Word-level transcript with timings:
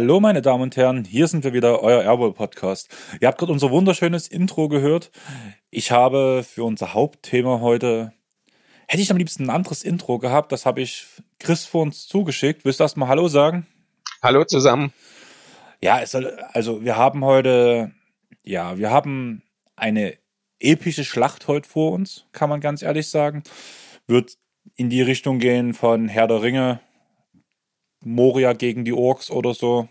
Hallo 0.00 0.18
meine 0.18 0.40
Damen 0.40 0.62
und 0.62 0.78
Herren, 0.78 1.04
hier 1.04 1.28
sind 1.28 1.44
wir 1.44 1.52
wieder, 1.52 1.82
euer 1.82 2.02
Airwall 2.02 2.32
Podcast. 2.32 2.88
Ihr 3.20 3.28
habt 3.28 3.36
gerade 3.36 3.52
unser 3.52 3.70
wunderschönes 3.70 4.28
Intro 4.28 4.66
gehört. 4.70 5.10
Ich 5.68 5.90
habe 5.90 6.42
für 6.42 6.64
unser 6.64 6.94
Hauptthema 6.94 7.60
heute, 7.60 8.14
hätte 8.88 9.02
ich 9.02 9.10
am 9.10 9.18
liebsten 9.18 9.44
ein 9.44 9.50
anderes 9.50 9.82
Intro 9.82 10.18
gehabt, 10.18 10.52
das 10.52 10.64
habe 10.64 10.80
ich 10.80 11.06
Chris 11.38 11.66
vor 11.66 11.82
uns 11.82 12.08
zugeschickt. 12.08 12.64
Willst 12.64 12.80
du 12.80 12.84
erstmal 12.84 13.10
Hallo 13.10 13.28
sagen? 13.28 13.66
Hallo 14.22 14.42
zusammen. 14.44 14.94
Ja, 15.82 16.00
es, 16.00 16.14
also 16.14 16.82
wir 16.82 16.96
haben 16.96 17.22
heute, 17.22 17.92
ja, 18.42 18.78
wir 18.78 18.90
haben 18.90 19.42
eine 19.76 20.14
epische 20.60 21.04
Schlacht 21.04 21.46
heute 21.46 21.68
vor 21.68 21.92
uns, 21.92 22.24
kann 22.32 22.48
man 22.48 22.62
ganz 22.62 22.80
ehrlich 22.80 23.10
sagen. 23.10 23.42
Wird 24.06 24.38
in 24.76 24.88
die 24.88 25.02
Richtung 25.02 25.40
gehen 25.40 25.74
von 25.74 26.08
Herr 26.08 26.26
der 26.26 26.40
Ringe, 26.40 26.80
Moria 28.02 28.54
gegen 28.54 28.84
die 28.84 28.94
Orks 28.94 29.30
oder 29.30 29.54
so. 29.54 29.88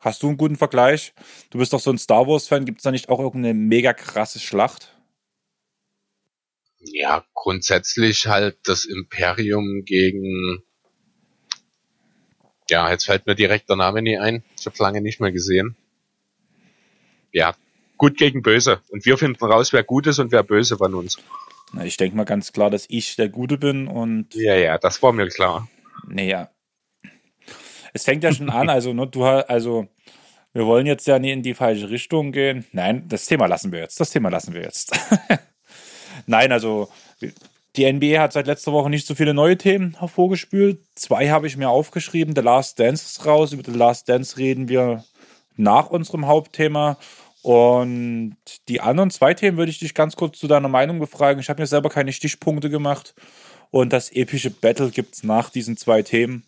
Hast 0.00 0.22
du 0.22 0.28
einen 0.28 0.36
guten 0.36 0.56
Vergleich? 0.56 1.12
Du 1.50 1.58
bist 1.58 1.72
doch 1.72 1.80
so 1.80 1.90
ein 1.90 1.98
Star 1.98 2.26
Wars-Fan. 2.26 2.64
Gibt 2.64 2.78
es 2.78 2.84
da 2.84 2.92
nicht 2.92 3.08
auch 3.08 3.18
irgendeine 3.18 3.54
mega 3.54 3.92
krasse 3.92 4.38
Schlacht? 4.38 4.94
Ja, 6.80 7.24
grundsätzlich 7.34 8.26
halt 8.26 8.58
das 8.64 8.84
Imperium 8.84 9.84
gegen. 9.84 10.62
Ja, 12.70 12.90
jetzt 12.90 13.06
fällt 13.06 13.26
mir 13.26 13.34
direkt 13.34 13.68
der 13.68 13.76
Name 13.76 14.02
nie 14.02 14.18
ein. 14.18 14.44
Ich 14.58 14.66
habe 14.66 14.76
lange 14.78 15.00
nicht 15.00 15.20
mehr 15.20 15.32
gesehen. 15.32 15.76
Ja, 17.32 17.56
gut 17.96 18.16
gegen 18.16 18.42
böse. 18.42 18.80
Und 18.90 19.04
wir 19.04 19.18
finden 19.18 19.44
raus, 19.44 19.72
wer 19.72 19.82
gut 19.82 20.06
ist 20.06 20.20
und 20.20 20.30
wer 20.30 20.44
böse 20.44 20.76
von 20.76 20.94
uns. 20.94 21.18
Na, 21.72 21.84
ich 21.84 21.96
denke 21.96 22.16
mal 22.16 22.24
ganz 22.24 22.52
klar, 22.52 22.70
dass 22.70 22.86
ich 22.88 23.16
der 23.16 23.28
Gute 23.28 23.58
bin 23.58 23.88
und. 23.88 24.34
Ja, 24.34 24.54
ja, 24.54 24.78
das 24.78 25.02
war 25.02 25.12
mir 25.12 25.28
klar. 25.28 25.68
Naja, 26.06 26.50
es 27.92 28.04
fängt 28.04 28.24
ja 28.24 28.32
schon 28.32 28.50
an, 28.50 28.68
also, 28.68 28.92
ne, 28.92 29.06
du 29.06 29.24
also, 29.24 29.88
wir 30.52 30.66
wollen 30.66 30.86
jetzt 30.86 31.06
ja 31.06 31.18
nie 31.18 31.32
in 31.32 31.42
die 31.42 31.54
falsche 31.54 31.90
Richtung 31.90 32.32
gehen. 32.32 32.64
Nein, 32.72 33.04
das 33.08 33.26
Thema 33.26 33.46
lassen 33.46 33.72
wir 33.72 33.80
jetzt. 33.80 34.00
Das 34.00 34.10
Thema 34.10 34.30
lassen 34.30 34.54
wir 34.54 34.62
jetzt. 34.62 34.92
Nein, 36.26 36.52
also, 36.52 36.88
die 37.76 37.92
NBA 37.92 38.20
hat 38.20 38.32
seit 38.32 38.46
letzter 38.46 38.72
Woche 38.72 38.90
nicht 38.90 39.06
so 39.06 39.14
viele 39.14 39.34
neue 39.34 39.56
Themen 39.56 39.96
hervorgespült. 39.98 40.80
Zwei 40.94 41.28
habe 41.28 41.46
ich 41.46 41.56
mir 41.56 41.68
aufgeschrieben. 41.68 42.34
The 42.34 42.42
Last 42.42 42.80
Dance 42.80 43.04
ist 43.06 43.24
raus. 43.24 43.52
Über 43.52 43.62
The 43.64 43.78
Last 43.78 44.08
Dance 44.08 44.36
reden 44.36 44.68
wir 44.68 45.04
nach 45.56 45.90
unserem 45.90 46.26
Hauptthema. 46.26 46.98
Und 47.42 48.36
die 48.68 48.80
anderen 48.80 49.10
zwei 49.10 49.32
Themen 49.34 49.58
würde 49.58 49.70
ich 49.70 49.78
dich 49.78 49.94
ganz 49.94 50.16
kurz 50.16 50.38
zu 50.38 50.48
deiner 50.48 50.68
Meinung 50.68 50.98
befragen. 50.98 51.40
Ich 51.40 51.48
habe 51.48 51.62
mir 51.62 51.66
selber 51.66 51.88
keine 51.88 52.12
Stichpunkte 52.12 52.68
gemacht. 52.68 53.14
Und 53.70 53.92
das 53.92 54.10
epische 54.10 54.50
Battle 54.50 54.90
gibt 54.90 55.14
es 55.14 55.22
nach 55.22 55.50
diesen 55.50 55.76
zwei 55.76 56.02
Themen. 56.02 56.44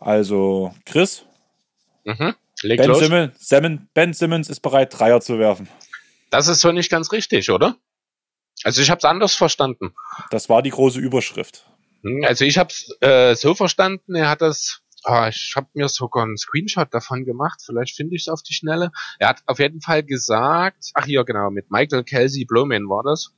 Also, 0.00 0.74
Chris? 0.86 1.24
Mhm. 2.04 2.34
ben, 2.62 2.94
Simmons, 2.94 3.82
ben 3.94 4.12
Simmons 4.14 4.48
ist 4.48 4.60
bereit, 4.60 4.98
Dreier 4.98 5.20
zu 5.20 5.38
werfen. 5.38 5.68
Das 6.30 6.48
ist 6.48 6.60
so 6.60 6.72
nicht 6.72 6.90
ganz 6.90 7.12
richtig, 7.12 7.50
oder? 7.50 7.76
Also 8.64 8.82
ich 8.82 8.90
habe 8.90 8.98
es 8.98 9.04
anders 9.04 9.34
verstanden. 9.34 9.94
Das 10.30 10.48
war 10.48 10.62
die 10.62 10.70
große 10.70 10.98
Überschrift. 10.98 11.66
Hm, 12.02 12.24
also 12.26 12.44
ich 12.44 12.58
habe 12.58 12.70
es 12.70 12.96
äh, 13.00 13.34
so 13.34 13.54
verstanden, 13.54 14.14
er 14.14 14.28
hat 14.28 14.42
das, 14.42 14.82
oh, 15.04 15.26
ich 15.28 15.52
habe 15.56 15.68
mir 15.74 15.88
sogar 15.88 16.24
einen 16.24 16.36
Screenshot 16.36 16.92
davon 16.92 17.24
gemacht, 17.24 17.62
vielleicht 17.64 17.96
finde 17.96 18.16
ich 18.16 18.22
es 18.22 18.28
auf 18.28 18.42
die 18.42 18.54
Schnelle. 18.54 18.90
Er 19.18 19.28
hat 19.28 19.42
auf 19.46 19.58
jeden 19.58 19.80
Fall 19.80 20.02
gesagt, 20.02 20.90
ach 20.94 21.06
ja 21.06 21.22
genau, 21.22 21.50
mit 21.50 21.70
Michael 21.70 22.04
Kelsey 22.04 22.44
Blowman 22.44 22.88
war 22.88 23.02
das, 23.02 23.34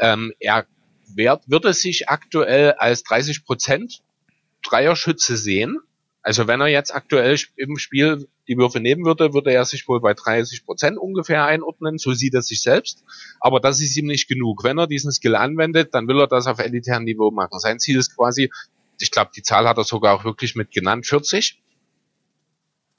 ähm, 0.00 0.32
er 0.38 0.66
wird, 1.14 1.48
würde 1.48 1.72
sich 1.72 2.08
aktuell 2.08 2.72
als 2.72 3.02
30 3.04 3.44
Prozent 3.44 4.02
Dreierschütze 4.62 5.36
sehen 5.36 5.78
also 6.28 6.46
wenn 6.46 6.60
er 6.60 6.66
jetzt 6.66 6.94
aktuell 6.94 7.38
im 7.56 7.78
Spiel 7.78 8.28
die 8.48 8.58
Würfe 8.58 8.80
nehmen 8.80 9.06
würde, 9.06 9.32
würde 9.32 9.50
er 9.50 9.64
sich 9.64 9.88
wohl 9.88 10.02
bei 10.02 10.12
30 10.12 10.66
Prozent 10.66 10.98
ungefähr 10.98 11.46
einordnen. 11.46 11.96
So 11.96 12.12
sieht 12.12 12.34
er 12.34 12.42
sich 12.42 12.60
selbst. 12.60 13.02
Aber 13.40 13.60
das 13.60 13.80
ist 13.80 13.96
ihm 13.96 14.04
nicht 14.04 14.28
genug. 14.28 14.62
Wenn 14.62 14.76
er 14.76 14.86
diesen 14.86 15.10
Skill 15.10 15.34
anwendet, 15.34 15.94
dann 15.94 16.06
will 16.06 16.20
er 16.20 16.26
das 16.26 16.46
auf 16.46 16.58
elitärem 16.58 17.04
Niveau 17.04 17.30
machen. 17.30 17.58
Sein 17.58 17.78
Ziel 17.78 17.96
ist 17.96 18.14
quasi, 18.14 18.50
ich 19.00 19.10
glaube, 19.10 19.30
die 19.34 19.40
Zahl 19.40 19.66
hat 19.66 19.78
er 19.78 19.84
sogar 19.84 20.14
auch 20.14 20.24
wirklich 20.24 20.54
mit 20.54 20.70
genannt, 20.70 21.06
40. 21.06 21.62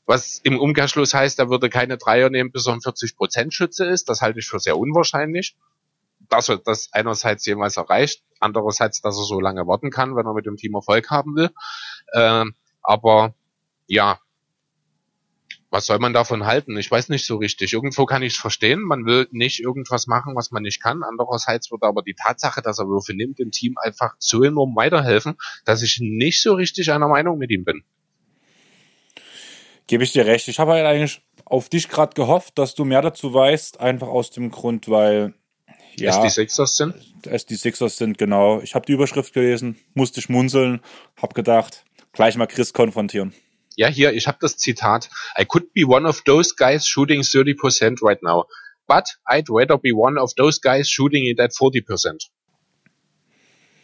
Was 0.07 0.39
im 0.39 0.59
Umkehrschluss 0.59 1.13
heißt, 1.13 1.38
er 1.38 1.51
würde 1.51 1.69
keine 1.69 2.00
Dreier 2.00 2.31
nehmen, 2.31 2.51
bis 2.51 2.66
er 2.66 2.73
ein 2.73 2.81
40 2.81 3.16
Prozent 3.16 3.53
Schütze 3.53 3.85
ist. 3.85 4.09
Das 4.09 4.23
halte 4.23 4.39
ich 4.39 4.47
für 4.47 4.59
sehr 4.59 4.75
unwahrscheinlich. 4.75 5.56
Dass 6.29 6.50
er 6.50 6.57
das 6.57 6.89
einerseits 6.94 7.45
jemals 7.45 7.78
erreicht, 7.78 8.23
andererseits, 8.39 9.01
dass 9.01 9.19
er 9.19 9.25
so 9.25 9.39
lange 9.39 9.68
warten 9.68 9.91
kann, 9.91 10.16
wenn 10.16 10.25
er 10.25 10.34
mit 10.34 10.47
dem 10.47 10.57
Team 10.57 10.73
Erfolg 10.73 11.12
haben 11.12 11.35
will. 11.35 11.51
Ähm, 12.16 12.56
aber 12.81 13.34
ja, 13.88 14.19
was 15.72 15.85
soll 15.85 16.00
man 16.00 16.13
davon 16.13 16.45
halten? 16.45 16.78
Ich 16.78 16.90
weiß 16.90 17.09
nicht 17.09 17.25
so 17.25 17.38
richtig. 17.38 17.73
Irgendwo 17.73 18.06
kann 18.06 18.23
ich 18.23 18.34
es 18.34 18.40
verstehen. 18.40 18.81
Man 18.81 19.06
will 19.06 19.28
nicht 19.31 19.59
irgendwas 19.59 20.07
machen, 20.07 20.35
was 20.35 20.51
man 20.51 20.63
nicht 20.63 20.81
kann. 20.81 21.03
Andererseits 21.03 21.72
wird 21.72 21.84
aber 21.84 22.01
die 22.01 22.16
Tatsache, 22.16 22.62
dass 22.62 22.79
er 22.79 22.88
Würfe 22.88 23.13
nimmt, 23.13 23.39
dem 23.39 23.51
Team 23.51 23.75
einfach 23.78 24.16
so 24.18 24.44
enorm 24.44 24.75
weiterhelfen, 24.75 25.38
dass 25.66 25.84
ich 25.84 26.00
nicht 26.01 26.41
so 26.41 26.53
richtig 26.53 26.91
einer 26.91 27.07
Meinung 27.07 27.38
mit 27.38 27.51
ihm 27.51 27.66
bin. 27.66 27.84
Gebe 29.85 30.03
ich 30.03 30.12
dir 30.12 30.25
recht. 30.25 30.47
Ich 30.47 30.59
habe 30.59 30.72
halt 30.73 30.85
eigentlich 30.85 31.22
auf 31.45 31.69
dich 31.69 31.89
gerade 31.89 32.13
gehofft, 32.13 32.57
dass 32.57 32.75
du 32.75 32.85
mehr 32.85 33.01
dazu 33.01 33.34
weißt, 33.34 33.79
einfach 33.79 34.07
aus 34.07 34.31
dem 34.31 34.51
Grund, 34.51 34.89
weil 34.89 35.34
ja, 35.97 36.12
es 36.12 36.22
die 36.22 36.29
Sixers 36.29 36.75
sind. 36.75 36.95
Es 37.25 37.45
die 37.45 37.56
Sixers 37.56 37.97
sind, 37.97 38.18
genau. 38.18 38.62
Ich 38.62 38.75
habe 38.75 38.85
die 38.85 38.94
Überschrift 38.94 39.34
gelesen, 39.34 39.78
musste 39.94 40.22
schmunzeln, 40.22 40.81
habe 41.22 41.34
gedacht, 41.34 41.85
gleich 42.13 42.35
mal 42.35 42.47
Chris 42.47 42.73
konfrontieren. 42.73 43.33
Ja, 43.75 43.87
hier, 43.87 44.11
ich 44.13 44.27
habe 44.27 44.37
das 44.41 44.57
Zitat. 44.57 45.09
I 45.39 45.45
could 45.45 45.71
be 45.73 45.85
one 45.87 46.07
of 46.07 46.21
those 46.23 46.53
guys 46.55 46.85
shooting 46.85 47.21
30% 47.21 48.01
right 48.01 48.21
now. 48.21 48.45
But 48.87 49.17
I'd 49.25 49.47
rather 49.49 49.77
be 49.77 49.93
one 49.93 50.19
of 50.19 50.33
those 50.35 50.59
guys 50.59 50.89
shooting 50.89 51.25
it 51.25 51.39
at 51.39 51.53
40%. 51.53 52.29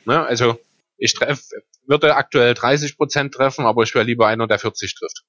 Ne, 0.05 0.25
also, 0.25 0.59
ich 0.97 1.13
treff, 1.13 1.49
würde 1.85 2.15
aktuell 2.15 2.53
30% 2.53 3.31
treffen, 3.31 3.65
aber 3.65 3.83
ich 3.83 3.95
wäre 3.95 4.03
lieber 4.03 4.27
einer, 4.27 4.47
der 4.47 4.59
40 4.59 4.95
trifft. 4.95 5.23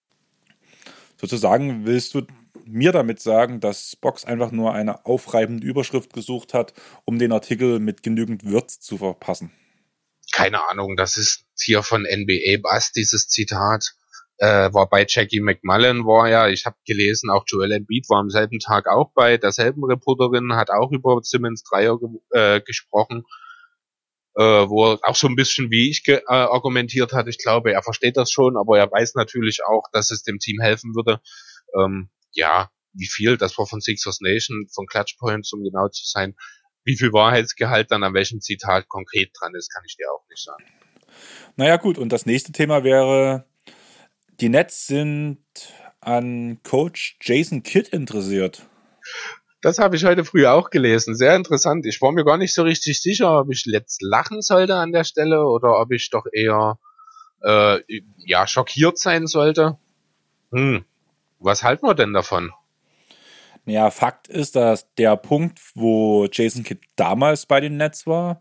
Sozusagen 1.19 1.87
willst 1.87 2.15
du 2.15 2.27
mir 2.65 2.93
damit 2.93 3.21
sagen, 3.21 3.61
dass 3.61 3.95
Box 3.97 4.25
einfach 4.25 4.51
nur 4.51 4.75
eine 4.75 5.07
aufreibende 5.07 5.67
Überschrift 5.67 6.13
gesucht 6.13 6.55
hat, 6.55 6.73
um 7.05 7.19
den 7.19 7.33
Artikel 7.33 7.79
mit 7.79 8.03
genügend 8.03 8.45
Würz 8.45 8.81
zu 8.81 8.99
verpassen 8.99 9.53
keine 10.37 10.69
Ahnung, 10.69 10.97
das 10.97 11.17
ist 11.17 11.47
hier 11.59 11.83
von 11.83 12.03
NBA 12.03 12.59
Bass, 12.63 12.93
dieses 12.93 13.27
Zitat. 13.27 13.95
Äh, 14.37 14.71
war 14.75 14.87
bei 14.87 15.07
Jackie 15.09 15.41
McMullen 15.41 16.05
war 16.05 16.29
ja, 16.29 16.47
ich 16.49 16.67
habe 16.67 16.77
gelesen, 16.85 17.31
auch 17.31 17.45
Joel 17.47 17.73
Embiid 17.73 18.07
war 18.11 18.21
am 18.21 18.29
selben 18.29 18.59
Tag 18.59 18.87
auch 18.87 19.13
bei 19.15 19.39
derselben 19.39 19.83
Reporterin, 19.83 20.55
hat 20.55 20.69
auch 20.69 20.93
über 20.93 21.19
Simmons 21.23 21.63
Dreier 21.63 21.99
ge 21.99 22.11
äh, 22.33 22.61
gesprochen, 22.61 23.25
äh, 24.35 24.43
wo 24.69 24.93
er 24.93 24.99
auch 25.05 25.17
so 25.17 25.27
ein 25.27 25.37
bisschen 25.37 25.71
wie 25.71 25.89
ich 25.89 26.07
äh, 26.07 26.21
argumentiert 26.29 27.15
hat. 27.15 27.29
Ich 27.29 27.39
glaube, 27.39 27.73
er 27.73 27.83
versteht 27.83 28.19
das 28.19 28.31
schon, 28.31 28.59
aber 28.59 28.79
er 28.79 28.93
weiß 28.93 29.15
natürlich 29.15 29.65
auch, 29.65 29.85
dass 29.95 30.11
es 30.11 30.23
dem 30.23 30.39
Team 30.39 30.61
helfen 30.61 30.95
würde. 30.95 31.23
Ähm, 31.75 32.11
ja, 32.33 32.69
wie 32.93 33.09
viel, 33.09 33.39
das 33.39 33.57
war 33.57 33.67
von 33.67 33.81
Sixers 33.81 34.21
Nation, 34.21 34.69
von 34.71 34.87
Clutch 34.87 35.17
Points, 35.19 35.51
um 35.55 35.65
genau 35.65 35.89
zu 35.89 36.05
sein, 36.05 36.35
wie 36.87 36.97
viel 36.97 37.13
Wahrheitsgehalt 37.13 37.91
dann 37.91 38.05
an 38.05 38.15
welchem 38.15 38.41
Zitat 38.41 38.89
konkret 38.89 39.31
dran 39.39 39.55
ist, 39.55 39.73
kann 39.75 39.83
ich 39.87 39.97
dir 39.97 40.07
auch 40.11 40.25
nicht 40.31 40.43
sagen. 40.43 40.65
Naja 41.57 41.77
gut, 41.77 41.99
und 41.99 42.11
das 42.11 42.27
nächste 42.27 42.53
Thema 42.53 42.85
wäre, 42.85 43.45
die 44.41 44.49
Nets 44.49 44.87
sind 44.87 45.39
an 46.01 46.61
Coach 46.63 47.17
Jason 47.21 47.63
Kidd 47.63 47.89
interessiert. 47.89 48.63
Das 49.63 49.79
habe 49.79 49.97
ich 49.97 50.05
heute 50.05 50.25
früh 50.25 50.47
auch 50.47 50.71
gelesen. 50.71 51.17
Sehr 51.17 51.35
interessant. 51.35 51.87
Ich 51.87 52.01
war 52.01 52.13
mir 52.13 52.25
gar 52.25 52.37
nicht 52.37 52.55
so 52.55 52.63
richtig 52.63 53.03
sicher, 53.03 53.41
ob 53.41 53.51
ich 53.51 53.65
jetzt 53.67 54.01
lachen 54.01 54.41
sollte 54.41 54.77
an 54.77 54.93
der 54.93 55.03
Stelle 55.03 55.45
oder 55.45 55.81
ob 55.81 55.91
ich 55.91 56.11
doch 56.11 56.27
eher 56.33 56.79
äh, 57.43 57.81
ja 58.19 58.47
schockiert 58.47 58.99
sein 58.99 59.27
sollte. 59.27 59.77
Hm. 60.53 60.85
Was 61.41 61.65
halten 61.65 61.87
wir 61.87 61.95
denn 61.95 62.13
davon? 62.13 62.53
Ja, 63.67 63.91
Fakt 63.91 64.29
ist, 64.29 64.55
dass 64.55 64.95
der 64.95 65.17
Punkt, 65.17 65.61
wo 65.75 66.27
Jason 66.31 66.63
Kidd 66.63 66.81
damals 66.95 67.47
bei 67.47 67.61
den 67.61 67.77
Nets 67.77 68.07
war, 68.07 68.41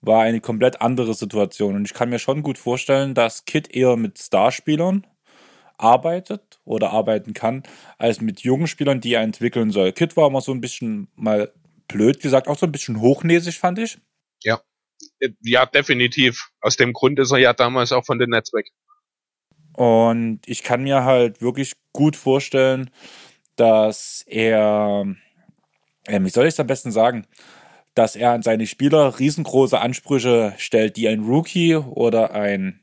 war 0.00 0.22
eine 0.22 0.40
komplett 0.40 0.80
andere 0.80 1.14
Situation. 1.14 1.76
Und 1.76 1.84
ich 1.84 1.94
kann 1.94 2.10
mir 2.10 2.18
schon 2.18 2.42
gut 2.42 2.58
vorstellen, 2.58 3.14
dass 3.14 3.44
Kidd 3.44 3.70
eher 3.72 3.96
mit 3.96 4.18
Starspielern 4.18 5.06
arbeitet 5.78 6.60
oder 6.64 6.90
arbeiten 6.90 7.32
kann, 7.32 7.62
als 7.98 8.20
mit 8.20 8.40
jungen 8.40 8.66
Spielern, 8.66 9.00
die 9.00 9.14
er 9.14 9.22
entwickeln 9.22 9.70
soll. 9.70 9.92
Kidd 9.92 10.16
war 10.16 10.28
immer 10.28 10.40
so 10.40 10.52
ein 10.52 10.60
bisschen, 10.60 11.08
mal 11.14 11.52
blöd 11.86 12.20
gesagt, 12.20 12.48
auch 12.48 12.58
so 12.58 12.66
ein 12.66 12.72
bisschen 12.72 13.00
hochnäsig, 13.00 13.58
fand 13.58 13.78
ich. 13.78 13.98
Ja. 14.42 14.60
Ja, 15.42 15.66
definitiv. 15.66 16.48
Aus 16.60 16.76
dem 16.76 16.92
Grund 16.92 17.18
ist 17.18 17.30
er 17.30 17.38
ja 17.38 17.52
damals 17.52 17.92
auch 17.92 18.04
von 18.04 18.18
den 18.18 18.30
Nets 18.30 18.52
weg. 18.52 18.70
Und 19.74 20.40
ich 20.46 20.62
kann 20.62 20.82
mir 20.82 21.04
halt 21.04 21.42
wirklich 21.42 21.74
gut 21.92 22.16
vorstellen, 22.16 22.90
dass 23.56 24.24
er, 24.26 25.06
äh, 26.06 26.20
wie 26.20 26.30
soll 26.30 26.46
ich 26.46 26.54
es 26.54 26.60
am 26.60 26.66
besten 26.66 26.92
sagen, 26.92 27.26
dass 27.94 28.14
er 28.14 28.32
an 28.32 28.42
seine 28.42 28.66
Spieler 28.66 29.18
riesengroße 29.18 29.80
Ansprüche 29.80 30.54
stellt, 30.58 30.96
die 30.96 31.08
ein 31.08 31.24
Rookie 31.24 31.76
oder 31.76 32.32
ein 32.32 32.80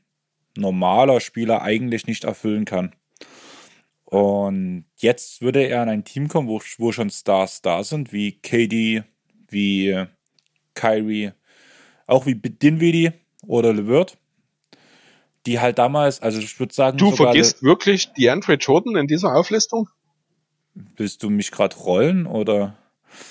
normaler 0.56 1.20
Spieler 1.20 1.62
eigentlich 1.62 2.06
nicht 2.06 2.24
erfüllen 2.24 2.64
kann. 2.64 2.94
Und 4.04 4.84
jetzt 4.96 5.40
würde 5.40 5.62
er 5.62 5.82
in 5.82 5.88
ein 5.88 6.04
Team 6.04 6.28
kommen, 6.28 6.48
wo, 6.48 6.60
wo 6.78 6.92
schon 6.92 7.10
Stars 7.10 7.62
da 7.62 7.82
sind, 7.82 8.12
wie 8.12 8.32
KD, 8.32 9.02
wie 9.48 10.04
Kyrie, 10.74 11.32
auch 12.06 12.26
wie 12.26 12.34
Dinwiddie 12.34 13.12
oder 13.46 13.72
LeVert, 13.72 14.18
die 15.46 15.60
halt 15.60 15.78
damals, 15.78 16.20
also 16.20 16.38
ich 16.38 16.58
würde 16.58 16.74
sagen, 16.74 16.98
du 16.98 17.12
vergisst 17.12 17.62
wirklich 17.62 18.12
die 18.12 18.30
Andre 18.30 18.54
Jordan 18.54 18.96
in 18.96 19.06
dieser 19.06 19.34
Auflistung? 19.34 19.88
Willst 20.96 21.22
du 21.22 21.30
mich 21.30 21.50
gerade 21.50 21.76
rollen 21.76 22.26
oder? 22.26 22.76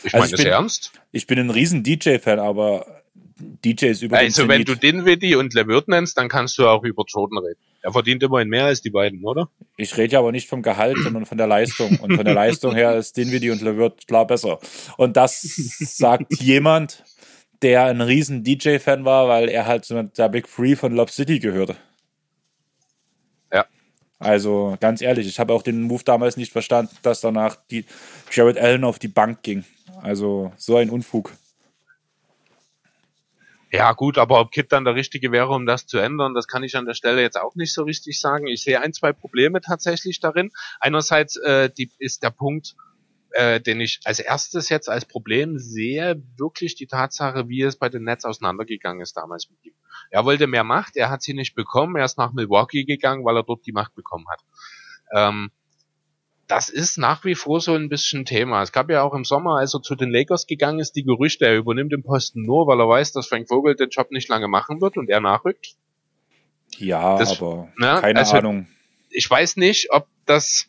Ich 0.03 0.13
meine 0.13 0.23
also 0.23 0.37
das 0.37 0.45
ernst? 0.45 0.91
Ich 1.11 1.27
bin 1.27 1.39
ein 1.39 1.49
riesen 1.49 1.83
DJ-Fan, 1.83 2.39
aber 2.39 3.03
DJs 3.37 4.01
über 4.01 4.17
Also 4.17 4.47
wenn 4.47 4.63
du 4.63 4.75
Dinwiddie 4.75 5.35
und 5.35 5.53
LeVert 5.53 5.87
nennst, 5.87 6.17
dann 6.17 6.29
kannst 6.29 6.57
du 6.57 6.67
auch 6.67 6.83
über 6.83 7.03
Jordan 7.07 7.43
reden. 7.43 7.59
Er 7.81 7.91
verdient 7.91 8.23
immerhin 8.23 8.47
mehr 8.47 8.65
als 8.65 8.81
die 8.81 8.89
beiden, 8.89 9.25
oder? 9.25 9.49
Ich 9.75 9.97
rede 9.97 10.13
ja 10.13 10.19
aber 10.19 10.31
nicht 10.31 10.47
vom 10.47 10.61
Gehalt, 10.61 10.97
sondern 11.03 11.25
von 11.25 11.37
der 11.37 11.47
Leistung. 11.47 11.99
Und 11.99 12.15
von 12.15 12.23
der 12.23 12.33
Leistung 12.33 12.73
her 12.73 12.95
ist 12.95 13.17
Dinwiddie 13.17 13.49
und 13.49 13.61
LeVert 13.61 14.07
klar 14.07 14.25
besser. 14.25 14.59
Und 14.95 15.17
das 15.17 15.41
sagt 15.41 16.39
jemand, 16.39 17.03
der 17.61 17.85
ein 17.85 17.99
riesen 17.99 18.43
DJ-Fan 18.43 19.03
war, 19.03 19.27
weil 19.27 19.49
er 19.49 19.65
halt 19.65 19.83
zu 19.83 20.01
der 20.01 20.29
Big 20.29 20.47
Free 20.47 20.77
von 20.77 20.95
Lob 20.95 21.09
City 21.09 21.39
gehörte. 21.39 21.75
Also 24.23 24.77
ganz 24.79 25.01
ehrlich, 25.01 25.27
ich 25.27 25.39
habe 25.39 25.53
auch 25.53 25.61
den 25.61 25.83
Move 25.83 26.03
damals 26.03 26.37
nicht 26.37 26.51
verstanden, 26.51 26.95
dass 27.01 27.21
danach 27.21 27.57
die 27.69 27.85
Jared 28.31 28.57
Allen 28.57 28.83
auf 28.83 28.99
die 28.99 29.07
Bank 29.07 29.43
ging. 29.43 29.65
Also 30.01 30.51
so 30.57 30.77
ein 30.77 30.89
Unfug. 30.89 31.31
Ja, 33.71 33.91
gut, 33.93 34.19
aber 34.19 34.39
ob 34.39 34.51
Kit 34.51 34.71
dann 34.71 34.85
der 34.85 34.93
Richtige 34.93 35.31
wäre, 35.31 35.49
um 35.49 35.65
das 35.65 35.87
zu 35.87 35.97
ändern, 35.97 36.35
das 36.35 36.47
kann 36.47 36.61
ich 36.61 36.75
an 36.77 36.85
der 36.85 36.93
Stelle 36.93 37.21
jetzt 37.21 37.39
auch 37.39 37.55
nicht 37.55 37.73
so 37.73 37.83
richtig 37.83 38.19
sagen. 38.19 38.45
Ich 38.45 38.61
sehe 38.61 38.79
ein, 38.79 38.93
zwei 38.93 39.13
Probleme 39.13 39.61
tatsächlich 39.61 40.19
darin. 40.19 40.51
Einerseits 40.79 41.37
äh, 41.37 41.71
die, 41.75 41.89
ist 41.97 42.21
der 42.21 42.29
Punkt, 42.29 42.75
äh, 43.33 43.59
den 43.59 43.81
ich 43.81 43.99
als 44.05 44.19
erstes 44.19 44.69
jetzt 44.69 44.89
als 44.89 45.05
Problem 45.05 45.57
sehe, 45.57 46.21
wirklich 46.37 46.75
die 46.75 46.87
Tatsache, 46.87 47.49
wie 47.49 47.63
es 47.63 47.77
bei 47.77 47.89
den 47.89 48.03
Nets 48.03 48.25
auseinandergegangen 48.25 49.01
ist 49.01 49.17
damals 49.17 49.49
mit 49.49 49.63
ihm. 49.63 49.73
Er 50.11 50.23
wollte 50.25 50.47
mehr 50.47 50.63
Macht, 50.63 50.95
er 50.95 51.09
hat 51.09 51.23
sie 51.23 51.33
nicht 51.33 51.55
bekommen, 51.55 51.95
er 51.95 52.05
ist 52.05 52.17
nach 52.17 52.33
Milwaukee 52.33 52.85
gegangen, 52.85 53.25
weil 53.25 53.35
er 53.35 53.43
dort 53.43 53.65
die 53.65 53.71
Macht 53.71 53.95
bekommen 53.95 54.25
hat. 54.29 54.41
Ähm, 55.15 55.51
das 56.47 56.69
ist 56.69 56.97
nach 56.97 57.25
wie 57.25 57.35
vor 57.35 57.61
so 57.61 57.73
ein 57.73 57.89
bisschen 57.89 58.25
Thema. 58.25 58.61
Es 58.61 58.71
gab 58.71 58.89
ja 58.89 59.01
auch 59.01 59.13
im 59.13 59.23
Sommer, 59.23 59.57
als 59.57 59.73
er 59.73 59.81
zu 59.81 59.95
den 59.95 60.11
Lakers 60.11 60.45
gegangen 60.45 60.79
ist, 60.79 60.95
die 60.95 61.03
Gerüchte, 61.03 61.45
er 61.45 61.57
übernimmt 61.57 61.91
den 61.91 62.03
Posten 62.03 62.45
nur, 62.45 62.67
weil 62.67 62.79
er 62.79 62.87
weiß, 62.87 63.13
dass 63.13 63.27
Frank 63.27 63.47
Vogel 63.47 63.75
den 63.75 63.89
Job 63.89 64.11
nicht 64.11 64.29
lange 64.29 64.47
machen 64.47 64.79
wird 64.79 64.97
und 64.97 65.09
er 65.09 65.21
nachrückt. 65.21 65.75
Ja, 66.77 67.17
das, 67.17 67.39
aber 67.41 67.69
ne, 67.77 67.97
keine 68.01 68.19
also, 68.19 68.37
Ahnung. 68.37 68.67
Ich 69.09 69.29
weiß 69.29 69.57
nicht, 69.57 69.91
ob 69.91 70.07
das 70.25 70.67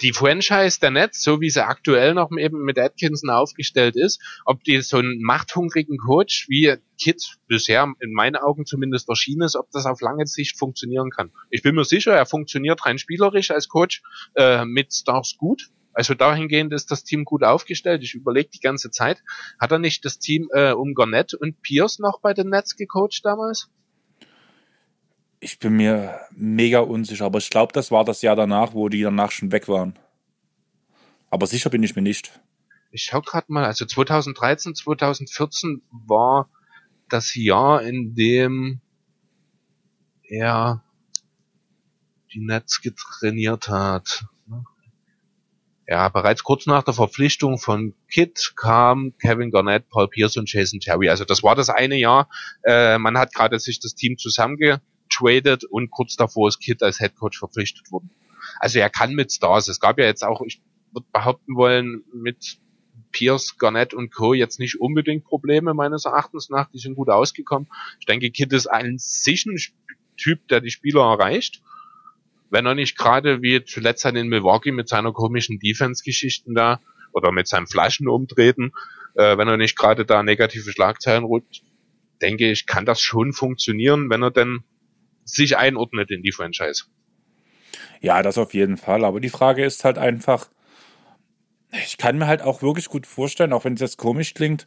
die 0.00 0.12
Franchise 0.12 0.80
der 0.80 0.90
Nets, 0.90 1.22
so 1.22 1.40
wie 1.40 1.50
sie 1.50 1.64
aktuell 1.64 2.14
noch 2.14 2.30
eben 2.36 2.64
mit 2.64 2.78
Atkinson 2.78 3.30
aufgestellt 3.30 3.96
ist, 3.96 4.20
ob 4.44 4.64
die 4.64 4.80
so 4.80 4.98
einen 4.98 5.22
machthungrigen 5.22 5.98
Coach 5.98 6.46
wie 6.48 6.76
Kit 7.00 7.36
bisher 7.46 7.92
in 8.00 8.12
meinen 8.12 8.36
Augen 8.36 8.66
zumindest 8.66 9.08
erschienen 9.08 9.42
ist, 9.42 9.56
ob 9.56 9.70
das 9.70 9.86
auf 9.86 10.00
lange 10.00 10.26
Sicht 10.26 10.58
funktionieren 10.58 11.10
kann. 11.10 11.30
Ich 11.50 11.62
bin 11.62 11.74
mir 11.74 11.84
sicher, 11.84 12.12
er 12.12 12.26
funktioniert 12.26 12.84
rein 12.84 12.98
spielerisch 12.98 13.50
als 13.50 13.68
Coach 13.68 14.02
äh, 14.34 14.64
mit 14.64 14.92
Stars 14.92 15.36
gut. 15.38 15.70
Also 15.92 16.14
dahingehend 16.14 16.72
ist 16.72 16.90
das 16.90 17.04
Team 17.04 17.24
gut 17.24 17.44
aufgestellt. 17.44 18.02
Ich 18.02 18.14
überlege 18.14 18.50
die 18.50 18.60
ganze 18.60 18.90
Zeit, 18.90 19.22
hat 19.60 19.70
er 19.70 19.78
nicht 19.78 20.04
das 20.04 20.18
Team 20.18 20.48
äh, 20.52 20.72
um 20.72 20.94
Garnett 20.94 21.34
und 21.34 21.62
Pierce 21.62 22.00
noch 22.00 22.20
bei 22.20 22.34
den 22.34 22.48
Nets 22.48 22.76
gecoacht 22.76 23.20
damals? 23.22 23.70
Ich 25.44 25.58
bin 25.58 25.76
mir 25.76 26.20
mega 26.30 26.80
unsicher, 26.80 27.26
aber 27.26 27.38
ich 27.38 27.50
glaube, 27.50 27.74
das 27.74 27.90
war 27.90 28.02
das 28.02 28.22
Jahr 28.22 28.34
danach, 28.34 28.72
wo 28.72 28.88
die 28.88 29.02
danach 29.02 29.30
schon 29.30 29.52
weg 29.52 29.68
waren. 29.68 29.92
Aber 31.28 31.46
sicher 31.46 31.68
bin 31.68 31.82
ich 31.82 31.94
mir 31.94 32.00
nicht. 32.00 32.40
Ich 32.92 33.02
schau 33.02 33.20
gerade 33.20 33.52
mal, 33.52 33.66
also 33.66 33.84
2013, 33.84 34.74
2014 34.74 35.82
war 35.90 36.48
das 37.10 37.34
Jahr, 37.34 37.82
in 37.82 38.14
dem 38.14 38.80
er 40.22 40.82
die 42.32 42.40
Nets 42.40 42.80
getrainiert 42.80 43.68
hat. 43.68 44.24
Ja, 45.86 46.08
bereits 46.08 46.42
kurz 46.42 46.64
nach 46.64 46.84
der 46.84 46.94
Verpflichtung 46.94 47.58
von 47.58 47.92
Kit 48.10 48.54
kam 48.56 49.12
Kevin 49.18 49.50
Garnett, 49.50 49.90
Paul 49.90 50.08
Pierce 50.08 50.38
und 50.38 50.50
Jason 50.50 50.80
Terry. 50.80 51.10
Also 51.10 51.26
das 51.26 51.42
war 51.42 51.54
das 51.54 51.68
eine 51.68 51.96
Jahr. 51.96 52.30
Äh, 52.62 52.96
man 52.96 53.18
hat 53.18 53.34
gerade 53.34 53.60
sich 53.60 53.78
das 53.80 53.94
Team 53.94 54.16
zusammenge 54.16 54.80
getradet 55.18 55.64
und 55.64 55.90
kurz 55.90 56.16
davor 56.16 56.48
ist 56.48 56.60
Kid 56.60 56.82
als 56.82 56.98
Head 56.98 57.16
Coach 57.16 57.38
verpflichtet 57.38 57.90
worden. 57.90 58.10
Also 58.58 58.78
er 58.78 58.90
kann 58.90 59.14
mit 59.14 59.32
Stars. 59.32 59.68
Es 59.68 59.80
gab 59.80 59.98
ja 59.98 60.04
jetzt 60.04 60.24
auch, 60.24 60.42
ich 60.42 60.60
würde 60.92 61.06
behaupten 61.12 61.56
wollen, 61.56 62.04
mit 62.12 62.58
Pierce, 63.10 63.56
Garnett 63.58 63.94
und 63.94 64.12
Co. 64.12 64.34
jetzt 64.34 64.58
nicht 64.58 64.80
unbedingt 64.80 65.24
Probleme 65.24 65.74
meines 65.74 66.04
Erachtens 66.04 66.50
nach. 66.50 66.70
Die 66.70 66.78
sind 66.78 66.94
gut 66.94 67.08
ausgekommen. 67.08 67.68
Ich 68.00 68.06
denke, 68.06 68.30
Kid 68.30 68.52
ist 68.52 68.66
ein 68.66 68.98
sich 68.98 69.46
Typ, 70.16 70.46
der 70.48 70.60
die 70.60 70.70
Spieler 70.70 71.02
erreicht. 71.02 71.62
Wenn 72.50 72.66
er 72.66 72.74
nicht 72.74 72.96
gerade 72.96 73.42
wie 73.42 73.64
zuletzt 73.64 74.04
in 74.04 74.28
Milwaukee 74.28 74.70
mit 74.70 74.88
seiner 74.88 75.12
komischen 75.12 75.58
Defense-Geschichten 75.58 76.54
da 76.54 76.80
oder 77.12 77.32
mit 77.32 77.48
seinem 77.48 77.66
Flaschen 77.66 78.06
umtreten, 78.06 78.72
äh, 79.14 79.36
wenn 79.36 79.48
er 79.48 79.56
nicht 79.56 79.76
gerade 79.76 80.04
da 80.04 80.22
negative 80.22 80.70
Schlagzeilen 80.70 81.24
rutscht, 81.24 81.64
denke 82.22 82.50
ich, 82.50 82.66
kann 82.66 82.86
das 82.86 83.00
schon 83.00 83.32
funktionieren, 83.32 84.08
wenn 84.08 84.22
er 84.22 84.30
denn 84.30 84.62
sich 85.24 85.56
einordnet 85.56 86.10
in 86.10 86.22
die 86.22 86.32
Franchise. 86.32 86.84
Ja, 88.00 88.22
das 88.22 88.38
auf 88.38 88.54
jeden 88.54 88.76
Fall. 88.76 89.04
Aber 89.04 89.20
die 89.20 89.30
Frage 89.30 89.64
ist 89.64 89.84
halt 89.84 89.98
einfach, 89.98 90.50
ich 91.84 91.96
kann 91.96 92.18
mir 92.18 92.26
halt 92.26 92.42
auch 92.42 92.62
wirklich 92.62 92.86
gut 92.86 93.06
vorstellen, 93.06 93.52
auch 93.52 93.64
wenn 93.64 93.74
es 93.74 93.80
jetzt 93.80 93.98
komisch 93.98 94.34
klingt, 94.34 94.66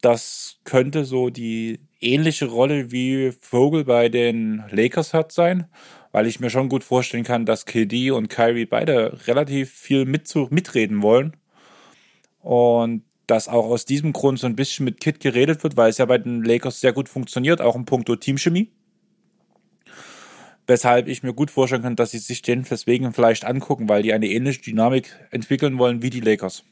das 0.00 0.60
könnte 0.64 1.04
so 1.04 1.30
die 1.30 1.80
ähnliche 2.00 2.46
Rolle 2.46 2.92
wie 2.92 3.32
Vogel 3.32 3.84
bei 3.84 4.08
den 4.08 4.64
Lakers 4.70 5.12
hat 5.12 5.32
sein, 5.32 5.66
weil 6.12 6.26
ich 6.26 6.40
mir 6.40 6.50
schon 6.50 6.68
gut 6.68 6.84
vorstellen 6.84 7.24
kann, 7.24 7.46
dass 7.46 7.66
KD 7.66 8.12
und 8.12 8.28
Kyrie 8.28 8.66
beide 8.66 9.26
relativ 9.26 9.72
viel 9.72 10.04
mitzu 10.04 10.48
mitreden 10.50 11.02
wollen 11.02 11.36
und 12.40 13.02
dass 13.26 13.48
auch 13.48 13.66
aus 13.66 13.84
diesem 13.84 14.12
Grund 14.12 14.38
so 14.38 14.46
ein 14.46 14.56
bisschen 14.56 14.84
mit 14.84 15.00
Kid 15.00 15.20
geredet 15.20 15.62
wird, 15.62 15.76
weil 15.76 15.90
es 15.90 15.98
ja 15.98 16.06
bei 16.06 16.18
den 16.18 16.44
Lakers 16.44 16.80
sehr 16.80 16.92
gut 16.92 17.08
funktioniert, 17.08 17.60
auch 17.60 17.76
im 17.76 17.84
Punkto 17.84 18.16
Teamchemie 18.16 18.70
weshalb 20.68 21.08
ich 21.08 21.24
mir 21.24 21.32
gut 21.32 21.50
vorstellen 21.50 21.82
kann, 21.82 21.96
dass 21.96 22.12
sie 22.12 22.18
sich 22.18 22.42
den 22.42 22.62
deswegen 22.62 23.12
vielleicht 23.12 23.44
angucken, 23.44 23.88
weil 23.88 24.02
die 24.02 24.12
eine 24.12 24.28
ähnliche 24.28 24.60
Dynamik 24.60 25.16
entwickeln 25.30 25.78
wollen 25.78 26.02
wie 26.02 26.10
die 26.10 26.20
Lakers. 26.20 26.62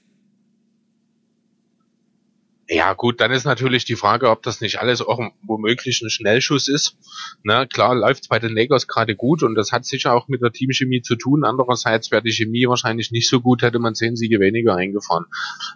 Ja, 2.69 2.95
gut, 2.95 3.21
dann 3.21 3.31
ist 3.31 3.45
natürlich 3.45 3.85
die 3.85 3.95
Frage, 3.95 4.29
ob 4.29 4.43
das 4.43 4.61
nicht 4.61 4.81
alles 4.81 5.01
auch 5.01 5.21
womöglich 5.43 6.03
ein 6.03 6.11
Schnellschuss 6.11 6.67
ist. 6.67 6.97
Na, 7.45 7.65
klar 7.65 7.95
läuft's 7.95 8.27
bei 8.27 8.41
den 8.41 8.55
Lakers 8.55 8.89
gerade 8.89 9.15
gut 9.15 9.45
und 9.45 9.55
das 9.55 9.71
hat 9.71 9.87
sicher 9.87 10.13
auch 10.13 10.27
mit 10.27 10.43
der 10.43 10.51
Teamchemie 10.51 11.01
zu 11.01 11.15
tun. 11.15 11.45
Andererseits 11.45 12.11
wäre 12.11 12.23
die 12.23 12.33
Chemie 12.33 12.67
wahrscheinlich 12.67 13.13
nicht 13.13 13.29
so 13.29 13.41
gut, 13.41 13.63
hätte 13.63 13.79
man 13.79 13.95
zehn 13.95 14.17
Siege 14.17 14.41
weniger 14.41 14.75
eingefahren. 14.75 15.27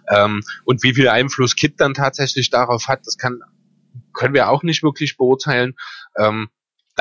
Ähm, 0.09 0.41
und 0.65 0.83
wie 0.83 0.93
viel 0.93 1.07
Einfluss 1.07 1.55
Kit 1.55 1.75
dann 1.77 1.93
tatsächlich 1.93 2.49
darauf 2.49 2.89
hat, 2.89 3.07
das 3.07 3.17
kann, 3.17 3.39
können 4.13 4.33
wir 4.33 4.49
auch 4.49 4.63
nicht 4.63 4.83
wirklich 4.83 5.15
beurteilen. 5.15 5.75
Ähm, 6.17 6.49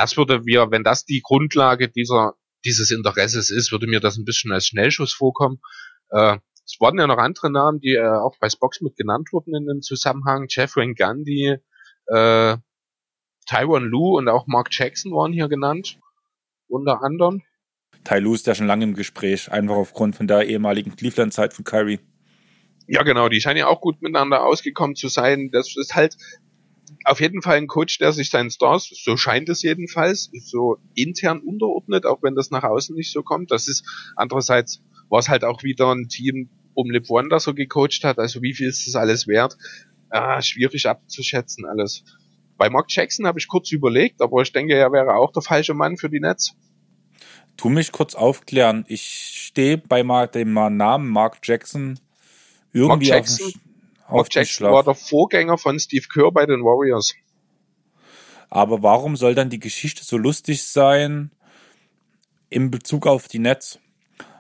das 0.01 0.17
würde 0.17 0.47
wir, 0.47 0.71
wenn 0.71 0.83
das 0.83 1.05
die 1.05 1.21
Grundlage 1.23 1.91
dieser, 1.91 2.33
dieses 2.65 2.91
Interesses 2.91 3.51
ist, 3.51 3.71
würde 3.71 3.87
mir 3.87 4.01
das 4.01 4.17
ein 4.17 4.25
bisschen 4.25 4.51
als 4.51 4.67
Schnellschuss 4.67 5.13
vorkommen. 5.13 5.61
Äh, 6.09 6.39
es 6.65 6.81
wurden 6.81 6.99
ja 6.99 7.07
noch 7.07 7.19
andere 7.19 7.51
Namen, 7.51 7.81
die 7.81 7.97
äh, 7.97 8.09
auch 8.09 8.35
bei 8.41 8.49
Spox 8.49 8.81
mit 8.81 8.97
genannt 8.97 9.29
wurden 9.33 9.55
in 9.55 9.67
dem 9.67 9.83
Zusammenhang. 9.83 10.47
Jeffrey 10.49 10.95
Gandhi, 10.95 11.59
äh, 12.07 12.57
Taiwan 13.47 13.85
Lu 13.85 14.17
und 14.17 14.29
auch 14.29 14.47
Mark 14.47 14.69
Jackson 14.71 15.13
waren 15.13 15.35
hier 15.35 15.49
genannt, 15.49 15.99
unter 16.67 17.03
anderem. 17.03 17.43
Tai 18.03 18.21
Lu 18.21 18.35
ist 18.35 18.47
ja 18.47 18.55
schon 18.55 18.69
lange 18.69 18.85
im 18.85 18.95
Gespräch, 18.95 19.53
einfach 19.53 19.77
aufgrund 19.77 20.17
von 20.17 20.27
der 20.27 20.47
ehemaligen 20.47 20.97
Cleveland-Zeit 20.97 21.53
von 21.53 21.67
Kyrie. 21.67 22.01
Ja, 22.87 23.03
genau, 23.03 23.29
die 23.29 23.43
scheinen 23.43 23.59
ja 23.59 23.67
auch 23.67 23.83
gut 23.83 24.01
miteinander 24.01 24.45
ausgekommen 24.47 24.97
zu 24.97 25.09
sein. 25.09 25.51
Das 25.53 25.77
ist 25.77 25.95
halt, 25.95 26.17
auf 27.05 27.21
jeden 27.21 27.43
Fall 27.43 27.57
ein 27.57 27.67
Coach, 27.67 27.99
der 27.99 28.13
sich 28.13 28.31
seinen 28.31 28.51
Stars, 28.51 28.91
so 28.93 29.17
scheint 29.17 29.49
es 29.49 29.63
jedenfalls, 29.63 30.31
so 30.45 30.79
intern 30.95 31.41
unterordnet, 31.41 32.07
auch 32.07 32.23
wenn 32.23 32.35
das 32.35 32.51
nach 32.51 32.65
außen 32.65 32.95
nicht 32.95 33.13
so 33.13 33.23
kommt. 33.23 33.51
Das 33.51 33.69
ist 33.69 33.85
andererseits 34.17 34.83
war 35.09 35.19
es 35.19 35.29
halt 35.29 35.45
auch 35.45 35.63
wieder 35.63 35.93
ein 35.93 36.09
Team 36.09 36.51
um 36.75 36.91
LeBron, 36.91 37.29
das 37.29 37.45
so 37.45 37.55
gecoacht 37.55 38.05
hat. 38.05 38.19
Also 38.19 38.43
wie 38.43 38.55
viel 38.55 38.69
ist 38.69 38.87
das 38.87 38.97
alles 38.97 39.27
wert? 39.27 39.57
Ah, 40.09 40.41
schwierig 40.43 40.87
abzuschätzen 40.87 41.67
alles. 41.67 42.05
Bei 42.57 42.69
Mark 42.69 42.87
Jackson 42.91 43.27
habe 43.27 43.39
ich 43.39 43.49
kurz 43.49 43.73
überlegt, 43.73 44.21
aber 44.21 44.43
ich 44.43 44.53
denke, 44.53 44.75
er 44.75 44.93
wäre 44.93 45.15
auch 45.15 45.33
der 45.33 45.43
falsche 45.43 45.75
Mann 45.75 45.97
für 45.97 46.11
die 46.11 46.21
Nets. 46.21 46.55
Tu 47.57 47.69
mich 47.69 47.93
kurz 47.93 48.15
aufklären. 48.15 48.85
Ich 48.89 49.03
stehe 49.03 49.79
bei 49.79 50.03
dem 50.27 50.53
Namen 50.53 51.09
Mark 51.09 51.39
Jackson 51.43 51.99
irgendwie 52.73 53.09
Mark 53.09 53.27
Jackson, 53.27 53.47
auf 53.47 53.53
Mark 54.11 54.29
Jackson 54.31 54.71
war 54.71 54.83
der 54.83 54.95
Vorgänger 54.95 55.59
von 55.59 55.79
Steve 55.79 56.07
Kerr 56.13 56.33
bei 56.33 56.47
den 56.47 56.65
Warriors. 56.65 57.15
Aber 58.49 58.83
warum 58.83 59.17
soll 59.17 59.35
dann 59.35 59.51
die 59.51 59.61
Geschichte 59.61 60.05
so 60.05 60.17
lustig 60.17 60.65
sein? 60.65 61.31
in 62.51 62.71
Bezug 62.71 63.07
auf 63.07 63.29
die 63.29 63.39
Nets, 63.39 63.79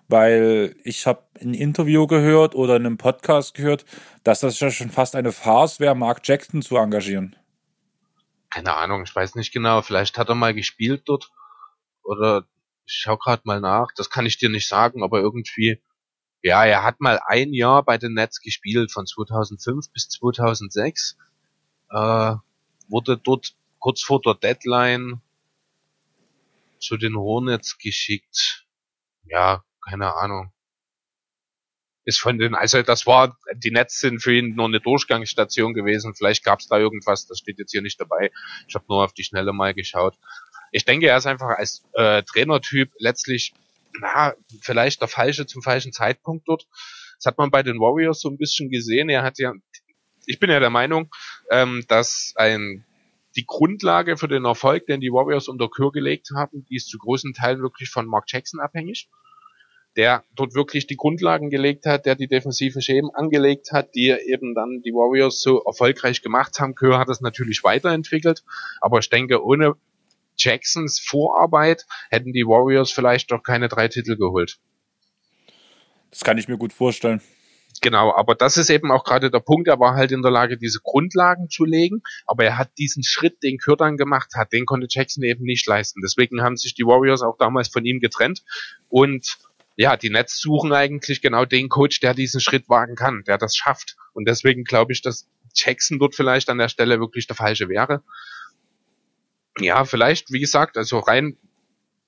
weil 0.08 0.76
ich 0.82 1.06
habe 1.06 1.22
ein 1.40 1.54
Interview 1.54 2.06
gehört 2.06 2.54
oder 2.54 2.76
in 2.76 2.84
einem 2.84 2.98
Podcast 2.98 3.54
gehört, 3.54 3.86
dass 4.24 4.40
das 4.40 4.58
ja 4.60 4.70
schon 4.70 4.90
fast 4.90 5.14
eine 5.14 5.32
Farce 5.32 5.80
wäre, 5.80 5.94
Mark 5.94 6.20
Jackson 6.24 6.60
zu 6.60 6.76
engagieren. 6.76 7.36
Keine 8.50 8.74
Ahnung, 8.74 9.04
ich 9.04 9.14
weiß 9.14 9.36
nicht 9.36 9.52
genau. 9.52 9.80
Vielleicht 9.80 10.18
hat 10.18 10.28
er 10.28 10.34
mal 10.34 10.52
gespielt 10.52 11.02
dort 11.06 11.30
oder 12.02 12.44
ich 12.84 12.94
schau 12.94 13.16
gerade 13.16 13.42
mal 13.44 13.60
nach. 13.60 13.92
Das 13.96 14.10
kann 14.10 14.26
ich 14.26 14.38
dir 14.38 14.50
nicht 14.50 14.68
sagen, 14.68 15.04
aber 15.04 15.20
irgendwie 15.20 15.80
ja, 16.42 16.64
er 16.64 16.84
hat 16.84 17.00
mal 17.00 17.20
ein 17.26 17.52
Jahr 17.52 17.82
bei 17.82 17.98
den 17.98 18.14
Nets 18.14 18.40
gespielt, 18.40 18.92
von 18.92 19.06
2005 19.06 19.92
bis 19.92 20.08
2006. 20.08 21.16
Äh, 21.90 22.34
wurde 22.88 23.18
dort 23.18 23.54
kurz 23.78 24.02
vor 24.02 24.20
der 24.20 24.34
Deadline 24.34 25.20
zu 26.78 26.96
den 26.96 27.16
Hornets 27.16 27.78
geschickt. 27.78 28.66
Ja, 29.24 29.64
keine 29.86 30.14
Ahnung. 30.14 30.52
Ist 32.04 32.20
von 32.20 32.38
den, 32.38 32.54
also 32.54 32.82
das 32.82 33.06
war, 33.06 33.36
die 33.54 33.70
Nets 33.70 34.00
sind 34.00 34.22
für 34.22 34.34
ihn 34.34 34.54
nur 34.54 34.66
eine 34.66 34.80
Durchgangsstation 34.80 35.74
gewesen. 35.74 36.14
Vielleicht 36.14 36.42
gab 36.42 36.60
es 36.60 36.68
da 36.68 36.78
irgendwas, 36.78 37.26
das 37.26 37.38
steht 37.38 37.58
jetzt 37.58 37.72
hier 37.72 37.82
nicht 37.82 38.00
dabei. 38.00 38.32
Ich 38.66 38.74
habe 38.74 38.86
nur 38.88 39.04
auf 39.04 39.12
die 39.12 39.24
Schnelle 39.24 39.52
mal 39.52 39.74
geschaut. 39.74 40.16
Ich 40.72 40.84
denke, 40.84 41.08
er 41.08 41.18
ist 41.18 41.26
einfach 41.26 41.58
als 41.58 41.84
äh, 41.92 42.22
Trainertyp 42.22 42.92
letztlich 42.98 43.52
na, 44.00 44.34
vielleicht 44.62 45.00
der 45.00 45.08
falsche 45.08 45.46
zum 45.46 45.62
falschen 45.62 45.92
Zeitpunkt 45.92 46.48
dort. 46.48 46.66
Das 47.16 47.26
hat 47.26 47.38
man 47.38 47.50
bei 47.50 47.62
den 47.62 47.78
Warriors 47.78 48.20
so 48.20 48.28
ein 48.28 48.38
bisschen 48.38 48.70
gesehen. 48.70 49.08
Er 49.08 49.22
hat 49.22 49.38
ja, 49.38 49.52
ich 50.26 50.38
bin 50.38 50.50
ja 50.50 50.60
der 50.60 50.70
Meinung, 50.70 51.10
ähm, 51.50 51.84
dass 51.88 52.32
ein 52.36 52.84
die 53.36 53.46
Grundlage 53.46 54.16
für 54.16 54.28
den 54.28 54.44
Erfolg, 54.44 54.86
den 54.86 55.00
die 55.00 55.12
Warriors 55.12 55.48
unter 55.48 55.68
Kür 55.68 55.92
gelegt 55.92 56.30
haben, 56.34 56.64
die 56.68 56.76
ist 56.76 56.88
zu 56.88 56.98
großen 56.98 57.32
Teilen 57.32 57.62
wirklich 57.62 57.90
von 57.90 58.06
Mark 58.06 58.24
Jackson 58.26 58.60
abhängig, 58.60 59.08
der 59.96 60.24
dort 60.34 60.54
wirklich 60.54 60.86
die 60.86 60.96
Grundlagen 60.96 61.50
gelegt 61.50 61.86
hat, 61.86 62.06
der 62.06 62.16
die 62.16 62.26
defensiven 62.26 62.82
Schemen 62.82 63.10
angelegt 63.14 63.70
hat, 63.72 63.94
die 63.94 64.08
eben 64.08 64.54
dann 64.54 64.82
die 64.82 64.92
Warriors 64.92 65.40
so 65.40 65.62
erfolgreich 65.62 66.22
gemacht 66.22 66.58
haben. 66.58 66.74
Kür 66.74 66.98
hat 66.98 67.08
es 67.08 67.20
natürlich 67.20 67.62
weiterentwickelt, 67.62 68.42
aber 68.80 68.98
ich 68.98 69.10
denke, 69.10 69.44
ohne 69.44 69.74
Jacksons 70.40 70.98
Vorarbeit 70.98 71.86
hätten 72.10 72.32
die 72.32 72.46
Warriors 72.46 72.90
vielleicht 72.90 73.30
doch 73.30 73.42
keine 73.42 73.68
drei 73.68 73.88
Titel 73.88 74.16
geholt. 74.16 74.58
Das 76.10 76.20
kann 76.20 76.38
ich 76.38 76.48
mir 76.48 76.56
gut 76.58 76.72
vorstellen. 76.72 77.20
Genau, 77.82 78.12
aber 78.14 78.34
das 78.34 78.56
ist 78.56 78.68
eben 78.68 78.90
auch 78.90 79.04
gerade 79.04 79.30
der 79.30 79.40
Punkt. 79.40 79.68
Er 79.68 79.78
war 79.78 79.94
halt 79.94 80.12
in 80.12 80.22
der 80.22 80.30
Lage, 80.30 80.58
diese 80.58 80.80
Grundlagen 80.82 81.48
zu 81.48 81.64
legen, 81.64 82.02
aber 82.26 82.44
er 82.44 82.58
hat 82.58 82.70
diesen 82.78 83.02
Schritt, 83.02 83.42
den 83.42 83.58
Kurt 83.58 83.80
dann 83.80 83.96
gemacht 83.96 84.32
hat, 84.34 84.52
den 84.52 84.66
konnte 84.66 84.88
Jackson 84.90 85.22
eben 85.22 85.44
nicht 85.44 85.66
leisten. 85.66 86.00
Deswegen 86.02 86.42
haben 86.42 86.56
sich 86.56 86.74
die 86.74 86.84
Warriors 86.84 87.22
auch 87.22 87.38
damals 87.38 87.68
von 87.68 87.84
ihm 87.84 88.00
getrennt 88.00 88.42
und 88.88 89.38
ja, 89.76 89.96
die 89.96 90.10
Nets 90.10 90.38
suchen 90.38 90.74
eigentlich 90.74 91.22
genau 91.22 91.46
den 91.46 91.70
Coach, 91.70 92.00
der 92.00 92.12
diesen 92.12 92.40
Schritt 92.40 92.68
wagen 92.68 92.96
kann, 92.96 93.22
der 93.26 93.38
das 93.38 93.56
schafft. 93.56 93.96
Und 94.12 94.28
deswegen 94.28 94.64
glaube 94.64 94.92
ich, 94.92 95.00
dass 95.00 95.26
Jackson 95.54 95.98
dort 95.98 96.14
vielleicht 96.14 96.50
an 96.50 96.58
der 96.58 96.68
Stelle 96.68 97.00
wirklich 97.00 97.26
der 97.26 97.36
falsche 97.36 97.68
wäre 97.68 98.02
ja, 99.62 99.84
vielleicht, 99.84 100.32
wie 100.32 100.40
gesagt, 100.40 100.76
also 100.76 100.98
rein 100.98 101.36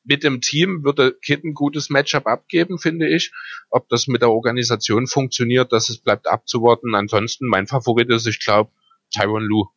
mit 0.05 0.25
dem 0.25 0.41
Team 0.41 0.85
würde 0.85 1.17
Kid 1.25 1.45
ein 1.45 1.55
gutes 1.55 1.91
Matchup 1.91 2.27
abgeben, 2.27 2.79
finde 2.79 3.09
ich. 3.09 3.33
Ob 3.71 3.89
das 3.89 4.09
mit 4.09 4.23
der 4.23 4.31
Organisation 4.31 5.07
funktioniert, 5.07 5.73
das 5.73 5.89
ist, 5.89 6.03
bleibt 6.03 6.27
abzuwarten. 6.27 6.95
Ansonsten, 6.95 7.47
mein 7.47 7.67
Favorit 7.67 8.11
ist, 8.11 8.27
ich 8.27 8.41
glaube, 8.41 8.73
Tyron 9.15 9.45
Lue. 9.45 9.69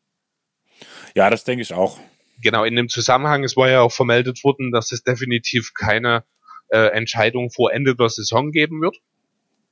Ja, 1.13 1.29
das 1.29 1.43
denke 1.43 1.61
ich 1.61 1.73
auch. 1.73 1.99
Genau, 2.41 2.63
in 2.63 2.75
dem 2.75 2.89
Zusammenhang, 2.89 3.43
es 3.43 3.55
war 3.55 3.69
ja 3.69 3.81
auch 3.81 3.91
vermeldet 3.91 4.43
worden, 4.43 4.71
dass 4.71 4.91
es 4.91 5.03
definitiv 5.03 5.73
keine 5.73 6.25
äh, 6.69 6.87
Entscheidung 6.87 7.49
vor 7.51 7.71
Ende 7.71 7.95
der 7.95 8.09
Saison 8.09 8.51
geben 8.51 8.81
wird. 8.81 8.97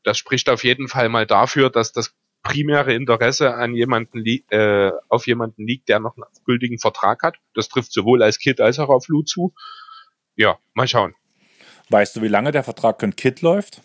Das 0.04 0.18
spricht 0.18 0.50
auf 0.50 0.64
jeden 0.64 0.88
Fall 0.88 1.10
mal 1.10 1.26
dafür, 1.26 1.70
dass 1.70 1.92
das 1.92 2.14
primäre 2.44 2.94
Interesse 2.94 3.54
an 3.56 3.74
jemanden 3.74 4.24
äh, 4.26 4.92
auf 5.10 5.28
jemanden 5.28 5.66
liegt, 5.66 5.90
der 5.90 6.00
noch 6.00 6.16
einen 6.18 6.26
gültigen 6.46 6.78
Vertrag 6.78 7.24
hat. 7.24 7.38
Das 7.54 7.70
trifft 7.70 7.94
sowohl 7.94 8.22
als 8.22 8.38
Kid 8.38 8.62
als 8.62 8.80
auch 8.80 8.90
auf 8.90 9.08
Lou 9.08 9.24
zu. 9.24 9.54
Ja, 10.36 10.58
mal 10.74 10.88
schauen. 10.88 11.16
Weißt 11.90 12.16
du, 12.16 12.22
wie 12.22 12.28
lange 12.28 12.52
der 12.52 12.64
Vertrag 12.64 13.00
von 13.00 13.16
Kid 13.16 13.42
läuft? 13.42 13.82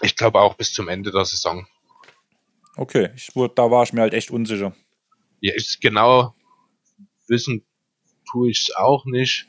Ich 0.00 0.16
glaube 0.16 0.40
auch 0.40 0.54
bis 0.54 0.72
zum 0.72 0.88
Ende 0.88 1.10
der 1.10 1.24
Saison. 1.24 1.66
Okay, 2.76 3.10
ich, 3.16 3.30
da 3.54 3.70
war 3.70 3.82
ich 3.82 3.92
mir 3.92 4.02
halt 4.02 4.14
echt 4.14 4.30
unsicher. 4.30 4.74
Ja, 5.40 5.54
ist 5.54 5.80
genau 5.80 6.34
wissen 7.32 7.64
tue 8.30 8.50
ich 8.50 8.68
es 8.68 8.76
auch 8.76 9.04
nicht 9.04 9.48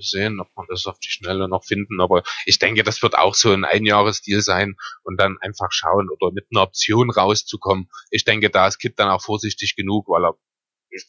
sehen, 0.00 0.40
ob 0.40 0.48
man 0.56 0.66
das 0.68 0.86
auf 0.86 0.98
die 0.98 1.10
Schnelle 1.10 1.48
noch 1.48 1.64
finden. 1.64 2.00
Aber 2.00 2.22
ich 2.46 2.58
denke, 2.58 2.82
das 2.82 3.02
wird 3.02 3.16
auch 3.16 3.34
so 3.34 3.52
ein 3.52 3.64
Einjahresdeal 3.64 4.40
sein 4.40 4.76
und 5.02 5.20
dann 5.20 5.36
einfach 5.40 5.70
schauen 5.70 6.08
oder 6.10 6.32
mit 6.32 6.46
einer 6.50 6.62
Option 6.62 7.10
rauszukommen. 7.10 7.88
Ich 8.10 8.24
denke, 8.24 8.50
da 8.50 8.66
ist 8.66 8.78
Kip 8.78 8.96
dann 8.96 9.08
auch 9.08 9.22
vorsichtig 9.22 9.76
genug, 9.76 10.08
weil 10.08 10.24
er 10.24 10.34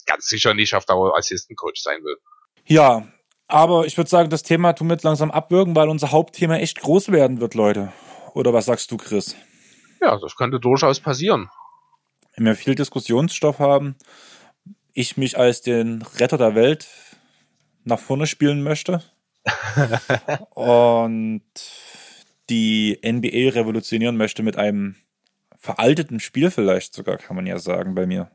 ganz 0.05 0.27
sicher 0.27 0.53
nicht 0.53 0.73
auf 0.75 0.85
Dauer 0.85 1.17
Assistant 1.17 1.57
Coach 1.57 1.81
sein 1.81 2.03
will. 2.03 2.17
Ja, 2.65 3.07
aber 3.47 3.85
ich 3.85 3.97
würde 3.97 4.09
sagen, 4.09 4.29
das 4.29 4.43
Thema 4.43 4.73
tun 4.73 4.87
wir 4.87 4.93
jetzt 4.93 5.03
langsam 5.03 5.31
abwürgen, 5.31 5.75
weil 5.75 5.89
unser 5.89 6.11
Hauptthema 6.11 6.57
echt 6.57 6.81
groß 6.81 7.11
werden 7.11 7.39
wird, 7.39 7.53
Leute. 7.53 7.93
Oder 8.33 8.53
was 8.53 8.65
sagst 8.65 8.91
du, 8.91 8.97
Chris? 8.97 9.35
Ja, 10.01 10.17
das 10.17 10.35
könnte 10.35 10.59
durchaus 10.59 10.99
passieren. 10.99 11.49
Wenn 12.35 12.45
wir 12.45 12.55
viel 12.55 12.75
Diskussionsstoff 12.75 13.59
haben, 13.59 13.95
ich 14.93 15.17
mich 15.17 15.37
als 15.37 15.61
den 15.61 16.01
Retter 16.01 16.37
der 16.37 16.55
Welt 16.55 16.87
nach 17.85 17.99
vorne 17.99 18.27
spielen 18.27 18.63
möchte. 18.63 19.01
und 20.55 21.41
die 22.49 22.99
NBA 23.03 23.51
revolutionieren 23.53 24.17
möchte 24.17 24.43
mit 24.43 24.57
einem 24.57 24.95
veralteten 25.57 26.19
Spiel 26.19 26.51
vielleicht 26.51 26.93
sogar, 26.93 27.17
kann 27.17 27.35
man 27.35 27.47
ja 27.47 27.57
sagen 27.57 27.95
bei 27.95 28.05
mir. 28.05 28.29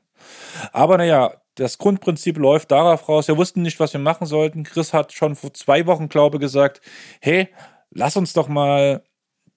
Aber 0.73 0.99
naja, 0.99 1.35
das 1.55 1.79
Grundprinzip 1.79 2.39
läuft 2.39 2.71
darauf 2.71 3.09
raus. 3.09 3.29
Wir 3.29 3.37
wussten 3.37 3.63
nicht, 3.63 3.81
was 3.81 3.93
wir 3.93 4.01
machen 4.01 4.27
sollten. 4.27 4.65
Chris 4.65 4.93
hat 4.93 5.13
schon 5.13 5.37
vor 5.37 5.53
zwei 5.55 5.87
Wochen, 5.87 6.09
glaube 6.09 6.37
ich, 6.37 6.41
gesagt, 6.41 6.81
hey, 7.21 7.49
lass 7.91 8.17
uns 8.17 8.33
doch 8.33 8.49
mal 8.49 9.03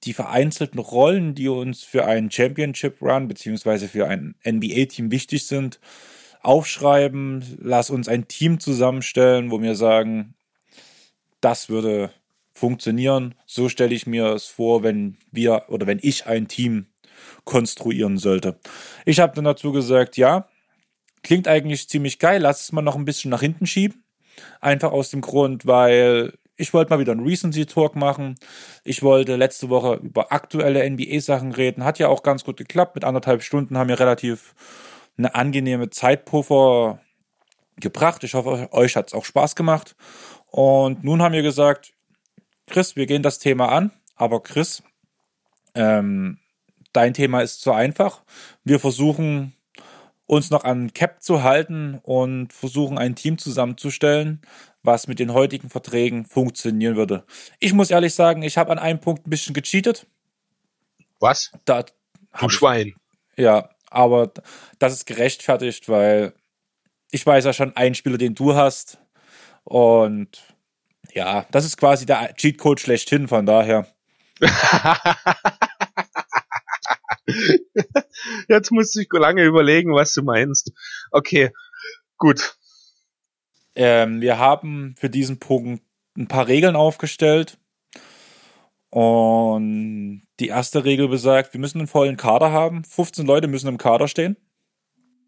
die 0.03 0.13
vereinzelten 0.13 0.79
Rollen, 0.79 1.33
die 1.33 1.47
uns 1.47 1.83
für 1.83 2.05
einen 2.05 2.29
Championship 2.29 3.01
Run 3.01 3.27
beziehungsweise 3.27 3.87
für 3.87 4.07
ein 4.07 4.35
NBA-Team 4.45 5.11
wichtig 5.11 5.47
sind, 5.47 5.79
aufschreiben, 6.43 7.57
lass 7.61 7.89
uns 7.89 8.07
ein 8.07 8.27
Team 8.27 8.59
zusammenstellen, 8.59 9.49
wo 9.49 9.61
wir 9.61 9.75
sagen, 9.75 10.35
das 11.41 11.69
würde 11.69 12.11
funktionieren. 12.53 13.35
So 13.45 13.69
stelle 13.69 13.95
ich 13.95 14.05
mir 14.05 14.27
es 14.27 14.45
vor, 14.45 14.83
wenn 14.83 15.17
wir 15.31 15.63
oder 15.69 15.87
wenn 15.87 15.99
ich 16.01 16.27
ein 16.27 16.47
Team 16.47 16.87
konstruieren 17.45 18.17
sollte. 18.17 18.59
Ich 19.05 19.19
habe 19.19 19.33
dann 19.35 19.45
dazu 19.45 19.71
gesagt, 19.71 20.17
ja, 20.17 20.47
klingt 21.23 21.47
eigentlich 21.47 21.89
ziemlich 21.89 22.19
geil, 22.19 22.41
lass 22.41 22.61
es 22.61 22.71
mal 22.71 22.81
noch 22.81 22.95
ein 22.95 23.05
bisschen 23.05 23.31
nach 23.31 23.41
hinten 23.41 23.65
schieben. 23.65 24.03
Einfach 24.61 24.91
aus 24.91 25.09
dem 25.09 25.21
Grund, 25.21 25.65
weil 25.65 26.33
ich 26.55 26.73
wollte 26.73 26.91
mal 26.91 26.99
wieder 26.99 27.13
einen 27.13 27.25
Recency 27.25 27.65
Talk 27.65 27.95
machen. 27.95 28.35
Ich 28.83 29.01
wollte 29.01 29.35
letzte 29.35 29.69
Woche 29.69 29.95
über 29.95 30.31
aktuelle 30.31 30.87
NBA-Sachen 30.89 31.51
reden. 31.51 31.83
Hat 31.83 31.99
ja 31.99 32.07
auch 32.07 32.23
ganz 32.23 32.43
gut 32.43 32.57
geklappt. 32.57 32.95
Mit 32.95 33.03
anderthalb 33.03 33.43
Stunden 33.43 33.77
haben 33.77 33.89
wir 33.89 33.99
relativ 33.99 34.53
eine 35.17 35.35
angenehme 35.35 35.89
Zeitpuffer 35.89 36.99
gebracht. 37.77 38.23
Ich 38.23 38.33
hoffe, 38.33 38.69
euch 38.71 38.95
hat 38.95 39.07
es 39.07 39.13
auch 39.13 39.25
Spaß 39.25 39.55
gemacht. 39.55 39.95
Und 40.47 41.03
nun 41.03 41.21
haben 41.21 41.33
wir 41.33 41.41
gesagt, 41.41 41.93
Chris, 42.67 42.95
wir 42.95 43.05
gehen 43.05 43.23
das 43.23 43.39
Thema 43.39 43.69
an. 43.69 43.91
Aber 44.15 44.41
Chris, 44.41 44.83
ähm, 45.75 46.39
dein 46.93 47.13
Thema 47.13 47.41
ist 47.41 47.61
zu 47.61 47.71
einfach. 47.71 48.23
Wir 48.63 48.79
versuchen 48.79 49.53
uns 50.25 50.49
noch 50.49 50.63
an 50.63 50.93
Cap 50.93 51.21
zu 51.21 51.43
halten 51.43 51.99
und 52.03 52.53
versuchen 52.53 52.97
ein 52.97 53.15
Team 53.15 53.37
zusammenzustellen, 53.37 54.41
was 54.83 55.07
mit 55.07 55.19
den 55.19 55.33
heutigen 55.33 55.69
Verträgen 55.69 56.25
funktionieren 56.25 56.95
würde. 56.95 57.25
Ich 57.59 57.73
muss 57.73 57.91
ehrlich 57.91 58.13
sagen, 58.13 58.41
ich 58.41 58.57
habe 58.57 58.71
an 58.71 58.79
einem 58.79 58.99
Punkt 58.99 59.27
ein 59.27 59.29
bisschen 59.29 59.53
gecheatet. 59.53 60.07
Was? 61.19 61.51
Da 61.65 61.85
du 62.39 62.49
Schwein. 62.49 62.93
ja, 63.35 63.69
aber 63.93 64.31
das 64.79 64.93
ist 64.93 65.05
gerechtfertigt, 65.05 65.87
weil 65.89 66.33
ich 67.11 67.25
weiß 67.25 67.45
ja 67.45 67.53
schon 67.53 67.75
einen 67.75 67.95
Spieler, 67.95 68.17
den 68.17 68.35
du 68.35 68.55
hast. 68.55 68.97
Und 69.63 70.41
ja, 71.13 71.45
das 71.51 71.65
ist 71.65 71.77
quasi 71.77 72.05
der 72.05 72.33
Cheatcode 72.35 72.79
schlechthin, 72.79 73.27
von 73.27 73.45
daher. 73.45 73.87
Jetzt 78.47 78.71
musste 78.71 79.01
ich 79.01 79.07
lange 79.11 79.43
überlegen, 79.43 79.93
was 79.93 80.13
du 80.13 80.23
meinst. 80.23 80.71
Okay, 81.11 81.51
gut. 82.17 82.57
Ähm, 83.75 84.21
wir 84.21 84.37
haben 84.37 84.95
für 84.97 85.09
diesen 85.09 85.39
Punkt 85.39 85.83
ein 86.17 86.27
paar 86.27 86.47
Regeln 86.47 86.75
aufgestellt. 86.75 87.57
Und 88.89 90.23
die 90.43 90.49
erste 90.49 90.83
Regel 90.83 91.07
besagt, 91.07 91.53
wir 91.53 91.61
müssen 91.61 91.79
einen 91.79 91.87
vollen 91.87 92.17
Kader 92.17 92.51
haben. 92.51 92.83
15 92.83 93.25
Leute 93.25 93.47
müssen 93.47 93.69
im 93.69 93.77
Kader 93.77 94.09
stehen. 94.09 94.35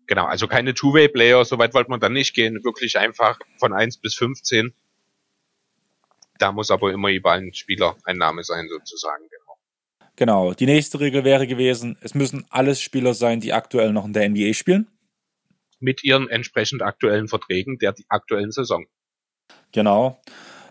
Genau, 0.07 0.25
also 0.25 0.45
keine 0.45 0.73
Two-Way-Player, 0.73 1.45
soweit 1.45 1.73
wollte 1.73 1.89
man 1.89 2.01
dann 2.01 2.11
nicht 2.11 2.35
gehen. 2.35 2.61
Wirklich 2.65 2.99
einfach 2.99 3.39
von 3.57 3.73
1 3.73 3.97
bis 3.97 4.15
15. 4.15 4.73
Da 6.37 6.51
muss 6.51 6.69
aber 6.69 6.91
immer 6.91 7.09
überall 7.09 7.39
ein 7.39 7.53
Spieler 7.53 7.95
ein 8.03 8.17
Name 8.17 8.43
sein, 8.43 8.67
sozusagen. 8.67 9.23
Genau. 9.29 9.57
Genau. 10.17 10.53
Die 10.53 10.65
nächste 10.65 10.99
Regel 10.99 11.23
wäre 11.23 11.47
gewesen, 11.47 11.97
es 12.01 12.13
müssen 12.13 12.45
alles 12.49 12.81
Spieler 12.81 13.13
sein, 13.13 13.39
die 13.39 13.53
aktuell 13.53 13.93
noch 13.93 14.05
in 14.05 14.11
der 14.11 14.27
NBA 14.29 14.53
spielen. 14.53 14.87
Mit 15.79 16.03
ihren 16.03 16.29
entsprechend 16.29 16.81
aktuellen 16.81 17.29
Verträgen 17.29 17.79
der 17.79 17.95
aktuellen 18.09 18.51
Saison. 18.51 18.85
Genau. 19.71 20.21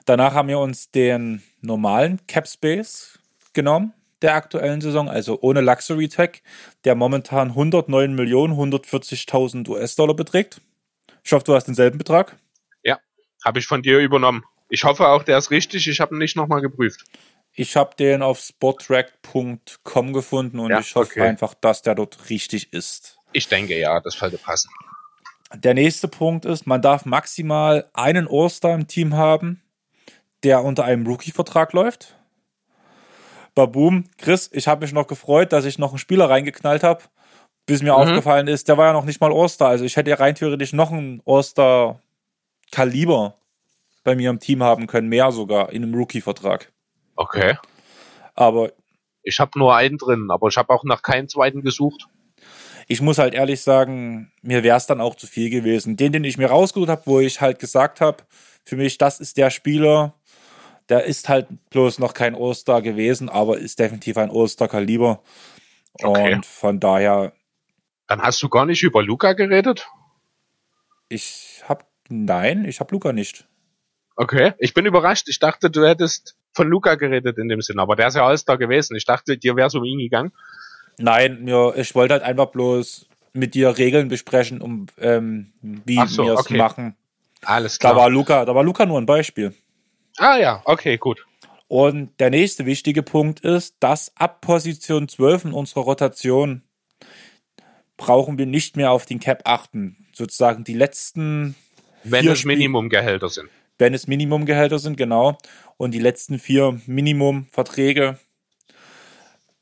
Danach 0.04 0.34
haben 0.34 0.48
wir 0.48 0.58
uns 0.58 0.90
den 0.90 1.42
normalen 1.62 2.26
Cap 2.26 2.46
Space 2.46 3.18
genommen 3.54 3.94
der 4.24 4.34
aktuellen 4.34 4.80
Saison, 4.80 5.08
also 5.08 5.38
ohne 5.40 5.60
Luxury 5.60 6.08
Tag, 6.08 6.40
der 6.84 6.94
momentan 6.94 7.50
109 7.50 8.14
Millionen 8.14 8.54
140.000 8.54 9.68
US-Dollar 9.68 10.14
beträgt. 10.14 10.60
Ich 11.22 11.32
hoffe, 11.32 11.44
du 11.44 11.54
hast 11.54 11.66
denselben 11.66 11.98
Betrag. 11.98 12.36
Ja, 12.82 12.98
habe 13.44 13.58
ich 13.60 13.66
von 13.66 13.82
dir 13.82 13.98
übernommen. 13.98 14.42
Ich 14.68 14.84
hoffe 14.84 15.06
auch, 15.06 15.22
der 15.22 15.38
ist 15.38 15.50
richtig. 15.50 15.86
Ich 15.86 16.00
habe 16.00 16.14
ihn 16.14 16.18
nicht 16.18 16.36
nochmal 16.36 16.60
geprüft. 16.60 17.04
Ich 17.52 17.76
habe 17.76 17.94
den 17.96 18.22
auf 18.22 18.40
sporttrack.com 18.40 20.12
gefunden 20.12 20.58
und 20.58 20.70
ja, 20.70 20.80
ich 20.80 20.94
hoffe 20.96 21.12
okay. 21.12 21.28
einfach, 21.28 21.54
dass 21.54 21.82
der 21.82 21.94
dort 21.94 22.30
richtig 22.30 22.72
ist. 22.72 23.18
Ich 23.32 23.46
denke 23.46 23.78
ja, 23.78 24.00
das 24.00 24.14
sollte 24.14 24.38
passen. 24.38 24.70
Der 25.54 25.74
nächste 25.74 26.08
Punkt 26.08 26.46
ist, 26.46 26.66
man 26.66 26.82
darf 26.82 27.04
maximal 27.04 27.88
einen 27.92 28.26
All-Star 28.28 28.74
im 28.74 28.88
Team 28.88 29.14
haben, 29.14 29.62
der 30.42 30.64
unter 30.64 30.84
einem 30.84 31.06
Rookie-Vertrag 31.06 31.72
läuft. 31.74 32.16
Baboom, 33.54 34.04
Chris, 34.18 34.50
ich 34.52 34.68
habe 34.68 34.84
mich 34.84 34.92
noch 34.92 35.06
gefreut, 35.06 35.52
dass 35.52 35.64
ich 35.64 35.78
noch 35.78 35.90
einen 35.90 35.98
Spieler 35.98 36.28
reingeknallt 36.28 36.82
habe, 36.82 37.04
bis 37.66 37.82
mir 37.82 37.92
mhm. 37.92 37.98
aufgefallen 37.98 38.48
ist, 38.48 38.68
der 38.68 38.76
war 38.76 38.86
ja 38.86 38.92
noch 38.92 39.04
nicht 39.04 39.20
mal 39.20 39.32
All-Star. 39.32 39.68
Also 39.68 39.84
ich 39.84 39.96
hätte 39.96 40.10
ja 40.10 40.16
rein 40.16 40.34
theoretisch 40.34 40.72
noch 40.72 40.90
einen 40.90 41.22
All-Star-Kaliber 41.24 43.34
bei 44.02 44.16
mir 44.16 44.30
im 44.30 44.40
Team 44.40 44.62
haben 44.62 44.86
können, 44.86 45.08
mehr 45.08 45.32
sogar 45.32 45.72
in 45.72 45.82
einem 45.82 45.94
Rookie-Vertrag. 45.94 46.72
Okay. 47.16 47.56
Aber 48.34 48.72
ich 49.22 49.40
habe 49.40 49.58
nur 49.58 49.74
einen 49.74 49.98
drin, 49.98 50.28
aber 50.30 50.48
ich 50.48 50.56
habe 50.56 50.72
auch 50.72 50.84
nach 50.84 51.02
keinem 51.02 51.28
zweiten 51.28 51.60
gesucht. 51.62 52.06
Ich 52.86 53.00
muss 53.00 53.18
halt 53.18 53.32
ehrlich 53.32 53.62
sagen, 53.62 54.30
mir 54.42 54.62
wäre 54.62 54.76
es 54.76 54.86
dann 54.86 55.00
auch 55.00 55.14
zu 55.14 55.26
viel 55.26 55.48
gewesen. 55.48 55.96
Den, 55.96 56.12
den 56.12 56.24
ich 56.24 56.36
mir 56.36 56.48
rausgesucht 56.48 56.90
habe, 56.90 57.00
wo 57.06 57.20
ich 57.20 57.40
halt 57.40 57.58
gesagt 57.58 58.02
habe, 58.02 58.18
für 58.62 58.76
mich, 58.76 58.98
das 58.98 59.20
ist 59.20 59.38
der 59.38 59.48
Spieler, 59.50 60.12
der 60.88 61.04
ist 61.04 61.28
halt 61.28 61.46
bloß 61.70 61.98
noch 61.98 62.14
kein 62.14 62.34
All-Star 62.34 62.82
gewesen, 62.82 63.28
aber 63.28 63.58
ist 63.58 63.78
definitiv 63.78 64.16
ein 64.18 64.30
All-Star-Kaliber. 64.30 65.22
Okay. 65.94 66.34
Und 66.34 66.46
von 66.46 66.80
daher. 66.80 67.32
Dann 68.06 68.20
hast 68.20 68.42
du 68.42 68.48
gar 68.48 68.66
nicht 68.66 68.82
über 68.82 69.02
Luca 69.02 69.32
geredet? 69.32 69.88
Ich 71.08 71.62
hab, 71.68 71.86
nein, 72.08 72.64
ich 72.64 72.80
hab 72.80 72.92
Luca 72.92 73.12
nicht. 73.12 73.46
Okay, 74.16 74.52
ich 74.58 74.74
bin 74.74 74.86
überrascht. 74.86 75.28
Ich 75.28 75.38
dachte, 75.38 75.70
du 75.70 75.86
hättest 75.86 76.36
von 76.52 76.68
Luca 76.68 76.94
geredet 76.94 77.38
in 77.38 77.48
dem 77.48 77.60
Sinn, 77.62 77.78
aber 77.78 77.96
der 77.96 78.08
ist 78.08 78.16
ja 78.16 78.26
All-Star 78.26 78.58
gewesen. 78.58 78.96
Ich 78.96 79.04
dachte, 79.04 79.38
dir 79.38 79.56
wäre 79.56 79.68
es 79.68 79.74
um 79.74 79.84
ihn 79.84 79.98
gegangen. 79.98 80.32
Nein, 80.98 81.42
mir, 81.44 81.74
ich 81.76 81.94
wollte 81.94 82.14
halt 82.14 82.22
einfach 82.22 82.46
bloß 82.46 83.06
mit 83.32 83.54
dir 83.54 83.76
Regeln 83.76 84.08
besprechen, 84.08 84.60
um 84.60 84.86
ähm, 84.98 85.52
wie 85.60 86.06
so, 86.06 86.24
wir 86.24 86.34
es 86.34 86.40
okay. 86.40 86.56
machen. 86.56 86.96
Alles 87.42 87.78
klar. 87.78 87.94
Da 87.94 88.00
war 88.00 88.10
Luca, 88.10 88.44
da 88.44 88.54
war 88.54 88.62
Luca 88.62 88.86
nur 88.86 89.00
ein 89.00 89.06
Beispiel. 89.06 89.52
Ah 90.16 90.36
ja, 90.38 90.62
okay, 90.64 90.96
gut. 90.96 91.24
Und 91.68 92.20
der 92.20 92.30
nächste 92.30 92.66
wichtige 92.66 93.02
Punkt 93.02 93.40
ist, 93.40 93.76
dass 93.80 94.12
ab 94.16 94.40
Position 94.40 95.08
12 95.08 95.46
in 95.46 95.52
unserer 95.52 95.80
Rotation 95.80 96.62
brauchen 97.96 98.38
wir 98.38 98.46
nicht 98.46 98.76
mehr 98.76 98.90
auf 98.90 99.06
den 99.06 99.20
Cap 99.20 99.42
achten. 99.44 100.06
Sozusagen 100.12 100.64
die 100.64 100.74
letzten. 100.74 101.54
Wenn 102.04 102.28
es 102.28 102.44
Minimumgehälter 102.44 103.28
sind. 103.28 103.48
Wenn 103.78 103.94
es 103.94 104.06
Minimumgehälter 104.06 104.78
sind, 104.78 104.96
genau. 104.96 105.38
Und 105.76 105.92
die 105.92 105.98
letzten 105.98 106.38
vier 106.38 106.80
Minimumverträge 106.86 108.18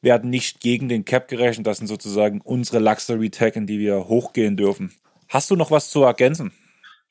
werden 0.03 0.29
nicht 0.29 0.61
gegen 0.61 0.89
den 0.89 1.05
Cap 1.05 1.29
gerechnet. 1.29 1.67
Das 1.67 1.79
sind 1.79 1.87
sozusagen 1.87 2.41
unsere 2.41 2.81
Luxury 2.81 3.31
Tag, 3.31 3.57
in 3.57 3.67
die 3.67 3.79
wir 3.79 4.09
hochgehen 4.09 4.57
dürfen. 4.57 4.93
Hast 5.29 5.51
du 5.51 5.57
noch 5.57 5.71
was 5.71 5.89
zu 5.89 6.03
ergänzen? 6.03 6.53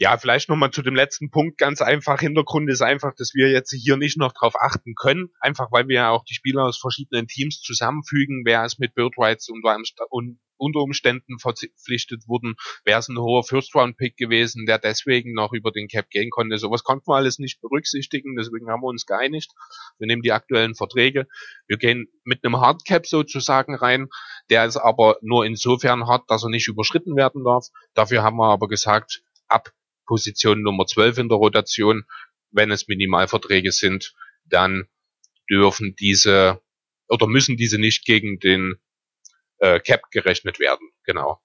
Ja, 0.02 0.18
vielleicht 0.18 0.50
nochmal 0.50 0.72
zu 0.72 0.82
dem 0.82 0.96
letzten 0.96 1.30
Punkt. 1.30 1.60
Ganz 1.60 1.80
einfach, 1.80 2.20
Hintergrund 2.20 2.68
ist 2.72 2.82
einfach, 2.82 3.14
dass 3.16 3.36
wir 3.36 3.52
jetzt 3.52 3.72
hier 3.72 3.98
nicht 3.98 4.18
noch 4.18 4.34
drauf 4.34 4.56
achten 4.60 4.96
können. 4.96 5.30
Einfach 5.40 5.72
weil 5.72 5.88
wir 5.90 5.96
ja 5.98 6.10
auch 6.10 6.24
die 6.24 6.34
Spieler 6.34 6.64
aus 6.64 6.80
verschiedenen 6.80 7.28
Teams 7.28 7.62
zusammenfügen. 7.62 8.42
Wer 8.44 8.66
ist 8.66 8.80
mit 8.80 8.96
Bird 8.96 9.14
und 10.10 10.40
unter 10.58 10.80
Umständen 10.80 11.38
verpflichtet 11.38 12.24
wurden, 12.28 12.56
wäre 12.84 12.98
es 12.98 13.10
ein 13.10 13.20
hoher 13.20 13.44
First-Round-Pick 13.44 14.18
gewesen, 14.18 14.66
der 14.66 14.80
deswegen 14.80 15.34
noch 15.34 15.54
über 15.54 15.70
den 15.70 15.88
Cap 15.88 16.10
gehen 16.10 16.32
konnte. 16.32 16.58
Sowas 16.58 16.84
konnten 16.84 17.06
wir 17.08 17.18
alles 17.18 17.38
nicht 17.38 17.62
berücksichtigen, 17.62 18.36
deswegen 18.36 18.72
haben 18.72 18.82
wir 18.82 18.88
uns 18.88 19.06
geeinigt. 19.06 19.52
Wir 20.00 20.08
nehmen 20.08 20.24
die 20.24 20.32
aktuellen 20.32 20.74
Verträge. 20.74 21.28
Wir 21.68 21.78
gehen 21.78 22.08
mit 22.24 22.44
einem 22.44 22.60
Hardcap 22.60 23.06
sozusagen 23.06 23.76
rein. 23.76 24.08
Der 24.50 24.66
ist 24.66 24.78
aber 24.78 25.18
nur 25.22 25.46
insofern 25.46 26.08
hart, 26.08 26.24
dass 26.28 26.44
er 26.44 26.50
nicht 26.50 26.68
überschritten 26.68 27.16
werden 27.16 27.44
darf. 27.44 27.68
Dafür 27.94 28.24
haben 28.24 28.38
wir 28.38 28.48
aber 28.48 28.68
gesagt, 28.68 29.22
ab 29.48 29.72
Position 30.12 30.62
Nummer 30.62 30.86
12 30.86 31.20
in 31.20 31.30
der 31.30 31.38
Rotation. 31.38 32.04
Wenn 32.52 32.70
es 32.70 32.90
Minimalverträge 32.90 33.72
sind, 33.72 34.14
dann 34.44 34.90
dürfen 35.50 35.96
diese 35.98 36.60
oder 37.08 37.28
müssen 37.28 37.56
diese 37.56 37.80
nicht 37.80 38.04
gegen 38.06 38.40
den 38.40 38.76
äh, 39.60 39.80
Cap 39.80 40.12
gerechnet 40.12 40.60
werden. 40.60 40.90
Genau. 41.06 41.40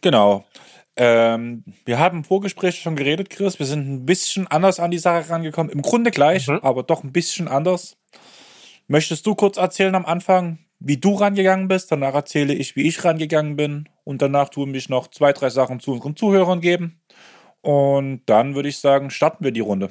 Genau. 0.00 0.44
Ähm, 0.96 1.62
wir 1.84 2.00
haben 2.00 2.18
im 2.18 2.24
Vorgespräch 2.24 2.80
schon 2.80 2.96
geredet, 2.96 3.30
Chris. 3.30 3.60
Wir 3.60 3.66
sind 3.66 3.88
ein 3.88 4.06
bisschen 4.06 4.48
anders 4.48 4.80
an 4.80 4.90
die 4.90 4.98
Sache 4.98 5.30
rangekommen. 5.30 5.70
Im 5.70 5.82
Grunde 5.82 6.10
gleich, 6.10 6.48
mhm. 6.48 6.58
aber 6.62 6.82
doch 6.82 7.04
ein 7.04 7.12
bisschen 7.12 7.46
anders. 7.46 7.96
Möchtest 8.88 9.24
du 9.24 9.36
kurz 9.36 9.56
erzählen 9.56 9.94
am 9.94 10.04
Anfang, 10.04 10.58
wie 10.80 10.96
du 10.96 11.14
rangegangen 11.14 11.68
bist? 11.68 11.92
Danach 11.92 12.14
erzähle 12.14 12.54
ich, 12.54 12.74
wie 12.74 12.88
ich 12.88 13.04
rangegangen 13.04 13.54
bin. 13.54 13.88
Und 14.02 14.20
danach 14.20 14.48
tun 14.48 14.72
mich 14.72 14.88
noch 14.88 15.08
zwei, 15.08 15.32
drei 15.32 15.48
Sachen 15.48 15.78
zu 15.78 15.92
unseren 15.92 16.16
Zuhörern 16.16 16.60
geben. 16.60 17.00
Und 17.64 18.20
dann 18.26 18.54
würde 18.54 18.68
ich 18.68 18.78
sagen, 18.78 19.08
starten 19.08 19.42
wir 19.42 19.50
die 19.50 19.60
Runde. 19.60 19.90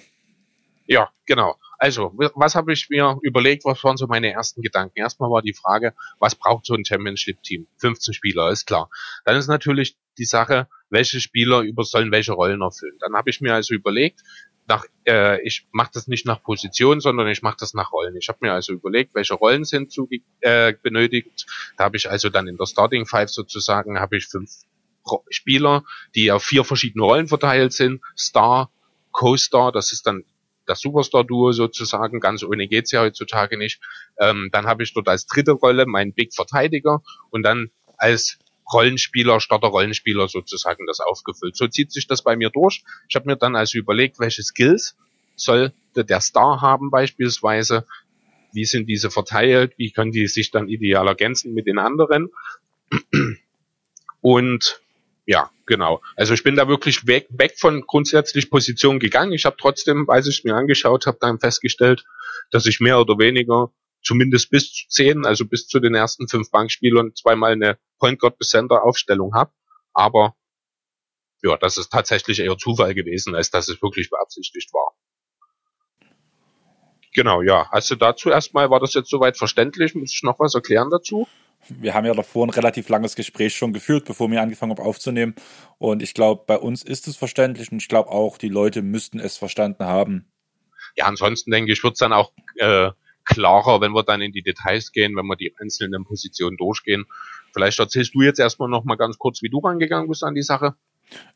Ja, 0.85 1.09
genau. 1.25 1.55
Also, 1.79 2.13
was 2.35 2.53
habe 2.53 2.71
ich 2.71 2.87
mir 2.89 3.17
überlegt, 3.23 3.65
was 3.65 3.83
waren 3.83 3.97
so 3.97 4.05
meine 4.05 4.31
ersten 4.31 4.61
Gedanken? 4.61 4.99
Erstmal 4.99 5.31
war 5.31 5.41
die 5.41 5.55
Frage, 5.55 5.95
was 6.19 6.35
braucht 6.35 6.67
so 6.67 6.75
ein 6.75 6.85
Championship-Team? 6.85 7.65
15 7.79 8.13
Spieler, 8.13 8.51
ist 8.51 8.67
klar. 8.67 8.91
Dann 9.25 9.37
ist 9.37 9.47
natürlich 9.47 9.97
die 10.19 10.25
Sache, 10.25 10.67
welche 10.91 11.19
Spieler 11.19 11.61
über 11.61 11.83
sollen 11.83 12.11
welche 12.11 12.33
Rollen 12.33 12.61
erfüllen. 12.61 12.95
Dann 12.99 13.15
habe 13.15 13.31
ich 13.31 13.41
mir 13.41 13.55
also 13.55 13.73
überlegt, 13.73 14.21
nach, 14.67 14.85
äh, 15.07 15.41
ich 15.41 15.65
mache 15.71 15.89
das 15.95 16.07
nicht 16.07 16.27
nach 16.27 16.43
Position, 16.43 16.99
sondern 17.01 17.27
ich 17.27 17.41
mache 17.41 17.57
das 17.59 17.73
nach 17.73 17.91
Rollen. 17.91 18.15
Ich 18.17 18.29
habe 18.29 18.37
mir 18.41 18.53
also 18.53 18.71
überlegt, 18.71 19.15
welche 19.15 19.33
Rollen 19.33 19.65
sind 19.65 19.91
zu, 19.91 20.07
äh, 20.41 20.73
benötigt. 20.79 21.47
Da 21.75 21.85
habe 21.85 21.97
ich 21.97 22.07
also 22.07 22.29
dann 22.29 22.47
in 22.47 22.55
der 22.55 22.67
Starting 22.67 23.07
Five 23.07 23.31
sozusagen 23.31 23.99
habe 23.99 24.17
ich 24.17 24.27
fünf 24.27 24.51
Spieler, 25.29 25.83
die 26.15 26.31
auf 26.31 26.43
vier 26.43 26.63
verschiedene 26.63 27.03
Rollen 27.03 27.27
verteilt 27.27 27.73
sind. 27.73 28.01
Star, 28.17 28.69
Co-Star, 29.11 29.71
das 29.71 29.91
ist 29.91 30.07
dann 30.07 30.23
das 30.65 30.79
Superstar-Duo 30.79 31.51
sozusagen, 31.51 32.19
ganz 32.19 32.43
ohne 32.43 32.67
geht's 32.67 32.91
ja 32.91 33.01
heutzutage 33.01 33.57
nicht. 33.57 33.81
Ähm, 34.17 34.49
dann 34.51 34.65
habe 34.65 34.83
ich 34.83 34.93
dort 34.93 35.07
als 35.07 35.25
dritte 35.25 35.51
Rolle 35.51 35.85
meinen 35.85 36.13
Big 36.13 36.33
Verteidiger 36.33 37.01
und 37.31 37.43
dann 37.43 37.69
als 37.97 38.39
Rollenspieler, 38.71 39.39
Starter-Rollenspieler 39.39 40.27
sozusagen 40.27 40.85
das 40.87 40.99
aufgefüllt. 40.99 41.55
So 41.57 41.67
zieht 41.67 41.91
sich 41.91 42.07
das 42.07 42.23
bei 42.23 42.35
mir 42.35 42.49
durch. 42.49 42.83
Ich 43.09 43.15
habe 43.15 43.25
mir 43.27 43.35
dann 43.35 43.55
also 43.55 43.77
überlegt, 43.77 44.19
welche 44.19 44.41
Skills 44.41 44.95
sollte 45.35 46.05
der 46.05 46.21
Star 46.21 46.61
haben 46.61 46.89
beispielsweise, 46.89 47.85
wie 48.53 48.65
sind 48.65 48.87
diese 48.87 49.09
verteilt, 49.09 49.73
wie 49.77 49.91
können 49.91 50.11
die 50.11 50.27
sich 50.27 50.51
dann 50.51 50.69
ideal 50.69 51.07
ergänzen 51.07 51.53
mit 51.53 51.67
den 51.67 51.79
anderen. 51.79 52.29
Und 54.21 54.82
ja, 55.25 55.49
genau. 55.65 56.01
Also 56.15 56.33
ich 56.33 56.43
bin 56.43 56.55
da 56.55 56.67
wirklich 56.67 57.07
weg, 57.07 57.27
weg 57.29 57.55
von 57.57 57.81
grundsätzlich 57.87 58.49
Position 58.49 58.99
gegangen. 58.99 59.31
Ich 59.31 59.45
habe 59.45 59.55
trotzdem, 59.59 60.09
als 60.09 60.27
ich 60.27 60.43
mir 60.43 60.55
angeschaut 60.55 61.05
habe, 61.05 61.17
dann 61.21 61.39
festgestellt, 61.39 62.03
dass 62.51 62.65
ich 62.65 62.79
mehr 62.79 62.99
oder 62.99 63.17
weniger 63.17 63.71
zumindest 64.03 64.49
bis 64.49 64.73
zu 64.73 64.87
zehn, 64.89 65.25
also 65.25 65.45
bis 65.45 65.67
zu 65.67 65.79
den 65.79 65.95
ersten 65.95 66.27
fünf 66.27 66.51
Bankspielern 66.51 67.15
zweimal 67.15 67.53
eine 67.53 67.77
Point 67.99 68.19
Guard 68.19 68.35
Center 68.43 68.83
Aufstellung 68.83 69.33
habe. 69.33 69.51
Aber 69.93 70.35
ja, 71.41 71.57
das 71.57 71.77
ist 71.77 71.91
tatsächlich 71.91 72.39
eher 72.39 72.57
Zufall 72.57 72.93
gewesen, 72.93 73.35
als 73.35 73.49
dass 73.49 73.69
es 73.69 73.81
wirklich 73.81 74.09
beabsichtigt 74.09 74.73
war. 74.73 74.93
Genau, 77.13 77.41
ja. 77.41 77.67
Also 77.71 77.95
dazu 77.95 78.29
erstmal 78.29 78.69
war 78.69 78.79
das 78.79 78.93
jetzt 78.93 79.09
soweit 79.09 79.37
verständlich. 79.37 79.93
Muss 79.93 80.13
ich 80.13 80.23
noch 80.23 80.39
was 80.39 80.55
erklären 80.55 80.89
dazu? 80.89 81.27
Wir 81.69 81.93
haben 81.93 82.05
ja 82.05 82.13
davor 82.13 82.45
ein 82.45 82.51
relativ 82.51 82.89
langes 82.89 83.15
Gespräch 83.15 83.55
schon 83.55 83.73
geführt, 83.73 84.05
bevor 84.05 84.29
wir 84.29 84.41
angefangen 84.41 84.71
haben 84.71 84.85
aufzunehmen. 84.85 85.35
Und 85.77 86.01
ich 86.01 86.13
glaube, 86.13 86.43
bei 86.45 86.57
uns 86.57 86.83
ist 86.83 87.07
es 87.07 87.15
verständlich 87.15 87.71
und 87.71 87.81
ich 87.81 87.87
glaube 87.87 88.09
auch, 88.09 88.37
die 88.37 88.49
Leute 88.49 88.81
müssten 88.81 89.19
es 89.19 89.37
verstanden 89.37 89.85
haben. 89.85 90.31
Ja, 90.95 91.05
ansonsten 91.05 91.51
denke 91.51 91.71
ich, 91.71 91.83
wird 91.83 91.93
es 91.93 91.99
dann 91.99 92.13
auch 92.13 92.31
äh, 92.55 92.91
klarer, 93.25 93.81
wenn 93.81 93.93
wir 93.93 94.03
dann 94.03 94.21
in 94.21 94.31
die 94.31 94.43
Details 94.43 94.91
gehen, 94.91 95.15
wenn 95.15 95.25
wir 95.25 95.35
die 95.35 95.53
einzelnen 95.59 96.03
Positionen 96.03 96.57
durchgehen. 96.57 97.05
Vielleicht 97.53 97.79
erzählst 97.79 98.13
du 98.15 98.21
jetzt 98.21 98.39
erstmal 98.39 98.69
noch 98.69 98.83
mal 98.83 98.95
ganz 98.95 99.17
kurz, 99.17 99.41
wie 99.41 99.49
du 99.49 99.59
rangegangen 99.59 100.07
bist 100.07 100.23
an 100.23 100.35
die 100.35 100.43
Sache. 100.43 100.75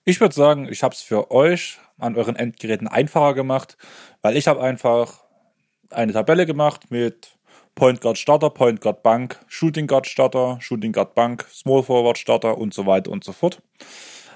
Ich 0.03 0.19
würde 0.19 0.33
sagen, 0.33 0.67
ich 0.71 0.83
habe 0.83 0.93
es 0.93 1.01
für 1.01 1.31
euch 1.31 1.79
an 1.97 2.15
euren 2.15 2.35
Endgeräten 2.35 2.87
einfacher 2.87 3.33
gemacht, 3.33 3.77
weil 4.21 4.37
ich 4.37 4.47
habe 4.47 4.61
einfach 4.61 5.23
eine 5.89 6.13
Tabelle 6.13 6.45
gemacht 6.45 6.91
mit 6.91 7.36
Point 7.77 8.01
Guard 8.01 8.17
Starter, 8.17 8.49
Point 8.49 8.81
Guard 8.81 9.03
Bank, 9.03 9.39
Shooting 9.47 9.85
Guard 9.85 10.07
Starter, 10.07 10.57
Shooting 10.59 10.91
Guard 10.91 11.13
Bank, 11.13 11.45
Small 11.53 11.83
Forward 11.83 12.17
Starter 12.17 12.57
und 12.57 12.73
so 12.73 12.87
weiter 12.87 13.11
und 13.11 13.23
so 13.23 13.33
fort. 13.33 13.61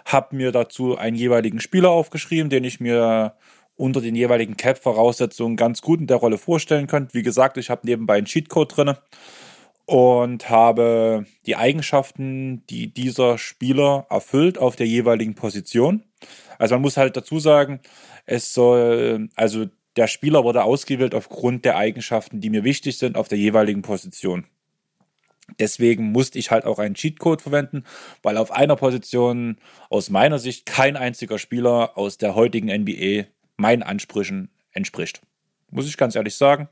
Hab 0.06 0.32
mir 0.32 0.52
dazu 0.52 0.96
einen 0.96 1.18
jeweiligen 1.18 1.60
Spieler 1.60 1.90
aufgeschrieben, 1.90 2.52
den 2.52 2.64
ich 2.64 2.80
mir 2.80 3.34
unter 3.76 4.00
den 4.00 4.14
jeweiligen 4.14 4.58
Cap-Voraussetzungen 4.58 5.58
ganz 5.58 5.82
gut 5.82 6.00
in 6.00 6.06
der 6.06 6.18
Rolle 6.18 6.38
vorstellen 6.38 6.86
könnte. 6.86 7.16
Wie 7.16 7.24
gesagt, 7.24 7.58
ich 7.58 7.72
habe 7.72 7.82
nebenbei 7.84 8.18
einen 8.18 8.28
Cheatcode 8.28 8.78
drinne 8.78 9.00
und 9.86 10.52
habe 10.52 11.26
die 11.48 11.56
Eigenschaften, 11.56 12.64
die 12.68 12.94
dieser 12.94 13.40
Spieler 13.40 14.06
erfüllt, 14.12 14.60
auf 14.60 14.76
der 14.76 14.86
jeweiligen 14.86 15.34
Position. 15.34 16.04
Also 16.60 16.76
man 16.76 16.84
muss 16.84 16.98
halt 16.98 17.18
dazu 17.18 17.40
sagen, 17.40 17.80
es 18.28 18.54
soll, 18.54 19.30
also 19.36 19.66
der 19.96 20.08
Spieler 20.08 20.44
wurde 20.44 20.64
ausgewählt 20.64 21.14
aufgrund 21.16 21.66
der 21.66 21.78
Eigenschaften, 21.78 22.40
die 22.40 22.50
mir 22.50 22.64
wichtig 22.64 22.98
sind 22.98 23.18
auf 23.18 23.28
der 23.28 23.38
jeweiligen 23.38 23.82
Position. 23.82 24.46
Deswegen 25.60 26.12
musste 26.12 26.40
ich 26.40 26.52
halt 26.52 26.66
auch 26.66 26.80
einen 26.80 26.96
Cheatcode 26.96 27.42
verwenden, 27.42 27.84
weil 28.22 28.38
auf 28.38 28.52
einer 28.52 28.76
Position 28.76 29.58
aus 29.90 30.10
meiner 30.10 30.40
Sicht 30.40 30.66
kein 30.66 30.96
einziger 30.96 31.38
Spieler 31.38 31.98
aus 31.98 32.18
der 32.18 32.36
heutigen 32.36 32.68
NBA 32.70 33.26
meinen 33.58 33.84
Ansprüchen 33.84 34.50
entspricht. 34.72 35.22
Muss 35.70 35.88
ich 35.88 35.98
ganz 35.98 36.16
ehrlich 36.16 36.36
sagen. 36.36 36.70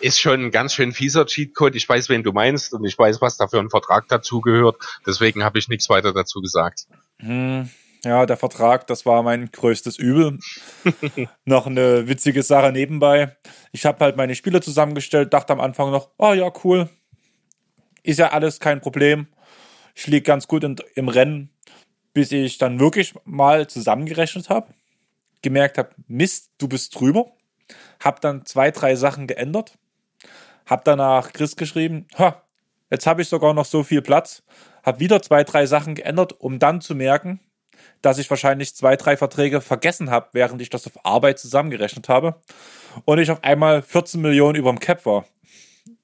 Ist 0.00 0.20
schon 0.20 0.46
ein 0.46 0.50
ganz 0.50 0.74
schön 0.74 0.92
fieser 0.92 1.26
Cheatcode. 1.26 1.74
Ich 1.74 1.88
weiß, 1.88 2.08
wen 2.08 2.22
du 2.22 2.32
meinst 2.32 2.74
und 2.74 2.84
ich 2.84 2.98
weiß, 2.98 3.20
was 3.20 3.36
da 3.36 3.48
für 3.48 3.58
ein 3.58 3.70
Vertrag 3.70 4.08
dazugehört. 4.08 4.76
Deswegen 5.06 5.42
habe 5.42 5.58
ich 5.58 5.68
nichts 5.68 5.88
weiter 5.88 6.12
dazu 6.12 6.40
gesagt. 6.40 6.86
Hm, 7.18 7.70
ja, 8.06 8.26
der 8.26 8.36
Vertrag, 8.36 8.86
das 8.86 9.04
war 9.04 9.22
mein 9.22 9.50
größtes 9.50 9.98
Übel. 9.98 10.38
noch 11.44 11.66
eine 11.66 12.08
witzige 12.08 12.42
Sache 12.42 12.72
nebenbei. 12.72 13.36
Ich 13.72 13.84
habe 13.84 14.04
halt 14.04 14.16
meine 14.16 14.34
Spiele 14.34 14.60
zusammengestellt, 14.60 15.32
dachte 15.32 15.52
am 15.52 15.60
Anfang 15.60 15.90
noch, 15.90 16.10
oh 16.18 16.32
ja, 16.32 16.50
cool. 16.64 16.88
Ist 18.02 18.18
ja 18.18 18.32
alles 18.32 18.60
kein 18.60 18.80
Problem. 18.80 19.26
Ich 19.94 20.06
liege 20.06 20.22
ganz 20.22 20.46
gut 20.48 20.64
in, 20.64 20.76
im 20.94 21.08
Rennen, 21.08 21.50
bis 22.12 22.32
ich 22.32 22.58
dann 22.58 22.80
wirklich 22.80 23.14
mal 23.24 23.66
zusammengerechnet 23.66 24.48
habe 24.48 24.68
gemerkt 25.46 25.78
habe, 25.78 25.90
Mist, 26.08 26.50
du 26.58 26.66
bist 26.66 26.98
drüber. 26.98 27.32
Hab 28.00 28.20
dann 28.20 28.44
zwei, 28.46 28.72
drei 28.72 28.96
Sachen 28.96 29.28
geändert. 29.28 29.78
Hab 30.66 30.84
danach 30.84 31.32
Chris 31.32 31.54
geschrieben, 31.54 32.08
ha, 32.18 32.42
jetzt 32.90 33.06
habe 33.06 33.22
ich 33.22 33.28
sogar 33.28 33.54
noch 33.54 33.64
so 33.64 33.84
viel 33.84 34.02
Platz. 34.02 34.42
Hab 34.82 34.98
wieder 34.98 35.22
zwei, 35.22 35.44
drei 35.44 35.66
Sachen 35.66 35.94
geändert, 35.94 36.32
um 36.32 36.58
dann 36.58 36.80
zu 36.80 36.96
merken, 36.96 37.38
dass 38.02 38.18
ich 38.18 38.30
wahrscheinlich 38.30 38.74
zwei, 38.74 38.96
drei 38.96 39.16
Verträge 39.16 39.60
vergessen 39.60 40.10
habe, 40.10 40.28
während 40.32 40.60
ich 40.62 40.70
das 40.70 40.86
auf 40.86 41.04
Arbeit 41.04 41.38
zusammengerechnet 41.38 42.08
habe. 42.08 42.40
Und 43.04 43.18
ich 43.18 43.30
auf 43.30 43.44
einmal 43.44 43.82
14 43.82 44.20
Millionen 44.20 44.56
über 44.56 44.70
dem 44.70 44.80
Cap 44.80 45.04
war. 45.06 45.26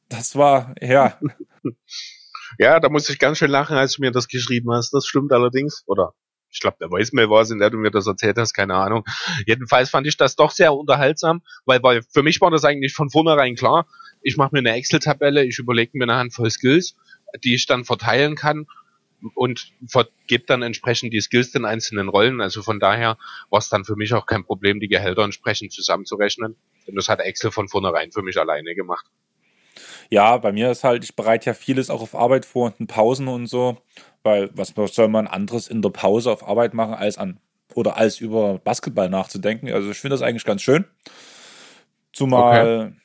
Das 0.09 0.37
war, 0.37 0.75
ja. 0.81 1.19
ja, 2.59 2.81
da 2.81 2.89
muss 2.89 3.09
ich 3.09 3.19
ganz 3.19 3.39
schön 3.39 3.51
lachen, 3.51 3.77
als 3.77 3.95
du 3.95 4.03
mir 4.03 4.11
das 4.11 4.29
geschrieben 4.29 4.71
hast. 4.73 4.93
Das 4.93 5.07
stimmt 5.07 5.33
allerdings. 5.33 5.85
Oder 5.87 6.13
ich 6.51 6.61
glaube, 6.61 6.77
der 6.81 6.91
Voicemail 6.91 7.31
war 7.31 7.41
es, 7.41 7.51
in 7.51 7.59
der 7.59 7.71
du 7.71 7.79
mir 7.79 7.91
das 7.91 8.07
erzählt 8.07 8.37
hast, 8.37 8.53
keine 8.53 8.75
Ahnung. 8.75 9.05
Jedenfalls 9.47 9.89
fand 9.89 10.07
ich 10.07 10.17
das 10.17 10.37
doch 10.37 10.51
sehr 10.51 10.75
unterhaltsam, 10.75 11.43
weil, 11.65 11.83
weil 11.83 12.03
für 12.13 12.23
mich 12.23 12.41
war 12.41 12.51
das 12.51 12.65
eigentlich 12.65 12.93
von 12.93 13.11
vornherein 13.11 13.55
klar. 13.55 13.87
Ich 14.21 14.37
mache 14.37 14.51
mir 14.53 14.59
eine 14.59 14.73
Excel-Tabelle, 14.73 15.45
ich 15.45 15.59
überlege 15.59 15.97
mir 15.97 16.05
eine 16.05 16.17
Handvoll 16.17 16.51
Skills, 16.51 16.95
die 17.43 17.55
ich 17.55 17.67
dann 17.67 17.85
verteilen 17.85 18.37
kann 18.37 18.67
und 19.35 19.73
vergebe 19.87 20.45
dann 20.47 20.63
entsprechend 20.63 21.13
die 21.13 21.21
Skills 21.21 21.53
den 21.53 21.65
einzelnen 21.65 22.09
Rollen. 22.09 22.41
Also 22.41 22.63
von 22.63 22.81
daher 22.81 23.19
war 23.51 23.59
es 23.59 23.69
dann 23.69 23.85
für 23.85 23.97
mich 23.97 24.13
auch 24.15 24.27
kein 24.27 24.45
Problem, 24.45 24.81
die 24.81 24.89
Gehälter 24.89 25.23
entsprechend 25.23 25.73
zusammenzurechnen. 25.73 26.57
Und 26.87 26.97
das 26.97 27.09
hat 27.09 27.21
Excel 27.21 27.51
von 27.51 27.69
vornherein 27.69 28.13
für 28.13 28.23
mich 28.23 28.39
alleine 28.39 28.75
gemacht. 28.75 29.07
Ja, 30.11 30.37
bei 30.37 30.53
mir 30.53 30.71
ist 30.71 30.85
halt, 30.85 31.05
ich 31.05 31.17
bereite 31.17 31.47
ja 31.47 31.55
vieles 31.55 31.89
auch 31.89 32.03
auf 32.03 32.15
Arbeit 32.15 32.45
vor 32.45 32.67
und 32.67 32.81
in 32.81 32.87
Pausen 32.87 33.29
und 33.29 33.47
so. 33.47 33.79
Weil 34.23 34.51
was 34.55 34.75
soll 34.95 35.09
man 35.09 35.27
anderes 35.27 35.69
in 35.69 35.83
der 35.83 35.91
Pause 35.91 36.31
auf 36.31 36.47
Arbeit 36.47 36.75
machen, 36.75 36.95
als 36.95 37.19
an 37.19 37.41
oder 37.75 37.97
als 37.97 38.21
über 38.21 38.59
Basketball 38.59 39.09
nachzudenken? 39.09 39.73
Also 39.73 39.91
ich 39.91 39.99
finde 39.99 40.15
das 40.15 40.23
eigentlich 40.23 40.45
ganz 40.45 40.63
schön. 40.63 40.85
Zumal, 42.13 42.87
okay. 42.87 43.02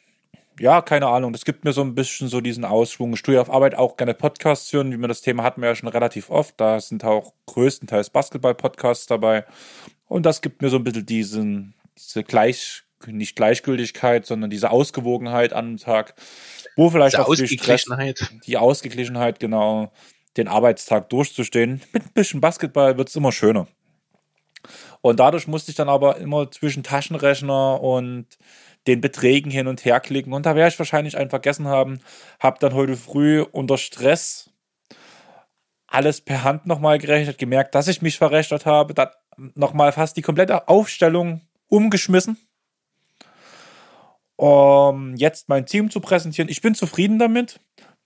Ja, 0.59 0.81
keine 0.81 1.07
Ahnung, 1.07 1.33
das 1.33 1.45
gibt 1.45 1.65
mir 1.65 1.73
so 1.73 1.81
ein 1.81 1.95
bisschen 1.95 2.27
so 2.27 2.41
diesen 2.41 2.65
Ausschwung. 2.65 3.13
Ich 3.13 3.21
tue 3.21 3.39
auf 3.39 3.49
Arbeit 3.49 3.75
auch 3.75 3.97
gerne 3.97 4.13
Podcasts 4.13 4.71
hören, 4.73 4.91
wie 4.91 4.97
wir 4.97 5.07
das 5.07 5.21
Thema 5.21 5.43
hatten 5.43 5.61
wir 5.61 5.69
ja 5.69 5.75
schon 5.75 5.89
relativ 5.89 6.29
oft. 6.29 6.59
Da 6.59 6.79
sind 6.79 7.03
auch 7.03 7.33
größtenteils 7.45 8.09
Basketball-Podcasts 8.09 9.05
dabei. 9.05 9.45
Und 10.07 10.25
das 10.25 10.41
gibt 10.41 10.61
mir 10.61 10.69
so 10.69 10.77
ein 10.77 10.83
bisschen 10.83 11.05
diesen, 11.05 11.75
diese 11.97 12.23
Gleich, 12.23 12.83
nicht 13.05 13.35
Gleichgültigkeit, 13.35 14.25
sondern 14.25 14.49
diese 14.49 14.71
Ausgewogenheit 14.71 15.53
an 15.53 15.67
dem 15.67 15.77
Tag, 15.77 16.15
wo 16.75 16.89
vielleicht 16.89 17.15
diese 17.15 17.27
auch 17.27 17.35
die 17.35 17.47
Stress, 17.47 17.85
die 18.45 18.57
Ausgeglichenheit, 18.57 19.39
genau, 19.39 19.91
den 20.37 20.47
Arbeitstag 20.47 21.09
durchzustehen. 21.09 21.81
Mit 21.93 22.05
ein 22.05 22.13
bisschen 22.13 22.41
Basketball 22.41 22.97
wird 22.97 23.09
es 23.09 23.15
immer 23.15 23.31
schöner. 23.31 23.67
Und 25.01 25.19
dadurch 25.19 25.47
musste 25.47 25.71
ich 25.71 25.77
dann 25.77 25.89
aber 25.89 26.17
immer 26.17 26.49
zwischen 26.51 26.83
Taschenrechner 26.83 27.81
und 27.81 28.25
den 28.88 29.02
Beträgen 29.02 29.52
hin 29.52 29.67
und 29.67 29.86
her 29.86 30.00
klicken. 30.00 30.34
Und 30.34 30.45
da 30.45 30.56
werde 30.56 30.69
ich 30.69 30.80
wahrscheinlich 30.80 31.17
einen 31.17 31.30
vergessen 31.30 31.67
haben. 31.67 32.00
Habe 32.39 32.58
dann 32.60 32.73
heute 32.73 32.97
früh 32.97 33.41
unter 33.41 33.78
Stress 33.78 34.50
alles 35.88 36.21
per 36.21 36.43
Hand 36.43 36.65
nochmal 36.65 36.97
gerechnet, 36.97 37.38
gemerkt, 37.38 37.76
dass 37.76 37.88
ich 37.88 38.02
mich 38.02 38.17
verrechnet 38.17 38.65
habe. 38.65 38.93
Dann 38.93 39.10
nochmal 39.56 39.91
fast 39.91 40.17
die 40.17 40.21
komplette 40.21 40.67
Aufstellung 40.67 41.41
umgeschmissen. 41.67 42.38
Um 44.36 45.15
jetzt 45.15 45.50
mein 45.50 45.65
Team 45.65 45.89
zu 45.89 46.00
präsentieren. 46.00 46.50
Ich 46.50 46.62
bin 46.62 46.76
zufrieden 46.76 47.19
damit 47.19 47.60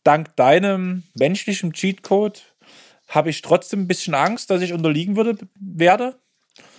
dank 0.04 0.36
deinem 0.36 1.04
menschlichen 1.13 1.74
Cheatcode 1.74 2.44
habe 3.08 3.30
ich 3.30 3.41
trotzdem 3.41 3.82
ein 3.82 3.88
bisschen 3.88 4.13
Angst, 4.13 4.50
dass 4.50 4.62
ich 4.62 4.74
unterliegen 4.74 5.15
würde, 5.15 5.38
werde. 5.60 6.20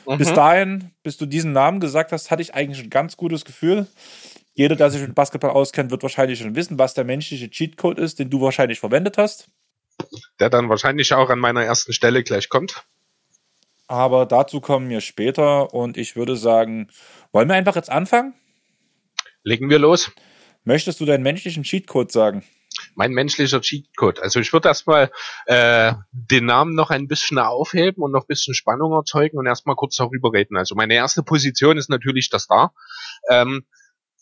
Mhm. 0.06 0.18
Bis 0.18 0.32
dahin, 0.32 0.90
bis 1.02 1.16
du 1.16 1.26
diesen 1.26 1.52
Namen 1.52 1.80
gesagt 1.80 2.12
hast, 2.12 2.30
hatte 2.30 2.42
ich 2.42 2.54
eigentlich 2.54 2.82
ein 2.82 2.90
ganz 2.90 3.16
gutes 3.16 3.44
Gefühl. 3.44 3.86
Jeder, 4.54 4.76
der 4.76 4.90
sich 4.90 5.00
mit 5.00 5.14
Basketball 5.14 5.50
auskennt, 5.50 5.90
wird 5.90 6.02
wahrscheinlich 6.02 6.38
schon 6.38 6.54
wissen, 6.54 6.78
was 6.78 6.94
der 6.94 7.04
menschliche 7.04 7.48
Cheatcode 7.48 7.98
ist, 7.98 8.18
den 8.18 8.30
du 8.30 8.40
wahrscheinlich 8.40 8.80
verwendet 8.80 9.16
hast. 9.18 9.48
Der 10.40 10.50
dann 10.50 10.68
wahrscheinlich 10.68 11.12
auch 11.14 11.30
an 11.30 11.38
meiner 11.38 11.64
ersten 11.64 11.92
Stelle 11.92 12.22
gleich 12.22 12.48
kommt. 12.48 12.84
Aber 13.86 14.26
dazu 14.26 14.60
kommen 14.60 14.88
wir 14.88 15.00
später 15.00 15.74
und 15.74 15.96
ich 15.96 16.16
würde 16.16 16.36
sagen, 16.36 16.88
wollen 17.32 17.48
wir 17.48 17.56
einfach 17.56 17.76
jetzt 17.76 17.90
anfangen? 17.90 18.34
Legen 19.42 19.70
wir 19.70 19.78
los. 19.78 20.10
Möchtest 20.64 21.00
du 21.00 21.04
deinen 21.04 21.22
menschlichen 21.22 21.64
Cheatcode 21.64 22.12
sagen? 22.12 22.44
Mein 22.94 23.12
menschlicher 23.12 23.60
Cheatcode. 23.60 24.20
Also 24.20 24.40
ich 24.40 24.52
würde 24.52 24.68
erstmal 24.68 25.10
äh, 25.46 25.94
den 26.12 26.46
Namen 26.46 26.74
noch 26.74 26.90
ein 26.90 27.08
bisschen 27.08 27.38
aufheben 27.38 28.02
und 28.02 28.12
noch 28.12 28.24
ein 28.24 28.28
bisschen 28.28 28.54
Spannung 28.54 28.92
erzeugen 28.92 29.38
und 29.38 29.46
erstmal 29.46 29.76
kurz 29.76 29.96
darüber 29.96 30.32
reden. 30.32 30.56
Also 30.56 30.74
meine 30.74 30.94
erste 30.94 31.22
Position 31.22 31.78
ist 31.78 31.90
natürlich 31.90 32.30
der 32.30 32.38
Star. 32.38 32.74
Ähm, 33.28 33.64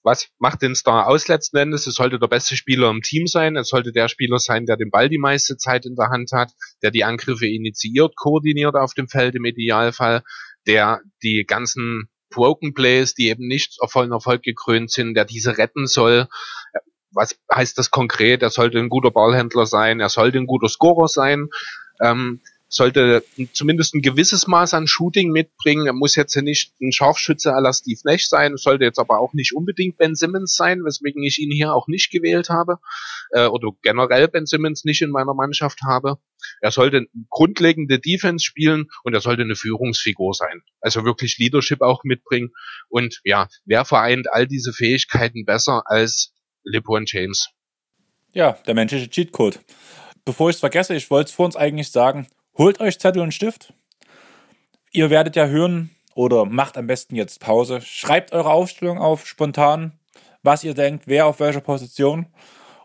was 0.02 0.28
macht 0.38 0.62
den 0.62 0.74
Star 0.74 1.08
aus 1.08 1.28
letzten 1.28 1.58
Endes? 1.58 1.86
Es 1.86 1.94
sollte 1.94 2.18
der 2.18 2.26
beste 2.26 2.56
Spieler 2.56 2.90
im 2.90 3.02
Team 3.02 3.26
sein. 3.26 3.56
Es 3.56 3.68
sollte 3.68 3.92
der 3.92 4.08
Spieler 4.08 4.38
sein, 4.38 4.64
der 4.64 4.76
den 4.76 4.90
Ball 4.90 5.08
die 5.08 5.18
meiste 5.18 5.56
Zeit 5.56 5.84
in 5.84 5.94
der 5.94 6.08
Hand 6.08 6.32
hat, 6.32 6.52
der 6.82 6.90
die 6.90 7.04
Angriffe 7.04 7.46
initiiert, 7.46 8.16
koordiniert 8.16 8.76
auf 8.76 8.94
dem 8.94 9.08
Feld 9.08 9.34
im 9.34 9.44
Idealfall, 9.44 10.22
der 10.66 11.00
die 11.22 11.44
ganzen 11.46 12.08
Broken 12.30 12.74
Plays, 12.74 13.14
die 13.14 13.28
eben 13.28 13.46
nicht 13.46 13.76
auf 13.80 13.92
vollen 13.92 14.12
Erfolg 14.12 14.42
gekrönt 14.42 14.90
sind, 14.90 15.14
der 15.14 15.24
diese 15.24 15.58
retten 15.58 15.86
soll, 15.86 16.28
was 17.12 17.36
heißt 17.52 17.78
das 17.78 17.90
konkret? 17.90 18.42
Er 18.42 18.50
sollte 18.50 18.78
ein 18.78 18.88
guter 18.88 19.10
Ballhändler 19.10 19.66
sein, 19.66 20.00
er 20.00 20.08
sollte 20.08 20.38
ein 20.38 20.46
guter 20.46 20.68
Scorer 20.68 21.08
sein, 21.08 21.48
ähm, 22.02 22.40
sollte 22.70 23.24
zumindest 23.52 23.94
ein 23.94 24.00
gewisses 24.00 24.46
Maß 24.46 24.74
an 24.74 24.86
Shooting 24.86 25.32
mitbringen. 25.32 25.86
Er 25.86 25.92
muss 25.92 26.14
jetzt 26.14 26.36
nicht 26.36 26.72
ein 26.80 26.92
Scharfschütze 26.92 27.52
aller 27.52 27.72
Steve 27.72 27.98
Nash 28.04 28.28
sein, 28.28 28.56
sollte 28.56 28.84
jetzt 28.84 29.00
aber 29.00 29.18
auch 29.18 29.34
nicht 29.34 29.54
unbedingt 29.54 29.98
Ben 29.98 30.14
Simmons 30.14 30.54
sein, 30.54 30.84
weswegen 30.84 31.24
ich 31.24 31.40
ihn 31.40 31.50
hier 31.50 31.74
auch 31.74 31.88
nicht 31.88 32.12
gewählt 32.12 32.48
habe 32.48 32.78
äh, 33.32 33.46
oder 33.46 33.70
generell 33.82 34.28
Ben 34.28 34.46
Simmons 34.46 34.84
nicht 34.84 35.02
in 35.02 35.10
meiner 35.10 35.34
Mannschaft 35.34 35.80
habe. 35.82 36.18
Er 36.60 36.70
sollte 36.70 37.06
grundlegende 37.28 37.98
Defense 37.98 38.44
spielen 38.44 38.86
und 39.02 39.14
er 39.14 39.20
sollte 39.20 39.42
eine 39.42 39.56
Führungsfigur 39.56 40.32
sein. 40.32 40.62
Also 40.80 41.04
wirklich 41.04 41.38
Leadership 41.38 41.82
auch 41.82 42.04
mitbringen. 42.04 42.50
Und 42.88 43.20
ja, 43.24 43.48
wer 43.64 43.84
vereint 43.84 44.32
all 44.32 44.46
diese 44.46 44.72
Fähigkeiten 44.72 45.44
besser 45.44 45.82
als 45.86 46.32
LeBron 46.64 47.04
James. 47.06 47.50
Ja, 48.32 48.52
der 48.66 48.74
menschliche 48.74 49.08
Cheatcode. 49.08 49.60
Bevor 50.24 50.50
ich 50.50 50.56
es 50.56 50.60
vergesse, 50.60 50.94
ich 50.94 51.10
wollte 51.10 51.28
es 51.28 51.34
vor 51.34 51.46
uns 51.46 51.56
eigentlich 51.56 51.90
sagen, 51.90 52.26
holt 52.56 52.80
euch 52.80 52.98
Zettel 52.98 53.22
und 53.22 53.32
Stift. 53.32 53.72
Ihr 54.92 55.10
werdet 55.10 55.36
ja 55.36 55.46
hören 55.46 55.90
oder 56.14 56.44
macht 56.44 56.76
am 56.76 56.86
besten 56.86 57.16
jetzt 57.16 57.40
Pause. 57.40 57.80
Schreibt 57.80 58.32
eure 58.32 58.50
Aufstellung 58.50 58.98
auf, 58.98 59.26
spontan, 59.26 59.98
was 60.42 60.64
ihr 60.64 60.74
denkt, 60.74 61.06
wer 61.06 61.26
auf 61.26 61.40
welcher 61.40 61.60
Position. 61.60 62.26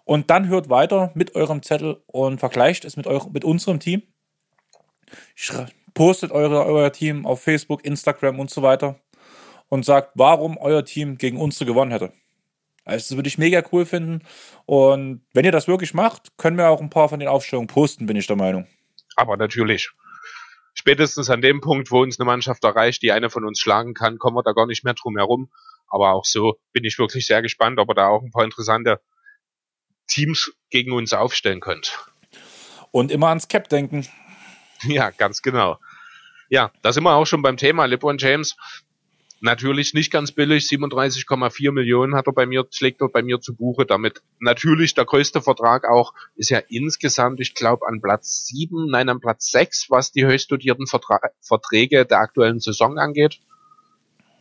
Und 0.03 0.29
dann 0.29 0.47
hört 0.47 0.69
weiter 0.69 1.11
mit 1.15 1.35
eurem 1.35 1.63
Zettel 1.63 2.01
und 2.07 2.39
vergleicht 2.39 2.85
es 2.85 2.95
mit, 2.95 3.07
eurem, 3.07 3.31
mit 3.31 3.43
unserem 3.43 3.79
Team. 3.79 4.03
Postet 5.93 6.31
eure, 6.31 6.65
euer 6.65 6.91
Team 6.91 7.25
auf 7.25 7.41
Facebook, 7.41 7.83
Instagram 7.85 8.39
und 8.39 8.49
so 8.49 8.61
weiter 8.61 8.99
und 9.69 9.85
sagt, 9.85 10.11
warum 10.15 10.57
euer 10.57 10.85
Team 10.85 11.17
gegen 11.17 11.37
unsere 11.37 11.65
gewonnen 11.65 11.91
hätte. 11.91 12.13
Also 12.85 13.09
das 13.09 13.17
würde 13.17 13.27
ich 13.27 13.37
mega 13.37 13.63
cool 13.71 13.85
finden. 13.85 14.21
Und 14.65 15.25
wenn 15.33 15.45
ihr 15.45 15.51
das 15.51 15.67
wirklich 15.67 15.93
macht, 15.93 16.37
können 16.37 16.57
wir 16.57 16.69
auch 16.69 16.81
ein 16.81 16.89
paar 16.89 17.09
von 17.09 17.19
den 17.19 17.27
Aufstellungen 17.27 17.67
posten, 17.67 18.05
bin 18.05 18.15
ich 18.15 18.27
der 18.27 18.35
Meinung. 18.35 18.67
Aber 19.15 19.37
natürlich. 19.37 19.89
Spätestens 20.75 21.29
an 21.29 21.41
dem 21.41 21.61
Punkt, 21.61 21.89
wo 21.89 22.01
uns 22.01 22.19
eine 22.19 22.25
Mannschaft 22.25 22.63
erreicht, 22.63 23.01
die 23.01 23.11
eine 23.11 23.29
von 23.29 23.45
uns 23.45 23.59
schlagen 23.59 23.93
kann, 23.93 24.19
kommen 24.19 24.37
wir 24.37 24.43
da 24.43 24.51
gar 24.51 24.67
nicht 24.67 24.83
mehr 24.83 24.93
drum 24.93 25.17
herum. 25.17 25.49
Aber 25.87 26.11
auch 26.11 26.25
so 26.25 26.59
bin 26.73 26.83
ich 26.83 26.99
wirklich 26.99 27.25
sehr 27.25 27.41
gespannt, 27.41 27.79
ob 27.79 27.89
ihr 27.89 27.95
da 27.95 28.07
auch 28.07 28.21
ein 28.21 28.31
paar 28.31 28.43
interessante 28.43 29.01
Teams 30.07 30.51
gegen 30.69 30.91
uns 30.91 31.13
aufstellen 31.13 31.61
könnt. 31.61 31.97
Und 32.91 33.11
immer 33.11 33.29
ans 33.29 33.47
Cap 33.47 33.69
denken. 33.69 34.07
Ja, 34.83 35.09
ganz 35.09 35.41
genau. 35.41 35.79
Ja, 36.49 36.71
da 36.83 36.91
sind 36.91 37.03
wir 37.03 37.15
auch 37.15 37.25
schon 37.25 37.41
beim 37.41 37.57
Thema. 37.57 37.85
LeBron 37.85 38.17
James, 38.19 38.55
natürlich 39.45 39.93
nicht 39.93 40.11
ganz 40.11 40.33
billig, 40.33 40.65
37,4 40.65 41.71
Millionen 41.71 42.15
hat 42.15 42.27
er 42.27 42.33
bei 42.33 42.45
mir, 42.45 42.65
schlägt 42.71 43.01
er 43.01 43.07
bei 43.07 43.21
mir 43.21 43.39
zu 43.39 43.55
Buche. 43.55 43.85
Damit 43.85 44.21
natürlich 44.39 44.93
der 44.93 45.05
größte 45.05 45.41
Vertrag 45.41 45.87
auch, 45.87 46.13
ist 46.35 46.49
ja 46.49 46.59
insgesamt, 46.67 47.39
ich 47.39 47.53
glaube, 47.53 47.87
an 47.87 48.01
Platz 48.01 48.47
7, 48.47 48.89
nein, 48.89 49.07
an 49.07 49.21
Platz 49.21 49.51
6, 49.51 49.89
was 49.89 50.11
die 50.11 50.25
höchst 50.25 50.51
dotierten 50.51 50.87
Vertra 50.87 51.19
Verträge 51.39 52.05
der 52.05 52.19
aktuellen 52.19 52.59
Saison 52.59 52.97
angeht. 52.97 53.39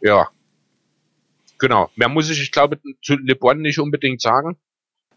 Ja. 0.00 0.30
Genau. 1.58 1.90
Mehr 1.94 2.08
muss 2.08 2.30
ich, 2.30 2.42
ich 2.42 2.50
glaube, 2.50 2.80
zu 3.00 3.16
LeBron 3.16 3.60
nicht 3.60 3.78
unbedingt 3.78 4.20
sagen. 4.20 4.56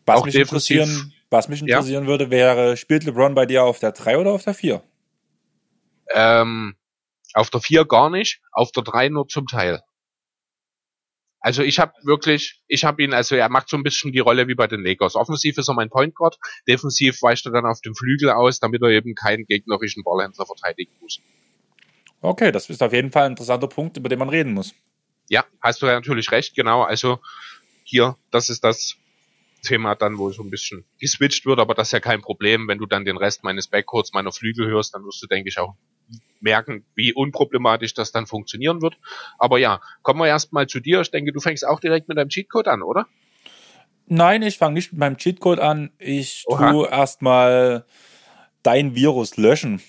Was 0.06 0.22
auch 0.22 0.26
mich 0.26 0.36
interessieren, 0.36 1.14
was 1.30 1.50
mich 1.50 1.62
interessieren 1.62 2.04
ja? 2.04 2.10
würde, 2.10 2.30
wäre, 2.30 2.78
spielt 2.78 3.04
LeBron 3.06 3.34
bei 3.34 3.46
dir 3.46 3.64
auf 3.64 3.80
der 3.80 3.94
3 3.94 4.18
oder 4.18 4.32
auf 4.32 4.44
der 4.44 4.54
4? 4.54 4.84
Ähm, 6.14 6.76
auf 7.38 7.50
der 7.50 7.62
4 7.62 7.86
gar 7.86 8.10
nicht, 8.10 8.42
auf 8.52 8.72
der 8.72 8.84
3 8.84 9.10
nur 9.10 9.28
zum 9.28 9.48
Teil. 9.48 9.82
Also 11.40 11.62
ich 11.62 11.80
habe 11.80 11.94
wirklich, 12.04 12.62
ich 12.68 12.84
habe 12.84 13.04
ihn, 13.04 13.14
also 13.14 13.36
er 13.36 13.48
macht 13.50 13.70
so 13.70 13.78
ein 13.78 13.84
bisschen 13.84 14.12
die 14.12 14.20
Rolle 14.20 14.48
wie 14.48 14.56
bei 14.56 14.68
den 14.68 14.84
Lakers. 14.84 15.16
Offensiv 15.16 15.58
ist 15.58 15.70
er 15.70 15.76
mein 15.76 15.90
Point 15.90 16.16
Guard, 16.16 16.40
defensiv 16.68 17.22
weicht 17.22 17.46
er 17.46 17.52
dann 17.52 17.66
auf 17.66 17.80
dem 17.82 17.96
Flügel 17.96 18.32
aus, 18.32 18.60
damit 18.60 18.82
er 18.82 18.90
eben 18.90 19.14
keinen 19.14 19.46
gegnerischen 19.46 20.04
Ballhändler 20.04 20.46
verteidigen 20.46 20.92
muss. 21.00 21.22
Okay, 22.22 22.52
das 22.52 22.70
ist 22.70 22.82
auf 22.82 22.92
jeden 22.92 23.12
Fall 23.12 23.26
ein 23.26 23.34
interessanter 23.34 23.68
Punkt, 23.68 23.96
über 23.98 24.10
den 24.10 24.20
man 24.20 24.30
reden 24.30 24.54
muss. 24.54 24.74
Ja, 25.30 25.46
hast 25.62 25.82
du 25.82 25.86
ja 25.86 25.94
natürlich 25.94 26.32
recht, 26.32 26.56
genau. 26.56 26.82
Also 26.82 27.20
hier, 27.84 28.18
das 28.32 28.50
ist 28.50 28.64
das 28.64 28.96
Thema 29.62 29.94
dann, 29.94 30.18
wo 30.18 30.32
so 30.32 30.42
ein 30.42 30.50
bisschen 30.50 30.86
geswitcht 31.00 31.46
wird, 31.46 31.60
aber 31.60 31.76
das 31.76 31.90
ist 31.90 31.92
ja 31.92 32.00
kein 32.00 32.22
Problem. 32.22 32.68
Wenn 32.68 32.80
du 32.80 32.88
dann 32.88 33.06
den 33.06 33.18
Rest 33.18 33.44
meines 33.44 33.68
Backcourts, 33.68 34.12
meiner 34.14 34.32
Flügel 34.32 34.68
hörst, 34.68 34.96
dann 34.96 35.06
wirst 35.06 35.22
du, 35.22 35.28
denke 35.28 35.50
ich, 35.50 35.60
auch 35.60 35.76
merken, 36.40 36.86
wie 36.96 37.14
unproblematisch 37.14 37.94
das 37.94 38.12
dann 38.12 38.28
funktionieren 38.28 38.82
wird. 38.82 38.98
Aber 39.38 39.58
ja, 39.58 39.82
kommen 40.02 40.20
wir 40.20 40.28
erstmal 40.28 40.68
zu 40.68 40.80
dir. 40.80 41.02
Ich 41.02 41.12
denke, 41.12 41.32
du 41.32 41.40
fängst 41.40 41.66
auch 41.66 41.80
direkt 41.80 42.08
mit 42.08 42.18
deinem 42.18 42.30
Cheatcode 42.30 42.68
an, 42.68 42.82
oder? 42.82 43.08
Nein, 44.08 44.42
ich 44.42 44.58
fange 44.58 44.76
nicht 44.76 44.94
mit 44.94 45.00
meinem 45.00 45.18
Cheatcode 45.18 45.60
an. 45.60 45.92
Ich 45.98 46.46
Oha. 46.48 46.72
tue 46.72 46.90
erstmal 46.90 47.86
dein 48.64 48.96
Virus 48.96 49.38
löschen. 49.38 49.82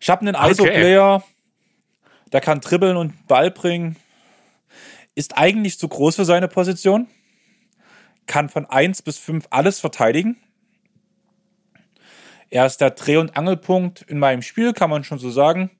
Ich 0.00 0.08
habe 0.08 0.22
einen 0.22 0.36
okay. 0.36 0.50
ISO-Player, 0.50 1.24
der 2.32 2.40
kann 2.40 2.60
dribbeln 2.60 2.96
und 2.96 3.26
Ball 3.26 3.50
bringen. 3.50 3.96
Ist 5.14 5.36
eigentlich 5.36 5.78
zu 5.78 5.88
groß 5.88 6.16
für 6.16 6.24
seine 6.24 6.48
Position. 6.48 7.08
Kann 8.26 8.48
von 8.48 8.64
1 8.64 9.02
bis 9.02 9.18
5 9.18 9.48
alles 9.50 9.80
verteidigen. 9.80 10.36
Er 12.50 12.66
ist 12.66 12.80
der 12.80 12.90
Dreh- 12.90 13.16
und 13.16 13.36
Angelpunkt 13.36 14.02
in 14.02 14.18
meinem 14.18 14.42
Spiel, 14.42 14.72
kann 14.72 14.90
man 14.90 15.04
schon 15.04 15.18
so 15.18 15.30
sagen. 15.30 15.70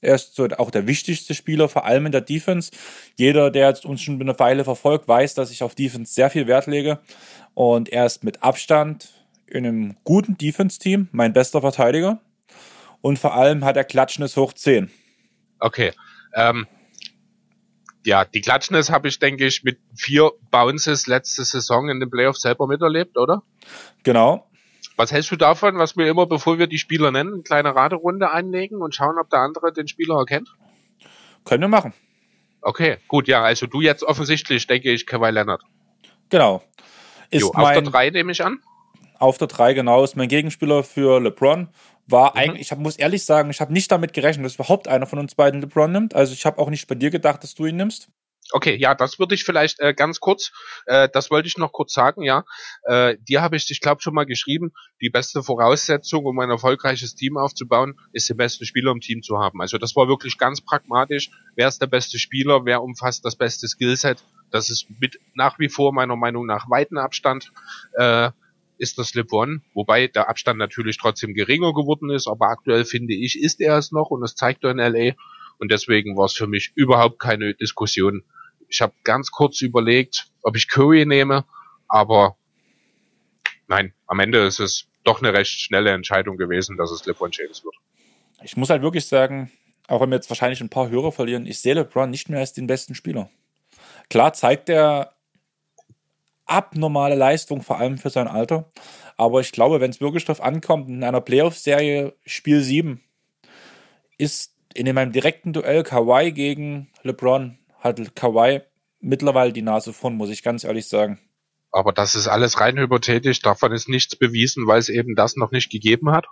Er 0.00 0.14
ist 0.14 0.34
so 0.34 0.46
auch 0.58 0.70
der 0.70 0.86
wichtigste 0.86 1.34
Spieler, 1.34 1.68
vor 1.68 1.84
allem 1.84 2.06
in 2.06 2.12
der 2.12 2.20
Defense. 2.20 2.70
Jeder, 3.16 3.50
der 3.50 3.78
uns 3.84 4.02
schon 4.02 4.20
eine 4.20 4.38
Weile 4.38 4.64
verfolgt, 4.64 5.08
weiß, 5.08 5.34
dass 5.34 5.50
ich 5.50 5.62
auf 5.62 5.74
Defense 5.74 6.12
sehr 6.12 6.30
viel 6.30 6.46
Wert 6.46 6.66
lege. 6.66 7.00
Und 7.54 7.88
er 7.88 8.06
ist 8.06 8.24
mit 8.24 8.42
Abstand 8.42 9.08
in 9.46 9.66
einem 9.66 9.96
guten 10.04 10.36
Defense-Team 10.36 11.08
mein 11.12 11.32
bester 11.32 11.60
Verteidiger. 11.60 12.20
Und 13.00 13.18
vor 13.18 13.34
allem 13.34 13.64
hat 13.64 13.76
er 13.76 13.84
Klatschnis 13.84 14.36
hoch 14.36 14.52
10. 14.52 14.90
Okay. 15.60 15.92
Ähm, 16.34 16.66
ja, 18.04 18.24
die 18.24 18.40
Klatschnis 18.40 18.90
habe 18.90 19.08
ich, 19.08 19.18
denke 19.18 19.46
ich, 19.46 19.64
mit 19.64 19.78
vier 19.94 20.30
Bounces 20.50 21.06
letzte 21.06 21.44
Saison 21.44 21.88
in 21.88 22.00
den 22.00 22.10
Playoffs 22.10 22.42
selber 22.42 22.66
miterlebt, 22.66 23.16
oder? 23.18 23.42
Genau. 24.02 24.48
Was 24.96 25.12
hältst 25.12 25.30
du 25.30 25.36
davon, 25.36 25.76
was 25.78 25.96
wir 25.96 26.08
immer, 26.08 26.26
bevor 26.26 26.58
wir 26.58 26.66
die 26.66 26.78
Spieler 26.78 27.10
nennen, 27.10 27.34
eine 27.34 27.42
kleine 27.42 27.74
Raderunde 27.74 28.30
einlegen 28.30 28.80
und 28.80 28.94
schauen, 28.94 29.18
ob 29.18 29.28
der 29.28 29.40
andere 29.40 29.72
den 29.72 29.88
Spieler 29.88 30.16
erkennt? 30.16 30.56
Können 31.44 31.62
wir 31.62 31.68
machen. 31.68 31.92
Okay, 32.62 32.96
gut, 33.06 33.28
ja, 33.28 33.42
also 33.42 33.66
du 33.66 33.80
jetzt 33.80 34.02
offensichtlich, 34.02 34.66
denke 34.66 34.90
ich, 34.90 35.06
Kawhi 35.06 35.30
Leonard. 35.30 35.62
Genau. 36.30 36.62
Ist 37.30 37.42
jo, 37.42 37.52
auf 37.52 37.72
der 37.72 37.82
3 37.82 38.10
nehme 38.10 38.32
ich 38.32 38.42
an? 38.42 38.60
Auf 39.18 39.38
der 39.38 39.48
3, 39.48 39.74
genau, 39.74 40.02
ist 40.02 40.16
mein 40.16 40.28
Gegenspieler 40.28 40.82
für 40.82 41.20
LeBron. 41.20 41.68
War 42.06 42.30
mhm. 42.30 42.38
eigentlich, 42.38 42.72
ich 42.72 42.78
muss 42.78 42.96
ehrlich 42.96 43.24
sagen, 43.24 43.50
ich 43.50 43.60
habe 43.60 43.72
nicht 43.72 43.92
damit 43.92 44.12
gerechnet, 44.12 44.46
dass 44.46 44.54
überhaupt 44.54 44.88
einer 44.88 45.06
von 45.06 45.18
uns 45.18 45.34
beiden 45.34 45.60
LeBron 45.60 45.92
nimmt. 45.92 46.14
Also 46.14 46.32
ich 46.32 46.46
habe 46.46 46.58
auch 46.58 46.70
nicht 46.70 46.88
bei 46.88 46.94
dir 46.94 47.10
gedacht, 47.10 47.42
dass 47.42 47.54
du 47.54 47.66
ihn 47.66 47.76
nimmst. 47.76 48.08
Okay, 48.52 48.76
ja, 48.76 48.94
das 48.94 49.18
würde 49.18 49.34
ich 49.34 49.44
vielleicht 49.44 49.80
äh, 49.80 49.92
ganz 49.92 50.20
kurz, 50.20 50.52
äh, 50.86 51.08
das 51.12 51.30
wollte 51.30 51.48
ich 51.48 51.58
noch 51.58 51.72
kurz 51.72 51.92
sagen, 51.92 52.22
ja. 52.22 52.44
Äh, 52.84 53.16
dir 53.18 53.42
habe 53.42 53.56
ich, 53.56 53.70
ich 53.70 53.80
glaube, 53.80 54.02
schon 54.02 54.14
mal 54.14 54.26
geschrieben, 54.26 54.72
die 55.00 55.10
beste 55.10 55.42
Voraussetzung, 55.42 56.24
um 56.24 56.38
ein 56.38 56.50
erfolgreiches 56.50 57.14
Team 57.14 57.36
aufzubauen, 57.36 57.98
ist 58.12 58.30
den 58.30 58.36
besten 58.36 58.64
Spieler 58.64 58.92
im 58.92 59.00
Team 59.00 59.22
zu 59.22 59.38
haben. 59.38 59.60
Also 59.60 59.78
das 59.78 59.96
war 59.96 60.06
wirklich 60.08 60.38
ganz 60.38 60.60
pragmatisch. 60.60 61.30
Wer 61.56 61.68
ist 61.68 61.80
der 61.80 61.88
beste 61.88 62.18
Spieler? 62.18 62.64
Wer 62.64 62.82
umfasst 62.82 63.24
das 63.24 63.36
beste 63.36 63.66
Skillset? 63.66 64.22
Das 64.50 64.70
ist 64.70 64.86
mit 65.00 65.18
nach 65.34 65.58
wie 65.58 65.68
vor 65.68 65.92
meiner 65.92 66.16
Meinung 66.16 66.46
nach 66.46 66.70
weiten 66.70 66.98
Abstand. 66.98 67.52
Äh, 67.94 68.30
ist 68.78 68.98
das 68.98 69.14
LeBron, 69.14 69.62
wobei 69.74 70.06
der 70.06 70.28
Abstand 70.28 70.58
natürlich 70.58 70.98
trotzdem 70.98 71.34
geringer 71.34 71.72
geworden 71.72 72.10
ist, 72.10 72.28
aber 72.28 72.48
aktuell 72.48 72.84
finde 72.84 73.14
ich, 73.14 73.40
ist 73.40 73.60
er 73.60 73.78
es 73.78 73.90
noch 73.90 74.10
und 74.10 74.20
das 74.20 74.34
zeigt 74.34 74.64
er 74.64 74.70
in 74.70 74.76
LA 74.76 75.14
und 75.58 75.70
deswegen 75.70 76.16
war 76.16 76.26
es 76.26 76.34
für 76.34 76.46
mich 76.46 76.72
überhaupt 76.74 77.18
keine 77.18 77.54
Diskussion, 77.54 78.22
ich 78.68 78.80
habe 78.80 78.94
ganz 79.04 79.30
kurz 79.30 79.60
überlegt, 79.62 80.28
ob 80.42 80.56
ich 80.56 80.68
Curry 80.68 81.06
nehme, 81.06 81.44
aber 81.88 82.36
nein, 83.68 83.92
am 84.06 84.20
Ende 84.20 84.44
ist 84.44 84.60
es 84.60 84.86
doch 85.04 85.22
eine 85.22 85.32
recht 85.32 85.60
schnelle 85.60 85.90
Entscheidung 85.90 86.36
gewesen, 86.36 86.76
dass 86.76 86.90
es 86.90 87.06
LeBron 87.06 87.30
James 87.32 87.64
wird. 87.64 87.74
Ich 88.42 88.56
muss 88.56 88.70
halt 88.70 88.82
wirklich 88.82 89.06
sagen, 89.06 89.50
auch 89.88 90.00
wenn 90.00 90.10
wir 90.10 90.16
jetzt 90.16 90.30
wahrscheinlich 90.30 90.60
ein 90.60 90.68
paar 90.68 90.88
Hörer 90.88 91.12
verlieren, 91.12 91.46
ich 91.46 91.60
sehe 91.60 91.74
LeBron 91.74 92.10
nicht 92.10 92.28
mehr 92.28 92.40
als 92.40 92.52
den 92.52 92.66
besten 92.66 92.94
Spieler. 92.94 93.30
Klar 94.08 94.32
zeigt 94.32 94.68
er 94.68 95.14
abnormale 96.44 97.14
Leistung, 97.14 97.62
vor 97.62 97.78
allem 97.78 97.98
für 97.98 98.10
sein 98.10 98.28
Alter. 98.28 98.70
Aber 99.16 99.40
ich 99.40 99.52
glaube, 99.52 99.80
wenn 99.80 99.90
es 99.90 100.00
wirklich 100.00 100.24
darauf 100.24 100.42
ankommt, 100.42 100.88
in 100.88 101.02
einer 101.02 101.20
Playoff-Serie 101.20 102.14
Spiel 102.24 102.60
7 102.60 103.02
ist 104.18 104.54
in 104.74 104.92
meinem 104.94 105.12
direkten 105.12 105.52
Duell 105.52 105.82
Kawhi 105.82 106.32
gegen 106.32 106.90
LeBron 107.02 107.58
hat 107.86 108.14
Kawhi 108.14 108.62
mittlerweile 109.00 109.52
die 109.52 109.62
Nase 109.62 109.92
vorn, 109.92 110.14
muss 110.14 110.30
ich 110.30 110.42
ganz 110.42 110.64
ehrlich 110.64 110.88
sagen. 110.88 111.20
Aber 111.70 111.92
das 111.92 112.14
ist 112.14 112.26
alles 112.26 112.60
rein 112.60 112.78
hypothetisch, 112.78 113.40
davon 113.40 113.72
ist 113.72 113.88
nichts 113.88 114.16
bewiesen, 114.16 114.66
weil 114.66 114.78
es 114.78 114.88
eben 114.88 115.14
das 115.14 115.36
noch 115.36 115.50
nicht 115.50 115.70
gegeben 115.70 116.10
hat 116.10 116.26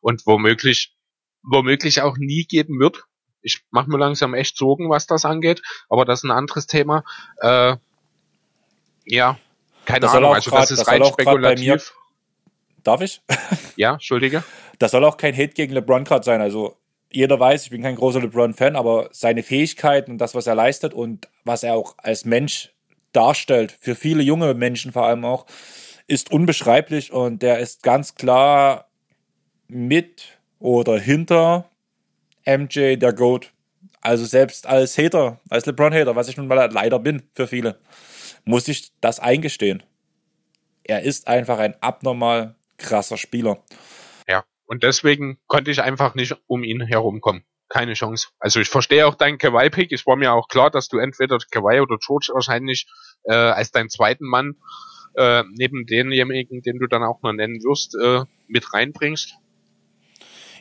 und 0.00 0.26
womöglich, 0.26 0.96
womöglich 1.42 2.02
auch 2.02 2.16
nie 2.16 2.44
geben 2.44 2.80
wird. 2.80 3.04
Ich 3.42 3.62
mache 3.70 3.90
mir 3.90 3.98
langsam 3.98 4.34
echt 4.34 4.56
Sorgen, 4.56 4.90
was 4.90 5.06
das 5.06 5.24
angeht, 5.24 5.62
aber 5.88 6.04
das 6.04 6.20
ist 6.20 6.24
ein 6.24 6.30
anderes 6.30 6.66
Thema. 6.66 7.04
Äh, 7.40 7.76
ja, 9.04 9.38
keine 9.84 10.00
das 10.00 10.14
Ahnung, 10.14 10.34
also 10.34 10.50
grad, 10.50 10.62
das 10.62 10.70
ist 10.70 10.80
das 10.80 10.88
rein 10.88 11.04
spekulativ. 11.04 11.94
Darf 12.82 13.00
ich? 13.00 13.22
Ja, 13.76 13.94
entschuldige. 13.94 14.42
Das 14.78 14.90
soll 14.90 15.04
auch 15.04 15.16
kein 15.16 15.34
Hate 15.34 15.54
gegen 15.54 15.72
LeBron 15.72 16.04
gerade 16.04 16.24
sein. 16.24 16.40
Also 16.40 16.76
jeder 17.12 17.38
weiß, 17.38 17.64
ich 17.64 17.70
bin 17.70 17.82
kein 17.82 17.96
großer 17.96 18.20
LeBron-Fan, 18.20 18.76
aber 18.76 19.08
seine 19.12 19.42
Fähigkeiten 19.42 20.12
und 20.12 20.18
das, 20.18 20.34
was 20.34 20.46
er 20.46 20.54
leistet 20.54 20.94
und 20.94 21.28
was 21.44 21.62
er 21.62 21.74
auch 21.74 21.94
als 21.98 22.24
Mensch 22.24 22.72
darstellt, 23.12 23.76
für 23.80 23.94
viele 23.94 24.22
junge 24.22 24.54
Menschen 24.54 24.92
vor 24.92 25.06
allem 25.06 25.24
auch, 25.24 25.46
ist 26.06 26.32
unbeschreiblich 26.32 27.12
und 27.12 27.42
der 27.42 27.58
ist 27.58 27.82
ganz 27.82 28.14
klar 28.14 28.88
mit 29.68 30.38
oder 30.58 30.98
hinter 30.98 31.70
MJ 32.46 32.96
der 32.96 33.12
GOAT. 33.12 33.52
Also 34.00 34.24
selbst 34.24 34.66
als 34.66 34.98
Hater, 34.98 35.40
als 35.48 35.66
LeBron-Hater, 35.66 36.16
was 36.16 36.28
ich 36.28 36.36
nun 36.36 36.48
mal 36.48 36.70
leider 36.72 36.98
bin 36.98 37.22
für 37.34 37.46
viele, 37.46 37.78
muss 38.44 38.66
ich 38.68 38.90
das 39.00 39.20
eingestehen. 39.20 39.82
Er 40.84 41.02
ist 41.02 41.28
einfach 41.28 41.58
ein 41.58 41.76
abnormal 41.80 42.56
krasser 42.78 43.16
Spieler. 43.16 43.58
Und 44.72 44.82
deswegen 44.84 45.36
konnte 45.48 45.70
ich 45.70 45.82
einfach 45.82 46.14
nicht 46.14 46.34
um 46.46 46.64
ihn 46.64 46.80
herumkommen. 46.80 47.44
Keine 47.68 47.92
Chance. 47.92 48.28
Also 48.38 48.58
ich 48.58 48.70
verstehe 48.70 49.06
auch 49.06 49.14
deinen 49.16 49.36
Kawhi-Pick. 49.36 49.92
Es 49.92 50.06
war 50.06 50.16
mir 50.16 50.32
auch 50.32 50.48
klar, 50.48 50.70
dass 50.70 50.88
du 50.88 50.96
entweder 50.96 51.36
Kawhi 51.50 51.80
oder 51.82 51.98
George 51.98 52.30
wahrscheinlich 52.32 52.86
äh, 53.24 53.34
als 53.34 53.70
deinen 53.70 53.90
zweiten 53.90 54.24
Mann 54.26 54.54
äh, 55.14 55.44
neben 55.52 55.84
denjenigen, 55.84 56.62
den 56.62 56.78
du 56.78 56.86
dann 56.86 57.02
auch 57.02 57.20
noch 57.20 57.34
nennen 57.34 57.56
wirst, 57.62 57.94
äh, 58.02 58.24
mit 58.46 58.72
reinbringst. 58.72 59.34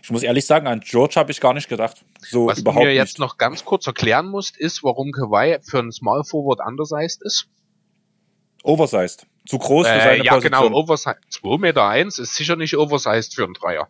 Ich 0.04 0.10
muss 0.10 0.24
ehrlich 0.24 0.46
sagen, 0.46 0.68
an 0.68 0.82
George 0.82 1.16
habe 1.16 1.32
ich 1.32 1.40
gar 1.40 1.54
nicht 1.54 1.70
gedacht. 1.70 2.04
So 2.20 2.48
Was 2.48 2.60
überhaupt 2.60 2.84
du 2.84 2.88
mir 2.90 2.94
jetzt 2.94 3.18
noch 3.18 3.38
ganz 3.38 3.64
kurz 3.64 3.88
erklären 3.88 4.28
musst, 4.28 4.58
ist, 4.58 4.84
warum 4.84 5.14
Kawhi 5.14 5.58
für 5.64 5.80
einen 5.80 5.94
Small 5.94 6.26
Forward 6.26 6.60
undersized 6.68 7.22
ist. 7.24 7.48
Oversized. 8.64 9.26
Zu 9.48 9.58
groß 9.58 9.88
für 9.88 9.94
Äh, 9.94 10.02
seine 10.04 10.24
ja, 10.26 10.34
Position. 10.34 10.64
genau, 10.64 10.78
Oversize. 10.78 11.16
2 11.30 11.58
Meter 11.60 11.88
eins 11.88 12.20
ist 12.20 12.36
sicher 12.36 12.58
nicht 12.58 12.76
oversized 12.76 13.36
für 13.36 13.46
einen 13.46 13.54
Dreier. 13.54 13.88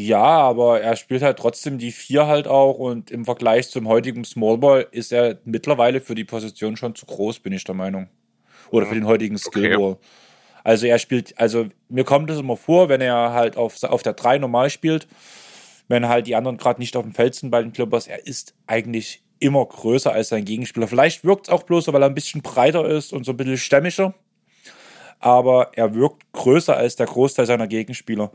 Ja, 0.00 0.22
aber 0.22 0.80
er 0.80 0.94
spielt 0.94 1.22
halt 1.22 1.40
trotzdem 1.40 1.76
die 1.76 1.90
vier 1.90 2.28
halt 2.28 2.46
auch 2.46 2.78
und 2.78 3.10
im 3.10 3.24
Vergleich 3.24 3.68
zum 3.68 3.88
heutigen 3.88 4.24
Smallball 4.24 4.86
ist 4.92 5.12
er 5.12 5.40
mittlerweile 5.44 6.00
für 6.00 6.14
die 6.14 6.22
Position 6.22 6.76
schon 6.76 6.94
zu 6.94 7.04
groß, 7.04 7.40
bin 7.40 7.52
ich 7.52 7.64
der 7.64 7.74
Meinung. 7.74 8.08
Oder 8.70 8.86
für 8.86 8.94
den 8.94 9.08
heutigen 9.08 9.36
Skillball. 9.38 9.96
Also 10.62 10.86
er 10.86 11.00
spielt, 11.00 11.36
also 11.36 11.66
mir 11.88 12.04
kommt 12.04 12.30
es 12.30 12.38
immer 12.38 12.56
vor, 12.56 12.88
wenn 12.88 13.00
er 13.00 13.32
halt 13.32 13.56
auf, 13.56 13.82
auf 13.82 14.04
der 14.04 14.12
3 14.12 14.38
normal 14.38 14.70
spielt, 14.70 15.08
wenn 15.88 16.06
halt 16.06 16.28
die 16.28 16.36
anderen 16.36 16.58
gerade 16.58 16.78
nicht 16.78 16.94
auf 16.94 17.02
dem 17.02 17.12
Feld 17.12 17.34
sind 17.34 17.50
bei 17.50 17.60
den 17.60 17.72
Clippers, 17.72 18.06
er 18.06 18.24
ist 18.24 18.54
eigentlich 18.68 19.24
immer 19.40 19.66
größer 19.66 20.12
als 20.12 20.28
sein 20.28 20.44
Gegenspieler. 20.44 20.86
Vielleicht 20.86 21.24
wirkt 21.24 21.48
es 21.48 21.52
auch 21.52 21.64
bloß 21.64 21.86
so, 21.86 21.92
weil 21.92 22.04
er 22.04 22.08
ein 22.08 22.14
bisschen 22.14 22.42
breiter 22.42 22.88
ist 22.88 23.12
und 23.12 23.24
so 23.24 23.32
ein 23.32 23.36
bisschen 23.36 23.58
stämmiger. 23.58 24.14
Aber 25.18 25.72
er 25.74 25.92
wirkt 25.96 26.22
größer 26.34 26.76
als 26.76 26.94
der 26.94 27.06
Großteil 27.06 27.46
seiner 27.46 27.66
Gegenspieler. 27.66 28.30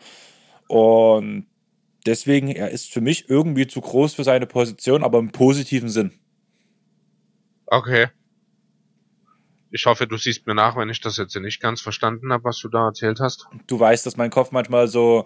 Und 0.67 1.45
deswegen, 2.05 2.49
er 2.49 2.69
ist 2.71 2.91
für 2.91 3.01
mich 3.01 3.29
irgendwie 3.29 3.67
zu 3.67 3.81
groß 3.81 4.13
für 4.13 4.23
seine 4.23 4.45
Position, 4.45 5.03
aber 5.03 5.19
im 5.19 5.31
positiven 5.31 5.89
Sinn. 5.89 6.11
Okay. 7.67 8.07
Ich 9.71 9.85
hoffe, 9.87 10.05
du 10.05 10.17
siehst 10.17 10.45
mir 10.45 10.53
nach, 10.53 10.75
wenn 10.77 10.89
ich 10.89 11.01
das 11.01 11.17
jetzt 11.17 11.35
nicht 11.35 11.59
ganz 11.59 11.81
verstanden 11.81 12.31
habe, 12.31 12.43
was 12.43 12.59
du 12.59 12.69
da 12.69 12.87
erzählt 12.87 13.19
hast. 13.19 13.47
Du 13.65 13.79
weißt, 13.79 14.05
dass 14.05 14.17
mein 14.17 14.29
Kopf 14.29 14.51
manchmal 14.51 14.87
so 14.87 15.25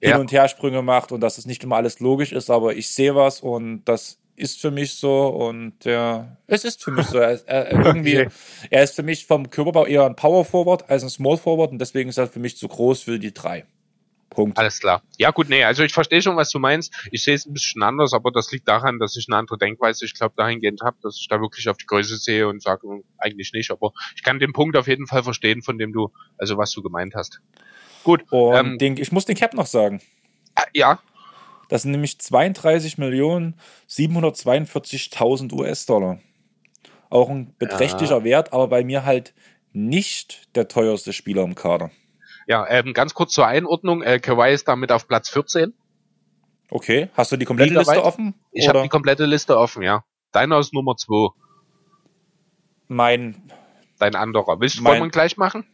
hin 0.00 0.10
Ja. 0.10 0.18
und 0.18 0.32
her 0.32 0.48
Sprünge 0.48 0.82
macht 0.82 1.12
und 1.12 1.20
dass 1.20 1.38
es 1.38 1.46
nicht 1.46 1.62
immer 1.62 1.76
alles 1.76 2.00
logisch 2.00 2.32
ist, 2.32 2.50
aber 2.50 2.74
ich 2.74 2.88
sehe 2.90 3.14
was 3.14 3.40
und 3.40 3.84
das 3.84 4.18
ist 4.36 4.60
für 4.60 4.72
mich 4.72 4.94
so 4.94 5.28
und 5.28 5.84
ja, 5.84 6.36
es 6.48 6.64
ist 6.64 6.82
für 6.82 6.90
mich 6.90 7.06
so. 7.06 7.18
Er, 7.18 7.40
er, 7.46 7.70
irgendwie, 7.86 8.18
Okay. 8.22 8.28
er 8.70 8.82
ist 8.82 8.96
für 8.96 9.04
mich 9.04 9.26
vom 9.26 9.48
Körperbau 9.48 9.86
eher 9.86 10.04
ein 10.04 10.16
Power 10.16 10.44
Forward 10.44 10.90
als 10.90 11.04
ein 11.04 11.10
Small 11.10 11.36
Forward 11.36 11.70
und 11.70 11.78
deswegen 11.78 12.10
ist 12.10 12.18
er 12.18 12.26
für 12.26 12.40
mich 12.40 12.56
zu 12.56 12.66
groß 12.66 13.02
für 13.02 13.20
die 13.20 13.32
drei. 13.32 13.64
Punkt. 14.34 14.58
Alles 14.58 14.80
klar. 14.80 15.02
Ja 15.16 15.30
gut, 15.30 15.48
nee, 15.48 15.64
also 15.64 15.82
ich 15.82 15.92
verstehe 15.92 16.20
schon, 16.20 16.36
was 16.36 16.50
du 16.50 16.58
meinst. 16.58 16.92
Ich 17.10 17.22
sehe 17.22 17.34
es 17.34 17.46
ein 17.46 17.54
bisschen 17.54 17.82
anders, 17.82 18.12
aber 18.12 18.30
das 18.30 18.52
liegt 18.52 18.68
daran, 18.68 18.98
dass 18.98 19.16
ich 19.16 19.26
eine 19.28 19.36
andere 19.36 19.56
Denkweise, 19.56 20.04
ich 20.04 20.14
glaube, 20.14 20.34
dahingehend 20.36 20.82
habe, 20.82 20.96
dass 21.02 21.16
ich 21.18 21.28
da 21.28 21.40
wirklich 21.40 21.68
auf 21.68 21.76
die 21.78 21.86
Größe 21.86 22.16
sehe 22.16 22.46
und 22.46 22.62
sage, 22.62 22.86
eigentlich 23.18 23.52
nicht. 23.52 23.70
Aber 23.70 23.92
ich 24.14 24.22
kann 24.22 24.38
den 24.38 24.52
Punkt 24.52 24.76
auf 24.76 24.86
jeden 24.88 25.06
Fall 25.06 25.22
verstehen, 25.22 25.62
von 25.62 25.78
dem 25.78 25.92
du, 25.92 26.12
also 26.36 26.58
was 26.58 26.72
du 26.72 26.82
gemeint 26.82 27.14
hast. 27.14 27.40
Gut. 28.02 28.24
Und 28.30 28.54
ähm, 28.56 28.78
den, 28.78 28.96
ich 28.98 29.12
muss 29.12 29.24
den 29.24 29.36
Cap 29.36 29.54
noch 29.54 29.66
sagen. 29.66 30.02
äh, 30.56 30.62
ja, 30.74 30.98
Das 31.70 31.82
sind 31.82 31.92
nämlich 31.92 32.18
32 32.18 32.98
Millionen 32.98 33.54
742.000 33.88 35.52
US-Dollar. 35.52 36.18
Auch 37.10 37.30
ein 37.30 37.54
beträchtlicher 37.58 38.24
Wert, 38.24 38.52
aber 38.52 38.68
bei 38.68 38.84
mir 38.84 39.04
halt 39.04 39.34
nicht 39.72 40.54
der 40.56 40.68
teuerste 40.68 41.12
Spieler 41.12 41.42
im 41.44 41.54
Kader. 41.54 41.90
Ja, 42.46 42.66
ähm, 42.68 42.92
ganz 42.94 43.14
kurz 43.14 43.32
zur 43.32 43.46
Einordnung. 43.46 44.02
Äh, 44.02 44.18
Kawhi 44.20 44.52
ist 44.52 44.68
damit 44.68 44.92
auf 44.92 45.08
Platz 45.08 45.28
14. 45.30 45.72
Okay, 46.70 47.08
hast 47.14 47.30
du 47.32 47.36
die 47.36 47.44
komplette 47.44 47.70
Ligaweit? 47.70 47.96
Liste 47.96 48.04
offen? 48.04 48.34
Ich 48.52 48.68
habe 48.68 48.82
die 48.82 48.88
komplette 48.88 49.26
Liste 49.26 49.58
offen, 49.58 49.82
ja. 49.82 50.04
Deiner 50.32 50.58
ist 50.58 50.72
Nummer 50.72 50.96
2, 50.96 51.30
mein, 52.88 53.42
dein 53.98 54.14
anderer. 54.14 54.60
Willst 54.60 54.78
du 54.78 54.82
Mein- 54.82 54.92
wollen 54.94 55.02
wir 55.04 55.10
gleich 55.10 55.36
machen? 55.36 55.64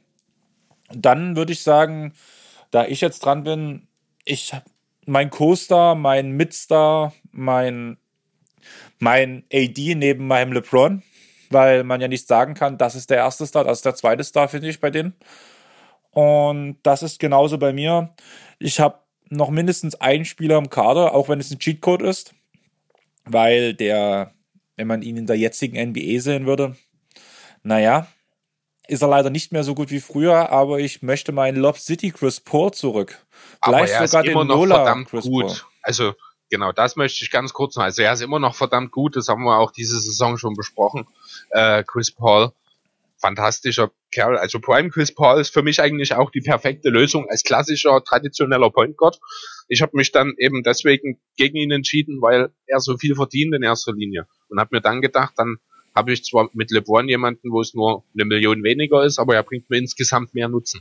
dann 0.93 1.37
würde 1.37 1.53
ich 1.53 1.63
sagen, 1.63 2.15
da 2.73 2.85
ich 2.85 3.01
jetzt 3.01 3.21
dran 3.21 3.45
bin, 3.45 3.87
ich 4.25 4.53
mein 5.07 5.31
Co-Star, 5.31 5.95
mein 5.95 6.33
Midstar, 6.33 7.13
mein 7.31 7.97
mein 8.99 9.45
AD 9.53 9.95
neben 9.95 10.27
meinem 10.27 10.53
LeBron, 10.53 11.03
weil 11.49 11.85
man 11.85 12.01
ja 12.01 12.09
nicht 12.09 12.27
sagen 12.27 12.55
kann, 12.55 12.77
das 12.77 12.97
ist 12.97 13.09
der 13.09 13.19
erste 13.19 13.47
Star, 13.47 13.63
das 13.63 13.79
ist 13.79 13.85
der 13.85 13.95
zweite 13.95 14.25
Star, 14.25 14.49
finde 14.49 14.69
ich 14.69 14.81
bei 14.81 14.91
denen. 14.91 15.15
Und 16.13 16.79
das 16.83 17.03
ist 17.03 17.21
genauso 17.21 17.59
bei 17.59 17.73
mir. 17.73 18.11
Ich 18.59 18.81
habe 18.81 18.99
noch 19.29 19.51
mindestens 19.51 19.95
einen 19.95 20.25
Spieler 20.25 20.59
im 20.59 20.71
Kader, 20.71 21.15
auch 21.15 21.29
wenn 21.29 21.41
es 21.41 21.51
ein 21.51 21.59
Cheatcode 21.59 22.03
ist, 22.03 22.35
weil 23.25 23.75
der, 23.75 24.33
wenn 24.77 24.89
man 24.89 25.03
ihn 25.03 25.17
in 25.17 25.27
der 25.27 25.37
jetzigen 25.37 25.81
NBA 25.91 26.21
sehen 26.21 26.47
würde, 26.47 26.77
naja, 27.63 28.09
ist 28.89 29.03
er 29.03 29.09
leider 29.09 29.31
nicht 29.31 29.53
mehr 29.53 29.63
so 29.63 29.75
gut 29.75 29.91
wie 29.91 30.01
früher, 30.01 30.51
aber 30.51 30.81
ich 30.81 31.01
möchte 31.01 31.31
meinen 31.31 31.59
Lob 31.59 31.79
City 31.79 32.11
Chris 32.11 32.41
Paul 32.41 32.73
zurück. 32.73 33.25
Vielleicht 33.63 33.95
aber 33.95 34.03
er 34.03 34.09
sogar 34.09 34.25
ist 34.25 34.31
immer 34.31 34.41
den 34.43 34.49
noch 34.49 34.57
Nola 34.57 34.77
verdammt 34.77 35.09
Chris 35.09 35.25
gut. 35.25 35.47
Paul. 35.47 35.57
Also 35.83 36.15
genau, 36.51 36.73
das 36.73 36.97
möchte 36.97 37.25
ich 37.25 37.31
ganz 37.31 37.53
kurz 37.53 37.77
noch. 37.77 37.85
Also 37.85 38.03
er 38.03 38.13
ist 38.13 38.21
immer 38.21 38.41
noch 38.41 38.57
verdammt 38.57 38.91
gut. 38.91 39.15
Das 39.15 39.29
haben 39.29 39.45
wir 39.45 39.59
auch 39.59 39.71
diese 39.71 40.01
Saison 40.01 40.39
schon 40.39 40.55
besprochen. 40.55 41.07
Äh, 41.51 41.85
Chris 41.85 42.11
Paul, 42.11 42.53
fantastischer 43.21 43.91
Kerl. 44.11 44.37
Also 44.37 44.61
Prime 44.61 44.91
Chris 44.91 45.15
Paul 45.15 45.41
ist 45.41 45.53
für 45.53 45.63
mich 45.63 45.81
eigentlich 45.81 46.15
auch 46.15 46.31
die 46.31 46.41
perfekte 46.41 46.89
Lösung 46.89 47.27
als 47.29 47.43
klassischer 47.43 48.03
traditioneller 48.03 48.71
Point 48.71 48.97
Guard. 48.97 49.21
Ich 49.69 49.83
habe 49.83 49.97
mich 49.97 50.11
dann 50.11 50.35
eben 50.39 50.63
deswegen 50.63 51.21
gegen 51.37 51.57
ihn 51.57 51.71
entschieden, 51.71 52.21
weil 52.21 52.51
er 52.67 52.81
so 52.81 52.97
viel 52.97 53.15
verdient 53.15 53.55
in 53.55 53.63
erster 53.63 53.93
Linie 53.93 54.27
und 54.49 54.59
habe 54.59 54.77
mir 54.77 54.81
dann 54.81 55.01
gedacht, 55.01 55.35
dann 55.37 55.59
habe 55.95 56.13
ich 56.13 56.25
zwar 56.25 56.49
mit 56.53 56.71
LeBron 56.71 57.09
jemanden, 57.09 57.51
wo 57.51 57.61
es 57.61 57.75
nur 57.75 58.05
eine 58.15 58.25
Million 58.25 58.63
weniger 58.63 59.05
ist, 59.05 59.19
aber 59.19 59.35
er 59.35 59.43
bringt 59.43 59.69
mir 59.71 59.79
insgesamt 59.79 60.35
mehr 60.35 60.49
Nutzen. 60.49 60.81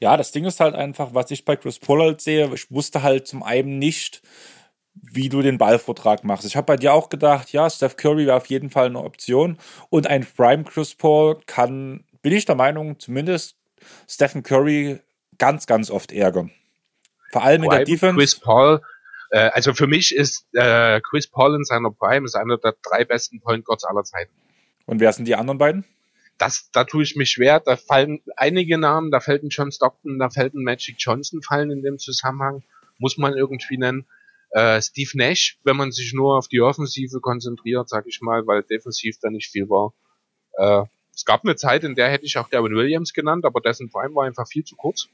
Ja, 0.00 0.16
das 0.16 0.32
Ding 0.32 0.44
ist 0.44 0.60
halt 0.60 0.74
einfach, 0.74 1.14
was 1.14 1.30
ich 1.30 1.44
bei 1.44 1.56
Chris 1.56 1.78
Paul 1.78 2.00
halt 2.00 2.20
sehe, 2.20 2.50
ich 2.52 2.70
wusste 2.70 3.02
halt 3.02 3.26
zum 3.26 3.42
einen 3.42 3.78
nicht, 3.78 4.22
wie 4.94 5.28
du 5.28 5.42
den 5.42 5.58
Ballvertrag 5.58 6.24
machst. 6.24 6.46
Ich 6.46 6.56
habe 6.56 6.66
bei 6.66 6.76
dir 6.76 6.92
auch 6.92 7.08
gedacht, 7.08 7.52
ja, 7.52 7.68
Steph 7.68 7.96
Curry 7.96 8.26
wäre 8.26 8.36
auf 8.36 8.46
jeden 8.46 8.70
Fall 8.70 8.86
eine 8.86 9.00
Option 9.00 9.58
und 9.90 10.06
ein 10.06 10.24
Prime 10.24 10.64
Chris 10.64 10.94
Paul 10.94 11.40
kann, 11.46 12.04
bin 12.22 12.32
ich 12.32 12.44
der 12.44 12.54
Meinung, 12.54 12.98
zumindest 12.98 13.56
Stephen 14.08 14.42
Curry 14.42 15.00
ganz, 15.38 15.66
ganz 15.66 15.90
oft 15.90 16.12
ärgern. 16.12 16.50
Vor 17.32 17.42
allem 17.42 17.64
in 17.64 17.70
der 17.70 17.78
Prime 17.78 17.84
Defense. 17.86 18.16
Chris 18.16 18.40
Paul, 18.40 18.80
äh, 19.30 19.50
also 19.52 19.74
für 19.74 19.86
mich 19.86 20.14
ist 20.14 20.46
äh, 20.52 21.00
Chris 21.00 21.26
Paul 21.26 21.56
in 21.56 21.64
seiner 21.64 21.90
Prime 21.90 22.24
ist 22.24 22.36
einer 22.36 22.56
der 22.58 22.74
drei 22.82 23.04
besten 23.04 23.40
Point 23.40 23.64
Guards 23.64 23.84
aller 23.84 24.04
Zeiten. 24.04 24.32
Und 24.86 25.00
wer 25.00 25.12
sind 25.12 25.26
die 25.26 25.34
anderen 25.34 25.58
beiden? 25.58 25.84
Das, 26.38 26.70
da 26.72 26.84
tue 26.84 27.02
ich 27.02 27.16
mich 27.16 27.30
schwer. 27.30 27.60
Da 27.60 27.76
fallen 27.76 28.20
einige 28.36 28.78
Namen, 28.78 29.10
da 29.10 29.20
fällt 29.20 29.42
ein 29.42 29.48
John 29.50 29.72
Stockton, 29.72 30.18
da 30.18 30.30
fällt 30.30 30.54
ein 30.54 30.64
Magic 30.64 30.96
Johnson 30.98 31.42
fallen 31.42 31.70
in 31.70 31.82
dem 31.82 31.98
Zusammenhang. 31.98 32.62
Muss 32.98 33.18
man 33.18 33.34
irgendwie 33.34 33.78
nennen. 33.78 34.06
Äh, 34.54 34.80
Steve 34.80 35.10
Nash, 35.14 35.58
wenn 35.64 35.76
man 35.76 35.90
sich 35.90 36.12
nur 36.12 36.38
auf 36.38 36.46
die 36.46 36.60
Offensive 36.60 37.20
konzentriert, 37.20 37.88
sag 37.88 38.06
ich 38.06 38.20
mal, 38.20 38.46
weil 38.46 38.62
defensiv 38.62 39.16
da 39.20 39.28
nicht 39.28 39.50
viel 39.50 39.68
war. 39.68 39.92
Äh, 40.52 40.86
es 41.12 41.24
gab 41.24 41.44
eine 41.44 41.56
Zeit, 41.56 41.82
in 41.82 41.96
der 41.96 42.08
hätte 42.08 42.24
ich 42.24 42.38
auch 42.38 42.50
Gavin 42.50 42.74
Williams 42.76 43.12
genannt, 43.12 43.44
aber 43.44 43.60
dessen 43.60 43.90
Prime 43.90 44.14
war 44.14 44.26
einfach 44.26 44.46
viel 44.46 44.62
zu 44.62 44.76
kurz. 44.76 45.08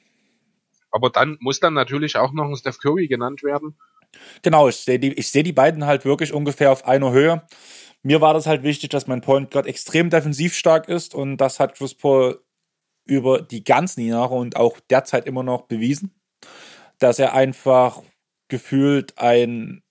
Aber 0.91 1.09
dann 1.09 1.39
muss 1.41 1.59
dann 1.59 1.73
natürlich 1.73 2.17
auch 2.17 2.33
noch 2.33 2.45
ein 2.45 2.57
Steph 2.57 2.81
Curry 2.81 3.09
genannt 3.09 3.43
werden. 3.43 3.79
Genau, 4.43 4.69
ich 4.69 4.77
sehe 4.77 4.99
die, 4.99 5.21
sehe 5.23 5.43
die 5.43 5.53
beiden 5.53 5.87
halt 5.87 6.05
wirklich 6.05 6.35
ungefähr 6.35 6.71
auf 6.71 6.85
einer 6.85 7.13
Höhe. 7.13 7.43
Mir 8.03 8.21
war 8.21 8.35
das 8.35 8.47
halt 8.47 8.63
wichtig, 8.63 8.91
dass 8.91 9.07
mein 9.07 9.23
Point 9.23 9.51
Guard 9.51 9.67
extrem 9.67 10.11
defensiv 10.11 10.55
stark 10.55 10.87
ist 10.89 11.15
und 11.15 11.39
das 11.39 11.61
hat 11.61 11.77
Chris 11.77 11.95
Paul 11.95 12.43
über 13.07 13.41
die 13.41 13.65
ganzen 13.65 14.03
Jahre 14.03 14.35
und 14.35 14.57
auch 14.57 14.79
derzeit 14.91 15.27
immer 15.27 15.43
noch 15.43 15.63
bewiesen, 15.63 16.15
dass 16.99 17.19
er 17.19 17.33
einfach 17.33 18.03
gefühlt 18.51 19.17
ein 19.17 19.83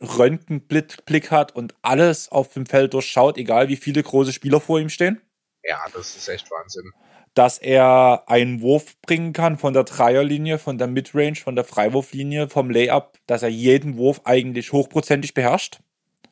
Röntgenblick 0.00 1.30
hat 1.30 1.54
und 1.54 1.74
alles 1.82 2.30
auf 2.30 2.52
dem 2.52 2.66
Feld 2.66 2.94
durchschaut, 2.94 3.38
egal 3.38 3.68
wie 3.68 3.76
viele 3.76 4.02
große 4.02 4.32
Spieler 4.32 4.60
vor 4.60 4.78
ihm 4.78 4.90
stehen. 4.90 5.20
Ja, 5.64 5.78
das 5.92 6.16
ist 6.16 6.28
echt 6.28 6.50
Wahnsinn. 6.50 6.92
Dass 7.34 7.58
er 7.58 8.24
einen 8.26 8.60
Wurf 8.60 9.00
bringen 9.02 9.32
kann 9.32 9.58
von 9.58 9.72
der 9.72 9.84
Dreierlinie, 9.84 10.58
von 10.58 10.78
der 10.78 10.86
Midrange, 10.86 11.36
von 11.36 11.56
der 11.56 11.64
Freiwurflinie, 11.64 12.48
vom 12.48 12.70
Layup, 12.70 13.18
dass 13.26 13.42
er 13.42 13.48
jeden 13.48 13.96
Wurf 13.96 14.20
eigentlich 14.24 14.72
hochprozentig 14.72 15.34
beherrscht. 15.34 15.80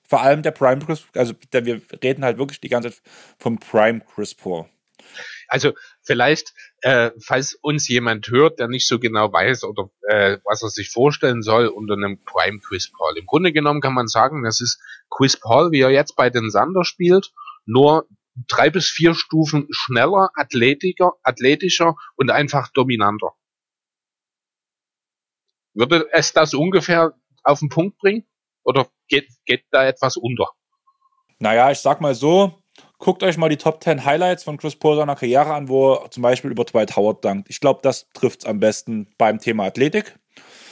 Vor 0.09 0.21
allem 0.23 0.43
der 0.43 0.53
Prime 0.53 0.85
Chris, 0.85 1.05
also 1.15 1.35
der, 1.53 1.65
wir 1.65 1.81
reden 2.03 2.25
halt 2.25 2.39
wirklich 2.39 2.61
die 2.61 2.69
ganze 2.69 2.91
Zeit 2.91 3.03
vom 3.39 3.59
Prime 3.59 4.01
Chris 4.15 4.35
Paul. 4.35 4.67
Also 5.49 5.73
vielleicht, 6.07 6.55
äh, 6.81 7.11
falls 7.23 7.55
uns 7.55 7.89
jemand 7.89 8.29
hört, 8.29 8.59
der 8.59 8.69
nicht 8.69 8.87
so 8.87 8.99
genau 8.99 9.33
weiß 9.33 9.65
oder 9.65 9.91
äh, 10.09 10.39
was 10.45 10.63
er 10.63 10.71
sich 10.71 10.91
vorstellen 10.91 11.43
soll 11.43 11.67
unter 11.67 11.95
einem 11.95 12.23
Prime 12.25 12.61
Chris 12.61 12.91
Paul. 12.91 13.19
Im 13.19 13.27
Grunde 13.27 13.53
genommen 13.53 13.81
kann 13.81 13.95
man 13.95 14.09
sagen, 14.09 14.45
das 14.45 14.61
ist 14.61 14.81
Chris 15.11 15.39
Paul, 15.39 15.73
wie 15.73 15.81
er 15.81 15.91
jetzt 15.91 16.17
bei 16.17 16.31
den 16.31 16.51
Sander 16.51 16.85
spielt, 16.85 17.33
nur 17.67 18.09
drei 18.49 18.71
bis 18.71 18.89
vier 18.89 19.15
Stufen 19.15 19.67
schneller, 19.71 20.31
athletischer, 20.35 21.13
athletischer 21.23 21.97
und 22.17 22.31
einfach 22.31 22.69
dominanter. 22.73 23.33
Würde 25.75 26.09
es 26.13 26.33
das 26.33 26.55
ungefähr 26.55 27.15
auf 27.43 27.61
den 27.61 27.69
Punkt 27.69 27.99
bringen? 27.99 28.27
Oder 28.65 28.89
geht, 29.09 29.29
geht 29.45 29.65
da 29.71 29.87
etwas 29.87 30.17
unter? 30.17 30.49
Naja, 31.39 31.71
ich 31.71 31.79
sag 31.79 32.01
mal 32.01 32.15
so, 32.15 32.63
guckt 32.99 33.23
euch 33.23 33.37
mal 33.37 33.49
die 33.49 33.57
Top 33.57 33.83
10 33.83 34.05
Highlights 34.05 34.45
von 34.45 34.57
Chris 34.57 34.77
Paul 34.77 34.97
seiner 34.97 35.17
Karriere 35.17 35.55
an, 35.55 35.69
wo 35.69 35.95
er 35.95 36.11
zum 36.11 36.23
Beispiel 36.23 36.51
über 36.51 36.65
Dwight 36.65 36.97
Howard 36.97 37.25
dankt. 37.25 37.51
Ich 37.51 37.61
glaube, 37.61 37.81
das 37.83 38.07
trifft 38.13 38.41
es 38.41 38.47
am 38.47 38.61
besten 38.61 39.09
beim 39.19 39.39
Thema 39.39 39.65
Athletik. 39.65 40.19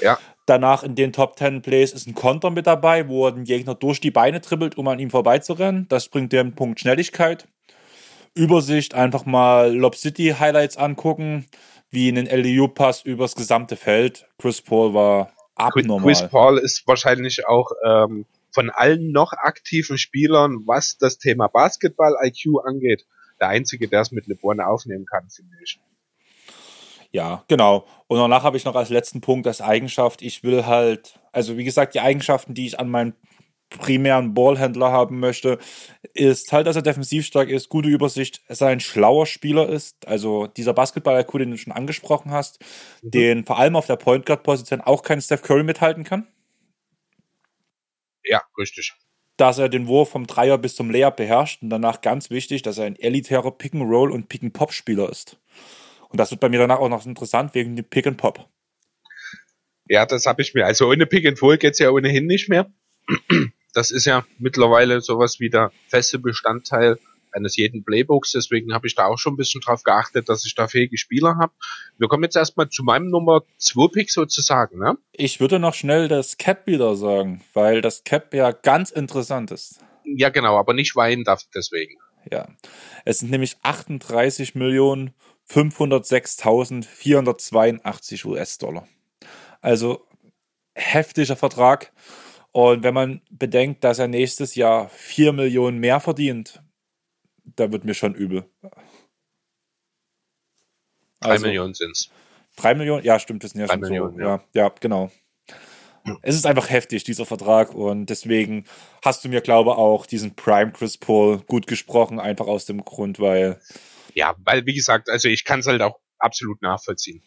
Ja. 0.00 0.18
Danach 0.46 0.82
in 0.82 0.94
den 0.94 1.12
Top 1.12 1.38
10 1.38 1.62
Plays 1.62 1.92
ist 1.92 2.06
ein 2.06 2.14
Konter 2.14 2.50
mit 2.50 2.66
dabei, 2.66 3.08
wo 3.08 3.26
er 3.26 3.32
den 3.32 3.44
Gegner 3.44 3.74
durch 3.74 4.00
die 4.00 4.10
Beine 4.10 4.40
dribbelt, 4.40 4.76
um 4.76 4.86
an 4.88 4.98
ihm 4.98 5.10
vorbeizurennen. 5.10 5.86
Das 5.88 6.08
bringt 6.08 6.32
dir 6.32 6.40
einen 6.40 6.54
Punkt 6.54 6.80
Schnelligkeit. 6.80 7.46
Übersicht 8.34 8.94
einfach 8.94 9.24
mal 9.24 9.74
Lob 9.74 9.94
City 9.94 10.34
Highlights 10.38 10.76
angucken, 10.76 11.46
wie 11.90 12.08
einen 12.08 12.26
LDU-Pass 12.26 13.02
übers 13.02 13.36
gesamte 13.36 13.76
Feld. 13.76 14.26
Chris 14.38 14.60
Paul 14.60 14.92
war 14.92 15.32
abnormal. 15.54 16.04
Chris 16.04 16.28
Paul 16.28 16.58
ist 16.58 16.86
wahrscheinlich 16.86 17.46
auch 17.46 17.70
ähm, 17.84 18.26
von 18.54 18.70
allen 18.70 19.10
noch 19.10 19.32
aktiven 19.32 19.98
Spielern, 19.98 20.62
was 20.66 20.96
das 20.96 21.18
Thema 21.18 21.48
Basketball-IQ 21.48 22.64
angeht, 22.64 23.06
der 23.40 23.48
einzige, 23.48 23.88
der 23.88 24.02
es 24.02 24.12
mit 24.12 24.26
LeBron 24.26 24.60
aufnehmen 24.60 25.06
kann, 25.06 25.28
finde 25.28 25.56
ich. 25.62 25.80
Ja, 27.10 27.44
genau. 27.48 27.86
Und 28.06 28.18
danach 28.18 28.42
habe 28.42 28.56
ich 28.56 28.64
noch 28.64 28.74
als 28.74 28.90
letzten 28.90 29.20
Punkt 29.20 29.46
als 29.46 29.60
Eigenschaft, 29.60 30.22
ich 30.22 30.42
will 30.42 30.66
halt, 30.66 31.20
also 31.32 31.56
wie 31.56 31.64
gesagt, 31.64 31.94
die 31.94 32.00
Eigenschaften, 32.00 32.54
die 32.54 32.66
ich 32.66 32.78
an 32.78 32.88
meinem 32.88 33.14
primären 33.70 34.34
Ballhändler 34.34 34.92
haben 34.92 35.18
möchte, 35.20 35.58
ist 36.12 36.52
halt, 36.52 36.66
dass 36.66 36.76
er 36.76 36.82
defensiv 36.82 37.26
stark 37.26 37.48
ist, 37.48 37.68
gute 37.68 37.88
Übersicht, 37.88 38.42
dass 38.48 38.60
er 38.60 38.68
ein 38.68 38.80
schlauer 38.80 39.26
Spieler 39.26 39.68
ist. 39.68 40.06
Also 40.06 40.46
dieser 40.46 40.74
Basketball-IQ, 40.74 41.32
den 41.38 41.50
du 41.50 41.58
schon 41.58 41.72
angesprochen 41.72 42.30
hast, 42.30 42.60
mhm. 43.02 43.10
den 43.10 43.44
vor 43.44 43.58
allem 43.58 43.76
auf 43.76 43.86
der 43.86 43.96
Point 43.96 44.26
Guard-Position 44.26 44.80
auch 44.80 45.02
kein 45.02 45.20
Steph 45.20 45.42
Curry 45.42 45.64
mithalten 45.64 46.04
kann. 46.04 46.26
Ja, 48.24 48.42
richtig. 48.58 48.94
Dass 49.36 49.58
er 49.58 49.68
den 49.68 49.86
Wurf 49.86 50.10
vom 50.10 50.26
Dreier 50.26 50.58
bis 50.58 50.76
zum 50.76 50.90
Layup 50.90 51.16
beherrscht 51.16 51.62
und 51.62 51.70
danach 51.70 52.00
ganz 52.00 52.30
wichtig, 52.30 52.62
dass 52.62 52.78
er 52.78 52.86
ein 52.86 52.96
elitärer 52.96 53.50
Pick-and-Roll 53.50 54.10
und 54.10 54.28
Pick-and-Pop-Spieler 54.28 55.10
ist. 55.10 55.38
Und 56.08 56.18
das 56.18 56.30
wird 56.30 56.40
bei 56.40 56.48
mir 56.48 56.60
danach 56.60 56.78
auch 56.78 56.88
noch 56.88 57.04
interessant 57.06 57.54
wegen 57.54 57.74
dem 57.74 57.84
Pick-and-Pop. 57.84 58.48
Ja, 59.88 60.06
das 60.06 60.26
habe 60.26 60.42
ich 60.42 60.54
mir. 60.54 60.64
Also 60.64 60.88
ohne 60.88 61.06
Pick-and-Roll 61.06 61.58
geht's 61.58 61.78
ja 61.78 61.90
ohnehin 61.90 62.26
nicht 62.26 62.48
mehr. 62.48 62.72
Das 63.74 63.90
ist 63.90 64.04
ja 64.04 64.24
mittlerweile 64.38 65.00
sowas 65.00 65.40
wie 65.40 65.50
der 65.50 65.72
feste 65.88 66.18
Bestandteil 66.18 66.98
eines 67.34 67.56
jeden 67.56 67.84
Playbooks. 67.84 68.32
Deswegen 68.32 68.72
habe 68.72 68.86
ich 68.86 68.94
da 68.94 69.06
auch 69.06 69.18
schon 69.18 69.34
ein 69.34 69.36
bisschen 69.36 69.60
drauf 69.60 69.82
geachtet, 69.82 70.28
dass 70.28 70.46
ich 70.46 70.54
da 70.54 70.68
fähige 70.68 70.96
Spieler 70.96 71.36
habe. 71.38 71.52
Wir 71.98 72.08
kommen 72.08 72.24
jetzt 72.24 72.36
erstmal 72.36 72.68
zu 72.68 72.84
meinem 72.84 73.08
Nummer 73.08 73.42
2 73.58 73.88
Pick 73.92 74.10
sozusagen. 74.10 74.78
Ne? 74.78 74.96
Ich 75.12 75.40
würde 75.40 75.58
noch 75.58 75.74
schnell 75.74 76.08
das 76.08 76.38
Cap 76.38 76.66
wieder 76.66 76.96
sagen, 76.96 77.42
weil 77.52 77.80
das 77.80 78.04
Cap 78.04 78.32
ja 78.34 78.52
ganz 78.52 78.90
interessant 78.90 79.50
ist. 79.50 79.80
Ja, 80.04 80.28
genau, 80.28 80.58
aber 80.58 80.74
nicht 80.74 80.94
weinen 80.96 81.24
darf 81.24 81.42
deswegen. 81.54 81.94
Ja, 82.30 82.48
es 83.04 83.18
sind 83.18 83.30
nämlich 83.30 83.56
38 83.62 84.54
Millionen 84.54 85.12
506.482 85.50 88.24
US-Dollar. 88.24 88.88
Also 89.60 90.06
heftiger 90.74 91.36
Vertrag. 91.36 91.92
Und 92.52 92.82
wenn 92.82 92.94
man 92.94 93.20
bedenkt, 93.30 93.84
dass 93.84 93.98
er 93.98 94.08
nächstes 94.08 94.54
Jahr 94.54 94.88
4 94.88 95.32
Millionen 95.32 95.78
mehr 95.78 96.00
verdient, 96.00 96.62
da 97.56 97.72
wird 97.72 97.84
mir 97.84 97.94
schon 97.94 98.14
übel. 98.14 98.44
Drei 101.20 101.30
also, 101.30 101.46
Millionen 101.46 101.74
sind's. 101.74 102.10
Drei 102.56 102.74
Millionen? 102.74 103.04
Ja, 103.04 103.18
stimmt, 103.18 103.44
das 103.44 103.52
sind 103.52 103.60
ja 103.60 103.66
drei 103.66 103.74
schon 103.74 103.80
Millionen, 103.80 104.16
so. 104.16 104.20
Ja. 104.20 104.36
ja, 104.52 104.62
ja, 104.64 104.72
genau. 104.80 105.10
Es 106.20 106.34
ist 106.34 106.44
einfach 106.44 106.68
heftig, 106.68 107.04
dieser 107.04 107.24
Vertrag, 107.24 107.74
und 107.74 108.06
deswegen 108.06 108.66
hast 109.02 109.24
du 109.24 109.30
mir, 109.30 109.40
glaube 109.40 109.70
ich, 109.70 109.76
auch 109.76 110.04
diesen 110.04 110.36
Prime 110.36 110.72
Chris 110.72 110.98
Paul 110.98 111.38
gut 111.38 111.66
gesprochen, 111.66 112.20
einfach 112.20 112.46
aus 112.46 112.66
dem 112.66 112.84
Grund, 112.84 113.20
weil. 113.20 113.58
Ja, 114.12 114.34
weil, 114.44 114.66
wie 114.66 114.74
gesagt, 114.74 115.08
also 115.08 115.28
ich 115.28 115.44
kann 115.44 115.60
es 115.60 115.66
halt 115.66 115.80
auch 115.80 115.98
absolut 116.18 116.60
nachvollziehen. 116.60 117.22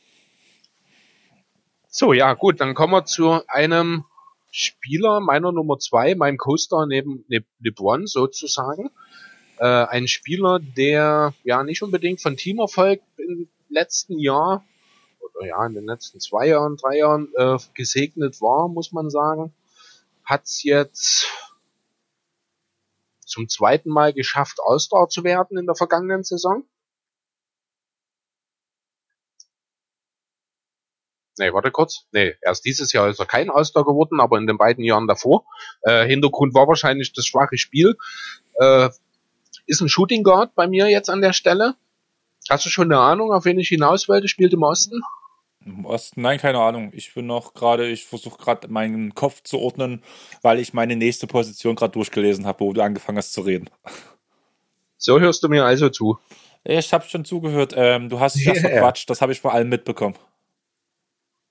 So, 1.89 2.13
ja, 2.13 2.33
gut, 2.35 2.61
dann 2.61 2.75
kommen 2.75 2.93
wir 2.93 3.05
zu 3.05 3.41
einem 3.47 4.05
Spieler 4.51 5.21
meiner 5.21 5.51
Nummer 5.51 5.79
zwei, 5.79 6.13
meinem 6.13 6.37
Co-Star 6.37 6.85
neben 6.85 7.25
LeBron 7.59 8.05
sozusagen 8.05 8.91
äh, 9.59 9.65
ein 9.65 10.07
Spieler, 10.07 10.59
der 10.59 11.33
ja 11.43 11.63
nicht 11.63 11.83
unbedingt 11.83 12.21
von 12.21 12.37
Teamerfolg 12.37 13.01
im 13.17 13.49
letzten 13.69 14.19
Jahr 14.19 14.65
oder 15.19 15.47
ja 15.47 15.65
in 15.65 15.73
den 15.73 15.85
letzten 15.85 16.19
zwei 16.19 16.47
Jahren, 16.47 16.77
drei 16.77 16.97
Jahren 16.97 17.31
äh, 17.35 17.57
gesegnet 17.73 18.41
war, 18.41 18.67
muss 18.67 18.91
man 18.91 19.09
sagen, 19.09 19.53
hat's 20.23 20.63
jetzt 20.63 21.27
zum 23.25 23.49
zweiten 23.49 23.89
Mal 23.89 24.13
geschafft, 24.13 24.59
All-Star 24.65 25.09
zu 25.09 25.23
werden 25.23 25.57
in 25.57 25.65
der 25.65 25.75
vergangenen 25.75 26.23
Saison. 26.23 26.63
Nee, 31.39 31.53
warte 31.53 31.69
kurz. 31.71 32.07
Nee, 32.11 32.35
erst 32.41 32.65
dieses 32.65 32.93
Jahr 32.93 33.09
ist 33.09 33.19
er 33.19 33.27
kein 33.27 33.51
All-Star 33.51 33.85
geworden, 33.85 34.19
aber 34.19 34.39
in 34.39 34.47
den 34.47 34.57
beiden 34.57 34.83
Jahren 34.83 35.07
davor. 35.07 35.45
Äh, 35.81 36.07
Hintergrund 36.07 36.55
war 36.55 36.67
wahrscheinlich 36.67 37.13
das 37.13 37.27
schwache 37.27 37.57
Spiel. 37.57 37.95
Äh, 38.55 38.89
ist 39.67 39.81
ein 39.81 39.89
Shooting 39.89 40.23
Guard 40.23 40.55
bei 40.55 40.67
mir 40.67 40.87
jetzt 40.89 41.09
an 41.09 41.21
der 41.21 41.33
Stelle. 41.33 41.75
Hast 42.49 42.65
du 42.65 42.69
schon 42.69 42.91
eine 42.91 42.99
Ahnung, 42.99 43.31
auf 43.31 43.45
wen 43.45 43.59
ich 43.59 43.67
hinaus 43.67 44.07
wollte? 44.07 44.27
Spielt 44.27 44.53
im 44.53 44.63
Osten? 44.63 45.01
Im 45.65 45.85
Osten? 45.85 46.21
Nein, 46.21 46.39
keine 46.39 46.59
Ahnung. 46.59 46.91
Ich 46.93 47.13
bin 47.13 47.27
noch 47.27 47.53
gerade, 47.53 47.87
ich 47.89 48.05
versuche 48.05 48.37
gerade 48.37 48.69
meinen 48.69 49.13
Kopf 49.13 49.43
zu 49.43 49.59
ordnen, 49.59 50.01
weil 50.41 50.59
ich 50.59 50.73
meine 50.73 50.95
nächste 50.95 51.27
Position 51.27 51.75
gerade 51.75 51.91
durchgelesen 51.91 52.45
habe, 52.45 52.61
wo 52.61 52.71
du 52.71 52.81
angefangen 52.81 53.17
hast 53.17 53.33
zu 53.33 53.41
reden. 53.41 53.69
So 54.97 55.19
hörst 55.19 55.43
du 55.43 55.49
mir 55.49 55.65
also 55.65 55.89
zu. 55.89 56.17
Ich 56.63 56.93
habe 56.93 57.05
schon 57.07 57.25
zugehört. 57.25 57.73
Ähm, 57.75 58.09
du 58.09 58.19
hast 58.19 58.35
dich 58.35 58.47
yeah. 58.47 58.55
verquatscht, 58.55 59.09
das 59.09 59.21
habe 59.21 59.31
ich 59.31 59.41
vor 59.41 59.53
allem 59.53 59.69
mitbekommen. 59.69 60.15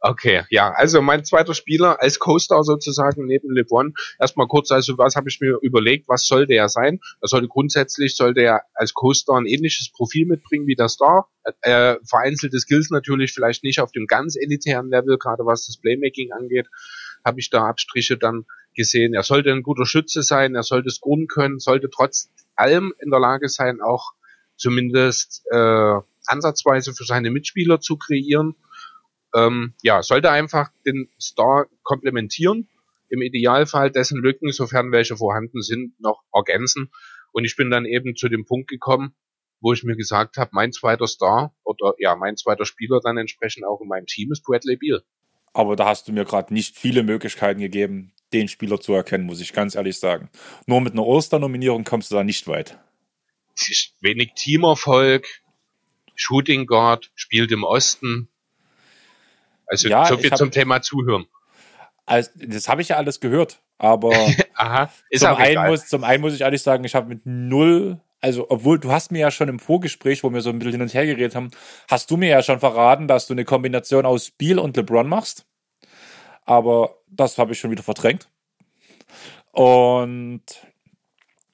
Okay, 0.08 0.44
ja, 0.50 0.70
also 0.70 1.02
mein 1.02 1.24
zweiter 1.24 1.52
Spieler 1.52 2.00
als 2.00 2.20
Co-Star 2.20 2.62
sozusagen 2.62 3.26
neben 3.26 3.52
LeBron. 3.52 3.92
Erstmal 4.20 4.46
kurz, 4.46 4.70
also 4.70 4.96
was 4.98 5.16
habe 5.16 5.28
ich 5.28 5.40
mir 5.40 5.58
überlegt, 5.62 6.08
was 6.08 6.28
soll 6.28 6.46
der 6.46 6.68
sein? 6.68 7.00
Er 7.20 7.26
sollte 7.26 7.48
grundsätzlich, 7.48 8.14
sollte 8.14 8.42
er 8.42 8.62
als 8.74 8.94
Co-Star 8.94 9.36
ein 9.36 9.46
ähnliches 9.46 9.90
Profil 9.90 10.26
mitbringen 10.26 10.68
wie 10.68 10.76
der 10.76 10.88
Star. 10.88 11.28
Äh, 11.62 11.96
vereinzelte 12.08 12.60
Skills 12.60 12.90
natürlich 12.90 13.32
vielleicht 13.32 13.64
nicht 13.64 13.80
auf 13.80 13.90
dem 13.90 14.06
ganz 14.06 14.36
elitären 14.36 14.90
Level, 14.90 15.18
gerade 15.18 15.44
was 15.44 15.66
das 15.66 15.76
Playmaking 15.76 16.30
angeht, 16.30 16.68
habe 17.24 17.40
ich 17.40 17.50
da 17.50 17.66
Abstriche 17.66 18.16
dann 18.16 18.44
gesehen. 18.76 19.12
Er 19.12 19.24
sollte 19.24 19.50
ein 19.50 19.64
guter 19.64 19.86
Schütze 19.86 20.22
sein, 20.22 20.54
er 20.54 20.62
sollte 20.62 20.90
scoren 20.90 21.26
können, 21.26 21.58
sollte 21.58 21.90
trotz 21.90 22.30
allem 22.54 22.94
in 23.00 23.10
der 23.10 23.18
Lage 23.18 23.48
sein, 23.48 23.80
auch 23.80 24.12
zumindest 24.56 25.42
äh, 25.50 25.94
ansatzweise 26.26 26.94
für 26.94 27.04
seine 27.04 27.32
Mitspieler 27.32 27.80
zu 27.80 27.96
kreieren 27.96 28.54
ähm, 29.34 29.74
ja, 29.82 30.02
sollte 30.02 30.30
einfach 30.30 30.70
den 30.84 31.08
Star 31.20 31.66
komplementieren, 31.82 32.68
im 33.08 33.22
Idealfall 33.22 33.90
dessen 33.90 34.20
Lücken, 34.20 34.52
sofern 34.52 34.92
welche 34.92 35.16
vorhanden 35.16 35.62
sind, 35.62 35.98
noch 36.00 36.22
ergänzen. 36.32 36.90
Und 37.32 37.44
ich 37.44 37.56
bin 37.56 37.70
dann 37.70 37.84
eben 37.84 38.16
zu 38.16 38.28
dem 38.28 38.44
Punkt 38.44 38.68
gekommen, 38.68 39.14
wo 39.60 39.72
ich 39.72 39.84
mir 39.84 39.96
gesagt 39.96 40.36
habe, 40.36 40.50
mein 40.52 40.72
zweiter 40.72 41.06
Star 41.06 41.54
oder 41.64 41.94
ja, 41.98 42.16
mein 42.16 42.36
zweiter 42.36 42.64
Spieler 42.64 43.00
dann 43.02 43.16
entsprechend 43.16 43.64
auch 43.64 43.80
in 43.80 43.88
meinem 43.88 44.06
Team 44.06 44.32
ist 44.32 44.44
Bradley 44.44 44.76
Beal. 44.76 45.02
Aber 45.52 45.76
da 45.76 45.86
hast 45.86 46.08
du 46.08 46.12
mir 46.12 46.24
gerade 46.24 46.52
nicht 46.52 46.76
viele 46.76 47.02
Möglichkeiten 47.02 47.60
gegeben, 47.60 48.12
den 48.32 48.48
Spieler 48.48 48.80
zu 48.80 48.92
erkennen, 48.92 49.24
muss 49.24 49.40
ich 49.40 49.52
ganz 49.52 49.74
ehrlich 49.74 49.98
sagen. 49.98 50.28
Nur 50.66 50.80
mit 50.80 50.92
einer 50.92 51.06
Osternominierung 51.06 51.84
kommst 51.84 52.10
du 52.10 52.16
da 52.16 52.24
nicht 52.24 52.46
weit. 52.46 52.78
Es 53.54 53.70
ist 53.70 53.94
wenig 54.00 54.32
Teamerfolg, 54.34 55.26
Shooting 56.14 56.66
Guard, 56.66 57.10
spielt 57.14 57.52
im 57.52 57.64
Osten, 57.64 58.28
also 59.66 59.88
ja, 59.88 60.06
so 60.06 60.18
viel 60.18 60.32
zum 60.32 60.50
Thema 60.50 60.82
Zuhören. 60.82 61.26
Also, 62.04 62.30
das 62.36 62.68
habe 62.68 62.82
ich 62.82 62.88
ja 62.88 62.96
alles 62.96 63.20
gehört, 63.20 63.60
aber 63.78 64.12
Aha, 64.54 64.90
zum, 65.14 65.34
einen 65.34 65.66
muss, 65.66 65.88
zum 65.88 66.04
einen 66.04 66.20
muss 66.20 66.34
ich 66.34 66.42
ehrlich 66.42 66.62
sagen, 66.62 66.84
ich 66.84 66.94
habe 66.94 67.08
mit 67.08 67.26
null, 67.26 68.00
also 68.20 68.46
obwohl 68.48 68.78
du 68.78 68.92
hast 68.92 69.10
mir 69.10 69.18
ja 69.18 69.30
schon 69.30 69.48
im 69.48 69.58
Vorgespräch, 69.58 70.22
wo 70.22 70.30
wir 70.32 70.40
so 70.40 70.50
ein 70.50 70.58
bisschen 70.58 70.72
hin 70.72 70.82
und 70.82 70.94
her 70.94 71.04
geredet 71.04 71.34
haben, 71.34 71.50
hast 71.90 72.10
du 72.10 72.16
mir 72.16 72.28
ja 72.28 72.42
schon 72.42 72.60
verraten, 72.60 73.08
dass 73.08 73.26
du 73.26 73.34
eine 73.34 73.44
Kombination 73.44 74.06
aus 74.06 74.30
Biel 74.30 74.58
und 74.58 74.76
LeBron 74.76 75.08
machst. 75.08 75.46
Aber 76.44 76.96
das 77.08 77.38
habe 77.38 77.52
ich 77.52 77.58
schon 77.58 77.72
wieder 77.72 77.82
verdrängt. 77.82 78.28
Und 79.50 80.44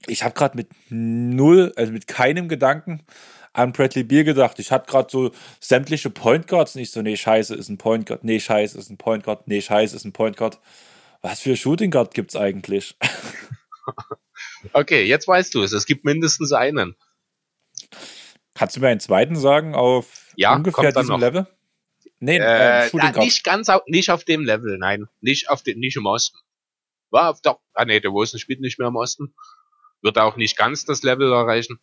ich 0.06 0.22
habe 0.22 0.34
gerade 0.34 0.56
mit 0.56 0.68
null, 0.90 1.72
also 1.76 1.92
mit 1.92 2.06
keinem 2.06 2.48
Gedanken 2.48 3.02
an 3.52 3.72
Bradley 3.72 4.04
Beal 4.04 4.24
gedacht. 4.24 4.58
Ich 4.58 4.70
hatte 4.70 4.90
gerade 4.90 5.08
so 5.10 5.30
sämtliche 5.60 6.10
Point 6.10 6.48
Guards 6.48 6.74
nicht 6.74 6.92
so, 6.92 7.02
nee, 7.02 7.16
scheiße, 7.16 7.54
ist 7.54 7.68
ein 7.68 7.78
Point 7.78 8.06
Guard, 8.06 8.24
nee, 8.24 8.40
scheiße, 8.40 8.78
ist 8.78 8.90
ein 8.90 8.98
Point 8.98 9.24
Guard, 9.24 9.46
nee, 9.46 9.60
scheiße, 9.60 9.94
ist 9.96 10.04
ein 10.04 10.12
Point 10.12 10.36
Guard. 10.36 10.58
Was 11.20 11.40
für 11.40 11.56
Shooting 11.56 11.90
Guard 11.90 12.14
gibt's 12.14 12.34
eigentlich? 12.34 12.96
okay, 14.72 15.04
jetzt 15.04 15.28
weißt 15.28 15.54
du 15.54 15.62
es. 15.62 15.72
Es 15.72 15.86
gibt 15.86 16.04
mindestens 16.04 16.52
einen. 16.52 16.96
Kannst 18.54 18.76
du 18.76 18.80
mir 18.80 18.88
einen 18.88 19.00
zweiten 19.00 19.36
sagen 19.36 19.74
auf 19.74 20.32
ja, 20.36 20.54
ungefähr 20.54 20.92
diesem 20.92 21.20
Level? 21.20 21.46
Nee, 22.18 22.38
äh, 22.38 22.88
äh, 22.88 23.18
nicht 23.18 23.44
ganz 23.44 23.68
auf, 23.68 23.82
nicht 23.86 24.10
auf 24.10 24.24
dem 24.24 24.44
Level, 24.44 24.78
nein. 24.78 25.08
Nicht 25.20 25.50
auf 25.50 25.62
dem, 25.62 25.78
nicht 25.78 25.96
im 25.96 26.06
Osten. 26.06 26.38
War 27.10 27.30
auf 27.30 27.40
doch, 27.40 27.60
ah 27.74 27.84
nee, 27.84 28.00
der 28.00 28.12
Wilson 28.12 28.38
spielt 28.38 28.60
nicht 28.60 28.78
mehr 28.78 28.88
im 28.88 28.96
Osten. 28.96 29.34
Wird 30.02 30.18
auch 30.18 30.36
nicht 30.36 30.56
ganz 30.56 30.84
das 30.84 31.02
Level 31.02 31.32
erreichen. 31.32 31.80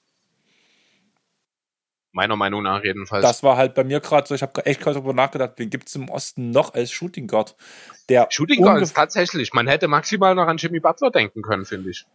Meiner 2.20 2.36
Meinung 2.36 2.64
nach 2.64 2.84
jedenfalls. 2.84 3.24
Das 3.24 3.44
war 3.44 3.56
halt 3.56 3.76
bei 3.76 3.86
mir 3.86 4.02
gerade 4.02 4.28
so, 4.28 4.36
ich 4.36 4.42
habe 4.42 4.66
echt 4.66 4.82
gerade 4.82 4.96
darüber 4.96 5.14
nachgedacht, 5.14 5.54
wen 5.56 5.70
gibt 5.70 5.88
es 5.88 5.96
im 5.96 6.10
Osten 6.10 6.52
noch 6.52 6.74
als 6.74 6.92
Shooting 6.92 7.28
Guard? 7.28 7.56
Der 8.10 8.28
Shooting 8.30 8.62
Guard 8.62 8.82
ist 8.82 8.94
tatsächlich, 8.94 9.54
man 9.54 9.70
hätte 9.70 9.88
maximal 9.88 10.36
noch 10.36 10.48
an 10.48 10.58
Jimmy 10.58 10.82
Butler 10.82 11.12
denken 11.12 11.42
können, 11.42 11.64
finde 11.64 11.92
ich. 11.92 12.06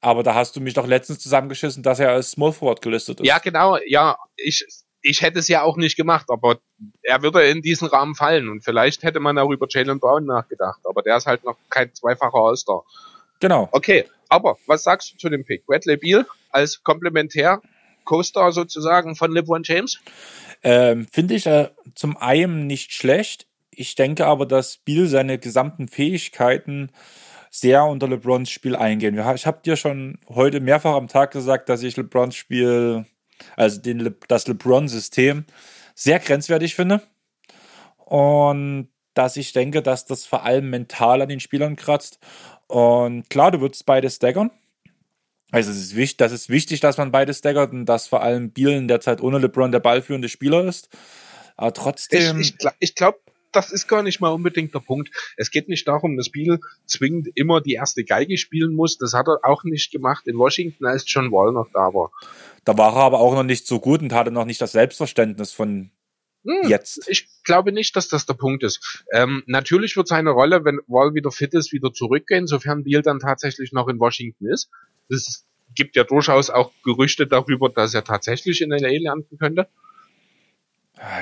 Aber 0.00 0.22
da 0.22 0.34
hast 0.34 0.56
du 0.56 0.62
mich 0.62 0.72
doch 0.72 0.86
letztens 0.86 1.18
zusammengeschissen, 1.18 1.82
dass 1.82 2.00
er 2.00 2.12
als 2.12 2.30
Small 2.30 2.54
Forward 2.54 2.80
gelistet 2.80 3.20
ist. 3.20 3.26
Ja, 3.26 3.40
genau. 3.40 3.76
Ja, 3.84 4.16
ich, 4.36 4.66
ich 5.02 5.20
hätte 5.20 5.40
es 5.40 5.48
ja 5.48 5.60
auch 5.60 5.76
nicht 5.76 5.98
gemacht, 5.98 6.30
aber 6.30 6.58
er 7.02 7.20
würde 7.20 7.42
in 7.42 7.60
diesen 7.60 7.88
Rahmen 7.88 8.14
fallen 8.14 8.48
und 8.48 8.64
vielleicht 8.64 9.02
hätte 9.02 9.20
man 9.20 9.36
auch 9.36 9.50
über 9.50 9.66
Jalen 9.68 10.00
Brown 10.00 10.24
nachgedacht, 10.24 10.80
aber 10.84 11.02
der 11.02 11.18
ist 11.18 11.26
halt 11.26 11.44
noch 11.44 11.58
kein 11.68 11.92
zweifacher 11.94 12.38
All-Star. 12.38 12.84
Genau. 13.38 13.68
Okay, 13.72 14.06
aber 14.30 14.56
was 14.66 14.82
sagst 14.82 15.12
du 15.12 15.18
zu 15.18 15.28
dem 15.28 15.44
Pick? 15.44 15.66
Bradley 15.66 15.98
Beal 15.98 16.26
als 16.48 16.82
Komplementär 16.82 17.60
Co-Star 18.04 18.52
sozusagen 18.52 19.16
von 19.16 19.32
LeBron 19.32 19.62
James? 19.64 20.00
Ähm, 20.62 21.06
Finde 21.10 21.34
ich 21.34 21.46
äh, 21.46 21.68
zum 21.94 22.16
einen 22.16 22.66
nicht 22.66 22.92
schlecht. 22.92 23.46
Ich 23.70 23.94
denke 23.94 24.26
aber, 24.26 24.46
dass 24.46 24.76
Beal 24.76 25.06
seine 25.06 25.38
gesamten 25.38 25.88
Fähigkeiten 25.88 26.90
sehr 27.50 27.84
unter 27.84 28.08
LeBrons 28.08 28.50
Spiel 28.50 28.76
eingehen. 28.76 29.18
Ich 29.34 29.46
habe 29.46 29.60
dir 29.62 29.76
schon 29.76 30.18
heute 30.28 30.60
mehrfach 30.60 30.94
am 30.94 31.08
Tag 31.08 31.32
gesagt, 31.32 31.68
dass 31.68 31.82
ich 31.82 31.96
LeBrons 31.96 32.34
Spiel, 32.34 33.04
also 33.56 33.80
den 33.80 33.98
Le 33.98 34.14
das 34.28 34.46
LeBron-System, 34.46 35.44
sehr 35.94 36.18
grenzwertig 36.18 36.74
finde. 36.74 37.02
Und 37.98 38.88
dass 39.14 39.36
ich 39.36 39.52
denke, 39.52 39.82
dass 39.82 40.06
das 40.06 40.24
vor 40.24 40.44
allem 40.44 40.70
mental 40.70 41.20
an 41.20 41.28
den 41.28 41.40
Spielern 41.40 41.76
kratzt. 41.76 42.18
Und 42.68 43.28
klar, 43.28 43.50
du 43.50 43.60
würdest 43.60 43.84
beide 43.84 44.08
staggern. 44.08 44.50
Also 45.52 45.70
es 45.70 45.76
ist 45.76 45.96
wichtig, 45.96 46.16
das 46.16 46.32
ist 46.32 46.48
wichtig, 46.48 46.80
dass 46.80 46.96
man 46.96 47.12
beide 47.12 47.34
staggert 47.34 47.72
und 47.72 47.84
dass 47.84 48.06
vor 48.06 48.22
allem 48.22 48.52
Beal 48.52 48.72
in 48.72 48.88
der 48.88 49.00
Zeit 49.00 49.20
ohne 49.20 49.38
LeBron 49.38 49.70
der 49.70 49.80
ballführende 49.80 50.30
Spieler 50.30 50.64
ist. 50.64 50.88
Aber 51.56 51.74
trotzdem. 51.74 52.40
Ich, 52.40 52.54
ich, 52.58 52.68
ich 52.80 52.94
glaube, 52.94 53.18
das 53.52 53.70
ist 53.70 53.86
gar 53.86 54.02
nicht 54.02 54.18
mal 54.18 54.30
unbedingt 54.30 54.74
der 54.74 54.80
Punkt. 54.80 55.10
Es 55.36 55.50
geht 55.50 55.68
nicht 55.68 55.86
darum, 55.86 56.16
dass 56.16 56.30
Biel 56.30 56.58
zwingend 56.86 57.28
immer 57.34 57.60
die 57.60 57.74
erste 57.74 58.02
Geige 58.02 58.38
spielen 58.38 58.74
muss. 58.74 58.96
Das 58.96 59.12
hat 59.12 59.28
er 59.28 59.40
auch 59.42 59.62
nicht 59.64 59.92
gemacht 59.92 60.26
in 60.26 60.38
Washington, 60.38 60.86
als 60.86 61.04
John 61.06 61.30
Wall 61.30 61.52
noch 61.52 61.68
da 61.74 61.92
war. 61.92 62.10
Da 62.64 62.78
war 62.78 62.96
er 62.96 63.02
aber 63.02 63.20
auch 63.20 63.34
noch 63.34 63.42
nicht 63.42 63.66
so 63.66 63.78
gut 63.78 64.00
und 64.00 64.14
hatte 64.14 64.30
noch 64.30 64.46
nicht 64.46 64.60
das 64.60 64.72
Selbstverständnis 64.72 65.52
von 65.52 65.90
hm, 66.44 66.68
jetzt. 66.68 67.08
Ich 67.08 67.28
glaube 67.44 67.72
nicht, 67.72 67.94
dass 67.94 68.08
das 68.08 68.26
der 68.26 68.34
Punkt 68.34 68.64
ist. 68.64 69.04
Ähm, 69.12 69.42
natürlich 69.46 69.96
wird 69.96 70.08
seine 70.08 70.30
Rolle, 70.30 70.64
wenn 70.64 70.80
Wall 70.86 71.14
wieder 71.14 71.30
fit 71.30 71.54
ist, 71.54 71.72
wieder 71.72 71.92
zurückgehen, 71.92 72.46
sofern 72.46 72.84
Biel 72.84 73.02
dann 73.02 73.20
tatsächlich 73.20 73.72
noch 73.72 73.88
in 73.88 74.00
Washington 74.00 74.46
ist. 74.46 74.70
Es 75.12 75.46
gibt 75.74 75.96
ja 75.96 76.04
durchaus 76.04 76.50
auch 76.50 76.72
Gerüchte 76.84 77.26
darüber, 77.26 77.68
dass 77.68 77.94
er 77.94 78.04
tatsächlich 78.04 78.60
in 78.60 78.70
LA 78.70 79.00
landen 79.00 79.38
könnte. 79.38 79.68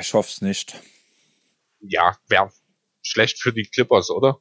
Ich 0.01 0.13
hoffe 0.15 0.29
es 0.31 0.43
nicht 0.43 0.77
ja, 1.81 2.17
wäre 2.29 2.51
schlecht 3.03 3.41
für 3.41 3.53
die 3.53 3.65
Clippers, 3.65 4.11
oder? 4.11 4.41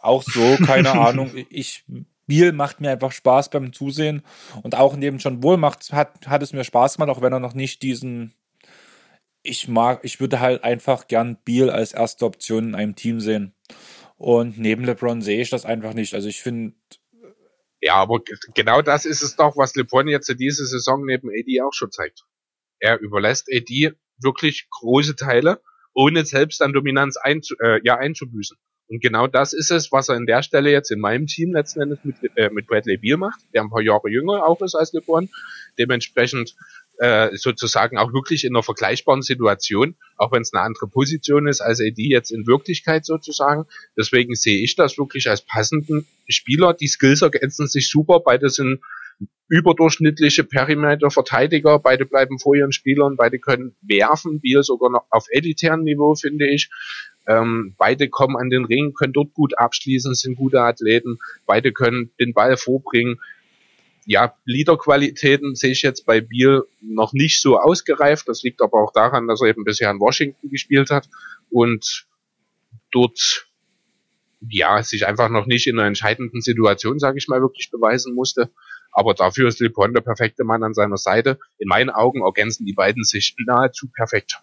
Auch 0.00 0.22
so, 0.22 0.56
keine 0.64 0.92
Ahnung. 1.00 1.30
Ich, 1.50 1.84
Biel 2.26 2.52
macht 2.52 2.80
mir 2.80 2.90
einfach 2.90 3.12
Spaß 3.12 3.50
beim 3.50 3.72
Zusehen 3.72 4.22
und 4.62 4.74
auch 4.74 4.96
neben 4.96 5.18
John 5.18 5.42
Wohl 5.42 5.56
macht, 5.56 5.92
hat, 5.92 6.26
hat 6.26 6.42
es 6.42 6.52
mir 6.52 6.64
Spaß 6.64 6.96
gemacht, 6.96 7.10
auch 7.10 7.22
wenn 7.22 7.32
er 7.32 7.40
noch 7.40 7.54
nicht 7.54 7.82
diesen, 7.82 8.34
ich 9.42 9.68
mag, 9.68 10.00
ich 10.02 10.20
würde 10.20 10.40
halt 10.40 10.64
einfach 10.64 11.06
gern 11.06 11.36
Biel 11.44 11.70
als 11.70 11.92
erste 11.92 12.26
Option 12.26 12.68
in 12.68 12.74
einem 12.74 12.96
Team 12.96 13.20
sehen. 13.20 13.54
Und 14.16 14.58
neben 14.58 14.84
LeBron 14.84 15.20
sehe 15.20 15.40
ich 15.42 15.50
das 15.50 15.66
einfach 15.66 15.92
nicht. 15.92 16.14
Also 16.14 16.28
ich 16.28 16.40
finde. 16.40 16.74
Ja, 17.86 17.94
aber 17.94 18.20
genau 18.52 18.82
das 18.82 19.04
ist 19.04 19.22
es 19.22 19.36
doch, 19.36 19.56
was 19.56 19.76
LeBron 19.76 20.08
jetzt 20.08 20.28
diese 20.40 20.66
Saison 20.66 21.04
neben 21.04 21.28
AD 21.30 21.62
auch 21.62 21.72
schon 21.72 21.92
zeigt. 21.92 22.24
Er 22.80 22.98
überlässt 22.98 23.48
AD 23.48 23.92
wirklich 24.20 24.66
große 24.70 25.14
Teile 25.14 25.62
ohne 25.94 26.24
selbst 26.24 26.62
an 26.62 26.72
Dominanz 26.72 27.16
einzu, 27.16 27.54
äh, 27.60 27.78
ja, 27.84 27.96
einzubüßen. 27.96 28.56
Und 28.88 29.00
genau 29.00 29.28
das 29.28 29.52
ist 29.52 29.70
es, 29.70 29.92
was 29.92 30.08
er 30.08 30.16
in 30.16 30.26
der 30.26 30.42
Stelle 30.42 30.72
jetzt 30.72 30.90
in 30.90 30.98
meinem 30.98 31.26
Team 31.26 31.52
letzten 31.52 31.80
Endes 31.80 32.00
mit, 32.02 32.16
äh, 32.34 32.50
mit 32.50 32.66
Bradley 32.66 32.96
Beal 32.96 33.18
macht, 33.18 33.38
der 33.54 33.62
ein 33.62 33.70
paar 33.70 33.82
Jahre 33.82 34.10
jünger 34.10 34.44
auch 34.44 34.60
ist 34.62 34.74
als 34.74 34.92
LeBron. 34.92 35.28
Dementsprechend 35.78 36.56
äh, 36.98 37.36
sozusagen 37.36 37.98
auch 37.98 38.12
wirklich 38.12 38.44
in 38.44 38.54
einer 38.54 38.62
vergleichbaren 38.62 39.22
Situation, 39.22 39.96
auch 40.16 40.32
wenn 40.32 40.42
es 40.42 40.52
eine 40.52 40.62
andere 40.62 40.88
Position 40.88 41.46
ist 41.46 41.60
als 41.60 41.80
AD 41.80 41.94
jetzt 41.96 42.30
in 42.30 42.46
Wirklichkeit 42.46 43.04
sozusagen. 43.04 43.66
Deswegen 43.96 44.34
sehe 44.34 44.62
ich 44.62 44.76
das 44.76 44.98
wirklich 44.98 45.28
als 45.28 45.42
passenden 45.42 46.06
Spieler. 46.28 46.74
Die 46.74 46.88
Skills 46.88 47.22
ergänzen 47.22 47.66
sich 47.66 47.90
super. 47.90 48.20
Beide 48.20 48.48
sind 48.48 48.80
überdurchschnittliche 49.48 50.44
Perimeter-Verteidiger. 50.44 51.78
Beide 51.78 52.04
bleiben 52.04 52.38
vor 52.38 52.56
ihren 52.56 52.72
Spielern, 52.72 53.16
beide 53.16 53.38
können 53.38 53.76
werfen, 53.82 54.40
Biel 54.40 54.62
sogar 54.62 54.90
noch 54.90 55.06
auf 55.10 55.26
elitären 55.30 55.82
Niveau, 55.82 56.14
finde 56.14 56.48
ich. 56.48 56.70
Ähm, 57.28 57.74
beide 57.76 58.08
kommen 58.08 58.36
an 58.36 58.50
den 58.50 58.64
Ring, 58.64 58.94
können 58.94 59.12
dort 59.12 59.34
gut 59.34 59.58
abschließen, 59.58 60.14
sind 60.14 60.36
gute 60.36 60.60
Athleten. 60.60 61.18
Beide 61.44 61.72
können 61.72 62.12
den 62.20 62.34
Ball 62.34 62.56
vorbringen. 62.56 63.20
Ja, 64.08 64.36
Leaderqualitäten 64.44 65.56
sehe 65.56 65.72
ich 65.72 65.82
jetzt 65.82 66.06
bei 66.06 66.20
Biel 66.20 66.62
noch 66.80 67.12
nicht 67.12 67.42
so 67.42 67.58
ausgereift. 67.58 68.28
Das 68.28 68.42
liegt 68.44 68.62
aber 68.62 68.80
auch 68.80 68.92
daran, 68.92 69.26
dass 69.26 69.42
er 69.42 69.48
eben 69.48 69.64
bisher 69.64 69.90
in 69.90 69.98
Washington 69.98 70.48
gespielt 70.48 70.90
hat 70.90 71.08
und 71.50 72.06
dort 72.92 73.48
ja 74.48 74.80
sich 74.84 75.06
einfach 75.06 75.28
noch 75.28 75.46
nicht 75.46 75.66
in 75.66 75.78
einer 75.78 75.88
entscheidenden 75.88 76.40
Situation, 76.40 77.00
sage 77.00 77.18
ich 77.18 77.26
mal, 77.26 77.40
wirklich 77.40 77.70
beweisen 77.70 78.14
musste. 78.14 78.50
Aber 78.92 79.12
dafür 79.12 79.48
ist 79.48 79.60
LeBron 79.60 79.92
der 79.92 80.02
perfekte 80.02 80.44
Mann 80.44 80.62
an 80.62 80.72
seiner 80.72 80.96
Seite. 80.96 81.38
In 81.58 81.68
meinen 81.68 81.90
Augen 81.90 82.22
ergänzen 82.22 82.64
die 82.64 82.72
beiden 82.72 83.04
sich 83.04 83.34
nahezu 83.44 83.88
perfekt. 83.88 84.40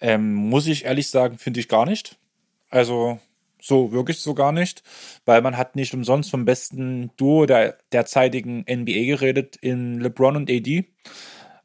Ähm, 0.00 0.34
muss 0.34 0.68
ich 0.68 0.84
ehrlich 0.84 1.10
sagen, 1.10 1.36
finde 1.36 1.60
ich 1.60 1.68
gar 1.68 1.84
nicht. 1.84 2.16
Also 2.70 3.18
so 3.60 3.92
wirklich 3.92 4.20
so 4.20 4.34
gar 4.34 4.52
nicht, 4.52 4.82
weil 5.24 5.42
man 5.42 5.56
hat 5.56 5.76
nicht 5.76 5.94
umsonst 5.94 6.30
vom 6.30 6.44
besten 6.44 7.10
Duo 7.16 7.46
der 7.46 7.78
derzeitigen 7.92 8.64
NBA 8.68 9.06
geredet 9.06 9.56
in 9.56 10.00
LeBron 10.00 10.36
und 10.36 10.50
AD. 10.50 10.84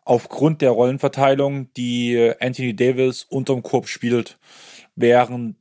Aufgrund 0.06 0.62
der 0.62 0.72
Rollenverteilung, 0.72 1.72
die 1.74 2.34
Anthony 2.40 2.76
Davis 2.76 3.24
unterm 3.24 3.64
Korb 3.64 3.88
spielt, 3.88 4.38
während 4.96 5.56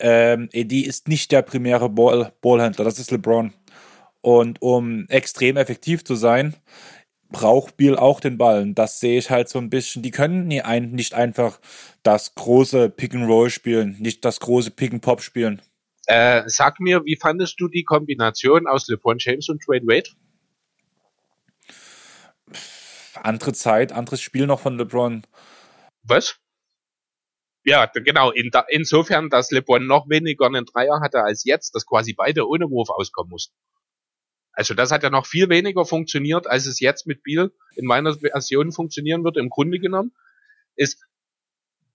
ähm, 0.00 0.48
AD 0.54 0.80
ist 0.80 1.08
nicht 1.08 1.30
der 1.30 1.42
primäre 1.42 1.88
Ball 1.88 2.32
Ballhändler, 2.40 2.84
das 2.84 2.98
ist 2.98 3.10
LeBron. 3.10 3.52
Und 4.20 4.62
um 4.62 5.06
extrem 5.08 5.56
effektiv 5.56 6.04
zu 6.04 6.14
sein, 6.14 6.54
braucht 7.34 7.76
Biel 7.76 7.96
auch 7.96 8.20
den 8.20 8.38
Ball. 8.38 8.62
Und 8.62 8.76
das 8.76 9.00
sehe 9.00 9.18
ich 9.18 9.28
halt 9.28 9.48
so 9.48 9.58
ein 9.58 9.68
bisschen. 9.68 10.02
Die 10.02 10.12
können 10.12 10.46
nie 10.46 10.62
ein, 10.62 10.92
nicht 10.92 11.14
einfach 11.14 11.60
das 12.04 12.34
große 12.34 12.88
Pick 12.88 13.14
and 13.14 13.28
Roll 13.28 13.50
spielen, 13.50 13.96
nicht 13.98 14.24
das 14.24 14.40
große 14.40 14.70
Pick 14.70 14.92
and 14.92 15.02
Pop 15.02 15.20
spielen. 15.20 15.60
Äh, 16.06 16.44
sag 16.46 16.80
mir, 16.80 17.04
wie 17.04 17.16
fandest 17.16 17.60
du 17.60 17.68
die 17.68 17.82
Kombination 17.82 18.66
aus 18.66 18.86
LeBron 18.86 19.16
James 19.18 19.48
und 19.48 19.66
Dwayne 19.66 19.86
Wade? 19.86 20.10
Andere 23.16 23.52
Zeit, 23.52 23.92
anderes 23.92 24.20
Spiel 24.20 24.46
noch 24.46 24.60
von 24.60 24.78
LeBron. 24.78 25.26
Was? 26.04 26.36
Ja, 27.64 27.86
genau. 27.86 28.30
In 28.30 28.50
da, 28.50 28.64
insofern, 28.68 29.28
dass 29.28 29.50
LeBron 29.50 29.86
noch 29.86 30.08
weniger 30.08 30.46
einen 30.46 30.66
Dreier 30.66 31.00
hatte 31.00 31.22
als 31.22 31.44
jetzt, 31.44 31.74
dass 31.74 31.86
quasi 31.86 32.12
beide 32.12 32.46
ohne 32.46 32.70
Wurf 32.70 32.90
auskommen 32.90 33.30
mussten. 33.30 33.56
Also 34.54 34.74
das 34.74 34.92
hat 34.92 35.02
ja 35.02 35.10
noch 35.10 35.26
viel 35.26 35.48
weniger 35.48 35.84
funktioniert, 35.84 36.46
als 36.46 36.66
es 36.66 36.80
jetzt 36.80 37.06
mit 37.06 37.22
Biel 37.22 37.52
in 37.74 37.86
meiner 37.86 38.14
Version 38.14 38.72
funktionieren 38.72 39.24
wird. 39.24 39.36
Im 39.36 39.50
Grunde 39.50 39.80
genommen 39.80 40.12
ist 40.76 41.04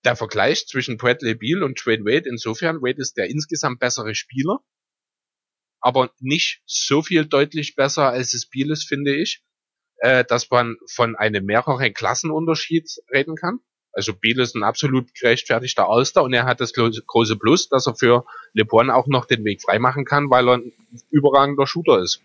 der 0.03 0.15
Vergleich 0.15 0.67
zwischen 0.67 0.97
Bradley 0.97 1.35
Beal 1.35 1.63
und 1.63 1.83
Dwayne 1.83 2.05
Wade 2.05 2.29
insofern, 2.29 2.81
Wade 2.81 3.01
ist 3.01 3.17
der 3.17 3.29
insgesamt 3.29 3.79
bessere 3.79 4.13
Spieler, 4.13 4.59
aber 5.79 6.11
nicht 6.19 6.61
so 6.65 7.01
viel 7.01 7.25
deutlich 7.25 7.75
besser 7.75 8.09
als 8.09 8.33
es 8.33 8.49
Beal 8.49 8.71
ist, 8.71 8.87
finde 8.87 9.15
ich, 9.15 9.41
äh, 9.97 10.25
dass 10.25 10.49
man 10.49 10.77
von 10.89 11.15
einem 11.15 11.45
mehreren 11.45 11.93
Klassenunterschied 11.93 12.89
reden 13.13 13.35
kann. 13.35 13.59
Also 13.91 14.13
Beal 14.13 14.39
ist 14.39 14.55
ein 14.55 14.63
absolut 14.63 15.13
gerechtfertigter 15.15 15.89
Alster 15.89 16.23
und 16.23 16.33
er 16.33 16.45
hat 16.45 16.61
das 16.61 16.73
große 16.73 17.37
Plus, 17.37 17.69
dass 17.69 17.87
er 17.87 17.95
für 17.95 18.25
LeBron 18.53 18.89
auch 18.89 19.07
noch 19.07 19.25
den 19.25 19.43
Weg 19.45 19.61
freimachen 19.61 20.05
kann, 20.05 20.29
weil 20.29 20.47
er 20.47 20.57
ein 20.57 20.73
überragender 21.09 21.65
Shooter 21.65 22.01
ist 22.01 22.21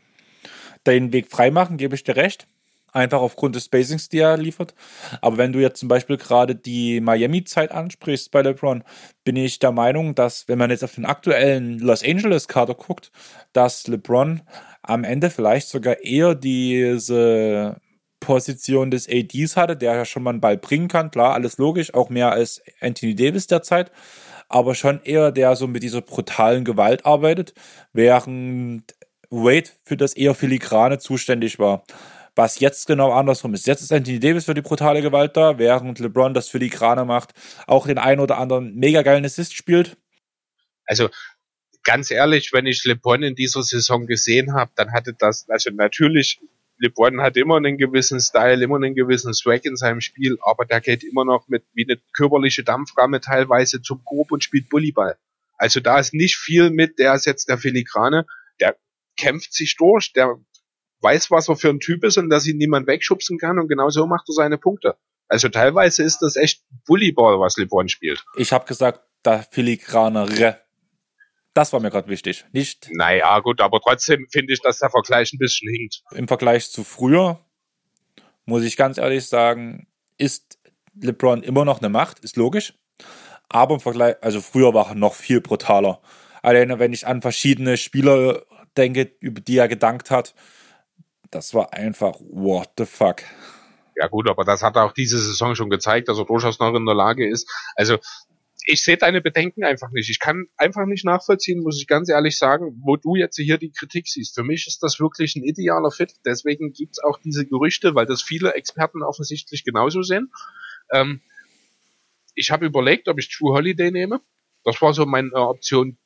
den 0.86 1.12
Weg 1.12 1.30
freimachen, 1.30 1.76
gebe 1.76 1.94
ich 1.94 2.04
dir 2.04 2.16
recht. 2.16 2.46
Einfach 2.92 3.20
aufgrund 3.20 3.56
des 3.56 3.64
Spacings, 3.64 4.08
die 4.08 4.20
er 4.20 4.36
liefert. 4.36 4.72
Aber 5.20 5.36
wenn 5.36 5.52
du 5.52 5.58
jetzt 5.58 5.80
zum 5.80 5.88
Beispiel 5.88 6.16
gerade 6.16 6.54
die 6.54 7.00
Miami-Zeit 7.00 7.72
ansprichst 7.72 8.30
bei 8.30 8.42
LeBron, 8.42 8.84
bin 9.24 9.34
ich 9.34 9.58
der 9.58 9.72
Meinung, 9.72 10.14
dass, 10.14 10.46
wenn 10.46 10.58
man 10.58 10.70
jetzt 10.70 10.84
auf 10.84 10.94
den 10.94 11.04
aktuellen 11.04 11.80
Los 11.80 12.04
Angeles-Kader 12.04 12.74
guckt, 12.74 13.10
dass 13.52 13.88
LeBron 13.88 14.42
am 14.82 15.02
Ende 15.02 15.30
vielleicht 15.30 15.68
sogar 15.68 16.04
eher 16.04 16.36
diese 16.36 17.80
Position 18.20 18.92
des 18.92 19.08
ADs 19.08 19.56
hatte, 19.56 19.76
der 19.76 19.96
ja 19.96 20.04
schon 20.04 20.22
mal 20.22 20.30
einen 20.30 20.40
Ball 20.40 20.56
bringen 20.56 20.86
kann. 20.86 21.10
Klar, 21.10 21.34
alles 21.34 21.58
logisch, 21.58 21.92
auch 21.94 22.10
mehr 22.10 22.30
als 22.30 22.62
Anthony 22.80 23.16
Davis 23.16 23.48
derzeit 23.48 23.90
aber 24.48 24.74
schon 24.74 25.00
eher 25.02 25.32
der 25.32 25.56
so 25.56 25.66
mit 25.66 25.82
dieser 25.82 26.00
brutalen 26.00 26.64
Gewalt 26.64 27.04
arbeitet, 27.06 27.54
während 27.92 28.94
Wade 29.34 29.70
für 29.82 29.96
das 29.96 30.14
eher 30.14 30.34
filigrane 30.34 30.98
zuständig 30.98 31.58
war. 31.58 31.84
Was 32.36 32.58
jetzt 32.58 32.86
genau 32.86 33.12
andersrum 33.12 33.54
ist. 33.54 33.66
Jetzt 33.66 33.82
ist 33.82 33.92
Anthony 33.92 34.18
Davis 34.18 34.46
für 34.46 34.54
die 34.54 34.62
brutale 34.62 35.02
Gewalt 35.02 35.36
da, 35.36 35.58
während 35.58 36.00
LeBron 36.00 36.34
das 36.34 36.48
filigrane 36.48 37.04
macht, 37.04 37.32
auch 37.66 37.86
den 37.86 37.98
einen 37.98 38.20
oder 38.20 38.38
anderen 38.38 38.74
mega 38.74 39.02
geilen 39.02 39.24
Assist 39.24 39.54
spielt. 39.54 39.96
Also 40.84 41.08
ganz 41.84 42.10
ehrlich, 42.10 42.52
wenn 42.52 42.66
ich 42.66 42.84
LeBron 42.84 43.22
in 43.22 43.34
dieser 43.36 43.62
Saison 43.62 44.06
gesehen 44.06 44.54
habe, 44.54 44.72
dann 44.74 44.92
hatte 44.92 45.14
das, 45.16 45.48
also 45.48 45.70
natürlich, 45.70 46.40
LeBron 46.78 47.20
hat 47.20 47.36
immer 47.36 47.56
einen 47.56 47.78
gewissen 47.78 48.20
Style, 48.20 48.62
immer 48.62 48.76
einen 48.76 48.96
gewissen 48.96 49.32
Swag 49.32 49.64
in 49.64 49.76
seinem 49.76 50.00
Spiel, 50.00 50.36
aber 50.42 50.64
der 50.64 50.80
geht 50.80 51.04
immer 51.04 51.24
noch 51.24 51.46
mit 51.46 51.62
wie 51.72 51.86
eine 51.88 52.00
körperliche 52.16 52.64
Dampframme 52.64 53.20
teilweise 53.20 53.80
zum 53.80 54.04
Korb 54.04 54.32
und 54.32 54.42
spielt 54.42 54.68
Bullyball. 54.70 55.16
Also 55.56 55.78
da 55.78 56.00
ist 56.00 56.14
nicht 56.14 56.36
viel 56.36 56.70
mit, 56.70 56.98
der 56.98 57.14
ist 57.14 57.26
jetzt 57.26 57.48
der 57.48 57.58
Filigrane, 57.58 58.26
der 58.60 58.76
kämpft 59.16 59.52
sich 59.52 59.76
durch, 59.76 60.12
der 60.12 60.36
weiß, 61.00 61.30
was 61.30 61.48
er 61.48 61.56
für 61.56 61.68
ein 61.68 61.80
Typ 61.80 62.04
ist 62.04 62.16
und 62.18 62.30
dass 62.30 62.46
ihn 62.46 62.56
niemand 62.56 62.86
wegschubsen 62.86 63.38
kann 63.38 63.58
und 63.58 63.68
genau 63.68 63.90
so 63.90 64.06
macht 64.06 64.28
er 64.28 64.32
seine 64.32 64.58
Punkte. 64.58 64.96
Also 65.28 65.48
teilweise 65.48 66.02
ist 66.02 66.18
das 66.18 66.36
echt 66.36 66.62
Bullyball, 66.86 67.40
was 67.40 67.56
LeBron 67.56 67.88
spielt. 67.88 68.24
Ich 68.36 68.52
habe 68.52 68.66
gesagt, 68.66 69.00
der 69.24 69.44
Filigranere. 69.50 70.60
Das 71.54 71.72
war 71.72 71.80
mir 71.80 71.90
gerade 71.90 72.08
wichtig. 72.08 72.44
Nicht. 72.52 72.88
Naja, 72.92 73.38
gut, 73.40 73.60
aber 73.60 73.80
trotzdem 73.80 74.26
finde 74.30 74.52
ich, 74.52 74.60
dass 74.60 74.80
der 74.80 74.90
Vergleich 74.90 75.32
ein 75.32 75.38
bisschen 75.38 75.72
hinkt. 75.72 76.02
Im 76.12 76.26
Vergleich 76.26 76.70
zu 76.70 76.82
früher, 76.82 77.40
muss 78.44 78.64
ich 78.64 78.76
ganz 78.76 78.98
ehrlich 78.98 79.26
sagen, 79.26 79.86
ist 80.18 80.58
LeBron 81.00 81.42
immer 81.42 81.64
noch 81.64 81.78
eine 81.78 81.88
Macht, 81.88 82.18
ist 82.20 82.36
logisch. 82.36 82.74
Aber 83.48 83.74
im 83.74 83.80
Vergleich, 83.80 84.16
also 84.20 84.40
früher 84.40 84.74
war 84.74 84.88
er 84.88 84.94
noch 84.94 85.14
viel 85.14 85.40
brutaler. 85.40 86.00
Alleine 86.42 86.78
wenn 86.78 86.92
ich 86.92 87.06
an 87.06 87.22
verschiedene 87.22 87.76
Spieler 87.76 88.42
denke, 88.74 89.12
über 89.20 89.40
die 89.40 89.56
er 89.56 89.68
gedankt 89.68 90.10
hat, 90.10 90.34
das 91.30 91.54
war 91.54 91.72
einfach 91.72 92.14
what 92.20 92.70
the 92.78 92.84
fuck. 92.84 93.22
Ja 93.96 94.08
gut, 94.08 94.28
aber 94.28 94.44
das 94.44 94.62
hat 94.62 94.76
er 94.76 94.84
auch 94.84 94.92
diese 94.92 95.18
Saison 95.18 95.54
schon 95.54 95.70
gezeigt, 95.70 96.08
dass 96.08 96.18
er 96.18 96.24
durchaus 96.24 96.58
noch 96.58 96.74
in 96.74 96.84
der 96.84 96.94
Lage 96.94 97.28
ist. 97.28 97.48
Also 97.76 97.98
ich 98.66 98.82
sehe 98.82 98.96
deine 98.96 99.20
Bedenken 99.20 99.64
einfach 99.64 99.90
nicht. 99.90 100.08
Ich 100.08 100.18
kann 100.18 100.46
einfach 100.56 100.86
nicht 100.86 101.04
nachvollziehen, 101.04 101.62
muss 101.62 101.78
ich 101.80 101.86
ganz 101.86 102.08
ehrlich 102.08 102.38
sagen, 102.38 102.80
wo 102.82 102.96
du 102.96 103.14
jetzt 103.14 103.36
hier 103.36 103.58
die 103.58 103.70
Kritik 103.70 104.08
siehst. 104.08 104.34
Für 104.34 104.42
mich 104.42 104.66
ist 104.66 104.82
das 104.82 105.00
wirklich 105.00 105.36
ein 105.36 105.44
idealer 105.44 105.90
Fit. 105.90 106.14
Deswegen 106.24 106.72
gibt's 106.72 106.98
auch 106.98 107.18
diese 107.22 107.46
Gerüchte, 107.46 107.94
weil 107.94 108.06
das 108.06 108.22
viele 108.22 108.54
Experten 108.54 109.02
offensichtlich 109.02 109.64
genauso 109.64 110.02
sehen. 110.02 110.32
Ähm, 110.90 111.20
ich 112.34 112.50
habe 112.50 112.66
überlegt, 112.66 113.08
ob 113.08 113.18
ich 113.18 113.28
True 113.28 113.54
Holiday 113.54 113.90
nehme. 113.90 114.20
Das 114.64 114.80
war 114.80 114.94
so 114.94 115.04
meine 115.04 115.32
Option 115.34 115.98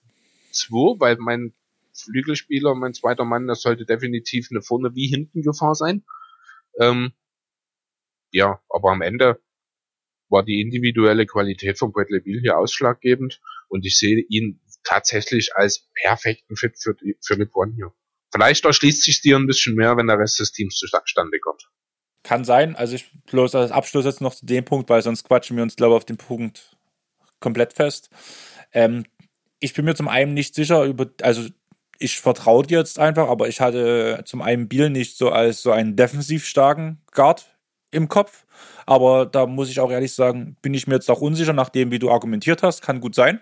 2, 0.50 0.98
weil 0.98 1.16
mein 1.18 1.54
Flügelspieler, 2.02 2.74
mein 2.74 2.94
zweiter 2.94 3.24
Mann, 3.24 3.46
das 3.46 3.62
sollte 3.62 3.84
definitiv 3.84 4.48
eine 4.50 4.62
vorne 4.62 4.94
wie 4.94 5.08
hinten 5.08 5.42
Gefahr 5.42 5.74
sein. 5.74 6.04
Ähm, 6.80 7.12
ja, 8.30 8.60
aber 8.68 8.90
am 8.90 9.02
Ende 9.02 9.40
war 10.28 10.44
die 10.44 10.60
individuelle 10.60 11.26
Qualität 11.26 11.78
von 11.78 11.92
Bradley 11.92 12.20
Beal 12.20 12.40
hier 12.40 12.58
ausschlaggebend 12.58 13.40
und 13.68 13.86
ich 13.86 13.98
sehe 13.98 14.24
ihn 14.28 14.60
tatsächlich 14.84 15.56
als 15.56 15.88
perfekten 15.94 16.56
Fit 16.56 16.78
für, 16.78 16.94
die, 16.94 17.16
für 17.24 17.34
LeBron 17.34 17.72
hier. 17.74 17.92
Vielleicht 18.32 18.64
erschließt 18.64 19.02
sich 19.02 19.20
dir 19.20 19.36
ein 19.36 19.46
bisschen 19.46 19.74
mehr, 19.74 19.96
wenn 19.96 20.06
der 20.06 20.18
Rest 20.18 20.38
des 20.38 20.52
Teams 20.52 20.76
zustande 20.76 21.38
kommt. 21.40 21.70
Kann 22.22 22.44
sein. 22.44 22.76
Also 22.76 22.94
ich 22.94 23.10
bloß 23.26 23.54
als 23.54 23.70
Abschluss 23.70 24.04
jetzt 24.04 24.20
noch 24.20 24.34
zu 24.34 24.44
dem 24.44 24.64
Punkt, 24.64 24.90
weil 24.90 25.02
sonst 25.02 25.24
quatschen 25.24 25.56
wir 25.56 25.62
uns, 25.62 25.76
glaube 25.76 25.94
ich, 25.94 25.96
auf 25.96 26.04
den 26.04 26.18
Punkt 26.18 26.76
komplett 27.40 27.72
fest. 27.72 28.10
Ähm, 28.72 29.04
ich 29.60 29.72
bin 29.72 29.84
mir 29.84 29.94
zum 29.94 30.08
einen 30.08 30.34
nicht 30.34 30.54
sicher 30.54 30.84
über, 30.84 31.10
also 31.22 31.48
ich 31.98 32.20
vertraue 32.20 32.64
dir 32.64 32.78
jetzt 32.78 32.98
einfach, 32.98 33.28
aber 33.28 33.48
ich 33.48 33.60
hatte 33.60 34.22
zum 34.24 34.40
einen 34.40 34.68
Biel 34.68 34.90
nicht 34.90 35.16
so 35.16 35.30
als 35.30 35.62
so 35.62 35.72
einen 35.72 35.96
defensiv 35.96 36.46
starken 36.46 37.02
Guard 37.12 37.46
im 37.90 38.08
Kopf. 38.08 38.46
Aber 38.86 39.26
da 39.26 39.46
muss 39.46 39.70
ich 39.70 39.80
auch 39.80 39.90
ehrlich 39.90 40.14
sagen, 40.14 40.56
bin 40.62 40.74
ich 40.74 40.86
mir 40.86 40.94
jetzt 40.94 41.10
auch 41.10 41.20
unsicher, 41.20 41.52
nachdem 41.52 41.90
wie 41.90 41.98
du 41.98 42.10
argumentiert 42.10 42.62
hast. 42.62 42.82
Kann 42.82 43.00
gut 43.00 43.14
sein. 43.14 43.40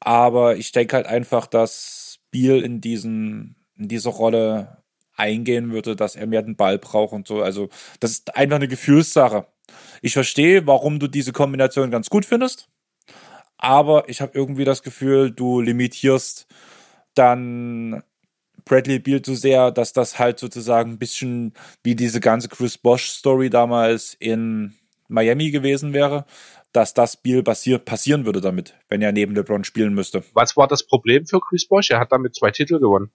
Aber 0.00 0.56
ich 0.56 0.72
denke 0.72 0.96
halt 0.96 1.06
einfach, 1.06 1.46
dass 1.46 2.18
Biel 2.30 2.60
in 2.62 2.80
diesen, 2.80 3.56
in 3.76 3.88
dieser 3.88 4.10
Rolle 4.10 4.78
eingehen 5.16 5.72
würde, 5.72 5.96
dass 5.96 6.16
er 6.16 6.26
mehr 6.26 6.42
den 6.42 6.56
Ball 6.56 6.78
braucht 6.78 7.12
und 7.12 7.26
so. 7.28 7.42
Also, 7.42 7.68
das 8.00 8.10
ist 8.10 8.36
einfach 8.36 8.56
eine 8.56 8.68
Gefühlssache. 8.68 9.46
Ich 10.02 10.12
verstehe, 10.12 10.66
warum 10.66 10.98
du 10.98 11.06
diese 11.06 11.32
Kombination 11.32 11.90
ganz 11.90 12.10
gut 12.10 12.26
findest. 12.26 12.68
Aber 13.56 14.08
ich 14.08 14.20
habe 14.20 14.32
irgendwie 14.34 14.64
das 14.64 14.82
Gefühl, 14.82 15.30
du 15.30 15.60
limitierst 15.60 16.46
dann 17.14 18.02
Bradley 18.64 18.98
Beal 18.98 19.24
so 19.24 19.34
sehr, 19.34 19.70
dass 19.70 19.92
das 19.92 20.18
halt 20.18 20.38
sozusagen 20.38 20.92
ein 20.92 20.98
bisschen 20.98 21.52
wie 21.82 21.94
diese 21.94 22.20
ganze 22.20 22.48
Chris 22.48 22.78
Bosch 22.78 23.06
Story 23.06 23.50
damals 23.50 24.14
in 24.18 24.74
Miami 25.08 25.50
gewesen 25.50 25.92
wäre, 25.92 26.24
dass 26.72 26.94
das 26.94 27.16
Beal 27.16 27.42
passier 27.42 27.78
passieren 27.78 28.24
würde 28.24 28.40
damit, 28.40 28.74
wenn 28.88 29.02
er 29.02 29.12
neben 29.12 29.34
LeBron 29.34 29.64
spielen 29.64 29.94
müsste. 29.94 30.24
Was 30.32 30.56
war 30.56 30.66
das 30.66 30.86
Problem 30.86 31.26
für 31.26 31.40
Chris 31.40 31.68
Bosch? 31.68 31.90
Er 31.90 32.00
hat 32.00 32.10
damit 32.10 32.34
zwei 32.34 32.50
Titel 32.50 32.78
gewonnen. 32.78 33.12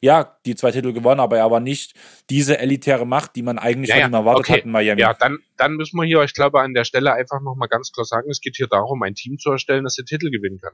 Ja, 0.00 0.36
die 0.44 0.56
zwei 0.56 0.72
Titel 0.72 0.92
gewonnen, 0.92 1.20
aber 1.20 1.38
er 1.38 1.50
war 1.50 1.60
nicht 1.60 1.94
diese 2.28 2.58
elitäre 2.58 3.06
Macht, 3.06 3.36
die 3.36 3.42
man 3.42 3.58
eigentlich 3.58 3.90
ja, 3.90 4.00
von 4.00 4.10
ihm 4.10 4.14
erwartet 4.14 4.44
okay. 4.44 4.52
hat 4.54 4.64
in 4.64 4.72
Miami. 4.72 5.00
Ja, 5.00 5.14
dann, 5.14 5.38
dann 5.56 5.74
müssen 5.74 5.96
wir 5.96 6.04
hier, 6.04 6.22
ich 6.24 6.34
glaube, 6.34 6.60
an 6.60 6.74
der 6.74 6.84
Stelle 6.84 7.12
einfach 7.12 7.40
nochmal 7.40 7.68
ganz 7.68 7.92
klar 7.92 8.04
sagen, 8.04 8.28
es 8.30 8.40
geht 8.40 8.56
hier 8.56 8.66
darum, 8.66 9.02
ein 9.04 9.14
Team 9.14 9.38
zu 9.38 9.52
erstellen, 9.52 9.84
das 9.84 9.94
den 9.94 10.06
Titel 10.06 10.30
gewinnen 10.30 10.58
kann 10.60 10.72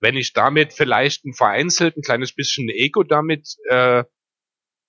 wenn 0.00 0.16
ich 0.16 0.32
damit 0.32 0.72
vielleicht 0.72 1.24
ein 1.24 1.34
vereinzelt 1.34 1.96
ein 1.96 2.02
kleines 2.02 2.34
bisschen 2.34 2.68
Ego 2.68 3.02
damit 3.02 3.56
äh, 3.68 4.04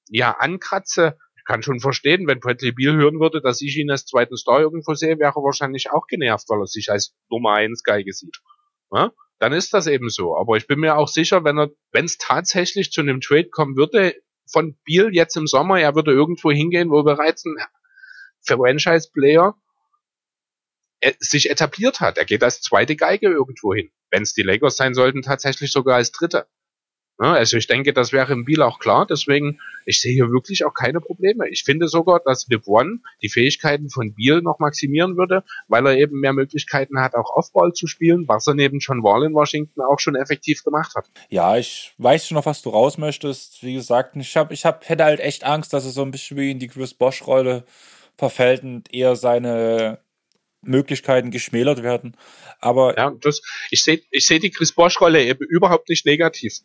ja 0.09 0.31
ankratze, 0.31 1.17
kann 1.45 1.63
schon 1.63 1.79
verstehen, 1.79 2.27
wenn 2.27 2.39
Bradley 2.39 2.71
Beal 2.71 2.95
hören 2.95 3.19
würde, 3.19 3.41
dass 3.41 3.61
ich 3.61 3.75
ihn 3.77 3.91
als 3.91 4.05
zweiten 4.05 4.37
Star 4.37 4.61
irgendwo 4.61 4.93
sehe, 4.93 5.19
wäre 5.19 5.33
er 5.35 5.43
wahrscheinlich 5.43 5.91
auch 5.91 6.07
genervt, 6.07 6.45
weil 6.47 6.61
er 6.61 6.67
sich 6.67 6.89
als 6.89 7.13
Nummer 7.29 7.53
eins 7.53 7.83
Geige 7.83 8.13
sieht. 8.13 8.37
Ja? 8.91 9.11
Dann 9.39 9.53
ist 9.53 9.73
das 9.73 9.87
eben 9.87 10.09
so. 10.09 10.37
Aber 10.37 10.55
ich 10.55 10.67
bin 10.67 10.79
mir 10.79 10.97
auch 10.97 11.07
sicher, 11.07 11.43
wenn 11.43 11.57
er, 11.57 11.69
wenn 11.91 12.05
es 12.05 12.17
tatsächlich 12.17 12.91
zu 12.91 13.01
einem 13.01 13.21
Trade 13.21 13.49
kommen 13.49 13.75
würde, 13.75 14.15
von 14.49 14.77
Beal 14.85 15.13
jetzt 15.13 15.35
im 15.35 15.47
Sommer, 15.47 15.79
er 15.79 15.95
würde 15.95 16.11
irgendwo 16.11 16.51
hingehen, 16.51 16.89
wo 16.89 17.03
bereits 17.03 17.45
ein 17.45 17.55
Franchise-Player 18.45 19.55
äh, 20.99 21.13
sich 21.19 21.49
etabliert 21.49 21.99
hat. 21.99 22.17
Er 22.17 22.25
geht 22.25 22.43
als 22.43 22.61
zweite 22.61 22.95
Geige 22.95 23.27
irgendwo 23.27 23.73
hin. 23.73 23.91
Wenn 24.11 24.23
es 24.23 24.33
die 24.33 24.43
Lakers 24.43 24.77
sein 24.77 24.93
sollten, 24.93 25.21
tatsächlich 25.21 25.71
sogar 25.71 25.95
als 25.95 26.11
dritte. 26.11 26.45
Ja, 27.21 27.33
also 27.33 27.55
ich 27.57 27.67
denke, 27.67 27.93
das 27.93 28.13
wäre 28.13 28.33
im 28.33 28.45
Biel 28.45 28.63
auch 28.63 28.79
klar. 28.79 29.05
Deswegen, 29.07 29.59
ich 29.85 30.01
sehe 30.01 30.11
hier 30.11 30.31
wirklich 30.31 30.65
auch 30.65 30.73
keine 30.73 30.99
Probleme. 30.99 31.47
Ich 31.49 31.63
finde 31.63 31.87
sogar, 31.87 32.19
dass 32.25 32.47
LeBron 32.47 33.03
die 33.21 33.29
Fähigkeiten 33.29 33.91
von 33.91 34.15
Biel 34.15 34.41
noch 34.41 34.57
maximieren 34.57 35.17
würde, 35.17 35.43
weil 35.67 35.85
er 35.85 35.95
eben 35.97 36.19
mehr 36.19 36.33
Möglichkeiten 36.33 36.99
hat, 36.99 37.13
auch 37.13 37.29
Offball 37.35 37.73
zu 37.73 37.85
spielen, 37.85 38.27
was 38.27 38.47
er 38.47 38.55
neben 38.55 38.79
John 38.79 39.03
Wall 39.03 39.23
in 39.23 39.35
Washington 39.35 39.81
auch 39.81 39.99
schon 39.99 40.15
effektiv 40.15 40.63
gemacht 40.63 40.95
hat. 40.95 41.11
Ja, 41.29 41.57
ich 41.57 41.93
weiß 41.99 42.27
schon 42.27 42.37
noch, 42.37 42.47
was 42.47 42.63
du 42.63 42.71
raus 42.71 42.97
möchtest. 42.97 43.61
Wie 43.61 43.75
gesagt, 43.75 44.15
ich 44.15 44.35
hab, 44.35 44.51
ich 44.51 44.65
hab, 44.65 44.89
hätte 44.89 45.03
halt 45.03 45.19
echt 45.19 45.43
Angst, 45.43 45.73
dass 45.73 45.85
er 45.85 45.91
so 45.91 46.01
ein 46.01 46.09
bisschen 46.09 46.37
wie 46.37 46.49
in 46.49 46.57
die 46.57 46.69
Chris 46.69 46.95
Bosch-Rolle 46.95 47.65
verfällt 48.17 48.63
und 48.63 48.91
eher 48.91 49.15
seine 49.15 49.99
Möglichkeiten 50.61 51.31
geschmälert 51.31 51.83
werden. 51.83 52.15
Aber 52.59 52.97
ja, 52.97 53.11
das, 53.19 53.41
ich 53.69 53.83
sehe 53.83 54.01
ich 54.11 54.27
seh 54.27 54.39
die 54.39 54.51
Chris 54.51 54.73
Bosch-Rolle 54.73 55.23
eben 55.23 55.45
überhaupt 55.45 55.89
nicht 55.89 56.05
negativ. 56.05 56.59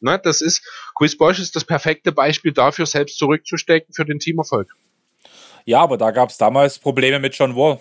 Ne, 0.00 0.20
das 0.22 0.40
ist, 0.42 0.62
Chris 0.94 1.16
Bosch 1.16 1.38
ist 1.38 1.56
das 1.56 1.64
perfekte 1.64 2.12
Beispiel 2.12 2.52
dafür, 2.52 2.84
selbst 2.84 3.18
zurückzustecken 3.18 3.94
für 3.94 4.04
den 4.04 4.18
Teamerfolg. 4.18 4.68
Ja, 5.64 5.80
aber 5.80 5.96
da 5.96 6.10
gab 6.10 6.28
es 6.28 6.36
damals 6.36 6.78
Probleme 6.78 7.18
mit 7.18 7.34
John 7.34 7.56
Wall. 7.56 7.80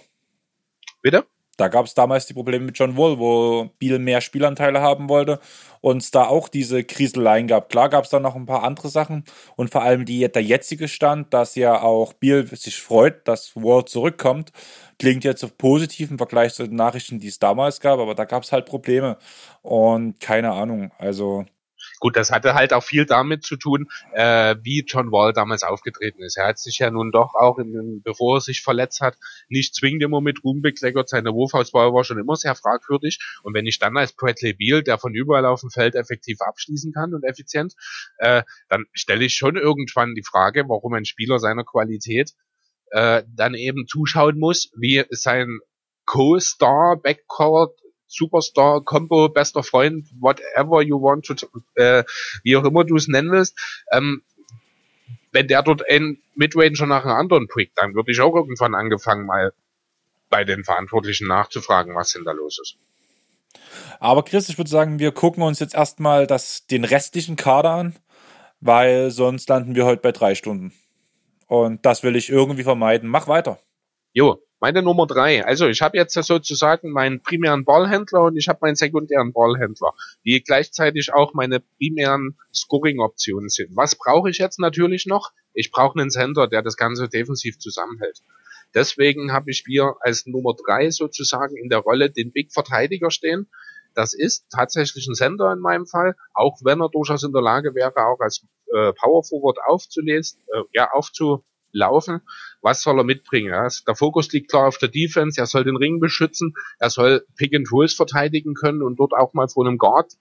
Bitte? 1.02 1.26
Da 1.58 1.70
gab 1.70 1.86
es 1.86 1.94
damals 1.94 2.26
die 2.26 2.34
Probleme 2.34 2.66
mit 2.66 2.78
John 2.78 2.98
Wall, 2.98 3.18
wo 3.18 3.70
Biel 3.80 4.00
mehr 4.00 4.22
Spielanteile 4.22 4.82
haben 4.82 5.08
wollte 5.08 5.40
und 5.82 6.02
es 6.02 6.12
da 6.12 6.26
auch 6.26 6.50
diese 6.50 6.84
Kriseleien 6.84 7.48
gab. 7.48 7.70
Klar 7.70 7.90
gab 7.90 8.04
es 8.04 8.10
da 8.10 8.20
noch 8.20 8.36
ein 8.36 8.46
paar 8.46 8.64
andere 8.64 8.90
Sachen 8.90 9.24
und 9.56 9.70
vor 9.72 9.84
allem 9.84 10.06
die, 10.06 10.30
der 10.30 10.44
jetzige 10.44 10.88
Stand, 10.88 11.34
dass 11.34 11.56
ja 11.56 11.82
auch 11.82 12.14
Biel 12.14 12.46
sich 12.56 12.82
freut, 12.82 13.28
dass 13.28 13.56
Wall 13.56 13.86
zurückkommt, 13.86 14.52
klingt 15.00 15.24
jetzt 15.24 15.58
positiv 15.58 16.12
im 16.12 16.18
Vergleich 16.18 16.54
zu 16.54 16.64
den 16.68 16.76
Nachrichten, 16.76 17.20
die 17.20 17.28
es 17.28 17.40
damals 17.40 17.80
gab, 17.80 18.00
aber 18.00 18.16
da 18.16 18.26
gab 18.26 18.44
es 18.44 18.52
halt 18.52 18.66
Probleme 18.66 19.18
und 19.62 20.20
keine 20.20 20.52
Ahnung. 20.52 20.92
Also 20.98 21.46
Gut, 22.00 22.16
das 22.16 22.32
hatte 22.32 22.54
halt 22.54 22.74
auch 22.74 22.84
viel 22.84 23.06
damit 23.06 23.44
zu 23.44 23.56
tun, 23.56 23.88
äh, 24.14 24.56
wie 24.62 24.84
John 24.86 25.12
Wall 25.12 25.34
damals 25.34 25.64
aufgetreten 25.64 26.22
ist. 26.24 26.38
Er 26.38 26.48
hat 26.48 26.60
sich 26.60 26.80
ja 26.80 26.92
nun 26.92 27.12
doch 27.12 27.36
auch, 27.36 27.58
in, 27.58 28.02
bevor 28.04 28.38
er 28.38 28.42
sich 28.42 28.62
verletzt 28.62 29.02
hat, 29.02 29.18
nicht 29.50 29.76
zwingend 29.76 30.04
immer 30.04 30.22
mit 30.22 30.44
Ruhm 30.44 30.62
bekleckert. 30.62 31.10
Seine 31.10 31.34
Wurfauswahl 31.34 31.94
war 31.94 32.04
schon 32.04 32.20
immer 32.20 32.36
sehr 32.36 32.56
fragwürdig. 32.56 33.20
Und 33.44 33.54
wenn 33.54 33.66
ich 33.66 33.80
dann 33.80 33.98
als 33.98 34.14
Bradley 34.14 34.54
Beal, 34.54 34.84
der 34.84 34.98
von 34.98 35.14
überall 35.14 35.46
auf 35.46 35.62
dem 35.62 35.70
Feld 35.70 35.96
effektiv 35.96 36.42
abschließen 36.42 36.94
kann 36.94 37.14
und 37.14 37.24
effizient, 37.24 37.74
äh, 38.18 38.44
dann 38.70 38.86
stelle 38.94 39.26
ich 39.26 39.36
schon 39.36 39.56
irgendwann 39.56 40.16
die 40.16 40.24
Frage, 40.24 40.66
warum 40.68 40.94
ein 40.94 41.06
Spieler 41.06 41.40
seiner 41.40 41.64
Qualität 41.64 42.32
äh, 42.92 43.24
dann 43.28 43.54
eben 43.54 43.88
zuschauen 43.88 44.38
muss, 44.38 44.72
wie 44.78 45.04
sein 45.10 45.60
Co-Star 46.06 46.98
Backcourt 47.02 47.80
Superstar, 48.08 48.82
Combo, 48.82 49.30
bester 49.30 49.64
Freund, 49.64 50.08
whatever 50.20 50.82
you 50.82 51.02
want 51.02 51.26
to, 51.26 51.36
äh, 51.76 52.04
wie 52.44 52.56
auch 52.56 52.64
immer 52.64 52.84
du 52.84 52.96
es 52.96 53.08
nennen 53.08 53.32
willst, 53.32 53.58
ähm, 53.92 54.24
wenn 55.32 55.48
der 55.48 55.64
dort 55.64 55.88
ein 55.90 56.22
Midranger 56.36 56.86
nach 56.86 57.04
einem 57.04 57.16
anderen 57.16 57.48
pickt, 57.48 57.78
dann 57.78 57.94
würde 57.94 58.12
ich 58.12 58.22
auch 58.22 58.36
irgendwann 58.36 58.74
angefangen, 58.74 59.26
mal 59.26 59.54
bei 60.30 60.44
den 60.44 60.64
Verantwortlichen 60.64 61.28
nachzufragen, 61.28 61.96
was 61.96 62.14
denn 62.14 62.24
da 62.24 62.32
los 62.32 62.60
ist. 62.62 62.78
Aber 64.00 64.24
Chris, 64.24 64.50
ich 64.50 64.58
würde 64.58 64.70
sagen, 64.70 65.00
wir 65.00 65.12
gucken 65.12 65.44
uns 65.44 65.60
jetzt 65.60 65.76
erstmal 65.76 66.28
das, 66.28 66.68
den 66.68 66.84
restlichen 66.84 67.36
Kader 67.36 67.72
an, 67.72 67.96
weil 68.60 69.12
sonst 69.12 69.48
landen 69.50 69.76
wir 69.76 69.86
heute 69.86 70.02
bei 70.02 70.12
drei 70.12 70.36
Stunden. 70.36 70.74
Und 71.48 71.86
das 71.86 72.04
will 72.04 72.16
ich 72.16 72.30
irgendwie 72.30 72.64
vermeiden. 72.64 73.10
Mach 73.10 73.28
weiter. 73.28 73.60
Jo, 74.14 74.42
meine 74.60 74.82
Nummer 74.82 75.06
drei. 75.08 75.46
Also 75.46 75.68
ich 75.68 75.82
habe 75.82 75.98
jetzt 75.98 76.14
sozusagen 76.14 76.92
meinen 76.92 77.22
primären 77.22 77.66
Ballhändler 77.66 78.24
und 78.24 78.38
ich 78.38 78.48
habe 78.48 78.60
meinen 78.62 78.76
sekundären 78.76 79.34
Ballhändler, 79.34 79.94
die 80.24 80.42
gleichzeitig 80.42 81.14
auch 81.14 81.34
meine 81.34 81.60
primären 81.60 82.38
Scoring-Optionen 82.54 83.50
sind. 83.50 83.76
Was 83.76 83.96
brauche 83.96 84.30
ich 84.30 84.38
jetzt 84.38 84.60
natürlich 84.60 85.06
noch? 85.06 85.32
Ich 85.54 85.72
brauche 85.72 86.00
einen 86.00 86.10
Center, 86.10 86.48
der 86.48 86.62
das 86.62 86.78
Ganze 86.78 87.10
defensiv 87.10 87.60
zusammenhält. 87.60 88.22
Deswegen 88.74 89.32
habe 89.32 89.52
ich 89.52 89.64
hier 89.66 89.96
als 90.02 90.26
Nummer 90.26 90.54
drei 90.54 90.90
sozusagen 90.90 91.56
in 91.56 91.70
der 91.70 91.80
Rolle 91.80 92.10
den 92.10 92.32
Big 92.32 92.52
Verteidiger 92.52 93.10
stehen. 93.10 93.50
Das 93.94 94.14
ist 94.14 94.48
tatsächlich 94.50 95.08
ein 95.08 95.16
Center 95.16 95.54
in 95.54 95.60
meinem 95.60 95.88
Fall, 95.88 96.16
auch 96.34 96.60
wenn 96.64 96.82
er 96.82 96.90
durchaus 96.90 97.24
in 97.24 97.32
der 97.32 97.42
Lage 97.42 97.74
wäre, 97.74 97.96
auch 97.96 98.20
als 98.20 98.46
äh, 98.74 98.92
Power 98.92 99.24
Forward 99.24 99.58
aufzulesen, 99.66 100.42
äh, 100.54 100.64
ja, 100.74 100.92
aufzulaufen. 101.76 102.22
Was 102.62 102.82
soll 102.82 103.00
er 103.00 103.04
mitbringen? 103.04 103.50
Ja? 103.50 103.68
Der 103.88 103.96
Fokus 103.96 104.32
liegt 104.32 104.50
klar 104.50 104.68
auf 104.68 104.78
der 104.78 104.90
Defense. 104.90 105.40
Er 105.40 105.46
soll 105.46 105.64
den 105.64 105.76
Ring 105.76 106.00
beschützen. 106.00 106.54
Er 106.80 106.90
soll 106.90 107.26
Pick 107.38 107.56
and 107.56 107.72
Rolls 107.72 107.94
verteidigen 107.94 108.54
können 108.54 108.82
und 108.82 109.00
dort 109.00 109.14
auch 109.14 109.34
mal 109.34 109.48
vor 109.48 109.66
einem 109.66 109.78
Guard 109.78 110.14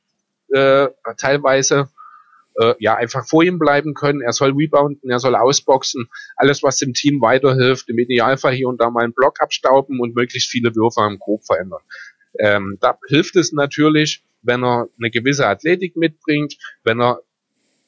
äh, 0.52 0.88
teilweise 1.16 1.88
äh, 2.56 2.74
ja 2.78 2.94
einfach 2.96 3.26
vor 3.26 3.42
ihm 3.42 3.58
bleiben 3.58 3.94
können. 3.94 4.20
Er 4.20 4.32
soll 4.32 4.52
rebounden, 4.52 5.10
er 5.10 5.18
soll 5.18 5.34
ausboxen, 5.34 6.08
alles 6.36 6.62
was 6.62 6.78
dem 6.78 6.92
Team 6.92 7.20
weiterhilft, 7.20 7.88
im 7.88 7.98
Idealfall 7.98 8.54
hier 8.54 8.68
und 8.68 8.80
da 8.80 8.90
mal 8.90 9.04
einen 9.04 9.14
Block 9.14 9.40
abstauben 9.40 10.00
und 10.00 10.14
möglichst 10.14 10.50
viele 10.50 10.74
Würfe 10.74 11.00
am 11.00 11.18
Grob 11.18 11.44
verändern. 11.44 11.82
Ähm, 12.38 12.78
da 12.80 12.98
hilft 13.08 13.36
es 13.36 13.52
natürlich, 13.52 14.22
wenn 14.42 14.62
er 14.62 14.88
eine 14.98 15.10
gewisse 15.10 15.46
Athletik 15.46 15.96
mitbringt, 15.96 16.56
wenn 16.82 17.00
er 17.00 17.20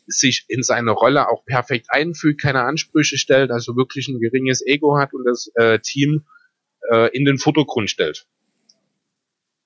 sich 0.07 0.44
in 0.48 0.62
seine 0.62 0.92
Rolle 0.92 1.28
auch 1.28 1.44
perfekt 1.44 1.86
einfügt, 1.90 2.40
keine 2.40 2.62
Ansprüche 2.62 3.18
stellt, 3.18 3.50
also 3.50 3.76
wirklich 3.76 4.09
ein 4.09 4.20
geringes 4.20 4.64
Ego 4.64 4.98
hat 4.98 5.12
und 5.12 5.24
das 5.24 5.50
äh, 5.54 5.78
Team 5.80 6.26
äh, 6.90 7.14
in 7.16 7.24
den 7.24 7.38
Vordergrund 7.38 7.90
stellt. 7.90 8.26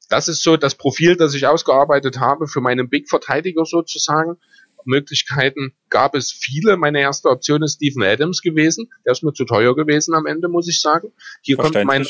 Das 0.08 0.26
ist 0.26 0.42
so 0.42 0.56
das 0.56 0.74
Profil, 0.74 1.16
das 1.16 1.34
ich 1.34 1.46
ausgearbeitet 1.46 2.18
habe 2.18 2.48
für 2.48 2.60
meinen 2.60 2.88
Big 2.88 3.08
Verteidiger 3.08 3.64
sozusagen. 3.64 4.38
Möglichkeiten 4.84 5.74
gab 5.88 6.14
es 6.14 6.32
viele. 6.32 6.76
Meine 6.76 7.00
erste 7.00 7.28
Option 7.28 7.62
ist 7.62 7.74
Stephen 7.74 8.02
Adams 8.02 8.42
gewesen. 8.42 8.90
Der 9.04 9.12
ist 9.12 9.22
mir 9.22 9.32
zu 9.32 9.44
teuer 9.44 9.76
gewesen 9.76 10.14
am 10.14 10.26
Ende, 10.26 10.48
muss 10.48 10.68
ich 10.68 10.80
sagen. 10.80 11.12
Hier 11.42 11.56
kommt 11.56 11.84
mein, 11.84 12.06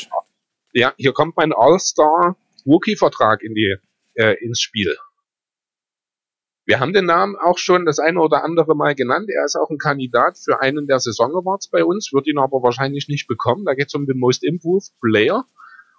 ja, 0.73 0.93
hier 0.97 1.13
kommt 1.13 1.35
mein 1.37 1.53
All-Star 1.53 2.37
Rookie-Vertrag 2.65 3.43
in 3.43 3.53
die, 3.53 3.75
äh, 4.15 4.35
ins 4.43 4.61
Spiel. 4.61 4.97
Wir 6.71 6.79
haben 6.79 6.93
den 6.93 7.03
Namen 7.03 7.35
auch 7.35 7.57
schon 7.57 7.85
das 7.85 7.99
eine 7.99 8.21
oder 8.21 8.45
andere 8.45 8.77
Mal 8.77 8.95
genannt. 8.95 9.29
Er 9.29 9.43
ist 9.43 9.57
auch 9.57 9.69
ein 9.69 9.77
Kandidat 9.77 10.37
für 10.37 10.61
einen 10.61 10.87
der 10.87 10.99
Saison 10.99 11.35
Awards 11.35 11.67
bei 11.67 11.83
uns, 11.83 12.13
wird 12.13 12.27
ihn 12.27 12.37
aber 12.37 12.63
wahrscheinlich 12.63 13.09
nicht 13.09 13.27
bekommen. 13.27 13.65
Da 13.65 13.73
geht 13.73 13.87
es 13.87 13.93
um 13.93 14.05
den 14.05 14.17
Most 14.17 14.41
Improved 14.41 14.93
Player. 15.01 15.43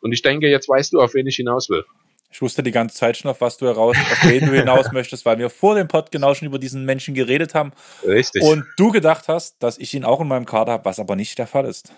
Und 0.00 0.12
ich 0.12 0.22
denke, 0.22 0.48
jetzt 0.48 0.70
weißt 0.70 0.94
du, 0.94 1.02
auf 1.02 1.12
wen 1.12 1.26
ich 1.26 1.36
hinaus 1.36 1.68
will. 1.68 1.84
Ich 2.30 2.40
wusste 2.40 2.62
die 2.62 2.70
ganze 2.70 2.96
Zeit 2.96 3.18
schon, 3.18 3.30
auf 3.30 3.42
was 3.42 3.58
du 3.58 3.66
heraus, 3.66 3.98
auf 3.98 4.24
wen 4.24 4.46
du 4.46 4.52
hinaus 4.52 4.92
möchtest, 4.92 5.26
weil 5.26 5.38
wir 5.38 5.50
vor 5.50 5.74
dem 5.74 5.88
Pod 5.88 6.10
genau 6.10 6.32
schon 6.32 6.48
über 6.48 6.58
diesen 6.58 6.86
Menschen 6.86 7.12
geredet 7.12 7.54
haben. 7.54 7.72
Richtig. 8.06 8.42
Und 8.42 8.64
du 8.78 8.92
gedacht 8.92 9.28
hast, 9.28 9.62
dass 9.62 9.76
ich 9.76 9.92
ihn 9.92 10.06
auch 10.06 10.22
in 10.22 10.28
meinem 10.28 10.46
Kader 10.46 10.72
habe, 10.72 10.86
was 10.86 10.98
aber 10.98 11.16
nicht 11.16 11.36
der 11.38 11.46
Fall 11.46 11.66
ist. 11.66 11.92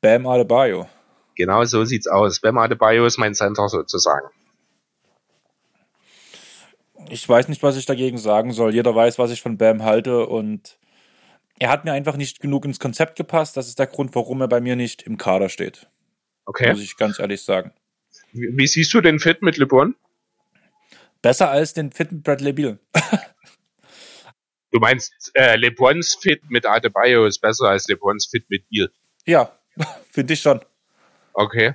Bam 0.00 0.26
Adebayo. 0.26 0.88
Genau 1.34 1.62
so 1.64 1.84
sieht's 1.84 2.06
aus. 2.06 2.40
Bam 2.40 2.56
Adebayo 2.56 3.04
ist 3.04 3.18
mein 3.18 3.34
Center 3.34 3.68
sozusagen. 3.68 4.28
Ich 7.10 7.28
weiß 7.28 7.48
nicht, 7.48 7.62
was 7.62 7.76
ich 7.76 7.86
dagegen 7.86 8.18
sagen 8.18 8.52
soll. 8.52 8.74
Jeder 8.74 8.94
weiß, 8.94 9.18
was 9.18 9.30
ich 9.30 9.42
von 9.42 9.58
Bam 9.58 9.82
halte 9.82 10.26
und 10.26 10.78
er 11.58 11.70
hat 11.70 11.84
mir 11.84 11.92
einfach 11.92 12.16
nicht 12.16 12.40
genug 12.40 12.64
ins 12.64 12.78
Konzept 12.78 13.16
gepasst. 13.16 13.56
Das 13.56 13.68
ist 13.68 13.78
der 13.78 13.86
Grund, 13.86 14.14
warum 14.14 14.40
er 14.40 14.48
bei 14.48 14.60
mir 14.60 14.76
nicht 14.76 15.02
im 15.02 15.16
Kader 15.16 15.48
steht. 15.48 15.88
Okay. 16.44 16.70
Muss 16.70 16.82
ich 16.82 16.96
ganz 16.96 17.18
ehrlich 17.18 17.42
sagen. 17.42 17.72
Wie, 18.32 18.48
wie 18.52 18.66
siehst 18.66 18.92
du 18.94 19.00
den 19.00 19.18
Fit 19.18 19.42
mit 19.42 19.56
LeBron? 19.56 19.94
Besser 21.22 21.50
als 21.50 21.72
den 21.72 21.90
Fit 21.90 22.12
mit 22.12 22.22
Bradley 22.22 22.52
Beal. 22.52 22.78
du 24.70 24.78
meinst, 24.78 25.32
äh, 25.34 25.56
LeBrons 25.56 26.14
Fit 26.14 26.42
mit 26.50 26.66
Adebayo 26.66 27.26
ist 27.26 27.40
besser 27.40 27.68
als 27.68 27.88
LeBrons 27.88 28.26
Fit 28.26 28.48
mit 28.48 28.68
Beal? 28.68 28.90
Ja, 29.24 29.58
finde 30.10 30.34
ich 30.34 30.40
schon. 30.40 30.60
Okay. 31.32 31.74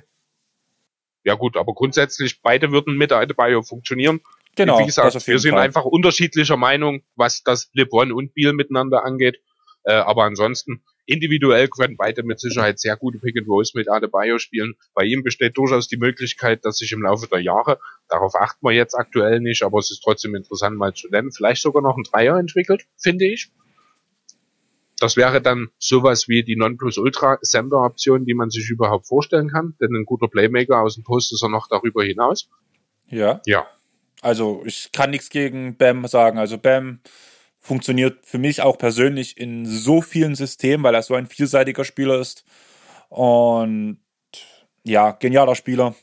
Ja 1.24 1.34
gut, 1.34 1.56
aber 1.56 1.74
grundsätzlich 1.74 2.40
beide 2.40 2.72
würden 2.72 2.96
mit 2.96 3.12
Adebayo 3.12 3.62
funktionieren. 3.62 4.20
Genau. 4.56 4.78
Wie 4.78 4.86
gesagt, 4.86 5.26
wir 5.26 5.38
sind 5.38 5.52
Fall. 5.52 5.62
einfach 5.62 5.84
unterschiedlicher 5.84 6.56
Meinung, 6.56 7.02
was 7.16 7.42
das 7.42 7.70
LeBron 7.72 8.12
und 8.12 8.34
Beal 8.34 8.52
miteinander 8.52 9.04
angeht. 9.04 9.40
Äh, 9.84 9.94
aber 9.94 10.24
ansonsten 10.24 10.82
individuell 11.06 11.68
können 11.68 11.96
beide 11.96 12.22
mit 12.22 12.38
Sicherheit 12.38 12.78
sehr 12.78 12.96
gute 12.96 13.18
Pick 13.18 13.36
and 13.36 13.48
Rolls 13.48 13.74
mit 13.74 13.90
Adebayo 13.90 14.38
spielen. 14.38 14.74
Bei 14.94 15.04
ihm 15.04 15.22
besteht 15.22 15.56
durchaus 15.56 15.88
die 15.88 15.96
Möglichkeit, 15.96 16.64
dass 16.64 16.76
sich 16.76 16.92
im 16.92 17.02
Laufe 17.02 17.26
der 17.26 17.40
Jahre, 17.40 17.80
darauf 18.08 18.34
achten 18.36 18.64
wir 18.64 18.72
jetzt 18.72 18.94
aktuell 18.94 19.40
nicht, 19.40 19.62
aber 19.62 19.78
es 19.78 19.90
ist 19.90 20.02
trotzdem 20.04 20.34
interessant 20.34 20.76
mal 20.76 20.94
zu 20.94 21.08
nennen, 21.08 21.32
vielleicht 21.32 21.62
sogar 21.62 21.82
noch 21.82 21.96
ein 21.96 22.04
Dreier 22.04 22.38
entwickelt, 22.38 22.86
finde 22.96 23.26
ich. 23.26 23.50
Das 25.00 25.16
wäre 25.16 25.42
dann 25.42 25.70
sowas 25.78 26.28
wie 26.28 26.44
die 26.44 26.54
Nonplusultra-Sender-Option, 26.54 28.24
die 28.24 28.34
man 28.34 28.50
sich 28.50 28.70
überhaupt 28.70 29.08
vorstellen 29.08 29.48
kann, 29.48 29.74
denn 29.80 29.92
ein 29.96 30.04
guter 30.04 30.28
Playmaker 30.28 30.80
aus 30.80 30.94
dem 30.94 31.02
Post 31.02 31.32
ist 31.32 31.42
er 31.42 31.48
noch 31.48 31.66
darüber 31.66 32.04
hinaus. 32.04 32.48
Ja. 33.08 33.40
Ja. 33.44 33.66
Also 34.22 34.62
ich 34.64 34.92
kann 34.92 35.10
nichts 35.10 35.28
gegen 35.28 35.76
Bam 35.76 36.06
sagen. 36.06 36.38
Also 36.38 36.56
Bam 36.56 37.00
funktioniert 37.58 38.24
für 38.24 38.38
mich 38.38 38.62
auch 38.62 38.78
persönlich 38.78 39.36
in 39.36 39.66
so 39.66 40.00
vielen 40.00 40.34
Systemen, 40.36 40.84
weil 40.84 40.94
er 40.94 41.02
so 41.02 41.14
ein 41.14 41.26
vielseitiger 41.26 41.84
Spieler 41.84 42.20
ist. 42.20 42.44
Und 43.08 43.98
ja, 44.84 45.10
genialer 45.10 45.54
Spieler. 45.54 45.94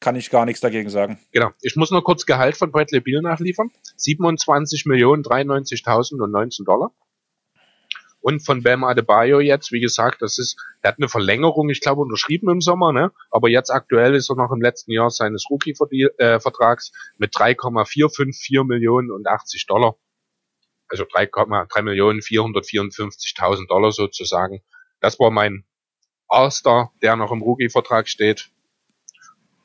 Kann 0.00 0.14
ich 0.14 0.30
gar 0.30 0.44
nichts 0.44 0.60
dagegen 0.60 0.90
sagen. 0.90 1.18
Genau. 1.32 1.50
Ich 1.60 1.74
muss 1.74 1.90
noch 1.90 2.04
kurz 2.04 2.24
Gehalt 2.24 2.56
von 2.56 2.70
Bradley 2.70 3.00
Beal 3.00 3.20
nachliefern. 3.22 3.72
27 3.96 4.86
Millionen 4.86 5.24
93.000 5.24 6.22
und 6.22 6.30
19 6.30 6.64
Dollar. 6.64 6.92
Und 8.20 8.44
von 8.44 8.62
Bam 8.62 8.84
Adebayo 8.84 9.40
jetzt, 9.40 9.70
wie 9.70 9.80
gesagt, 9.80 10.22
das 10.22 10.38
ist, 10.38 10.56
er 10.82 10.90
hat 10.90 10.98
eine 10.98 11.08
Verlängerung, 11.08 11.70
ich 11.70 11.80
glaube, 11.80 12.02
unterschrieben 12.02 12.50
im 12.50 12.60
Sommer, 12.60 12.92
ne? 12.92 13.12
Aber 13.30 13.48
jetzt 13.48 13.70
aktuell 13.70 14.14
ist 14.14 14.28
er 14.28 14.36
noch 14.36 14.50
im 14.50 14.60
letzten 14.60 14.92
Jahr 14.92 15.10
seines 15.10 15.46
Rookie-Vertrags 15.48 16.92
mit 17.16 17.30
3,454 17.38 18.64
Millionen 18.64 19.12
und 19.12 19.26
80 19.26 19.66
Dollar. 19.66 19.96
Also 20.88 21.04
3,3 21.04 21.82
Millionen 21.82 22.20
454.000 22.20 23.68
Dollar 23.68 23.92
sozusagen. 23.92 24.62
Das 25.00 25.20
war 25.20 25.30
mein 25.30 25.64
All-Star, 26.28 26.92
der 27.02 27.16
noch 27.16 27.30
im 27.30 27.42
Rookie-Vertrag 27.42 28.08
steht. 28.08 28.50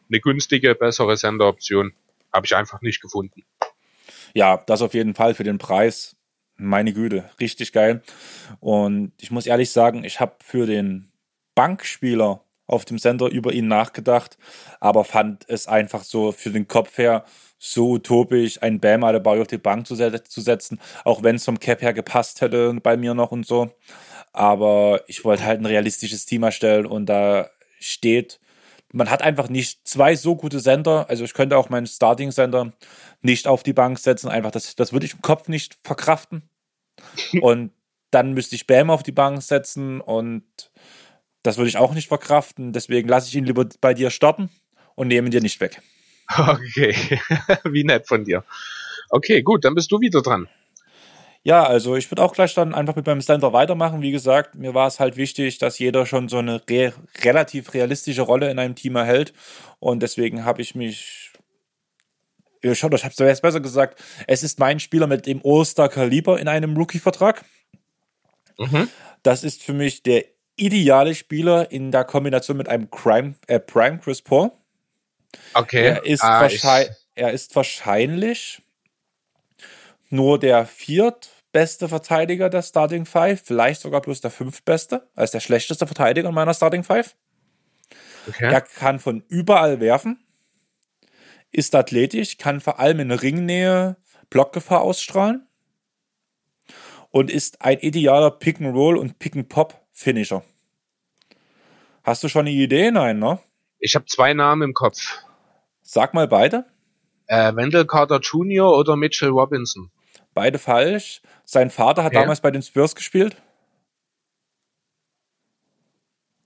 Eine 0.10 0.20
günstige, 0.20 0.76
bessere 0.76 1.18
Senderoption 1.18 1.93
habe 2.32 2.45
ich 2.45 2.56
einfach 2.56 2.82
nicht 2.82 3.01
gefunden. 3.01 3.43
Ja, 4.36 4.58
das 4.58 4.82
auf 4.82 4.93
jeden 4.93 5.14
Fall 5.14 5.34
für 5.34 5.43
den 5.43 5.58
Preis 5.58 6.16
meine 6.56 6.93
Güte, 6.93 7.30
richtig 7.39 7.72
geil. 7.72 8.01
Und 8.60 9.14
ich 9.20 9.32
muss 9.32 9.45
ehrlich 9.45 9.72
sagen, 9.72 10.04
ich 10.04 10.20
habe 10.20 10.36
für 10.43 10.66
den 10.66 11.12
Bankspieler 11.56 12.43
auf 12.66 12.86
dem 12.86 12.97
Sender 12.97 13.30
über 13.30 13.54
ihn 13.54 13.68
nachgedacht, 13.68 14.38
aber 14.80 15.04
fand 15.04 15.45
es 15.49 15.68
einfach 15.68 16.04
so 16.04 16.32
für 16.32 16.49
den 16.49 16.68
Kopf 16.68 16.97
her 16.97 17.26
so 17.60 17.91
utopisch, 17.91 18.62
einen 18.62 18.80
Bam 18.80 19.04
Adebayo 19.04 19.41
auf 19.41 19.47
die 19.47 19.58
Bank 19.58 19.88
zu, 19.88 19.95
zu 19.95 20.41
setzen, 20.41 20.80
auch 21.06 21.24
wenn 21.24 21.38
es 21.38 21.45
vom 21.45 21.60
Cap 21.60 21.82
her 21.82 21.93
gepasst 21.93 22.41
hätte 22.41 22.74
bei 22.82 22.97
mir 22.97 23.14
noch 23.14 23.32
und 23.32 23.45
so. 23.45 23.72
Aber 24.34 25.01
ich 25.08 25.24
wollte 25.24 25.45
halt 25.45 25.62
ein 25.62 25.66
realistisches 25.66 26.26
Team 26.26 26.43
erstellen 26.43 26.86
und 26.86 27.06
da 27.06 27.49
steht, 27.80 28.39
man 28.94 29.10
hat 29.10 29.22
einfach 29.22 29.50
nicht 29.50 29.86
zwei 29.88 30.16
so 30.16 30.36
gute 30.36 30.60
Sender, 30.60 31.10
also 31.10 31.26
ich 31.26 31.34
könnte 31.34 31.58
auch 31.58 31.70
meinen 31.70 31.88
Starting-Sender 31.88 32.72
nicht 33.22 33.48
auf 33.48 33.64
die 33.64 33.74
Bank 33.74 34.00
setzen, 34.00 34.30
einfach 34.30 34.52
das, 34.52 34.76
das 34.76 34.94
würde 34.94 35.06
ich 35.06 35.14
im 35.14 35.22
Kopf 35.22 35.50
nicht 35.50 35.78
verkraften. 35.84 36.44
und 37.41 37.72
dann 38.12 38.34
müsste 38.34 38.56
ich 38.56 38.68
Bam 38.68 38.91
auf 38.91 39.02
die 39.02 39.12
Bank 39.12 39.41
setzen 39.41 40.00
und 40.00 40.44
das 41.41 41.58
würde 41.58 41.70
ich 41.70 41.78
auch 41.78 41.94
nicht 41.94 42.08
verkraften. 42.08 42.72
Deswegen 42.72 43.10
lasse 43.10 43.28
ich 43.28 43.36
ihn 43.36 43.46
lieber 43.46 43.68
bei 43.82 43.96
dir 43.96 44.12
starten 44.12 44.50
und 44.96 45.08
nehme 45.08 45.28
ihn 45.28 45.32
dir 45.32 45.41
nicht 45.41 45.60
weg. 45.60 45.82
Okay, 46.38 46.96
wie 47.64 47.84
nett 47.84 48.08
von 48.08 48.24
dir. 48.24 48.46
Okay, 49.10 49.41
gut, 49.41 49.66
dann 49.66 49.74
bist 49.74 49.91
du 49.91 50.00
wieder 50.00 50.22
dran. 50.22 50.48
Ja, 51.46 51.64
also 51.64 51.96
ich 51.98 52.10
würde 52.10 52.24
auch 52.24 52.34
gleich 52.34 52.54
dann 52.54 52.74
einfach 52.74 52.96
mit 52.96 53.06
meinem 53.06 53.22
Center 53.22 53.52
weitermachen. 53.52 54.02
Wie 54.02 54.12
gesagt, 54.12 54.56
mir 54.56 54.74
war 54.74 54.88
es 54.88 55.00
halt 55.00 55.18
wichtig, 55.18 55.58
dass 55.58 55.78
jeder 55.78 56.06
schon 56.06 56.30
so 56.30 56.38
eine 56.38 56.62
re 56.70 56.94
relativ 57.22 57.74
realistische 57.74 58.22
Rolle 58.22 58.50
in 58.50 58.60
einem 58.60 58.76
Team 58.76 58.96
erhält. 58.96 59.34
Und 59.80 60.02
deswegen 60.02 60.46
habe 60.46 60.62
ich 60.62 60.74
mich 60.74 61.34
Schaut, 62.72 62.94
ich 62.94 63.04
habe 63.04 63.30
es 63.30 63.41
besser 63.41 63.60
gesagt, 63.60 64.02
es 64.26 64.41
ist 64.41 64.58
mein 64.58 64.80
Spieler 64.80 65.06
mit 65.06 65.26
dem 65.26 65.41
All-Star-Kaliber 65.44 66.39
in 66.39 66.48
einem 66.48 66.78
Rookie-Vertrag. 66.78 67.44
Mhm. 68.58 68.88
Das 69.22 69.44
ist 69.44 69.62
für 69.64 69.74
mich 69.74 70.02
der 70.02 70.24
ideale 70.56 71.14
Spieler 71.14 71.72
in 71.72 71.91
der 71.91 72.06
Kombination 72.06 72.56
mit 72.56 72.70
einem 72.70 72.89
Crime, 72.89 73.36
äh, 73.48 73.60
Prime 73.60 74.00
Chris 74.00 74.22
Paul. 74.22 74.52
Okay. 75.54 75.88
Er 75.88 76.06
ist, 76.06 76.24
Ah, 76.24 76.48
er 77.16 77.32
ist 77.32 77.54
wahrscheinlich 77.56 78.62
nur 80.10 80.39
der 80.39 80.66
viertbeste 81.54 81.88
Verteidiger 81.88 82.49
der 82.49 82.64
Starting 82.64 83.06
Five, 83.06 83.43
vielleicht 83.45 83.82
sogar 83.82 84.01
bloß 84.01 84.22
der 84.22 84.32
fünftbeste, 84.32 85.08
als 85.16 85.32
der 85.32 85.39
schlechteste 85.39 85.86
Verteidiger 85.86 86.30
in 86.30 86.36
meiner 86.36 86.54
Starting 86.54 86.84
Five. 86.84 87.16
okay. 88.28 88.51
Er 88.51 88.62
kann 88.62 88.99
von 88.99 89.24
überall 89.28 89.80
werfen, 89.80 90.26
ist 91.51 91.76
athletisch, 91.76 92.39
kann 92.39 92.60
vor 92.60 92.80
allem 92.80 92.99
in 92.99 93.12
Ringnähe 93.12 93.97
Blockgefahr 94.32 94.82
ausstrahlen 94.82 95.47
und 97.12 97.30
ist 97.30 97.62
ein 97.62 97.78
idealer 97.80 98.32
Pick-and-Roll 98.32 98.97
und 98.97 99.20
Pick-and-Pop-Finisher. 99.20 100.43
Hast 102.04 102.24
du 102.24 102.30
schon 102.30 102.47
eine 102.47 102.51
Idee? 102.51 102.89
Nein, 102.89 103.20
ne? 103.20 103.38
Ich 103.78 103.93
habe 103.93 104.06
zwei 104.06 104.34
Namen 104.34 104.64
im 104.64 104.74
Kopf. 104.74 105.20
Sag 105.84 106.16
mal 106.16 106.28
beide. 106.28 106.66
Äh, 107.28 107.56
Wendell 107.56 107.86
Carter 107.86 108.20
Jr. 108.20 108.76
oder 108.76 108.95
Mitchell 108.95 109.30
Robinson. 109.30 109.91
Beide 110.34 110.58
falsch. 110.60 111.22
Sein 111.46 111.70
Vater 111.70 112.04
hat 112.04 112.12
Okay. 112.14 112.22
damals 112.22 112.42
bei 112.42 112.52
den 112.52 112.62
Spurs 112.62 112.96
gespielt. 112.96 113.42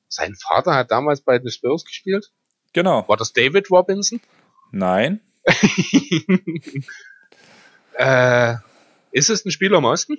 Sein 0.10 0.36
Vater 0.36 0.74
hat 0.76 0.92
damals 0.92 1.22
bei 1.22 1.38
den 1.40 1.50
Spurs 1.52 1.86
gespielt. 1.86 2.32
Genau. 2.74 3.08
War 3.08 3.18
das 3.18 3.34
David 3.34 3.70
Robinson? 3.72 4.20
Nein. 4.72 5.22
Äh, 8.00 8.56
ist 9.12 9.30
es 9.32 9.44
ein 9.44 9.50
Spieler 9.50 9.80
im 9.80 9.86
Osten? 9.86 10.18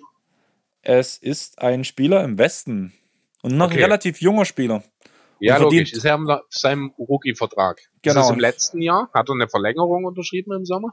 Es 0.83 1.17
ist 1.17 1.61
ein 1.61 1.85
Spieler 1.85 2.25
im 2.25 2.37
Westen. 2.37 2.93
Und 3.43 3.57
noch 3.57 3.67
Okay. 3.67 3.77
ein 3.77 3.83
relativ 3.85 4.21
junger 4.21 4.45
Spieler. 4.45 4.83
Ja, 5.39 5.59
logisch. 5.59 5.93
Ist 5.93 6.05
er 6.05 6.17
auf 6.19 6.41
seinem 6.51 6.93
Rookie-Vertrag. 6.99 7.81
Genau. 8.03 8.21
Ist 8.21 8.27
es 8.27 8.33
im 8.33 8.41
letzten 8.41 8.83
Jahr? 8.83 9.09
Hat 9.15 9.29
er 9.29 9.35
eine 9.35 9.49
Verlängerung 9.49 10.05
unterschrieben 10.07 10.53
im 10.53 10.65
Sommer? 10.65 10.93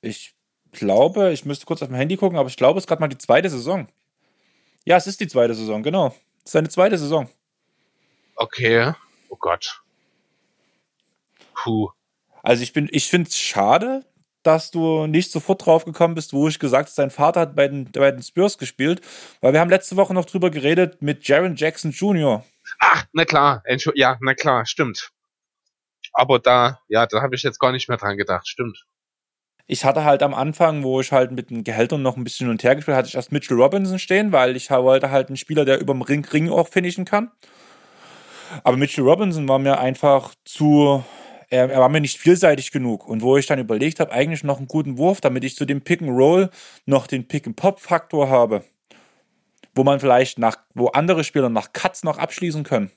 Ich 0.00 0.34
glaube, 0.72 1.32
ich 1.32 1.44
müsste 1.44 1.66
kurz 1.66 1.82
auf 1.82 1.88
mein 1.88 1.98
Handy 1.98 2.16
gucken, 2.16 2.38
aber 2.38 2.48
ich 2.48 2.56
glaube, 2.56 2.78
es 2.78 2.84
ist 2.84 2.88
gerade 2.88 3.00
mal 3.00 3.08
die 3.08 3.18
zweite 3.18 3.48
Saison. 3.48 3.88
Ja, 4.84 4.96
es 4.96 5.06
ist 5.06 5.20
die 5.20 5.28
zweite 5.28 5.54
Saison, 5.54 5.82
genau. 5.82 6.08
Es 6.38 6.46
ist 6.46 6.52
seine 6.52 6.68
zweite 6.68 6.98
Saison. 6.98 7.28
Okay. 8.36 8.92
Oh 9.28 9.36
Gott. 9.36 9.82
Puh. 11.54 11.90
Also 12.42 12.62
ich 12.62 12.72
bin, 12.72 12.88
ich 12.90 13.08
finde 13.08 13.28
es 13.28 13.38
schade, 13.38 14.04
dass 14.42 14.70
du 14.72 15.06
nicht 15.06 15.30
sofort 15.30 15.64
drauf 15.64 15.84
gekommen 15.84 16.14
bist, 16.14 16.32
wo 16.32 16.48
ich 16.48 16.58
gesagt 16.58 16.88
habe, 16.88 16.94
sein 16.94 17.10
Vater 17.10 17.40
hat 17.40 17.54
bei 17.54 17.68
den, 17.68 17.90
bei 17.92 18.10
den 18.10 18.22
Spurs 18.22 18.58
gespielt, 18.58 19.00
weil 19.40 19.52
wir 19.52 19.60
haben 19.60 19.70
letzte 19.70 19.96
Woche 19.96 20.14
noch 20.14 20.24
drüber 20.24 20.50
geredet 20.50 21.00
mit 21.00 21.26
Jaron 21.28 21.54
Jackson 21.54 21.92
Jr. 21.92 22.44
Ach, 22.80 23.04
na 23.12 23.24
klar. 23.24 23.62
Entschu 23.64 23.92
ja, 23.94 24.18
na 24.20 24.34
klar, 24.34 24.66
stimmt. 24.66 25.10
Aber 26.12 26.38
da, 26.38 26.80
ja, 26.88 27.06
da 27.06 27.22
habe 27.22 27.36
ich 27.36 27.42
jetzt 27.42 27.60
gar 27.60 27.72
nicht 27.72 27.88
mehr 27.88 27.98
dran 27.98 28.16
gedacht. 28.16 28.48
Stimmt. 28.48 28.84
Ich 29.66 29.84
hatte 29.84 30.04
halt 30.04 30.22
am 30.22 30.34
Anfang, 30.34 30.82
wo 30.82 31.00
ich 31.00 31.12
halt 31.12 31.32
mit 31.32 31.50
den 31.50 31.64
Gehältern 31.64 32.02
noch 32.02 32.16
ein 32.16 32.24
bisschen 32.24 32.46
hin 32.46 32.52
und 32.52 32.62
her 32.62 32.76
gespielt 32.76 32.96
hatte 32.96 33.08
ich 33.08 33.14
erst 33.14 33.32
Mitchell 33.32 33.56
Robinson 33.56 33.98
stehen, 33.98 34.32
weil 34.32 34.56
ich 34.56 34.70
wollte 34.70 35.10
halt 35.10 35.28
einen 35.28 35.36
Spieler, 35.36 35.64
der 35.64 35.80
über 35.80 35.94
dem 35.94 36.02
Ring, 36.02 36.24
Ring 36.24 36.50
auch 36.50 36.68
finishen 36.68 37.04
kann. 37.04 37.30
Aber 38.64 38.76
Mitchell 38.76 39.04
Robinson 39.04 39.48
war 39.48 39.58
mir 39.58 39.78
einfach 39.78 40.34
zu, 40.44 41.02
er, 41.48 41.70
er 41.70 41.80
war 41.80 41.88
mir 41.88 42.00
nicht 42.00 42.18
vielseitig 42.18 42.70
genug. 42.70 43.06
Und 43.06 43.22
wo 43.22 43.36
ich 43.36 43.46
dann 43.46 43.58
überlegt 43.58 44.00
habe, 44.00 44.12
eigentlich 44.12 44.44
noch 44.44 44.58
einen 44.58 44.68
guten 44.68 44.98
Wurf, 44.98 45.20
damit 45.20 45.44
ich 45.44 45.56
zu 45.56 45.64
dem 45.64 45.82
Pick 45.82 46.02
and 46.02 46.10
Roll 46.10 46.50
noch 46.86 47.06
den 47.06 47.28
Pick 47.28 47.46
and 47.46 47.56
Pop 47.56 47.80
Faktor 47.80 48.28
habe, 48.28 48.64
wo 49.74 49.84
man 49.84 50.00
vielleicht 50.00 50.38
nach, 50.38 50.56
wo 50.74 50.88
andere 50.88 51.24
Spieler 51.24 51.48
nach 51.48 51.72
Cuts 51.72 52.04
noch 52.04 52.18
abschließen 52.18 52.64
können, 52.64 52.90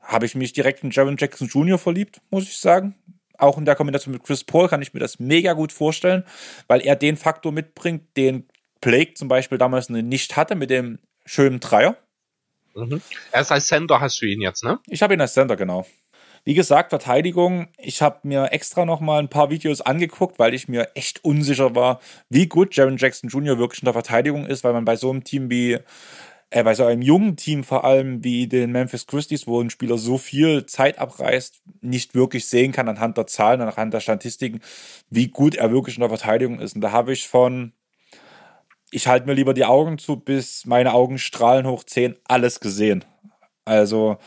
habe 0.00 0.26
ich 0.26 0.34
mich 0.34 0.52
direkt 0.52 0.82
in 0.82 0.90
Jaron 0.90 1.16
Jackson 1.16 1.48
Jr. 1.48 1.78
verliebt, 1.78 2.20
muss 2.30 2.44
ich 2.44 2.58
sagen. 2.58 2.96
Auch 3.40 3.58
in 3.58 3.64
der 3.64 3.74
Kombination 3.74 4.12
mit 4.12 4.22
Chris 4.22 4.44
Paul 4.44 4.68
kann 4.68 4.82
ich 4.82 4.94
mir 4.94 5.00
das 5.00 5.18
mega 5.18 5.54
gut 5.54 5.72
vorstellen, 5.72 6.24
weil 6.68 6.80
er 6.80 6.96
den 6.96 7.16
Faktor 7.16 7.52
mitbringt, 7.52 8.16
den 8.16 8.46
Blake 8.80 9.14
zum 9.14 9.28
Beispiel 9.28 9.58
damals 9.58 9.88
nicht 9.88 10.36
hatte 10.36 10.54
mit 10.54 10.70
dem 10.70 10.98
schönen 11.24 11.60
Dreier. 11.60 11.96
Mhm. 12.74 13.00
Erst 13.32 13.52
als 13.52 13.66
Center 13.66 14.00
hast 14.00 14.20
du 14.22 14.26
ihn 14.26 14.40
jetzt, 14.40 14.64
ne? 14.64 14.78
Ich 14.86 15.02
habe 15.02 15.14
ihn 15.14 15.20
als 15.20 15.34
Center, 15.34 15.56
genau. 15.56 15.86
Wie 16.44 16.54
gesagt, 16.54 16.90
Verteidigung. 16.90 17.68
Ich 17.76 18.00
habe 18.00 18.20
mir 18.22 18.52
extra 18.52 18.86
noch 18.86 19.00
mal 19.00 19.18
ein 19.18 19.28
paar 19.28 19.50
Videos 19.50 19.82
angeguckt, 19.82 20.38
weil 20.38 20.54
ich 20.54 20.68
mir 20.68 20.88
echt 20.94 21.22
unsicher 21.22 21.74
war, 21.74 22.00
wie 22.30 22.46
gut 22.46 22.74
Jaron 22.74 22.96
Jackson 22.96 23.28
Jr. 23.28 23.58
wirklich 23.58 23.82
in 23.82 23.86
der 23.86 23.92
Verteidigung 23.92 24.46
ist, 24.46 24.64
weil 24.64 24.72
man 24.72 24.86
bei 24.86 24.96
so 24.96 25.10
einem 25.10 25.22
Team 25.22 25.50
wie, 25.50 25.78
äh, 26.50 26.64
bei 26.64 26.74
so 26.74 26.84
einem 26.84 27.02
jungen 27.02 27.36
Team 27.36 27.64
vor 27.64 27.84
allem 27.84 28.24
wie 28.24 28.48
den 28.48 28.72
Memphis 28.72 29.06
Christies, 29.06 29.46
wo 29.46 29.60
ein 29.60 29.70
Spieler 29.70 29.98
so 29.98 30.18
viel 30.18 30.66
Zeit 30.66 30.98
abreißt, 30.98 31.62
nicht 31.80 32.14
wirklich 32.14 32.46
sehen 32.46 32.72
kann 32.72 32.88
anhand 32.88 33.16
der 33.16 33.26
Zahlen, 33.26 33.60
anhand 33.60 33.94
der 33.94 34.00
Statistiken, 34.00 34.60
wie 35.10 35.28
gut 35.28 35.54
er 35.54 35.70
wirklich 35.72 35.96
in 35.96 36.00
der 36.00 36.10
Verteidigung 36.10 36.58
ist. 36.60 36.74
Und 36.74 36.80
da 36.82 36.92
habe 36.92 37.12
ich 37.12 37.28
von, 37.28 37.72
ich 38.90 39.06
halte 39.06 39.26
mir 39.26 39.34
lieber 39.34 39.54
die 39.54 39.64
Augen 39.64 39.98
zu, 39.98 40.16
bis 40.16 40.66
meine 40.66 40.92
Augen 40.94 41.18
strahlen 41.18 41.66
hoch 41.66 41.84
10, 41.84 42.16
alles 42.24 42.60
gesehen. 42.60 43.04
Also, 43.64 44.18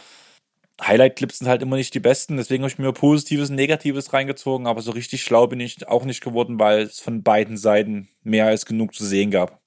Highlight-Clips 0.81 1.39
sind 1.39 1.47
halt 1.47 1.61
immer 1.61 1.75
nicht 1.77 1.93
die 1.93 1.99
besten, 1.99 2.37
deswegen 2.37 2.63
habe 2.63 2.71
ich 2.71 2.79
mir 2.79 2.91
Positives 2.93 3.49
und 3.49 3.55
Negatives 3.55 4.13
reingezogen, 4.13 4.67
aber 4.67 4.81
so 4.81 4.91
richtig 4.91 5.23
schlau 5.23 5.47
bin 5.47 5.59
ich 5.59 5.87
auch 5.87 6.05
nicht 6.05 6.21
geworden, 6.23 6.59
weil 6.59 6.83
es 6.83 6.99
von 6.99 7.23
beiden 7.23 7.57
Seiten 7.57 8.09
mehr 8.23 8.47
als 8.47 8.65
genug 8.65 8.93
zu 8.95 9.05
sehen 9.05 9.31
gab. 9.31 9.62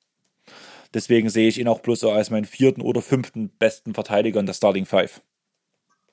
Deswegen 0.94 1.28
sehe 1.28 1.48
ich 1.48 1.58
ihn 1.58 1.68
auch 1.68 1.80
bloß 1.80 2.00
so 2.00 2.10
als 2.10 2.30
meinen 2.30 2.44
vierten 2.44 2.82
oder 2.82 3.02
fünften 3.02 3.50
besten 3.50 3.94
Verteidiger 3.94 4.40
in 4.40 4.46
der 4.46 4.54
Starting 4.54 4.86
Five. 4.86 5.20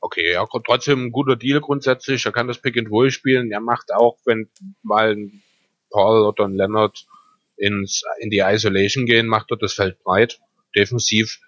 Okay, 0.01 0.33
ja, 0.33 0.45
trotzdem 0.65 1.05
ein 1.05 1.11
guter 1.11 1.37
Deal 1.37 1.61
grundsätzlich. 1.61 2.25
Er 2.25 2.33
kann 2.33 2.47
das 2.47 2.57
Pick 2.57 2.77
and 2.77 2.91
Roll 2.91 3.09
spielen. 3.09 3.51
Er 3.51 3.61
macht 3.61 3.93
auch, 3.93 4.17
wenn 4.25 4.49
mal 4.81 5.15
ein 5.15 5.41
Paul 5.89 6.25
oder 6.25 6.45
ein 6.45 6.55
Leonard 6.55 7.05
ins, 7.55 8.03
in 8.19 8.29
die 8.29 8.39
Isolation 8.39 9.05
gehen, 9.05 9.27
macht 9.27 9.51
er 9.51 9.57
das 9.57 9.73
Feld 9.73 10.03
breit. 10.03 10.39
Defensiv 10.75 11.39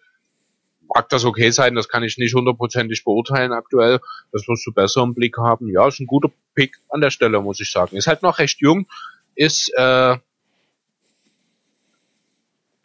mag 0.88 1.10
das 1.10 1.26
okay 1.26 1.50
sein, 1.50 1.76
das 1.76 1.90
kann 1.90 2.04
ich 2.04 2.18
nicht 2.18 2.36
hundertprozentig 2.36 3.04
beurteilen 3.04 3.52
aktuell. 3.52 4.00
Das 4.32 4.48
wirst 4.48 4.66
du 4.66 4.72
besser 4.72 5.04
im 5.04 5.14
Blick 5.14 5.38
haben. 5.38 5.70
Ja, 5.70 5.88
ist 5.88 6.00
ein 6.00 6.08
guter 6.08 6.32
Pick 6.54 6.78
an 6.90 7.02
der 7.02 7.10
Stelle, 7.10 7.42
muss 7.42 7.60
ich 7.60 7.72
sagen. 7.72 7.98
Ist 7.98 8.08
halt 8.08 8.22
noch 8.22 8.40
recht 8.40 8.62
jung, 8.62 8.88
ist, 9.36 9.72
äh, 9.76 10.16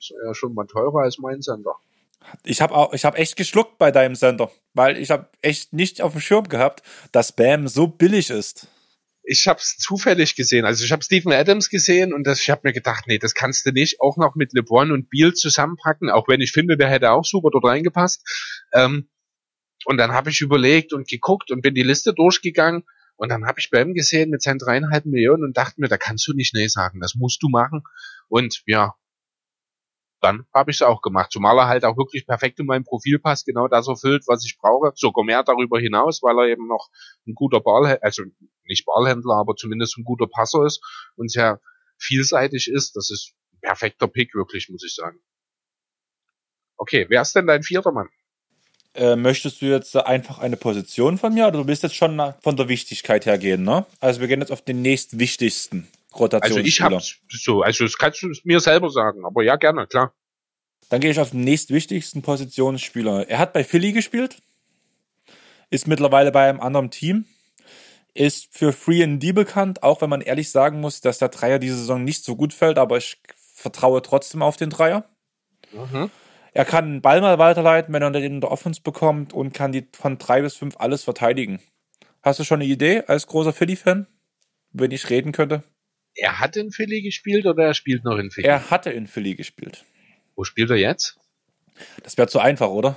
ist 0.00 0.10
er 0.10 0.26
ja 0.26 0.34
schon 0.34 0.52
mal 0.54 0.66
teurer 0.66 1.02
als 1.02 1.18
mein 1.18 1.42
Sender. 1.42 1.76
Ich 2.44 2.60
habe 2.60 2.74
auch, 2.74 2.92
ich 2.92 3.04
habe 3.04 3.18
echt 3.18 3.36
geschluckt 3.36 3.78
bei 3.78 3.92
deinem 3.92 4.16
Sender, 4.16 4.50
weil 4.74 4.98
ich 4.98 5.10
habe 5.10 5.28
echt 5.42 5.72
nicht 5.72 6.02
auf 6.02 6.12
dem 6.12 6.20
Schirm 6.20 6.48
gehabt, 6.48 6.82
dass 7.12 7.32
Bam 7.32 7.68
so 7.68 7.86
billig 7.86 8.30
ist. 8.30 8.66
Ich 9.32 9.46
habe 9.46 9.60
es 9.60 9.76
zufällig 9.76 10.34
gesehen. 10.34 10.64
Also 10.64 10.84
ich 10.84 10.90
habe 10.90 11.04
Stephen 11.04 11.32
Adams 11.32 11.70
gesehen 11.70 12.12
und 12.12 12.26
das, 12.26 12.40
ich 12.40 12.50
habe 12.50 12.62
mir 12.64 12.72
gedacht, 12.72 13.04
nee, 13.06 13.18
das 13.18 13.34
kannst 13.34 13.64
du 13.64 13.70
nicht 13.70 14.00
auch 14.00 14.16
noch 14.16 14.34
mit 14.34 14.52
LeBron 14.54 14.90
und 14.90 15.08
Beal 15.08 15.34
zusammenpacken, 15.34 16.10
auch 16.10 16.26
wenn 16.26 16.40
ich 16.40 16.50
finde, 16.50 16.76
der 16.76 16.88
hätte 16.88 17.12
auch 17.12 17.24
super 17.24 17.50
dort 17.52 17.64
reingepasst. 17.64 18.26
Ähm, 18.72 19.08
und 19.84 19.98
dann 19.98 20.12
habe 20.12 20.30
ich 20.30 20.40
überlegt 20.40 20.92
und 20.92 21.08
geguckt 21.08 21.52
und 21.52 21.62
bin 21.62 21.74
die 21.74 21.84
Liste 21.84 22.12
durchgegangen 22.12 22.82
Und 23.16 23.28
dann 23.28 23.46
habe 23.46 23.60
ich 23.60 23.70
ihm 23.72 23.94
gesehen 23.94 24.30
mit 24.30 24.42
seinen 24.42 24.58
dreieinhalb 24.58 25.04
Millionen 25.06 25.44
und 25.44 25.56
dachte 25.56 25.80
mir, 25.80 25.88
da 25.88 25.98
kannst 25.98 26.26
du 26.26 26.32
nicht 26.32 26.54
Nee 26.54 26.68
sagen, 26.68 27.00
das 27.00 27.14
musst 27.14 27.42
du 27.42 27.50
machen. 27.50 27.82
Und 28.28 28.62
ja, 28.66 28.94
dann 30.20 30.46
habe 30.54 30.70
ich 30.70 30.78
es 30.78 30.82
auch 30.82 31.02
gemacht. 31.02 31.32
Zumal 31.32 31.58
er 31.58 31.68
halt 31.68 31.84
auch 31.84 31.96
wirklich 31.96 32.26
perfekt 32.26 32.58
in 32.60 32.66
mein 32.66 32.84
Profil 32.84 33.18
passt, 33.18 33.46
genau 33.46 33.68
das 33.68 33.88
erfüllt, 33.88 34.24
was 34.26 34.44
ich 34.44 34.58
brauche. 34.58 34.92
Sogar 34.94 35.24
mehr 35.24 35.42
darüber 35.42 35.78
hinaus, 35.80 36.22
weil 36.22 36.38
er 36.38 36.48
eben 36.48 36.66
noch 36.66 36.88
ein 37.26 37.34
guter 37.34 37.60
Ballhändler, 37.60 38.04
also 38.04 38.22
nicht 38.64 38.84
Ballhändler, 38.84 39.34
aber 39.34 39.56
zumindest 39.56 39.98
ein 39.98 40.04
guter 40.04 40.26
Passer 40.26 40.64
ist 40.64 40.80
und 41.16 41.30
sehr 41.30 41.60
vielseitig 41.98 42.68
ist. 42.68 42.96
Das 42.96 43.10
ist 43.10 43.34
ein 43.52 43.60
perfekter 43.60 44.08
Pick, 44.08 44.34
wirklich, 44.34 44.68
muss 44.68 44.84
ich 44.84 44.94
sagen. 44.94 45.18
Okay, 46.76 47.06
wer 47.08 47.22
ist 47.22 47.34
denn 47.34 47.46
dein 47.46 47.62
vierter 47.62 47.92
Mann? 47.92 48.08
Äh, 48.94 49.14
möchtest 49.14 49.62
du 49.62 49.66
jetzt 49.66 49.94
einfach 49.96 50.38
eine 50.40 50.56
Position 50.56 51.16
von 51.16 51.32
mir 51.32 51.46
oder 51.46 51.58
du 51.58 51.66
willst 51.68 51.84
jetzt 51.84 51.94
schon 51.94 52.34
von 52.42 52.56
der 52.56 52.68
Wichtigkeit 52.68 53.24
her 53.24 53.38
gehen, 53.38 53.62
ne? 53.62 53.86
Also 54.00 54.20
wir 54.20 54.26
gehen 54.26 54.40
jetzt 54.40 54.50
auf 54.50 54.62
den 54.62 54.82
nächstwichtigsten. 54.82 55.86
Rotationsspieler. 56.14 56.58
Also 56.58 56.68
ich 56.68 56.80
habe 56.80 57.00
so, 57.28 57.62
also 57.62 57.84
das 57.84 57.96
kannst 57.96 58.22
du 58.22 58.32
mir 58.44 58.60
selber 58.60 58.90
sagen, 58.90 59.24
aber 59.24 59.42
ja, 59.42 59.56
gerne, 59.56 59.86
klar. 59.86 60.14
Dann 60.88 61.00
gehe 61.00 61.10
ich 61.10 61.20
auf 61.20 61.30
den 61.30 61.44
nächstwichtigsten 61.44 62.22
Positionsspieler. 62.22 63.28
Er 63.28 63.38
hat 63.38 63.52
bei 63.52 63.62
Philly 63.62 63.92
gespielt, 63.92 64.42
ist 65.70 65.86
mittlerweile 65.86 66.32
bei 66.32 66.48
einem 66.48 66.60
anderen 66.60 66.90
Team, 66.90 67.26
ist 68.12 68.48
für 68.50 68.72
Free 68.72 69.04
and 69.04 69.22
D 69.22 69.32
bekannt, 69.32 69.82
auch 69.82 70.00
wenn 70.00 70.10
man 70.10 70.20
ehrlich 70.20 70.50
sagen 70.50 70.80
muss, 70.80 71.00
dass 71.00 71.18
der 71.18 71.28
Dreier 71.28 71.60
diese 71.60 71.76
Saison 71.76 72.02
nicht 72.02 72.24
so 72.24 72.34
gut 72.34 72.52
fällt, 72.52 72.78
aber 72.78 72.96
ich 72.96 73.18
vertraue 73.36 74.02
trotzdem 74.02 74.42
auf 74.42 74.56
den 74.56 74.70
Dreier. 74.70 75.08
Mhm. 75.72 76.10
Er 76.52 76.64
kann 76.64 76.94
den 76.94 77.02
Ball 77.02 77.20
mal 77.20 77.38
weiterleiten, 77.38 77.94
wenn 77.94 78.02
er 78.02 78.10
den 78.10 78.24
in 78.24 78.40
der 78.40 78.50
Offense 78.50 78.80
bekommt 78.82 79.32
und 79.32 79.52
kann 79.52 79.70
die 79.70 79.86
von 79.92 80.18
drei 80.18 80.42
bis 80.42 80.56
fünf 80.56 80.76
alles 80.78 81.04
verteidigen. 81.04 81.60
Hast 82.22 82.40
du 82.40 82.44
schon 82.44 82.60
eine 82.60 82.70
Idee 82.70 83.04
als 83.06 83.28
großer 83.28 83.52
Philly-Fan, 83.52 84.06
wenn 84.72 84.90
ich 84.90 85.08
reden 85.08 85.30
könnte? 85.30 85.62
Er 86.20 86.38
hat 86.38 86.56
in 86.56 86.70
Philly 86.70 87.02
gespielt 87.02 87.46
oder 87.46 87.64
er 87.64 87.74
spielt 87.74 88.04
noch 88.04 88.18
in 88.18 88.30
Philly? 88.30 88.46
Er 88.46 88.70
hatte 88.70 88.90
in 88.90 89.06
Philly 89.06 89.34
gespielt. 89.34 89.84
Wo 90.36 90.44
spielt 90.44 90.70
er 90.70 90.76
jetzt? 90.76 91.18
Das 92.02 92.18
wäre 92.18 92.28
zu 92.28 92.38
einfach, 92.38 92.68
oder? 92.68 92.96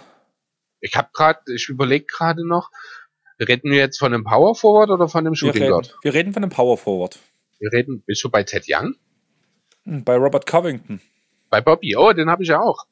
Ich 0.82 0.95
habe 0.95 1.09
gerade, 1.13 1.39
ich 1.53 1.69
überlege 1.69 2.05
gerade 2.05 2.45
noch, 2.45 2.69
reden 3.39 3.71
wir 3.71 3.78
jetzt 3.78 3.97
von 3.97 4.13
einem 4.13 4.24
Power 4.24 4.55
Forward 4.55 4.89
oder 4.89 5.07
von 5.07 5.26
einem 5.26 5.36
Shooting 5.36 5.69
Guard? 5.69 5.97
Wir 6.01 6.13
reden 6.13 6.34
von 6.34 6.43
einem 6.43 6.51
Power 6.51 6.78
Forward. 6.78 7.19
Wir 7.59 7.71
reden, 7.71 8.03
bist 8.05 8.24
du 8.24 8.30
bei 8.30 8.43
Ted 8.43 8.65
Young? 8.67 8.95
Hm, 9.86 10.03
bei 10.03 10.15
Robert 10.15 10.45
Covington. 10.45 10.99
Bei 11.49 11.61
Bobby, 11.61 11.95
oh, 11.95 12.11
den 12.11 12.30
habe 12.30 12.43
ich 12.43 12.49
ja 12.49 12.59
auch. 12.59 12.86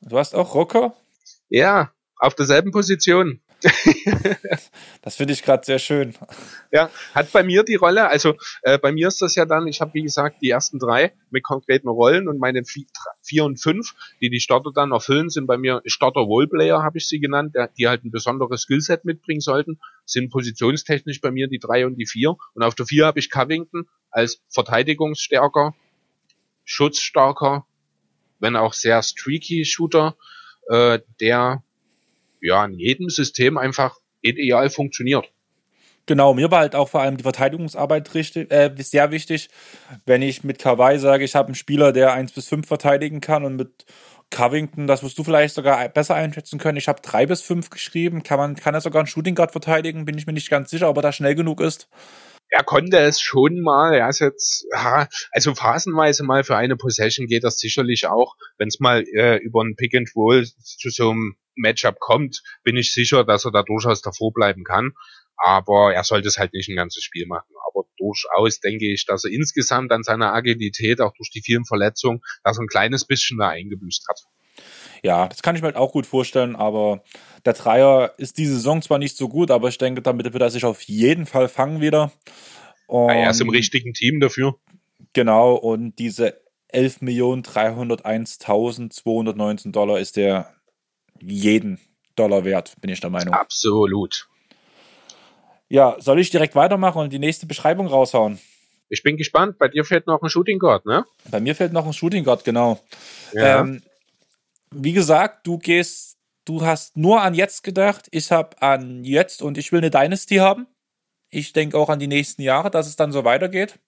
Du 0.00 0.18
hast 0.18 0.34
auch 0.34 0.54
Rocker? 0.54 0.94
Ja, 1.48 1.92
auf 2.16 2.34
derselben 2.34 2.70
Position. 2.70 3.40
das 5.02 5.16
finde 5.16 5.32
ich 5.32 5.42
gerade 5.42 5.64
sehr 5.64 5.78
schön. 5.78 6.14
Ja, 6.70 6.90
hat 7.14 7.32
bei 7.32 7.42
mir 7.42 7.62
die 7.62 7.76
Rolle, 7.76 8.08
also 8.08 8.34
äh, 8.62 8.78
bei 8.78 8.92
mir 8.92 9.08
ist 9.08 9.22
das 9.22 9.34
ja 9.34 9.46
dann, 9.46 9.66
ich 9.66 9.80
habe 9.80 9.94
wie 9.94 10.02
gesagt 10.02 10.42
die 10.42 10.50
ersten 10.50 10.78
drei 10.78 11.12
mit 11.30 11.42
konkreten 11.42 11.88
Rollen 11.88 12.28
und 12.28 12.38
meine 12.38 12.62
vier 12.64 13.44
und 13.44 13.60
fünf, 13.60 13.94
die 14.20 14.28
die 14.28 14.40
Starter 14.40 14.70
dann 14.74 14.92
erfüllen, 14.92 15.30
sind 15.30 15.46
bei 15.46 15.56
mir 15.56 15.82
Starter 15.86 16.20
Roleplayer, 16.20 16.82
habe 16.82 16.98
ich 16.98 17.08
sie 17.08 17.20
genannt, 17.20 17.54
die 17.78 17.88
halt 17.88 18.04
ein 18.04 18.10
besonderes 18.10 18.62
Skillset 18.62 19.04
mitbringen 19.04 19.40
sollten, 19.40 19.78
sind 20.04 20.30
positionstechnisch 20.30 21.20
bei 21.20 21.30
mir 21.30 21.48
die 21.48 21.58
drei 21.58 21.86
und 21.86 21.96
die 21.96 22.06
vier. 22.06 22.36
Und 22.54 22.62
auf 22.62 22.74
der 22.74 22.86
vier 22.86 23.06
habe 23.06 23.18
ich 23.18 23.30
Covington 23.30 23.88
als 24.10 24.42
verteidigungsstärker, 24.48 25.74
schutzstarker, 26.64 27.66
wenn 28.40 28.56
auch 28.56 28.74
sehr 28.74 29.02
streaky 29.02 29.64
Shooter, 29.64 30.16
äh, 30.68 31.00
der 31.20 31.62
ja 32.44 32.64
in 32.64 32.78
jedem 32.78 33.10
System 33.10 33.58
einfach 33.58 33.96
ideal 34.20 34.70
funktioniert. 34.70 35.30
Genau, 36.06 36.34
mir 36.34 36.50
war 36.50 36.60
halt 36.60 36.74
auch 36.74 36.90
vor 36.90 37.00
allem 37.00 37.16
die 37.16 37.22
Verteidigungsarbeit 37.22 38.12
richtig, 38.14 38.50
äh, 38.52 38.70
sehr 38.78 39.10
wichtig. 39.10 39.48
Wenn 40.04 40.20
ich 40.20 40.44
mit 40.44 40.58
Kawhi 40.58 40.98
sage, 40.98 41.24
ich 41.24 41.34
habe 41.34 41.46
einen 41.46 41.54
Spieler, 41.54 41.92
der 41.92 42.12
1 42.12 42.32
bis 42.32 42.46
5 42.48 42.66
verteidigen 42.66 43.22
kann 43.22 43.44
und 43.44 43.56
mit 43.56 43.86
Covington, 44.30 44.86
das 44.86 45.02
wirst 45.02 45.18
du 45.18 45.24
vielleicht 45.24 45.54
sogar 45.54 45.88
besser 45.88 46.14
einschätzen 46.14 46.58
können. 46.58 46.76
Ich 46.76 46.88
habe 46.88 47.00
3 47.00 47.24
bis 47.24 47.40
5 47.40 47.70
geschrieben. 47.70 48.22
Kann 48.22 48.38
man, 48.38 48.56
kann 48.56 48.74
er 48.74 48.82
sogar 48.82 49.00
einen 49.00 49.06
Shooting 49.06 49.34
Guard 49.34 49.52
verteidigen? 49.52 50.04
Bin 50.04 50.18
ich 50.18 50.26
mir 50.26 50.34
nicht 50.34 50.50
ganz 50.50 50.70
sicher, 50.70 50.90
ob 50.90 50.96
er 50.96 51.02
da 51.02 51.12
schnell 51.12 51.34
genug 51.34 51.62
ist. 51.62 51.88
Er 52.50 52.64
konnte 52.64 52.98
es 52.98 53.20
schon 53.20 53.60
mal, 53.62 53.94
er 53.94 54.08
ist 54.10 54.20
jetzt, 54.20 54.66
also 55.32 55.54
phasenweise 55.54 56.22
mal 56.22 56.44
für 56.44 56.56
eine 56.56 56.76
Possession 56.76 57.26
geht 57.26 57.44
das 57.44 57.58
sicherlich 57.58 58.06
auch, 58.06 58.36
wenn 58.58 58.68
es 58.68 58.78
mal 58.78 59.02
äh, 59.14 59.38
über 59.38 59.62
ein 59.64 59.74
Pick 59.74 59.94
and 59.96 60.10
Roll 60.14 60.46
zu 60.62 60.90
so 60.90 61.10
einem 61.10 61.36
Matchup 61.56 62.00
kommt, 62.00 62.42
bin 62.62 62.76
ich 62.76 62.92
sicher, 62.92 63.24
dass 63.24 63.44
er 63.44 63.52
da 63.52 63.62
durchaus 63.62 64.02
davor 64.02 64.32
bleiben 64.32 64.64
kann. 64.64 64.92
Aber 65.36 65.92
er 65.92 66.04
sollte 66.04 66.28
es 66.28 66.38
halt 66.38 66.52
nicht 66.52 66.68
ein 66.68 66.76
ganzes 66.76 67.02
Spiel 67.02 67.26
machen. 67.26 67.52
Aber 67.68 67.86
durchaus 67.96 68.60
denke 68.60 68.92
ich, 68.92 69.04
dass 69.04 69.24
er 69.24 69.32
insgesamt 69.32 69.90
an 69.92 70.04
seiner 70.04 70.32
Agilität, 70.32 71.00
auch 71.00 71.12
durch 71.14 71.30
die 71.30 71.42
vielen 71.42 71.64
Verletzungen, 71.64 72.20
dass 72.44 72.58
er 72.58 72.62
ein 72.62 72.68
kleines 72.68 73.04
bisschen 73.04 73.38
da 73.38 73.48
eingebüßt 73.48 74.06
hat. 74.08 74.20
Ja, 75.02 75.26
das 75.28 75.42
kann 75.42 75.56
ich 75.56 75.62
mir 75.62 75.66
halt 75.66 75.76
auch 75.76 75.92
gut 75.92 76.06
vorstellen, 76.06 76.56
aber 76.56 77.02
der 77.44 77.52
Dreier 77.52 78.14
ist 78.16 78.38
diese 78.38 78.54
Saison 78.54 78.80
zwar 78.80 78.98
nicht 78.98 79.16
so 79.16 79.28
gut, 79.28 79.50
aber 79.50 79.68
ich 79.68 79.76
denke, 79.76 80.00
damit 80.02 80.32
wird 80.32 80.42
er 80.42 80.50
sich 80.50 80.64
auf 80.64 80.80
jeden 80.82 81.26
Fall 81.26 81.48
fangen 81.48 81.80
wieder. 81.80 82.12
Und 82.86 83.08
ja, 83.08 83.16
er 83.16 83.30
ist 83.30 83.40
im 83.40 83.50
richtigen 83.50 83.92
Team 83.92 84.20
dafür. 84.20 84.54
Genau, 85.12 85.54
und 85.54 85.98
diese 85.98 86.40
11.301.219 86.72 89.72
Dollar 89.72 89.98
ist 89.98 90.16
der 90.16 90.54
jeden 91.20 91.78
Dollar 92.16 92.44
wert, 92.44 92.74
bin 92.80 92.90
ich 92.90 93.00
der 93.00 93.10
Meinung. 93.10 93.34
Absolut. 93.34 94.28
Ja, 95.68 95.96
soll 95.98 96.20
ich 96.20 96.30
direkt 96.30 96.54
weitermachen 96.54 97.00
und 97.00 97.12
die 97.12 97.18
nächste 97.18 97.46
Beschreibung 97.46 97.86
raushauen? 97.86 98.38
Ich 98.88 99.02
bin 99.02 99.16
gespannt. 99.16 99.58
Bei 99.58 99.68
dir 99.68 99.84
fehlt 99.84 100.06
noch 100.06 100.22
ein 100.22 100.28
Shooting 100.28 100.58
Guard, 100.58 100.86
ne? 100.86 101.04
Bei 101.30 101.40
mir 101.40 101.54
fehlt 101.54 101.72
noch 101.72 101.86
ein 101.86 101.92
Shooting 101.92 102.24
Guard, 102.24 102.44
genau. 102.44 102.80
Ja. 103.32 103.60
Ähm, 103.60 103.82
wie 104.70 104.92
gesagt, 104.92 105.46
du 105.46 105.58
gehst, 105.58 106.18
du 106.44 106.64
hast 106.64 106.96
nur 106.96 107.22
an 107.22 107.34
jetzt 107.34 107.62
gedacht. 107.64 108.06
Ich 108.10 108.30
habe 108.30 108.60
an 108.60 109.04
jetzt 109.04 109.42
und 109.42 109.58
ich 109.58 109.72
will 109.72 109.78
eine 109.78 109.90
Dynasty 109.90 110.36
haben. 110.36 110.66
Ich 111.30 111.52
denke 111.52 111.78
auch 111.78 111.88
an 111.88 111.98
die 111.98 112.06
nächsten 112.06 112.42
Jahre, 112.42 112.70
dass 112.70 112.86
es 112.86 112.96
dann 112.96 113.10
so 113.10 113.24
weitergeht. 113.24 113.78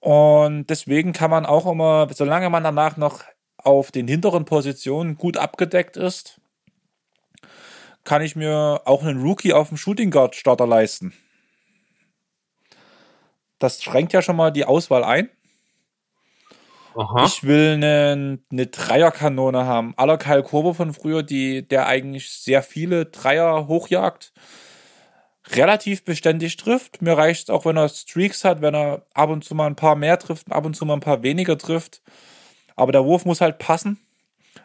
Und 0.00 0.66
deswegen 0.66 1.12
kann 1.12 1.30
man 1.30 1.46
auch 1.46 1.70
immer, 1.70 2.08
solange 2.12 2.50
man 2.50 2.62
danach 2.62 2.96
noch 2.96 3.22
auf 3.58 3.90
den 3.90 4.08
hinteren 4.08 4.44
Positionen 4.44 5.16
gut 5.16 5.36
abgedeckt 5.36 5.96
ist, 5.96 6.40
kann 8.04 8.22
ich 8.22 8.36
mir 8.36 8.82
auch 8.84 9.02
einen 9.02 9.20
Rookie 9.20 9.52
auf 9.52 9.68
dem 9.68 9.76
Shooting 9.76 10.10
Guard 10.10 10.34
Starter 10.34 10.66
leisten. 10.66 11.12
Das 13.58 13.82
schränkt 13.82 14.12
ja 14.12 14.22
schon 14.22 14.36
mal 14.36 14.50
die 14.50 14.64
Auswahl 14.64 15.02
ein. 15.02 15.30
Aha. 16.96 17.26
Ich 17.26 17.44
will 17.44 17.74
eine, 17.74 18.38
eine 18.50 18.66
Dreierkanone 18.68 19.66
haben. 19.66 19.92
Aller 19.96 20.16
Kyle 20.16 20.42
Korver 20.42 20.74
von 20.74 20.94
früher, 20.94 21.22
die, 21.22 21.66
der 21.66 21.86
eigentlich 21.86 22.30
sehr 22.30 22.62
viele 22.62 23.04
Dreier 23.06 23.66
hochjagt, 23.66 24.32
relativ 25.50 26.04
beständig 26.04 26.56
trifft. 26.56 27.02
Mir 27.02 27.18
reicht 27.18 27.44
es 27.44 27.50
auch, 27.50 27.66
wenn 27.66 27.76
er 27.76 27.88
Streaks 27.90 28.44
hat, 28.44 28.62
wenn 28.62 28.74
er 28.74 29.06
ab 29.12 29.28
und 29.28 29.44
zu 29.44 29.54
mal 29.54 29.66
ein 29.66 29.76
paar 29.76 29.94
mehr 29.94 30.18
trifft, 30.18 30.50
ab 30.50 30.64
und 30.64 30.74
zu 30.74 30.86
mal 30.86 30.94
ein 30.94 31.00
paar 31.00 31.22
weniger 31.22 31.58
trifft. 31.58 32.02
Aber 32.76 32.92
der 32.92 33.04
Wurf 33.04 33.24
muss 33.24 33.40
halt 33.40 33.58
passen. 33.58 33.98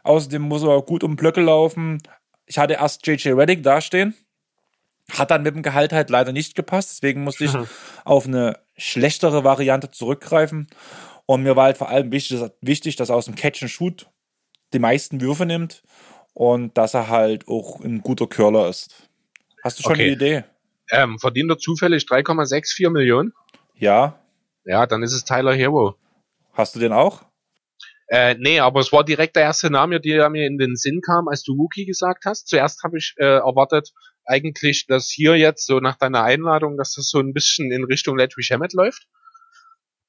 Außerdem 0.03 0.41
muss 0.41 0.63
er 0.63 0.81
gut 0.81 1.03
um 1.03 1.15
Blöcke 1.15 1.41
laufen. 1.41 2.01
Ich 2.45 2.57
hatte 2.57 2.73
erst 2.73 3.05
JJ 3.07 3.29
Reddick 3.29 3.63
dastehen. 3.63 4.15
Hat 5.11 5.31
dann 5.31 5.43
mit 5.43 5.55
dem 5.55 5.63
Gehalt 5.63 5.93
halt 5.93 6.09
leider 6.09 6.31
nicht 6.31 6.55
gepasst. 6.55 6.91
Deswegen 6.91 7.23
musste 7.23 7.45
ich 7.45 7.57
auf 8.05 8.27
eine 8.27 8.59
schlechtere 8.77 9.43
Variante 9.43 9.91
zurückgreifen. 9.91 10.67
Und 11.25 11.43
mir 11.43 11.55
war 11.55 11.65
halt 11.65 11.77
vor 11.77 11.89
allem 11.89 12.11
wichtig, 12.11 12.39
dass, 12.39 12.51
wichtig, 12.61 12.95
dass 12.95 13.09
er 13.09 13.15
aus 13.15 13.25
dem 13.25 13.35
Catch 13.35 13.63
and 13.63 13.71
Shoot 13.71 14.07
die 14.73 14.79
meisten 14.79 15.21
Würfe 15.21 15.45
nimmt 15.45 15.83
und 16.33 16.77
dass 16.77 16.93
er 16.93 17.07
halt 17.09 17.47
auch 17.47 17.79
ein 17.81 18.01
guter 18.01 18.27
Curler 18.27 18.69
ist. 18.69 19.09
Hast 19.63 19.79
du 19.79 19.83
schon 19.83 19.93
okay. 19.93 20.03
eine 20.03 20.11
Idee? 20.11 20.43
Ähm, 20.91 21.19
verdient 21.19 21.51
er 21.51 21.57
zufällig 21.57 22.03
3,64 22.03 22.89
Millionen? 22.89 23.33
Ja. 23.75 24.19
Ja, 24.65 24.85
dann 24.85 25.03
ist 25.03 25.13
es 25.13 25.23
Tyler 25.23 25.53
Hero. 25.53 25.95
Hast 26.53 26.75
du 26.75 26.79
den 26.79 26.93
auch? 26.93 27.23
Äh, 28.13 28.35
nee, 28.37 28.59
aber 28.59 28.81
es 28.81 28.91
war 28.91 29.05
direkt 29.05 29.37
der 29.37 29.43
erste 29.43 29.69
Name, 29.69 30.01
der 30.01 30.29
mir 30.29 30.45
in 30.45 30.57
den 30.57 30.75
Sinn 30.75 30.99
kam, 30.99 31.29
als 31.29 31.43
du 31.43 31.57
Wookie 31.57 31.85
gesagt 31.85 32.25
hast. 32.25 32.49
Zuerst 32.49 32.83
habe 32.83 32.97
ich 32.97 33.13
äh, 33.17 33.23
erwartet, 33.23 33.93
eigentlich, 34.25 34.85
dass 34.85 35.09
hier 35.09 35.37
jetzt 35.37 35.65
so 35.65 35.79
nach 35.79 35.95
deiner 35.95 36.21
Einladung, 36.23 36.75
dass 36.75 36.93
das 36.95 37.07
so 37.07 37.19
ein 37.19 37.31
bisschen 37.33 37.71
in 37.71 37.85
Richtung 37.85 38.17
Ledwig 38.17 38.51
Hammett 38.51 38.73
läuft. 38.73 39.07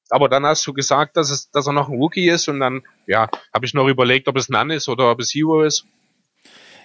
Aber 0.09 0.27
dann 0.27 0.45
hast 0.45 0.67
du 0.67 0.73
gesagt, 0.73 1.15
dass 1.15 1.31
es, 1.31 1.49
dass 1.51 1.65
er 1.65 1.71
noch 1.71 1.87
ein 1.87 1.97
Wookie 1.97 2.27
ist 2.27 2.49
und 2.49 2.59
dann, 2.59 2.83
ja, 3.07 3.29
habe 3.53 3.65
ich 3.65 3.73
noch 3.73 3.87
überlegt, 3.87 4.27
ob 4.27 4.35
es 4.35 4.49
Nun 4.49 4.69
ist 4.69 4.89
oder 4.89 5.09
ob 5.09 5.21
es 5.21 5.33
Hero 5.33 5.63
ist. 5.63 5.85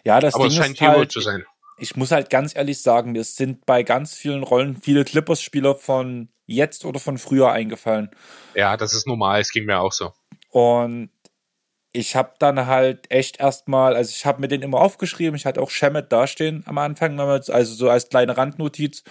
Ja, 0.05 0.21
das 0.21 0.37
Aber 0.37 0.45
Ding 0.45 0.57
es 0.57 0.65
scheint 0.65 0.81
Hero 0.81 0.99
halt, 0.99 1.11
zu 1.11 1.21
sein. 1.21 1.45
Ich 1.79 1.97
muss 1.97 2.13
halt 2.13 2.31
ganz 2.31 2.55
ehrlich 2.55 2.81
sagen, 2.81 3.11
mir 3.11 3.25
sind 3.25 3.67
bei 3.67 3.83
ganz 3.83 4.15
vielen 4.15 4.45
Rollen 4.45 4.77
viele 4.81 5.05
Clippers-Spieler 5.05 5.75
von 5.75 6.29
jetzt 6.47 6.85
oder 6.85 7.01
von 7.01 7.19
früher 7.19 7.51
eingefallen. 7.51 8.09
Ja, 8.55 8.77
das 8.77 8.95
ist 8.95 9.09
normal, 9.09 9.41
es 9.41 9.51
ging 9.51 9.65
mir 9.65 9.81
auch 9.81 9.93
so. 9.93 10.13
Und 10.51 11.11
ich 11.93 12.17
habe 12.17 12.35
dann 12.39 12.67
halt 12.67 13.11
echt 13.11 13.41
erstmal, 13.41 13.97
also 13.97 14.11
ich 14.11 14.27
habe 14.27 14.41
mir 14.41 14.49
den 14.49 14.63
immer 14.63 14.79
aufgeschrieben, 14.81 15.35
ich 15.37 15.47
hatte 15.47 15.61
auch 15.61 15.71
Shemet 15.71 16.13
dastehen 16.13 16.63
am 16.67 16.79
Anfang, 16.79 17.19
also 17.19 17.75
so 17.75 17.89
als 17.91 18.09
kleine 18.09 18.37
Randnotiz. 18.37 19.03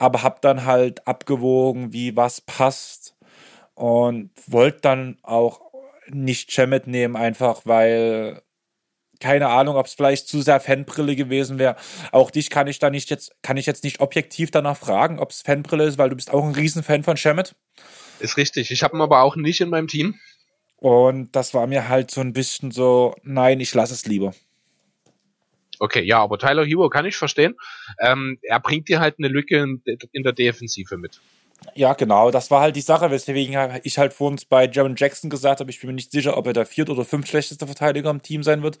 aber 0.00 0.22
habe 0.22 0.38
dann 0.40 0.64
halt 0.64 1.06
abgewogen, 1.06 1.92
wie 1.92 2.16
was 2.16 2.40
passt 2.40 3.14
und 3.74 4.30
wollte 4.46 4.80
dann 4.80 5.18
auch 5.22 5.60
nicht 6.08 6.50
Chemet 6.50 6.86
nehmen, 6.86 7.16
einfach 7.16 7.60
weil 7.66 8.42
keine 9.20 9.48
Ahnung, 9.48 9.76
ob 9.76 9.84
es 9.84 9.92
vielleicht 9.92 10.26
zu 10.26 10.40
sehr 10.40 10.58
Fanbrille 10.58 11.14
gewesen 11.14 11.58
wäre. 11.58 11.76
Auch 12.10 12.30
dich 12.30 12.48
kann 12.48 12.66
ich 12.66 12.78
da 12.78 12.88
nicht 12.88 13.10
jetzt, 13.10 13.36
kann 13.42 13.58
ich 13.58 13.66
jetzt 13.66 13.84
nicht 13.84 14.00
objektiv 14.00 14.50
danach 14.50 14.78
fragen, 14.78 15.18
ob 15.18 15.30
es 15.30 15.42
Fanbrille 15.42 15.84
ist, 15.84 15.98
weil 15.98 16.08
du 16.08 16.16
bist 16.16 16.32
auch 16.32 16.42
ein 16.42 16.54
Riesenfan 16.54 17.02
von 17.02 17.18
Shemet. 17.18 17.54
Ist 18.20 18.38
richtig. 18.38 18.70
Ich 18.70 18.82
habe 18.82 18.96
ihn 18.96 19.02
aber 19.02 19.20
auch 19.20 19.36
nicht 19.36 19.60
in 19.60 19.68
meinem 19.68 19.88
Team. 19.88 20.18
Und 20.80 21.36
das 21.36 21.54
war 21.54 21.66
mir 21.66 21.88
halt 21.88 22.10
so 22.10 22.20
ein 22.20 22.32
bisschen 22.32 22.70
so, 22.70 23.14
nein, 23.22 23.60
ich 23.60 23.72
lasse 23.74 23.94
es 23.94 24.06
lieber. 24.06 24.32
Okay, 25.78 26.02
ja, 26.02 26.18
aber 26.18 26.38
Tyler 26.38 26.64
Hero 26.64 26.88
kann 26.88 27.06
ich 27.06 27.16
verstehen. 27.16 27.54
Ähm, 28.00 28.38
er 28.42 28.60
bringt 28.60 28.88
dir 28.88 29.00
halt 29.00 29.16
eine 29.18 29.28
Lücke 29.28 29.58
in, 29.58 29.82
in 30.12 30.22
der 30.22 30.32
Defensive 30.32 30.96
mit. 30.96 31.20
Ja, 31.74 31.92
genau, 31.92 32.30
das 32.30 32.50
war 32.50 32.62
halt 32.62 32.76
die 32.76 32.80
Sache, 32.80 33.10
weswegen 33.10 33.80
ich 33.82 33.98
halt 33.98 34.14
vor 34.14 34.28
uns 34.28 34.44
bei 34.46 34.66
Jaron 34.66 34.96
Jackson 34.96 35.28
gesagt 35.28 35.60
habe, 35.60 35.70
ich 35.70 35.80
bin 35.80 35.88
mir 35.88 35.94
nicht 35.94 36.10
sicher, 36.10 36.36
ob 36.36 36.46
er 36.46 36.54
der 36.54 36.66
viert 36.66 36.88
oder 36.88 37.04
fünf 37.04 37.26
schlechteste 37.26 37.66
Verteidiger 37.66 38.10
im 38.10 38.22
Team 38.22 38.42
sein 38.42 38.62
wird, 38.62 38.78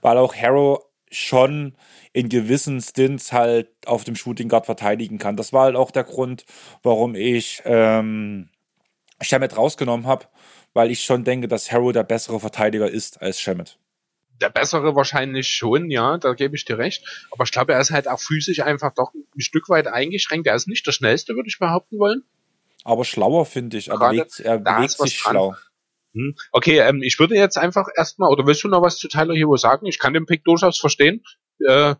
weil 0.00 0.16
auch 0.18 0.34
Harrow 0.34 0.84
schon 1.10 1.74
in 2.12 2.28
gewissen 2.28 2.80
Stints 2.80 3.32
halt 3.32 3.68
auf 3.86 4.04
dem 4.04 4.16
Shooting 4.16 4.48
Guard 4.48 4.66
verteidigen 4.66 5.18
kann. 5.18 5.36
Das 5.36 5.52
war 5.52 5.64
halt 5.64 5.76
auch 5.76 5.90
der 5.90 6.04
Grund, 6.04 6.44
warum 6.82 7.14
ich 7.14 7.62
ähm, 7.64 8.48
Shemet 9.20 9.56
rausgenommen 9.56 10.06
habe, 10.06 10.26
weil 10.74 10.90
ich 10.90 11.02
schon 11.02 11.24
denke, 11.24 11.48
dass 11.48 11.70
Harrow 11.70 11.92
der 11.92 12.04
bessere 12.04 12.40
Verteidiger 12.40 12.90
ist 12.90 13.20
als 13.20 13.40
Shemet. 13.40 13.78
Der 14.40 14.50
bessere 14.50 14.96
wahrscheinlich 14.96 15.48
schon, 15.48 15.90
ja, 15.90 16.18
da 16.18 16.32
gebe 16.32 16.56
ich 16.56 16.64
dir 16.64 16.78
recht. 16.78 17.26
Aber 17.30 17.44
ich 17.44 17.52
glaube, 17.52 17.74
er 17.74 17.80
ist 17.80 17.90
halt 17.90 18.08
auch 18.08 18.18
physisch 18.18 18.60
einfach 18.60 18.92
doch 18.94 19.12
ein 19.14 19.40
Stück 19.40 19.68
weit 19.68 19.86
eingeschränkt. 19.86 20.46
Er 20.46 20.56
ist 20.56 20.66
nicht 20.66 20.86
der 20.86 20.92
schnellste, 20.92 21.34
würde 21.36 21.48
ich 21.48 21.58
behaupten 21.58 21.98
wollen. 21.98 22.24
Aber 22.84 23.04
schlauer, 23.04 23.46
finde 23.46 23.76
ich. 23.76 23.88
Er 23.88 23.98
Gerade 23.98 24.16
bewegt, 24.16 24.40
er 24.40 24.58
bewegt 24.58 24.90
sich 24.90 25.18
schlau. 25.18 25.54
Hm. 26.14 26.34
Okay, 26.50 26.78
ähm, 26.80 27.02
ich 27.02 27.18
würde 27.18 27.36
jetzt 27.36 27.56
einfach 27.56 27.86
erstmal, 27.96 28.30
oder 28.30 28.46
willst 28.46 28.64
du 28.64 28.68
noch 28.68 28.82
was 28.82 28.98
zu 28.98 29.08
Tyler 29.08 29.34
Hero 29.34 29.56
sagen? 29.56 29.86
Ich 29.86 29.98
kann 29.98 30.12
den 30.12 30.26
Pick 30.26 30.44
durchaus 30.44 30.78
verstehen. 30.78 31.22
Äh, 31.60 31.94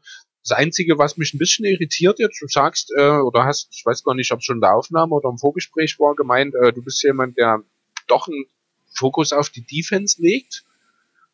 das 0.44 0.58
Einzige, 0.58 0.98
was 0.98 1.16
mich 1.16 1.32
ein 1.34 1.38
bisschen 1.38 1.64
irritiert 1.64 2.18
jetzt, 2.18 2.42
du 2.42 2.48
sagst, 2.48 2.92
äh, 2.96 3.18
oder 3.18 3.44
hast, 3.44 3.68
ich 3.70 3.86
weiß 3.86 4.02
gar 4.02 4.14
nicht, 4.14 4.32
ob 4.32 4.40
es 4.40 4.44
schon 4.44 4.56
in 4.56 4.60
der 4.60 4.74
Aufnahme 4.74 5.14
oder 5.14 5.28
im 5.28 5.38
Vorgespräch 5.38 5.98
war, 6.00 6.16
gemeint, 6.16 6.54
äh, 6.54 6.72
du 6.72 6.82
bist 6.82 7.02
jemand, 7.04 7.38
der 7.38 7.62
doch 8.08 8.26
einen 8.26 8.46
Fokus 8.94 9.32
auf 9.32 9.50
die 9.50 9.64
Defense 9.64 10.20
legt, 10.20 10.64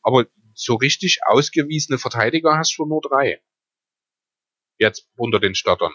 aber 0.03 0.27
so 0.55 0.75
richtig 0.75 1.21
ausgewiesene 1.27 1.99
Verteidiger 1.99 2.57
hast 2.57 2.77
du 2.79 2.85
nur 2.85 3.01
drei. 3.01 3.41
Jetzt 4.79 5.09
unter 5.17 5.41
den 5.41 5.55
Startern. 5.55 5.93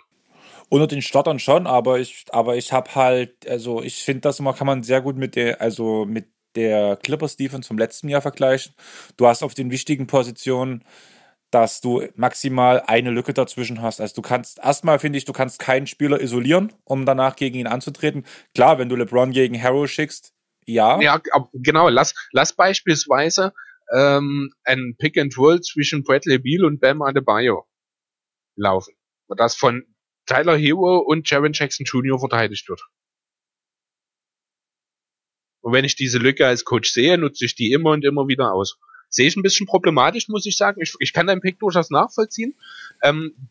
Unter 0.69 0.87
den 0.87 1.01
Startern 1.01 1.39
schon, 1.39 1.67
aber 1.67 1.99
ich, 1.99 2.25
aber 2.29 2.55
ich 2.55 2.71
habe 2.71 2.95
halt, 2.95 3.47
also 3.47 3.81
ich 3.81 4.03
finde 4.03 4.21
das 4.21 4.39
immer, 4.39 4.53
kann 4.53 4.67
man 4.67 4.83
sehr 4.83 5.01
gut 5.01 5.17
mit 5.17 5.35
der, 5.35 5.61
also 5.61 6.05
mit 6.05 6.27
der 6.55 6.97
Clippers 6.97 7.35
Defense 7.35 7.67
vom 7.67 7.77
letzten 7.77 8.09
Jahr 8.09 8.21
vergleichen. 8.21 8.73
Du 9.17 9.27
hast 9.27 9.43
auf 9.43 9.53
den 9.53 9.71
wichtigen 9.71 10.07
Positionen 10.07 10.83
dass 11.53 11.81
du 11.81 12.03
maximal 12.15 12.81
eine 12.87 13.11
Lücke 13.11 13.33
dazwischen 13.33 13.81
hast. 13.81 14.01
Also 14.01 14.15
du 14.15 14.21
kannst 14.23 14.57
erstmal 14.57 14.97
finde 14.97 15.19
ich, 15.19 15.25
du 15.25 15.33
kannst 15.33 15.59
keinen 15.59 15.85
Spieler 15.85 16.19
isolieren, 16.19 16.73
um 16.83 17.05
danach 17.05 17.35
gegen 17.35 17.59
ihn 17.59 17.67
anzutreten. 17.67 18.25
Klar, 18.55 18.79
wenn 18.79 18.89
du 18.89 18.95
LeBron 18.95 19.31
gegen 19.31 19.61
Harrow 19.61 19.87
schickst, 19.87 20.33
ja. 20.65 21.01
Ja, 21.01 21.21
genau. 21.53 21.89
Lass, 21.89 22.13
lass 22.31 22.53
beispielsweise 22.53 23.53
ähm, 23.93 24.53
ein 24.63 24.95
Pick 24.97 25.17
and 25.17 25.37
Roll 25.37 25.61
zwischen 25.61 26.03
Bradley 26.03 26.39
Beal 26.39 26.65
und 26.65 26.79
Bam 26.79 27.01
Adebayo 27.01 27.65
laufen. 28.55 28.95
Das 29.37 29.55
von 29.55 29.85
Tyler 30.25 30.57
Hero 30.57 30.99
und 30.99 31.29
Jaron 31.29 31.53
Jackson 31.53 31.85
Jr. 31.85 32.19
verteidigt 32.19 32.69
wird. 32.69 32.81
Und 35.61 35.73
wenn 35.73 35.85
ich 35.85 35.95
diese 35.95 36.17
Lücke 36.17 36.45
als 36.45 36.65
Coach 36.65 36.91
sehe, 36.91 37.17
nutze 37.17 37.45
ich 37.45 37.55
die 37.55 37.71
immer 37.71 37.91
und 37.91 38.03
immer 38.05 38.27
wieder 38.27 38.53
aus 38.53 38.77
sehe 39.13 39.27
ich 39.27 39.35
ein 39.35 39.43
bisschen 39.43 39.67
problematisch, 39.67 40.27
muss 40.27 40.45
ich 40.45 40.57
sagen. 40.57 40.81
Ich, 40.81 40.95
ich 40.99 41.13
kann 41.13 41.27
deinen 41.27 41.41
Pick 41.41 41.59
durchaus 41.59 41.91
nachvollziehen. 41.91 42.55
Ähm, 43.03 43.49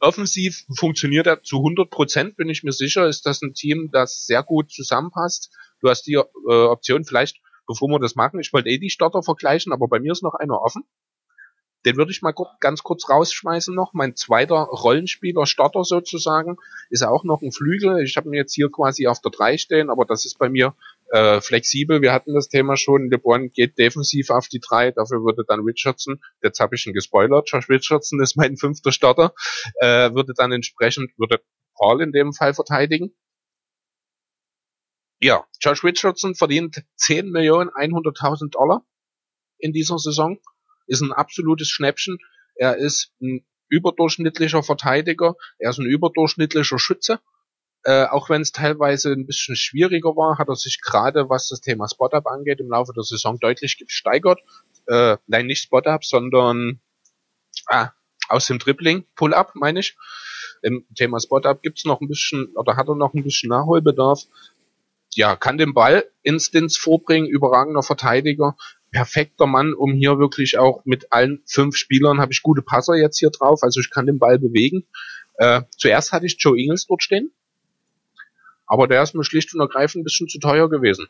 offensiv 0.00 0.64
funktioniert 0.76 1.26
er 1.26 1.42
zu 1.42 1.58
100 1.58 1.88
Prozent, 1.88 2.36
bin 2.36 2.48
ich 2.48 2.64
mir 2.64 2.72
sicher. 2.72 3.06
Ist 3.06 3.24
das 3.24 3.40
ein 3.40 3.54
Team, 3.54 3.90
das 3.92 4.26
sehr 4.26 4.42
gut 4.42 4.72
zusammenpasst? 4.72 5.52
Du 5.80 5.88
hast 5.88 6.02
die 6.06 6.14
äh, 6.14 6.22
Option 6.24 7.04
vielleicht, 7.04 7.40
bevor 7.66 7.88
wir 7.88 7.98
das 7.98 8.14
machen, 8.14 8.40
ich 8.40 8.52
wollte 8.52 8.68
eh 8.68 8.78
die 8.78 8.90
Starter 8.90 9.22
vergleichen, 9.22 9.72
aber 9.72 9.88
bei 9.88 10.00
mir 10.00 10.12
ist 10.12 10.22
noch 10.22 10.34
einer 10.34 10.60
offen. 10.60 10.84
Den 11.86 11.96
würde 11.96 12.10
ich 12.10 12.22
mal 12.22 12.34
ganz 12.60 12.82
kurz 12.82 13.08
rausschmeißen 13.08 13.74
noch. 13.74 13.92
Mein 13.92 14.16
zweiter 14.16 14.56
Rollenspieler, 14.56 15.46
Starter 15.46 15.84
sozusagen, 15.84 16.56
ist 16.90 17.04
auch 17.04 17.22
noch 17.22 17.40
ein 17.40 17.52
Flügel. 17.52 18.02
Ich 18.02 18.16
habe 18.16 18.28
ihn 18.28 18.34
jetzt 18.34 18.54
hier 18.54 18.68
quasi 18.70 19.06
auf 19.06 19.20
der 19.20 19.30
3 19.30 19.58
stehen, 19.58 19.88
aber 19.88 20.04
das 20.04 20.24
ist 20.24 20.38
bei 20.38 20.48
mir 20.48 20.74
äh, 21.12 21.40
flexibel. 21.40 22.02
Wir 22.02 22.12
hatten 22.12 22.34
das 22.34 22.48
Thema 22.48 22.76
schon. 22.76 23.10
LeBron 23.10 23.52
geht 23.52 23.78
defensiv 23.78 24.30
auf 24.30 24.48
die 24.48 24.60
3, 24.60 24.90
dafür 24.90 25.22
würde 25.22 25.44
dann 25.46 25.60
Richardson, 25.60 26.20
jetzt 26.42 26.58
habe 26.58 26.74
ich 26.74 26.86
ihn 26.86 26.94
gespoilert, 26.94 27.48
Josh 27.50 27.68
Richardson 27.68 28.20
ist 28.20 28.36
mein 28.36 28.56
fünfter 28.56 28.90
Starter, 28.90 29.32
äh, 29.80 30.12
würde 30.12 30.34
dann 30.36 30.50
entsprechend, 30.50 31.12
würde 31.16 31.40
Paul 31.76 32.02
in 32.02 32.12
dem 32.12 32.32
Fall 32.32 32.54
verteidigen. 32.54 33.14
Ja, 35.20 35.44
Josh 35.60 35.82
Richardson 35.82 36.34
verdient 36.34 36.84
10 36.96 37.30
Millionen 37.30 37.70
100.000 37.70 38.50
Dollar 38.50 38.84
in 39.58 39.72
dieser 39.72 39.98
Saison 39.98 40.38
ist 40.86 41.02
ein 41.02 41.12
absolutes 41.12 41.68
Schnäppchen. 41.68 42.18
Er 42.54 42.76
ist 42.76 43.12
ein 43.20 43.44
überdurchschnittlicher 43.68 44.62
Verteidiger, 44.62 45.34
er 45.58 45.70
ist 45.70 45.78
ein 45.78 45.86
überdurchschnittlicher 45.86 46.78
Schütze. 46.78 47.20
Äh, 47.84 48.06
auch 48.06 48.28
wenn 48.28 48.42
es 48.42 48.52
teilweise 48.52 49.12
ein 49.12 49.26
bisschen 49.26 49.54
schwieriger 49.54 50.16
war, 50.16 50.38
hat 50.38 50.48
er 50.48 50.56
sich 50.56 50.80
gerade, 50.80 51.28
was 51.28 51.48
das 51.48 51.60
Thema 51.60 51.88
Spot-Up 51.88 52.26
angeht, 52.26 52.60
im 52.60 52.70
Laufe 52.70 52.92
der 52.92 53.04
Saison 53.04 53.38
deutlich 53.38 53.78
gesteigert. 53.78 54.40
Äh, 54.86 55.16
nein, 55.26 55.46
nicht 55.46 55.62
Spot-Up, 55.62 56.04
sondern 56.04 56.80
ah, 57.66 57.90
aus 58.28 58.46
dem 58.46 58.58
Dribbling, 58.58 59.04
Pull-Up, 59.14 59.52
meine 59.54 59.80
ich. 59.80 59.96
Im 60.62 60.86
Thema 60.96 61.20
Spot-Up 61.20 61.62
gibt's 61.62 61.84
noch 61.84 62.00
ein 62.00 62.08
bisschen, 62.08 62.52
oder 62.56 62.76
hat 62.76 62.88
er 62.88 62.96
noch 62.96 63.14
ein 63.14 63.22
bisschen 63.22 63.50
Nachholbedarf. 63.50 64.24
Ja, 65.18 65.34
kann 65.34 65.58
den 65.58 65.74
Ball 65.74 66.08
Instins 66.22 66.76
vorbringen, 66.76 67.26
überragender 67.26 67.82
Verteidiger, 67.82 68.56
perfekter 68.92 69.46
Mann, 69.46 69.74
um 69.74 69.92
hier 69.92 70.20
wirklich 70.20 70.58
auch 70.58 70.84
mit 70.84 71.12
allen 71.12 71.42
fünf 71.44 71.74
Spielern 71.74 72.20
habe 72.20 72.30
ich 72.30 72.40
gute 72.40 72.62
Passer 72.62 72.94
jetzt 72.94 73.18
hier 73.18 73.30
drauf, 73.30 73.64
also 73.64 73.80
ich 73.80 73.90
kann 73.90 74.06
den 74.06 74.20
Ball 74.20 74.38
bewegen. 74.38 74.86
Äh, 75.34 75.62
zuerst 75.76 76.12
hatte 76.12 76.26
ich 76.26 76.36
Joe 76.38 76.56
Ingles 76.56 76.86
dort 76.86 77.02
stehen, 77.02 77.32
aber 78.64 78.86
der 78.86 79.02
ist 79.02 79.16
mir 79.16 79.24
schlicht 79.24 79.52
und 79.52 79.60
ergreifend 79.60 80.02
ein 80.02 80.04
bisschen 80.04 80.28
zu 80.28 80.38
teuer 80.38 80.70
gewesen. 80.70 81.08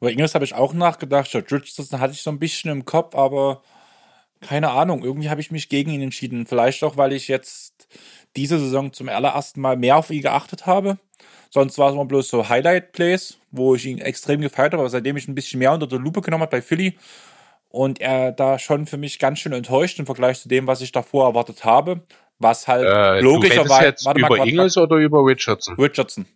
Über 0.00 0.10
Ingles 0.10 0.34
habe 0.34 0.46
ich 0.46 0.54
auch 0.54 0.72
nachgedacht. 0.72 1.30
George 1.30 1.56
Richardson 1.56 2.00
hatte 2.00 2.14
ich 2.14 2.22
so 2.22 2.30
ein 2.30 2.38
bisschen 2.38 2.70
im 2.70 2.86
Kopf, 2.86 3.14
aber 3.14 3.62
keine 4.40 4.70
Ahnung. 4.70 5.04
Irgendwie 5.04 5.28
habe 5.28 5.42
ich 5.42 5.50
mich 5.50 5.68
gegen 5.68 5.90
ihn 5.90 6.00
entschieden. 6.00 6.46
Vielleicht 6.46 6.82
auch, 6.84 6.96
weil 6.96 7.12
ich 7.12 7.28
jetzt 7.28 7.79
diese 8.36 8.58
Saison 8.58 8.92
zum 8.92 9.08
allerersten 9.08 9.60
Mal 9.60 9.76
mehr 9.76 9.96
auf 9.96 10.10
ihn 10.10 10.22
geachtet 10.22 10.66
habe. 10.66 10.98
Sonst 11.50 11.78
war 11.78 11.88
es 11.88 11.94
immer 11.94 12.04
bloß 12.04 12.28
so 12.28 12.48
Highlight-Plays, 12.48 13.38
wo 13.50 13.74
ich 13.74 13.86
ihn 13.86 13.98
extrem 13.98 14.40
gefeiert 14.40 14.72
habe, 14.72 14.82
aber 14.82 14.90
seitdem 14.90 15.16
ich 15.16 15.26
ein 15.26 15.34
bisschen 15.34 15.58
mehr 15.58 15.72
unter 15.72 15.86
der 15.86 15.98
Lupe 15.98 16.20
genommen 16.20 16.42
habe 16.42 16.50
bei 16.50 16.62
Philly 16.62 16.96
und 17.68 18.00
er 18.00 18.32
da 18.32 18.58
schon 18.58 18.86
für 18.86 18.96
mich 18.96 19.18
ganz 19.18 19.40
schön 19.40 19.52
enttäuscht 19.52 19.98
im 19.98 20.06
Vergleich 20.06 20.40
zu 20.40 20.48
dem, 20.48 20.66
was 20.66 20.80
ich 20.80 20.92
davor 20.92 21.26
erwartet 21.26 21.64
habe, 21.64 22.02
was 22.38 22.68
halt 22.68 22.86
äh, 22.86 23.20
logischerweise. 23.20 23.84
jetzt 23.84 24.04
warte 24.04 24.20
über 24.20 24.38
Ingles 24.38 24.76
oder 24.76 24.96
über 24.96 25.24
Richardson? 25.24 25.76
Richardson. 25.76 26.26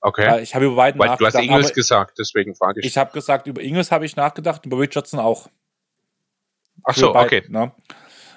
Okay. 0.00 0.24
Ja, 0.24 0.38
ich 0.38 0.54
habe 0.54 0.66
über 0.66 0.76
beiden 0.76 0.98
Weil 0.98 1.08
nachgedacht. 1.08 1.34
Du 1.34 1.38
hast 1.38 1.44
Ingles 1.44 1.72
gesagt, 1.74 2.18
deswegen 2.18 2.54
frage 2.54 2.80
ich. 2.80 2.86
Ich 2.86 2.96
habe 2.96 3.12
gesagt, 3.12 3.46
über 3.46 3.62
Ingles 3.62 3.90
habe 3.90 4.04
ich 4.04 4.16
nachgedacht, 4.16 4.64
über 4.64 4.78
Richardson 4.78 5.18
auch. 5.18 5.48
Ach 6.84 6.94
so, 6.94 7.12
beiden, 7.12 7.26
okay. 7.26 7.42
Ne? 7.48 7.72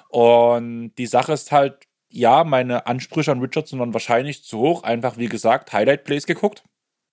Und 0.08 0.94
die 0.96 1.06
Sache 1.06 1.32
ist 1.32 1.52
halt, 1.52 1.86
ja, 2.12 2.44
meine 2.44 2.86
Ansprüche 2.86 3.32
an 3.32 3.40
Richardson 3.40 3.78
waren 3.80 3.94
wahrscheinlich 3.94 4.44
zu 4.44 4.58
hoch. 4.58 4.82
Einfach, 4.82 5.16
wie 5.16 5.28
gesagt, 5.28 5.72
Highlight 5.72 6.04
Plays 6.04 6.26
geguckt. 6.26 6.62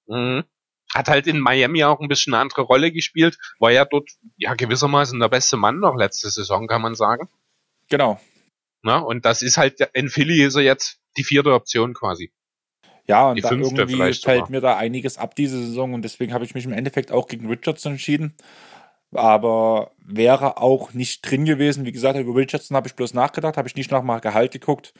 Mhm. 0.08 0.44
Hat 0.94 1.08
halt 1.08 1.28
in 1.28 1.40
Miami 1.40 1.84
auch 1.84 2.00
ein 2.00 2.08
bisschen 2.08 2.34
eine 2.34 2.42
andere 2.42 2.64
Rolle 2.64 2.92
gespielt. 2.92 3.38
War 3.60 3.72
ja 3.72 3.86
dort, 3.86 4.10
ja, 4.38 4.56
gewissermaßen 4.56 5.20
der 5.20 5.30
beste 5.30 5.56
Mann 5.56 5.80
noch 5.80 5.96
letzte 5.96 6.30
Saison, 6.30 6.68
kann 6.68 6.82
man 6.82 6.96
sagen. 6.96 7.30
Genau. 7.90 8.20
Na, 8.82 8.98
und 8.98 9.26
das 9.26 9.42
ist 9.42 9.58
halt, 9.58 9.80
in 9.94 10.10
Philly 10.10 10.44
ist 10.44 10.56
er 10.56 10.64
jetzt 10.64 11.00
die 11.18 11.24
vierte 11.24 11.54
Option 11.54 11.94
quasi. 11.94 12.32
Ja, 13.08 13.30
und 13.30 13.36
die 13.36 13.42
da 13.42 13.52
irgendwie 13.52 13.96
fällt 13.96 14.16
sogar. 14.16 14.52
mir 14.52 14.62
da 14.62 14.78
einiges 14.78 15.18
ab 15.18 15.36
diese 15.36 15.58
Saison 15.64 15.94
und 15.94 16.04
deswegen 16.04 16.34
habe 16.34 16.46
ich 16.46 16.54
mich 16.54 16.66
im 16.66 16.74
Endeffekt 16.74 17.12
auch 17.12 17.28
gegen 17.28 17.48
Richardson 17.48 17.94
entschieden 17.94 18.36
aber 19.12 19.92
wäre 20.00 20.58
auch 20.58 20.94
nicht 20.94 21.22
drin 21.22 21.46
gewesen. 21.46 21.86
Wie 21.86 21.92
gesagt, 21.92 22.18
über 22.20 22.36
Richardson 22.36 22.78
habe 22.78 22.88
ich 22.88 22.96
bloß 22.96 23.14
nachgedacht, 23.14 23.58
habe 23.58 23.68
ich 23.68 23.76
nicht 23.76 23.92
nach 23.92 24.04
mal 24.04 24.20
Gehalt 24.20 24.52
geguckt. 24.52 24.94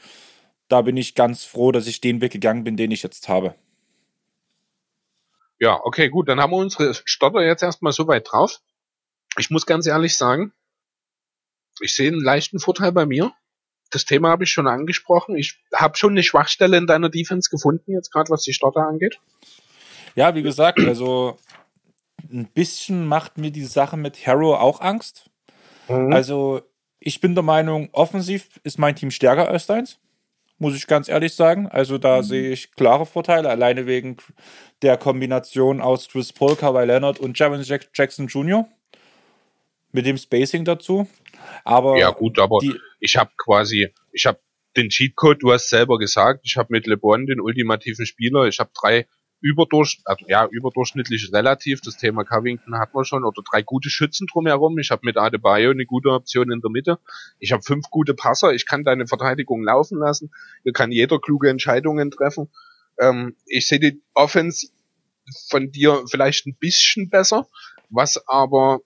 Da 0.68 0.82
bin 0.82 0.96
ich 0.96 1.14
ganz 1.14 1.44
froh, 1.44 1.72
dass 1.72 1.86
ich 1.86 2.00
den 2.00 2.20
weggegangen 2.20 2.64
bin, 2.64 2.76
den 2.76 2.90
ich 2.90 3.02
jetzt 3.02 3.28
habe. 3.28 3.54
Ja, 5.58 5.78
okay, 5.84 6.08
gut, 6.08 6.28
dann 6.28 6.40
haben 6.40 6.52
wir 6.52 6.56
unsere 6.56 6.94
Stotter 7.04 7.42
jetzt 7.42 7.62
erstmal 7.62 7.92
so 7.92 8.06
weit 8.08 8.28
drauf. 8.30 8.60
Ich 9.36 9.50
muss 9.50 9.66
ganz 9.66 9.86
ehrlich 9.86 10.16
sagen, 10.16 10.52
ich 11.80 11.94
sehe 11.94 12.08
einen 12.08 12.22
leichten 12.22 12.58
Vorteil 12.58 12.92
bei 12.92 13.06
mir. 13.06 13.32
das 13.90 14.04
Thema 14.04 14.30
habe 14.30 14.44
ich 14.44 14.50
schon 14.50 14.68
angesprochen. 14.68 15.36
Ich 15.36 15.58
habe 15.74 15.96
schon 15.96 16.12
eine 16.12 16.22
Schwachstelle 16.22 16.76
in 16.76 16.86
deiner 16.86 17.08
Defense 17.08 17.50
gefunden, 17.50 17.92
jetzt 17.92 18.12
gerade 18.12 18.30
was 18.30 18.42
die 18.42 18.52
Starter 18.52 18.86
angeht. 18.86 19.18
Ja, 20.14 20.34
wie 20.34 20.42
gesagt, 20.42 20.78
also 20.80 21.36
ein 22.32 22.46
bisschen 22.46 23.06
macht 23.06 23.38
mir 23.38 23.50
die 23.50 23.64
Sache 23.64 23.96
mit 23.96 24.26
Harrow 24.26 24.58
auch 24.58 24.80
Angst. 24.80 25.30
Mhm. 25.88 26.12
Also 26.12 26.62
ich 26.98 27.20
bin 27.20 27.34
der 27.34 27.42
Meinung, 27.42 27.88
offensiv 27.92 28.60
ist 28.62 28.78
mein 28.78 28.96
Team 28.96 29.10
stärker 29.10 29.48
als 29.48 29.66
deins. 29.66 29.98
Muss 30.58 30.76
ich 30.76 30.86
ganz 30.86 31.08
ehrlich 31.08 31.34
sagen. 31.34 31.68
Also 31.68 31.96
da 31.96 32.18
mhm. 32.18 32.22
sehe 32.22 32.50
ich 32.50 32.72
klare 32.72 33.06
Vorteile, 33.06 33.48
alleine 33.48 33.86
wegen 33.86 34.18
der 34.82 34.96
Kombination 34.96 35.80
aus 35.80 36.08
Chris 36.08 36.32
Paul, 36.32 36.56
Kawhi 36.56 36.84
Leonard 36.84 37.18
und 37.18 37.38
Jaron 37.38 37.64
Jackson 37.94 38.26
Jr. 38.26 38.68
Mit 39.92 40.06
dem 40.06 40.18
Spacing 40.18 40.64
dazu. 40.64 41.08
Aber 41.64 41.98
ja 41.98 42.10
gut, 42.10 42.38
aber 42.38 42.58
die, 42.60 42.74
ich 43.00 43.16
habe 43.16 43.30
quasi, 43.36 43.88
ich 44.12 44.26
habe 44.26 44.38
den 44.76 44.88
Cheatcode, 44.88 45.42
du 45.42 45.52
hast 45.52 45.68
selber 45.68 45.98
gesagt, 45.98 46.42
ich 46.44 46.56
habe 46.56 46.68
mit 46.70 46.86
LeBron 46.86 47.26
den 47.26 47.40
ultimativen 47.40 48.06
Spieler, 48.06 48.44
ich 48.44 48.60
habe 48.60 48.70
drei 48.78 49.08
überdurch, 49.40 50.00
also 50.04 50.24
ja, 50.28 50.46
überdurchschnittlich 50.46 51.30
relativ, 51.32 51.80
das 51.80 51.96
Thema 51.96 52.24
Covington 52.24 52.78
hat 52.78 52.94
man 52.94 53.04
schon, 53.04 53.24
oder 53.24 53.42
drei 53.50 53.62
gute 53.62 53.90
Schützen 53.90 54.26
drumherum. 54.26 54.78
Ich 54.78 54.90
habe 54.90 55.02
mit 55.04 55.16
Adebayo 55.16 55.70
eine 55.70 55.86
gute 55.86 56.10
Option 56.10 56.50
in 56.50 56.60
der 56.60 56.70
Mitte. 56.70 56.98
Ich 57.38 57.52
habe 57.52 57.62
fünf 57.62 57.90
gute 57.90 58.14
Passer, 58.14 58.52
ich 58.52 58.66
kann 58.66 58.84
deine 58.84 59.06
Verteidigung 59.06 59.62
laufen 59.62 59.98
lassen. 59.98 60.30
Hier 60.62 60.72
kann 60.72 60.92
jeder 60.92 61.18
kluge 61.18 61.48
Entscheidungen 61.48 62.10
treffen. 62.10 62.50
Ähm, 63.00 63.36
ich 63.46 63.66
sehe 63.66 63.80
die 63.80 64.02
Offense 64.14 64.68
von 65.48 65.70
dir 65.70 66.04
vielleicht 66.10 66.46
ein 66.46 66.56
bisschen 66.56 67.08
besser, 67.08 67.46
was 67.88 68.28
aber 68.28 68.80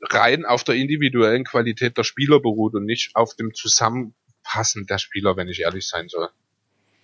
rein 0.00 0.44
auf 0.44 0.64
der 0.64 0.74
individuellen 0.74 1.44
Qualität 1.44 1.96
der 1.96 2.04
Spieler 2.04 2.40
beruht 2.40 2.74
und 2.74 2.84
nicht 2.84 3.14
auf 3.14 3.34
dem 3.36 3.54
Zusammenpassen 3.54 4.86
der 4.86 4.98
Spieler, 4.98 5.36
wenn 5.36 5.48
ich 5.48 5.60
ehrlich 5.60 5.86
sein 5.86 6.08
soll. 6.08 6.28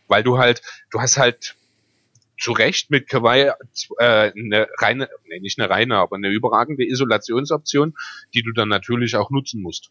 Weil 0.09 0.25
du 0.25 0.39
halt, 0.39 0.63
du 0.91 1.01
hast 1.01 1.19
halt 1.19 1.57
zu 2.41 2.53
Recht 2.53 2.91
mit 2.91 3.09
Kawhi 3.09 3.51
äh, 3.99 4.33
eine 4.33 4.69
reine, 4.79 5.09
nee, 5.29 5.41
nicht 5.41 5.61
eine 5.61 5.71
reine, 5.71 5.97
aber 5.97 6.17
eine 6.17 6.29
überragende 6.29 6.85
Isolationsoption, 6.87 7.95
die 8.35 8.43
du 8.43 8.53
dann 8.53 8.69
natürlich 8.69 9.17
auch 9.17 9.31
nutzen 9.31 9.63
musst. 9.63 9.91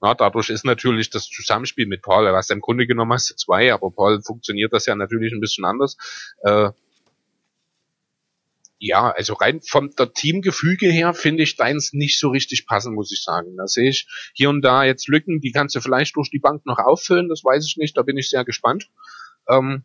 Na, 0.00 0.14
dadurch 0.14 0.50
ist 0.50 0.64
natürlich 0.64 1.10
das 1.10 1.28
Zusammenspiel 1.28 1.86
mit 1.86 2.02
Paul, 2.02 2.32
was 2.32 2.50
im 2.50 2.60
Grunde 2.60 2.86
genommen 2.86 3.12
hast 3.12 3.30
du 3.30 3.34
zwei, 3.36 3.72
aber 3.72 3.90
Paul 3.90 4.22
funktioniert 4.22 4.72
das 4.72 4.86
ja 4.86 4.94
natürlich 4.94 5.32
ein 5.32 5.40
bisschen 5.40 5.64
anders. 5.64 5.96
Äh, 6.42 6.70
ja, 8.78 9.10
also 9.10 9.32
rein 9.34 9.60
vom 9.62 9.90
der 9.96 10.12
Teamgefüge 10.12 10.88
her 10.88 11.14
finde 11.14 11.42
ich 11.42 11.56
deins 11.56 11.92
nicht 11.94 12.18
so 12.18 12.28
richtig 12.28 12.66
passen, 12.66 12.94
muss 12.94 13.10
ich 13.10 13.22
sagen. 13.22 13.56
Da 13.56 13.66
sehe 13.66 13.88
ich 13.88 14.06
hier 14.34 14.50
und 14.50 14.62
da 14.62 14.84
jetzt 14.84 15.08
Lücken, 15.08 15.40
die 15.40 15.50
kannst 15.50 15.74
du 15.74 15.80
vielleicht 15.80 16.16
durch 16.16 16.30
die 16.30 16.38
Bank 16.38 16.66
noch 16.66 16.78
auffüllen, 16.78 17.28
das 17.28 17.42
weiß 17.42 17.66
ich 17.66 17.78
nicht, 17.78 17.96
da 17.96 18.02
bin 18.02 18.18
ich 18.18 18.28
sehr 18.28 18.44
gespannt. 18.44 18.90
Ähm, 19.48 19.84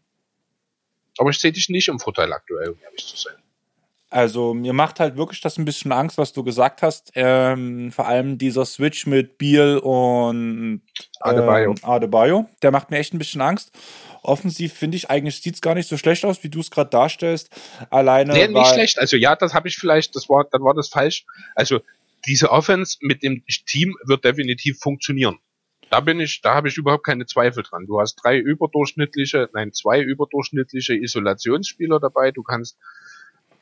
aber 1.17 1.29
ich 1.29 1.39
sehe 1.39 1.51
dich 1.51 1.69
nicht 1.69 1.87
im 1.87 1.99
Vorteil 1.99 2.31
aktuell, 2.33 2.69
um 2.69 2.77
ehrlich 2.83 3.05
zu 3.05 3.17
sein. 3.17 3.35
Also 4.11 4.53
mir 4.53 4.73
macht 4.73 4.99
halt 4.99 5.15
wirklich 5.15 5.39
das 5.39 5.57
ein 5.57 5.63
bisschen 5.63 5.93
Angst, 5.93 6.17
was 6.17 6.33
du 6.33 6.43
gesagt 6.43 6.81
hast. 6.81 7.13
Ähm, 7.15 7.93
vor 7.93 8.07
allem 8.07 8.37
dieser 8.37 8.65
Switch 8.65 9.07
mit 9.07 9.37
Beal 9.37 9.77
und 9.77 10.81
Adebayo. 11.21 11.71
Ähm, 11.71 11.77
Adebayo, 11.81 12.49
der 12.61 12.71
macht 12.71 12.91
mir 12.91 12.97
echt 12.97 13.13
ein 13.13 13.19
bisschen 13.19 13.39
Angst. 13.39 13.71
Offensiv 14.21 14.73
finde 14.73 14.97
ich 14.97 15.09
eigentlich 15.09 15.41
sieht 15.41 15.55
es 15.55 15.61
gar 15.61 15.75
nicht 15.75 15.87
so 15.87 15.95
schlecht 15.95 16.25
aus, 16.25 16.43
wie 16.43 16.49
du 16.49 16.59
es 16.59 16.69
gerade 16.69 16.89
darstellst. 16.89 17.49
Alleine. 17.89 18.33
Nee, 18.33 18.47
nicht 18.49 18.73
schlecht. 18.73 18.99
Also 18.99 19.15
ja, 19.15 19.37
das 19.37 19.53
habe 19.53 19.69
ich 19.69 19.77
vielleicht, 19.77 20.13
das 20.13 20.27
war, 20.27 20.45
dann 20.51 20.61
war 20.61 20.73
das 20.73 20.89
falsch. 20.89 21.25
Also 21.55 21.79
diese 22.25 22.51
Offense 22.51 22.97
mit 22.99 23.23
dem 23.23 23.43
Team 23.65 23.95
wird 24.03 24.25
definitiv 24.25 24.77
funktionieren. 24.79 25.39
Da 25.91 25.99
bin 25.99 26.21
ich, 26.21 26.39
da 26.41 26.53
habe 26.55 26.69
ich 26.69 26.77
überhaupt 26.77 27.05
keine 27.05 27.25
Zweifel 27.25 27.63
dran. 27.63 27.85
Du 27.85 27.99
hast 27.99 28.15
drei 28.15 28.37
überdurchschnittliche, 28.39 29.49
nein, 29.53 29.73
zwei 29.73 30.01
überdurchschnittliche 30.01 30.95
Isolationsspieler 30.95 31.99
dabei. 31.99 32.31
Du 32.31 32.43
kannst 32.43 32.77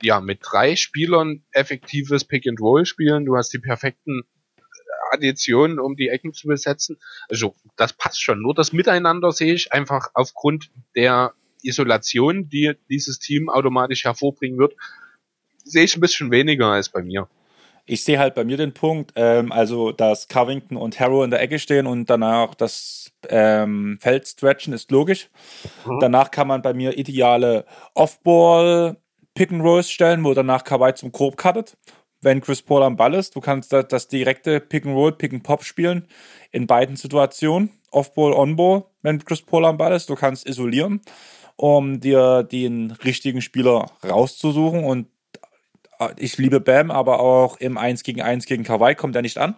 ja 0.04 0.22
mit 0.22 0.42
drei 0.44 0.76
Spielern 0.76 1.44
effektives 1.52 2.26
Pick 2.26 2.48
and 2.48 2.62
Roll 2.62 2.86
spielen. 2.86 3.26
Du 3.26 3.36
hast 3.36 3.50
die 3.50 3.58
perfekten 3.58 4.22
Additionen, 5.12 5.80
um 5.80 5.96
die 5.96 6.10
Ecken 6.10 6.32
zu 6.32 6.48
besetzen. 6.48 6.98
Also 7.30 7.56
das 7.78 7.94
passt 7.94 8.22
schon. 8.22 8.44
Nur 8.44 8.54
das 8.54 8.74
Miteinander 8.74 9.32
sehe 9.32 9.56
ich 9.56 9.74
einfach 9.74 10.12
aufgrund 10.14 10.70
der 10.96 11.34
Isolation, 11.64 12.48
die 12.48 12.74
dieses 12.92 13.18
Team 13.18 13.50
automatisch 13.50 14.04
hervorbringen 14.04 14.60
wird, 14.60 14.76
sehe 15.64 15.84
ich 15.84 15.98
ein 15.98 16.02
bisschen 16.02 16.30
weniger 16.30 16.68
als 16.68 16.90
bei 16.90 17.02
mir. 17.02 17.28
Ich 17.90 18.04
sehe 18.04 18.20
halt 18.20 18.36
bei 18.36 18.44
mir 18.44 18.56
den 18.56 18.74
Punkt, 18.74 19.14
ähm, 19.16 19.52
also 19.52 19.92
dass 19.92 20.28
Covington 20.28 20.78
und 20.78 21.00
Harrow 21.00 21.24
in 21.24 21.32
der 21.32 21.42
Ecke 21.42 21.58
stehen 21.58 21.88
und 21.88 22.08
danach 22.08 22.54
das 22.54 23.12
ähm, 23.30 23.98
Feld 24.00 24.28
stretchen, 24.28 24.74
ist 24.74 24.92
logisch. 24.92 25.30
Mhm. 25.88 26.00
Danach 26.00 26.30
kann 26.30 26.48
man 26.48 26.62
bei 26.62 26.76
mir 26.76 27.00
ideale 27.00 27.66
Off-Ball 27.96 28.98
Pick 29.34 29.52
and 29.52 29.64
Rolls 29.64 29.90
stellen, 29.90 30.24
wo 30.24 30.36
danach 30.36 30.64
Kawhi 30.64 30.94
zum 30.94 31.12
Korb 31.12 31.36
cuttet. 31.36 31.78
Wenn 32.22 32.42
Chris 32.42 32.62
Paul 32.62 32.84
am 32.84 32.96
Ball 32.96 33.16
ist, 33.16 33.36
du 33.36 33.42
kannst 33.42 33.74
das 33.74 34.08
direkte 34.08 34.60
Pick 34.60 34.86
and 34.86 34.96
Roll, 34.96 35.14
Pick 35.14 35.34
and 35.34 35.42
Pop 35.42 35.64
spielen 35.64 36.08
in 36.52 36.68
beiden 36.68 36.96
Situationen. 36.96 37.72
Off-Ball, 37.90 38.34
On-Ball, 38.34 38.84
wenn 39.02 39.26
Chris 39.26 39.42
Paul 39.42 39.66
am 39.66 39.78
Ball 39.78 39.94
ist. 39.94 40.12
Du 40.12 40.16
kannst 40.16 40.48
isolieren, 40.48 41.02
um 41.56 42.00
dir 42.00 42.44
den 42.44 42.92
richtigen 42.92 43.42
Spieler 43.42 43.90
rauszusuchen 44.04 44.84
und 44.84 45.08
ich 46.18 46.38
liebe 46.38 46.60
Bam, 46.60 46.92
aber 46.92 47.20
auch 47.20 47.58
im 47.58 47.78
1 47.78 48.04
gegen 48.04 48.22
1 48.22 48.46
gegen 48.46 48.64
Kawhi 48.64 48.96
kommt 48.96 49.16
er 49.16 49.22
nicht 49.22 49.38
an. 49.38 49.56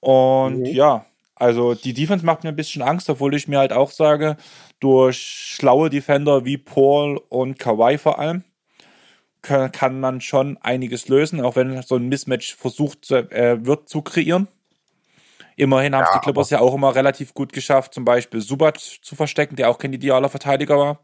Und 0.00 0.60
mhm. 0.60 0.66
ja, 0.66 1.06
also 1.34 1.74
die 1.74 1.94
Defense 1.94 2.24
macht 2.24 2.44
mir 2.44 2.50
ein 2.50 2.56
bisschen 2.56 2.82
Angst, 2.82 3.08
obwohl 3.08 3.34
ich 3.34 3.48
mir 3.48 3.58
halt 3.58 3.72
auch 3.72 3.90
sage, 3.90 4.36
durch 4.78 5.18
schlaue 5.18 5.90
Defender 5.90 6.44
wie 6.44 6.58
Paul 6.58 7.20
und 7.28 7.58
Kawhi 7.58 7.98
vor 7.98 8.18
allem 8.18 8.44
kann, 9.42 9.72
kann 9.72 10.00
man 10.00 10.20
schon 10.20 10.58
einiges 10.58 11.08
lösen, 11.08 11.40
auch 11.40 11.56
wenn 11.56 11.80
so 11.82 11.96
ein 11.96 12.08
Mismatch 12.08 12.54
versucht 12.54 13.04
zu, 13.04 13.16
äh, 13.30 13.64
wird 13.64 13.88
zu 13.88 14.02
kreieren. 14.02 14.48
Immerhin 15.56 15.94
haben 15.94 16.04
es 16.04 16.12
die 16.14 16.20
Clippers 16.20 16.50
ja 16.50 16.60
auch 16.60 16.74
immer 16.74 16.94
relativ 16.94 17.34
gut 17.34 17.52
geschafft, 17.52 17.92
zum 17.92 18.04
Beispiel 18.04 18.40
Subat 18.40 18.78
zu 18.78 19.14
verstecken, 19.14 19.56
der 19.56 19.68
auch 19.68 19.78
kein 19.78 19.92
idealer 19.92 20.30
Verteidiger 20.30 20.78
war. 20.78 21.00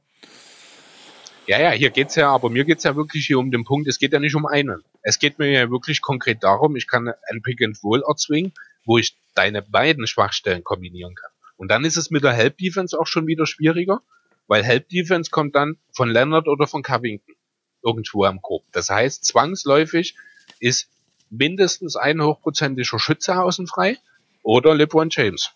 Ja, 1.46 1.60
ja, 1.60 1.70
hier 1.70 1.90
geht's 1.90 2.16
ja, 2.16 2.30
aber 2.30 2.50
mir 2.50 2.64
geht's 2.64 2.82
ja 2.82 2.96
wirklich 2.96 3.26
hier 3.26 3.38
um 3.38 3.52
den 3.52 3.64
Punkt, 3.64 3.86
es 3.86 4.00
geht 4.00 4.12
ja 4.12 4.18
nicht 4.18 4.34
um 4.34 4.46
einen. 4.46 4.82
Es 5.02 5.20
geht 5.20 5.38
mir 5.38 5.48
ja 5.48 5.70
wirklich 5.70 6.02
konkret 6.02 6.42
darum, 6.42 6.74
ich 6.74 6.88
kann 6.88 7.12
ein 7.30 7.42
Pick 7.42 7.62
and 7.62 7.78
Roll 7.84 8.02
erzwingen, 8.06 8.52
wo 8.84 8.98
ich 8.98 9.16
deine 9.34 9.62
beiden 9.62 10.08
Schwachstellen 10.08 10.64
kombinieren 10.64 11.14
kann. 11.14 11.30
Und 11.56 11.70
dann 11.70 11.84
ist 11.84 11.96
es 11.96 12.10
mit 12.10 12.24
der 12.24 12.32
Help 12.32 12.58
Defense 12.58 12.98
auch 12.98 13.06
schon 13.06 13.28
wieder 13.28 13.46
schwieriger, 13.46 14.02
weil 14.48 14.64
Help 14.64 14.88
Defense 14.88 15.30
kommt 15.30 15.54
dann 15.54 15.78
von 15.92 16.10
Leonard 16.10 16.48
oder 16.48 16.66
von 16.66 16.82
Covington 16.82 17.36
irgendwo 17.80 18.24
am 18.24 18.42
Korb. 18.42 18.64
Das 18.72 18.90
heißt, 18.90 19.24
zwangsläufig 19.24 20.16
ist 20.58 20.88
mindestens 21.30 21.94
ein 21.94 22.20
hochprozentiger 22.20 22.98
Schütze 22.98 23.40
außen 23.40 23.68
frei 23.68 23.98
oder 24.42 24.74
LeBron 24.74 25.10
James. 25.10 25.52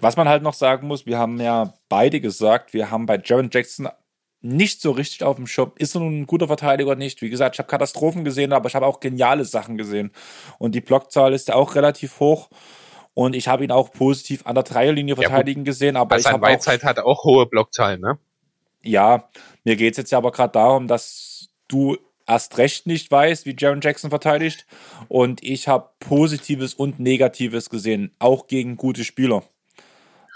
Was 0.00 0.16
man 0.16 0.28
halt 0.28 0.42
noch 0.42 0.54
sagen 0.54 0.86
muss, 0.86 1.04
wir 1.04 1.18
haben 1.18 1.38
ja 1.40 1.74
beide 1.88 2.20
gesagt, 2.20 2.72
wir 2.72 2.90
haben 2.90 3.04
bei 3.04 3.20
Jaron 3.22 3.50
Jackson 3.52 3.88
nicht 4.40 4.80
so 4.80 4.92
richtig 4.92 5.24
auf 5.24 5.36
dem 5.36 5.46
Shop. 5.46 5.78
Ist 5.78 5.96
er 5.96 6.00
nun 6.00 6.20
ein 6.20 6.26
guter 6.26 6.46
Verteidiger 6.46 6.90
oder 6.90 6.98
nicht? 6.98 7.22
Wie 7.22 7.30
gesagt, 7.30 7.56
ich 7.56 7.58
habe 7.58 7.68
Katastrophen 7.68 8.24
gesehen, 8.24 8.52
aber 8.52 8.68
ich 8.68 8.74
habe 8.74 8.86
auch 8.86 9.00
geniale 9.00 9.44
Sachen 9.44 9.76
gesehen. 9.76 10.12
Und 10.58 10.74
die 10.74 10.80
Blockzahl 10.80 11.32
ist 11.32 11.48
ja 11.48 11.54
auch 11.54 11.74
relativ 11.74 12.20
hoch. 12.20 12.48
Und 13.14 13.34
ich 13.34 13.48
habe 13.48 13.64
ihn 13.64 13.72
auch 13.72 13.90
positiv 13.90 14.46
an 14.46 14.54
der 14.54 14.62
Dreierlinie 14.62 15.16
verteidigen 15.16 15.62
ja, 15.62 15.64
gesehen. 15.64 15.96
Aber 15.96 16.14
also 16.14 16.28
ich 16.28 16.32
habe 16.32 16.46
Weizheit 16.46 16.84
hat 16.84 17.00
auch 17.00 17.24
hohe 17.24 17.46
Blockzahlen, 17.46 18.00
ne? 18.00 18.18
Ja, 18.82 19.28
mir 19.64 19.74
geht's 19.74 19.98
jetzt 19.98 20.12
ja 20.12 20.18
aber 20.18 20.30
gerade 20.30 20.52
darum, 20.52 20.86
dass 20.86 21.48
du 21.66 21.96
erst 22.28 22.58
recht 22.58 22.86
nicht 22.86 23.10
weißt, 23.10 23.44
wie 23.44 23.56
Jaron 23.58 23.80
Jackson 23.80 24.10
verteidigt. 24.10 24.66
Und 25.08 25.42
ich 25.42 25.66
habe 25.66 25.90
Positives 25.98 26.74
und 26.74 27.00
Negatives 27.00 27.70
gesehen, 27.70 28.14
auch 28.20 28.46
gegen 28.46 28.76
gute 28.76 29.02
Spieler. 29.02 29.42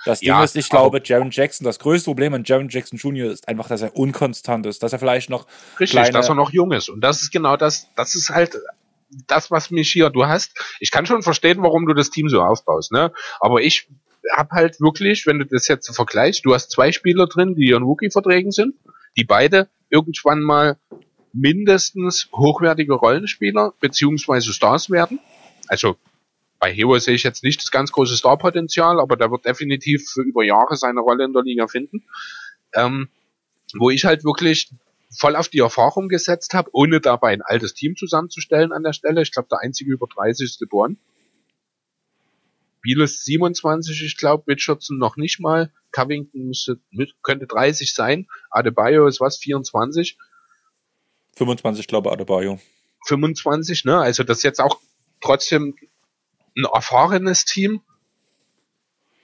Das 0.04 0.20
Ding 0.20 0.28
ja, 0.28 0.42
ist, 0.42 0.56
ich 0.56 0.68
glaube, 0.68 1.00
Jaron 1.04 1.30
Jackson, 1.30 1.64
das 1.64 1.78
größte 1.78 2.10
Problem 2.10 2.34
an 2.34 2.42
Jaron 2.44 2.68
Jackson 2.68 2.98
Jr. 2.98 3.30
ist 3.30 3.46
einfach, 3.46 3.68
dass 3.68 3.82
er 3.82 3.96
unkonstant 3.96 4.66
ist, 4.66 4.82
dass 4.82 4.92
er 4.92 4.98
vielleicht 4.98 5.30
noch. 5.30 5.46
Richtig, 5.78 5.90
kleine 5.90 6.12
dass 6.12 6.28
er 6.28 6.34
noch 6.34 6.52
jung 6.52 6.72
ist. 6.72 6.88
Und 6.88 7.00
das 7.02 7.22
ist 7.22 7.30
genau 7.30 7.56
das, 7.56 7.88
das 7.94 8.14
ist 8.14 8.30
halt 8.30 8.58
das, 9.26 9.50
was 9.50 9.70
mich 9.70 9.90
hier, 9.90 10.10
du 10.10 10.26
hast, 10.26 10.58
ich 10.80 10.90
kann 10.90 11.06
schon 11.06 11.22
verstehen, 11.22 11.62
warum 11.62 11.86
du 11.86 11.94
das 11.94 12.10
Team 12.10 12.28
so 12.28 12.42
aufbaust, 12.42 12.92
ne? 12.92 13.12
Aber 13.40 13.60
ich 13.60 13.88
hab 14.32 14.50
halt 14.52 14.80
wirklich, 14.80 15.26
wenn 15.26 15.38
du 15.38 15.46
das 15.46 15.68
jetzt 15.68 15.94
vergleichst, 15.94 16.44
du 16.44 16.54
hast 16.54 16.70
zwei 16.70 16.92
Spieler 16.92 17.26
drin, 17.26 17.54
die 17.54 17.70
in 17.70 17.82
Rookie-Verträgen 17.82 18.52
sind, 18.52 18.74
die 19.16 19.24
beide 19.24 19.68
irgendwann 19.90 20.40
mal 20.40 20.78
mindestens 21.32 22.28
hochwertige 22.32 22.94
Rollenspieler 22.94 23.74
beziehungsweise 23.80 24.52
Stars 24.52 24.90
werden. 24.90 25.18
Also 25.68 25.96
bei 26.62 26.72
Hero 26.72 26.96
sehe 27.00 27.16
ich 27.16 27.24
jetzt 27.24 27.42
nicht 27.42 27.60
das 27.60 27.72
ganz 27.72 27.90
große 27.90 28.16
Starpotenzial, 28.16 29.00
aber 29.00 29.16
der 29.16 29.32
wird 29.32 29.44
definitiv 29.44 30.08
für 30.08 30.22
über 30.22 30.44
Jahre 30.44 30.76
seine 30.76 31.00
Rolle 31.00 31.24
in 31.24 31.32
der 31.32 31.42
Liga 31.42 31.66
finden. 31.66 32.04
Ähm, 32.72 33.08
wo 33.74 33.90
ich 33.90 34.04
halt 34.04 34.22
wirklich 34.22 34.70
voll 35.10 35.34
auf 35.34 35.48
die 35.48 35.58
Erfahrung 35.58 36.08
gesetzt 36.08 36.54
habe, 36.54 36.70
ohne 36.72 37.00
dabei 37.00 37.32
ein 37.32 37.42
altes 37.42 37.74
Team 37.74 37.96
zusammenzustellen 37.96 38.70
an 38.70 38.84
der 38.84 38.92
Stelle. 38.92 39.22
Ich 39.22 39.32
glaube, 39.32 39.48
der 39.50 39.58
einzige 39.58 39.90
über 39.90 40.06
30 40.06 40.50
ist 40.50 40.60
geboren. 40.60 40.98
Biel 42.80 43.00
ist 43.00 43.24
27, 43.24 44.00
ich 44.00 44.16
glaube, 44.16 44.46
Richardson 44.46 44.98
noch 44.98 45.16
nicht 45.16 45.40
mal. 45.40 45.72
Covington 45.90 46.46
müsste, 46.46 46.78
könnte 47.24 47.48
30 47.48 47.92
sein. 47.92 48.28
Adebayo 48.50 49.08
ist 49.08 49.20
was, 49.20 49.36
24? 49.38 50.16
25, 51.34 51.88
glaube 51.88 52.12
Adebayo. 52.12 52.60
25, 53.08 53.84
ne? 53.84 53.98
Also 53.98 54.22
das 54.22 54.38
ist 54.38 54.44
jetzt 54.44 54.60
auch 54.60 54.78
trotzdem 55.20 55.74
ein 56.56 56.64
erfahrenes 56.64 57.44
Team, 57.44 57.80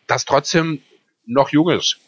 das 0.06 0.24
trotzdem 0.24 0.82
noch 1.26 1.50
jung 1.50 1.70
ist. 1.70 1.98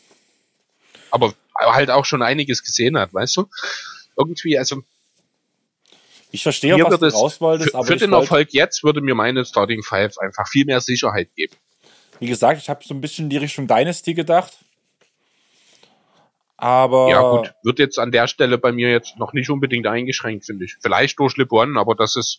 Aber 1.11 1.35
halt 1.55 1.91
auch 1.91 2.05
schon 2.05 2.23
einiges 2.23 2.63
gesehen 2.63 2.99
hat, 2.99 3.13
weißt 3.13 3.37
du? 3.37 3.49
Irgendwie, 4.17 4.59
also 4.59 4.83
ich 6.33 6.43
verstehe, 6.43 6.79
was 6.79 6.99
du 7.01 7.07
raus 7.07 7.41
wolltest, 7.41 7.75
aber 7.75 7.85
für 7.85 7.97
den 7.97 8.13
Erfolg 8.13 8.53
jetzt 8.53 8.85
würde 8.85 9.01
mir 9.01 9.15
meine 9.15 9.45
Starting 9.45 9.83
Five 9.83 10.17
einfach 10.19 10.47
viel 10.49 10.65
mehr 10.65 10.81
Sicherheit 10.81 11.35
geben. 11.35 11.55
Wie 12.21 12.27
gesagt, 12.27 12.61
ich 12.61 12.69
habe 12.69 12.85
so 12.85 12.95
ein 12.95 13.01
bisschen 13.01 13.27
in 13.27 13.31
die 13.31 13.37
Richtung 13.39 13.67
Dynasty 13.67 14.15
gedacht. 14.15 14.53
Aber. 16.57 17.09
Ja, 17.09 17.23
gut, 17.23 17.55
wird 17.63 17.79
jetzt 17.79 17.99
an 17.99 18.13
der 18.13 18.29
Stelle 18.29 18.59
bei 18.59 18.71
mir 18.71 18.91
jetzt 18.91 19.17
noch 19.17 19.33
nicht 19.33 19.49
unbedingt 19.49 19.87
eingeschränkt, 19.87 20.45
finde 20.45 20.67
ich. 20.67 20.77
Vielleicht 20.81 21.19
durch 21.19 21.37
LeBron, 21.37 21.79
aber 21.79 21.95
das 21.95 22.17
ist, 22.17 22.39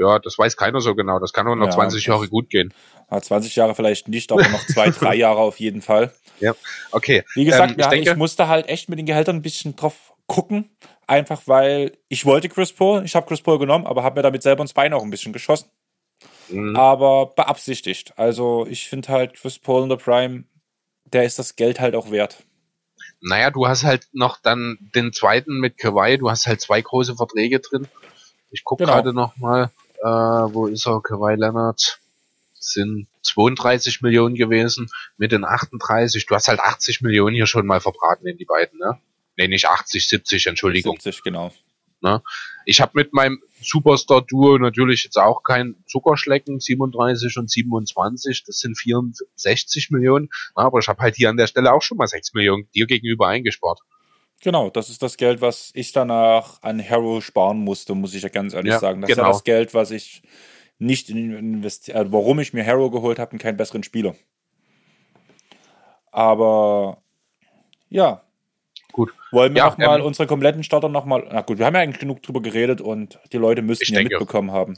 ja, 0.00 0.18
das 0.18 0.38
weiß 0.38 0.56
keiner 0.56 0.80
so 0.80 0.94
genau. 0.94 1.18
Das 1.18 1.34
kann 1.34 1.46
auch 1.46 1.54
noch 1.54 1.66
ja, 1.66 1.72
20 1.72 2.06
Jahre 2.06 2.26
gut 2.28 2.48
gehen. 2.48 2.72
Ja, 3.10 3.20
20 3.20 3.54
Jahre 3.54 3.74
vielleicht 3.74 4.08
nicht, 4.08 4.32
aber 4.32 4.48
noch 4.48 4.64
zwei, 4.66 4.90
drei 4.98 5.14
Jahre 5.14 5.40
auf 5.40 5.60
jeden 5.60 5.82
Fall. 5.82 6.14
Ja, 6.40 6.54
okay. 6.90 7.22
Wie 7.34 7.44
gesagt, 7.44 7.72
ähm, 7.72 7.76
ich, 7.78 7.84
ja, 7.84 7.90
denke, 7.90 8.10
ich 8.10 8.16
musste 8.16 8.48
halt 8.48 8.68
echt 8.68 8.88
mit 8.88 8.98
den 8.98 9.04
Gehältern 9.04 9.36
ein 9.36 9.42
bisschen 9.42 9.76
drauf 9.76 10.14
gucken. 10.26 10.70
Einfach 11.06 11.42
weil 11.46 11.98
ich 12.08 12.24
wollte 12.24 12.48
Chris 12.48 12.72
Paul, 12.72 13.04
ich 13.04 13.14
habe 13.14 13.26
Chris 13.26 13.42
Paul 13.42 13.58
genommen, 13.58 13.86
aber 13.86 14.02
habe 14.02 14.16
mir 14.16 14.22
damit 14.22 14.42
selber 14.42 14.62
ins 14.62 14.72
Bein 14.72 14.94
auch 14.94 15.02
ein 15.02 15.10
bisschen 15.10 15.34
geschossen. 15.34 15.68
Mhm. 16.48 16.76
Aber 16.76 17.26
beabsichtigt. 17.36 18.14
Also 18.16 18.66
ich 18.70 18.88
finde 18.88 19.08
halt 19.08 19.34
Chris 19.34 19.58
Paul 19.58 19.82
in 19.82 19.88
der 19.90 19.96
Prime, 19.96 20.44
der 21.04 21.24
ist 21.24 21.38
das 21.38 21.56
Geld 21.56 21.78
halt 21.78 21.94
auch 21.94 22.10
wert. 22.10 22.44
Naja, 23.20 23.50
du 23.50 23.66
hast 23.66 23.84
halt 23.84 24.06
noch 24.12 24.38
dann 24.40 24.78
den 24.94 25.12
zweiten 25.12 25.58
mit 25.58 25.76
Kawhi, 25.76 26.16
du 26.16 26.30
hast 26.30 26.46
halt 26.46 26.62
zwei 26.62 26.80
große 26.80 27.16
Verträge 27.16 27.60
drin. 27.60 27.86
Ich 28.50 28.64
gucke 28.64 28.84
genau. 28.84 28.94
gerade 28.94 29.12
noch 29.12 29.36
mal, 29.36 29.70
äh, 30.02 30.54
wo 30.54 30.66
ist 30.66 30.86
er, 30.86 31.00
Kawhi 31.00 31.34
Leonard? 31.36 32.00
sind 32.60 33.08
32 33.22 34.02
Millionen 34.02 34.34
gewesen 34.34 34.88
mit 35.16 35.32
den 35.32 35.44
38. 35.44 36.26
Du 36.26 36.34
hast 36.34 36.48
halt 36.48 36.60
80 36.60 37.00
Millionen 37.00 37.34
hier 37.34 37.46
schon 37.46 37.66
mal 37.66 37.80
verbraten 37.80 38.26
in 38.26 38.36
die 38.36 38.44
beiden, 38.44 38.78
ne? 38.78 39.00
Nee, 39.36 39.48
nicht 39.48 39.68
80, 39.68 40.06
70, 40.06 40.46
Entschuldigung. 40.46 40.96
70, 41.00 41.22
genau. 41.22 41.52
Ne? 42.02 42.22
Ich 42.64 42.80
habe 42.80 42.92
mit 42.94 43.12
meinem 43.12 43.42
Superstar-Duo 43.62 44.58
natürlich 44.58 45.04
jetzt 45.04 45.18
auch 45.18 45.42
kein 45.42 45.76
Zuckerschlecken, 45.86 46.60
37 46.60 47.36
und 47.36 47.50
27, 47.50 48.44
das 48.44 48.58
sind 48.58 48.78
64 48.78 49.90
Millionen, 49.90 50.28
aber 50.54 50.78
ich 50.78 50.88
habe 50.88 51.02
halt 51.02 51.16
hier 51.16 51.28
an 51.28 51.36
der 51.36 51.46
Stelle 51.46 51.72
auch 51.72 51.82
schon 51.82 51.98
mal 51.98 52.06
6 52.06 52.32
Millionen 52.34 52.68
dir 52.74 52.86
gegenüber 52.86 53.28
eingespart. 53.28 53.80
Genau, 54.42 54.70
das 54.70 54.88
ist 54.88 55.02
das 55.02 55.16
Geld, 55.16 55.42
was 55.42 55.70
ich 55.74 55.92
danach 55.92 56.62
an 56.62 56.82
Harrow 56.82 57.22
sparen 57.22 57.58
musste, 57.58 57.94
muss 57.94 58.14
ich 58.14 58.22
ja 58.22 58.30
ganz 58.30 58.54
ehrlich 58.54 58.72
ja, 58.72 58.78
sagen. 58.78 59.02
Das 59.02 59.08
genau. 59.08 59.12
ist 59.12 59.18
ja 59.18 59.24
genau. 59.24 59.32
das 59.32 59.44
Geld, 59.44 59.74
was 59.74 59.90
ich 59.90 60.22
nicht 60.78 61.10
investiert, 61.10 61.96
äh, 61.96 62.10
warum 62.10 62.40
ich 62.40 62.54
mir 62.54 62.64
Harrow 62.64 62.90
geholt 62.90 63.18
habe 63.18 63.32
und 63.32 63.38
keinen 63.38 63.58
besseren 63.58 63.82
Spieler. 63.82 64.14
Aber 66.10 67.02
ja, 67.90 68.22
Gut. 68.92 69.12
Wollen 69.30 69.54
wir 69.54 69.60
ja, 69.60 69.70
nochmal 69.70 70.00
ähm, 70.00 70.06
unsere 70.06 70.26
kompletten 70.26 70.64
Starter 70.64 70.88
nochmal. 70.88 71.26
Na 71.30 71.42
gut, 71.42 71.58
wir 71.58 71.66
haben 71.66 71.74
ja 71.74 71.80
eigentlich 71.80 72.00
genug 72.00 72.22
drüber 72.22 72.40
geredet 72.42 72.80
und 72.80 73.18
die 73.32 73.36
Leute 73.36 73.62
müssten 73.62 73.92
ja 73.92 74.00
denke, 74.00 74.16
mitbekommen 74.16 74.50
haben. 74.50 74.76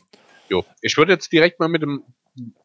Jo. 0.48 0.64
Ich 0.80 0.96
würde 0.96 1.12
jetzt 1.12 1.32
direkt 1.32 1.60
mal 1.60 1.68
mit 1.68 1.82
dem, 1.82 2.02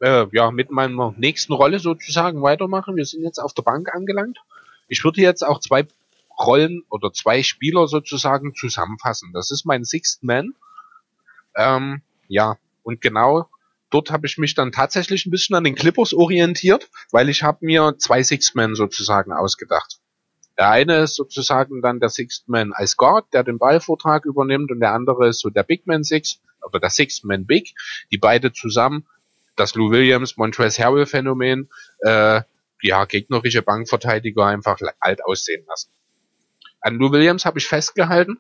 äh, 0.02 0.26
ja, 0.32 0.52
mit 0.52 0.72
meiner 0.72 1.14
nächsten 1.18 1.54
Rolle 1.54 1.80
sozusagen 1.80 2.42
weitermachen. 2.42 2.96
Wir 2.96 3.06
sind 3.06 3.24
jetzt 3.24 3.40
auf 3.40 3.54
der 3.54 3.64
Bank 3.64 3.94
angelangt. 3.94 4.40
Ich 4.88 5.04
würde 5.04 5.22
jetzt 5.22 5.44
auch 5.44 5.60
zwei 5.60 5.86
Rollen 6.40 6.84
oder 6.90 7.12
zwei 7.12 7.44
Spieler 7.44 7.88
sozusagen 7.88 8.54
zusammenfassen. 8.54 9.32
Das 9.34 9.52
ist 9.52 9.66
mein 9.66 9.84
Sixth 9.84 10.24
Man. 10.24 10.54
Ähm, 11.56 12.02
ja, 12.28 12.58
und 12.84 13.02
genau 13.02 13.50
dort 13.90 14.12
habe 14.12 14.28
ich 14.28 14.38
mich 14.38 14.56
dann 14.56 14.72
tatsächlich 14.72 15.26
ein 15.26 15.32
bisschen 15.32 15.56
an 15.56 15.64
den 15.64 15.76
Clippers 15.76 16.14
orientiert, 16.14 16.90
weil 17.12 17.30
ich 17.30 17.44
habe 17.44 17.66
mir 17.66 17.96
zwei 17.98 18.24
Sixth 18.24 18.56
Men 18.56 18.76
sozusagen 18.76 19.32
ausgedacht. 19.32 20.00
Der 20.58 20.70
eine 20.70 20.98
ist 21.00 21.16
sozusagen 21.16 21.82
dann 21.82 22.00
der 22.00 22.10
Sixth 22.10 22.48
Man 22.48 22.74
als 22.74 22.98
Guard, 22.98 23.32
der 23.34 23.44
den 23.44 23.60
Ballvortrag 23.60 24.26
übernimmt 24.26 24.72
und 24.72 24.80
der 24.80 24.94
andere 24.94 25.28
ist 25.28 25.40
so 25.40 25.50
der 25.50 25.64
Big 25.64 25.86
Man 25.86 26.04
Six, 26.04 26.40
oder 26.64 26.80
der 26.80 26.90
Sixth 26.90 27.24
Man 27.24 27.46
Big, 27.46 27.74
die 28.12 28.18
beide 28.18 28.52
zusammen 28.52 29.08
das 29.56 29.76
Lou 29.76 29.92
Williams, 29.92 30.38
Montrezl 30.38 30.84
Harrell 30.84 31.06
Phänomen, 31.06 31.70
äh, 32.00 32.42
ja, 32.82 33.06
gegnerische 33.06 33.64
Bankverteidiger 33.64 34.46
einfach 34.46 34.80
alt 35.00 35.24
aussehen 35.26 35.66
lassen. 35.68 35.90
An 36.88 36.96
Lou 36.96 37.12
Williams 37.12 37.44
habe 37.44 37.60
ich 37.60 37.68
festgehalten. 37.68 38.40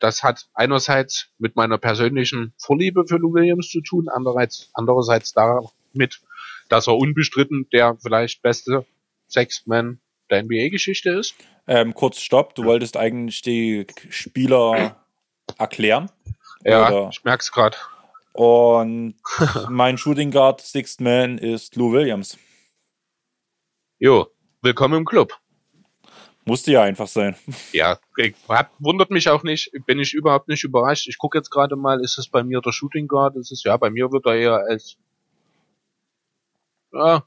Das 0.00 0.22
hat 0.22 0.50
einerseits 0.52 1.28
mit 1.38 1.56
meiner 1.56 1.78
persönlichen 1.78 2.52
Vorliebe 2.58 3.06
für 3.06 3.16
Lou 3.16 3.32
Williams 3.32 3.70
zu 3.70 3.80
tun, 3.80 4.10
andererseits, 4.10 4.68
andererseits 4.74 5.32
damit, 5.32 6.20
dass 6.68 6.88
er 6.88 6.98
unbestritten 6.98 7.70
der 7.72 7.96
vielleicht 7.96 8.42
beste 8.42 8.84
Sixth 9.28 9.66
Man 9.66 9.98
der 10.28 10.42
NBA-Geschichte 10.42 11.08
ist? 11.08 11.34
Ähm, 11.66 11.94
kurz 11.94 12.20
Stopp, 12.20 12.54
du 12.54 12.64
wolltest 12.64 12.98
eigentlich 12.98 13.40
die 13.40 13.86
Spieler 14.10 14.96
erklären. 15.56 16.10
Ja, 16.64 16.86
oder? 16.86 17.08
ich 17.10 17.24
merk's 17.24 17.50
gerade. 17.50 17.78
Und 18.34 19.14
mein 19.70 19.96
Shooting 19.96 20.32
Guard 20.32 20.60
Sixth 20.60 21.00
Man 21.00 21.38
ist 21.38 21.76
Lou 21.76 21.92
Williams. 21.92 22.36
Jo, 23.98 24.26
willkommen 24.60 24.98
im 24.98 25.04
Club. 25.06 25.39
Musste 26.44 26.72
ja 26.72 26.82
einfach 26.82 27.08
sein. 27.08 27.36
Ja, 27.72 27.98
hat, 28.48 28.70
wundert 28.78 29.10
mich 29.10 29.28
auch 29.28 29.42
nicht, 29.42 29.70
bin 29.86 29.98
ich 29.98 30.14
überhaupt 30.14 30.48
nicht 30.48 30.64
überrascht. 30.64 31.08
Ich 31.08 31.18
gucke 31.18 31.38
jetzt 31.38 31.50
gerade 31.50 31.76
mal, 31.76 32.00
ist 32.00 32.18
es 32.18 32.28
bei 32.28 32.42
mir 32.42 32.60
der 32.60 32.72
Shooting 32.72 33.06
Guard? 33.06 33.36
Ist 33.36 33.52
es 33.52 33.62
ja, 33.62 33.76
bei 33.76 33.90
mir 33.90 34.10
wird 34.10 34.26
er 34.26 34.36
eher 34.36 34.54
als 34.54 34.96
ja, 36.92 37.24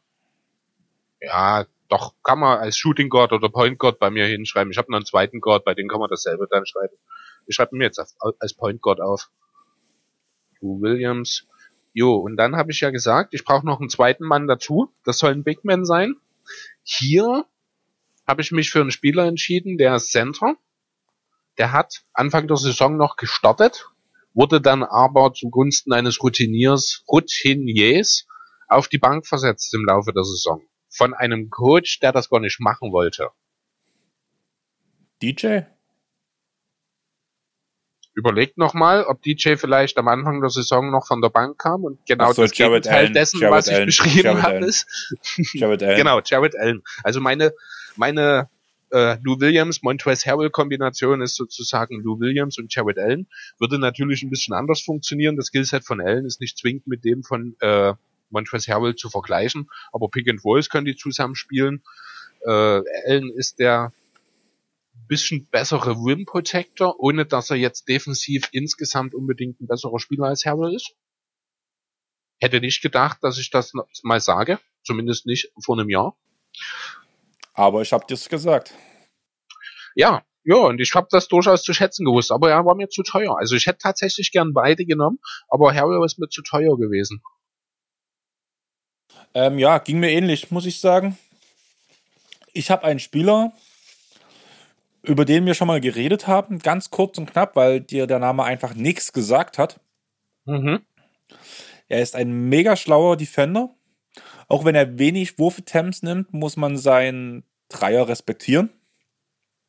ja, 1.21 1.65
doch, 1.87 2.13
kann 2.23 2.39
man 2.39 2.59
als 2.59 2.77
Shooting 2.77 3.09
Guard 3.09 3.31
oder 3.31 3.49
Point 3.49 3.79
Guard 3.79 3.97
bei 3.99 4.09
mir 4.09 4.25
hinschreiben. 4.25 4.71
Ich 4.71 4.77
habe 4.77 4.91
noch 4.91 4.97
einen 4.97 5.05
zweiten 5.05 5.39
Guard, 5.39 5.63
bei 5.63 5.73
dem 5.73 5.87
kann 5.87 5.99
man 5.99 6.09
dasselbe 6.09 6.47
dann 6.49 6.65
schreiben. 6.65 6.95
Ich 7.45 7.55
schreibe 7.55 7.75
mir 7.75 7.85
jetzt 7.85 7.99
als 8.39 8.53
Point 8.53 8.81
Guard 8.81 8.99
auf. 8.99 9.29
Du 10.59 10.81
Williams. 10.81 11.47
Jo, 11.93 12.15
und 12.15 12.35
dann 12.37 12.55
habe 12.55 12.71
ich 12.71 12.81
ja 12.81 12.89
gesagt, 12.89 13.33
ich 13.33 13.45
brauche 13.45 13.65
noch 13.65 13.79
einen 13.79 13.89
zweiten 13.89 14.25
Mann 14.25 14.47
dazu. 14.47 14.93
Das 15.05 15.19
soll 15.19 15.31
ein 15.31 15.43
Big 15.43 15.63
Man 15.63 15.85
sein. 15.85 16.15
Hier 16.83 17.45
habe 18.27 18.41
ich 18.41 18.51
mich 18.51 18.71
für 18.71 18.81
einen 18.81 18.91
Spieler 18.91 19.25
entschieden, 19.25 19.77
der 19.77 19.95
ist 19.95 20.11
Center. 20.11 20.55
Der 21.57 21.71
hat 21.71 22.03
Anfang 22.13 22.47
der 22.47 22.57
Saison 22.57 22.97
noch 22.97 23.15
gestartet, 23.15 23.87
wurde 24.33 24.59
dann 24.59 24.83
aber 24.83 25.33
zugunsten 25.33 25.93
eines 25.93 26.21
Routiniers, 26.23 27.03
Routiniers 27.07 28.25
auf 28.67 28.87
die 28.87 28.97
Bank 28.97 29.27
versetzt 29.27 29.73
im 29.73 29.85
Laufe 29.85 30.13
der 30.13 30.23
Saison 30.23 30.61
von 30.89 31.13
einem 31.13 31.49
Coach, 31.49 31.99
der 31.99 32.11
das 32.11 32.29
gar 32.29 32.39
nicht 32.39 32.59
machen 32.59 32.91
wollte. 32.91 33.29
DJ? 35.21 35.61
Überlegt 38.15 38.59
nochmal, 38.59 39.05
ob 39.05 39.23
DJ 39.23 39.55
vielleicht 39.55 39.97
am 39.97 40.07
Anfang 40.07 40.39
der 40.39 40.51
Saison 40.51 40.91
noch 40.91 41.07
von 41.07 41.21
der 41.21 41.29
Bank 41.29 41.57
kam 41.57 41.83
und 41.83 42.05
genau 42.05 42.31
so, 42.31 42.43
das 42.43 42.55
Jared 42.55 42.83
Gegenteil 42.83 43.05
Allen, 43.05 43.13
dessen, 43.13 43.39
Jared 43.39 43.55
was 43.55 43.67
ich 43.67 43.73
Allen, 43.73 43.85
beschrieben 43.87 44.43
habe, 44.43 44.65
ist. 44.65 44.87
Jared 45.53 45.81
Allen. 45.81 45.97
genau, 45.97 46.21
Jared 46.23 46.55
Allen. 46.59 46.83
Also 47.03 47.21
meine, 47.21 47.53
meine 47.95 48.49
äh, 48.91 49.17
Lou 49.23 49.39
Williams, 49.39 49.81
Montrezl 49.81 50.29
Harrell 50.29 50.49
Kombination 50.49 51.21
ist 51.21 51.35
sozusagen 51.35 52.01
Lou 52.01 52.19
Williams 52.19 52.57
und 52.57 52.73
Jared 52.73 52.99
Allen. 52.99 53.27
Würde 53.59 53.79
natürlich 53.79 54.23
ein 54.23 54.29
bisschen 54.29 54.53
anders 54.53 54.81
funktionieren. 54.81 55.35
Das 55.35 55.47
Skillset 55.47 55.83
von 55.83 55.99
Allen 55.99 56.25
ist 56.25 56.41
nicht 56.41 56.57
zwingend 56.57 56.87
mit 56.87 57.03
dem 57.03 57.23
von 57.23 57.55
äh, 57.59 57.93
Montrezl 58.29 58.71
Harrell 58.71 58.95
zu 58.95 59.09
vergleichen, 59.09 59.69
aber 59.91 60.09
Pick 60.09 60.29
and 60.29 60.43
Rolls 60.43 60.69
können 60.69 60.85
die 60.85 60.95
zusammenspielen. 60.95 61.83
Äh, 62.45 62.51
Allen 62.51 63.31
ist 63.35 63.59
der 63.59 63.93
bisschen 65.07 65.47
bessere 65.47 65.91
Rim 65.91 66.25
Protector, 66.25 66.99
ohne 66.99 67.25
dass 67.25 67.49
er 67.49 67.57
jetzt 67.57 67.87
defensiv 67.87 68.49
insgesamt 68.51 69.13
unbedingt 69.13 69.59
ein 69.59 69.67
besserer 69.67 69.99
Spieler 69.99 70.25
als 70.25 70.45
Harrell 70.45 70.75
ist. 70.75 70.95
Hätte 72.39 72.59
nicht 72.59 72.81
gedacht, 72.81 73.19
dass 73.21 73.37
ich 73.37 73.49
das 73.49 73.73
mal 74.03 74.19
sage, 74.19 74.59
zumindest 74.83 75.25
nicht 75.25 75.51
vor 75.63 75.77
einem 75.77 75.89
Jahr. 75.89 76.15
Aber 77.53 77.81
ich 77.81 77.93
habe 77.93 78.05
dir's 78.07 78.29
gesagt. 78.29 78.73
Ja, 79.95 80.23
ja, 80.45 80.57
und 80.57 80.81
ich 80.81 80.93
habe 80.93 81.07
das 81.09 81.27
durchaus 81.27 81.63
zu 81.63 81.73
schätzen 81.73 82.05
gewusst, 82.05 82.31
aber 82.31 82.51
er 82.51 82.65
war 82.65 82.75
mir 82.75 82.89
zu 82.89 83.03
teuer. 83.03 83.37
Also 83.37 83.55
ich 83.55 83.65
hätte 83.65 83.79
tatsächlich 83.79 84.31
gern 84.31 84.53
beide 84.53 84.85
genommen, 84.85 85.19
aber 85.47 85.73
Harrell 85.73 86.03
ist 86.05 86.19
mir 86.19 86.27
zu 86.27 86.41
teuer 86.41 86.77
gewesen. 86.77 87.21
Ähm, 89.33 89.57
ja, 89.57 89.77
ging 89.77 89.99
mir 89.99 90.11
ähnlich, 90.11 90.51
muss 90.51 90.65
ich 90.65 90.79
sagen. 90.79 91.17
Ich 92.51 92.69
habe 92.69 92.83
einen 92.83 92.99
Spieler, 92.99 93.53
über 95.01 95.23
den 95.25 95.45
wir 95.45 95.53
schon 95.53 95.67
mal 95.67 95.81
geredet 95.81 96.27
haben, 96.27 96.59
ganz 96.59 96.91
kurz 96.91 97.17
und 97.17 97.31
knapp, 97.31 97.55
weil 97.55 97.79
dir 97.79 98.05
der 98.05 98.19
Name 98.19 98.43
einfach 98.43 98.73
nichts 98.73 99.13
gesagt 99.13 99.57
hat. 99.57 99.79
Mhm. 100.45 100.85
Er 101.87 102.01
ist 102.01 102.15
ein 102.15 102.49
mega 102.49 102.75
schlauer 102.75 103.17
Defender 103.17 103.73
Auch 104.47 104.65
wenn 104.65 104.75
er 104.75 104.99
wenig 104.99 105.39
Wurf-Attempts 105.39 106.03
nimmt, 106.03 106.33
muss 106.33 106.57
man 106.57 106.77
seinen 106.77 107.43
Dreier 107.69 108.07
respektieren. 108.07 108.69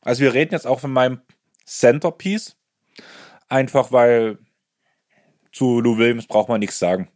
Also 0.01 0.23
wir 0.23 0.35
reden 0.35 0.53
jetzt 0.53 0.67
auch 0.67 0.81
von 0.81 0.93
meinem 0.93 1.23
Centerpiece. 1.65 2.57
Einfach 3.49 3.93
weil 3.93 4.39
zu 5.53 5.81
Lou 5.81 5.99
Williams 5.99 6.27
braucht 6.27 6.49
man 6.49 6.61
nichts 6.61 6.79
sagen. 6.79 7.09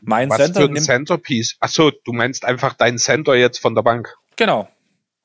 Mein 0.00 0.30
Was 0.30 0.38
Center 0.38 0.60
für 0.60 0.66
ein 0.66 0.72
nimmt, 0.72 0.86
Centerpiece? 0.86 1.56
Achso, 1.60 1.90
du 1.90 2.12
meinst 2.12 2.44
einfach 2.44 2.74
deinen 2.74 2.98
Center 2.98 3.34
jetzt 3.34 3.58
von 3.58 3.74
der 3.74 3.82
Bank. 3.82 4.14
Genau. 4.36 4.68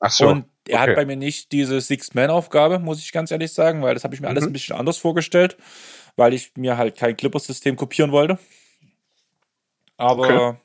Ach 0.00 0.10
so. 0.10 0.28
Und 0.28 0.44
er 0.68 0.80
okay. 0.80 0.90
hat 0.90 0.96
bei 0.96 1.06
mir 1.06 1.16
nicht 1.16 1.52
diese 1.52 1.80
Six-Man-Aufgabe, 1.80 2.78
muss 2.78 3.00
ich 3.00 3.12
ganz 3.12 3.30
ehrlich 3.30 3.52
sagen, 3.52 3.82
weil 3.82 3.94
das 3.94 4.04
habe 4.04 4.14
ich 4.14 4.20
mir 4.20 4.26
mhm. 4.26 4.36
alles 4.36 4.46
ein 4.46 4.52
bisschen 4.52 4.76
anders 4.76 4.98
vorgestellt, 4.98 5.56
weil 6.16 6.34
ich 6.34 6.52
mir 6.56 6.76
halt 6.76 6.96
kein 6.96 7.16
Clippers-System 7.16 7.76
kopieren 7.76 8.12
wollte. 8.12 8.38
Aber 9.96 10.50
okay. 10.52 10.58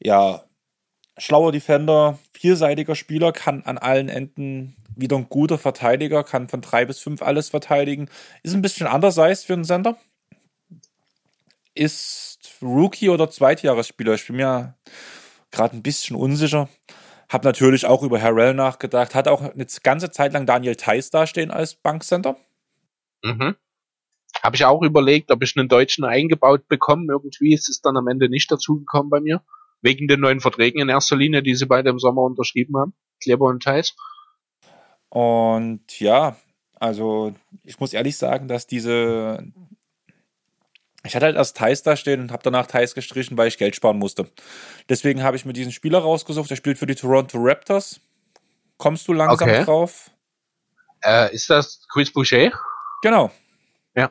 Ja, 0.00 0.44
schlauer 1.18 1.52
Defender, 1.52 2.18
vielseitiger 2.32 2.94
Spieler, 2.94 3.32
kann 3.32 3.62
an 3.62 3.78
allen 3.78 4.08
Enden 4.08 4.76
wieder 4.96 5.16
ein 5.16 5.28
guter 5.28 5.58
Verteidiger, 5.58 6.24
kann 6.24 6.48
von 6.48 6.60
drei 6.60 6.84
bis 6.84 6.98
fünf 6.98 7.22
alles 7.22 7.48
verteidigen. 7.48 8.08
Ist 8.42 8.54
ein 8.54 8.62
bisschen 8.62 8.86
undersized 8.86 9.46
für 9.46 9.54
einen 9.54 9.64
Sender. 9.64 9.96
Ist 11.74 12.38
Rookie 12.60 13.08
oder 13.08 13.30
Zweitjahresspieler. 13.30 14.14
Ich 14.14 14.26
bin 14.26 14.36
mir 14.36 14.74
gerade 15.50 15.76
ein 15.76 15.82
bisschen 15.82 16.16
unsicher. 16.16 16.68
Hab 17.28 17.44
natürlich 17.44 17.86
auch 17.86 18.02
über 18.02 18.20
Harrell 18.20 18.54
nachgedacht. 18.54 19.14
Hat 19.14 19.28
auch 19.28 19.40
eine 19.40 19.66
ganze 19.82 20.10
Zeit 20.10 20.32
lang 20.32 20.46
Daniel 20.46 20.76
Theiss 20.76 21.10
dastehen 21.10 21.50
als 21.50 21.76
Bankcenter. 21.76 22.36
Mhm. 23.22 23.54
Habe 24.42 24.56
ich 24.56 24.64
auch 24.64 24.82
überlegt, 24.82 25.30
ob 25.30 25.42
ich 25.42 25.56
einen 25.56 25.68
Deutschen 25.68 26.04
eingebaut 26.04 26.66
bekomme. 26.68 27.06
Irgendwie 27.08 27.54
ist 27.54 27.68
es 27.68 27.80
dann 27.80 27.96
am 27.96 28.08
Ende 28.08 28.28
nicht 28.28 28.50
dazugekommen 28.50 29.10
bei 29.10 29.20
mir. 29.20 29.42
Wegen 29.82 30.08
den 30.08 30.20
neuen 30.20 30.40
Verträgen 30.40 30.80
in 30.80 30.88
erster 30.88 31.16
Linie, 31.16 31.42
die 31.42 31.54
sie 31.54 31.66
beide 31.66 31.90
im 31.90 31.98
Sommer 31.98 32.22
unterschrieben 32.22 32.76
haben. 32.76 32.94
Kleber 33.22 33.46
und 33.46 33.62
Theiss. 33.62 33.94
Und 35.08 35.98
ja, 36.00 36.36
also 36.78 37.34
ich 37.64 37.80
muss 37.80 37.92
ehrlich 37.92 38.16
sagen, 38.16 38.48
dass 38.48 38.66
diese. 38.66 39.44
Ich 41.02 41.14
hatte 41.14 41.26
halt 41.26 41.36
erst 41.36 41.56
Thais 41.56 41.82
da 41.82 41.96
stehen 41.96 42.20
und 42.20 42.30
habe 42.32 42.42
danach 42.42 42.66
Thais 42.66 42.94
gestrichen, 42.94 43.38
weil 43.38 43.48
ich 43.48 43.56
Geld 43.56 43.74
sparen 43.74 43.98
musste. 43.98 44.30
Deswegen 44.88 45.22
habe 45.22 45.36
ich 45.36 45.46
mir 45.46 45.54
diesen 45.54 45.72
Spieler 45.72 46.00
rausgesucht. 46.00 46.50
Der 46.50 46.56
spielt 46.56 46.78
für 46.78 46.86
die 46.86 46.94
Toronto 46.94 47.38
Raptors. 47.40 48.00
Kommst 48.76 49.08
du 49.08 49.14
langsam 49.14 49.48
okay. 49.48 49.64
drauf? 49.64 50.10
Äh, 51.02 51.34
ist 51.34 51.48
das 51.48 51.86
Chris 51.90 52.12
Boucher? 52.12 52.52
Genau. 53.02 53.30
Ja. 53.94 54.10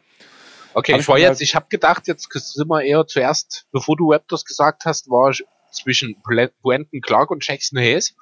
Okay, 0.73 0.93
hab 0.93 0.99
ich 0.99 1.07
war 1.07 1.17
jetzt, 1.17 1.41
ich 1.41 1.55
habe 1.55 1.67
gedacht, 1.69 2.07
jetzt 2.07 2.27
sind 2.31 2.67
wir 2.67 2.83
eher 2.83 3.05
zuerst, 3.07 3.65
bevor 3.71 3.95
du 3.95 4.11
Raptors 4.11 4.45
gesagt 4.45 4.85
hast, 4.85 5.09
war 5.09 5.31
ich 5.31 5.43
zwischen 5.71 6.15
Brandon 6.23 7.01
Clark 7.01 7.31
und 7.31 7.45
Jackson 7.45 7.79
Hayes 7.79 8.15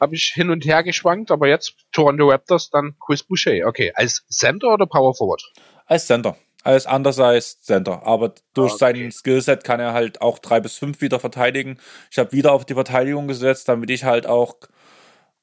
habe 0.00 0.14
ich 0.14 0.32
hin 0.34 0.50
und 0.50 0.64
her 0.64 0.82
geschwankt, 0.82 1.30
aber 1.30 1.48
jetzt 1.48 1.74
Toronto 1.92 2.28
Raptors, 2.28 2.70
dann 2.70 2.94
Chris 2.98 3.22
Boucher. 3.22 3.66
Okay, 3.66 3.92
als 3.94 4.24
Center 4.28 4.74
oder 4.74 4.86
Power 4.86 5.14
Forward? 5.14 5.42
Als 5.86 6.06
Center. 6.06 6.36
Als 6.62 6.86
undersized 6.86 7.62
Center. 7.64 8.06
Aber 8.06 8.34
durch 8.54 8.72
okay. 8.72 8.78
sein 8.78 9.12
Skillset 9.12 9.64
kann 9.64 9.80
er 9.80 9.92
halt 9.92 10.20
auch 10.20 10.38
drei 10.38 10.60
bis 10.60 10.76
fünf 10.76 11.00
wieder 11.00 11.20
verteidigen. 11.20 11.78
Ich 12.10 12.18
habe 12.18 12.32
wieder 12.32 12.52
auf 12.52 12.64
die 12.64 12.74
Verteidigung 12.74 13.28
gesetzt, 13.28 13.68
damit 13.68 13.90
ich 13.90 14.04
halt 14.04 14.26
auch 14.26 14.56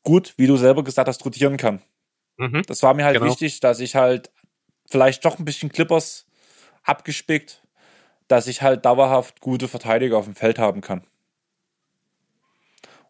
gut, 0.03 0.33
wie 0.37 0.47
du 0.47 0.57
selber 0.57 0.83
gesagt 0.83 1.07
hast, 1.07 1.23
rotieren 1.23 1.57
kann. 1.57 1.81
Mhm. 2.37 2.63
Das 2.67 2.81
war 2.81 2.93
mir 2.93 3.05
halt 3.05 3.19
genau. 3.19 3.29
wichtig, 3.29 3.59
dass 3.59 3.79
ich 3.79 3.95
halt 3.95 4.31
vielleicht 4.89 5.23
doch 5.23 5.37
ein 5.37 5.45
bisschen 5.45 5.71
Clippers 5.71 6.25
abgespickt, 6.83 7.60
dass 8.31 8.47
ich 8.47 8.61
halt 8.61 8.85
dauerhaft 8.85 9.41
gute 9.41 9.67
Verteidiger 9.67 10.17
auf 10.17 10.23
dem 10.23 10.35
Feld 10.35 10.57
haben 10.57 10.79
kann. 10.79 11.05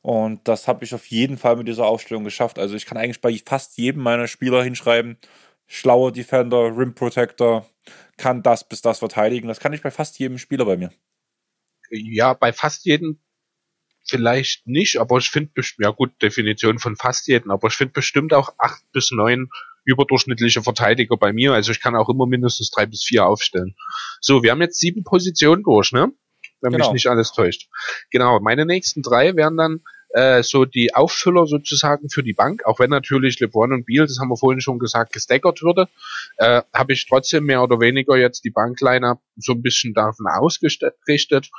Und 0.01 0.47
das 0.47 0.67
habe 0.67 0.83
ich 0.83 0.95
auf 0.95 1.05
jeden 1.05 1.37
Fall 1.37 1.57
mit 1.57 1.67
dieser 1.67 1.85
Aufstellung 1.85 2.23
geschafft. 2.23 2.57
Also 2.57 2.75
ich 2.75 2.87
kann 2.87 2.97
eigentlich 2.97 3.21
bei 3.21 3.39
fast 3.45 3.77
jedem 3.77 4.01
meiner 4.01 4.27
Spieler 4.27 4.63
hinschreiben, 4.63 5.19
schlauer 5.67 6.11
Defender, 6.11 6.75
Rim 6.75 6.95
Protector, 6.95 7.69
kann 8.17 8.41
das 8.41 8.67
bis 8.67 8.81
das 8.81 8.97
verteidigen. 8.97 9.47
Das 9.47 9.59
kann 9.59 9.73
ich 9.73 9.83
bei 9.83 9.91
fast 9.91 10.17
jedem 10.17 10.39
Spieler 10.39 10.65
bei 10.65 10.75
mir. 10.75 10.91
Ja, 11.91 12.33
bei 12.33 12.51
fast 12.51 12.85
jedem 12.85 13.19
vielleicht 14.03 14.65
nicht, 14.65 14.97
aber 14.97 15.19
ich 15.19 15.29
finde, 15.29 15.51
ja 15.77 15.91
gut, 15.91 16.19
Definition 16.19 16.79
von 16.79 16.95
fast 16.95 17.27
jedem, 17.27 17.51
aber 17.51 17.67
ich 17.67 17.75
finde 17.75 17.93
bestimmt 17.93 18.33
auch 18.33 18.55
acht 18.57 18.83
bis 18.91 19.11
neun 19.11 19.51
überdurchschnittliche 19.83 20.61
Verteidiger 20.61 21.17
bei 21.17 21.33
mir. 21.33 21.53
Also 21.53 21.71
ich 21.71 21.81
kann 21.81 21.95
auch 21.95 22.09
immer 22.09 22.27
mindestens 22.27 22.71
drei 22.71 22.85
bis 22.85 23.03
vier 23.03 23.25
aufstellen. 23.25 23.75
So, 24.19 24.43
wir 24.43 24.51
haben 24.51 24.61
jetzt 24.61 24.79
sieben 24.79 25.03
Positionen 25.03 25.63
durch, 25.63 25.91
ne? 25.91 26.11
wenn 26.61 26.71
genau. 26.71 26.85
mich 26.87 26.93
nicht 26.93 27.07
alles 27.07 27.33
täuscht. 27.33 27.69
Genau, 28.11 28.39
meine 28.39 28.65
nächsten 28.65 29.01
drei 29.01 29.35
wären 29.35 29.57
dann 29.57 29.81
äh, 30.09 30.43
so 30.43 30.65
die 30.65 30.93
Auffüller 30.93 31.47
sozusagen 31.47 32.09
für 32.09 32.23
die 32.23 32.33
Bank, 32.33 32.65
auch 32.65 32.79
wenn 32.79 32.89
natürlich 32.89 33.39
LeBron 33.39 33.73
und 33.73 33.85
Beal, 33.85 34.07
das 34.07 34.19
haben 34.19 34.29
wir 34.29 34.37
vorhin 34.37 34.61
schon 34.61 34.79
gesagt, 34.79 35.13
gestackert 35.13 35.61
würde, 35.61 35.87
äh, 36.37 36.61
habe 36.73 36.93
ich 36.93 37.07
trotzdem 37.07 37.45
mehr 37.45 37.63
oder 37.63 37.79
weniger 37.79 38.17
jetzt 38.17 38.43
die 38.43 38.51
Bankline 38.51 39.19
so 39.37 39.53
ein 39.53 39.61
bisschen 39.61 39.93
davon 39.93 40.27
ausgerichtet. 40.27 41.49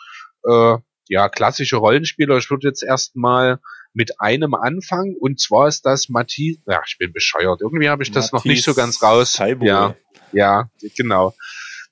Äh, 0.45 0.77
ja, 1.09 1.29
klassische 1.29 1.77
Rollenspieler. 1.77 2.39
Ich 2.39 2.51
würde 2.51 2.69
jetzt 2.69 2.83
erstmal 2.83 3.59
mit 3.95 4.21
einem 4.21 4.55
anfangen 4.55 5.17
und 5.19 5.41
zwar 5.41 5.69
ist 5.69 5.85
das 5.85 6.09
Matthias, 6.09 6.59
ja, 6.67 6.81
ich 6.87 6.99
bin 6.99 7.13
bescheuert. 7.13 7.61
Irgendwie 7.61 7.89
habe 7.89 8.03
ich 8.03 8.11
das 8.11 8.33
Matthias 8.33 8.45
noch 8.45 8.45
nicht 8.45 8.65
so 8.65 8.75
ganz 8.75 9.03
raus. 9.03 9.33
Taibo. 9.33 9.65
Ja, 9.65 9.97
ja, 10.33 10.71
genau. 10.97 11.35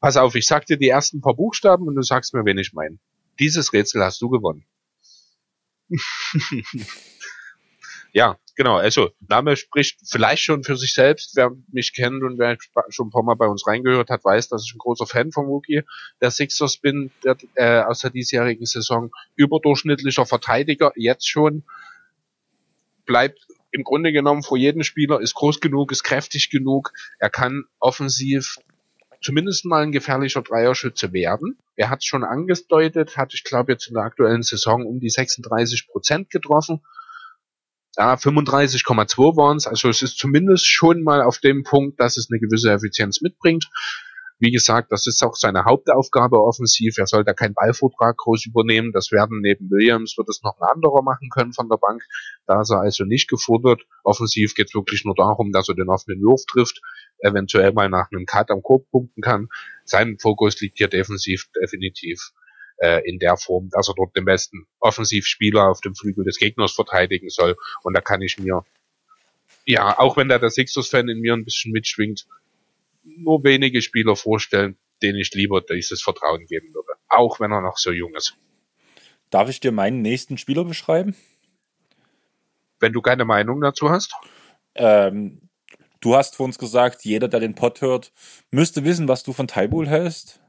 Pass 0.01 0.17
auf, 0.17 0.35
ich 0.35 0.47
sag 0.47 0.67
dir 0.67 0.79
die 0.79 0.89
ersten 0.89 1.21
paar 1.21 1.35
Buchstaben 1.35 1.87
und 1.87 1.95
du 1.95 2.03
sagst 2.03 2.33
mir, 2.33 2.45
wen 2.45 2.59
ich 2.59 2.73
meine. 2.73 2.99
Dieses 3.39 3.73
Rätsel 3.73 4.03
hast 4.03 4.21
du 4.23 4.31
gewonnen. 4.31 4.65
ja, 8.13 8.39
genau. 8.57 8.77
Also, 8.77 9.11
Name 9.29 9.57
spricht 9.57 10.01
vielleicht 10.09 10.43
schon 10.43 10.65
für 10.65 10.77
sich 10.77 10.95
selbst. 10.95 11.37
Wer 11.37 11.51
mich 11.71 11.93
kennt 11.95 12.23
und 12.23 12.39
wer 12.39 12.57
schon 12.89 13.09
ein 13.09 13.11
paar 13.11 13.23
Mal 13.23 13.35
bei 13.35 13.47
uns 13.47 13.67
reingehört 13.67 14.09
hat, 14.09 14.25
weiß, 14.25 14.49
dass 14.49 14.65
ich 14.65 14.75
ein 14.75 14.79
großer 14.79 15.07
Fan 15.07 15.33
von 15.33 15.47
Wookie 15.49 15.83
der 16.21 16.31
Sixers 16.31 16.79
bin, 16.79 17.11
der, 17.25 17.37
äh, 17.55 17.83
aus 17.83 18.01
der 18.01 18.11
diesjährigen 18.11 18.67
Saison. 18.67 19.11
Überdurchschnittlicher 19.37 20.25
Verteidiger, 20.25 20.93
jetzt 20.97 21.29
schon. 21.29 21.65
Bleibt 23.11 23.41
im 23.73 23.83
Grunde 23.83 24.13
genommen 24.13 24.45
vor 24.45 24.57
jedem 24.57 24.85
Spieler, 24.85 25.21
ist 25.21 25.35
groß 25.35 25.59
genug, 25.59 25.91
ist 25.91 26.05
kräftig 26.05 26.49
genug. 26.49 26.93
Er 27.19 27.29
kann 27.29 27.65
offensiv 27.81 28.55
zumindest 29.21 29.65
mal 29.65 29.83
ein 29.83 29.91
gefährlicher 29.91 30.43
Dreierschütze 30.43 31.13
werden. 31.13 31.59
Er 31.75 31.91
hat 31.91 32.03
es 32.03 32.05
schon 32.05 32.23
angedeutet, 32.23 33.17
hat, 33.17 33.35
ich 33.35 33.43
glaube, 33.43 33.73
jetzt 33.73 33.89
in 33.89 33.95
der 33.95 34.05
aktuellen 34.05 34.45
Saison 34.45 34.87
um 34.87 35.01
die 35.01 35.11
36 35.11 35.89
Prozent 35.89 36.31
getroffen. 36.31 36.83
Ja, 37.97 38.15
35,2 38.15 39.37
waren 39.37 39.57
es. 39.57 39.67
Also 39.67 39.89
es 39.89 40.03
ist 40.03 40.17
zumindest 40.17 40.69
schon 40.69 41.03
mal 41.03 41.21
auf 41.21 41.39
dem 41.39 41.65
Punkt, 41.65 41.99
dass 41.99 42.17
es 42.17 42.31
eine 42.31 42.39
gewisse 42.39 42.71
Effizienz 42.71 43.23
mitbringt. 43.23 43.69
Wie 44.41 44.51
gesagt, 44.51 44.91
das 44.91 45.07
ist 45.07 45.23
auch 45.23 45.37
seine 45.37 45.67
Hauptaufgabe 45.67 46.43
offensiv. 46.43 46.97
Er 46.97 47.07
soll 47.07 47.25
da 47.25 47.35
keinen 47.35 47.53
Ballvortrag 47.53 48.17
groß 48.17 48.47
übernehmen. 48.47 48.91
Das 48.91 49.13
werden 49.13 49.41
neben 49.43 49.71
Williams, 49.71 50.17
wird 50.17 50.31
es 50.31 50.41
noch 50.43 50.59
ein 50.59 50.67
anderer 50.67 51.03
machen 51.03 51.29
können 51.29 51.53
von 51.53 51.69
der 51.69 51.77
Bank. 51.77 52.03
Da 52.47 52.63
ist 52.63 52.71
er 52.71 52.81
also 52.81 53.05
nicht 53.05 53.29
gefordert. 53.29 53.83
Offensiv 54.03 54.55
geht 54.55 54.69
es 54.69 54.75
wirklich 54.75 55.05
nur 55.05 55.15
darum, 55.15 55.53
dass 55.53 55.69
er 55.69 55.75
den 55.75 55.91
offenen 55.91 56.23
Wurf 56.23 56.41
trifft, 56.51 56.81
eventuell 57.19 57.73
mal 57.75 57.91
nach 57.91 58.11
einem 58.11 58.25
Cut 58.25 58.51
am 58.51 58.63
Korb 58.63 58.91
punkten 58.91 59.21
kann. 59.21 59.49
Sein 59.85 60.17
Fokus 60.19 60.59
liegt 60.63 60.79
hier 60.79 60.89
defensiv 60.89 61.45
definitiv 61.61 62.33
äh, 62.79 63.07
in 63.07 63.19
der 63.19 63.37
Form, 63.37 63.69
dass 63.71 63.89
er 63.89 63.95
dort 63.95 64.17
den 64.17 64.25
besten 64.25 64.67
Offensivspieler 64.81 65.69
auf 65.69 65.83
dem 65.83 65.95
Flügel 65.95 66.25
des 66.25 66.39
Gegners 66.39 66.73
verteidigen 66.73 67.29
soll. 67.29 67.57
Und 67.83 67.95
da 67.95 68.01
kann 68.01 68.23
ich 68.23 68.39
mir, 68.39 68.65
ja, 69.67 69.99
auch 69.99 70.17
wenn 70.17 70.31
da 70.31 70.39
der 70.39 70.49
Sixers-Fan 70.49 71.11
in 71.11 71.21
mir 71.21 71.35
ein 71.35 71.45
bisschen 71.45 71.73
mitschwingt, 71.73 72.27
nur 73.03 73.45
wenige 73.45 73.83
Spieler 73.83 74.17
vorstellen, 74.17 74.79
denen 75.03 75.19
ich 75.19 75.33
lieber 75.33 75.61
dieses 75.61 76.03
Vertrauen 76.03 76.47
geben 76.47 76.75
würde. 76.75 76.93
Auch 77.09 77.41
wenn 77.41 77.53
er 77.53 77.61
noch 77.61 77.79
so 77.79 77.91
jung 77.91 78.15
ist. 78.15 78.37
Darf 79.31 79.49
ich 79.49 79.61
dir 79.61 79.73
meinen 79.73 80.03
nächsten 80.03 80.39
Spieler 80.39 80.65
beschreiben? 80.65 81.17
Wenn 82.81 82.93
du 82.93 83.01
keine 83.01 83.25
Meinung 83.25 83.61
dazu 83.61 83.91
hast? 83.91 84.13
Ähm, 84.75 85.49
du 86.01 86.17
hast 86.17 86.37
vor 86.37 86.47
uns 86.47 86.59
gesagt, 86.59 87.05
jeder, 87.05 87.29
der 87.29 87.41
den 87.41 87.55
Pod 87.55 87.81
hört, 87.81 88.13
müsste 88.51 88.85
wissen, 88.85 89.09
was 89.09 89.23
du 89.23 89.33
von 89.33 89.47
Taibul 89.47 89.89
hältst. 89.89 90.41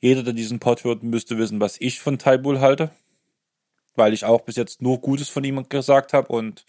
Jeder, 0.00 0.22
der 0.22 0.32
diesen 0.32 0.60
Pod 0.60 0.84
hört, 0.84 1.02
müsste 1.02 1.38
wissen, 1.38 1.60
was 1.60 1.80
ich 1.80 2.00
von 2.00 2.18
Taibul 2.18 2.60
halte. 2.60 2.90
Weil 3.94 4.12
ich 4.12 4.24
auch 4.24 4.42
bis 4.42 4.56
jetzt 4.56 4.82
nur 4.82 5.00
Gutes 5.00 5.28
von 5.28 5.44
ihm 5.44 5.68
gesagt 5.68 6.12
habe 6.12 6.28
und 6.28 6.64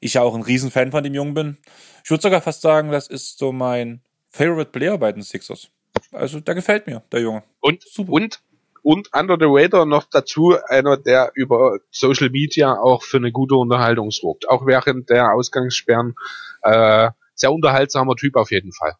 ich 0.00 0.14
ja 0.14 0.22
auch 0.22 0.34
ein 0.34 0.42
Riesenfan 0.42 0.90
von 0.90 1.04
dem 1.04 1.14
Jungen 1.14 1.34
bin. 1.34 1.58
Ich 2.04 2.10
würde 2.10 2.22
sogar 2.22 2.40
fast 2.40 2.62
sagen, 2.62 2.90
das 2.90 3.08
ist 3.08 3.38
so 3.38 3.52
mein 3.52 4.02
Favorite 4.32 4.70
Player 4.70 4.98
bei 4.98 5.12
den 5.12 5.22
Sixers. 5.22 5.70
Also 6.10 6.40
der 6.40 6.54
gefällt 6.54 6.86
mir, 6.86 7.02
der 7.12 7.20
Junge. 7.20 7.42
Und, 7.60 7.82
Super. 7.82 8.12
und, 8.12 8.40
und 8.82 9.10
Under 9.14 9.36
the 9.38 9.46
Radar 9.46 9.86
noch 9.86 10.04
dazu 10.10 10.56
einer, 10.68 10.96
der 10.96 11.32
über 11.34 11.78
Social 11.90 12.30
Media 12.30 12.78
auch 12.78 13.02
für 13.02 13.18
eine 13.18 13.30
gute 13.30 13.54
Unterhaltung 13.54 14.10
sorgt. 14.10 14.48
Auch 14.48 14.66
während 14.66 15.10
der 15.10 15.32
Ausgangssperren 15.32 16.14
äh, 16.62 17.10
sehr 17.34 17.52
unterhaltsamer 17.52 18.16
Typ 18.16 18.36
auf 18.36 18.50
jeden 18.50 18.72
Fall. 18.72 18.94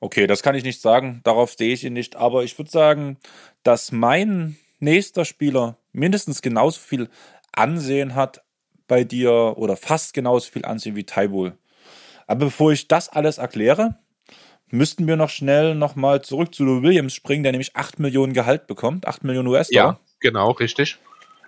Okay, 0.00 0.26
das 0.26 0.42
kann 0.42 0.54
ich 0.54 0.64
nicht 0.64 0.80
sagen. 0.80 1.20
Darauf 1.24 1.52
sehe 1.52 1.72
ich 1.74 1.84
ihn 1.84 1.92
nicht. 1.92 2.16
Aber 2.16 2.42
ich 2.42 2.58
würde 2.58 2.70
sagen, 2.70 3.18
dass 3.62 3.92
mein 3.92 4.56
nächster 4.78 5.24
Spieler 5.24 5.76
mindestens 5.92 6.42
genauso 6.42 6.80
viel 6.80 7.08
Ansehen 7.52 8.14
hat 8.14 8.42
bei 8.88 9.04
dir 9.04 9.54
oder 9.56 9.76
fast 9.76 10.14
genauso 10.14 10.50
viel 10.50 10.64
Ansehen 10.64 10.96
wie 10.96 11.04
Taibul. 11.04 11.56
Aber 12.30 12.46
bevor 12.46 12.70
ich 12.70 12.86
das 12.86 13.08
alles 13.08 13.38
erkläre, 13.38 13.96
müssten 14.68 15.08
wir 15.08 15.16
noch 15.16 15.30
schnell 15.30 15.74
nochmal 15.74 16.22
zurück 16.22 16.54
zu 16.54 16.64
Lou 16.64 16.80
Williams 16.80 17.12
springen, 17.12 17.42
der 17.42 17.50
nämlich 17.50 17.74
8 17.74 17.98
Millionen 17.98 18.34
Gehalt 18.34 18.68
bekommt, 18.68 19.08
8 19.08 19.24
Millionen 19.24 19.48
US-Dollar. 19.48 19.94
Ja, 19.94 20.00
genau, 20.20 20.52
richtig. 20.52 20.96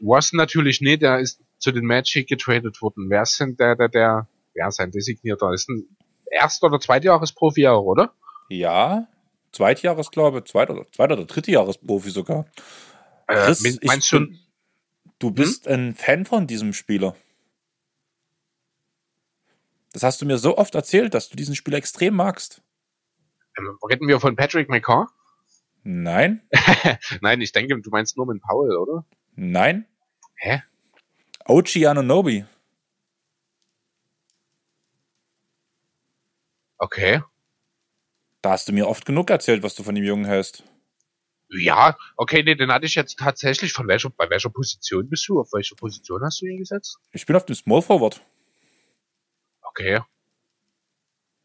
Ross 0.00 0.32
natürlich 0.32 0.80
nicht. 0.80 1.02
Der 1.02 1.18
ist 1.18 1.40
zu 1.58 1.72
den 1.72 1.84
Magic 1.84 2.28
getradet 2.28 2.80
worden. 2.80 3.10
Wer 3.10 3.22
ist 3.22 3.38
denn 3.40 3.56
der, 3.56 3.76
der, 3.76 3.88
der, 3.88 4.28
wer 4.54 4.68
ist 4.68 4.80
ein 4.80 4.90
Designierter? 4.90 5.52
Ist 5.52 5.68
ein 5.68 5.84
Erst- 6.30 6.62
oder 6.62 6.78
Zweitjahresprofi 6.78 7.66
auch, 7.66 7.82
oder? 7.82 8.12
Ja, 8.48 9.08
Zweitjahres, 9.52 10.10
glaube 10.10 10.38
ich. 10.38 10.44
Zweit- 10.44 10.70
oder, 10.70 10.86
Zweit- 10.92 11.12
oder 11.12 11.24
Drittjahresprofi 11.24 12.10
sogar. 12.10 12.46
Äh, 13.26 13.34
Chris, 13.34 13.62
meinst 13.82 14.04
ich, 14.04 14.08
schon? 14.08 14.38
Du 15.18 15.30
bist 15.30 15.66
hm? 15.66 15.72
ein 15.72 15.94
Fan 15.94 16.24
von 16.26 16.46
diesem 16.46 16.72
Spieler. 16.72 17.16
Das 19.98 20.04
hast 20.04 20.22
du 20.22 20.26
mir 20.26 20.38
so 20.38 20.56
oft 20.56 20.76
erzählt, 20.76 21.12
dass 21.12 21.28
du 21.28 21.34
diesen 21.34 21.56
Spieler 21.56 21.76
extrem 21.76 22.14
magst. 22.14 22.62
Ähm, 23.58 23.76
reden 23.82 24.06
wir 24.06 24.20
von 24.20 24.36
Patrick 24.36 24.68
McCaw? 24.68 25.08
Nein. 25.82 26.40
Nein, 27.20 27.40
ich 27.40 27.50
denke, 27.50 27.76
du 27.80 27.90
meinst 27.90 28.16
Norman 28.16 28.38
Powell, 28.38 28.76
oder? 28.76 29.04
Nein. 29.34 29.88
Hä? 30.36 30.62
Ochi 31.46 31.84
Anunobi. 31.84 32.44
Okay. 36.76 37.20
Da 38.40 38.50
hast 38.50 38.68
du 38.68 38.72
mir 38.72 38.86
oft 38.86 39.04
genug 39.04 39.30
erzählt, 39.30 39.64
was 39.64 39.74
du 39.74 39.82
von 39.82 39.96
dem 39.96 40.04
Jungen 40.04 40.26
hältst. 40.26 40.62
Ja, 41.48 41.98
okay, 42.16 42.44
nee, 42.44 42.54
den 42.54 42.70
hatte 42.70 42.86
ich 42.86 42.94
jetzt 42.94 43.18
tatsächlich 43.18 43.72
von 43.72 43.88
welcher, 43.88 44.10
bei 44.10 44.30
welcher 44.30 44.50
Position 44.50 45.10
bist 45.10 45.28
du? 45.28 45.40
Auf 45.40 45.52
welcher 45.52 45.74
Position 45.74 46.22
hast 46.22 46.40
du 46.40 46.46
ihn 46.46 46.58
gesetzt? 46.58 47.00
Ich 47.10 47.26
bin 47.26 47.34
auf 47.34 47.46
dem 47.46 47.56
Small 47.56 47.82
Forward. 47.82 48.22
Okay. 49.70 50.00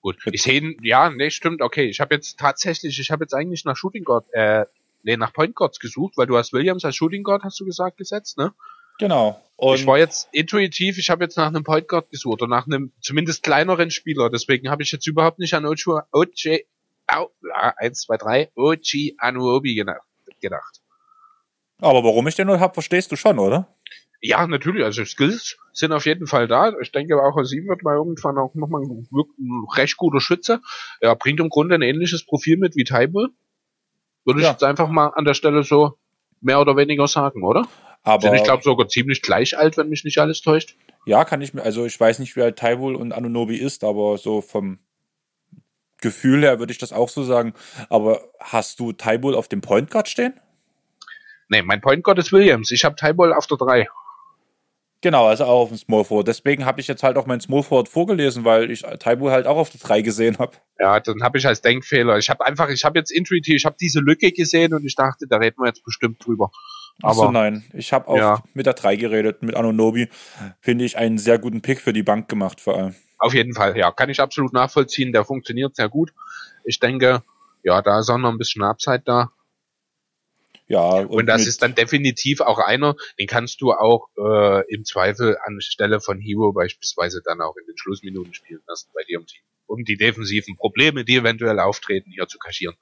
Gut. 0.02 0.18
Ich 0.32 0.44
sehe, 0.44 0.76
ja, 0.82 1.10
nee, 1.10 1.30
stimmt, 1.30 1.62
okay. 1.62 1.86
Ich 1.86 2.02
habe 2.02 2.14
jetzt 2.16 2.38
tatsächlich, 2.38 3.00
ich 3.00 3.10
habe 3.10 3.24
jetzt 3.24 3.34
eigentlich 3.34 3.64
nach 3.64 3.78
Shooting 3.78 4.04
Guard, 4.04 4.26
äh, 4.34 4.66
nee, 5.04 5.16
nach 5.16 5.32
Point 5.32 5.56
Guards 5.56 5.80
gesucht, 5.80 6.18
weil 6.18 6.28
du 6.28 6.38
hast 6.38 6.52
Williams 6.52 6.84
als 6.84 6.98
Shooting 6.98 7.24
Guard, 7.24 7.44
hast 7.44 7.60
du 7.60 7.66
gesagt, 7.66 7.98
gesetzt, 7.98 8.38
ne? 8.38 8.54
Genau. 9.00 9.42
Und 9.56 9.76
ich 9.76 9.88
war 9.88 9.98
jetzt 9.98 10.28
intuitiv, 10.32 10.98
ich 10.98 11.10
habe 11.10 11.24
jetzt 11.24 11.38
nach 11.38 11.48
einem 11.48 11.64
Point 11.64 11.88
Guard 11.88 12.10
gesucht 12.10 12.42
oder 12.42 12.50
nach 12.50 12.68
einem 12.68 12.92
zumindest 13.02 13.44
kleineren 13.44 13.92
Spieler. 13.92 14.30
Deswegen 14.30 14.70
habe 14.70 14.84
ich 14.84 14.92
jetzt 14.92 15.08
überhaupt 15.08 15.40
nicht 15.40 15.54
an 15.54 15.66
OJ, 15.66 16.02
OJ, 16.12 16.66
au, 17.08 17.32
1, 17.78 18.02
2, 18.02 18.18
3, 18.18 18.52
OG 18.56 19.16
Anuobi 19.18 19.86
gedacht. 20.42 20.82
Aber 21.80 22.04
warum 22.04 22.28
ich 22.28 22.36
den 22.36 22.48
nur 22.48 22.60
hab, 22.60 22.74
verstehst 22.74 23.12
du 23.12 23.16
schon, 23.16 23.40
oder? 23.40 23.73
Ja, 24.26 24.48
natürlich. 24.48 24.86
Also 24.86 25.04
Skills 25.04 25.58
sind 25.74 25.92
auf 25.92 26.06
jeden 26.06 26.28
Fall 26.28 26.48
da. 26.48 26.72
Ich 26.82 26.94
denke 26.94 27.22
auch, 27.22 27.36
aus 27.36 27.52
ihm 27.52 27.68
wird 27.68 27.84
mal 27.84 27.96
irgendwann 27.96 28.38
auch 28.38 28.56
nochmal 28.56 28.82
ein, 28.84 29.06
ein 29.12 29.66
recht 29.76 29.98
guter 29.98 30.22
Schütze. 30.22 30.62
Er 31.02 31.14
bringt 31.18 31.42
im 31.42 31.50
Grunde 31.50 31.76
ein 31.76 31.82
ähnliches 31.82 32.26
Profil 32.26 32.56
mit 32.56 32.78
wie 32.78 32.86
Taibe. 32.86 33.28
Würde 34.24 34.42
ja. 34.42 34.48
ich 34.48 34.52
jetzt 34.54 34.64
einfach 34.64 34.88
mal 34.88 35.08
an 35.08 35.26
der 35.26 35.34
Stelle 35.34 35.64
so 35.64 35.98
mehr 36.40 36.62
oder 36.62 36.78
weniger 36.78 37.06
sagen, 37.06 37.44
oder? 37.44 37.68
Aber 38.04 38.22
sind 38.22 38.36
ich 38.36 38.44
glaube 38.46 38.64
sogar 38.64 38.88
ziemlich 38.88 39.22
gleich 39.22 39.58
alt, 39.58 39.76
wenn 39.76 39.90
mich 39.90 40.06
nicht 40.06 40.18
alles 40.20 40.42
täuscht. 40.42 40.78
Ja, 41.06 41.26
kann 41.26 41.42
ich 41.42 41.54
mir, 41.54 41.64
also 41.64 41.86
ich 41.86 42.00
weiß 42.00 42.20
nicht, 42.20 42.38
wie 42.38 42.44
alt 42.44 42.58
Taibul 42.58 42.96
und 42.96 43.12
Anunobi 43.12 43.58
ist, 43.58 43.84
aber 43.84 44.18
so 44.18 44.40
vom 44.40 44.80
Gefühl 46.00 46.44
her 46.44 46.60
würde 46.60 46.72
ich 46.72 46.78
das 46.78 46.94
auch 46.94 47.10
so 47.10 47.24
sagen. 47.24 47.54
Aber 47.90 48.22
hast 48.40 48.80
du 48.80 48.94
Taibul 48.94 49.36
auf 49.36 49.50
dem 49.50 49.60
Point 49.60 49.92
Guard 49.92 50.08
stehen? 50.08 50.40
Nee, 51.50 51.62
mein 51.62 51.82
Point 51.82 52.06
Guard 52.06 52.20
ist 52.20 52.32
Williams. 52.32 52.72
Ich 52.72 52.86
habe 52.86 52.96
Taibul 52.96 53.34
auf 53.34 53.48
der 53.48 53.58
3. 53.58 53.88
Genau, 55.04 55.28
also 55.28 55.44
auch 55.44 55.64
auf 55.64 55.68
dem 55.68 55.78
Small 55.78 56.06
Forward. 56.06 56.30
Deswegen 56.30 56.66
habe 56.66 56.80
ich 56.80 56.88
jetzt 56.88 57.04
halt 57.04 57.18
auch 57.18 57.26
mein 57.26 57.42
Small 57.42 57.62
Forward 57.62 57.90
vorgelesen, 57.90 58.46
weil 58.46 58.72
ich 58.72 58.84
Taibu 59.00 59.32
halt 59.32 59.48
auch 59.48 59.58
auf 59.58 59.70
der 59.70 59.82
3 59.82 60.02
gesehen 60.02 60.40
habe. 60.40 60.54
Ja, 60.80 60.98
dann 61.02 61.22
habe 61.22 61.38
ich 61.38 61.46
als 61.46 61.60
Denkfehler. 61.60 62.18
Ich 62.20 62.30
habe 62.30 62.46
einfach, 62.46 62.70
ich 62.70 62.86
habe 62.86 62.98
jetzt 62.98 63.12
intuitiv, 63.12 63.56
ich 63.56 63.66
habe 63.66 63.76
diese 63.78 64.00
Lücke 64.00 64.32
gesehen 64.32 64.74
und 64.74 64.86
ich 64.86 64.96
dachte, 64.96 65.28
da 65.28 65.38
reden 65.38 65.58
wir 65.60 65.68
jetzt 65.68 65.84
bestimmt 65.84 66.26
drüber. 66.26 66.52
Aber 67.02 67.12
Achso, 67.12 67.32
nein, 67.32 67.66
ich 67.74 67.92
habe 67.92 68.08
auch 68.08 68.16
ja. 68.16 68.44
mit 68.54 68.66
der 68.66 68.76
3 68.76 68.96
geredet, 68.96 69.44
mit 69.44 69.56
Anonobi. 69.56 70.08
Finde 70.62 70.86
ich 70.86 70.98
einen 70.98 71.18
sehr 71.18 71.38
guten 71.38 71.62
Pick 71.62 71.82
für 71.82 71.92
die 71.92 72.04
Bank 72.04 72.30
gemacht, 72.30 72.62
vor 72.62 72.78
allem. 72.78 72.96
Auf 73.18 73.34
jeden 73.34 73.54
Fall, 73.54 73.78
ja, 73.78 73.92
kann 73.92 74.10
ich 74.10 74.22
absolut 74.22 74.54
nachvollziehen. 74.54 75.12
Der 75.12 75.26
funktioniert 75.26 75.76
sehr 75.76 75.90
gut. 75.90 76.14
Ich 76.64 76.80
denke, 76.80 77.24
ja, 77.64 77.82
da 77.82 78.00
ist 78.00 78.10
auch 78.10 78.18
noch 78.18 78.30
ein 78.30 78.38
bisschen 78.38 78.64
Upside 78.64 79.04
da. 79.04 79.32
Ja, 80.68 80.80
und, 80.80 81.08
und 81.08 81.26
das 81.26 81.46
ist 81.46 81.62
dann 81.62 81.76
definitiv 81.76 82.42
auch 82.42 82.58
einer, 82.58 82.96
den 83.20 83.28
kannst 83.28 83.62
du 83.62 83.74
auch 83.74 84.08
äh, 84.18 84.74
im 84.74 84.86
Zweifel 84.86 85.38
anstelle 85.44 86.00
von 86.00 86.20
Hero 86.20 86.54
beispielsweise 86.54 87.22
dann 87.24 87.42
auch 87.42 87.56
in 87.58 87.66
den 87.66 87.78
Schlussminuten 87.78 88.34
spielen 88.34 88.62
lassen 88.68 88.90
bei 88.94 89.04
dir 89.04 89.20
im 89.20 89.26
Team, 89.26 89.44
um 89.68 89.84
die 89.84 89.98
defensiven 89.98 90.56
Probleme, 90.56 91.06
die 91.06 91.16
eventuell 91.16 91.60
auftreten, 91.60 92.12
hier 92.12 92.28
zu 92.28 92.38
kaschieren. 92.38 92.76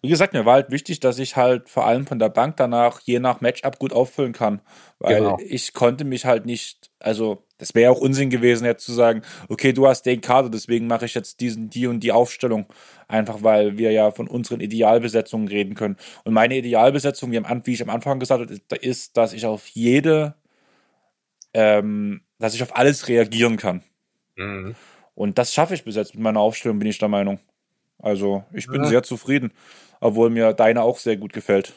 Wie 0.00 0.08
gesagt, 0.08 0.32
mir 0.32 0.46
war 0.46 0.54
halt 0.54 0.70
wichtig, 0.70 1.00
dass 1.00 1.18
ich 1.18 1.36
halt 1.36 1.68
vor 1.68 1.86
allem 1.86 2.06
von 2.06 2.18
der 2.18 2.28
Bank 2.28 2.56
danach 2.56 3.00
je 3.00 3.18
nach 3.18 3.40
Matchup 3.40 3.78
gut 3.78 3.92
auffüllen 3.92 4.32
kann, 4.32 4.60
weil 5.00 5.16
genau. 5.16 5.38
ich 5.44 5.72
konnte 5.72 6.04
mich 6.04 6.24
halt 6.24 6.46
nicht, 6.46 6.90
also 7.00 7.42
das 7.58 7.74
wäre 7.74 7.84
ja 7.84 7.90
auch 7.90 8.00
Unsinn 8.00 8.30
gewesen, 8.30 8.64
jetzt 8.64 8.84
zu 8.84 8.92
sagen, 8.92 9.22
okay, 9.48 9.72
du 9.72 9.88
hast 9.88 10.02
den 10.02 10.20
Kader, 10.20 10.48
deswegen 10.48 10.86
mache 10.86 11.06
ich 11.06 11.14
jetzt 11.14 11.40
diesen, 11.40 11.68
die 11.70 11.88
und 11.88 12.00
die 12.00 12.12
Aufstellung. 12.12 12.66
Einfach 13.08 13.42
weil 13.42 13.78
wir 13.78 13.90
ja 13.90 14.12
von 14.12 14.28
unseren 14.28 14.60
Idealbesetzungen 14.60 15.48
reden 15.48 15.74
können. 15.74 15.96
Und 16.24 16.34
meine 16.34 16.56
Idealbesetzung, 16.56 17.32
wie 17.32 17.72
ich 17.72 17.82
am 17.82 17.90
Anfang 17.90 18.20
gesagt 18.20 18.42
habe, 18.42 18.76
ist, 18.76 19.16
dass 19.16 19.32
ich 19.32 19.44
auf 19.44 19.66
jede, 19.66 20.36
ähm, 21.52 22.22
dass 22.38 22.54
ich 22.54 22.62
auf 22.62 22.76
alles 22.76 23.08
reagieren 23.08 23.56
kann. 23.56 23.82
Mhm. 24.36 24.76
Und 25.18 25.36
das 25.36 25.52
schaffe 25.52 25.74
ich 25.74 25.82
bis 25.82 25.96
jetzt 25.96 26.14
mit 26.14 26.22
meiner 26.22 26.38
Aufstellung, 26.38 26.78
bin 26.78 26.86
ich 26.86 26.98
der 26.98 27.08
Meinung. 27.08 27.40
Also, 27.98 28.44
ich 28.52 28.68
bin 28.68 28.84
ja. 28.84 28.88
sehr 28.88 29.02
zufrieden, 29.02 29.52
obwohl 29.98 30.30
mir 30.30 30.52
deine 30.52 30.82
auch 30.82 30.96
sehr 30.98 31.16
gut 31.16 31.32
gefällt. 31.32 31.72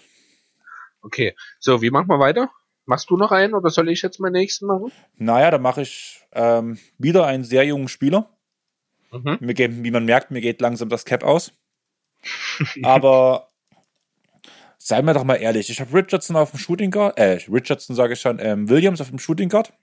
Okay, 1.02 1.36
so, 1.60 1.82
wie 1.82 1.90
machen 1.90 2.08
wir 2.08 2.20
weiter? 2.20 2.52
Machst 2.86 3.10
du 3.10 3.18
noch 3.18 3.32
einen 3.32 3.56
oder 3.56 3.72
soll 3.72 3.90
ich 3.90 4.04
jetzt 4.04 4.20
meinen 4.20 4.34
nächsten 4.34 4.68
machen? 4.68 4.92
Naja, 5.18 5.50
da 5.50 5.58
mache 5.58 5.82
ich 5.82 6.22
ähm, 6.34 6.78
wieder 7.00 7.26
einen 7.26 7.44
sehr 7.44 7.66
jungen 7.66 7.88
Spieler. 7.88 8.30
Mhm. 9.12 9.38
Mir 9.40 9.56
geht, 9.56 9.84
wie 9.84 9.90
man 9.90 10.06
merkt, 10.06 10.30
mir 10.30 10.42
geht 10.42 10.62
langsam 10.62 10.90
das 10.90 11.04
Cap 11.04 11.24
aus. 11.24 11.52
Aber 12.84 13.50
seien 14.78 15.06
wir 15.06 15.16
doch 15.16 15.24
mal 15.24 15.38
ehrlich, 15.38 15.72
ich 15.72 15.82
habe 15.82 15.92
Richardson 15.96 16.36
auf 16.36 16.52
dem 16.52 16.60
Shooting 16.60 16.92
Guard, 16.92 17.18
äh, 17.18 17.40
Richardson 17.52 17.96
sage 17.96 18.14
ich 18.14 18.22
schon, 18.22 18.38
ähm, 18.38 18.70
Williams 18.70 19.02
auf 19.02 19.10
dem 19.10 19.18
Shooting 19.18 19.50
Guard. 19.50 19.74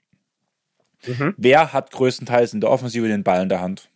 Mhm. 1.05 1.33
Wer 1.37 1.73
hat 1.73 1.91
größtenteils 1.91 2.53
in 2.53 2.61
der 2.61 2.69
Offensive 2.69 3.07
den 3.07 3.23
Ball 3.23 3.43
in 3.43 3.49
der 3.49 3.61
Hand? 3.61 3.89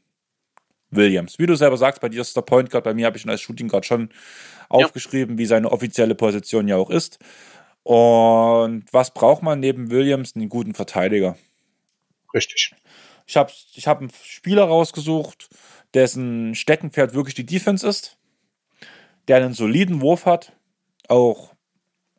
Williams. 0.95 1.39
Wie 1.39 1.45
du 1.45 1.55
selber 1.55 1.77
sagst, 1.77 2.01
bei 2.01 2.09
dir 2.09 2.21
ist 2.21 2.35
der 2.35 2.41
Point 2.41 2.69
Guard, 2.69 2.83
bei 2.83 2.93
mir 2.93 3.05
habe 3.05 3.17
ich 3.17 3.25
ihn 3.25 3.29
als 3.29 3.41
Shooting 3.41 3.67
Guard 3.67 3.85
schon 3.85 4.09
aufgeschrieben, 4.69 5.35
ja. 5.35 5.39
wie 5.39 5.45
seine 5.45 5.71
offizielle 5.71 6.15
Position 6.15 6.67
ja 6.67 6.77
auch 6.77 6.89
ist. 6.89 7.19
Und 7.83 8.85
was 8.91 9.11
braucht 9.13 9.43
man 9.43 9.59
neben 9.59 9.91
Williams? 9.91 10.35
Einen 10.35 10.49
guten 10.49 10.73
Verteidiger. 10.73 11.35
Richtig. 12.33 12.73
Ich 13.25 13.37
habe 13.37 13.51
ich 13.73 13.87
hab 13.87 13.99
einen 13.99 14.11
Spieler 14.23 14.63
rausgesucht, 14.63 15.49
dessen 15.93 16.55
Steckenpferd 16.55 17.13
wirklich 17.13 17.35
die 17.35 17.45
Defense 17.45 17.87
ist, 17.87 18.17
der 19.27 19.37
einen 19.37 19.53
soliden 19.53 20.01
Wurf 20.01 20.25
hat, 20.25 20.53
auch 21.07 21.53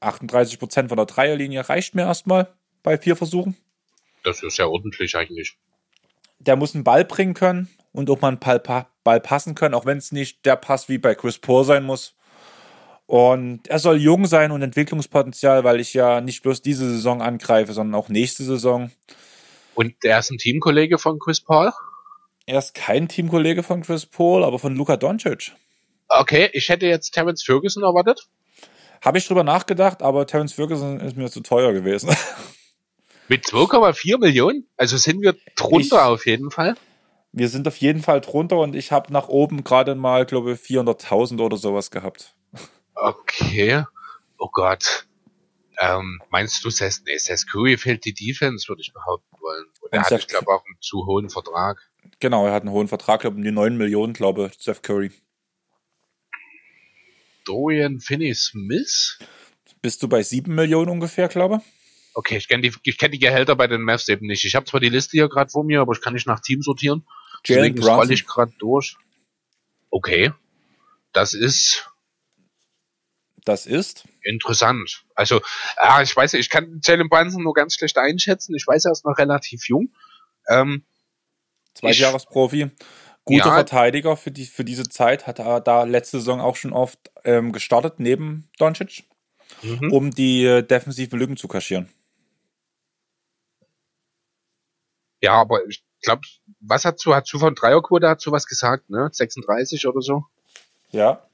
38% 0.01 0.89
von 0.89 0.97
der 0.97 1.07
Dreierlinie 1.07 1.69
reicht 1.69 1.95
mir 1.95 2.03
erstmal 2.03 2.49
bei 2.83 2.99
vier 2.99 3.17
Versuchen. 3.17 3.57
Das 4.25 4.43
ist 4.43 4.59
ja 4.59 4.67
ordentlich 4.67 5.15
eigentlich. 5.15 5.57
Der 6.41 6.57
muss 6.57 6.75
einen 6.75 6.83
Ball 6.83 7.05
bringen 7.05 7.35
können 7.35 7.69
und 7.93 8.11
auch 8.11 8.21
mal 8.21 8.29
einen 8.29 8.41
Ball, 8.41 8.87
Ball 9.05 9.21
passen 9.21 9.55
können, 9.55 9.75
auch 9.75 9.87
wenn 9.87 9.99
es 9.99 10.11
nicht 10.11 10.45
der 10.45 10.57
Pass 10.57 10.89
wie 10.89 10.99
bei 10.99 11.15
Chris 11.15 11.39
Paul 11.39 11.65
sein 11.65 11.85
muss. 11.85 12.17
Und 13.07 13.69
er 13.69 13.79
soll 13.79 13.99
jung 13.99 14.27
sein 14.27 14.51
und 14.51 14.63
Entwicklungspotenzial, 14.63 15.63
weil 15.63 15.79
ich 15.79 15.93
ja 15.93 16.21
nicht 16.21 16.43
bloß 16.43 16.63
diese 16.63 16.89
Saison 16.89 17.21
angreife, 17.21 17.75
sondern 17.75 18.01
auch 18.01 18.09
nächste 18.09 18.45
Saison. 18.45 18.91
Und 19.75 19.95
er 20.05 20.19
ist 20.19 20.31
ein 20.31 20.39
Teamkollege 20.39 20.99
von 20.99 21.19
Chris 21.19 21.41
Paul? 21.41 21.73
Er 22.47 22.59
ist 22.59 22.75
kein 22.75 23.09
Teamkollege 23.09 23.63
von 23.63 23.83
Chris 23.83 24.07
Paul, 24.07 24.43
aber 24.43 24.59
von 24.59 24.75
Luka 24.75 24.97
Doncic. 24.97 25.53
Okay, 26.09 26.49
ich 26.53 26.69
hätte 26.69 26.87
jetzt 26.87 27.11
Terence 27.11 27.43
Ferguson 27.43 27.83
erwartet. 27.83 28.27
Habe 29.03 29.19
ich 29.19 29.27
drüber 29.27 29.45
nachgedacht, 29.45 30.03
aber 30.03 30.27
Terence 30.27 30.55
Ferguson 30.55 31.01
ist 31.01 31.17
mir 31.17 31.31
zu 31.31 31.41
teuer 31.41 31.73
gewesen. 31.73 32.11
Mit 33.29 33.45
2,4 33.45 34.19
Millionen? 34.19 34.69
Also 34.77 34.97
sind 34.97 35.23
wir 35.23 35.35
drunter 35.57 35.97
ich, 35.97 36.03
auf 36.03 36.27
jeden 36.27 36.51
Fall. 36.51 36.75
Wir 37.33 37.49
sind 37.49 37.67
auf 37.67 37.77
jeden 37.79 38.03
Fall 38.03 38.21
drunter 38.21 38.59
und 38.59 38.77
ich 38.77 38.93
habe 38.93 39.13
nach 39.13 39.29
oben 39.29 39.65
gerade 39.65 39.95
mal, 39.95 40.27
glaube 40.27 40.53
ich, 40.53 40.61
400.000 40.61 41.41
oder 41.41 41.57
sowas 41.57 41.91
gehabt. 41.91 42.35
Okay. 42.95 43.85
Oh 44.39 44.49
Gott. 44.53 45.07
Ähm, 45.81 46.21
meinst 46.31 46.65
du, 46.65 46.71
Seth, 46.71 47.03
nee, 47.07 47.19
Seth 47.19 47.51
Curry 47.51 47.77
fehlt 47.77 48.05
die 48.05 48.15
Defense, 48.15 48.69
würde 48.69 48.83
ich 48.83 48.93
behaupten 48.93 49.37
wollen. 49.41 49.65
Und 49.81 49.93
er 49.93 50.03
hat, 50.03 50.13
ich 50.13 50.29
glaube, 50.29 50.53
auch 50.53 50.65
einen 50.65 50.77
zu 50.81 51.05
hohen 51.07 51.31
Vertrag. 51.31 51.79
Genau, 52.21 52.47
er 52.47 52.53
hat 52.53 52.63
einen 52.63 52.73
hohen 52.73 52.89
Vertrag, 52.89 53.23
glaube 53.23 53.37
um 53.37 53.43
die 53.43 53.51
9 53.51 53.77
Millionen, 53.77 54.13
glaube 54.13 54.51
ich, 54.53 54.63
Seth 54.63 54.83
Curry. 54.83 55.11
Dorian 57.45 58.01
Finney-Smith? 58.01 59.19
Bist 59.83 60.03
du 60.03 60.09
bei 60.09 60.23
7 60.23 60.55
Millionen 60.55 60.91
ungefähr, 60.91 61.29
glaube 61.29 61.57
ich? 61.57 61.84
Okay, 62.15 62.37
ich 62.37 62.49
kenne 62.49 62.63
die, 62.63 62.73
ich 62.85 62.97
kenn 62.97 63.11
die 63.11 63.19
Gehälter 63.19 63.57
bei 63.57 63.67
den 63.67 63.83
Mavs 63.83 64.09
eben 64.09 64.27
nicht. 64.27 64.45
Ich 64.45 64.55
habe 64.55 64.67
zwar 64.67 64.81
die 64.81 64.89
Liste 64.89 65.13
hier 65.13 65.29
gerade 65.29 65.51
vor 65.51 65.65
mir, 65.65 65.81
aber 65.81 65.93
ich 65.93 66.01
kann 66.01 66.15
nicht 66.15 66.27
nach 66.27 66.41
Team 66.41 66.63
sortieren. 66.63 67.07
Jalen 67.45 67.75
Deswegen 67.75 67.83
scroll 67.83 68.13
ich 68.13 68.27
gerade 68.27 68.53
durch. 68.59 68.97
Okay. 69.91 70.33
Das 71.13 71.35
ist 71.35 71.91
das 73.45 73.67
ist? 73.67 74.05
Interessant. 74.23 75.05
Also, 75.15 75.41
ja, 75.83 76.01
ich 76.01 76.17
weiß, 76.17 76.35
ich 76.35 76.49
kann 76.49 76.81
Jalen 76.83 77.09
Brunson 77.09 77.43
nur 77.43 77.53
ganz 77.53 77.75
schlecht 77.75 77.99
einschätzen. 77.99 78.55
Ich 78.55 78.67
weiß, 78.67 78.87
er 78.87 78.93
ist 78.93 79.05
noch 79.05 79.19
relativ 79.19 79.69
jung. 79.69 79.93
Ähm, 80.49 80.85
Zweitjahresprofi. 81.75 82.71
Guter 83.25 83.47
ja, 83.47 83.55
Verteidiger 83.55 84.17
für, 84.17 84.31
die, 84.31 84.47
für 84.47 84.65
diese 84.65 84.89
Zeit. 84.89 85.27
Hat 85.27 85.41
er 85.41 85.61
da 85.61 85.85
letzte 85.85 86.19
Saison 86.19 86.41
auch 86.41 86.57
schon 86.57 86.73
oft 86.73 86.99
ähm, 87.25 87.53
gestartet, 87.53 87.95
neben 87.99 88.49
Doncic, 88.59 89.05
mhm. 89.63 89.93
um 89.93 90.11
die 90.11 90.45
äh, 90.45 90.63
defensiven 90.63 91.19
Lücken 91.19 91.37
zu 91.37 91.49
kaschieren. 91.49 91.91
Ja, 95.25 95.41
aber 95.41 95.67
ich 95.67 95.83
glaube, 96.03 96.21
was 96.61 96.85
hat 96.85 96.99
zu, 96.99 97.15
hat 97.15 97.27
zu 97.27 97.39
von 97.39 97.55
Dreierquote 97.55 98.07
hat 98.07 98.21
zu 98.21 98.31
was 98.31 98.47
gesagt, 98.47 98.91
ne? 98.91 99.09
36 99.11 99.87
oder 99.87 100.03
so? 100.03 100.27
Ja. 100.91 101.27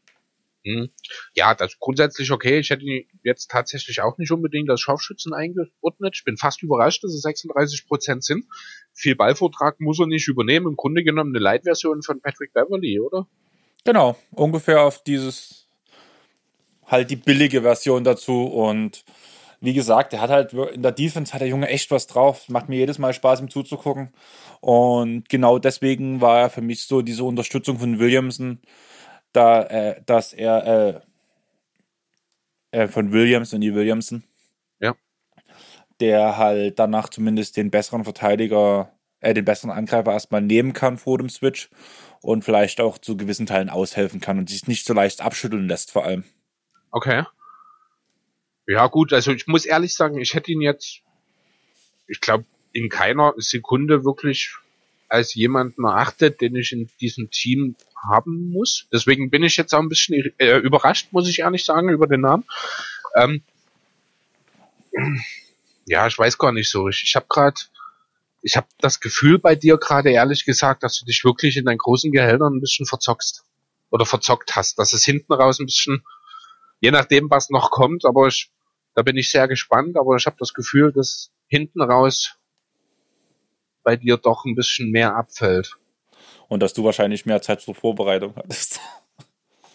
Hm. 0.65 0.91
Ja, 1.35 1.57
das 1.57 1.73
ist 1.73 1.81
grundsätzlich 1.81 2.31
okay. 2.31 2.61
Ich 2.61 2.71
hätte 2.71 2.85
ihn 2.85 3.09
jetzt 3.25 3.51
tatsächlich 3.51 4.01
auch 4.01 4.17
nicht 4.17 4.31
unbedingt 4.31 4.71
als 4.71 4.81
Scharfschützen 4.81 5.35
eingeordnet. 5.35 6.15
Ich 6.15 6.23
bin 6.23 6.37
fast 6.37 6.63
überrascht, 6.63 7.03
dass 7.03 7.13
es 7.13 7.23
36 7.23 7.89
Prozent 7.89 8.23
sind. 8.23 8.45
Viel 8.93 9.17
Ballvortrag 9.17 9.81
muss 9.81 9.99
er 9.99 10.07
nicht 10.07 10.29
übernehmen. 10.29 10.69
Im 10.69 10.77
Grunde 10.77 11.03
genommen 11.03 11.35
eine 11.35 11.43
Light-Version 11.43 12.05
von 12.05 12.21
Patrick 12.21 12.53
Beverly, 12.53 13.01
oder? 13.01 13.27
Genau, 13.85 14.17
ungefähr 14.31 14.83
auf 14.83 15.03
dieses 15.03 15.67
halt 16.87 17.11
die 17.11 17.17
billige 17.17 17.63
Version 17.63 18.05
dazu 18.05 18.45
und 18.45 19.05
wie 19.61 19.75
gesagt, 19.75 20.13
er 20.15 20.21
hat 20.23 20.31
halt 20.31 20.53
in 20.53 20.83
der 20.83 20.93
Defense 20.93 21.33
hat 21.33 21.43
der 21.43 21.49
Junge 21.49 21.69
echt 21.69 21.91
was 21.91 22.07
drauf. 22.07 22.49
Macht 22.49 22.69
mir 22.69 22.77
jedes 22.77 22.99
Mal 22.99 23.13
Spaß, 23.13 23.41
ihm 23.41 23.51
zuzugucken. 23.51 24.13
Und 24.61 25.29
genau 25.29 25.59
deswegen 25.59 26.21
war 26.21 26.41
er 26.41 26.51
für 26.51 26.63
mich 26.63 26.85
so 26.85 27.03
diese 27.03 27.25
Unterstützung 27.25 27.79
von 27.79 27.99
Williamson 27.99 28.61
da, 29.33 29.63
äh, 29.63 30.03
dass 30.07 30.33
er 30.33 31.03
äh, 32.73 32.81
äh, 32.83 32.89
von 32.89 33.13
Williams 33.13 33.53
und 33.53 33.61
die 33.61 33.75
Williamson, 33.75 34.25
ja. 34.81 34.95
der 36.01 36.37
halt 36.37 36.79
danach 36.79 37.09
zumindest 37.09 37.57
den 37.57 37.71
besseren 37.71 38.05
Verteidiger, 38.05 38.93
äh, 39.21 39.35
den 39.35 39.45
besseren 39.45 39.71
Angreifer 39.71 40.13
erstmal 40.13 40.43
nehmen 40.43 40.73
kann 40.73 40.99
vor 40.99 41.19
dem 41.19 41.29
Switch 41.29 41.69
und 42.23 42.45
vielleicht 42.45 42.81
auch 42.81 42.99
zu 42.99 43.17
gewissen 43.17 43.47
Teilen 43.47 43.71
aushelfen 43.71 44.21
kann 44.21 44.39
und 44.39 44.49
sich 44.49 44.67
nicht 44.67 44.87
so 44.87 44.95
leicht 44.95 45.21
abschütteln 45.21 45.69
lässt, 45.69 45.91
vor 45.91 46.05
allem. 46.05 46.25
Okay. 46.91 47.25
Ja, 48.71 48.87
gut, 48.87 49.13
also 49.13 49.33
ich 49.33 49.49
muss 49.49 49.65
ehrlich 49.65 49.97
sagen, 49.97 50.21
ich 50.21 50.35
hätte 50.35 50.53
ihn 50.53 50.61
jetzt, 50.61 51.01
ich 52.07 52.21
glaube, 52.21 52.45
in 52.73 52.89
keiner 52.89 53.35
Sekunde 53.37 54.05
wirklich 54.05 54.55
als 55.09 55.35
jemanden 55.35 55.83
erachtet, 55.83 56.41
den 56.41 56.55
ich 56.55 56.71
in 56.71 56.89
diesem 57.01 57.33
Team 57.33 57.75
haben 58.09 58.53
muss. 58.53 58.87
Deswegen 58.93 59.29
bin 59.29 59.43
ich 59.43 59.57
jetzt 59.57 59.75
auch 59.75 59.81
ein 59.81 59.89
bisschen 59.89 60.33
äh, 60.39 60.59
überrascht, 60.59 61.09
muss 61.11 61.29
ich 61.29 61.41
ehrlich 61.41 61.65
sagen, 61.65 61.89
über 61.89 62.07
den 62.07 62.21
Namen. 62.21 62.45
Ähm, 63.17 63.43
ja, 65.87 66.07
ich 66.07 66.17
weiß 66.17 66.39
gar 66.39 66.53
nicht 66.53 66.71
so 66.71 66.85
richtig. 66.85 67.09
Ich 67.09 67.17
habe 67.17 67.27
gerade, 67.29 67.61
ich 68.41 68.57
habe 68.57 68.69
das 68.79 69.01
Gefühl 69.01 69.41
bei 69.41 69.57
dir 69.57 69.79
gerade 69.79 70.11
ehrlich 70.11 70.45
gesagt, 70.45 70.85
dass 70.85 70.97
du 70.97 71.05
dich 71.05 71.25
wirklich 71.25 71.57
in 71.57 71.65
deinen 71.65 71.79
großen 71.79 72.13
Gehältern 72.13 72.55
ein 72.55 72.61
bisschen 72.61 72.87
verzockst 72.87 73.43
oder 73.91 74.07
verzockt 74.07 74.55
hast, 74.55 74.79
dass 74.79 74.93
es 74.93 75.05
hinten 75.05 75.33
raus 75.33 75.59
ein 75.59 75.67
bisschen, 75.67 76.05
je 76.79 76.93
nachdem 76.93 77.29
was 77.31 77.51
noch 77.51 77.73
kommt, 77.73 78.05
aber 78.05 78.29
ich, 78.29 78.49
da 78.95 79.03
bin 79.03 79.17
ich 79.17 79.31
sehr 79.31 79.49
gespannt, 79.49 79.97
aber 79.97 80.17
ich 80.17 80.27
habe 80.27 80.37
das 80.39 80.55
Gefühl, 80.55 80.93
dass 80.93 81.31
hinten 81.47 81.81
raus 81.83 82.37
bei 83.83 83.97
dir 83.97 84.17
doch 84.17 84.45
ein 84.45 84.55
bisschen 84.55 84.91
mehr 84.91 85.17
abfällt. 85.17 85.77
Und 86.49 86.63
dass 86.63 86.75
du 86.75 86.85
wahrscheinlich 86.85 87.27
mehr 87.27 87.41
Zeit 87.43 87.61
zur 87.61 87.75
Vorbereitung 87.75 88.35
hattest. 88.37 88.81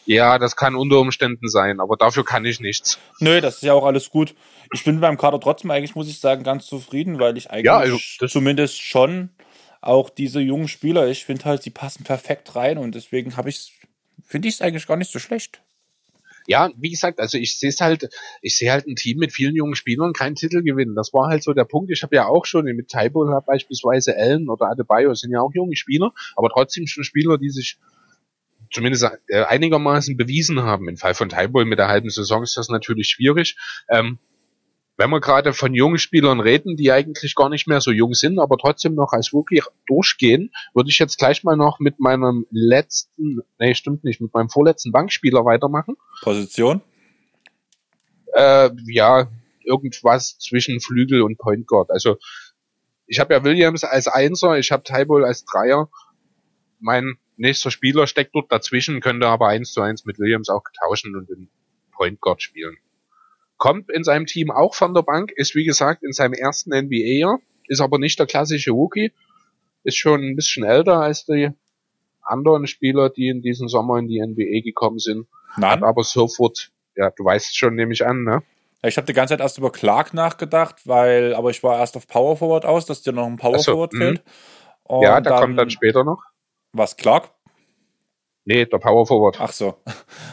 Ja, 0.07 0.37
das 0.37 0.55
kann 0.55 0.75
unter 0.75 0.99
Umständen 0.99 1.49
sein, 1.49 1.79
aber 1.79 1.97
dafür 1.97 2.23
kann 2.23 2.45
ich 2.45 2.59
nichts. 2.59 2.99
Nö, 3.19 3.41
das 3.41 3.55
ist 3.55 3.63
ja 3.63 3.73
auch 3.73 3.85
alles 3.85 4.11
gut. 4.11 4.35
Ich 4.71 4.83
bin 4.83 4.99
beim 4.99 5.17
Kader 5.17 5.39
trotzdem 5.39 5.71
eigentlich, 5.71 5.95
muss 5.95 6.07
ich 6.07 6.19
sagen, 6.19 6.43
ganz 6.43 6.67
zufrieden, 6.67 7.17
weil 7.17 7.37
ich 7.37 7.49
eigentlich 7.49 7.65
ja, 7.65 7.79
also 7.79 7.97
zumindest 8.27 8.79
schon 8.79 9.31
auch 9.81 10.11
diese 10.11 10.41
jungen 10.41 10.67
Spieler, 10.67 11.07
ich 11.07 11.25
finde 11.25 11.45
halt, 11.45 11.63
sie 11.63 11.71
passen 11.71 12.03
perfekt 12.03 12.55
rein 12.55 12.77
und 12.77 12.93
deswegen 12.93 13.35
habe 13.35 13.49
ich 13.49 13.73
finde 14.23 14.47
ich 14.47 14.53
es 14.53 14.61
eigentlich 14.61 14.85
gar 14.85 14.97
nicht 14.97 15.11
so 15.11 15.17
schlecht 15.17 15.63
ja, 16.47 16.71
wie 16.77 16.89
gesagt, 16.89 17.19
also 17.19 17.37
ich 17.37 17.57
sehe 17.57 17.69
es 17.69 17.81
halt, 17.81 18.09
ich 18.41 18.57
sehe 18.57 18.71
halt 18.71 18.87
ein 18.87 18.95
Team 18.95 19.17
mit 19.17 19.31
vielen 19.31 19.55
jungen 19.55 19.75
Spielern 19.75 20.13
keinen 20.13 20.35
Titel 20.35 20.61
gewinnen. 20.63 20.95
Das 20.95 21.13
war 21.13 21.29
halt 21.29 21.43
so 21.43 21.53
der 21.53 21.65
Punkt. 21.65 21.91
Ich 21.91 22.03
habe 22.03 22.15
ja 22.15 22.27
auch 22.27 22.45
schon 22.45 22.65
mit 22.65 22.89
Taibo 22.89 23.25
beispielsweise 23.45 24.15
Allen 24.15 24.49
oder 24.49 24.67
Adebayo 24.67 25.13
sind 25.15 25.31
ja 25.31 25.41
auch 25.41 25.53
junge 25.53 25.75
Spieler, 25.75 26.13
aber 26.35 26.49
trotzdem 26.49 26.87
schon 26.87 27.03
Spieler, 27.03 27.37
die 27.37 27.49
sich 27.49 27.77
zumindest 28.71 29.07
äh, 29.27 29.43
einigermaßen 29.43 30.17
bewiesen 30.17 30.61
haben. 30.61 30.89
Im 30.89 30.97
Fall 30.97 31.13
von 31.13 31.29
Taibo 31.29 31.63
mit 31.65 31.79
der 31.79 31.87
halben 31.87 32.09
Saison 32.09 32.43
ist 32.43 32.57
das 32.57 32.69
natürlich 32.69 33.07
schwierig. 33.07 33.57
Ähm, 33.89 34.19
wenn 34.97 35.09
wir 35.09 35.19
gerade 35.19 35.53
von 35.53 35.73
jungen 35.73 35.97
Spielern 35.97 36.39
reden, 36.39 36.77
die 36.77 36.91
eigentlich 36.91 37.35
gar 37.35 37.49
nicht 37.49 37.67
mehr 37.67 37.81
so 37.81 37.91
jung 37.91 38.13
sind, 38.13 38.39
aber 38.39 38.57
trotzdem 38.57 38.95
noch 38.95 39.11
als 39.11 39.33
Rookie 39.33 39.61
durchgehen, 39.87 40.51
würde 40.73 40.89
ich 40.89 40.99
jetzt 40.99 41.17
gleich 41.17 41.43
mal 41.43 41.57
noch 41.57 41.79
mit 41.79 41.99
meinem 41.99 42.45
letzten, 42.49 43.41
nee, 43.59 43.75
stimmt 43.75 44.03
nicht, 44.03 44.21
mit 44.21 44.33
meinem 44.33 44.49
vorletzten 44.49 44.91
Bankspieler 44.91 45.43
weitermachen. 45.43 45.97
Position? 46.21 46.81
Äh, 48.33 48.69
ja, 48.87 49.29
irgendwas 49.63 50.37
zwischen 50.39 50.79
Flügel 50.79 51.21
und 51.21 51.37
Point 51.37 51.67
Guard. 51.67 51.91
Also 51.91 52.17
ich 53.05 53.19
habe 53.19 53.33
ja 53.33 53.43
Williams 53.43 53.83
als 53.83 54.07
Einser, 54.07 54.57
ich 54.57 54.71
habe 54.71 54.83
Tybull 54.83 55.25
als 55.25 55.43
Dreier. 55.45 55.89
Mein 56.79 57.17
nächster 57.35 57.71
Spieler 57.71 58.07
steckt 58.07 58.33
dort 58.33 58.51
dazwischen, 58.51 59.01
könnte 59.01 59.27
aber 59.27 59.47
eins 59.47 59.73
zu 59.73 59.81
eins 59.81 60.05
mit 60.05 60.19
Williams 60.19 60.49
auch 60.49 60.63
tauschen 60.79 61.15
und 61.15 61.29
den 61.29 61.49
Point 61.91 62.21
Guard 62.21 62.41
spielen 62.41 62.77
kommt 63.57 63.89
in 63.89 64.03
seinem 64.03 64.25
Team 64.25 64.51
auch 64.51 64.75
von 64.75 64.93
der 64.93 65.01
Bank, 65.01 65.31
ist 65.35 65.55
wie 65.55 65.65
gesagt 65.65 66.03
in 66.03 66.13
seinem 66.13 66.33
ersten 66.33 66.71
NBA-Jahr, 66.71 67.39
ist 67.67 67.81
aber 67.81 67.97
nicht 67.97 68.19
der 68.19 68.25
klassische 68.25 68.71
Rookie, 68.71 69.11
ist 69.83 69.97
schon 69.97 70.21
ein 70.21 70.35
bisschen 70.35 70.63
älter 70.63 70.99
als 70.99 71.25
die 71.25 71.49
anderen 72.21 72.67
Spieler, 72.67 73.09
die 73.09 73.29
in 73.29 73.41
diesem 73.41 73.67
Sommer 73.67 73.99
in 73.99 74.07
die 74.07 74.19
NBA 74.19 74.61
gekommen 74.63 74.99
sind, 74.99 75.27
Nein. 75.57 75.71
hat 75.71 75.83
aber 75.83 76.03
sofort, 76.03 76.71
ja, 76.95 77.11
du 77.11 77.23
weißt 77.23 77.55
schon, 77.57 77.75
nehme 77.75 77.93
ich 77.93 78.05
an, 78.05 78.23
ne? 78.23 78.43
Ich 78.83 78.97
habe 78.97 79.07
die 79.07 79.13
ganze 79.13 79.33
Zeit 79.33 79.41
erst 79.41 79.57
über 79.57 79.71
Clark 79.71 80.13
nachgedacht, 80.13 80.81
weil, 80.85 81.33
aber 81.33 81.49
ich 81.49 81.63
war 81.63 81.79
erst 81.79 81.97
auf 81.97 82.07
Power 82.07 82.37
Forward 82.37 82.65
aus, 82.65 82.85
dass 82.85 83.01
dir 83.01 83.13
noch 83.13 83.25
ein 83.25 83.37
Power 83.37 83.59
Forward 83.59 83.93
so, 83.93 83.97
fehlt. 83.97 84.23
Und 84.83 85.03
ja, 85.03 85.19
der 85.21 85.31
dann, 85.31 85.41
kommt 85.41 85.57
dann 85.57 85.69
später 85.71 86.03
noch. 86.03 86.21
Was, 86.71 86.95
Clark? 86.95 87.31
Nee, 88.45 88.65
der 88.65 88.77
Power 88.77 89.07
Forward. 89.07 89.37
Ach 89.39 89.51
so. 89.51 89.75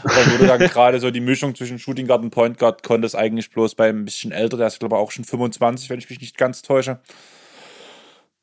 Da 0.05 0.33
wurde 0.33 0.47
dann 0.47 0.61
gerade 0.61 1.01
so 1.01 1.11
die 1.11 1.21
Mischung 1.21 1.55
zwischen 1.55 1.79
Shooting 1.79 2.07
Guard 2.07 2.23
und 2.23 2.31
Point 2.31 2.59
Guard 2.59 2.83
konnte 2.83 3.07
es 3.07 3.15
eigentlich 3.15 3.51
bloß 3.51 3.75
bei 3.75 3.89
ein 3.89 4.05
bisschen 4.05 4.33
älter, 4.33 4.59
der 4.59 4.67
ist 4.67 4.81
glaube 4.81 4.97
ich 4.97 5.01
auch 5.01 5.11
schon 5.11 5.25
25, 5.25 5.89
wenn 5.89 5.99
ich 5.99 6.11
mich 6.11 6.21
nicht 6.21 6.37
ganz 6.37 6.61
täusche. 6.61 7.01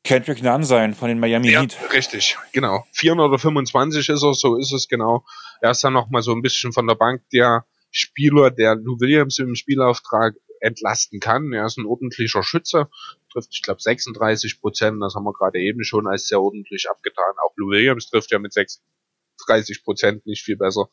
Kendrick 0.02 0.42
Nunn 0.42 0.64
sein 0.64 0.94
von 0.94 1.08
den 1.08 1.20
Miami 1.20 1.50
ja, 1.50 1.60
Heat. 1.60 1.76
Richtig, 1.92 2.36
genau. 2.52 2.84
4 2.92 3.16
oder 3.16 3.38
25 3.38 4.08
ist 4.08 4.22
er, 4.22 4.34
so 4.34 4.56
ist 4.56 4.72
es 4.72 4.88
genau. 4.88 5.24
Er 5.60 5.70
ist 5.70 5.84
dann 5.84 5.92
nochmal 5.92 6.22
so 6.22 6.32
ein 6.32 6.42
bisschen 6.42 6.72
von 6.72 6.86
der 6.86 6.94
Bank 6.94 7.22
der 7.32 7.64
Spieler, 7.90 8.50
der 8.50 8.76
Lou 8.76 8.98
Williams 8.98 9.38
im 9.38 9.54
Spielauftrag 9.54 10.34
entlasten 10.60 11.20
kann. 11.20 11.52
Er 11.52 11.66
ist 11.66 11.78
ein 11.78 11.86
ordentlicher 11.86 12.42
Schütze, 12.42 12.88
trifft, 13.32 13.50
ich 13.52 13.62
glaube, 13.62 13.80
36 13.80 14.60
Prozent. 14.60 15.02
Das 15.02 15.14
haben 15.14 15.24
wir 15.24 15.32
gerade 15.32 15.58
eben 15.60 15.84
schon 15.84 16.06
als 16.06 16.28
sehr 16.28 16.40
ordentlich 16.40 16.88
abgetan. 16.90 17.34
Auch 17.44 17.52
Lou 17.56 17.70
Williams 17.70 18.08
trifft 18.08 18.30
ja 18.30 18.38
mit 18.38 18.52
36 19.50 19.84
Prozent 19.84 20.26
nicht 20.26 20.42
viel 20.42 20.56
besser. 20.56 20.88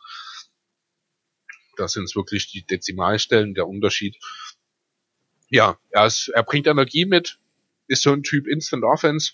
Das 1.77 1.93
sind 1.93 2.13
wirklich 2.15 2.51
die 2.51 2.65
Dezimalstellen, 2.65 3.53
der 3.53 3.67
Unterschied. 3.67 4.17
Ja, 5.49 5.79
er, 5.91 6.07
ist, 6.07 6.29
er 6.29 6.43
bringt 6.43 6.67
Energie 6.67 7.05
mit, 7.05 7.39
ist 7.87 8.01
so 8.01 8.11
ein 8.11 8.23
Typ 8.23 8.47
Instant 8.47 8.83
Offense, 8.83 9.33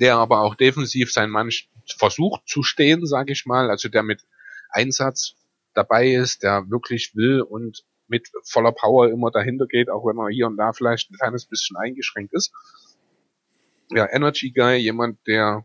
der 0.00 0.16
aber 0.16 0.40
auch 0.40 0.54
defensiv 0.54 1.12
seinen 1.12 1.30
Mann 1.30 1.50
versucht 1.98 2.46
zu 2.46 2.62
stehen, 2.62 3.06
sage 3.06 3.32
ich 3.32 3.46
mal, 3.46 3.70
also 3.70 3.88
der 3.88 4.02
mit 4.02 4.22
Einsatz 4.70 5.34
dabei 5.72 6.10
ist, 6.10 6.42
der 6.42 6.70
wirklich 6.70 7.14
will 7.14 7.40
und 7.40 7.84
mit 8.06 8.30
voller 8.44 8.72
Power 8.72 9.08
immer 9.10 9.30
dahinter 9.30 9.66
geht, 9.66 9.88
auch 9.88 10.04
wenn 10.06 10.18
er 10.18 10.28
hier 10.28 10.46
und 10.46 10.56
da 10.56 10.72
vielleicht 10.72 11.10
ein 11.10 11.16
kleines 11.16 11.46
bisschen 11.46 11.76
eingeschränkt 11.76 12.34
ist. 12.34 12.52
Ja, 13.90 14.06
Energy 14.10 14.50
Guy, 14.50 14.76
jemand, 14.76 15.26
der 15.26 15.64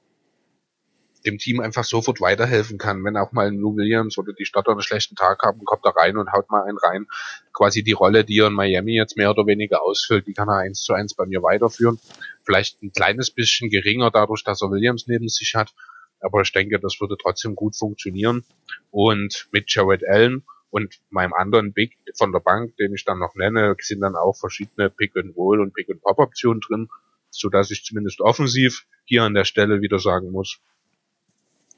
dem 1.26 1.38
Team 1.38 1.60
einfach 1.60 1.84
sofort 1.84 2.22
weiterhelfen 2.22 2.78
kann. 2.78 3.04
Wenn 3.04 3.18
auch 3.18 3.32
mal 3.32 3.48
ein 3.48 3.58
Lou 3.58 3.76
Williams 3.76 4.18
oder 4.18 4.34
die 4.34 4.46
Stadt 4.46 4.68
einen 4.68 4.82
schlechten 4.82 5.16
Tag 5.16 5.42
haben, 5.44 5.64
kommt 5.66 5.86
er 5.86 5.96
rein 5.96 6.18
und 6.18 6.32
haut 6.32 6.50
mal 6.50 6.64
einen 6.64 6.78
rein. 6.78 7.08
Quasi 7.54 7.84
die 7.84 7.92
Rolle, 7.92 8.24
die 8.24 8.40
er 8.40 8.48
in 8.48 8.54
Miami 8.54 8.96
jetzt 8.96 9.18
mehr 9.18 9.32
oder 9.32 9.46
weniger 9.46 9.82
ausfüllt, 9.82 10.28
die 10.28 10.34
kann 10.34 10.50
er 10.50 10.58
eins 10.58 10.82
zu 10.82 10.94
eins 10.94 11.14
bei 11.14 11.26
mir 11.26 11.44
weiterführen. 11.44 12.00
Vielleicht 12.44 12.82
ein 12.82 12.92
kleines 12.92 13.32
bisschen 13.32 13.70
geringer 13.70 14.12
dadurch, 14.12 14.44
dass 14.44 14.62
er 14.62 14.72
Williams 14.72 15.08
neben 15.08 15.28
sich 15.28 15.56
hat. 15.56 15.74
Aber 16.22 16.42
ich 16.42 16.52
denke, 16.52 16.80
das 16.80 17.00
würde 17.00 17.18
trotzdem 17.22 17.56
gut 17.56 17.76
funktionieren. 17.76 18.44
Und 18.92 19.48
mit 19.52 19.72
Jared 19.74 20.08
Allen 20.08 20.44
und 20.70 21.00
meinem 21.10 21.34
anderen 21.34 21.74
Big 21.74 21.98
von 22.16 22.32
der 22.32 22.40
Bank, 22.40 22.76
den 22.78 22.94
ich 22.94 23.06
dann 23.06 23.20
noch 23.20 23.36
nenne, 23.36 23.76
sind 23.80 24.02
dann 24.02 24.16
auch 24.16 24.38
verschiedene 24.38 24.90
Pick-and-Roll 24.90 25.62
und 25.62 25.74
Pick-and-Pop-Optionen 25.74 26.62
drin, 26.62 26.90
so 27.30 27.50
dass 27.50 27.72
ich 27.72 27.84
zumindest 27.84 28.22
offensiv 28.22 28.86
hier 29.06 29.24
an 29.24 29.34
der 29.34 29.46
Stelle 29.46 29.82
wieder 29.82 30.00
sagen 30.00 30.32
muss, 30.32 30.60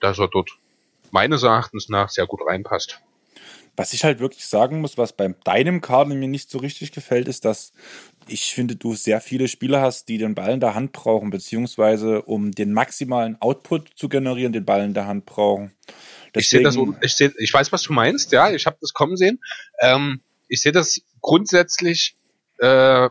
dass 0.01 0.19
er 0.19 0.27
dort 0.27 0.51
meines 1.11 1.43
Erachtens 1.43 1.89
nach 1.89 2.09
sehr 2.09 2.25
gut 2.25 2.41
reinpasst. 2.45 2.99
Was 3.77 3.93
ich 3.93 4.03
halt 4.03 4.19
wirklich 4.19 4.45
sagen 4.45 4.81
muss, 4.81 4.97
was 4.97 5.13
bei 5.13 5.33
deinem 5.45 5.79
Kader 5.79 6.13
mir 6.13 6.27
nicht 6.27 6.49
so 6.49 6.57
richtig 6.57 6.91
gefällt, 6.91 7.27
ist, 7.29 7.45
dass 7.45 7.71
ich 8.27 8.53
finde, 8.53 8.75
du 8.75 8.95
sehr 8.95 9.21
viele 9.21 9.47
Spieler 9.47 9.81
hast, 9.81 10.09
die 10.09 10.17
den 10.17 10.35
Ball 10.35 10.51
in 10.51 10.59
der 10.59 10.75
Hand 10.75 10.91
brauchen, 10.91 11.29
beziehungsweise 11.29 12.21
um 12.23 12.51
den 12.51 12.73
maximalen 12.73 13.41
Output 13.41 13.89
zu 13.95 14.09
generieren, 14.09 14.51
den 14.51 14.65
Ball 14.65 14.83
in 14.83 14.93
der 14.93 15.07
Hand 15.07 15.25
brauchen. 15.25 15.71
Deswegen, 16.35 16.67
ich 16.67 16.73
sehe 16.73 16.85
das, 16.85 16.97
ich, 17.01 17.15
seh, 17.15 17.31
ich 17.37 17.53
weiß, 17.53 17.71
was 17.71 17.83
du 17.83 17.93
meinst, 17.93 18.31
ja, 18.33 18.51
ich 18.51 18.65
habe 18.65 18.77
das 18.81 18.93
kommen 18.93 19.15
sehen. 19.15 19.39
Ähm, 19.79 20.21
ich 20.47 20.61
sehe 20.61 20.73
das 20.73 21.01
grundsätzlich, 21.21 22.17
äh, 22.59 23.09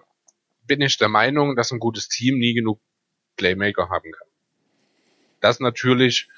bin 0.66 0.82
ich 0.82 0.98
der 0.98 1.08
Meinung, 1.08 1.56
dass 1.56 1.72
ein 1.72 1.78
gutes 1.78 2.08
Team 2.08 2.38
nie 2.38 2.54
genug 2.54 2.80
Playmaker 3.36 3.88
haben 3.88 4.12
kann. 4.12 4.28
Das 5.40 5.58
natürlich 5.58 6.28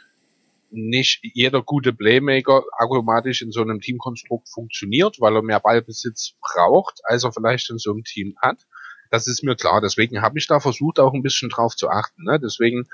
nicht 0.72 1.20
jeder 1.22 1.62
gute 1.62 1.92
Playmaker 1.92 2.64
automatisch 2.78 3.42
in 3.42 3.52
so 3.52 3.62
einem 3.62 3.80
Teamkonstrukt 3.80 4.48
funktioniert, 4.48 5.20
weil 5.20 5.36
er 5.36 5.42
mehr 5.42 5.60
Ballbesitz 5.60 6.34
braucht, 6.40 7.00
als 7.04 7.24
er 7.24 7.32
vielleicht 7.32 7.70
in 7.70 7.78
so 7.78 7.92
einem 7.92 8.04
Team 8.04 8.34
hat. 8.40 8.66
Das 9.10 9.26
ist 9.26 9.42
mir 9.42 9.56
klar. 9.56 9.80
Deswegen 9.80 10.22
habe 10.22 10.38
ich 10.38 10.46
da 10.46 10.58
versucht, 10.58 10.98
auch 10.98 11.12
ein 11.12 11.22
bisschen 11.22 11.50
drauf 11.50 11.76
zu 11.76 11.90
achten. 11.90 12.24
Ne? 12.24 12.40
Deswegen 12.40 12.88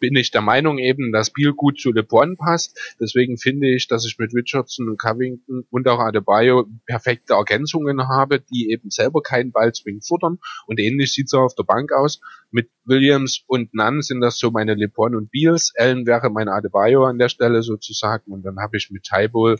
bin 0.00 0.16
ich 0.16 0.30
der 0.30 0.40
Meinung 0.40 0.78
eben, 0.78 1.12
dass 1.12 1.30
Biel 1.30 1.52
gut 1.52 1.78
zu 1.78 1.92
LeBron 1.92 2.36
passt. 2.36 2.96
Deswegen 3.00 3.38
finde 3.38 3.68
ich, 3.68 3.86
dass 3.86 4.04
ich 4.06 4.18
mit 4.18 4.34
Richardson 4.34 4.88
und 4.88 4.98
Covington 4.98 5.64
und 5.70 5.86
auch 5.86 6.00
Adebayo 6.00 6.66
perfekte 6.86 7.34
Ergänzungen 7.34 8.08
habe, 8.08 8.40
die 8.40 8.70
eben 8.70 8.90
selber 8.90 9.22
keinen 9.22 9.52
Ball 9.52 9.72
zwingend 9.72 10.06
futtern. 10.06 10.38
Und 10.66 10.80
ähnlich 10.80 11.12
sieht's 11.12 11.34
auch 11.34 11.42
auf 11.44 11.54
der 11.54 11.64
Bank 11.64 11.92
aus. 11.92 12.20
Mit 12.50 12.70
Williams 12.84 13.44
und 13.46 13.74
Nunn 13.74 14.02
sind 14.02 14.20
das 14.20 14.38
so 14.38 14.50
meine 14.50 14.74
LeBron 14.74 15.14
und 15.14 15.30
Beals. 15.30 15.72
Allen 15.76 16.06
wäre 16.06 16.30
meine 16.30 16.52
Adebayo 16.52 17.04
an 17.04 17.18
der 17.18 17.28
Stelle 17.28 17.62
sozusagen. 17.62 18.32
Und 18.32 18.42
dann 18.42 18.58
habe 18.58 18.76
ich 18.76 18.90
mit 18.90 19.04
Tybull 19.04 19.58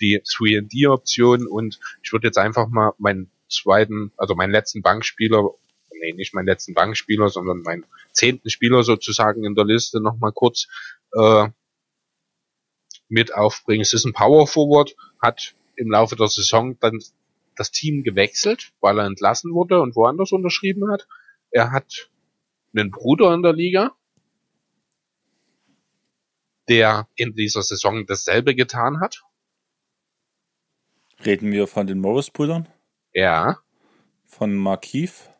die 0.00 0.20
3D-Option 0.20 1.46
und 1.46 1.78
ich 2.02 2.12
würde 2.12 2.26
jetzt 2.26 2.38
einfach 2.38 2.68
mal 2.68 2.92
meinen 2.98 3.30
zweiten, 3.48 4.12
also 4.16 4.34
meinen 4.34 4.50
letzten 4.50 4.82
Bankspieler 4.82 5.50
nee, 6.02 6.12
nicht 6.12 6.34
meinen 6.34 6.46
letzten 6.46 6.74
Bankspieler, 6.74 7.28
sondern 7.28 7.62
meinen 7.62 7.86
zehnten 8.12 8.50
Spieler 8.50 8.82
sozusagen 8.82 9.44
in 9.44 9.54
der 9.54 9.64
Liste 9.64 10.00
nochmal 10.00 10.32
kurz 10.32 10.66
äh, 11.12 11.48
mit 13.08 13.34
aufbringen. 13.34 13.82
Es 13.82 13.92
ist 13.92 14.04
ein 14.04 14.12
Power 14.12 14.46
Forward, 14.46 14.96
hat 15.20 15.54
im 15.76 15.90
Laufe 15.90 16.16
der 16.16 16.28
Saison 16.28 16.78
dann 16.80 17.00
das 17.56 17.70
Team 17.70 18.02
gewechselt, 18.02 18.72
weil 18.80 18.98
er 18.98 19.06
entlassen 19.06 19.52
wurde 19.52 19.80
und 19.80 19.94
woanders 19.96 20.32
unterschrieben 20.32 20.90
hat. 20.90 21.06
Er 21.50 21.70
hat 21.70 22.10
einen 22.74 22.90
Bruder 22.90 23.32
in 23.34 23.42
der 23.42 23.52
Liga, 23.52 23.94
der 26.68 27.06
in 27.14 27.34
dieser 27.34 27.62
Saison 27.62 28.06
dasselbe 28.06 28.54
getan 28.54 29.00
hat. 29.00 29.22
Reden 31.24 31.52
wir 31.52 31.66
von 31.66 31.86
den 31.86 32.00
Morris-Brüdern? 32.00 32.68
Ja. 33.12 33.58
Von 34.24 34.56
Markiv? 34.56 35.31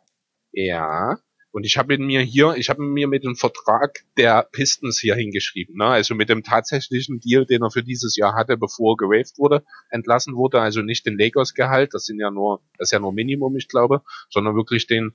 Ja. 0.53 1.17
Und 1.51 1.65
ich 1.65 1.77
habe 1.77 1.97
mir 1.99 2.21
hier, 2.21 2.55
ich 2.55 2.69
habe 2.69 2.81
mir 2.81 3.07
mit 3.07 3.23
dem 3.23 3.35
Vertrag 3.35 3.99
der 4.17 4.47
Pistons 4.51 4.99
hier 4.99 5.13
hingeschrieben, 5.13 5.75
ne? 5.75 5.85
also 5.85 6.15
mit 6.15 6.29
dem 6.29 6.41
tatsächlichen 6.41 7.19
Deal, 7.19 7.45
den 7.45 7.61
er 7.61 7.69
für 7.69 7.83
dieses 7.83 8.15
Jahr 8.15 8.33
hatte, 8.33 8.57
bevor 8.57 8.93
er 8.93 8.97
gewaved 8.97 9.37
wurde, 9.37 9.63
entlassen 9.91 10.35
wurde, 10.35 10.61
also 10.61 10.81
nicht 10.81 11.05
den 11.05 11.15
Lakers-Gehalt, 11.15 11.93
das 11.93 12.05
sind 12.05 12.19
ja 12.19 12.31
nur, 12.31 12.61
das 12.79 12.87
ist 12.87 12.91
ja 12.91 12.99
nur 12.99 13.13
Minimum, 13.13 13.55
ich 13.55 13.67
glaube, 13.67 14.01
sondern 14.31 14.55
wirklich 14.55 14.87
den 14.87 15.13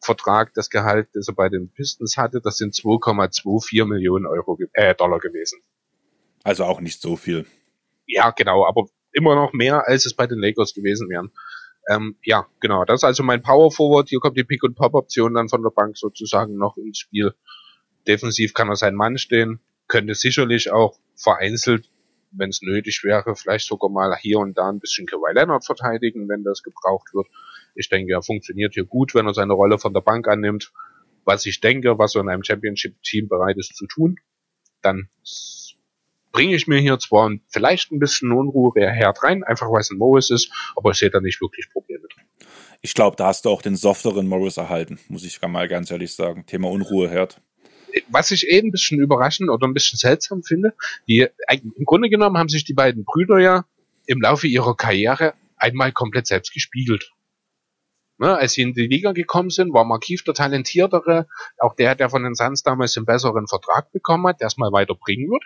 Vertrag, 0.00 0.52
das 0.54 0.70
Gehalt, 0.70 1.08
das 1.14 1.28
er 1.28 1.34
bei 1.34 1.48
den 1.48 1.70
Pistons 1.70 2.16
hatte, 2.16 2.40
das 2.40 2.56
sind 2.56 2.74
2,24 2.74 3.84
Millionen 3.84 4.26
Euro, 4.26 4.58
äh, 4.72 4.92
Dollar 4.94 5.20
gewesen. 5.20 5.60
Also 6.42 6.64
auch 6.64 6.80
nicht 6.80 7.00
so 7.00 7.14
viel. 7.14 7.46
Ja, 8.06 8.30
genau, 8.30 8.66
aber 8.66 8.88
immer 9.12 9.34
noch 9.34 9.52
mehr, 9.52 9.86
als 9.88 10.04
es 10.04 10.14
bei 10.14 10.26
den 10.26 10.38
Lakers 10.38 10.74
gewesen 10.74 11.08
wären. 11.08 11.30
Ähm, 11.88 12.16
ja, 12.24 12.46
genau. 12.60 12.84
Das 12.84 13.00
ist 13.00 13.04
also 13.04 13.22
mein 13.22 13.42
Power 13.42 13.70
Forward. 13.70 14.08
Hier 14.08 14.18
kommt 14.18 14.36
die 14.36 14.44
Pick- 14.44 14.64
und 14.64 14.74
Pop-Option 14.74 15.34
dann 15.34 15.48
von 15.48 15.62
der 15.62 15.70
Bank 15.70 15.96
sozusagen 15.96 16.56
noch 16.56 16.76
ins 16.76 16.98
Spiel. 16.98 17.34
Defensiv 18.06 18.54
kann 18.54 18.68
er 18.68 18.76
sein 18.76 18.94
Mann 18.94 19.18
stehen. 19.18 19.60
Könnte 19.88 20.14
sicherlich 20.14 20.72
auch 20.72 20.98
vereinzelt, 21.14 21.90
wenn 22.32 22.50
es 22.50 22.60
nötig 22.62 23.02
wäre, 23.04 23.36
vielleicht 23.36 23.66
sogar 23.66 23.90
mal 23.90 24.16
hier 24.16 24.38
und 24.38 24.58
da 24.58 24.68
ein 24.68 24.80
bisschen 24.80 25.06
Kawhi 25.06 25.32
Leonard 25.32 25.64
verteidigen, 25.64 26.28
wenn 26.28 26.42
das 26.42 26.62
gebraucht 26.62 27.14
wird. 27.14 27.28
Ich 27.74 27.88
denke, 27.88 28.12
er 28.12 28.22
funktioniert 28.22 28.74
hier 28.74 28.84
gut, 28.84 29.14
wenn 29.14 29.26
er 29.26 29.34
seine 29.34 29.52
Rolle 29.52 29.78
von 29.78 29.94
der 29.94 30.00
Bank 30.00 30.26
annimmt. 30.28 30.72
Was 31.24 31.46
ich 31.46 31.60
denke, 31.60 31.98
was 31.98 32.14
er 32.14 32.22
in 32.22 32.28
einem 32.28 32.44
Championship-Team 32.44 33.28
bereit 33.28 33.56
ist 33.58 33.76
zu 33.76 33.86
tun, 33.86 34.16
dann 34.82 35.08
bringe 36.36 36.54
ich 36.54 36.66
mir 36.66 36.78
hier 36.78 36.98
zwar 36.98 37.30
vielleicht 37.48 37.90
ein 37.92 37.98
bisschen 37.98 38.30
Unruheherd 38.30 39.22
rein, 39.22 39.42
einfach 39.42 39.72
weil 39.72 39.80
es 39.80 39.90
ein 39.90 39.96
Morris 39.96 40.28
ist, 40.28 40.52
aber 40.76 40.90
ich 40.90 40.98
sehe 40.98 41.08
da 41.08 41.18
nicht 41.20 41.40
wirklich 41.40 41.70
Probleme 41.72 42.06
drin. 42.14 42.26
Ich 42.82 42.92
glaube, 42.92 43.16
da 43.16 43.28
hast 43.28 43.46
du 43.46 43.48
auch 43.48 43.62
den 43.62 43.74
softeren 43.74 44.26
Morris 44.28 44.58
erhalten, 44.58 44.98
muss 45.08 45.24
ich 45.24 45.40
mal 45.40 45.66
ganz 45.66 45.90
ehrlich 45.90 46.14
sagen. 46.14 46.44
Thema 46.44 46.68
Unruheherd. 46.68 47.40
Was 48.10 48.32
ich 48.32 48.50
eh 48.50 48.58
ein 48.58 48.70
bisschen 48.70 49.00
überraschend 49.00 49.48
oder 49.48 49.66
ein 49.66 49.72
bisschen 49.72 49.96
seltsam 49.96 50.42
finde, 50.42 50.74
die, 51.08 51.26
im 51.50 51.84
Grunde 51.86 52.10
genommen 52.10 52.36
haben 52.36 52.50
sich 52.50 52.64
die 52.64 52.74
beiden 52.74 53.04
Brüder 53.04 53.38
ja 53.38 53.64
im 54.04 54.20
Laufe 54.20 54.46
ihrer 54.46 54.76
Karriere 54.76 55.32
einmal 55.56 55.92
komplett 55.92 56.26
selbst 56.26 56.52
gespiegelt. 56.52 57.12
Ne, 58.18 58.36
als 58.36 58.52
sie 58.52 58.60
in 58.60 58.74
die 58.74 58.86
Liga 58.86 59.12
gekommen 59.12 59.48
sind, 59.48 59.72
war 59.72 59.84
Markiv 59.86 60.22
der 60.24 60.34
Talentiertere, 60.34 61.28
auch 61.58 61.74
der, 61.76 61.94
der 61.94 62.10
von 62.10 62.24
den 62.24 62.34
Suns 62.34 62.62
damals 62.62 62.94
einen 62.98 63.06
besseren 63.06 63.46
Vertrag 63.46 63.90
bekommen 63.92 64.26
hat, 64.26 64.42
der 64.42 64.48
es 64.48 64.58
mal 64.58 64.72
weiterbringen 64.72 65.30
wird 65.30 65.44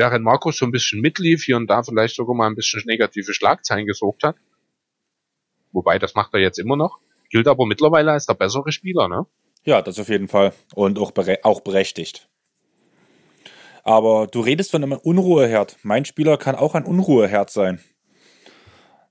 während 0.00 0.24
Markus 0.24 0.56
so 0.56 0.64
ein 0.64 0.72
bisschen 0.72 1.02
mitlief, 1.02 1.44
hier 1.44 1.58
und 1.58 1.68
da 1.68 1.82
vielleicht 1.82 2.16
sogar 2.16 2.34
mal 2.34 2.46
ein 2.46 2.54
bisschen 2.54 2.82
negative 2.86 3.34
Schlagzeilen 3.34 3.86
gesorgt 3.86 4.22
hat. 4.22 4.36
Wobei, 5.72 5.98
das 5.98 6.14
macht 6.14 6.32
er 6.32 6.40
jetzt 6.40 6.58
immer 6.58 6.76
noch. 6.76 6.98
Gilt 7.28 7.46
aber 7.46 7.66
mittlerweile 7.66 8.12
als 8.12 8.24
der 8.24 8.32
bessere 8.32 8.72
Spieler, 8.72 9.08
ne? 9.08 9.26
Ja, 9.64 9.82
das 9.82 9.98
auf 9.98 10.08
jeden 10.08 10.28
Fall. 10.28 10.54
Und 10.74 10.98
auch, 10.98 11.10
bere 11.10 11.40
auch 11.42 11.60
berechtigt. 11.60 12.30
Aber 13.84 14.26
du 14.26 14.40
redest 14.40 14.70
von 14.70 14.82
einem 14.82 14.98
Unruheherd. 14.98 15.76
Mein 15.82 16.06
Spieler 16.06 16.38
kann 16.38 16.54
auch 16.54 16.74
ein 16.74 16.84
Unruheherd 16.84 17.50
sein. 17.50 17.80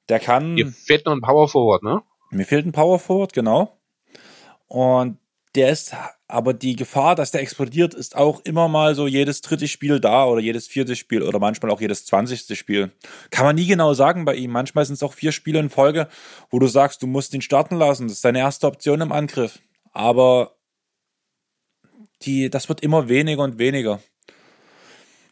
Der 0.10 0.20
kann. 0.20 0.56
Mir 0.56 0.68
fehlt 0.68 1.06
noch 1.06 1.14
ein 1.14 1.22
Power 1.22 1.48
Forward, 1.48 1.84
ne? 1.84 2.02
Mir 2.32 2.46
fehlt 2.46 2.66
ein 2.66 2.72
Power 2.72 2.98
Forward, 2.98 3.34
genau. 3.34 3.80
Und 4.68 5.20
der 5.54 5.70
ist, 5.70 5.96
aber 6.30 6.54
die 6.54 6.76
Gefahr, 6.76 7.16
dass 7.16 7.32
der 7.32 7.42
explodiert, 7.42 7.96
ist 7.96 8.16
auch 8.16 8.40
immer 8.46 8.68
mal 8.68 8.94
so 8.94 9.08
jedes 9.08 9.42
dritte 9.42 9.68
Spiel 9.68 10.00
da 10.00 10.26
oder 10.26 10.40
jedes 10.40 10.68
vierte 10.68 10.96
Spiel 10.96 11.24
oder 11.24 11.40
manchmal 11.40 11.72
auch 11.72 11.82
jedes 11.82 12.06
zwanzigste 12.06 12.56
Spiel. 12.56 12.92
Kann 13.32 13.48
man 13.48 13.56
nie 13.56 13.66
genau 13.66 13.96
sagen 13.96 14.26
bei 14.26 14.36
ihm. 14.36 14.52
Manchmal 14.52 14.86
sind 14.86 14.94
es 14.94 15.04
auch 15.04 15.14
vier 15.14 15.32
Spiele 15.32 15.60
in 15.60 15.72
Folge, 15.72 16.08
wo 16.52 16.60
du 16.60 16.68
sagst, 16.68 17.02
du 17.02 17.08
musst 17.08 17.34
ihn 17.34 17.42
starten 17.42 17.78
lassen. 17.78 18.08
Das 18.08 18.18
ist 18.18 18.26
deine 18.26 18.40
erste 18.40 18.68
Option 18.68 19.02
im 19.02 19.12
Angriff. 19.12 19.58
Aber 19.92 20.56
die, 22.22 22.52
das 22.52 22.70
wird 22.70 22.82
immer 22.82 23.10
weniger 23.10 23.42
und 23.42 23.58
weniger. 23.58 24.00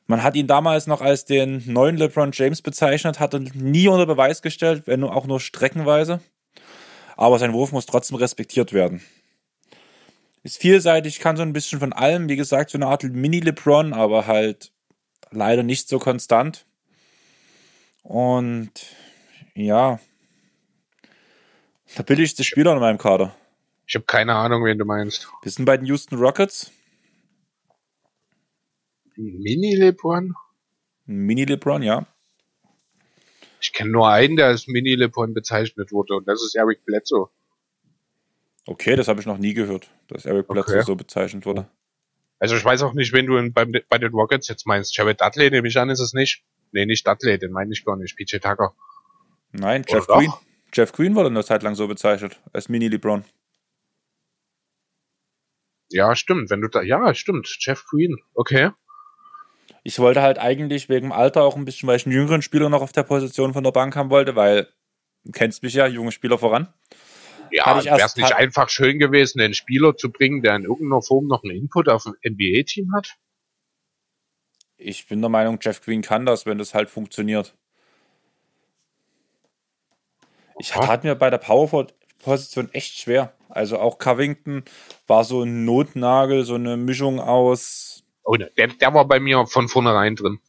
Man 0.07 0.23
hat 0.23 0.35
ihn 0.35 0.47
damals 0.47 0.87
noch 0.87 1.01
als 1.01 1.25
den 1.25 1.61
neuen 1.71 1.97
LeBron 1.97 2.31
James 2.33 2.63
bezeichnet, 2.63 3.19
hat 3.19 3.35
ihn 3.35 3.51
nie 3.53 3.87
unter 3.87 4.07
Beweis 4.07 4.41
gestellt, 4.41 4.83
wenn 4.87 5.03
auch 5.03 5.27
nur 5.27 5.39
streckenweise. 5.39 6.21
Aber 7.17 7.37
sein 7.37 7.53
Wurf 7.53 7.71
muss 7.71 7.85
trotzdem 7.85 8.17
respektiert 8.17 8.73
werden. 8.73 9.01
Ist 10.43 10.59
vielseitig, 10.59 11.19
kann 11.19 11.35
so 11.35 11.43
ein 11.43 11.53
bisschen 11.53 11.79
von 11.79 11.93
allem, 11.93 12.29
wie 12.29 12.35
gesagt, 12.35 12.69
so 12.69 12.77
eine 12.77 12.87
Art 12.87 13.03
Mini-LeBron, 13.03 13.93
aber 13.93 14.27
halt 14.27 14.71
leider 15.31 15.63
nicht 15.63 15.89
so 15.89 15.99
konstant. 15.99 16.65
Und 18.03 18.71
ja, 19.55 19.99
der 21.97 22.03
billigste 22.03 22.43
Spieler 22.43 22.73
in 22.73 22.79
meinem 22.79 22.97
Kader. 22.97 23.35
Ich 23.85 23.95
habe 23.95 24.05
keine 24.05 24.35
Ahnung, 24.35 24.63
wen 24.65 24.77
du 24.77 24.85
meinst. 24.85 25.27
Wir 25.41 25.51
sind 25.51 25.65
bei 25.65 25.77
den 25.77 25.85
Houston 25.85 26.17
Rockets. 26.17 26.71
Mini-LeBron? 29.15 30.33
Mini-LeBron, 31.05 31.81
ja. 31.81 32.05
Ich 33.59 33.73
kenne 33.73 33.91
nur 33.91 34.09
einen, 34.09 34.35
der 34.35 34.47
als 34.47 34.67
Mini-LeBron 34.67 35.33
bezeichnet 35.33 35.91
wurde, 35.91 36.15
und 36.15 36.27
das 36.27 36.43
ist 36.43 36.55
Eric 36.55 36.85
Bledsoe. 36.85 37.29
Okay, 38.67 38.97
das 38.97 39.07
habe 39.07 39.21
ich 39.21 39.25
noch 39.25 39.37
nie 39.37 39.53
gehört, 39.53 39.89
dass 40.09 40.25
Eric 40.25 40.49
Bledsoe 40.49 40.75
okay. 40.75 40.85
so 40.85 40.95
bezeichnet 40.97 41.45
wurde. 41.45 41.69
Also 42.37 42.55
ich 42.57 42.65
weiß 42.65 42.83
auch 42.83 42.93
nicht, 42.93 43.13
wenn 43.13 43.25
du 43.25 43.37
in, 43.37 43.53
bei, 43.53 43.65
bei 43.65 43.97
den 43.97 44.11
Rockets 44.11 44.49
jetzt 44.49 44.67
meinst. 44.67 44.95
Jared 44.95 45.21
Dudley, 45.21 45.49
nehme 45.49 45.69
ich 45.69 45.79
an, 45.79 45.89
ist 45.89 46.01
es 46.01 46.13
nicht. 46.13 46.43
Nee, 46.73 46.85
nicht 46.85 47.07
Dudley, 47.07 47.39
den 47.39 47.51
meine 47.51 47.71
ich 47.71 47.85
gar 47.85 47.95
nicht. 47.95 48.17
PJ 48.17 48.37
Tucker. 48.37 48.75
Nein, 49.53 49.85
Jeff 49.87 50.05
Green. 50.05 50.33
Jeff 50.73 50.91
Green 50.91 51.15
wurde 51.15 51.29
eine 51.29 51.43
Zeit 51.45 51.63
lang 51.63 51.75
so 51.75 51.87
bezeichnet, 51.87 52.39
als 52.51 52.67
Mini-LeBron. 52.67 53.23
Ja, 55.89 56.13
stimmt. 56.17 56.49
Wenn 56.49 56.59
du 56.59 56.67
da, 56.67 56.81
ja, 56.81 57.15
stimmt. 57.15 57.47
Jeff 57.61 57.85
Green. 57.85 58.17
Okay. 58.33 58.71
Ich 59.83 59.97
wollte 59.99 60.21
halt 60.21 60.39
eigentlich 60.39 60.89
wegen 60.89 61.07
dem 61.07 61.11
Alter 61.13 61.43
auch 61.43 61.55
ein 61.55 61.63
bisschen, 61.63 61.87
weil 61.87 61.95
ich 61.95 62.05
einen 62.05 62.15
jüngeren 62.15 62.41
Spieler 62.41 62.67
noch 62.67 62.81
auf 62.81 62.91
der 62.91 63.03
Position 63.03 63.53
von 63.53 63.63
der 63.63 63.71
Bank 63.71 63.95
haben 63.95 64.09
wollte, 64.09 64.35
weil 64.35 64.67
du 65.23 65.31
kennst 65.31 65.63
mich 65.63 65.73
ja, 65.73 65.87
junge 65.87 66.11
Spieler 66.11 66.37
voran. 66.37 66.67
Ja, 67.51 67.83
wäre 67.83 68.01
es 68.01 68.15
nicht 68.15 68.33
einfach 68.33 68.69
schön 68.69 68.99
gewesen, 68.99 69.41
einen 69.41 69.53
Spieler 69.53 69.95
zu 69.95 70.11
bringen, 70.11 70.41
der 70.41 70.55
in 70.55 70.63
irgendeiner 70.63 71.01
Form 71.01 71.27
noch 71.27 71.43
einen 71.43 71.55
Input 71.55 71.89
auf 71.89 72.05
ein 72.05 72.13
NBA-Team 72.23 72.93
hat? 72.93 73.15
Ich 74.77 75.07
bin 75.07 75.21
der 75.21 75.29
Meinung, 75.29 75.57
Jeff 75.61 75.81
Green 75.81 76.01
kann 76.01 76.25
das, 76.25 76.45
wenn 76.45 76.57
das 76.57 76.73
halt 76.73 76.89
funktioniert. 76.89 77.55
Ich 80.59 80.75
hatte 80.75 81.07
mir 81.07 81.15
bei 81.15 81.29
der 81.29 81.37
Powerforward-Position 81.37 82.69
echt 82.73 82.97
schwer. 82.97 83.33
Also 83.49 83.79
auch 83.79 83.97
Covington 83.97 84.63
war 85.07 85.23
so 85.23 85.43
ein 85.43 85.65
Notnagel, 85.65 86.43
so 86.43 86.55
eine 86.55 86.77
Mischung 86.77 87.19
aus. 87.19 88.03
Oh, 88.23 88.35
ne, 88.35 88.51
der, 88.57 88.67
der 88.67 88.93
war 88.93 89.05
bei 89.05 89.19
mir 89.19 89.45
von 89.47 89.67
vornherein 89.67 90.15
drin. 90.15 90.39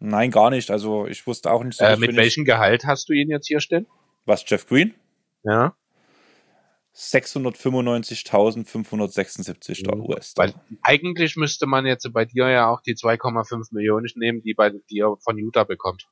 Nein, 0.00 0.30
gar 0.30 0.50
nicht. 0.50 0.70
Also 0.70 1.06
ich 1.06 1.26
wusste 1.26 1.50
auch 1.50 1.62
nicht 1.62 1.78
so. 1.78 1.84
Äh, 1.84 1.96
mit 1.96 2.16
welchem 2.16 2.44
Gehalt 2.44 2.84
hast 2.86 3.08
du 3.08 3.12
ihn 3.12 3.28
jetzt 3.30 3.46
hier 3.46 3.60
stehen? 3.60 3.86
Was, 4.24 4.44
Jeff 4.46 4.66
Green? 4.66 4.94
Ja. 5.42 5.74
695.576 6.94 9.84
Dollar 9.84 10.08
US. 10.08 10.32
Weil 10.36 10.54
eigentlich 10.82 11.36
müsste 11.36 11.66
man 11.66 11.84
jetzt 11.86 12.12
bei 12.12 12.24
dir 12.24 12.48
ja 12.48 12.68
auch 12.68 12.80
die 12.82 12.94
2,5 12.94 13.72
Millionen 13.72 14.08
nehmen, 14.16 14.42
die 14.42 14.54
bei 14.54 14.70
dir 14.90 15.16
von 15.20 15.38
Utah 15.38 15.62
bekommt. 15.64 16.08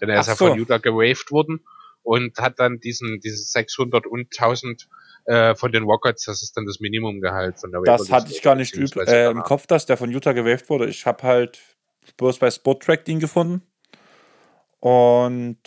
Denn 0.00 0.08
er 0.08 0.20
ist 0.20 0.28
ja 0.28 0.36
so. 0.36 0.46
von 0.48 0.58
Utah 0.58 0.78
gewaved 0.78 1.30
worden 1.30 1.60
und 2.02 2.38
hat 2.38 2.58
dann 2.58 2.80
diesen, 2.80 3.20
dieses 3.20 3.52
600 3.52 4.06
und 4.06 4.34
1000 4.38 4.88
äh, 5.24 5.54
von 5.54 5.72
den 5.72 5.84
Rockets, 5.84 6.24
das 6.24 6.42
ist 6.42 6.56
dann 6.56 6.66
das 6.66 6.80
Minimumgehalt 6.80 7.60
von 7.60 7.70
der 7.70 7.80
Das 7.82 8.10
hatte 8.10 8.32
ich 8.32 8.42
gar 8.42 8.54
nicht 8.54 8.74
üb 8.74 8.96
äh, 8.96 9.30
im 9.30 9.42
Kopf, 9.42 9.66
dass 9.66 9.86
der 9.86 9.96
von 9.96 10.10
Utah 10.10 10.32
gewaved 10.32 10.68
wurde. 10.70 10.88
Ich 10.88 11.06
habe 11.06 11.22
halt 11.22 11.60
bloß 12.16 12.38
bei 12.38 12.50
Sporttrack 12.50 13.04
den 13.04 13.20
gefunden 13.20 13.62
und 14.80 15.58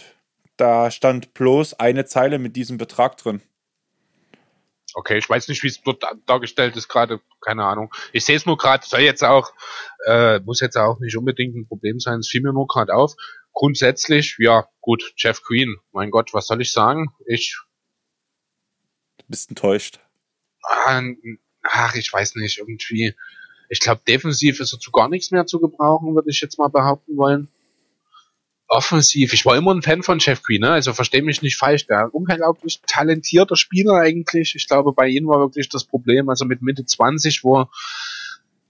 da 0.57 0.91
stand 0.91 1.33
bloß 1.33 1.75
eine 1.75 2.05
Zeile 2.05 2.39
mit 2.39 2.55
diesem 2.55 2.77
Betrag 2.77 3.17
drin. 3.17 3.41
Okay, 4.93 5.17
ich 5.17 5.29
weiß 5.29 5.47
nicht, 5.47 5.63
wie 5.63 5.67
es 5.67 5.81
dort 5.81 6.03
dargestellt 6.25 6.75
ist 6.75 6.87
gerade, 6.87 7.21
keine 7.39 7.63
Ahnung. 7.63 7.93
Ich 8.11 8.25
sehe 8.25 8.35
es 8.35 8.45
nur 8.45 8.57
gerade, 8.57 8.85
soll 8.85 9.01
jetzt 9.01 9.23
auch, 9.23 9.53
äh, 10.05 10.39
muss 10.39 10.59
jetzt 10.59 10.77
auch 10.77 10.99
nicht 10.99 11.15
unbedingt 11.17 11.55
ein 11.55 11.67
Problem 11.67 11.99
sein, 11.99 12.19
es 12.19 12.27
fiel 12.27 12.41
mir 12.41 12.53
nur 12.53 12.67
gerade 12.67 12.93
auf. 12.93 13.15
Grundsätzlich, 13.53 14.35
ja, 14.39 14.67
gut, 14.81 15.13
Jeff 15.17 15.41
Green, 15.43 15.77
mein 15.91 16.11
Gott, 16.11 16.33
was 16.33 16.47
soll 16.47 16.61
ich 16.61 16.71
sagen? 16.71 17.13
Ich. 17.25 17.57
Du 19.17 19.25
bist 19.27 19.49
enttäuscht. 19.49 19.99
Ach, 21.63 21.95
ich 21.95 22.11
weiß 22.11 22.35
nicht, 22.35 22.57
irgendwie. 22.57 23.15
Ich 23.69 23.79
glaube, 23.79 24.01
defensiv 24.05 24.59
ist 24.59 24.73
er 24.73 24.79
zu 24.79 24.91
gar 24.91 25.07
nichts 25.07 25.31
mehr 25.31 25.45
zu 25.45 25.59
gebrauchen, 25.59 26.15
würde 26.15 26.29
ich 26.29 26.41
jetzt 26.41 26.57
mal 26.57 26.67
behaupten 26.67 27.15
wollen 27.15 27.49
offensiv. 28.71 29.33
Ich 29.33 29.45
war 29.45 29.57
immer 29.57 29.73
ein 29.73 29.81
Fan 29.81 30.01
von 30.01 30.19
Jeff 30.19 30.41
Green, 30.43 30.61
ne? 30.61 30.71
also 30.71 30.93
verstehe 30.93 31.21
mich 31.21 31.41
nicht 31.41 31.57
falsch. 31.57 31.87
Der 31.87 32.09
unglaublich 32.13 32.81
talentierter 32.87 33.57
Spieler 33.57 33.95
eigentlich. 33.95 34.55
Ich 34.55 34.67
glaube, 34.67 34.93
bei 34.93 35.09
ihm 35.09 35.27
war 35.27 35.39
wirklich 35.39 35.67
das 35.67 35.83
Problem, 35.83 36.29
also 36.29 36.45
mit 36.45 36.61
Mitte 36.61 36.85
20, 36.85 37.43
wo 37.43 37.59
er 37.59 37.69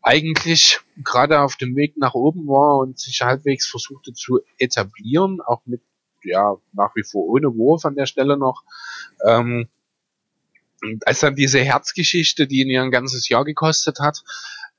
eigentlich 0.01 0.79
gerade 1.03 1.39
auf 1.41 1.55
dem 1.55 1.75
Weg 1.75 1.97
nach 1.97 2.15
oben 2.15 2.47
war 2.47 2.79
und 2.79 2.99
sich 2.99 3.21
halbwegs 3.21 3.67
versuchte 3.67 4.13
zu 4.13 4.39
etablieren, 4.57 5.39
auch 5.39 5.61
mit, 5.65 5.81
ja, 6.23 6.55
nach 6.73 6.95
wie 6.95 7.03
vor 7.03 7.27
ohne 7.27 7.55
Wurf 7.55 7.85
an 7.85 7.93
der 7.93 8.07
Stelle 8.07 8.37
noch. 8.37 8.63
Ähm, 9.23 9.69
als 11.05 11.19
dann 11.19 11.35
diese 11.35 11.59
Herzgeschichte, 11.59 12.47
die 12.47 12.61
ihn 12.61 12.71
ja 12.71 12.81
ein 12.81 12.89
ganzes 12.89 13.29
Jahr 13.29 13.45
gekostet 13.45 13.99
hat, 13.99 14.23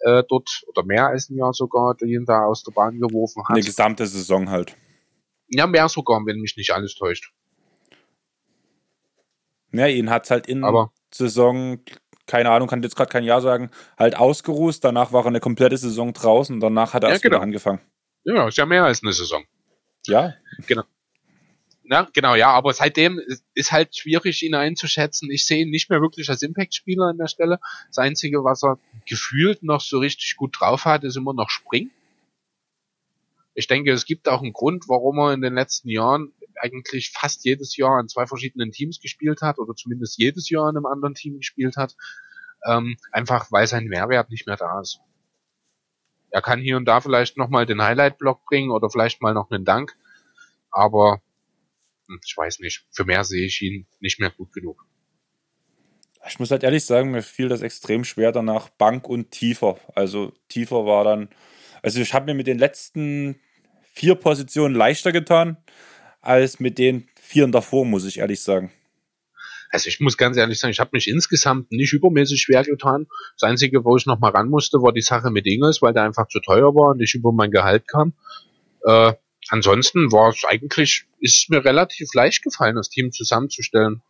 äh, 0.01 0.25
dort, 0.29 0.65
oder 0.67 0.85
mehr 0.85 1.07
als 1.07 1.31
ein 1.31 1.37
Jahr 1.37 1.53
sogar, 1.53 1.95
die 1.95 2.13
ihn 2.13 2.25
da 2.25 2.45
aus 2.45 2.65
der 2.65 2.73
Bahn 2.73 2.99
geworfen 2.99 3.45
hat. 3.45 3.55
Eine 3.55 3.65
gesamte 3.65 4.05
Saison 4.09 4.51
halt. 4.51 4.75
Ja, 5.53 5.67
mehr 5.67 5.89
sogar, 5.89 6.25
wenn 6.25 6.41
mich 6.41 6.57
nicht 6.57 6.71
alles 6.73 6.95
täuscht. 6.95 7.33
Ja, 9.73 9.87
ihn 9.87 10.11
hat 10.11 10.31
halt 10.31 10.47
in 10.47 10.65
Aber 10.65 10.93
Saison, 11.13 11.81
keine 12.27 12.51
Ahnung, 12.51 12.69
kann 12.69 12.83
jetzt 12.83 12.97
gerade 12.97 13.11
kein 13.11 13.25
Jahr 13.25 13.41
sagen, 13.41 13.71
halt 13.99 14.17
ausgeruht. 14.17 14.79
Danach 14.83 15.13
war 15.13 15.25
er 15.25 15.29
eine 15.29 15.41
komplette 15.41 15.77
Saison 15.77 16.13
draußen. 16.13 16.61
Danach 16.61 16.95
hat 16.95 17.05
er 17.05 17.11
ja, 17.11 17.13
erst 17.15 17.23
genau. 17.23 17.37
wieder 17.37 17.43
angefangen. 17.43 17.81
Ja, 18.25 18.49
ist 18.49 18.57
ja 18.57 18.67
mehr 18.67 18.85
als 18.85 19.03
eine 19.03 19.13
Saison. 19.13 19.45
Ja. 20.07 20.35
Genau. 20.67 20.85
Ja, 21.85 22.09
genau, 22.13 22.35
ja, 22.35 22.49
aber 22.49 22.73
seitdem 22.73 23.21
ist 23.55 23.73
halt 23.73 23.95
schwierig, 23.95 24.43
ihn 24.43 24.55
einzuschätzen. 24.55 25.31
Ich 25.31 25.45
sehe 25.47 25.63
ihn 25.63 25.71
nicht 25.71 25.91
mehr 25.91 26.01
wirklich 26.01 26.31
als 26.31 26.41
Impact-Spieler 26.43 27.09
an 27.09 27.19
der 27.19 27.27
Stelle. 27.27 27.59
Das 27.89 27.99
Einzige, 27.99 28.45
was 28.45 28.63
er 28.63 28.79
gefühlt 29.07 29.63
noch 29.63 29.81
so 29.83 29.99
richtig 29.99 30.37
gut 30.37 30.59
drauf 30.59 30.87
hat, 30.87 31.05
ist 31.05 31.17
immer 31.17 31.35
noch 31.35 31.51
Springen 31.51 31.91
ich 33.55 33.67
denke, 33.67 33.93
es 33.93 34.07
gibt 34.07 34.29
auch 34.29 34.43
einen 34.43 34.53
Grund, 34.53 34.89
warum 34.89 35.19
er 35.19 35.35
in 35.35 35.43
den 35.43 35.55
letzten 35.55 35.89
Jahren 35.89 36.33
eigentlich 36.61 37.11
fast 37.11 37.45
jedes 37.45 37.77
Jahr 37.77 37.99
an 37.99 38.09
zwei 38.09 38.27
verschiedenen 38.27 38.71
Teams 38.73 39.01
gespielt 39.01 39.43
hat 39.43 39.59
oder 39.59 39.75
zumindest 39.75 40.19
jedes 40.19 40.49
Jahr 40.49 40.71
in 40.71 40.77
einem 40.77 40.87
anderen 40.87 41.15
Team 41.15 41.37
gespielt 41.39 41.77
hat. 41.77 41.97
Ähm, 42.67 42.97
einfach 43.11 43.51
weil 43.51 43.67
sein 43.67 43.87
Mehrwert 43.87 44.31
nicht 44.31 44.47
mehr 44.47 44.57
da 44.57 44.81
ist. 44.81 45.01
Er 46.31 46.41
kann 46.41 46.61
hier 46.61 46.77
und 46.77 46.87
da 46.87 47.01
vielleicht 47.01 47.37
nochmal 47.37 47.67
den 47.67 47.83
Highlight-Block 47.83 48.45
bringen 48.47 48.71
oder 48.71 48.89
vielleicht 48.89 49.21
mal 49.21 49.35
noch 49.35 49.51
einen 49.51 49.65
Dank, 49.65 49.97
aber 50.71 51.21
hm, 52.09 52.21
ich 52.25 52.37
weiß 52.37 52.61
nicht, 52.61 52.87
für 52.91 53.05
mehr 53.05 53.25
sehe 53.25 53.47
ich 53.47 53.61
ihn 53.61 53.87
nicht 54.01 54.19
mehr 54.19 54.31
gut 54.31 54.53
genug. 54.53 54.87
Ich 56.27 56.39
muss 56.39 56.51
halt 56.53 56.63
ehrlich 56.63 56.87
sagen, 56.87 57.11
mir 57.11 57.23
fiel 57.23 57.49
das 57.49 57.63
extrem 57.63 58.05
schwer 58.05 58.33
danach 58.33 58.69
Bank 58.71 59.09
und 59.09 59.33
tiefer. 59.33 59.79
Also 59.95 60.33
tiefer 60.49 60.87
war 60.87 61.05
dann 61.05 61.29
also 61.83 62.01
ich 62.01 62.15
habe 62.15 62.27
mir 62.27 62.35
mit 62.35 62.47
den 62.47 62.59
letzten 62.59 63.37
vier 63.93 64.15
Positionen 64.15 64.75
leichter 64.75 65.13
getan, 65.13 65.57
als 66.21 66.61
mit 66.61 66.79
den 66.79 67.09
vier 67.21 67.47
davor, 67.49 67.85
muss 67.85 68.07
ich 68.07 68.19
ehrlich 68.19 68.43
sagen. 68.43 68.73
Also 69.71 69.89
ich 69.89 70.01
muss 70.01 70.19
ganz 70.19 70.37
ehrlich 70.37 70.59
sagen, 70.59 70.71
ich 70.71 70.81
habe 70.81 70.91
mich 70.93 71.09
insgesamt 71.09 71.73
nicht 71.73 71.93
übermäßig 71.95 72.43
schwer 72.43 72.63
getan. 72.63 73.07
Das 73.39 73.49
Einzige, 73.49 73.85
wo 73.85 73.97
ich 73.97 74.05
noch 74.05 74.21
mal 74.21 74.31
ran 74.31 74.49
musste, 74.49 74.83
war 74.83 74.93
die 74.93 75.01
Sache 75.01 75.31
mit 75.31 75.47
Ingels, 75.47 75.81
weil 75.81 75.95
der 75.95 76.03
einfach 76.03 76.29
zu 76.29 76.41
teuer 76.41 76.75
war 76.75 76.91
und 76.91 76.99
nicht 76.99 77.15
über 77.15 77.33
mein 77.33 77.51
Gehalt 77.51 77.89
kam. 77.89 78.13
Äh, 78.85 79.15
ansonsten 79.49 80.13
war 80.13 80.29
es 80.29 80.45
eigentlich, 80.47 81.07
ist 81.21 81.49
mir 81.49 81.65
relativ 81.65 82.13
leicht 82.13 82.43
gefallen, 82.43 82.77
das 82.77 82.91
Team 82.91 83.13
zusammenzustellen. 83.13 84.03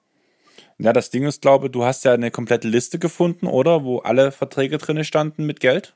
Ja, 0.79 0.93
das 0.93 1.11
Ding 1.11 1.25
ist, 1.25 1.43
glaube 1.43 1.71
du 1.71 1.85
hast 1.85 2.05
ja 2.05 2.13
eine 2.13 2.33
komplette 2.33 2.67
Liste 2.67 2.99
gefunden, 2.99 3.47
oder? 3.47 3.85
Wo 3.85 3.99
alle 3.99 4.33
Verträge 4.33 4.79
drin 4.79 5.05
standen 5.05 5.47
mit 5.47 5.61
Geld? 5.61 5.95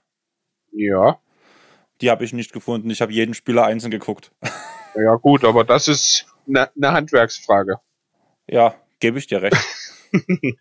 Ja. 0.71 1.19
Die 2.01 2.11
habe 2.11 2.25
ich 2.25 2.33
nicht 2.33 2.53
gefunden. 2.53 2.91
Ich 2.91 3.01
habe 3.01 3.13
jeden 3.13 3.35
Spieler 3.35 3.65
einzeln 3.65 3.91
geguckt. 3.91 4.33
Ja 4.99 5.15
gut, 5.17 5.45
aber 5.45 5.63
das 5.63 5.89
ist 5.89 6.25
eine 6.49 6.71
ne 6.75 6.91
Handwerksfrage. 6.91 7.81
Ja, 8.47 8.77
gebe 8.99 9.19
ich 9.19 9.27
dir 9.27 9.43
recht. 9.43 9.59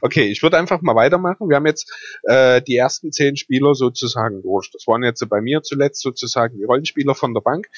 okay, 0.00 0.24
ich 0.24 0.42
würde 0.42 0.58
einfach 0.58 0.82
mal 0.82 0.96
weitermachen. 0.96 1.48
Wir 1.48 1.54
haben 1.54 1.66
jetzt 1.66 1.92
äh, 2.24 2.60
die 2.62 2.76
ersten 2.76 3.12
zehn 3.12 3.36
Spieler 3.36 3.76
sozusagen 3.76 4.42
durch. 4.42 4.70
Das 4.72 4.88
waren 4.88 5.04
jetzt 5.04 5.24
bei 5.28 5.40
mir 5.40 5.62
zuletzt 5.62 6.02
sozusagen 6.02 6.56
die 6.56 6.64
Rollenspieler 6.64 7.14
von 7.14 7.32
der 7.32 7.42
Bank. 7.42 7.68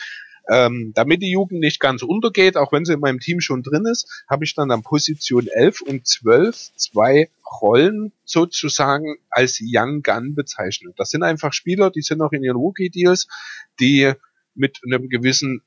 Ähm, 0.51 0.93
damit 0.95 1.21
die 1.23 1.31
Jugend 1.31 1.61
nicht 1.61 1.79
ganz 1.79 2.03
untergeht, 2.03 2.57
auch 2.57 2.73
wenn 2.73 2.85
sie 2.85 2.95
in 2.95 3.01
meinem 3.01 3.21
Team 3.21 3.41
schon 3.41 3.63
drin 3.63 3.85
ist, 3.85 4.25
habe 4.29 4.45
ich 4.45 4.55
dann 4.55 4.71
an 4.71 4.83
Position 4.83 5.47
11 5.47 5.83
und 5.83 6.07
12 6.07 6.73
zwei 6.77 7.29
Rollen 7.61 8.13
sozusagen 8.25 9.17
als 9.31 9.61
Young 9.63 10.03
Gun 10.03 10.35
bezeichnet. 10.35 10.95
Das 10.97 11.11
sind 11.11 11.23
einfach 11.23 11.53
Spieler, 11.53 11.91
die 11.91 12.03
sind 12.03 12.19
noch 12.19 12.33
in 12.33 12.43
ihren 12.43 12.57
Rookie-Deals, 12.57 13.29
die 13.79 14.13
mit 14.55 14.79
einem 14.85 15.09
gewissen 15.09 15.63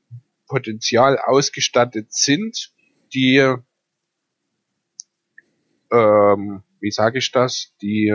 Potenzial 0.48 1.18
ausgestattet 1.18 2.12
sind, 2.12 2.72
die 3.14 3.54
ähm, 5.92 6.62
wie 6.80 6.90
sage 6.90 7.18
ich 7.18 7.30
das, 7.30 7.72
die 7.80 8.12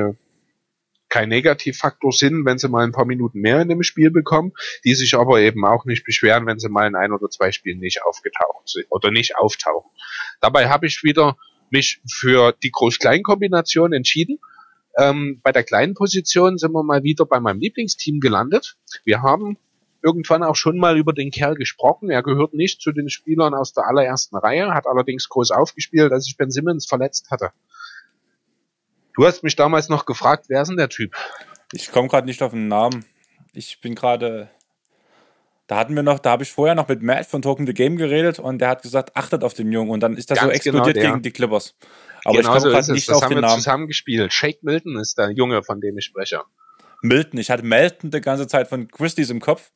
kein 1.09 1.29
Negativfaktor 1.29 2.11
sind, 2.11 2.45
wenn 2.45 2.57
sie 2.57 2.69
mal 2.69 2.83
ein 2.83 2.91
paar 2.91 3.05
Minuten 3.05 3.39
mehr 3.39 3.61
in 3.61 3.69
dem 3.69 3.83
Spiel 3.83 4.11
bekommen, 4.11 4.53
die 4.83 4.95
sich 4.95 5.15
aber 5.15 5.39
eben 5.39 5.65
auch 5.65 5.85
nicht 5.85 6.03
beschweren, 6.03 6.45
wenn 6.45 6.59
sie 6.59 6.69
mal 6.69 6.87
in 6.87 6.95
ein 6.95 7.11
oder 7.11 7.29
zwei 7.29 7.51
Spielen 7.51 7.79
nicht 7.79 8.03
aufgetaucht 8.03 8.69
sind 8.69 8.85
oder 8.89 9.11
nicht 9.11 9.37
auftauchen. 9.37 9.89
Dabei 10.41 10.69
habe 10.69 10.87
ich 10.87 11.03
wieder 11.03 11.37
mich 11.69 12.01
für 12.09 12.53
die 12.63 12.71
Groß-Klein-Kombination 12.71 13.93
entschieden. 13.93 14.39
Ähm, 14.97 15.41
bei 15.43 15.51
der 15.51 15.63
kleinen 15.63 15.93
Position 15.93 16.57
sind 16.57 16.71
wir 16.71 16.83
mal 16.83 17.03
wieder 17.03 17.25
bei 17.25 17.39
meinem 17.39 17.59
Lieblingsteam 17.59 18.19
gelandet. 18.19 18.77
Wir 19.03 19.21
haben 19.21 19.57
irgendwann 20.01 20.43
auch 20.43 20.55
schon 20.55 20.77
mal 20.77 20.97
über 20.97 21.13
den 21.13 21.31
Kerl 21.31 21.55
gesprochen. 21.55 22.09
Er 22.09 22.23
gehört 22.23 22.53
nicht 22.53 22.81
zu 22.81 22.91
den 22.91 23.09
Spielern 23.09 23.53
aus 23.53 23.73
der 23.73 23.87
allerersten 23.87 24.37
Reihe, 24.37 24.73
hat 24.73 24.87
allerdings 24.87 25.27
groß 25.29 25.51
aufgespielt, 25.51 26.11
als 26.11 26.27
ich 26.27 26.37
Ben 26.37 26.51
Simmons 26.51 26.87
verletzt 26.87 27.29
hatte. 27.31 27.51
Du 29.17 29.25
hast 29.25 29.43
mich 29.43 29.55
damals 29.55 29.89
noch 29.89 30.05
gefragt, 30.05 30.45
wer 30.47 30.61
ist 30.61 30.67
denn 30.67 30.77
der 30.77 30.89
Typ? 30.89 31.15
Ich 31.73 31.91
komme 31.91 32.07
gerade 32.07 32.27
nicht 32.27 32.43
auf 32.43 32.51
den 32.51 32.67
Namen. 32.67 33.03
Ich 33.51 33.81
bin 33.81 33.95
gerade. 33.95 34.49
Da 35.65 35.77
hatten 35.77 35.95
wir 35.95 36.03
noch, 36.03 36.19
da 36.19 36.29
habe 36.29 36.43
ich 36.43 36.51
vorher 36.51 36.75
noch 36.75 36.87
mit 36.87 37.01
Matt 37.01 37.25
von 37.25 37.41
Token 37.41 37.65
the 37.65 37.73
Game 37.73 37.97
geredet 37.97 38.37
und 38.37 38.59
der 38.59 38.69
hat 38.69 38.83
gesagt, 38.83 39.17
achtet 39.17 39.43
auf 39.43 39.55
den 39.55 39.71
Jungen 39.71 39.89
und 39.89 40.01
dann 40.01 40.15
ist 40.15 40.29
das 40.29 40.37
Ganz 40.37 40.49
so 40.49 40.55
explodiert 40.55 40.95
genau 40.95 41.09
gegen 41.09 41.23
die 41.23 41.31
Clippers. 41.31 41.75
Aber 42.23 42.37
genau 42.37 42.39
ich 42.39 42.45
komme 42.45 42.59
so 42.59 42.69
gerade 42.69 42.91
nicht 42.93 43.09
das 43.09 43.15
auf 43.15 43.23
haben 43.23 43.29
den 43.31 43.37
wir 43.39 43.41
Namen. 43.41 43.55
zusammen 43.55 43.87
gespielt. 43.87 44.31
Shake 44.31 44.61
Milton 44.61 44.97
ist 44.97 45.17
der 45.17 45.31
Junge, 45.31 45.63
von 45.63 45.81
dem 45.81 45.97
ich 45.97 46.05
spreche. 46.05 46.43
Milton, 47.01 47.39
ich 47.39 47.49
hatte 47.49 47.65
Melton 47.65 48.11
die 48.11 48.21
ganze 48.21 48.47
Zeit 48.47 48.67
von 48.67 48.87
Christie's 48.87 49.31
im 49.31 49.41
Kopf. 49.41 49.71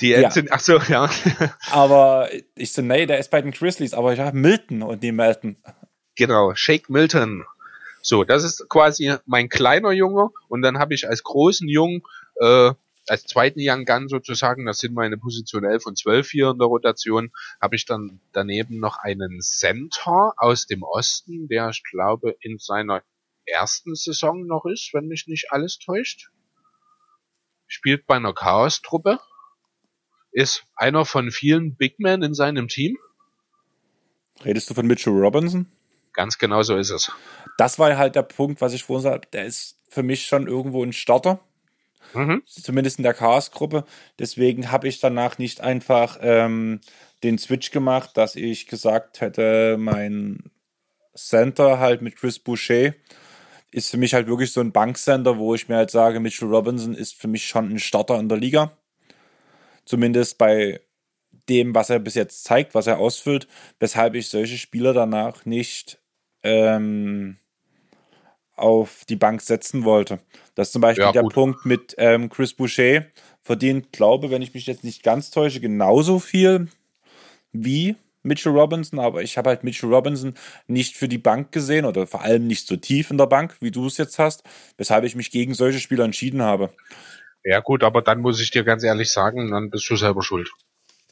Die 0.00 0.08
ja. 0.08 0.30
sind, 0.30 0.50
ach 0.50 0.60
so, 0.60 0.78
ja. 0.78 1.10
aber 1.70 2.30
ich 2.54 2.72
so, 2.72 2.80
nee, 2.80 3.04
der 3.04 3.18
ist 3.18 3.30
bei 3.30 3.42
den 3.42 3.52
Grizzlies, 3.52 3.92
aber 3.92 4.14
ich 4.14 4.18
habe 4.18 4.36
Milton 4.36 4.82
und 4.82 5.02
die 5.02 5.12
Melton. 5.12 5.58
Genau, 6.16 6.54
Shake 6.54 6.88
Milton. 6.88 7.44
So, 8.08 8.22
das 8.22 8.44
ist 8.44 8.68
quasi 8.68 9.16
mein 9.26 9.48
kleiner 9.48 9.90
Junge 9.90 10.28
und 10.46 10.62
dann 10.62 10.78
habe 10.78 10.94
ich 10.94 11.08
als 11.08 11.24
großen 11.24 11.68
Jungen, 11.68 12.02
äh, 12.36 12.70
als 13.08 13.24
zweiten 13.24 13.58
Young 13.60 13.84
Gun 13.84 14.06
sozusagen, 14.06 14.64
das 14.64 14.78
sind 14.78 14.94
meine 14.94 15.18
Position 15.18 15.64
11 15.64 15.86
und 15.86 15.98
12 15.98 16.30
hier 16.30 16.50
in 16.50 16.58
der 16.58 16.68
Rotation, 16.68 17.32
habe 17.60 17.74
ich 17.74 17.84
dann 17.84 18.20
daneben 18.32 18.78
noch 18.78 18.98
einen 18.98 19.40
Center 19.40 20.34
aus 20.36 20.68
dem 20.68 20.84
Osten, 20.84 21.48
der 21.48 21.70
ich 21.70 21.82
glaube 21.82 22.36
in 22.38 22.58
seiner 22.58 23.02
ersten 23.44 23.96
Saison 23.96 24.46
noch 24.46 24.66
ist, 24.66 24.94
wenn 24.94 25.08
mich 25.08 25.26
nicht 25.26 25.50
alles 25.50 25.80
täuscht 25.80 26.30
spielt 27.66 28.06
bei 28.06 28.14
einer 28.14 28.34
Chaos-Truppe, 28.34 29.18
ist 30.30 30.62
einer 30.76 31.04
von 31.06 31.32
vielen 31.32 31.74
Big 31.74 31.98
Men 31.98 32.22
in 32.22 32.34
seinem 32.34 32.68
Team. 32.68 32.98
Redest 34.44 34.70
du 34.70 34.74
von 34.74 34.86
Mitchell 34.86 35.12
Robinson? 35.12 35.66
Ganz 36.16 36.38
genau 36.38 36.62
so 36.62 36.76
ist 36.76 36.90
es. 36.90 37.12
Das 37.58 37.78
war 37.78 37.96
halt 37.96 38.16
der 38.16 38.22
Punkt, 38.22 38.60
was 38.60 38.72
ich 38.72 38.82
vorhin 38.82 39.02
sagte. 39.02 39.28
Der 39.34 39.44
ist 39.44 39.76
für 39.88 40.02
mich 40.02 40.26
schon 40.26 40.46
irgendwo 40.48 40.82
ein 40.82 40.94
Starter. 40.94 41.38
Mhm. 42.14 42.42
Zumindest 42.46 42.98
in 42.98 43.02
der 43.02 43.14
Chaos-Gruppe. 43.14 43.84
Deswegen 44.18 44.72
habe 44.72 44.88
ich 44.88 44.98
danach 44.98 45.38
nicht 45.38 45.60
einfach 45.60 46.18
ähm, 46.22 46.80
den 47.22 47.38
Switch 47.38 47.70
gemacht, 47.70 48.16
dass 48.16 48.34
ich 48.34 48.66
gesagt 48.66 49.20
hätte, 49.20 49.76
mein 49.78 50.50
Center 51.14 51.78
halt 51.78 52.00
mit 52.00 52.16
Chris 52.16 52.38
Boucher 52.38 52.94
ist 53.70 53.90
für 53.90 53.98
mich 53.98 54.14
halt 54.14 54.26
wirklich 54.26 54.52
so 54.52 54.60
ein 54.60 54.72
Banksender, 54.72 55.36
wo 55.36 55.54
ich 55.54 55.68
mir 55.68 55.76
halt 55.76 55.90
sage, 55.90 56.18
Mitchell 56.20 56.48
Robinson 56.48 56.94
ist 56.94 57.14
für 57.14 57.28
mich 57.28 57.46
schon 57.46 57.70
ein 57.70 57.78
Starter 57.78 58.18
in 58.18 58.28
der 58.30 58.38
Liga. 58.38 58.72
Zumindest 59.84 60.38
bei 60.38 60.80
dem, 61.48 61.74
was 61.74 61.90
er 61.90 61.98
bis 61.98 62.14
jetzt 62.14 62.44
zeigt, 62.44 62.74
was 62.74 62.86
er 62.86 62.98
ausfüllt, 62.98 63.48
weshalb 63.78 64.14
ich 64.14 64.28
solche 64.28 64.56
Spieler 64.56 64.94
danach 64.94 65.44
nicht 65.44 65.98
ähm, 66.46 67.36
auf 68.54 69.04
die 69.08 69.16
Bank 69.16 69.42
setzen 69.42 69.84
wollte. 69.84 70.20
Das 70.54 70.68
ist 70.68 70.72
zum 70.72 70.82
Beispiel 70.82 71.04
ja, 71.04 71.12
der 71.12 71.22
Punkt 71.22 71.66
mit 71.66 71.94
ähm, 71.98 72.30
Chris 72.30 72.54
Boucher, 72.54 73.06
verdient, 73.42 73.92
glaube, 73.92 74.30
wenn 74.30 74.42
ich 74.42 74.54
mich 74.54 74.66
jetzt 74.66 74.84
nicht 74.84 75.02
ganz 75.02 75.30
täusche, 75.30 75.60
genauso 75.60 76.18
viel 76.18 76.68
wie 77.52 77.96
Mitchell 78.22 78.52
Robinson, 78.52 78.98
aber 78.98 79.22
ich 79.22 79.38
habe 79.38 79.50
halt 79.50 79.62
Mitchell 79.62 79.92
Robinson 79.92 80.34
nicht 80.66 80.96
für 80.96 81.08
die 81.08 81.18
Bank 81.18 81.52
gesehen 81.52 81.84
oder 81.84 82.06
vor 82.06 82.22
allem 82.22 82.46
nicht 82.46 82.66
so 82.66 82.76
tief 82.76 83.10
in 83.10 83.18
der 83.18 83.26
Bank, 83.26 83.56
wie 83.60 83.70
du 83.70 83.86
es 83.86 83.98
jetzt 83.98 84.18
hast, 84.18 84.42
weshalb 84.78 85.04
ich 85.04 85.14
mich 85.14 85.30
gegen 85.30 85.54
solche 85.54 85.78
Spieler 85.78 86.04
entschieden 86.04 86.42
habe. 86.42 86.70
Ja 87.44 87.60
gut, 87.60 87.84
aber 87.84 88.02
dann 88.02 88.20
muss 88.20 88.40
ich 88.40 88.50
dir 88.50 88.64
ganz 88.64 88.82
ehrlich 88.82 89.12
sagen, 89.12 89.50
dann 89.52 89.70
bist 89.70 89.88
du 89.88 89.96
selber 89.96 90.22
schuld. 90.22 90.50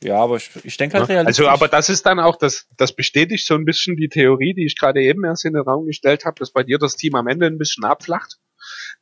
Ja, 0.05 0.19
aber 0.19 0.37
ich, 0.37 0.51
ich 0.63 0.77
denke 0.77 0.99
halt 0.99 1.09
ja, 1.09 1.17
realistisch. 1.17 1.47
Also, 1.47 1.51
aber 1.51 1.69
das 1.69 1.89
ist 1.89 2.07
dann 2.07 2.21
auch, 2.21 2.37
das, 2.37 2.67
das 2.77 2.95
bestätigt 2.95 3.47
so 3.47 3.55
ein 3.55 3.65
bisschen 3.65 3.97
die 3.97 4.09
Theorie, 4.09 4.55
die 4.55 4.67
ich 4.67 4.79
gerade 4.79 5.03
eben 5.03 5.25
erst 5.25 5.45
in 5.45 5.55
den 5.55 5.63
Raum 5.63 5.87
gestellt 5.87 6.25
habe, 6.25 6.39
dass 6.39 6.51
bei 6.51 6.63
dir 6.63 6.79
das 6.79 6.97
Team 6.97 7.15
am 7.15 7.27
Ende 7.27 7.47
ein 7.47 7.59
bisschen 7.59 7.85
abflacht. 7.85 8.39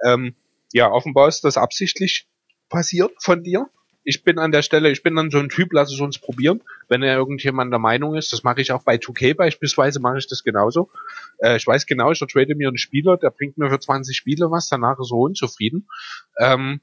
Ähm, 0.05 0.35
ja, 0.73 0.91
offenbar 0.91 1.29
ist 1.29 1.45
das 1.45 1.57
absichtlich 1.57 2.27
passiert 2.69 3.13
von 3.19 3.43
dir 3.43 3.69
ich 4.05 4.25
bin 4.25 4.39
an 4.39 4.53
der 4.53 4.63
Stelle, 4.63 4.91
ich 4.91 5.03
bin 5.03 5.15
dann 5.15 5.31
so 5.31 5.39
ein 5.39 5.49
Typ, 5.49 5.73
lass 5.73 5.93
es 5.93 6.01
uns 6.01 6.19
probieren. 6.19 6.63
Wenn 6.89 7.03
er 7.03 7.17
irgendjemand 7.17 7.73
der 7.73 7.79
Meinung 7.79 8.17
ist, 8.17 8.33
das 8.33 8.43
mache 8.43 8.61
ich 8.61 8.73
auch 8.73 8.83
bei 8.83 8.97
2K 8.97 9.35
beispielsweise, 9.35 10.01
mache 10.01 10.19
ich 10.19 10.27
das 10.27 10.43
genauso. 10.43 10.91
Äh, 11.39 11.57
ich 11.57 11.67
weiß 11.67 11.87
genau, 11.87 12.11
ich 12.11 12.19
trade 12.19 12.55
mir 12.55 12.69
einen 12.69 12.79
Spieler, 12.79 13.17
der 13.17 13.31
bringt 13.31 13.59
mir 13.59 13.71
für 13.71 13.79
20 13.79 14.17
Spiele 14.17 14.51
was, 14.51 14.69
danach 14.69 14.99
ist 14.99 15.13
er 15.13 15.19
unzufrieden. 15.19 15.89
Ähm, 16.39 16.81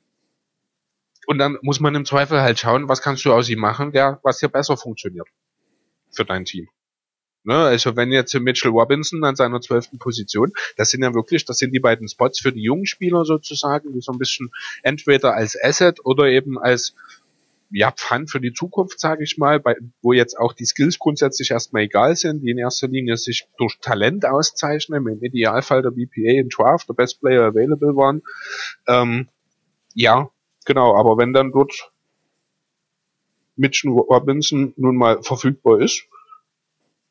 und 1.30 1.38
dann 1.38 1.60
muss 1.62 1.80
man 1.80 1.94
im 1.94 2.06
Zweifel 2.06 2.42
halt 2.42 2.58
schauen, 2.58 2.90
was 2.90 3.04
kannst 3.04 3.24
du 3.24 3.32
aus 3.32 3.50
ihm 3.50 3.60
machen, 3.60 3.92
der, 3.92 4.20
was 4.24 4.40
hier 4.40 4.50
besser 4.50 4.78
funktioniert. 4.78 5.28
Für 6.12 6.26
dein 6.26 6.44
Team. 6.44 6.68
Ne, 7.44 7.56
also 7.56 7.96
wenn 7.96 8.12
jetzt 8.12 8.34
Mitchell 8.34 8.72
Robinson 8.72 9.24
an 9.24 9.36
seiner 9.36 9.62
zwölften 9.62 10.00
Position, 10.00 10.52
das 10.76 10.90
sind 10.90 11.04
ja 11.04 11.14
wirklich, 11.14 11.46
das 11.46 11.60
sind 11.60 11.72
die 11.72 11.80
beiden 11.80 12.08
Spots 12.08 12.40
für 12.40 12.52
die 12.52 12.64
jungen 12.64 12.88
Spieler 12.88 13.26
sozusagen, 13.26 13.94
die 13.94 14.02
so 14.02 14.12
ein 14.12 14.18
bisschen 14.18 14.50
entweder 14.82 15.36
als 15.36 15.56
Asset 15.62 16.04
oder 16.04 16.26
eben 16.26 16.58
als 16.58 16.96
ja, 17.70 17.92
Pfand 17.92 18.32
für 18.32 18.42
die 18.42 18.54
Zukunft, 18.54 19.00
sage 19.00 19.24
ich 19.24 19.38
mal, 19.38 19.60
bei, 19.60 19.76
wo 20.02 20.14
jetzt 20.14 20.36
auch 20.36 20.54
die 20.54 20.66
Skills 20.66 20.98
grundsätzlich 20.98 21.52
erstmal 21.52 21.84
egal 21.84 22.16
sind, 22.16 22.42
die 22.42 22.50
in 22.50 22.58
erster 22.58 22.88
Linie 22.88 23.18
sich 23.18 23.46
durch 23.60 23.78
Talent 23.80 24.26
auszeichnen, 24.26 25.06
im 25.06 25.24
Idealfall 25.24 25.84
der 25.84 25.92
BPA 25.92 26.40
in 26.40 26.50
Draft, 26.50 26.90
der 26.90 26.96
Best 26.96 27.20
Player 27.22 27.44
Available 27.44 27.96
waren. 27.96 28.24
Ähm, 28.88 29.30
ja, 29.94 30.32
genau, 30.66 30.96
aber 30.96 31.18
wenn 31.18 31.34
dann 31.34 31.52
dort 31.52 31.92
Mitchell 33.56 33.92
Robinson 33.92 34.74
nun 34.78 34.96
mal 34.96 35.22
verfügbar 35.22 35.82
ist, 35.82 36.08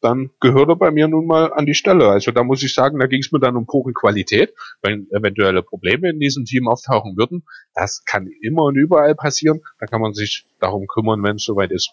dann 0.01 0.31
gehört 0.41 0.69
er 0.69 0.77
bei 0.77 0.91
mir 0.91 1.09
nun 1.09 1.27
mal 1.27 1.53
an 1.53 1.67
die 1.67 1.75
Stelle. 1.75 2.09
Also 2.09 2.31
da 2.31 2.45
muss 2.45 2.63
ich 2.63 2.73
sagen, 2.73 2.99
da 2.99 3.07
ging 3.07 3.21
es 3.21 3.33
mir 3.33 3.41
dann 3.41 3.57
um 3.57 3.67
pure 3.67 3.93
Qualität. 3.93 4.55
Wenn 4.81 5.09
eventuelle 5.11 5.63
Probleme 5.63 6.11
in 6.11 6.21
diesem 6.21 6.45
Team 6.45 6.69
auftauchen 6.69 7.17
würden, 7.17 7.45
das 7.75 8.05
kann 8.05 8.29
immer 8.43 8.63
und 8.65 8.77
überall 8.77 9.15
passieren. 9.15 9.61
Da 9.81 9.87
kann 9.87 10.01
man 10.01 10.15
sich 10.15 10.47
darum 10.61 10.87
kümmern, 10.87 11.23
wenn 11.23 11.37
es 11.37 11.45
soweit 11.45 11.73
ist. 11.73 11.93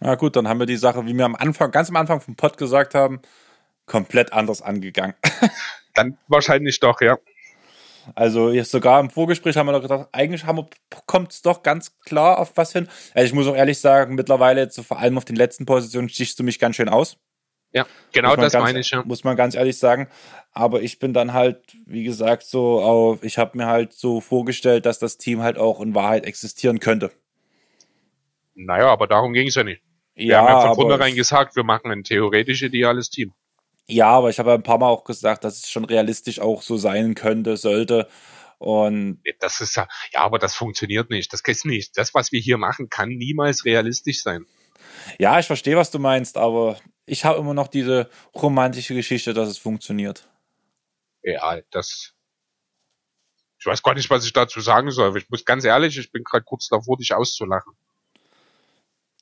Na 0.00 0.16
gut, 0.16 0.36
dann 0.36 0.48
haben 0.48 0.58
wir 0.58 0.66
die 0.66 0.76
Sache, 0.76 1.06
wie 1.06 1.14
wir 1.14 1.24
am 1.24 1.36
Anfang, 1.36 1.70
ganz 1.70 1.88
am 1.88 1.96
Anfang 1.96 2.20
vom 2.20 2.36
Pod 2.36 2.58
gesagt 2.58 2.94
haben, 2.94 3.20
komplett 3.86 4.32
anders 4.32 4.60
angegangen. 4.60 5.14
dann 5.94 6.18
wahrscheinlich 6.28 6.80
doch, 6.80 7.00
ja. 7.00 7.18
Also 8.14 8.50
jetzt 8.50 8.70
sogar 8.70 9.00
im 9.00 9.10
Vorgespräch 9.10 9.56
haben 9.56 9.66
wir 9.66 9.72
doch 9.72 9.82
gedacht, 9.82 10.08
eigentlich 10.12 10.44
kommt 11.06 11.32
es 11.32 11.42
doch 11.42 11.62
ganz 11.62 11.98
klar 12.00 12.38
auf 12.38 12.52
was 12.56 12.72
hin. 12.72 12.88
Also 13.14 13.26
ich 13.26 13.32
muss 13.32 13.46
auch 13.46 13.56
ehrlich 13.56 13.78
sagen, 13.78 14.14
mittlerweile 14.14 14.60
jetzt 14.60 14.74
so 14.74 14.82
vor 14.82 14.98
allem 14.98 15.16
auf 15.18 15.24
den 15.24 15.36
letzten 15.36 15.66
Positionen 15.66 16.08
stichst 16.08 16.38
du 16.38 16.44
mich 16.44 16.58
ganz 16.58 16.76
schön 16.76 16.88
aus. 16.88 17.16
Ja, 17.72 17.86
genau 18.12 18.36
das 18.36 18.52
ganz, 18.52 18.64
meine 18.64 18.80
ich, 18.80 18.90
ja. 18.90 19.02
Muss 19.04 19.24
man 19.24 19.36
ganz 19.36 19.54
ehrlich 19.54 19.78
sagen. 19.78 20.08
Aber 20.52 20.82
ich 20.82 20.98
bin 20.98 21.14
dann 21.14 21.32
halt, 21.32 21.76
wie 21.86 22.04
gesagt, 22.04 22.42
so 22.42 22.82
auf, 22.82 23.24
ich 23.24 23.38
habe 23.38 23.56
mir 23.56 23.66
halt 23.66 23.94
so 23.94 24.20
vorgestellt, 24.20 24.84
dass 24.84 24.98
das 24.98 25.16
Team 25.16 25.42
halt 25.42 25.56
auch 25.56 25.80
in 25.80 25.94
Wahrheit 25.94 26.26
existieren 26.26 26.80
könnte. 26.80 27.10
Naja, 28.54 28.88
aber 28.88 29.06
darum 29.06 29.32
ging 29.32 29.48
es 29.48 29.54
ja 29.54 29.64
nicht. 29.64 29.82
Wir 30.14 30.26
ja, 30.26 30.38
haben 30.40 30.48
ja 30.48 30.60
von 30.66 30.74
vornherein 30.74 31.14
gesagt, 31.14 31.56
wir 31.56 31.64
machen 31.64 31.90
ein 31.90 32.04
theoretisch 32.04 32.62
ideales 32.62 33.08
Team. 33.08 33.32
Ja, 33.88 34.08
aber 34.08 34.30
ich 34.30 34.38
habe 34.38 34.52
ein 34.52 34.62
paar 34.62 34.78
Mal 34.78 34.88
auch 34.88 35.04
gesagt, 35.04 35.44
dass 35.44 35.58
es 35.58 35.70
schon 35.70 35.84
realistisch 35.84 36.40
auch 36.40 36.62
so 36.62 36.76
sein 36.76 37.14
könnte, 37.14 37.56
sollte. 37.56 38.08
Und 38.58 39.20
das 39.40 39.60
ist 39.60 39.74
ja, 39.74 39.88
ja, 40.12 40.20
aber 40.20 40.38
das 40.38 40.54
funktioniert 40.54 41.10
nicht. 41.10 41.32
Das 41.32 41.40
ist 41.44 41.64
nicht. 41.64 41.98
Das, 41.98 42.14
was 42.14 42.30
wir 42.30 42.40
hier 42.40 42.58
machen, 42.58 42.88
kann 42.88 43.08
niemals 43.08 43.64
realistisch 43.64 44.22
sein. 44.22 44.46
Ja, 45.18 45.38
ich 45.40 45.46
verstehe, 45.46 45.76
was 45.76 45.90
du 45.90 45.98
meinst, 45.98 46.36
aber 46.36 46.78
ich 47.04 47.24
habe 47.24 47.40
immer 47.40 47.54
noch 47.54 47.66
diese 47.66 48.08
romantische 48.34 48.94
Geschichte, 48.94 49.34
dass 49.34 49.48
es 49.48 49.58
funktioniert. 49.58 50.28
Ja, 51.22 51.60
das. 51.70 52.14
Ich 53.58 53.66
weiß 53.66 53.82
gar 53.82 53.94
nicht, 53.94 54.10
was 54.10 54.24
ich 54.24 54.32
dazu 54.32 54.60
sagen 54.60 54.90
soll. 54.90 55.16
Ich 55.18 55.28
muss 55.28 55.44
ganz 55.44 55.64
ehrlich, 55.64 55.98
ich 55.98 56.10
bin 56.10 56.22
gerade 56.24 56.44
kurz 56.44 56.68
davor, 56.68 56.96
dich 56.96 57.14
auszulachen. 57.14 57.74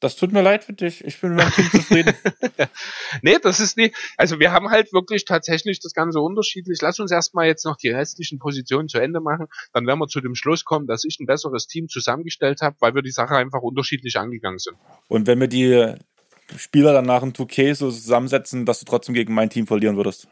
Das 0.01 0.16
tut 0.16 0.32
mir 0.32 0.40
leid 0.40 0.64
für 0.64 0.72
dich. 0.72 1.05
Ich 1.05 1.20
bin 1.20 1.35
mit 1.35 1.44
meinem 1.44 1.52
Team 1.52 1.70
zufrieden. 1.70 2.14
nee, 3.22 3.36
das 3.43 3.60
ist 3.60 3.77
nicht. 3.77 3.94
Also 4.16 4.40
wir 4.40 4.51
haben 4.51 4.70
halt 4.70 4.94
wirklich 4.94 5.27
tatsächlich 5.27 5.78
das 5.81 5.93
Ganze 5.93 6.20
unterschiedlich. 6.20 6.81
Lass 6.81 6.98
uns 7.01 7.12
erstmal 7.12 7.47
jetzt 7.47 7.66
noch 7.66 7.77
die 7.77 7.90
restlichen 7.90 8.39
Positionen 8.39 8.89
zu 8.89 8.98
Ende 8.98 9.20
machen. 9.20 9.47
Dann 9.74 9.86
werden 9.86 9.98
wir 9.98 10.09
zu 10.09 10.22
dem 10.22 10.35
Schluss 10.35 10.64
kommen, 10.64 10.86
dass 10.86 11.05
ich 11.05 11.20
ein 11.20 11.27
besseres 11.27 11.66
Team 11.66 11.89
zusammengestellt 11.89 12.62
habe, 12.62 12.77
weil 12.81 12.94
wir 12.94 13.02
die 13.02 13.10
Sache 13.10 13.36
einfach 13.36 13.60
unterschiedlich 13.60 14.16
angegangen 14.16 14.59
sind. 14.59 14.78
Und 15.09 15.27
wenn 15.27 15.39
wir 15.39 15.48
die 15.48 15.94
Spieler 16.56 16.94
dann 16.94 17.05
nach 17.05 17.20
dem 17.20 17.32
2K 17.32 17.74
so 17.74 17.90
zusammensetzen, 17.90 18.64
dass 18.64 18.81
du 18.81 18.86
trotzdem 18.86 19.14
gegen 19.14 19.35
mein 19.35 19.51
Team 19.51 19.66
verlieren 19.66 19.97
würdest? 19.97 20.28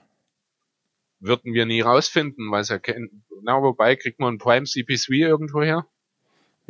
Würden 1.20 1.52
wir 1.52 1.66
nie 1.66 1.82
rausfinden, 1.82 2.50
weil 2.50 2.62
es 2.62 2.70
ja 2.70 2.78
kein, 2.78 3.24
na, 3.42 3.60
wobei 3.60 3.96
kriegt 3.96 4.18
man 4.18 4.34
ein 4.34 4.38
Prime 4.38 4.64
CP3 4.64 5.28
irgendwo 5.28 5.62
her? 5.62 5.86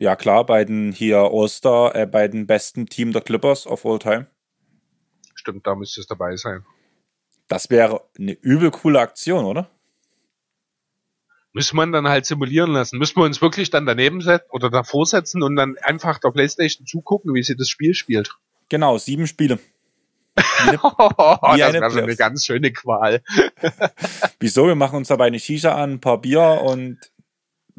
Ja, 0.01 0.15
klar, 0.15 0.47
bei 0.47 0.65
den 0.65 0.93
hier 0.93 1.19
All-Star, 1.19 1.95
äh, 1.97 2.07
bei 2.07 2.29
den 2.29 2.47
besten 2.47 2.87
Team 2.87 3.13
der 3.13 3.21
Clippers 3.21 3.67
of 3.67 3.85
all 3.85 3.99
time. 3.99 4.29
Stimmt, 5.35 5.67
da 5.67 5.75
müsste 5.75 6.01
es 6.01 6.07
dabei 6.07 6.37
sein. 6.37 6.65
Das 7.49 7.69
wäre 7.69 8.09
eine 8.17 8.33
übel 8.33 8.71
coole 8.71 9.01
Aktion, 9.01 9.45
oder? 9.45 9.69
Müssen 11.53 11.77
man 11.77 11.91
dann 11.91 12.07
halt 12.07 12.27
simulieren 12.27 12.71
lassen. 12.71 12.99
Müssen 12.99 13.17
wir 13.17 13.25
uns 13.25 13.43
wirklich 13.43 13.71
dann 13.71 13.87
daneben 13.87 14.21
setzen 14.21 14.47
oder 14.51 14.71
davor 14.71 15.05
setzen 15.05 15.43
und 15.43 15.57
dann 15.57 15.77
einfach 15.83 16.21
der 16.21 16.31
Playstation 16.31 16.87
zugucken, 16.87 17.35
wie 17.35 17.43
sie 17.43 17.57
das 17.57 17.69
Spiel 17.69 17.95
spielt. 17.95 18.31
Genau, 18.69 18.99
sieben 18.99 19.27
Spiele. 19.27 19.59
Wie 20.37 20.79
oh, 20.81 21.39
das 21.43 21.73
wäre 21.73 21.91
so 21.91 21.99
eine 21.99 22.15
ganz 22.15 22.45
schöne 22.45 22.73
Qual. 22.73 23.21
Wieso? 24.39 24.69
Wir 24.69 24.77
machen 24.77 24.99
uns 24.99 25.09
dabei 25.09 25.27
eine 25.27 25.41
Shisha 25.41 25.75
an, 25.75 25.95
ein 25.95 26.01
paar 26.01 26.21
Bier 26.21 26.61
und 26.63 26.99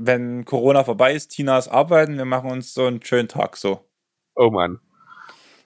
wenn 0.02 0.46
Corona 0.46 0.86
vorbei 0.86 1.14
ist, 1.14 1.30
Tinas 1.30 1.68
arbeiten, 1.68 2.18
wir 2.18 2.26
machen 2.26 2.50
uns 2.50 2.74
so 2.74 2.86
einen 2.86 3.04
schönen 3.04 3.28
Tag 3.28 3.58
so. 3.58 3.86
Oh 4.34 4.50
Mann. 4.50 4.80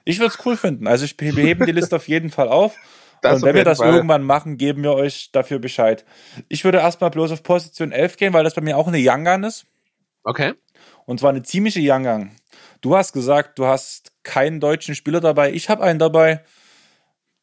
Ich 0.06 0.18
würde 0.20 0.34
es 0.34 0.46
cool 0.46 0.58
finden. 0.58 0.88
Also 0.88 1.06
ich 1.06 1.18
beheben 1.18 1.66
die 1.68 1.72
Liste 1.72 1.96
auf 1.98 2.08
jeden 2.08 2.32
Fall 2.32 2.50
auf. 2.50 2.76
Das 3.22 3.36
und 3.36 3.44
wenn 3.44 3.56
wir 3.56 3.64
das 3.64 3.78
Fall. 3.78 3.94
irgendwann 3.94 4.24
machen, 4.24 4.58
geben 4.58 4.82
wir 4.84 4.94
euch 4.94 5.32
dafür 5.32 5.60
Bescheid. 5.60 6.04
Ich 6.50 6.66
würde 6.66 6.80
erstmal 6.80 7.12
bloß 7.12 7.32
auf 7.32 7.44
Position 7.44 7.92
11 7.92 8.18
gehen, 8.18 8.34
weil 8.34 8.44
das 8.44 8.56
bei 8.56 8.62
mir 8.62 8.76
auch 8.76 8.88
eine 8.88 8.98
Young 9.00 9.24
Gun 9.24 9.44
ist. 9.44 9.68
Okay. 10.24 10.54
Und 11.06 11.20
zwar 11.20 11.30
eine 11.30 11.44
ziemliche 11.44 11.80
Young 11.82 12.04
Gun. 12.04 12.32
Du 12.82 12.98
hast 12.98 13.14
gesagt, 13.14 13.60
du 13.60 13.68
hast 13.68 14.12
keinen 14.24 14.60
deutschen 14.60 14.96
Spieler 14.96 15.22
dabei. 15.22 15.54
Ich 15.54 15.70
habe 15.70 15.84
einen 15.84 16.00
dabei, 16.00 16.44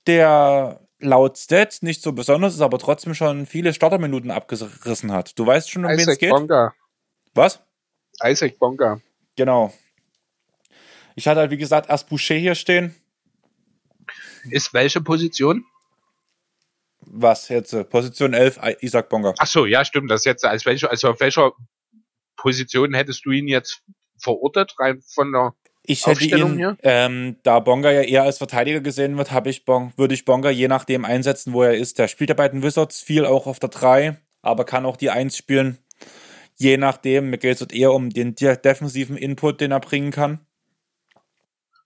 der 0.08 0.80
laut 0.98 1.38
Stats 1.38 1.82
nicht 1.82 2.02
so 2.02 2.12
besonders 2.12 2.54
ist, 2.54 2.60
aber 2.60 2.78
trotzdem 2.78 3.14
schon 3.14 3.46
viele 3.46 3.72
Starterminuten 3.72 4.32
abgerissen 4.32 5.12
hat. 5.12 5.38
Du 5.38 5.46
weißt 5.46 5.70
schon, 5.70 5.84
um 5.84 5.90
wen 5.92 6.08
es 6.08 6.18
geht? 6.18 6.30
Bonga. 6.30 6.74
Was? 7.34 7.60
Isaac 8.22 8.58
Bonga. 8.58 9.00
Genau. 9.36 9.72
Ich 11.14 11.26
hatte 11.28 11.40
halt, 11.40 11.50
wie 11.50 11.56
gesagt, 11.56 11.88
erst 11.88 12.08
Boucher 12.08 12.34
hier 12.34 12.54
stehen. 12.54 12.94
Ist 14.50 14.72
welche 14.72 15.00
Position? 15.00 15.64
Was 17.00 17.48
jetzt? 17.48 17.72
Position 17.90 18.34
11, 18.34 18.60
Isaac 18.80 19.08
Bonga. 19.08 19.34
Ach 19.38 19.46
so, 19.46 19.66
ja, 19.66 19.84
stimmt. 19.84 20.10
Das 20.10 20.24
jetzt 20.24 20.44
als 20.44 20.66
welche, 20.66 20.90
also 20.90 21.10
auf 21.10 21.20
welcher 21.20 21.52
Position 22.36 22.94
hättest 22.94 23.24
du 23.24 23.30
ihn 23.30 23.48
jetzt 23.48 23.82
verortet, 24.18 24.74
rein 24.78 25.00
von 25.02 25.32
der 25.32 25.54
ich 25.86 26.06
hätte 26.06 26.24
ihn, 26.24 26.76
ähm, 26.82 27.36
da 27.42 27.58
Bonga 27.58 27.90
ja 27.90 28.02
eher 28.02 28.22
als 28.22 28.38
Verteidiger 28.38 28.80
gesehen 28.80 29.16
wird, 29.16 29.32
habe 29.32 29.50
ich 29.50 29.64
bon, 29.64 29.92
würde 29.96 30.14
ich 30.14 30.24
Bonga 30.24 30.50
je 30.50 30.68
nachdem 30.68 31.04
einsetzen, 31.04 31.52
wo 31.52 31.62
er 31.62 31.74
ist. 31.74 31.98
Der 31.98 32.06
spielt 32.06 32.30
ja 32.30 32.34
bei 32.34 32.48
den 32.48 32.62
Wizards 32.62 33.00
viel 33.00 33.24
auch 33.24 33.46
auf 33.46 33.58
der 33.58 33.70
3, 33.70 34.16
aber 34.42 34.64
kann 34.64 34.86
auch 34.86 34.96
die 34.96 35.10
1 35.10 35.36
spielen. 35.36 35.78
Je 36.60 36.76
nachdem, 36.76 37.30
mir 37.30 37.38
geht 37.38 37.58
es 37.58 37.72
eher 37.72 37.94
um 37.94 38.10
den 38.10 38.34
defensiven 38.34 39.16
Input, 39.16 39.62
den 39.62 39.72
er 39.72 39.80
bringen 39.80 40.10
kann. 40.10 40.44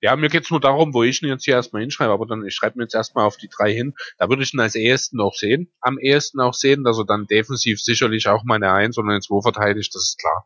Ja, 0.00 0.16
mir 0.16 0.28
geht's 0.28 0.50
nur 0.50 0.58
darum, 0.58 0.92
wo 0.92 1.04
ich 1.04 1.22
ihn 1.22 1.28
jetzt 1.28 1.44
hier 1.44 1.54
erstmal 1.54 1.82
hinschreibe, 1.82 2.12
aber 2.12 2.26
dann, 2.26 2.44
ich 2.44 2.56
schreibe 2.56 2.78
mir 2.78 2.82
jetzt 2.82 2.96
erstmal 2.96 3.24
auf 3.24 3.36
die 3.36 3.48
drei 3.48 3.72
hin. 3.72 3.94
Da 4.18 4.28
würde 4.28 4.42
ich 4.42 4.52
ihn 4.52 4.58
als 4.58 4.74
ehesten 4.74 5.20
auch 5.20 5.34
sehen, 5.34 5.72
am 5.80 5.96
ehesten 5.96 6.40
auch 6.40 6.54
sehen, 6.54 6.82
dass 6.82 6.98
er 6.98 7.06
dann 7.06 7.28
defensiv 7.28 7.80
sicherlich 7.80 8.26
auch 8.26 8.42
meine 8.42 8.72
Eins 8.72 8.98
oder 8.98 9.10
eine 9.10 9.20
2 9.20 9.42
verteidigt, 9.42 9.94
das 9.94 10.08
ist 10.08 10.18
klar. 10.18 10.44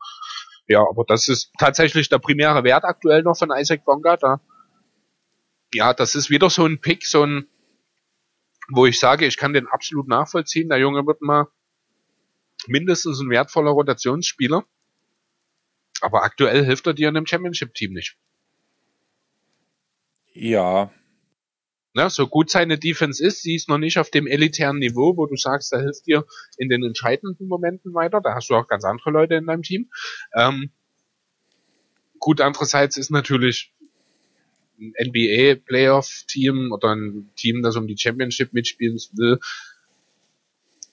Ja, 0.66 0.80
aber 0.80 1.04
das 1.08 1.28
ist 1.28 1.50
tatsächlich 1.58 2.10
der 2.10 2.18
primäre 2.18 2.64
Wert 2.64 2.84
aktuell 2.84 3.22
noch 3.22 3.38
von 3.38 3.50
Isaac 3.50 3.86
Bonga. 3.86 4.18
Da, 4.18 4.42
ja, 5.72 5.94
das 5.94 6.14
ist 6.14 6.28
wieder 6.28 6.50
so 6.50 6.66
ein 6.66 6.82
Pick, 6.82 7.06
so 7.06 7.24
ein, 7.24 7.46
wo 8.68 8.84
ich 8.84 9.00
sage, 9.00 9.24
ich 9.24 9.38
kann 9.38 9.54
den 9.54 9.68
absolut 9.68 10.06
nachvollziehen. 10.06 10.68
Der 10.68 10.78
Junge 10.78 11.06
wird 11.06 11.22
mal 11.22 11.46
mindestens 12.68 13.20
ein 13.20 13.30
wertvoller 13.30 13.70
Rotationsspieler. 13.70 14.64
Aber 16.00 16.22
aktuell 16.22 16.64
hilft 16.64 16.86
er 16.86 16.94
dir 16.94 17.08
in 17.08 17.16
einem 17.16 17.26
Championship-Team 17.26 17.92
nicht. 17.92 18.16
Ja, 20.32 20.92
Ne, 21.98 22.08
so 22.10 22.28
gut 22.28 22.48
seine 22.48 22.78
Defense 22.78 23.24
ist, 23.24 23.42
sie 23.42 23.56
ist 23.56 23.68
noch 23.68 23.78
nicht 23.78 23.98
auf 23.98 24.08
dem 24.08 24.28
elitären 24.28 24.78
Niveau, 24.78 25.16
wo 25.16 25.26
du 25.26 25.34
sagst, 25.34 25.72
da 25.72 25.80
hilft 25.80 26.06
dir 26.06 26.24
in 26.56 26.68
den 26.68 26.84
entscheidenden 26.84 27.48
Momenten 27.48 27.92
weiter. 27.92 28.20
Da 28.20 28.36
hast 28.36 28.50
du 28.50 28.54
auch 28.54 28.68
ganz 28.68 28.84
andere 28.84 29.10
Leute 29.10 29.34
in 29.34 29.46
deinem 29.46 29.64
Team. 29.64 29.90
Ähm, 30.32 30.70
gut, 32.20 32.40
andererseits 32.40 32.98
ist 32.98 33.10
natürlich 33.10 33.72
ein 34.78 34.92
NBA-Playoff-Team 34.96 36.70
oder 36.70 36.94
ein 36.94 37.30
Team, 37.34 37.62
das 37.62 37.74
um 37.74 37.88
die 37.88 37.98
Championship 37.98 38.52
mitspielen 38.52 38.98
will, 39.14 39.40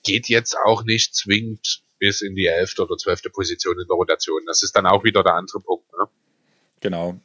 geht 0.06 0.28
jetzt 0.28 0.56
auch 0.64 0.84
nicht 0.84 1.14
zwingend 1.14 1.82
bis 1.98 2.20
in 2.22 2.34
die 2.34 2.46
elfte 2.46 2.82
oder 2.82 2.96
zwölfte 2.96 3.30
Position 3.30 3.78
in 3.78 3.86
der 3.86 3.96
Rotation. 3.96 4.42
Das 4.46 4.62
ist 4.62 4.76
dann 4.76 4.86
auch 4.86 5.04
wieder 5.04 5.22
der 5.22 5.34
andere 5.34 5.60
Punkt. 5.60 5.90
Ne? 5.92 6.08
Genau. 6.80 7.16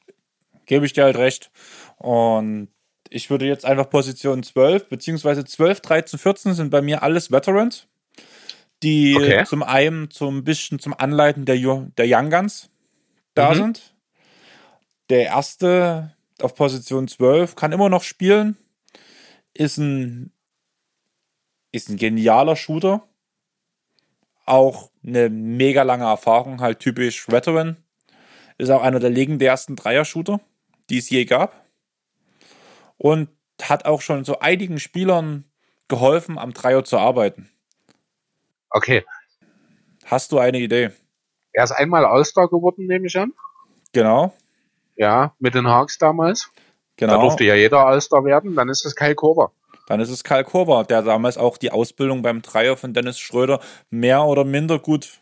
Gebe 0.66 0.86
ich 0.86 0.94
dir 0.94 1.04
halt 1.04 1.18
recht. 1.18 1.52
Und 1.98 2.70
ich 3.10 3.30
würde 3.30 3.46
jetzt 3.46 3.66
einfach 3.66 3.90
Position 3.90 4.42
12, 4.42 4.88
beziehungsweise 4.88 5.46
12, 5.46 5.82
13, 5.82 6.20
14 6.20 6.54
sind 6.54 6.70
bei 6.70 6.82
mir 6.82 7.04
alles 7.04 7.32
Veterans, 7.32 7.88
die 8.82 9.16
okay. 9.16 9.44
zum 9.46 9.64
einen 9.64 10.10
zum 10.10 10.44
bisschen 10.44 10.80
zum 10.80 10.94
Anleiten 10.94 11.46
der, 11.46 11.58
der 11.58 12.06
Young 12.08 12.30
Guns 12.30 12.70
da 13.34 13.52
mhm. 13.52 13.56
sind. 13.56 13.96
Der 15.10 15.26
erste 15.26 16.16
auf 16.42 16.56
Position 16.56 17.08
12 17.08 17.56
kann 17.56 17.74
immer 17.74 17.90
noch 17.90 18.04
spielen, 18.04 18.58
ist 19.54 19.78
ein, 19.78 20.32
ist 21.72 21.90
ein 21.90 21.98
genialer 21.98 22.56
Shooter, 22.56 23.08
auch 24.46 24.92
eine 25.06 25.30
mega 25.30 25.84
lange 25.84 26.06
Erfahrung, 26.06 26.62
halt 26.62 26.80
typisch 26.80 27.30
Veteran. 27.30 27.78
Ist 28.58 28.70
auch 28.70 28.82
einer 28.82 29.00
der 29.00 29.10
legendärsten 29.10 29.76
Dreier-Shooter, 29.76 30.40
die 30.90 30.98
es 30.98 31.10
je 31.10 31.26
gab 31.26 31.66
und 32.98 33.30
hat 33.62 33.86
auch 33.86 34.02
schon 34.02 34.24
so 34.24 34.40
einigen 34.40 34.80
Spielern 34.80 35.46
geholfen, 35.88 36.38
am 36.38 36.54
Dreier 36.54 36.84
zu 36.84 37.00
arbeiten. 37.00 37.50
Okay. 38.70 39.04
Hast 40.06 40.32
du 40.32 40.40
eine 40.40 40.60
Idee? 40.60 40.92
Er 41.54 41.64
ist 41.64 41.72
einmal 41.72 42.06
All-Star 42.06 42.48
geworden, 42.48 42.86
nehme 42.86 43.08
ich 43.08 43.18
an. 43.18 43.34
Genau. 43.92 44.34
Ja, 44.96 45.36
mit 45.40 45.56
den 45.56 45.68
Hawks 45.68 45.98
damals. 45.98 46.52
Genau. 46.96 47.16
Da 47.16 47.22
durfte 47.22 47.44
ja 47.44 47.56
jeder 47.56 47.86
All-Star 47.86 48.24
werden. 48.24 48.56
Dann 48.56 48.70
ist 48.70 48.86
es 48.86 48.96
Kyle 48.96 49.16
Korver. 49.16 49.52
Dann 49.88 50.00
ist 50.00 50.10
es 50.10 50.24
Kyle 50.24 50.44
Korver, 50.44 50.84
der 50.84 51.02
damals 51.02 51.38
auch 51.38 51.58
die 51.58 51.72
Ausbildung 51.72 52.22
beim 52.22 52.42
Dreier 52.42 52.78
von 52.78 52.94
Dennis 52.94 53.20
Schröder 53.20 53.60
mehr 53.90 54.24
oder 54.24 54.44
minder 54.44 54.80
gut 54.80 55.20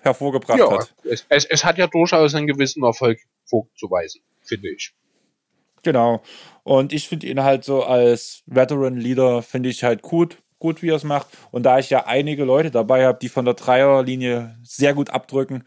hervorgebracht 0.00 0.58
ja, 0.58 0.70
hat. 0.70 0.94
Es, 1.04 1.26
es, 1.28 1.44
es 1.46 1.64
hat 1.64 1.78
ja 1.78 1.86
durchaus 1.86 2.34
einen 2.34 2.46
gewissen 2.46 2.82
Erfolg 2.82 3.18
vorzuweisen, 3.44 4.22
finde 4.42 4.70
ich. 4.70 4.94
Genau. 5.82 6.22
Und 6.62 6.92
ich 6.92 7.08
finde 7.08 7.26
ihn 7.26 7.42
halt 7.42 7.64
so 7.64 7.82
als 7.82 8.42
Veteran-Leader, 8.46 9.42
finde 9.42 9.68
ich 9.68 9.82
halt 9.82 10.02
gut, 10.02 10.38
gut, 10.58 10.82
wie 10.82 10.90
er 10.90 10.96
es 10.96 11.04
macht. 11.04 11.28
Und 11.50 11.64
da 11.64 11.78
ich 11.78 11.90
ja 11.90 12.06
einige 12.06 12.44
Leute 12.44 12.70
dabei 12.70 13.06
habe, 13.06 13.18
die 13.20 13.28
von 13.28 13.44
der 13.44 13.54
Dreierlinie 13.54 14.56
sehr 14.62 14.94
gut 14.94 15.10
abdrücken, 15.10 15.64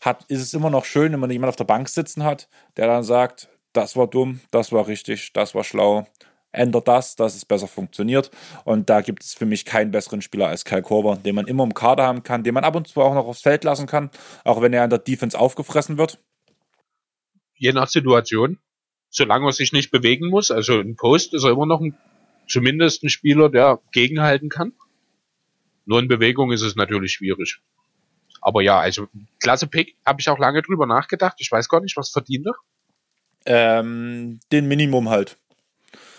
hat, 0.00 0.24
ist 0.28 0.40
es 0.40 0.54
immer 0.54 0.70
noch 0.70 0.84
schön, 0.84 1.12
wenn 1.12 1.20
man 1.20 1.30
jemanden 1.30 1.50
auf 1.50 1.56
der 1.56 1.64
Bank 1.64 1.88
sitzen 1.88 2.22
hat, 2.22 2.48
der 2.76 2.86
dann 2.86 3.02
sagt, 3.02 3.48
das 3.72 3.96
war 3.96 4.06
dumm, 4.06 4.40
das 4.50 4.72
war 4.72 4.86
richtig, 4.86 5.32
das 5.32 5.54
war 5.54 5.64
schlau, 5.64 6.06
ändert 6.56 6.88
das, 6.88 7.16
dass 7.16 7.36
es 7.36 7.44
besser 7.44 7.68
funktioniert. 7.68 8.30
Und 8.64 8.90
da 8.90 9.00
gibt 9.00 9.22
es 9.22 9.34
für 9.34 9.46
mich 9.46 9.64
keinen 9.64 9.90
besseren 9.90 10.22
Spieler 10.22 10.48
als 10.48 10.64
Kyle 10.64 10.82
Korver, 10.82 11.16
den 11.16 11.34
man 11.34 11.46
immer 11.46 11.64
im 11.64 11.74
Kader 11.74 12.04
haben 12.04 12.22
kann, 12.22 12.42
den 12.42 12.54
man 12.54 12.64
ab 12.64 12.76
und 12.76 12.88
zu 12.88 13.00
auch 13.00 13.14
noch 13.14 13.26
aufs 13.26 13.42
Feld 13.42 13.64
lassen 13.64 13.86
kann, 13.86 14.10
auch 14.44 14.62
wenn 14.62 14.72
er 14.72 14.84
in 14.84 14.90
der 14.90 14.98
Defense 14.98 15.38
aufgefressen 15.38 15.98
wird. 15.98 16.18
Je 17.54 17.72
nach 17.72 17.88
Situation 17.88 18.58
solange 19.16 19.46
er 19.46 19.52
sich 19.52 19.72
nicht 19.72 19.90
bewegen 19.90 20.28
muss. 20.28 20.50
Also 20.50 20.78
ein 20.78 20.96
Post 20.96 21.34
ist 21.34 21.44
er 21.44 21.50
immer 21.50 21.66
noch 21.66 21.80
ein, 21.80 21.96
zumindest 22.46 23.02
ein 23.02 23.08
Spieler, 23.08 23.48
der 23.48 23.80
gegenhalten 23.92 24.48
kann. 24.48 24.72
Nur 25.86 26.00
in 26.00 26.08
Bewegung 26.08 26.52
ist 26.52 26.62
es 26.62 26.76
natürlich 26.76 27.12
schwierig. 27.12 27.60
Aber 28.40 28.62
ja, 28.62 28.78
also 28.78 29.08
klasse 29.40 29.66
Pick, 29.66 29.96
habe 30.04 30.20
ich 30.20 30.28
auch 30.28 30.38
lange 30.38 30.62
drüber 30.62 30.86
nachgedacht. 30.86 31.36
Ich 31.38 31.50
weiß 31.50 31.68
gar 31.68 31.80
nicht, 31.80 31.96
was 31.96 32.10
verdient 32.10 32.46
er. 32.46 32.54
Ähm, 33.46 34.40
den 34.52 34.66
Minimum 34.68 35.08
halt. 35.08 35.38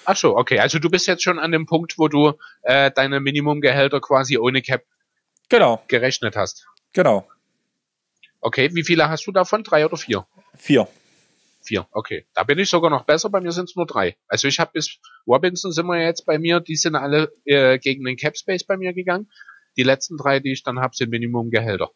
Ach 0.09 0.15
so, 0.15 0.37
okay. 0.37 0.59
Also 0.59 0.79
du 0.79 0.89
bist 0.89 1.05
jetzt 1.05 1.21
schon 1.21 1.37
an 1.37 1.51
dem 1.51 1.65
Punkt, 1.65 1.97
wo 1.97 2.07
du 2.07 2.31
äh, 2.61 2.91
deine 2.91 3.19
Minimumgehälter 3.19 3.99
quasi 3.99 4.37
ohne 4.37 4.61
Cap 4.61 4.83
genau. 5.49 5.83
gerechnet 5.89 6.37
hast. 6.37 6.65
Genau. 6.93 7.27
Okay, 8.39 8.69
wie 8.73 8.85
viele 8.85 9.09
hast 9.09 9.27
du 9.27 9.33
davon? 9.33 9.63
Drei 9.63 9.85
oder 9.85 9.97
vier? 9.97 10.25
Vier. 10.55 10.87
Vier, 11.61 11.87
okay. 11.91 12.25
Da 12.33 12.45
bin 12.45 12.57
ich 12.57 12.69
sogar 12.69 12.89
noch 12.89 13.03
besser, 13.03 13.29
bei 13.29 13.41
mir 13.41 13.51
sind 13.51 13.65
es 13.67 13.75
nur 13.75 13.85
drei. 13.85 14.15
Also 14.29 14.47
ich 14.47 14.61
habe 14.61 14.71
bis 14.75 14.97
Robinson 15.27 15.73
sind 15.73 15.87
wir 15.87 16.01
jetzt 16.01 16.25
bei 16.25 16.39
mir, 16.39 16.61
die 16.61 16.77
sind 16.77 16.95
alle 16.95 17.33
äh, 17.43 17.77
gegen 17.77 18.05
den 18.05 18.15
Cap 18.15 18.37
Space 18.37 18.63
bei 18.63 18.77
mir 18.77 18.93
gegangen. 18.93 19.29
Die 19.75 19.83
letzten 19.83 20.15
drei, 20.15 20.39
die 20.39 20.53
ich 20.53 20.63
dann 20.63 20.79
habe, 20.79 20.95
sind 20.95 21.09
Minimumgehälter. 21.09 21.91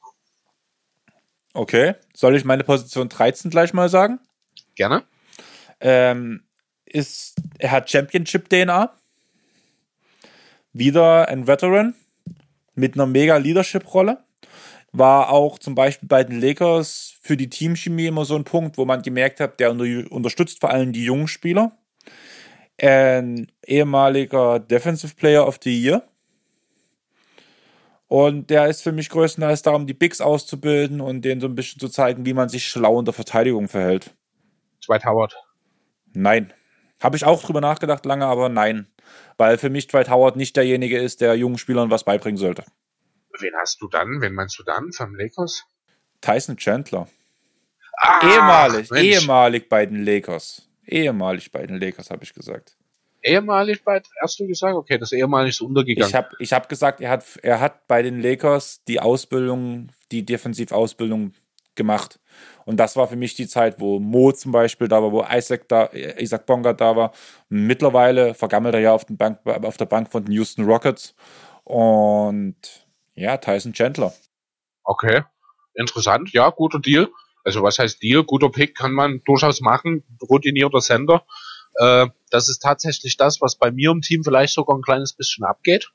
Okay. 1.53 1.95
Soll 2.13 2.35
ich 2.35 2.43
meine 2.43 2.65
Position 2.65 3.07
13 3.07 3.49
gleich 3.51 3.71
mal 3.71 3.87
sagen? 3.87 4.19
Gerne. 4.75 5.05
Ähm, 5.79 6.43
ist, 6.93 7.35
er 7.57 7.71
hat 7.71 7.89
Championship-DNA. 7.89 8.93
Wieder 10.73 11.27
ein 11.27 11.47
Veteran 11.47 11.95
mit 12.75 12.95
einer 12.95 13.05
mega 13.05 13.37
Leadership-Rolle. 13.37 14.23
War 14.93 15.29
auch 15.29 15.57
zum 15.59 15.75
Beispiel 15.75 16.07
bei 16.07 16.23
den 16.23 16.41
Lakers 16.41 17.13
für 17.21 17.37
die 17.37 17.49
Teamchemie 17.49 18.07
immer 18.07 18.25
so 18.25 18.35
ein 18.35 18.43
Punkt, 18.43 18.77
wo 18.77 18.85
man 18.85 19.01
gemerkt 19.01 19.39
hat, 19.39 19.59
der 19.59 19.71
unter, 19.71 19.85
unterstützt 20.11 20.59
vor 20.59 20.69
allem 20.69 20.91
die 20.91 21.05
jungen 21.05 21.27
Spieler. 21.27 21.77
Ein 22.77 23.51
ehemaliger 23.65 24.59
Defensive 24.59 25.15
Player 25.15 25.47
of 25.47 25.59
the 25.63 25.71
Year. 25.71 26.03
Und 28.07 28.49
der 28.49 28.67
ist 28.67 28.81
für 28.81 28.91
mich 28.91 29.07
größtenteils 29.07 29.61
darum, 29.61 29.87
die 29.87 29.93
Bigs 29.93 30.19
auszubilden 30.19 30.99
und 30.99 31.21
denen 31.23 31.39
so 31.39 31.47
ein 31.47 31.55
bisschen 31.55 31.79
zu 31.79 31.87
zeigen, 31.87 32.25
wie 32.25 32.33
man 32.33 32.49
sich 32.49 32.67
schlau 32.67 32.99
in 32.99 33.05
der 33.05 33.13
Verteidigung 33.13 33.69
verhält. 33.69 34.13
Dwight 34.85 35.05
Howard. 35.05 35.33
Nein. 36.13 36.51
Habe 37.01 37.17
ich 37.17 37.25
auch 37.25 37.41
drüber 37.43 37.61
nachgedacht 37.61 38.05
lange, 38.05 38.25
aber 38.25 38.49
nein. 38.49 38.87
Weil 39.37 39.57
für 39.57 39.69
mich 39.69 39.87
Dwight 39.87 40.09
Howard 40.09 40.35
nicht 40.35 40.55
derjenige 40.55 40.99
ist, 40.99 41.21
der 41.21 41.35
jungen 41.35 41.57
Spielern 41.57 41.89
was 41.89 42.03
beibringen 42.03 42.37
sollte. 42.37 42.63
Wen 43.39 43.53
hast 43.59 43.81
du 43.81 43.87
dann? 43.87 44.21
Wen 44.21 44.33
meinst 44.33 44.59
du 44.59 44.63
dann 44.63 44.91
vom 44.91 45.15
Lakers? 45.15 45.65
Tyson 46.21 46.57
Chandler. 46.57 47.07
Ah, 47.97 48.19
ehemalig, 48.23 48.89
Mensch. 48.91 49.03
ehemalig 49.03 49.69
bei 49.69 49.85
den 49.85 50.03
Lakers. 50.05 50.67
Ehemalig 50.85 51.51
bei 51.51 51.65
den 51.65 51.79
Lakers, 51.79 52.09
habe 52.09 52.23
ich 52.23 52.33
gesagt. 52.33 52.75
Ehemalig 53.23 53.83
bei, 53.83 54.01
hast 54.21 54.39
du 54.39 54.47
gesagt? 54.47 54.75
Okay, 54.75 54.97
das 54.97 55.11
ehemalig 55.11 55.51
ist 55.51 55.61
untergegangen. 55.61 56.09
Ich 56.09 56.15
habe 56.15 56.29
ich 56.39 56.53
hab 56.53 56.67
gesagt, 56.69 57.01
er 57.01 57.11
hat, 57.11 57.23
er 57.43 57.59
hat 57.59 57.87
bei 57.87 58.01
den 58.01 58.19
Lakers 58.19 58.83
die 58.87 58.99
Ausbildung, 58.99 59.89
die 60.11 60.25
Defensivausbildung 60.25 61.33
gemacht. 61.75 62.19
Und 62.65 62.77
das 62.77 62.95
war 62.95 63.07
für 63.07 63.15
mich 63.15 63.35
die 63.35 63.47
Zeit, 63.47 63.79
wo 63.79 63.99
Mo 63.99 64.31
zum 64.31 64.51
Beispiel 64.51 64.87
da 64.87 65.01
war, 65.01 65.11
wo 65.11 65.25
Isaac, 65.29 65.67
da, 65.67 65.89
Isaac 65.91 66.45
Bonga 66.45 66.73
da 66.73 66.95
war. 66.95 67.11
Mittlerweile 67.49 68.33
vergammelt 68.33 68.75
er 68.75 68.81
ja 68.81 68.93
auf, 68.93 69.05
Bank, 69.07 69.39
auf 69.45 69.77
der 69.77 69.85
Bank 69.85 70.11
von 70.11 70.25
den 70.25 70.33
Houston 70.33 70.65
Rockets. 70.65 71.15
Und 71.63 72.55
ja, 73.15 73.37
Tyson 73.37 73.73
Chandler. 73.73 74.13
Okay, 74.83 75.23
interessant. 75.75 76.31
Ja, 76.33 76.49
guter 76.49 76.79
Deal. 76.79 77.09
Also 77.43 77.63
was 77.63 77.79
heißt 77.79 78.01
Deal? 78.01 78.23
Guter 78.23 78.49
Pick 78.49 78.75
kann 78.75 78.91
man 78.93 79.21
durchaus 79.25 79.61
machen. 79.61 80.03
Routinierter 80.29 80.81
Sender. 80.81 81.25
Äh, 81.75 82.07
das 82.29 82.49
ist 82.49 82.59
tatsächlich 82.59 83.17
das, 83.17 83.41
was 83.41 83.55
bei 83.55 83.71
mir 83.71 83.91
im 83.91 84.01
Team 84.01 84.23
vielleicht 84.23 84.53
sogar 84.53 84.77
ein 84.77 84.81
kleines 84.81 85.13
bisschen 85.13 85.45
abgeht. 85.45 85.91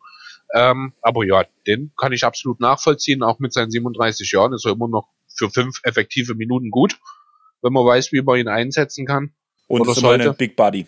Ähm, 0.55 0.93
aber 1.02 1.24
ja, 1.24 1.44
den 1.66 1.93
kann 1.97 2.12
ich 2.12 2.24
absolut 2.24 2.60
nachvollziehen. 2.60 3.22
Auch 3.22 3.38
mit 3.38 3.52
seinen 3.52 3.70
37 3.70 4.30
Jahren 4.32 4.52
ist 4.52 4.64
er 4.64 4.72
immer 4.72 4.88
noch 4.88 5.09
für 5.36 5.50
fünf 5.50 5.80
effektive 5.84 6.34
Minuten 6.34 6.70
gut, 6.70 6.98
wenn 7.62 7.72
man 7.72 7.84
weiß, 7.84 8.12
wie 8.12 8.22
man 8.22 8.38
ihn 8.38 8.48
einsetzen 8.48 9.06
kann. 9.06 9.32
Und 9.68 9.82
Oder 9.82 9.92
ist 9.92 10.00
sollte. 10.00 10.30
ein 10.30 10.36
Big 10.36 10.56
Buddy. 10.56 10.86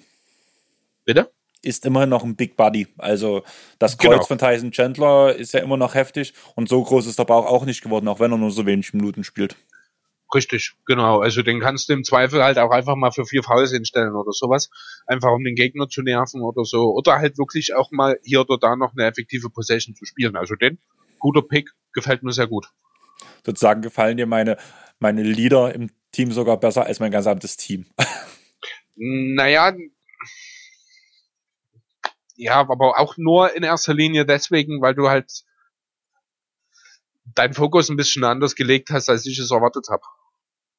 Bitte? 1.04 1.30
Ist 1.62 1.84
immerhin 1.84 2.10
noch 2.10 2.22
ein 2.22 2.36
Big 2.36 2.56
Buddy. 2.56 2.86
Also 2.98 3.42
das 3.78 3.98
Kreuz 3.98 4.12
Genau. 4.12 4.24
von 4.24 4.38
Tyson 4.38 4.70
Chandler 4.70 5.34
ist 5.34 5.52
ja 5.52 5.60
immer 5.60 5.76
noch 5.76 5.94
heftig. 5.94 6.32
Und 6.54 6.68
so 6.68 6.82
groß 6.82 7.06
ist 7.06 7.18
der 7.18 7.24
Bauch 7.24 7.46
auch 7.46 7.64
nicht 7.64 7.82
geworden, 7.82 8.06
auch 8.06 8.20
wenn 8.20 8.30
er 8.30 8.38
nur 8.38 8.52
so 8.52 8.64
wenig 8.66 8.94
Minuten 8.94 9.24
spielt. 9.24 9.56
Richtig, 10.34 10.74
genau. 10.86 11.20
Also 11.20 11.42
den 11.42 11.58
kannst 11.58 11.88
du 11.88 11.94
im 11.94 12.04
Zweifel 12.04 12.44
halt 12.44 12.58
auch 12.58 12.70
einfach 12.70 12.94
mal 12.96 13.10
für 13.10 13.24
vier 13.24 13.42
Fouls 13.42 13.72
hinstellen 13.72 14.14
oder 14.14 14.32
sowas. 14.32 14.68
Einfach 15.06 15.32
um 15.32 15.42
den 15.42 15.54
Gegner 15.54 15.88
zu 15.88 16.02
nerven 16.02 16.42
oder 16.42 16.64
so. 16.64 16.92
Oder 16.92 17.16
halt 17.16 17.38
wirklich 17.38 17.74
auch 17.74 17.90
mal 17.90 18.18
hier 18.22 18.42
oder 18.42 18.58
da 18.58 18.76
noch 18.76 18.92
eine 18.92 19.06
effektive 19.06 19.48
Possession 19.50 19.94
zu 19.96 20.04
spielen. 20.04 20.36
Also 20.36 20.54
den, 20.54 20.78
guter 21.18 21.42
Pick, 21.42 21.70
gefällt 21.94 22.22
mir 22.22 22.32
sehr 22.32 22.46
gut. 22.46 22.68
Sozusagen 23.44 23.82
gefallen 23.82 24.16
dir 24.16 24.27
meine, 24.27 24.56
meine 24.98 25.23
Leader 25.23 25.74
im 25.74 25.90
Team 26.12 26.32
sogar 26.32 26.59
besser 26.59 26.86
als 26.86 27.01
mein 27.01 27.10
gesamtes 27.10 27.56
Team. 27.56 27.86
Naja, 28.97 29.73
ja, 32.39 32.55
aber 32.55 32.98
auch 32.98 33.16
nur 33.16 33.55
in 33.56 33.65
erster 33.65 33.94
Linie 33.94 34.24
deswegen, 34.24 34.81
weil 34.81 34.94
du 34.94 35.09
halt 35.09 35.43
deinen 37.35 37.52
Fokus 37.52 37.90
ein 37.90 37.97
bisschen 37.97 38.23
anders 38.24 38.55
gelegt 38.55 38.90
hast, 38.90 39.09
als 39.09 39.27
ich 39.27 39.39
es 39.39 39.51
erwartet 39.51 39.89
habe. 39.90 40.02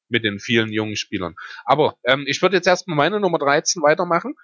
Mit 0.08 0.24
den 0.24 0.40
vielen 0.40 0.72
jungen 0.72 0.96
Spielern. 0.96 1.36
Aber 1.64 1.96
ähm, 2.04 2.24
ich 2.26 2.42
würde 2.42 2.56
jetzt 2.56 2.66
erstmal 2.66 2.96
meine 2.96 3.20
Nummer 3.20 3.38
13 3.38 3.82
weitermachen. 3.82 4.34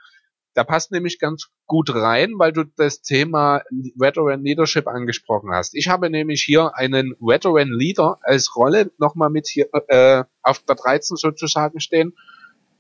Da 0.57 0.65
passt 0.65 0.91
nämlich 0.91 1.19
ganz 1.19 1.51
gut 1.67 1.95
rein, 1.95 2.33
weil 2.39 2.51
du 2.51 2.65
das 2.65 3.03
Thema 3.03 3.61
Veteran 3.95 4.43
Leadership 4.43 4.89
angesprochen 4.89 5.51
hast. 5.53 5.75
Ich 5.75 5.89
habe 5.89 6.09
nämlich 6.09 6.43
hier 6.43 6.75
einen 6.77 7.15
Veteran 7.21 7.69
Leader 7.69 8.19
als 8.23 8.57
Rolle 8.57 8.91
nochmal 8.97 9.29
mit 9.29 9.47
hier 9.49 9.69
äh, 9.89 10.25
auf 10.43 10.61
der 10.61 10.77
13 10.77 11.17
sozusagen 11.17 11.79
stehen 11.79 12.15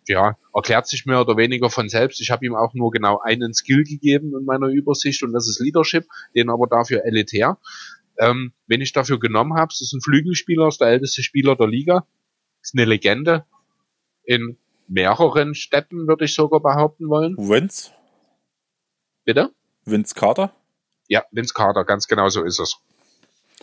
ja, 0.09 0.39
erklärt 0.55 0.87
sich 0.87 1.07
mehr 1.07 1.21
oder 1.21 1.37
weniger 1.37 1.71
von 1.71 1.89
selbst. 1.89 2.21
Ich 2.21 2.31
habe 2.31 2.47
ihm 2.47 2.55
auch 2.55 2.75
nur 2.75 2.91
genau 2.91 3.21
einen 3.21 3.55
Skill 3.55 3.85
gegeben 3.85 4.35
in 4.39 4.45
meiner 4.45 4.69
Übersicht 4.69 5.23
und 5.23 5.33
das 5.33 5.49
ist 5.49 5.61
Leadership, 5.61 6.07
den 6.35 6.51
aber 6.51 6.67
dafür 6.67 7.05
elitär. 7.05 7.59
Ähm, 8.19 8.53
wenn 8.67 8.81
ich 8.81 8.93
dafür 8.93 9.19
genommen 9.19 9.55
habe, 9.55 9.73
ist 9.73 9.93
ein 9.93 10.01
Flügelspieler, 10.01 10.69
ist 10.69 10.81
der 10.81 10.89
älteste 10.89 11.23
Spieler 11.23 11.57
der 11.57 11.67
Liga, 11.67 12.07
ist 12.63 12.75
eine 12.75 12.85
Legende 12.85 13.45
in 14.25 14.57
mehreren 14.89 15.55
Städten, 15.55 16.07
würde 16.07 16.25
ich 16.25 16.35
sogar 16.35 16.61
behaupten 16.61 17.09
wollen. 17.09 17.37
Vince? 17.37 17.91
Bitte? 19.25 19.51
Vince 19.85 20.15
Carter? 20.15 20.55
Ja, 21.09 21.25
Vince 21.31 21.55
Carter, 21.55 21.85
ganz 21.85 22.07
genau 22.07 22.29
so 22.29 22.43
ist 22.45 22.59
es. 22.59 22.77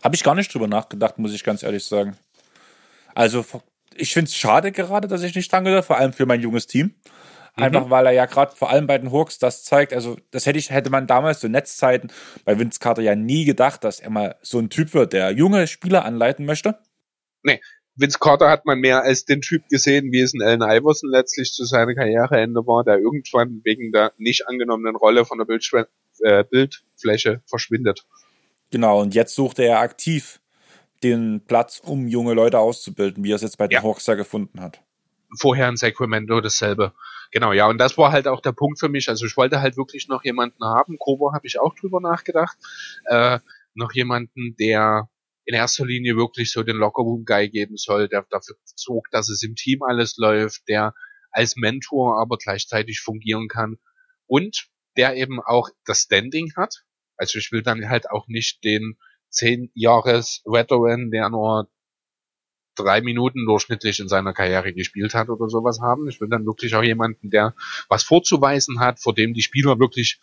Habe 0.04 0.16
ich 0.16 0.24
gar 0.24 0.36
nicht 0.36 0.54
drüber 0.54 0.68
nachgedacht, 0.68 1.18
muss 1.18 1.34
ich 1.34 1.44
ganz 1.44 1.64
ehrlich 1.64 1.86
sagen. 1.86 2.18
Also, 3.16 3.46
ich 3.96 4.14
finde 4.14 4.30
es 4.30 4.36
schade 4.36 4.72
gerade, 4.72 5.08
dass 5.08 5.24
ich 5.24 5.36
nicht 5.36 5.52
dran 5.52 5.64
gedacht 5.64 5.86
vor 5.86 5.98
allem 5.98 6.14
für 6.14 6.26
mein 6.26 6.42
junges 6.42 6.68
Team. 6.68 6.96
Einfach 7.56 7.92
weil 7.92 8.08
er 8.08 8.14
ja 8.14 8.26
gerade 8.26 8.56
vor 8.56 8.72
allem 8.72 8.88
bei 8.88 8.98
den 8.98 9.12
Hawks 9.12 9.38
das 9.38 9.64
zeigt, 9.64 9.94
also 9.94 10.18
das 10.32 10.48
hätte 10.48 10.58
ich, 10.58 10.72
hätte 10.72 10.90
man 10.90 11.06
damals 11.06 11.40
zu 11.40 11.50
Netzzeiten 11.50 12.12
bei 12.46 12.58
Vince 12.58 12.80
Carter 12.80 13.04
ja 13.04 13.16
nie 13.16 13.46
gedacht, 13.46 13.84
dass 13.84 14.00
er 14.00 14.10
mal 14.10 14.36
so 14.42 14.58
ein 14.58 14.72
Typ 14.72 14.96
wird, 14.96 15.14
der 15.14 15.32
junge 15.32 15.68
Spieler 15.68 16.04
anleiten 16.04 16.46
möchte. 16.48 16.80
Vince 17.96 18.18
Carter 18.20 18.50
hat 18.50 18.66
man 18.66 18.80
mehr 18.80 19.04
als 19.04 19.26
den 19.26 19.42
Typ 19.42 19.68
gesehen, 19.70 20.12
wie 20.12 20.22
es 20.22 20.34
in 20.34 20.42
Allen 20.42 20.62
Iverson 20.62 21.10
letztlich 21.12 21.54
zu 21.54 21.64
seiner 21.64 21.94
Karriereende 21.94 22.66
war, 22.66 22.84
der 22.84 22.98
irgendwann 22.98 23.62
wegen 23.64 23.92
der 23.92 24.14
nicht 24.18 24.48
angenommenen 24.48 24.96
Rolle 24.96 25.26
von 25.26 25.38
der 25.38 25.46
Bildschwe 25.46 25.88
äh, 26.22 26.44
Bildfläche 26.44 27.42
verschwindet. 27.46 28.06
Genau, 28.72 29.02
und 29.02 29.14
jetzt 29.14 29.36
sucht 29.36 29.60
er 29.60 29.80
aktiv 29.80 30.42
den 31.04 31.42
Platz, 31.46 31.80
um 31.86 32.08
junge 32.08 32.34
Leute 32.34 32.58
auszubilden, 32.58 33.24
wie 33.24 33.32
er 33.32 33.36
es 33.36 33.42
jetzt 33.44 33.58
bei 33.58 33.68
den 33.68 33.76
Ja. 33.76 33.84
Hawks 33.84 34.08
ja 34.08 34.16
gefunden 34.16 34.60
hat. 34.62 34.82
Vorher 35.38 35.70
in 35.70 35.78
Sacramento 35.78 36.42
dasselbe. 36.42 36.94
Genau, 37.32 37.52
ja, 37.54 37.68
und 37.68 37.78
das 37.78 37.98
war 37.98 38.12
halt 38.12 38.28
auch 38.28 38.42
der 38.42 38.52
Punkt 38.52 38.80
für 38.80 38.90
mich. 38.90 39.10
Also 39.10 39.26
ich 39.26 39.36
wollte 39.38 39.62
halt 39.62 39.78
wirklich 39.78 40.08
noch 40.08 40.24
jemanden 40.24 40.64
haben. 40.64 40.98
Kobo 40.98 41.34
habe 41.34 41.46
ich 41.46 41.60
auch 41.60 41.74
drüber 41.76 42.00
nachgedacht. 42.00 42.58
Äh, 43.06 43.40
noch 43.74 43.92
jemanden, 43.94 44.56
der 44.60 45.10
in 45.46 45.56
erster 45.56 45.86
Linie 45.86 46.16
wirklich 46.16 46.52
so 46.52 46.64
den 46.64 46.78
Lockerroom-Guy 46.78 47.50
geben 47.50 47.78
soll, 47.78 48.08
der 48.08 48.26
dafür 48.30 48.56
sorgt, 48.76 49.14
dass 49.14 49.30
es 49.30 49.44
im 49.44 49.56
Team 49.56 49.82
alles 49.84 50.18
läuft, 50.18 50.68
der 50.68 50.94
als 51.32 51.56
Mentor 51.56 52.20
aber 52.20 52.38
gleichzeitig 52.38 53.02
fungieren 53.02 53.48
kann 53.48 53.78
und 54.28 54.68
der 54.98 55.16
eben 55.16 55.42
auch 55.42 55.70
das 55.86 56.02
Standing 56.02 56.54
hat. 56.56 56.84
Also 57.18 57.40
ich 57.40 57.52
will 57.52 57.64
dann 57.64 57.90
halt 57.90 58.10
auch 58.10 58.28
nicht 58.28 58.64
den 58.64 58.98
10 59.30 59.72
Jahres 59.74 60.42
Veteran, 60.46 61.12
der 61.12 61.30
nur 61.30 61.70
drei 62.76 63.02
Minuten 63.02 63.46
durchschnittlich 63.46 64.00
in 64.00 64.08
seiner 64.08 64.34
Karriere 64.34 64.74
gespielt 64.74 65.14
hat 65.14 65.30
oder 65.30 65.48
sowas 65.50 65.80
haben. 65.82 66.08
Ich 66.10 66.22
will 66.22 66.30
dann 66.30 66.46
wirklich 66.46 66.76
auch 66.76 66.84
jemanden, 66.84 67.30
der 67.30 67.56
was 67.90 68.04
vorzuweisen 68.04 68.80
hat, 68.80 69.00
vor 69.00 69.14
dem 69.14 69.34
die 69.34 69.42
Spieler 69.42 69.80
wirklich 69.80 70.20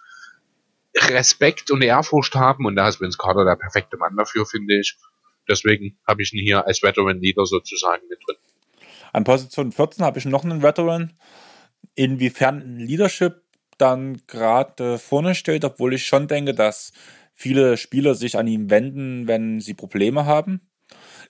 Respekt 0.96 1.70
und 1.70 1.82
Ehrfurcht 1.82 2.34
haben. 2.34 2.66
Und 2.66 2.76
da 2.76 2.88
ist 2.88 3.00
Vince 3.00 3.18
Carter 3.18 3.44
der 3.44 3.56
perfekte 3.56 3.96
Mann 3.96 4.16
dafür, 4.16 4.46
finde 4.46 4.80
ich. 4.80 4.96
Deswegen 5.50 5.98
habe 6.06 6.22
ich 6.22 6.32
ihn 6.32 6.44
hier 6.44 6.66
als 6.66 6.82
Veteran 6.82 7.20
Leader 7.20 7.44
sozusagen 7.44 8.06
mit 8.08 8.20
drin. 8.26 8.36
An 9.12 9.24
Position 9.24 9.72
14 9.72 10.04
habe 10.04 10.18
ich 10.18 10.24
noch 10.24 10.44
einen 10.44 10.62
Veteran. 10.62 11.12
Inwiefern 11.94 12.78
Leadership 12.78 13.42
dann 13.76 14.22
gerade 14.26 14.98
vorne 14.98 15.34
steht, 15.34 15.64
obwohl 15.64 15.94
ich 15.94 16.06
schon 16.06 16.28
denke, 16.28 16.54
dass 16.54 16.92
viele 17.34 17.76
Spieler 17.76 18.14
sich 18.14 18.38
an 18.38 18.46
ihn 18.46 18.70
wenden, 18.70 19.26
wenn 19.26 19.60
sie 19.60 19.74
Probleme 19.74 20.26
haben, 20.26 20.60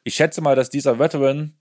Ich 0.05 0.15
schätze 0.15 0.41
mal, 0.41 0.57
dass 0.57 0.71
dieser 0.71 0.99
Veteran, 0.99 1.57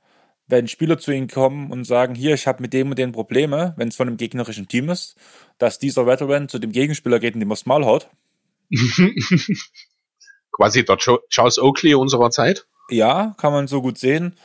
wenn 0.47 0.67
Spieler 0.67 0.97
zu 0.97 1.11
ihm 1.11 1.27
kommen 1.27 1.71
und 1.71 1.83
sagen, 1.83 2.15
hier, 2.15 2.33
ich 2.33 2.47
habe 2.47 2.61
mit 2.61 2.73
dem 2.73 2.89
und 2.89 2.97
den 2.97 3.11
Probleme, 3.11 3.73
wenn 3.77 3.89
es 3.89 3.95
von 3.95 4.07
einem 4.07 4.17
gegnerischen 4.17 4.67
Team 4.67 4.89
ist, 4.89 5.15
dass 5.57 5.79
dieser 5.79 6.05
Veteran 6.07 6.49
zu 6.49 6.59
dem 6.59 6.71
Gegenspieler 6.71 7.19
geht 7.19 7.33
und 7.35 7.41
dem 7.41 7.51
aufs 7.51 7.65
Maul 7.65 7.85
haut. 7.85 8.09
Quasi 10.51 10.83
der 10.83 10.97
Charles 10.97 11.59
Oakley 11.59 11.95
unserer 11.95 12.31
Zeit. 12.31 12.65
Ja, 12.89 13.35
kann 13.37 13.53
man 13.53 13.67
so 13.67 13.81
gut 13.81 13.97
sehen. 13.97 14.35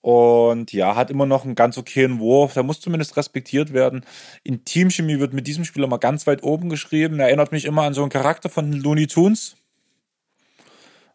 Und 0.00 0.72
ja, 0.74 0.96
hat 0.96 1.10
immer 1.10 1.24
noch 1.24 1.44
einen 1.44 1.54
ganz 1.54 1.78
okayen 1.78 2.18
Wurf. 2.18 2.52
Der 2.52 2.62
muss 2.62 2.80
zumindest 2.80 3.16
respektiert 3.16 3.72
werden. 3.72 4.04
In 4.42 4.64
Teamchemie 4.64 5.18
wird 5.18 5.32
mit 5.32 5.46
diesem 5.46 5.64
Spieler 5.64 5.86
mal 5.86 5.96
ganz 5.96 6.26
weit 6.26 6.42
oben 6.42 6.68
geschrieben. 6.68 7.20
Er 7.20 7.28
erinnert 7.28 7.52
mich 7.52 7.64
immer 7.64 7.84
an 7.84 7.94
so 7.94 8.02
einen 8.02 8.10
Charakter 8.10 8.50
von 8.50 8.70
Looney 8.70 9.06
Tunes. 9.06 9.56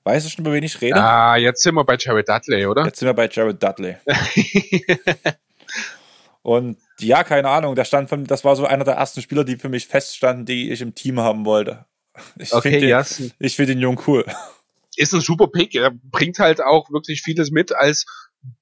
Weißt 0.05 0.25
du 0.25 0.31
schon, 0.31 0.43
über 0.43 0.55
wen 0.55 0.63
ich 0.63 0.81
rede? 0.81 0.95
Ah, 0.95 1.35
jetzt 1.35 1.61
sind 1.61 1.75
wir 1.75 1.83
bei 1.83 1.97
Jared 1.99 2.27
Dudley, 2.27 2.65
oder? 2.65 2.85
Jetzt 2.85 2.97
sind 2.97 3.07
wir 3.07 3.13
bei 3.13 3.29
Jared 3.31 3.61
Dudley. 3.61 3.97
Und 6.41 6.77
ja, 6.99 7.23
keine 7.23 7.49
Ahnung, 7.49 7.75
der 7.75 7.85
stand 7.85 8.09
von, 8.09 8.25
das 8.25 8.43
war 8.43 8.55
so 8.55 8.65
einer 8.65 8.85
der 8.85 8.95
ersten 8.95 9.21
Spieler, 9.21 9.43
die 9.43 9.57
für 9.57 9.69
mich 9.69 9.85
feststanden, 9.85 10.47
die 10.47 10.71
ich 10.71 10.81
im 10.81 10.95
Team 10.95 11.19
haben 11.19 11.45
wollte. 11.45 11.85
Ich 12.37 12.53
okay, 12.53 12.71
finde 12.71 12.87
ja. 12.87 13.03
den, 13.03 13.33
ich 13.39 13.55
find 13.55 13.69
den 13.69 13.79
Jungen 13.79 13.99
cool. 14.07 14.25
Ist 14.95 15.13
ein 15.13 15.21
super 15.21 15.47
Pick. 15.47 15.75
Er 15.75 15.91
bringt 15.91 16.39
halt 16.39 16.61
auch 16.61 16.89
wirklich 16.91 17.21
vieles 17.21 17.51
mit 17.51 17.71
als 17.73 18.05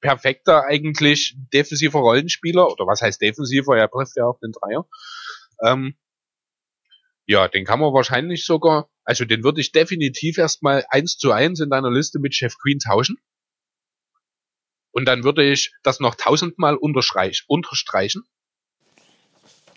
perfekter 0.02 0.66
eigentlich 0.66 1.36
defensiver 1.54 2.00
Rollenspieler, 2.00 2.68
oder 2.72 2.86
was 2.88 3.02
heißt 3.02 3.22
defensiver, 3.22 3.78
er 3.78 3.90
trifft 3.90 4.18
ja 4.18 4.26
auch 4.26 4.40
den 4.40 4.52
Dreier. 4.52 4.88
Ähm, 5.64 5.96
ja, 7.26 7.48
den 7.48 7.66
kann 7.66 7.80
man 7.80 7.94
wahrscheinlich 7.94 8.46
sogar, 8.46 8.90
also 9.04 9.26
den 9.26 9.44
würde 9.44 9.62
ich 9.62 9.72
definitiv 9.72 10.38
erstmal 10.38 10.86
eins 10.90 11.18
zu 11.18 11.32
eins 11.32 11.60
in 11.60 11.70
deiner 11.70 11.92
Liste 11.92 12.20
mit 12.20 12.34
Chef 12.34 12.56
Queen 12.58 12.80
tauschen. 12.80 13.18
Und 14.92 15.06
dann 15.06 15.24
würde 15.24 15.44
ich 15.44 15.74
das 15.84 16.00
noch 16.00 16.16
tausendmal 16.16 16.76
unterstreichen. 16.76 18.24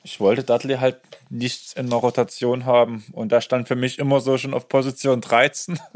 Ich 0.03 0.19
wollte 0.21 0.45
Dudley 0.45 0.77
halt 0.77 1.01
nicht 1.29 1.75
in 1.77 1.91
der 1.91 1.99
Rotation 1.99 2.65
haben 2.65 3.05
und 3.13 3.31
da 3.31 3.41
stand 3.41 3.69
für 3.69 3.77
mich 3.77 3.99
immer 3.99 4.21
so 4.21 4.39
schon 4.39 4.55
auf 4.55 4.69
Position 4.69 5.21
13. 5.21 5.79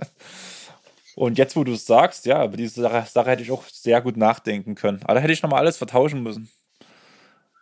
Und 1.16 1.38
jetzt, 1.38 1.54
wo 1.54 1.62
du 1.62 1.74
es 1.74 1.86
sagst, 1.86 2.26
ja, 2.26 2.44
über 2.44 2.56
diese 2.56 2.82
Sache, 2.82 3.08
Sache, 3.08 3.30
hätte 3.30 3.42
ich 3.44 3.52
auch 3.52 3.62
sehr 3.68 4.00
gut 4.00 4.16
nachdenken 4.16 4.74
können. 4.74 5.00
Aber 5.04 5.14
da 5.14 5.20
hätte 5.20 5.32
ich 5.32 5.42
nochmal 5.42 5.60
alles 5.60 5.76
vertauschen 5.76 6.24
müssen. 6.24 6.50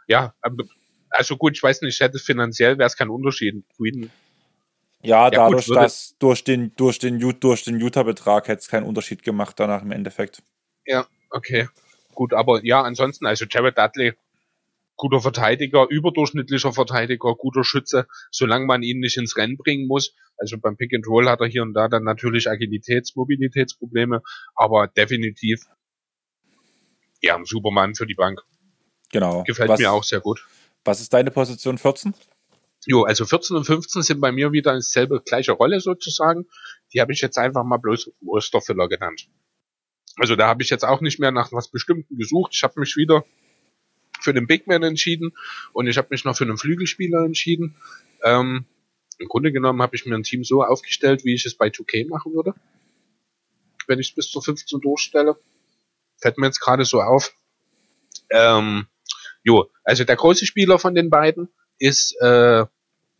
Ja, 0.07 0.35
also 1.11 1.37
gut, 1.37 1.55
ich 1.55 1.63
weiß 1.63 1.83
nicht, 1.83 2.01
hätte 2.01 2.19
finanziell 2.19 2.79
wäre 2.79 2.87
es 2.87 2.97
kein 2.97 3.11
Unterschied. 3.11 3.63
Queen. 3.77 4.11
Ja, 5.03 5.25
ja 5.25 5.31
dadurch, 5.31 5.67
gut, 5.67 5.77
dass 5.77 6.17
durch 6.19 6.45
den, 6.45 6.75
durch 6.77 6.99
den, 6.99 7.19
durch 7.41 7.65
den 7.65 7.81
Utah-Betrag 7.81 8.49
hätte 8.49 8.61
es 8.61 8.69
keinen 8.69 8.87
Unterschied 8.87 9.23
gemacht 9.23 9.61
danach 9.61 9.83
im 9.83 9.93
Endeffekt. 9.93 10.43
Ja, 10.87 11.07
okay. 11.31 11.69
Gut, 12.15 12.33
aber 12.33 12.65
ja, 12.65 12.83
ansonsten, 12.83 13.27
also 13.27 13.45
Jared 13.49 13.77
Dudley 13.77 14.15
guter 15.03 15.21
Verteidiger, 15.21 15.89
überdurchschnittlicher 15.91 16.73
Verteidiger, 16.73 17.35
guter 17.35 17.65
Schütze, 17.65 18.07
solange 18.31 18.67
man 18.67 18.85
ihn 18.85 19.01
nicht 19.01 19.17
ins 19.17 19.37
Rennen 19.37 19.57
bringen 19.57 19.89
muss. 19.89 20.15
Also 20.37 20.59
beim 20.59 20.77
Pick 20.77 20.95
and 20.95 21.09
Roll 21.09 21.29
hat 21.29 21.41
er 21.41 21.49
hier 21.49 21.63
und 21.63 21.75
da 21.75 21.89
dann 21.89 22.05
natürlich 22.05 22.49
Agilitäts-, 22.49 23.17
Mobilitätsprobleme, 23.17 24.23
aber 24.55 24.87
definitiv 24.87 25.65
ja, 27.21 27.35
ein 27.35 27.45
Supermann 27.45 27.97
für 27.97 28.07
die 28.07 28.15
Bank. 28.15 28.43
Genau. 29.11 29.43
Gefällt 29.43 29.71
was, 29.71 29.81
mir 29.81 29.91
auch 29.91 30.05
sehr 30.05 30.21
gut. 30.21 30.47
Was 30.85 31.01
ist 31.01 31.13
deine 31.13 31.33
Position 31.33 31.79
14? 31.79 32.15
Jo, 32.87 33.03
also 33.03 33.27
14 33.27 33.57
und 33.57 33.65
15 33.65 34.03
sind 34.03 34.21
bei 34.21 34.31
mir 34.31 34.53
wieder 34.53 34.77
dieselbe 34.77 35.21
gleiche 35.21 35.51
Rolle 35.51 35.81
sozusagen. 35.81 36.47
Die 36.95 37.01
habe 37.01 37.13
ich 37.13 37.21
jetzt 37.21 37.39
einfach 37.39 37.65
mal 37.65 37.79
bloß 37.79 38.13
Osterfiller 38.25 38.89
genannt. 38.89 39.27
Also 40.17 40.37
da 40.37 40.47
habe 40.47 40.63
ich 40.63 40.71
jetzt 40.71 40.85
auch 40.85 41.01
nicht 41.01 41.19
mehr 41.19 41.33
nach 41.33 41.51
was 41.51 41.73
Bestimmten 41.73 42.17
gesucht. 42.17 42.53
Ich 42.55 42.63
habe 42.63 42.79
mich 42.79 42.97
wieder 42.97 43.25
für 44.23 44.35
den 44.35 44.47
Big 44.47 44.67
Man 44.67 44.83
entschieden 44.83 45.33
und 45.73 45.87
ich 45.87 45.99
habe 45.99 46.09
mich 46.11 46.25
noch 46.25 46.37
für 46.37 46.45
einen 46.45 46.59
Flügelspieler 46.59 47.25
entschieden. 47.25 47.77
Ähm, 48.25 48.65
Im 49.19 49.29
Grunde 49.29 49.53
genommen 49.53 49.83
habe 49.83 49.97
ich 49.97 50.07
mir 50.07 50.15
ein 50.15 50.23
Team 50.23 50.45
so 50.45 50.63
aufgestellt, 50.63 51.25
wie 51.25 51.35
ich 51.35 51.45
es 51.45 51.57
bei 51.57 51.69
2K 51.69 52.09
machen 52.09 52.33
würde. 52.33 52.55
Wenn 53.87 53.99
ich 53.99 54.11
es 54.11 54.15
bis 54.15 54.31
zur 54.31 54.43
15 54.43 54.81
durchstelle. 54.81 55.37
Fällt 56.21 56.39
mir 56.39 56.47
jetzt 56.47 56.61
gerade 56.61 56.85
so 56.85 57.01
auf. 57.01 57.35
Ähm, 58.31 58.87
jo, 59.43 59.69
also 59.85 60.05
der 60.05 60.17
große 60.17 60.47
Spieler 60.47 60.79
von 60.79 60.95
den 60.95 61.11
beiden 61.11 61.49
ist 61.79 62.17
äh, 62.21 62.65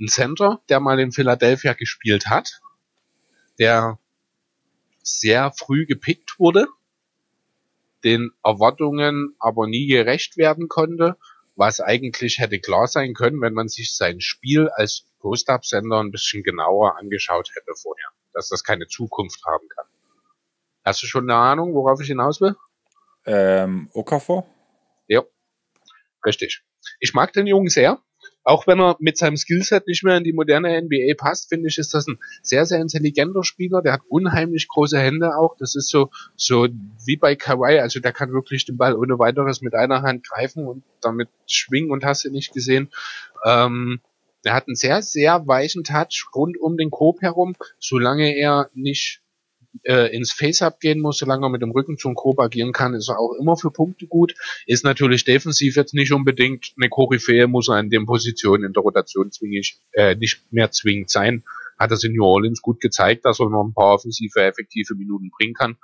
ein 0.01 0.09
Center, 0.09 0.63
der 0.69 0.81
mal 0.81 1.01
in 1.01 1.13
Philadelphia 1.13 1.73
gespielt 1.75 2.29
hat, 2.29 2.61
der 3.59 3.99
sehr 5.03 5.53
früh 5.53 5.85
gepickt 5.85 6.39
wurde 6.39 6.69
den 8.05 8.31
Erwartungen 8.43 9.35
aber 9.39 9.67
nie 9.67 9.87
gerecht 9.87 10.37
werden 10.37 10.69
konnte, 10.69 11.17
was 11.55 11.81
eigentlich 11.81 12.39
hätte 12.39 12.59
klar 12.59 12.87
sein 12.87 13.15
können, 13.15 13.41
wenn 13.41 13.55
man 13.55 13.69
sich 13.69 13.95
sein 13.95 14.21
Spiel 14.21 14.69
als 14.69 15.07
Post-Up-Sender 15.21 16.01
ein 16.01 16.11
bisschen 16.11 16.43
genauer 16.43 16.97
angeschaut 16.99 17.51
hätte 17.55 17.73
vorher, 17.75 18.09
dass 18.33 18.49
das 18.49 18.65
keine 18.65 18.87
Zukunft 18.87 19.45
haben 19.47 19.69
kann. 19.69 19.87
Hast 20.85 21.03
du 21.03 21.07
schon 21.07 21.31
eine 21.31 21.39
Ahnung, 21.39 21.75
worauf 21.75 22.01
ich 22.01 22.09
hinaus 22.09 22.41
will? 22.41 22.57
Ähm, 23.25 23.89
Okafor? 23.93 24.47
Ja, 25.07 25.23
richtig. 26.27 26.65
Ich 26.99 27.15
mag 27.15 27.33
den 27.33 27.47
Jungen 27.47 27.69
sehr 27.69 28.03
auch 28.45 28.67
wenn 28.67 28.81
er 28.81 28.97
mit 28.99 29.17
seinem 29.17 29.37
Skillset 29.37 29.87
nicht 29.87 30.03
mehr 30.03 30.17
in 30.17 30.25
die 30.25 30.33
moderne 30.33 30.81
NBA 30.83 31.15
passt, 31.17 31.49
finde 31.49 31.69
ich, 31.69 31.79
ist 31.79 31.95
das 31.95 32.07
ein 32.07 32.19
sehr, 32.43 32.67
sehr 32.67 32.81
intelligenter 32.81 33.45
Spieler. 33.45 33.83
Der 33.83 33.93
hat 33.93 34.03
unheimlich 34.09 34.69
große 34.69 34.99
Hände 34.99 35.37
auch. 35.37 35.57
Das 35.59 35.75
ist 35.75 35.89
so, 35.89 36.11
so 36.37 36.69
wie 37.07 37.17
bei 37.17 37.37
Kawhi. 37.37 37.79
Also 37.79 38.01
der 38.01 38.13
kann 38.13 38.33
wirklich 38.33 38.65
den 38.65 38.77
Ball 38.77 38.97
ohne 38.97 39.19
weiteres 39.19 39.63
mit 39.63 39.75
einer 39.75 40.03
Hand 40.03 40.27
greifen 40.27 40.67
und 40.67 40.83
damit 41.01 41.29
schwingen 41.47 41.91
und 41.91 42.05
hast 42.05 42.25
du 42.25 42.31
nicht 42.31 42.53
gesehen. 42.53 42.91
Ähm, 43.45 44.01
er 44.45 44.55
hat 44.55 44.67
einen 44.67 44.77
sehr, 44.77 45.03
sehr 45.03 45.47
weichen 45.47 45.85
Touch 45.85 46.27
rund 46.35 46.59
um 46.61 46.77
den 46.77 46.91
Korb 46.91 47.23
herum, 47.23 47.55
solange 47.79 48.37
er 48.37 48.71
nicht 48.75 49.22
äh, 49.85 50.15
ins 50.15 50.33
Face-Up 50.33 50.81
gehen 50.81 51.01
muss, 51.01 51.19
solange 51.19 51.47
er 51.47 51.51
mit 51.51 51.63
dem 51.63 51.71
Rücken 51.71 51.99
zum 51.99 52.15
Korb 52.15 52.39
agieren 52.41 52.73
kann, 52.73 52.95
ist 52.95 53.09
er 53.09 53.19
auch 53.19 53.35
immer 53.39 53.57
für 53.57 53.71
Punkte 53.71 54.07
gut. 54.07 54.35
Ist 54.67 54.85
natürlich 54.85 55.25
defensiv 55.25 55.77
jetzt 55.77 55.95
nicht 55.95 56.13
unbedingt 56.13 56.73
eine 56.77 56.89
Koryphäe, 56.89 57.47
muss 57.47 57.69
er 57.69 57.81
in 57.81 57.91
den 57.91 58.07
Positionen 58.07 58.65
in 58.65 58.73
der 58.73 58.83
Rotation 58.83 59.31
zwingig, 59.31 59.81
äh, 59.93 60.15
nicht 60.15 60.53
mehr 60.53 60.71
zwingend 60.71 61.11
sein. 61.11 61.45
Hat 61.79 61.91
das 61.91 62.05
in 62.05 62.13
New 62.13 62.25
Orleans 62.25 62.61
gut 62.63 62.81
gezeigt, 62.81 63.25
dass 63.25 63.41
er 63.41 63.49
noch 63.49 63.65
ein 63.65 63.75
paar 63.75 63.95
offensive, 63.95 64.43
effektive 64.43 64.95
Minuten 64.95 65.31
bringen 65.31 65.55
kann. 65.55 65.77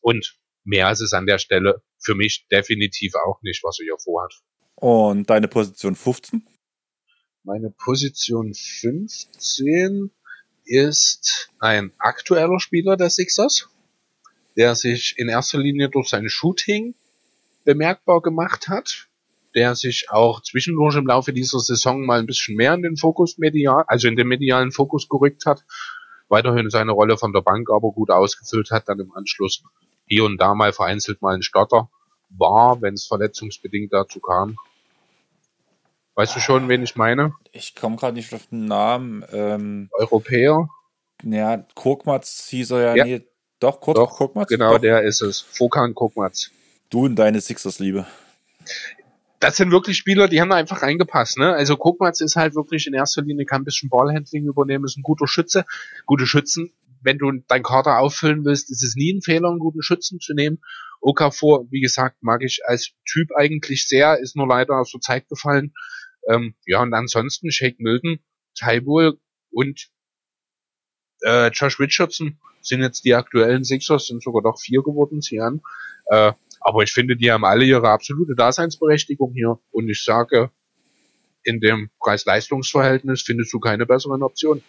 Und 0.00 0.38
mehr 0.64 0.90
ist 0.90 1.00
es 1.00 1.12
an 1.12 1.26
der 1.26 1.38
Stelle 1.38 1.82
für 1.98 2.14
mich 2.14 2.46
definitiv 2.50 3.14
auch 3.14 3.40
nicht, 3.42 3.62
was 3.62 3.78
er 3.78 3.84
hier 3.84 3.98
vorhat. 3.98 4.32
Und 4.74 5.28
deine 5.28 5.48
Position 5.48 5.94
15? 5.94 6.46
Meine 7.44 7.70
Position 7.70 8.52
15 8.54 10.10
ist 10.68 11.50
ein 11.58 11.92
aktueller 11.98 12.60
Spieler 12.60 12.96
der 12.96 13.10
Sixers, 13.10 13.68
der 14.56 14.74
sich 14.74 15.14
in 15.18 15.28
erster 15.28 15.58
Linie 15.58 15.88
durch 15.88 16.08
sein 16.08 16.28
Shooting 16.28 16.94
bemerkbar 17.64 18.20
gemacht 18.20 18.68
hat, 18.68 19.08
der 19.54 19.74
sich 19.74 20.10
auch 20.10 20.42
zwischendurch 20.42 20.96
im 20.96 21.06
Laufe 21.06 21.32
dieser 21.32 21.58
Saison 21.60 22.04
mal 22.04 22.18
ein 22.18 22.26
bisschen 22.26 22.56
mehr 22.56 22.74
in 22.74 22.82
den 22.82 22.96
Fokus 22.96 23.38
medial, 23.38 23.84
also 23.86 24.08
in 24.08 24.16
den 24.16 24.28
medialen 24.28 24.72
Fokus 24.72 25.08
gerückt 25.08 25.46
hat, 25.46 25.64
weiterhin 26.28 26.70
seine 26.70 26.92
Rolle 26.92 27.16
von 27.16 27.32
der 27.32 27.40
Bank 27.40 27.70
aber 27.70 27.90
gut 27.92 28.10
ausgefüllt 28.10 28.70
hat, 28.70 28.88
dann 28.88 29.00
im 29.00 29.12
Anschluss 29.12 29.62
hier 30.06 30.24
und 30.24 30.38
da 30.38 30.54
mal 30.54 30.72
vereinzelt 30.72 31.22
mal 31.22 31.34
ein 31.34 31.42
Starter 31.42 31.90
war, 32.30 32.82
wenn 32.82 32.94
es 32.94 33.06
verletzungsbedingt 33.06 33.92
dazu 33.92 34.20
kam. 34.20 34.56
Weißt 36.18 36.34
du 36.34 36.40
schon, 36.40 36.68
wen 36.68 36.82
ich 36.82 36.96
meine? 36.96 37.32
Ich 37.52 37.76
komme 37.76 37.94
gerade 37.94 38.14
nicht 38.14 38.34
auf 38.34 38.48
den 38.48 38.64
Namen. 38.64 39.24
Ähm, 39.30 39.88
Europäer? 39.92 40.68
Ja, 41.22 41.64
Kokmatz 41.76 42.48
hieß 42.48 42.72
er 42.72 42.80
ja, 42.80 42.94
ja. 42.96 43.04
nie. 43.04 43.22
Doch, 43.60 43.80
kurz, 43.80 43.98
Doch, 43.98 44.16
Kokmatz? 44.16 44.48
Genau, 44.48 44.72
Doch. 44.72 44.80
der 44.80 45.04
ist 45.04 45.20
es. 45.20 45.40
Fokan 45.40 45.94
Kokmatz. 45.94 46.50
Du 46.90 47.04
und 47.04 47.14
deine 47.14 47.40
Sixers-Liebe. 47.40 48.04
Das 49.38 49.58
sind 49.58 49.70
wirklich 49.70 49.96
Spieler, 49.96 50.26
die 50.26 50.40
haben 50.40 50.50
da 50.50 50.56
einfach 50.56 50.82
reingepasst. 50.82 51.38
Ne? 51.38 51.54
Also 51.54 51.76
Kokmatz 51.76 52.20
ist 52.20 52.34
halt 52.34 52.56
wirklich 52.56 52.88
in 52.88 52.94
erster 52.94 53.22
Linie, 53.22 53.46
kann 53.46 53.62
ein 53.62 53.64
bisschen 53.64 53.88
Ballhandling 53.88 54.46
übernehmen, 54.46 54.86
ist 54.86 54.98
ein 54.98 55.04
guter 55.04 55.28
Schütze. 55.28 55.66
Gute 56.04 56.26
Schützen, 56.26 56.72
wenn 57.00 57.18
du 57.18 57.30
dein 57.46 57.62
Kader 57.62 58.00
auffüllen 58.00 58.44
willst, 58.44 58.72
ist 58.72 58.82
es 58.82 58.96
nie 58.96 59.12
ein 59.12 59.22
Fehler, 59.22 59.50
einen 59.50 59.60
guten 59.60 59.82
Schützen 59.82 60.18
zu 60.18 60.34
nehmen. 60.34 60.58
Okafor, 61.00 61.66
wie 61.70 61.80
gesagt, 61.80 62.16
mag 62.22 62.42
ich 62.42 62.62
als 62.66 62.90
Typ 63.08 63.28
eigentlich 63.36 63.86
sehr, 63.86 64.18
ist 64.18 64.34
nur 64.34 64.48
leider 64.48 64.80
aus 64.80 64.90
der 64.90 65.00
Zeit 65.00 65.28
gefallen. 65.28 65.72
Ähm, 66.28 66.54
ja, 66.66 66.82
und 66.82 66.94
ansonsten 66.94 67.50
Shake 67.50 67.80
Milton, 67.80 68.18
Tybull 68.54 69.18
und 69.50 69.88
äh, 71.22 71.48
Josh 71.48 71.80
Richardson 71.80 72.38
sind 72.60 72.82
jetzt 72.82 73.04
die 73.04 73.14
aktuellen 73.14 73.64
Sixers, 73.64 74.06
sind 74.06 74.22
sogar 74.22 74.42
doch 74.42 74.60
vier 74.60 74.82
geworden, 74.82 75.20
sie 75.20 75.40
an. 75.40 75.62
Äh, 76.06 76.32
aber 76.60 76.82
ich 76.82 76.92
finde, 76.92 77.16
die 77.16 77.30
haben 77.30 77.44
alle 77.44 77.64
ihre 77.64 77.88
absolute 77.88 78.34
Daseinsberechtigung 78.34 79.32
hier. 79.32 79.58
Und 79.70 79.88
ich 79.88 80.04
sage, 80.04 80.50
in 81.44 81.60
dem 81.60 81.90
Preis-Leistungs-Verhältnis 82.00 83.22
findest 83.22 83.52
du 83.52 83.60
keine 83.60 83.86
besseren 83.86 84.22
Optionen. 84.22 84.62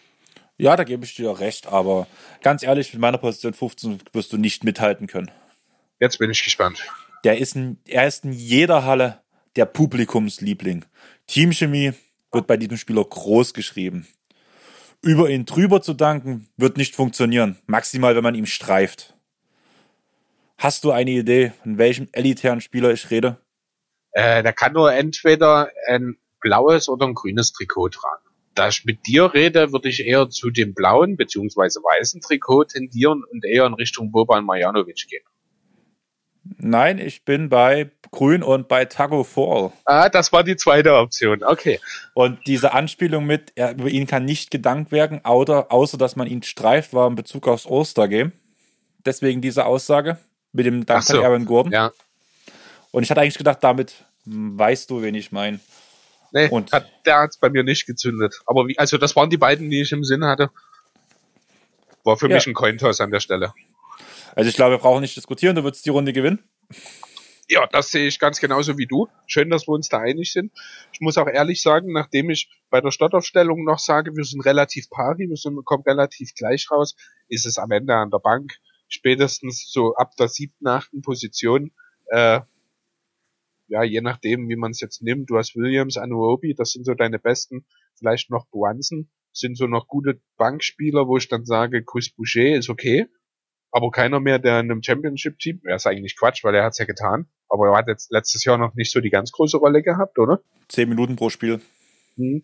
Ja, 0.57 0.75
da 0.75 0.83
gebe 0.83 1.05
ich 1.05 1.15
dir 1.15 1.39
recht, 1.39 1.67
aber 1.67 2.07
ganz 2.41 2.63
ehrlich, 2.63 2.93
mit 2.93 3.01
meiner 3.01 3.17
Position 3.17 3.53
15 3.53 4.01
wirst 4.11 4.33
du 4.33 4.37
nicht 4.37 4.63
mithalten 4.63 5.07
können. 5.07 5.31
Jetzt 5.99 6.19
bin 6.19 6.29
ich 6.31 6.43
gespannt. 6.43 6.85
Der 7.23 7.37
ist 7.37 7.55
in, 7.55 7.77
er 7.85 8.07
ist 8.07 8.23
in 8.23 8.33
jeder 8.33 8.85
Halle 8.85 9.21
der 9.59 9.65
Publikumsliebling. 9.65 10.85
Teamchemie 11.27 11.91
wird 12.31 12.47
bei 12.47 12.55
diesem 12.55 12.77
Spieler 12.77 13.03
groß 13.03 13.53
geschrieben. 13.53 14.07
Über 15.01 15.29
ihn 15.29 15.45
drüber 15.45 15.81
zu 15.81 15.93
danken, 15.93 16.47
wird 16.55 16.77
nicht 16.77 16.95
funktionieren. 16.95 17.57
Maximal, 17.67 18.15
wenn 18.15 18.23
man 18.23 18.35
ihm 18.35 18.45
streift. 18.45 19.15
Hast 20.57 20.85
du 20.85 20.91
eine 20.91 21.11
Idee, 21.11 21.51
von 21.61 21.77
welchem 21.77 22.07
elitären 22.13 22.61
Spieler 22.61 22.91
ich 22.91 23.11
rede? 23.11 23.37
Äh, 24.11 24.43
der 24.43 24.53
kann 24.53 24.71
nur 24.71 24.93
entweder 24.93 25.69
ein 25.87 26.15
blaues 26.39 26.87
oder 26.87 27.05
ein 27.05 27.13
grünes 27.13 27.51
Trikot 27.51 27.89
tragen. 27.89 28.23
Da 28.55 28.69
ich 28.69 28.85
mit 28.85 29.07
dir 29.07 29.33
rede, 29.33 29.73
würde 29.73 29.89
ich 29.89 30.05
eher 30.05 30.29
zu 30.29 30.51
dem 30.51 30.73
blauen 30.73 31.17
bzw. 31.17 31.79
weißen 31.81 32.21
Trikot 32.21 32.65
tendieren 32.65 33.25
und 33.29 33.43
eher 33.43 33.65
in 33.65 33.73
Richtung 33.73 34.11
Boban 34.11 34.45
Marjanovic 34.45 35.05
gehen. 35.09 35.23
Nein, 36.57 36.97
ich 36.97 37.23
bin 37.25 37.49
bei 37.49 37.91
Grün 38.11 38.41
und 38.41 38.67
bei 38.67 38.85
Tago 38.85 39.23
Fall. 39.23 39.71
Ah, 39.85 40.09
das 40.09 40.31
war 40.33 40.43
die 40.43 40.55
zweite 40.55 40.95
Option. 40.95 41.43
Okay. 41.43 41.79
Und 42.13 42.39
diese 42.47 42.73
Anspielung 42.73 43.25
mit, 43.25 43.51
er, 43.55 43.73
über 43.73 43.87
ihn 43.89 44.07
kann 44.07 44.25
nicht 44.25 44.49
gedankt 44.49 44.91
werden, 44.91 45.23
außer, 45.23 45.71
außer 45.71 45.97
dass 45.97 46.15
man 46.15 46.27
ihn 46.27 46.41
streift, 46.43 46.93
war 46.93 47.07
in 47.07 47.15
Bezug 47.15 47.47
aufs 47.47 47.67
All-Star-Game. 47.67 48.31
Deswegen 49.05 49.41
diese 49.41 49.65
Aussage 49.65 50.17
mit 50.51 50.65
dem 50.65 50.85
Dank 50.85 51.03
so, 51.03 51.19
an 51.19 51.25
Aaron 51.25 51.45
Gordon. 51.45 51.71
Ja. 51.71 51.91
Und 52.91 53.03
ich 53.03 53.11
hatte 53.11 53.21
eigentlich 53.21 53.37
gedacht, 53.37 53.59
damit 53.61 53.93
weißt 54.25 54.89
du, 54.89 55.01
wen 55.03 55.13
ich 55.15 55.31
meine. 55.31 55.59
Nee, 56.31 56.47
Und- 56.49 56.71
hat, 56.71 56.87
der 57.05 57.19
hat's 57.19 57.37
bei 57.37 57.49
mir 57.49 57.63
nicht 57.63 57.85
gezündet. 57.85 58.41
Aber 58.45 58.67
wie, 58.67 58.77
also 58.77 58.97
das 58.97 59.15
waren 59.15 59.29
die 59.29 59.37
beiden, 59.37 59.69
die 59.69 59.81
ich 59.81 59.91
im 59.91 60.03
Sinn 60.03 60.25
hatte. 60.25 60.49
War 62.03 62.17
für 62.17 62.27
Ja. 62.29 62.35
mich 62.35 62.47
ein 62.47 62.53
Cointoss 62.53 63.01
an 63.01 63.11
der 63.11 63.19
Stelle. 63.19 63.53
Also 64.35 64.49
ich 64.49 64.55
glaube, 64.55 64.75
wir 64.75 64.79
brauchen 64.79 65.01
nicht 65.01 65.15
diskutieren, 65.15 65.55
du 65.55 65.63
würdest 65.63 65.85
die 65.85 65.89
Runde 65.89 66.13
gewinnen. 66.13 66.39
Ja, 67.47 67.65
das 67.65 67.89
sehe 67.89 68.07
ich 68.07 68.19
ganz 68.19 68.39
genauso 68.39 68.77
wie 68.77 68.85
du. 68.85 69.07
Schön, 69.25 69.49
dass 69.49 69.67
wir 69.67 69.73
uns 69.73 69.89
da 69.89 69.99
einig 69.99 70.31
sind. 70.31 70.51
Ich 70.93 71.01
muss 71.01 71.17
auch 71.17 71.27
ehrlich 71.27 71.63
sagen, 71.63 71.91
nachdem 71.91 72.29
ich 72.29 72.49
bei 72.69 72.79
der 72.79 72.91
Startaufstellung 72.91 73.63
noch 73.63 73.79
sage, 73.79 74.15
wir 74.15 74.23
sind 74.23 74.45
relativ 74.45 74.89
pari, 74.89 75.27
wir 75.29 75.35
sind, 75.35 75.65
kommen 75.65 75.83
relativ 75.83 76.35
gleich 76.35 76.69
raus, 76.69 76.95
ist 77.27 77.47
es 77.47 77.57
am 77.57 77.71
Ende 77.71 77.95
an 77.95 78.11
der 78.11 78.19
Bank 78.19 78.53
spätestens 78.89 79.71
so 79.71 79.95
ab 79.95 80.15
der 80.17 80.27
siebten, 80.27 80.67
achten 80.67 81.01
Position, 81.01 81.71
äh, 82.07 82.41
ja, 83.67 83.83
je 83.83 84.01
nachdem, 84.01 84.49
wie 84.49 84.55
man 84.55 84.71
es 84.71 84.81
jetzt 84.81 85.01
nimmt. 85.03 85.29
Du 85.29 85.37
hast 85.37 85.55
Williams, 85.55 85.97
Anuobi, 85.97 86.55
das 86.55 86.71
sind 86.71 86.85
so 86.85 86.95
deine 86.95 87.19
besten, 87.19 87.65
vielleicht 87.95 88.31
noch 88.31 88.47
Buanzen, 88.47 89.09
sind 89.31 89.57
so 89.57 89.67
noch 89.67 89.87
gute 89.87 90.19
Bankspieler, 90.37 91.07
wo 91.07 91.17
ich 91.17 91.29
dann 91.29 91.45
sage, 91.45 91.83
Chris 91.83 92.09
Boucher 92.09 92.55
ist 92.55 92.69
okay, 92.69 93.07
aber 93.71 93.91
keiner 93.91 94.19
mehr, 94.19 94.39
der 94.39 94.59
in 94.59 94.71
einem 94.71 94.83
Championship-Team, 94.83 95.61
ja, 95.65 95.75
ist 95.75 95.87
eigentlich 95.87 96.17
Quatsch, 96.17 96.43
weil 96.43 96.55
er 96.55 96.63
hat's 96.63 96.77
ja 96.79 96.85
getan, 96.85 97.27
aber 97.49 97.67
er 97.69 97.77
hat 97.77 97.87
jetzt 97.87 98.11
letztes 98.11 98.43
Jahr 98.43 98.57
noch 98.57 98.73
nicht 98.75 98.91
so 98.91 98.99
die 98.99 99.09
ganz 99.09 99.31
große 99.31 99.57
Rolle 99.57 99.83
gehabt, 99.83 100.17
oder? 100.19 100.41
Zehn 100.67 100.89
Minuten 100.89 101.15
pro 101.15 101.29
Spiel. 101.29 101.61
Hm. 102.15 102.43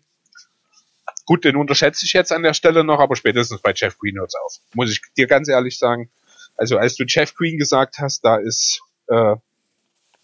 Gut, 1.24 1.44
den 1.44 1.56
unterschätze 1.56 2.06
ich 2.06 2.12
jetzt 2.12 2.32
an 2.32 2.44
der 2.44 2.54
Stelle 2.54 2.84
noch, 2.84 3.00
aber 3.00 3.16
spätestens 3.16 3.60
bei 3.60 3.72
Jeff 3.74 3.98
Green 3.98 4.16
hört's 4.18 4.36
auf. 4.36 4.58
Muss 4.74 4.92
ich 4.92 5.00
dir 5.16 5.26
ganz 5.26 5.48
ehrlich 5.48 5.76
sagen. 5.78 6.08
Also 6.56 6.78
als 6.78 6.94
du 6.94 7.04
Jeff 7.04 7.34
Green 7.34 7.58
gesagt 7.58 7.98
hast, 7.98 8.24
da 8.24 8.36
ist, 8.36 8.80
äh, 9.08 9.36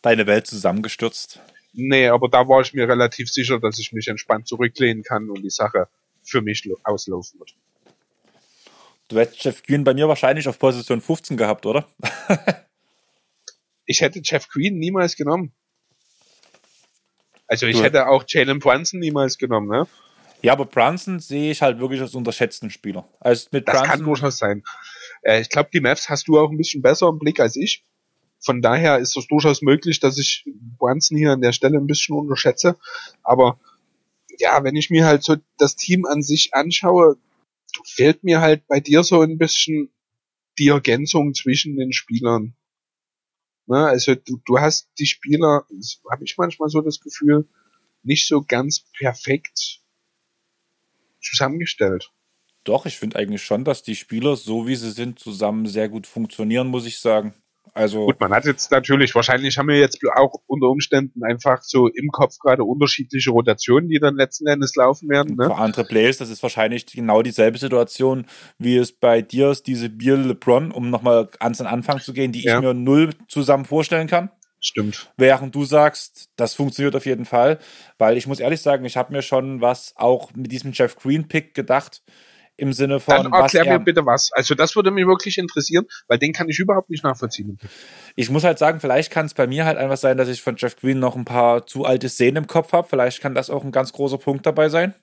Deine 0.00 0.26
Welt 0.26 0.46
zusammengestürzt. 0.46 1.40
nee, 1.72 2.06
aber 2.08 2.28
da 2.28 2.48
war 2.48 2.60
ich 2.60 2.72
mir 2.72 2.88
relativ 2.88 3.30
sicher, 3.30 3.58
dass 3.58 3.78
ich 3.78 3.92
mich 3.92 4.08
entspannt 4.08 4.46
zurücklehnen 4.46 5.02
kann 5.02 5.28
und 5.30 5.42
die 5.42 5.50
Sache 5.50 5.88
für 6.22 6.40
mich 6.40 6.68
auslaufen 6.84 7.40
wird. 7.40 7.54
Du 9.08 9.18
hättest 9.18 9.44
Jeff 9.44 9.62
Green 9.62 9.84
bei 9.84 9.94
mir 9.94 10.08
wahrscheinlich 10.08 10.48
auf 10.48 10.58
Position 10.58 11.00
15 11.00 11.36
gehabt, 11.36 11.66
oder? 11.66 11.86
Ich 13.84 14.00
hätte 14.00 14.20
Jeff 14.22 14.48
Green 14.48 14.78
niemals 14.78 15.16
genommen. 15.16 15.52
Also 17.46 17.66
ich 17.66 17.76
Du- 17.76 17.82
hätte 17.82 18.06
auch 18.08 18.24
Jalen 18.26 18.58
Brunson 18.58 19.00
niemals 19.00 19.36
genommen, 19.36 19.68
ne? 19.68 19.86
Ja, 20.40 20.52
aber 20.54 20.64
Brunson 20.64 21.20
sehe 21.20 21.52
ich 21.52 21.62
halt 21.62 21.78
wirklich 21.78 22.00
als 22.00 22.14
unterschätzten 22.14 22.70
Spieler. 22.70 23.06
Also 23.20 23.48
mit 23.52 23.68
Das 23.68 23.74
kann 23.76 23.88
Brunson, 23.90 24.04
durchaus 24.06 24.38
sein. 24.38 24.64
Äh, 25.22 25.40
ich 25.40 25.48
glaube, 25.50 25.70
die 25.72 25.80
Mavs 25.80 26.08
hast 26.08 26.26
du 26.26 26.38
auch 26.40 26.50
ein 26.50 26.56
bisschen 26.56 26.82
besser 26.82 27.08
im 27.08 27.18
Blick 27.18 27.38
als 27.38 27.54
ich. 27.56 27.84
Von 28.40 28.60
daher 28.60 28.98
ist 28.98 29.16
es 29.16 29.28
durchaus 29.28 29.62
möglich, 29.62 30.00
dass 30.00 30.18
ich 30.18 30.44
Brunson 30.78 31.16
hier 31.16 31.30
an 31.32 31.42
der 31.42 31.52
Stelle 31.52 31.78
ein 31.78 31.86
bisschen 31.86 32.16
unterschätze. 32.16 32.76
Aber 33.22 33.60
ja, 34.38 34.64
wenn 34.64 34.74
ich 34.74 34.90
mir 34.90 35.04
halt 35.06 35.22
so 35.22 35.36
das 35.58 35.76
Team 35.76 36.06
an 36.06 36.22
sich 36.22 36.54
anschaue, 36.54 37.16
fehlt 37.84 38.24
mir 38.24 38.40
halt 38.40 38.66
bei 38.66 38.80
dir 38.80 39.02
so 39.02 39.20
ein 39.20 39.38
bisschen 39.38 39.92
die 40.58 40.68
Ergänzung 40.68 41.34
zwischen 41.34 41.76
den 41.76 41.92
Spielern. 41.92 42.54
Ne, 43.66 43.86
also 43.86 44.14
du, 44.14 44.40
du 44.44 44.58
hast 44.58 44.88
die 44.98 45.06
Spieler, 45.06 45.66
habe 46.10 46.24
ich 46.24 46.36
manchmal 46.36 46.68
so 46.68 46.80
das 46.80 47.00
Gefühl, 47.00 47.48
nicht 48.02 48.26
so 48.26 48.42
ganz 48.42 48.80
perfekt 48.98 49.80
zusammengestellt. 51.20 52.12
doch, 52.64 52.86
ich 52.86 52.98
finde 52.98 53.18
eigentlich 53.18 53.42
schon, 53.42 53.64
dass 53.64 53.82
die 53.82 53.96
Spieler, 53.96 54.36
so 54.36 54.66
wie 54.66 54.76
sie 54.76 54.90
sind, 54.90 55.18
zusammen 55.18 55.66
sehr 55.66 55.88
gut 55.88 56.06
funktionieren, 56.06 56.68
muss 56.68 56.86
ich 56.86 56.98
sagen. 56.98 57.34
Also, 57.74 58.04
Gut, 58.06 58.20
man 58.20 58.32
hat 58.32 58.44
jetzt 58.44 58.70
natürlich, 58.70 59.14
wahrscheinlich 59.14 59.56
haben 59.56 59.68
wir 59.68 59.78
jetzt 59.78 59.98
auch 60.14 60.34
unter 60.46 60.68
Umständen 60.68 61.24
einfach 61.24 61.62
so 61.62 61.88
im 61.88 62.10
Kopf 62.10 62.38
gerade 62.38 62.64
unterschiedliche 62.64 63.30
Rotationen, 63.30 63.88
die 63.88 63.98
dann 63.98 64.14
letzten 64.16 64.46
Endes 64.46 64.76
laufen 64.76 65.08
werden. 65.08 65.36
für 65.36 65.48
Ne? 65.48 65.54
andere 65.54 65.84
Plays, 65.84 66.18
das 66.18 66.28
ist 66.28 66.42
wahrscheinlich 66.42 66.84
genau 66.86 67.22
dieselbe 67.22 67.56
Situation, 67.56 68.26
wie 68.58 68.76
es 68.76 68.92
bei 68.92 69.22
dir 69.22 69.50
ist, 69.50 69.66
diese 69.66 69.88
Bier 69.88 70.16
LeBron, 70.18 70.70
um 70.70 70.90
nochmal 70.90 71.28
ans 71.40 71.58
den 71.58 71.66
Anfang 71.66 72.00
zu 72.00 72.12
gehen, 72.12 72.32
die 72.32 72.42
Ja. 72.44 72.56
ich 72.56 72.62
mir 72.62 72.74
null 72.74 73.10
zusammen 73.28 73.64
vorstellen 73.64 74.06
kann. 74.06 74.30
Stimmt. 74.60 75.10
Während 75.16 75.54
du 75.54 75.64
sagst, 75.64 76.28
das 76.36 76.54
funktioniert 76.54 76.94
auf 76.94 77.06
jeden 77.06 77.24
Fall, 77.24 77.58
weil 77.98 78.16
ich 78.16 78.26
muss 78.26 78.38
ehrlich 78.38 78.60
sagen, 78.60 78.84
ich 78.84 78.96
habe 78.96 79.12
mir 79.12 79.22
schon 79.22 79.60
was 79.60 79.94
auch 79.96 80.32
mit 80.34 80.52
diesem 80.52 80.72
Jeff 80.72 80.94
Green 80.96 81.26
Pick 81.26 81.54
gedacht, 81.54 82.02
im 82.56 82.72
Sinne 82.72 83.00
von, 83.00 83.14
Dann 83.14 83.32
was 83.32 83.54
erklär 83.54 83.72
er, 83.72 83.78
mir 83.78 83.84
bitte 83.84 84.04
was. 84.06 84.30
Also 84.32 84.54
das 84.54 84.76
würde 84.76 84.90
mich 84.90 85.06
wirklich 85.06 85.38
interessieren, 85.38 85.86
weil 86.08 86.18
den 86.18 86.32
kann 86.32 86.48
ich 86.48 86.58
überhaupt 86.58 86.90
nicht 86.90 87.02
nachvollziehen. 87.02 87.58
ich 88.14 88.30
muss 88.30 88.44
halt 88.44 88.58
sagen, 88.58 88.80
vielleicht 88.80 89.10
kann 89.10 89.26
es 89.26 89.34
bei 89.34 89.46
mir 89.46 89.64
halt 89.64 89.78
einfach 89.78 89.96
sein, 89.96 90.16
dass 90.16 90.28
ich 90.28 90.42
von 90.42 90.56
Jeff 90.56 90.76
Green 90.76 90.98
noch 90.98 91.16
ein 91.16 91.24
paar 91.24 91.66
zu 91.66 91.84
alte 91.84 92.08
Szenen 92.08 92.36
im 92.36 92.46
Kopf 92.46 92.72
habe. 92.72 92.88
Vielleicht 92.88 93.20
kann 93.20 93.34
das 93.34 93.50
auch 93.50 93.64
ein 93.64 93.72
ganz 93.72 93.92
großer 93.92 94.18
Punkt 94.18 94.46
dabei 94.46 94.68
sein. 94.68 94.94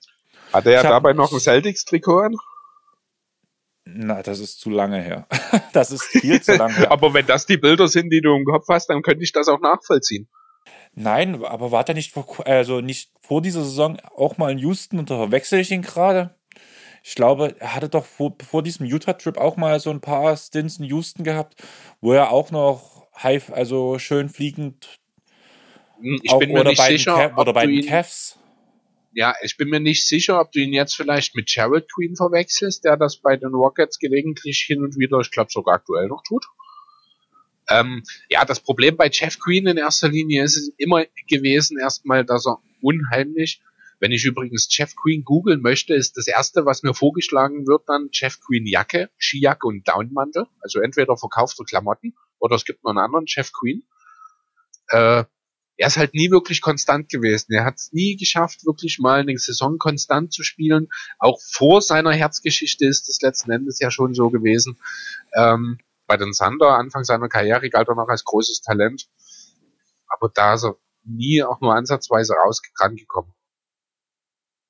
Hat 0.52 0.66
er 0.66 0.72
ja 0.72 0.82
dabei 0.82 1.12
noch 1.12 1.32
ein 1.32 1.40
Celtics-Trikot 1.40 2.20
an? 2.20 2.36
Na, 3.84 4.22
das 4.22 4.38
ist 4.38 4.60
zu 4.60 4.70
lange 4.70 5.00
her. 5.00 5.26
das 5.72 5.90
ist 5.90 6.04
viel 6.04 6.40
zu 6.40 6.56
lange 6.56 6.74
her. 6.74 6.90
Aber 6.92 7.14
wenn 7.14 7.26
das 7.26 7.46
die 7.46 7.56
Bilder 7.56 7.88
sind, 7.88 8.10
die 8.10 8.20
du 8.20 8.34
im 8.36 8.44
Kopf 8.44 8.66
hast, 8.68 8.88
dann 8.88 9.02
könnte 9.02 9.24
ich 9.24 9.32
das 9.32 9.48
auch 9.48 9.60
nachvollziehen. 9.60 10.28
Nein, 10.92 11.44
aber 11.44 11.70
war 11.70 11.84
der 11.84 11.94
nicht 11.94 12.12
vor, 12.12 12.26
also 12.46 12.80
nicht 12.80 13.12
vor 13.20 13.40
dieser 13.40 13.62
Saison 13.62 13.98
auch 14.16 14.38
mal 14.38 14.50
in 14.50 14.58
Houston 14.58 14.98
und 14.98 15.08
da 15.08 15.16
verwechsel 15.16 15.60
ich 15.60 15.70
ihn 15.70 15.82
gerade? 15.82 16.34
Ich 17.02 17.14
glaube, 17.14 17.54
er 17.58 17.74
hatte 17.74 17.88
doch 17.88 18.04
vor, 18.04 18.36
vor 18.46 18.62
diesem 18.62 18.86
Utah-Trip 18.86 19.36
auch 19.38 19.56
mal 19.56 19.80
so 19.80 19.90
ein 19.90 20.00
paar 20.00 20.36
Stints 20.36 20.78
in 20.78 20.84
Houston 20.84 21.24
gehabt, 21.24 21.62
wo 22.00 22.12
er 22.12 22.30
auch 22.30 22.50
noch 22.50 23.08
high, 23.22 23.52
also 23.52 23.98
schön 23.98 24.28
fliegend 24.28 25.00
Hm, 26.00 26.20
Ich 26.22 26.38
bin 26.38 26.52
mir 26.52 26.64
nicht 26.64 26.78
bei 26.78 26.88
den, 26.88 26.98
sicher, 26.98 27.38
oder 27.38 27.52
bei 27.52 27.66
den 27.66 27.76
ihn, 27.76 27.86
Cavs. 27.86 28.38
ja, 29.12 29.34
ich 29.42 29.56
bin 29.56 29.68
mir 29.68 29.80
nicht 29.80 30.06
sicher, 30.06 30.40
ob 30.40 30.52
du 30.52 30.60
ihn 30.60 30.72
jetzt 30.72 30.94
vielleicht 30.94 31.34
mit 31.34 31.54
Jared 31.54 31.86
Queen 31.92 32.16
verwechselst, 32.16 32.84
der 32.84 32.96
das 32.96 33.16
bei 33.18 33.36
den 33.36 33.50
Rockets 33.54 33.98
gelegentlich 33.98 34.64
hin 34.66 34.82
und 34.82 34.96
wieder, 34.98 35.20
ich 35.20 35.30
glaube 35.30 35.50
sogar 35.50 35.74
aktuell 35.76 36.08
noch 36.08 36.22
tut. 36.22 36.46
Ähm, 37.68 38.02
ja, 38.28 38.44
das 38.44 38.60
Problem 38.60 38.96
bei 38.96 39.08
Jeff 39.12 39.38
Green 39.38 39.66
in 39.66 39.76
erster 39.76 40.08
Linie 40.08 40.42
ist 40.42 40.56
es 40.56 40.72
immer 40.76 41.04
gewesen, 41.28 41.78
erstmal, 41.78 42.24
dass 42.24 42.46
er 42.46 42.58
unheimlich, 42.82 43.60
wenn 44.00 44.12
ich 44.12 44.24
übrigens 44.24 44.66
Jeff 44.70 44.96
Green 44.96 45.24
googeln 45.24 45.60
möchte, 45.60 45.94
ist 45.94 46.16
das 46.16 46.26
erste, 46.26 46.64
was 46.64 46.82
mir 46.82 46.94
vorgeschlagen 46.94 47.66
wird, 47.66 47.82
dann 47.86 48.08
Jeff 48.12 48.40
Green 48.40 48.66
Jacke, 48.66 49.10
Skijacke 49.18 49.66
und 49.66 49.86
Downmantel. 49.86 50.46
Also 50.60 50.80
entweder 50.80 51.16
verkauft 51.18 51.58
er 51.60 51.66
Klamotten 51.66 52.14
oder 52.38 52.56
es 52.56 52.64
gibt 52.64 52.82
noch 52.82 52.90
einen 52.90 52.98
anderen 52.98 53.26
Jeff 53.28 53.52
Green. 53.52 53.82
Äh, 54.88 55.24
er 55.76 55.86
ist 55.86 55.96
halt 55.96 56.14
nie 56.14 56.30
wirklich 56.30 56.60
konstant 56.60 57.10
gewesen. 57.10 57.52
Er 57.52 57.64
hat 57.64 57.76
es 57.76 57.92
nie 57.92 58.16
geschafft, 58.16 58.66
wirklich 58.66 58.98
mal 58.98 59.20
eine 59.20 59.36
Saison 59.38 59.78
konstant 59.78 60.32
zu 60.32 60.42
spielen. 60.42 60.88
Auch 61.18 61.38
vor 61.40 61.80
seiner 61.80 62.12
Herzgeschichte 62.12 62.86
ist 62.86 63.08
es 63.08 63.20
letzten 63.22 63.50
Endes 63.50 63.78
ja 63.80 63.90
schon 63.90 64.14
so 64.14 64.30
gewesen. 64.30 64.78
Ähm, 65.34 65.78
bei 66.06 66.16
den 66.16 66.32
Sander, 66.32 66.76
Anfang 66.76 67.04
seiner 67.04 67.28
Karriere, 67.28 67.70
galt 67.70 67.88
er 67.88 67.94
noch 67.94 68.08
als 68.08 68.24
großes 68.24 68.62
Talent. 68.62 69.08
Aber 70.08 70.30
da 70.34 70.54
ist 70.54 70.64
er 70.64 70.76
nie 71.04 71.42
auch 71.42 71.60
nur 71.60 71.74
ansatzweise 71.74 72.34
raus 72.34 72.60
rangekommen. 72.78 73.32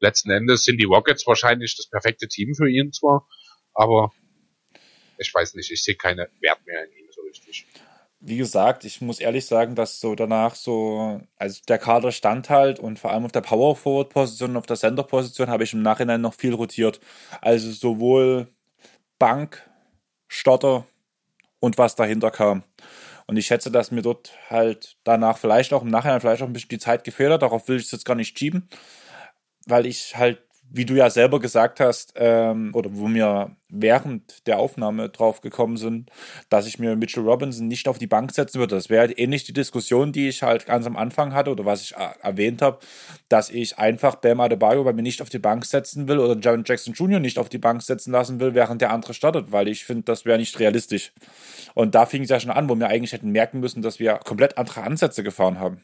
Letzten 0.00 0.30
Endes 0.30 0.64
sind 0.64 0.78
die 0.78 0.86
Rockets 0.86 1.26
wahrscheinlich 1.26 1.76
das 1.76 1.86
perfekte 1.86 2.26
Team 2.26 2.54
für 2.54 2.68
ihn 2.68 2.92
zwar, 2.92 3.26
aber 3.74 4.12
ich 5.18 5.32
weiß 5.32 5.54
nicht, 5.54 5.70
ich 5.70 5.84
sehe 5.84 5.94
keine 5.94 6.28
Wert 6.40 6.66
mehr 6.66 6.84
in 6.84 6.92
ihm 6.92 7.12
so 7.12 7.20
richtig. 7.22 7.66
Wie 8.22 8.36
gesagt, 8.36 8.84
ich 8.84 9.00
muss 9.00 9.20
ehrlich 9.20 9.46
sagen, 9.46 9.74
dass 9.74 10.00
so 10.00 10.14
danach 10.14 10.54
so, 10.54 11.20
also 11.36 11.60
der 11.68 11.78
Kader 11.78 12.12
stand 12.12 12.50
halt 12.50 12.78
und 12.78 12.98
vor 12.98 13.12
allem 13.12 13.24
auf 13.24 13.32
der 13.32 13.40
Power 13.40 13.76
Forward 13.76 14.10
Position 14.10 14.50
und 14.50 14.56
auf 14.58 14.66
der 14.66 14.76
Center 14.76 15.02
Position 15.02 15.48
habe 15.48 15.64
ich 15.64 15.72
im 15.72 15.82
Nachhinein 15.82 16.20
noch 16.20 16.34
viel 16.34 16.52
rotiert. 16.52 17.00
Also 17.40 17.70
sowohl 17.70 18.48
Bank, 19.18 19.62
Stotter 20.28 20.86
und 21.60 21.78
was 21.78 21.94
dahinter 21.94 22.30
kam. 22.30 22.62
Und 23.26 23.36
ich 23.36 23.46
schätze, 23.46 23.70
dass 23.70 23.90
mir 23.90 24.02
dort 24.02 24.32
halt 24.48 24.96
danach 25.04 25.38
vielleicht 25.38 25.72
auch 25.72 25.82
im 25.82 25.90
Nachhinein 25.90 26.20
vielleicht 26.20 26.42
auch 26.42 26.46
ein 26.46 26.52
bisschen 26.52 26.70
die 26.70 26.78
Zeit 26.78 27.04
gefehlt 27.04 27.32
hat. 27.32 27.42
Darauf 27.42 27.68
will 27.68 27.76
ich 27.76 27.84
es 27.84 27.92
jetzt 27.92 28.04
gar 28.04 28.16
nicht 28.16 28.38
schieben, 28.38 28.68
weil 29.70 29.86
ich 29.86 30.16
halt 30.16 30.42
wie 30.72 30.84
du 30.84 30.94
ja 30.94 31.10
selber 31.10 31.40
gesagt 31.40 31.80
hast, 31.80 32.12
ähm, 32.16 32.70
oder 32.74 32.90
wo 32.92 33.08
wir 33.08 33.56
während 33.68 34.46
der 34.46 34.58
Aufnahme 34.58 35.08
drauf 35.08 35.40
gekommen 35.40 35.76
sind, 35.76 36.10
dass 36.48 36.66
ich 36.66 36.78
mir 36.78 36.96
Mitchell 36.96 37.24
Robinson 37.24 37.66
nicht 37.66 37.88
auf 37.88 37.98
die 37.98 38.06
Bank 38.06 38.32
setzen 38.32 38.60
würde. 38.60 38.76
Das 38.76 38.88
wäre 38.88 39.00
halt 39.00 39.18
ähnlich 39.18 39.44
die 39.44 39.52
Diskussion, 39.52 40.12
die 40.12 40.28
ich 40.28 40.42
halt 40.42 40.66
ganz 40.66 40.86
am 40.86 40.96
Anfang 40.96 41.34
hatte 41.34 41.50
oder 41.50 41.64
was 41.64 41.82
ich 41.82 41.94
erwähnt 42.22 42.62
habe, 42.62 42.78
dass 43.28 43.50
ich 43.50 43.78
einfach 43.78 44.16
Bam 44.16 44.40
Adebayo 44.40 44.84
bei 44.84 44.92
mir 44.92 45.02
nicht 45.02 45.22
auf 45.22 45.28
die 45.28 45.38
Bank 45.38 45.64
setzen 45.64 46.06
will 46.06 46.18
oder 46.18 46.38
Jaron 46.40 46.64
Jackson 46.64 46.94
Jr. 46.94 47.20
nicht 47.20 47.38
auf 47.38 47.48
die 47.48 47.58
Bank 47.58 47.82
setzen 47.82 48.12
lassen 48.12 48.38
will, 48.38 48.54
während 48.54 48.80
der 48.80 48.92
andere 48.92 49.14
startet, 49.14 49.50
weil 49.50 49.68
ich 49.68 49.84
finde, 49.84 50.04
das 50.04 50.24
wäre 50.24 50.38
nicht 50.38 50.58
realistisch. 50.60 51.12
Und 51.74 51.94
da 51.94 52.06
fing 52.06 52.22
es 52.22 52.30
ja 52.30 52.38
schon 52.38 52.50
an, 52.50 52.68
wo 52.68 52.76
wir 52.76 52.88
eigentlich 52.88 53.12
hätten 53.12 53.30
merken 53.30 53.60
müssen, 53.60 53.82
dass 53.82 53.98
wir 53.98 54.14
komplett 54.18 54.56
andere 54.56 54.82
Ansätze 54.82 55.22
gefahren 55.24 55.58
haben. 55.58 55.82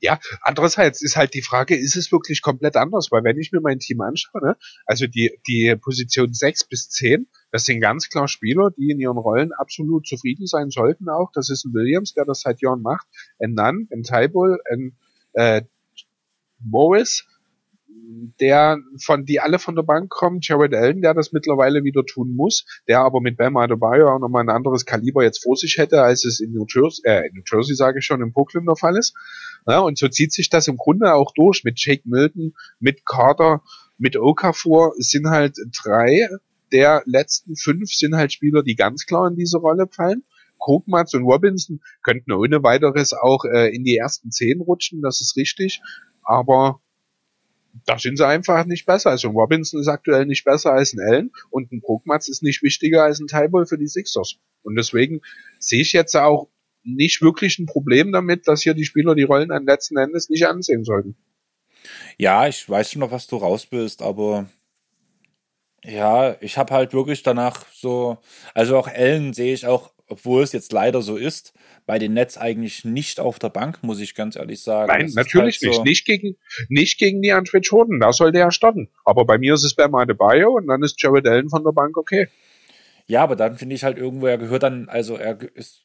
Ja, 0.00 0.20
andererseits 0.42 1.02
ist 1.02 1.16
halt 1.16 1.34
die 1.34 1.42
Frage, 1.42 1.76
ist 1.76 1.96
es 1.96 2.12
wirklich 2.12 2.40
komplett 2.42 2.76
anders? 2.76 3.08
Weil 3.10 3.24
wenn 3.24 3.38
ich 3.38 3.50
mir 3.50 3.60
mein 3.60 3.80
Team 3.80 4.00
anschaue, 4.00 4.42
ne, 4.42 4.56
also 4.86 5.06
die, 5.06 5.38
die 5.48 5.74
Position 5.76 6.32
6 6.32 6.68
bis 6.68 6.88
10, 6.88 7.26
das 7.50 7.64
sind 7.64 7.80
ganz 7.80 8.08
klar 8.08 8.28
Spieler, 8.28 8.70
die 8.70 8.90
in 8.90 9.00
ihren 9.00 9.18
Rollen 9.18 9.52
absolut 9.52 10.06
zufrieden 10.06 10.46
sein 10.46 10.70
sollten 10.70 11.08
auch. 11.08 11.30
Das 11.32 11.50
ist 11.50 11.64
ein 11.64 11.74
Williams, 11.74 12.14
der 12.14 12.24
das 12.24 12.42
seit 12.42 12.62
Jahren 12.62 12.82
macht, 12.82 13.06
ein 13.40 13.54
Nunn, 13.54 13.88
ein 13.92 14.04
Tybull, 14.04 14.60
ein 14.70 14.96
äh, 15.32 15.62
Morris, 16.60 17.26
der 18.40 18.78
von 19.02 19.24
die 19.24 19.40
alle 19.40 19.58
von 19.58 19.74
der 19.74 19.82
Bank 19.82 20.10
kommen, 20.10 20.40
Jared 20.40 20.74
Allen, 20.74 21.02
der 21.02 21.14
das 21.14 21.32
mittlerweile 21.32 21.84
wieder 21.84 22.04
tun 22.04 22.34
muss, 22.34 22.64
der 22.86 23.00
aber 23.00 23.20
mit 23.20 23.36
Bam 23.36 23.56
Adebayo 23.56 24.08
auch 24.08 24.18
nochmal 24.18 24.44
ein 24.44 24.48
anderes 24.54 24.86
Kaliber 24.86 25.22
jetzt 25.22 25.42
vor 25.42 25.56
sich 25.56 25.76
hätte, 25.78 26.02
als 26.02 26.24
es 26.24 26.40
in 26.40 26.52
New 26.52 26.64
Jersey, 26.68 27.02
äh, 27.04 27.28
in 27.28 27.34
New 27.34 27.42
Jersey 27.44 27.74
sage 27.74 27.98
ich 27.98 28.06
schon, 28.06 28.22
in 28.22 28.32
Brooklyn 28.32 28.66
der 28.66 28.76
Fall 28.76 28.96
ist. 28.96 29.14
Ja, 29.66 29.80
und 29.80 29.98
so 29.98 30.08
zieht 30.08 30.32
sich 30.32 30.48
das 30.48 30.68
im 30.68 30.76
Grunde 30.76 31.14
auch 31.14 31.32
durch 31.34 31.64
mit 31.64 31.82
Jake 31.82 32.02
Milton, 32.04 32.54
mit 32.80 33.04
Carter, 33.04 33.62
mit 33.98 34.16
Okafor. 34.16 34.94
Es 34.98 35.10
sind 35.10 35.28
halt 35.28 35.56
drei 35.82 36.28
der 36.72 37.02
letzten 37.06 37.56
fünf 37.56 37.92
sind 37.92 38.14
halt 38.14 38.32
Spieler, 38.32 38.62
die 38.62 38.74
ganz 38.74 39.06
klar 39.06 39.28
in 39.28 39.36
diese 39.36 39.58
Rolle 39.58 39.86
fallen. 39.90 40.24
Krugmatz 40.60 41.14
und 41.14 41.22
Robinson 41.22 41.80
könnten 42.02 42.32
ohne 42.32 42.62
weiteres 42.62 43.12
auch 43.12 43.44
äh, 43.44 43.74
in 43.74 43.84
die 43.84 43.96
ersten 43.96 44.30
zehn 44.30 44.60
rutschen, 44.60 45.02
das 45.02 45.20
ist 45.20 45.36
richtig. 45.36 45.80
Aber 46.22 46.80
da 47.86 47.98
sind 47.98 48.16
sie 48.16 48.26
einfach 48.26 48.64
nicht 48.64 48.84
besser. 48.84 49.10
Also 49.10 49.28
Robinson 49.28 49.80
ist 49.80 49.88
aktuell 49.88 50.26
nicht 50.26 50.44
besser 50.44 50.72
als 50.72 50.94
ein 50.94 51.00
Allen 51.00 51.30
und 51.50 51.70
ein 51.70 51.80
Krugmatz 51.80 52.28
ist 52.28 52.42
nicht 52.42 52.62
wichtiger 52.62 53.04
als 53.04 53.20
ein 53.20 53.28
Tybull 53.28 53.66
für 53.66 53.78
die 53.78 53.86
Sixers. 53.86 54.36
Und 54.62 54.74
deswegen 54.74 55.20
sehe 55.60 55.82
ich 55.82 55.92
jetzt 55.92 56.16
auch 56.16 56.48
nicht 56.82 57.22
wirklich 57.22 57.58
ein 57.58 57.66
Problem 57.66 58.12
damit, 58.12 58.48
dass 58.48 58.62
hier 58.62 58.74
die 58.74 58.84
Spieler 58.84 59.14
die 59.14 59.24
Rollen 59.24 59.50
an 59.50 59.66
letzten 59.66 59.96
Endes 59.96 60.30
nicht 60.30 60.46
ansehen 60.46 60.84
sollten. 60.84 61.16
Ja, 62.16 62.48
ich 62.48 62.68
weiß 62.68 62.92
schon 62.92 63.00
noch, 63.00 63.10
was 63.10 63.26
du 63.26 63.36
raus 63.36 63.66
bist, 63.66 64.02
aber 64.02 64.48
ja, 65.84 66.36
ich 66.40 66.58
habe 66.58 66.74
halt 66.74 66.92
wirklich 66.92 67.22
danach 67.22 67.66
so, 67.72 68.18
also 68.54 68.76
auch 68.76 68.88
Ellen 68.88 69.32
sehe 69.32 69.54
ich 69.54 69.66
auch, 69.66 69.92
obwohl 70.08 70.42
es 70.42 70.52
jetzt 70.52 70.72
leider 70.72 71.02
so 71.02 71.16
ist, 71.16 71.52
bei 71.86 71.98
den 71.98 72.14
Nets 72.14 72.36
eigentlich 72.36 72.84
nicht 72.84 73.20
auf 73.20 73.38
der 73.38 73.50
Bank, 73.50 73.82
muss 73.82 74.00
ich 74.00 74.14
ganz 74.14 74.36
ehrlich 74.36 74.62
sagen. 74.62 74.90
Nein, 74.90 75.06
das 75.06 75.14
natürlich 75.14 75.60
halt 75.62 75.74
so 75.74 75.82
nicht. 75.82 75.84
Nicht 75.84 76.04
gegen, 76.06 76.36
nicht 76.68 76.98
gegen 76.98 77.22
die 77.22 77.32
Andre 77.32 77.58
Jordan, 77.58 78.00
da 78.00 78.12
soll 78.12 78.32
der 78.32 78.42
ja 78.42 78.50
starten. 78.50 78.88
Aber 79.04 79.24
bei 79.24 79.38
mir 79.38 79.54
ist 79.54 79.64
es 79.64 79.74
Bam 79.74 79.94
Adebayo 79.94 80.54
und 80.56 80.66
dann 80.66 80.82
ist 80.82 81.00
Jared 81.00 81.26
Allen 81.26 81.48
von 81.48 81.62
der 81.62 81.72
Bank 81.72 81.96
okay. 81.96 82.28
Ja, 83.06 83.22
aber 83.22 83.36
dann 83.36 83.56
finde 83.56 83.74
ich 83.74 83.84
halt 83.84 83.96
irgendwo, 83.96 84.26
er 84.26 84.38
gehört 84.38 84.62
dann, 84.62 84.88
also 84.88 85.16
er 85.16 85.38
ist 85.54 85.84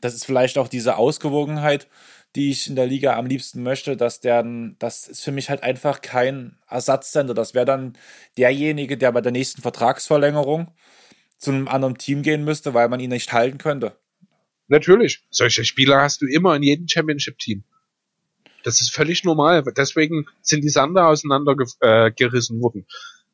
das 0.00 0.14
ist 0.14 0.24
vielleicht 0.24 0.58
auch 0.58 0.68
diese 0.68 0.96
Ausgewogenheit, 0.96 1.88
die 2.34 2.50
ich 2.50 2.68
in 2.68 2.76
der 2.76 2.86
Liga 2.86 3.16
am 3.16 3.26
liebsten 3.26 3.62
möchte, 3.62 3.96
dass 3.96 4.20
der, 4.20 4.44
das 4.78 5.08
ist 5.08 5.24
für 5.24 5.32
mich 5.32 5.48
halt 5.48 5.62
einfach 5.62 6.02
kein 6.02 6.58
Ersatzsender. 6.68 7.32
Das 7.32 7.54
wäre 7.54 7.64
dann 7.64 7.96
derjenige, 8.36 8.98
der 8.98 9.12
bei 9.12 9.22
der 9.22 9.32
nächsten 9.32 9.62
Vertragsverlängerung 9.62 10.70
zu 11.38 11.50
einem 11.50 11.68
anderen 11.68 11.96
Team 11.96 12.22
gehen 12.22 12.44
müsste, 12.44 12.74
weil 12.74 12.88
man 12.88 13.00
ihn 13.00 13.10
nicht 13.10 13.32
halten 13.32 13.58
könnte. 13.58 13.96
Natürlich. 14.68 15.24
Solche 15.30 15.64
Spieler 15.64 16.00
hast 16.00 16.20
du 16.20 16.26
immer 16.26 16.56
in 16.56 16.62
jedem 16.62 16.88
Championship-Team. 16.88 17.64
Das 18.64 18.80
ist 18.80 18.92
völlig 18.92 19.24
normal. 19.24 19.62
Deswegen 19.76 20.26
sind 20.42 20.62
die 20.62 20.68
Sander 20.68 21.06
auseinandergerissen 21.06 22.58
äh, 22.58 22.60
worden. 22.60 22.86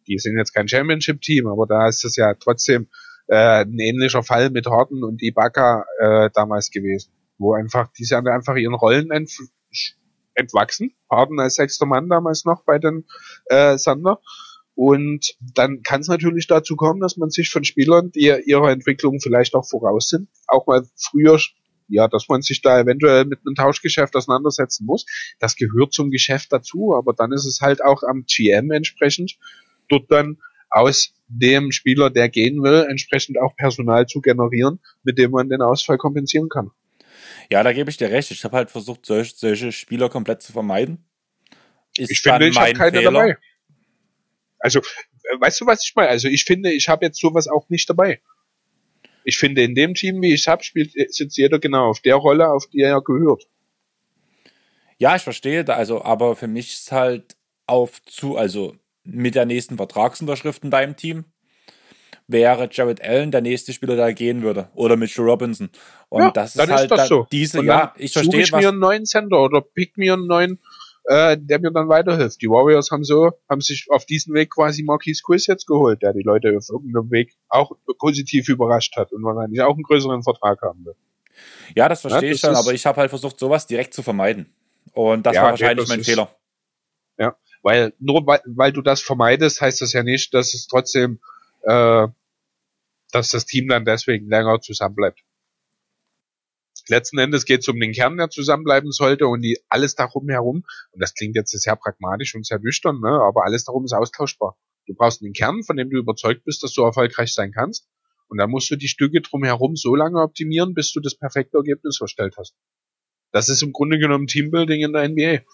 Die 0.06 0.18
sind 0.18 0.36
jetzt 0.36 0.52
kein 0.52 0.68
Championship-Team, 0.68 1.47
aber 1.47 1.66
da 1.66 1.89
ist 1.89 2.05
es 2.05 2.16
ja 2.16 2.34
trotzdem 2.34 2.89
äh, 3.32 3.64
ein 3.64 3.78
ähnlicher 3.78 4.22
Fall 4.22 4.50
mit 4.50 4.66
Horton 4.66 5.02
und 5.02 5.22
Ibaka 5.22 5.86
äh, 5.98 6.28
damals 6.34 6.70
gewesen, 6.70 7.12
wo 7.38 7.54
einfach 7.54 7.90
die 7.98 8.04
sind 8.04 8.28
einfach 8.28 8.56
ihren 8.56 8.74
Rollen 8.74 9.10
ent 9.10 9.32
entwachsen. 10.34 10.94
Harden 11.10 11.40
als 11.40 11.54
sechster 11.54 11.86
Mann 11.86 12.10
damals 12.10 12.44
noch 12.44 12.62
bei 12.64 12.78
den 12.78 13.06
äh, 13.46 13.78
Sander. 13.78 14.20
Und 14.74 15.34
dann 15.40 15.82
kann 15.82 16.02
es 16.02 16.09
natürlich 16.09 16.46
dazu 16.46 16.76
kommen, 16.76 17.00
dass 17.00 17.16
man 17.16 17.30
sich 17.30 17.50
von 17.50 17.64
Spielern, 17.64 18.10
die 18.10 18.34
ihrer 18.44 18.70
Entwicklung 18.70 19.20
vielleicht 19.20 19.54
auch 19.54 19.66
voraus 19.66 20.09
sind, 20.09 20.28
auch 20.46 20.66
mal 20.66 20.86
früher, 20.96 21.38
ja, 21.88 22.09
dass 22.09 22.28
man 22.28 22.42
sich 22.42 22.60
da 22.60 22.80
eventuell 22.80 23.24
mit 23.24 23.40
einem 23.46 23.54
Tauschgeschäft 23.54 24.14
auseinandersetzen 24.14 24.84
muss. 24.84 25.06
Das 25.38 25.56
gehört 25.56 25.94
zum 25.94 26.10
Geschäft 26.10 26.52
dazu, 26.52 26.94
aber 26.94 27.14
dann 27.14 27.32
ist 27.32 27.46
es 27.46 27.60
halt 27.62 27.82
auch 27.82 28.02
am 28.02 28.24
GM 28.26 28.70
entsprechend, 28.70 29.38
dort 29.88 30.10
dann 30.10 30.38
aus 30.70 31.14
dem 31.38 31.72
Spieler, 31.72 32.10
der 32.10 32.28
gehen 32.28 32.62
will, 32.62 32.86
entsprechend 32.88 33.38
auch 33.38 33.56
Personal 33.56 34.06
zu 34.06 34.20
generieren, 34.20 34.80
mit 35.02 35.18
dem 35.18 35.30
man 35.30 35.48
den 35.48 35.62
Ausfall 35.62 35.98
kompensieren 35.98 36.48
kann. 36.48 36.70
Ja, 37.50 37.62
da 37.62 37.72
gebe 37.72 37.90
ich 37.90 37.96
dir 37.96 38.10
recht. 38.10 38.30
Ich 38.30 38.44
habe 38.44 38.56
halt 38.56 38.70
versucht, 38.70 39.06
solche, 39.06 39.34
solche 39.34 39.72
Spieler 39.72 40.09
komplett 40.09 40.42
zu 40.42 40.52
vermeiden. 40.52 41.04
Ist 41.96 42.10
ich 42.10 42.20
finde, 42.22 42.48
ich 42.48 42.59
habe 42.59 42.72
keine 42.72 42.98
Fehler. 42.98 43.10
dabei. 43.10 43.36
Also, 44.59 44.78
äh, 44.78 45.40
weißt 45.40 45.60
du, 45.60 45.66
was 45.66 45.84
ich 45.84 45.94
meine? 45.94 46.09
Also, 46.09 46.28
ich 46.28 46.44
finde, 46.44 46.72
ich 46.72 46.88
habe 46.88 47.04
jetzt 47.04 47.20
sowas 47.20 47.48
auch 47.48 47.68
nicht 47.68 47.88
dabei. 47.88 48.20
Ich 49.24 49.38
finde, 49.38 49.62
in 49.62 49.74
dem 49.74 49.94
Team, 49.94 50.20
wie 50.22 50.34
ich 50.34 50.48
habe, 50.48 50.64
spielt 50.64 50.92
sitzt 50.92 51.36
jeder 51.36 51.59
genau 51.59 51.90
auf 51.90 52.00
der 52.00 52.16
Rolle, 52.16 52.48
auf 52.48 52.66
die 52.68 52.80
er 52.80 53.00
gehört. 53.02 53.46
Ja, 54.98 55.16
ich 55.16 55.22
verstehe, 55.22 55.68
also, 55.68 56.02
aber 56.02 56.36
für 56.36 56.48
mich 56.48 56.72
ist 56.72 56.92
halt 56.92 57.36
auf 57.66 58.02
zu, 58.04 58.36
also 58.36 58.76
mit 59.04 59.34
der 59.34 59.46
nächsten 59.46 59.76
Vertragsunterschrift 59.76 60.64
in 60.64 60.70
deinem 60.70 60.96
Team 60.96 61.24
wäre 62.28 62.68
Jared 62.70 63.02
Allen 63.02 63.30
der 63.30 63.40
nächste 63.40 63.72
Spieler, 63.72 63.96
der 63.96 64.14
gehen 64.14 64.42
würde. 64.42 64.68
Oder 64.74 64.96
Mitchell 64.96 65.24
Robinson. 65.24 65.70
Und 66.08 66.22
ja, 66.22 66.30
das 66.30 66.56
ist 66.56 66.70
halt 66.70 66.90
ist 66.90 66.90
das 66.90 67.08
so. 67.08 67.26
diese, 67.30 67.62
ja, 67.62 67.94
ich 67.96 68.12
verstehe. 68.12 68.42
ich 68.42 68.52
mir 68.52 68.68
einen 68.68 68.78
neuen 68.78 69.04
Center 69.04 69.40
oder 69.40 69.60
pick 69.60 69.96
mir 69.96 70.14
einen 70.14 70.26
neuen, 70.26 70.58
äh, 71.04 71.36
der 71.38 71.60
mir 71.60 71.72
dann 71.72 71.88
weiterhilft. 71.88 72.40
Die 72.42 72.48
Warriors 72.48 72.90
haben 72.90 73.04
so, 73.04 73.32
haben 73.48 73.60
sich 73.60 73.86
auf 73.90 74.06
diesen 74.06 74.34
Weg 74.34 74.50
quasi 74.50 74.82
Marquis 74.82 75.22
Quiz 75.22 75.46
jetzt 75.46 75.66
geholt, 75.66 76.02
der 76.02 76.12
die 76.12 76.22
Leute 76.22 76.56
auf 76.56 76.68
irgendeinem 76.70 77.10
Weg 77.10 77.34
auch 77.48 77.72
positiv 77.98 78.48
überrascht 78.48 78.96
hat 78.96 79.12
und 79.12 79.22
wahrscheinlich 79.22 79.60
auch 79.62 79.74
einen 79.74 79.82
größeren 79.82 80.22
Vertrag 80.22 80.60
haben 80.62 80.84
will. 80.84 80.94
Ja, 81.74 81.88
das 81.88 82.02
verstehe 82.02 82.28
ja, 82.28 82.28
das 82.28 82.36
ich 82.36 82.40
schon, 82.40 82.54
aber 82.54 82.72
ich 82.72 82.86
habe 82.86 83.00
halt 83.00 83.10
versucht, 83.10 83.38
sowas 83.38 83.66
direkt 83.66 83.94
zu 83.94 84.02
vermeiden. 84.02 84.54
Und 84.92 85.24
das 85.24 85.34
ja, 85.34 85.42
war 85.42 85.50
wahrscheinlich 85.52 85.86
das 85.86 85.96
mein 85.96 86.04
Fehler. 86.04 86.28
Ja, 87.18 87.36
weil 87.62 87.94
nur 87.98 88.26
weil, 88.26 88.40
weil 88.44 88.72
du 88.72 88.82
das 88.82 89.01
vermeidest, 89.01 89.60
heißt 89.60 89.80
das 89.80 89.93
ja 89.93 90.02
nicht, 90.02 90.34
dass 90.34 90.55
es 90.55 90.66
trotzdem, 90.66 91.20
äh, 91.62 92.09
dass 93.12 93.30
das 93.30 93.47
Team 93.47 93.68
dann 93.68 93.84
deswegen 93.84 94.28
länger 94.28 94.60
zusammenbleibt. 94.60 95.20
Letzten 96.89 97.18
Endes 97.18 97.44
geht 97.44 97.60
es 97.60 97.68
um 97.68 97.78
den 97.78 97.93
Kern, 97.93 98.16
der 98.16 98.28
zusammenbleiben 98.28 98.90
sollte 98.90 99.28
und 99.28 99.43
die 99.43 99.60
alles 99.68 99.94
darum 99.94 100.28
herum, 100.28 100.64
und 100.90 101.01
das 101.01 101.14
klingt 101.14 101.36
jetzt 101.36 101.51
sehr 101.51 101.76
pragmatisch 101.76 102.34
und 102.34 102.44
sehr 102.44 102.59
nüchtern, 102.59 103.01
ne, 103.01 103.20
aber 103.22 103.44
alles 103.44 103.64
darum 103.64 103.84
ist 103.84 103.93
austauschbar. 103.93 104.56
Du 104.86 104.94
brauchst 104.94 105.22
einen 105.22 105.32
Kern, 105.32 105.62
von 105.62 105.76
dem 105.76 105.90
du 105.90 105.98
überzeugt 105.98 106.44
bist, 106.44 106.62
dass 106.62 106.72
du 106.72 106.82
erfolgreich 106.82 107.32
sein 107.32 107.52
kannst. 107.52 107.89
Und 108.28 108.39
dann 108.39 108.51
musst 108.51 108.70
du 108.70 108.76
die 108.76 108.89
Stücke 108.89 109.20
drumherum 109.20 109.76
so 109.76 109.94
lange 109.94 110.20
optimieren, 110.20 110.74
bis 110.74 110.93
du 110.93 111.01
das 111.01 111.14
perfekte 111.14 111.59
Ergebnis 111.59 111.98
verstellt 111.98 112.34
hast. 112.36 112.55
Das 113.30 113.48
ist 113.48 113.62
im 113.62 113.72
Grunde 113.72 113.98
genommen 113.98 114.26
Teambuilding 114.26 114.82
in 114.82 114.93
der 114.93 115.09
NBA. 115.09 115.44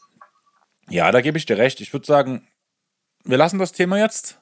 Ja, 0.90 1.10
da 1.10 1.20
gebe 1.20 1.38
ich 1.38 1.46
dir 1.46 1.58
recht. 1.58 1.80
Ich 1.80 1.92
würde 1.92 2.06
sagen, 2.06 2.46
wir 3.24 3.36
lassen 3.36 3.58
das 3.58 3.72
Thema 3.72 3.98
jetzt, 3.98 4.40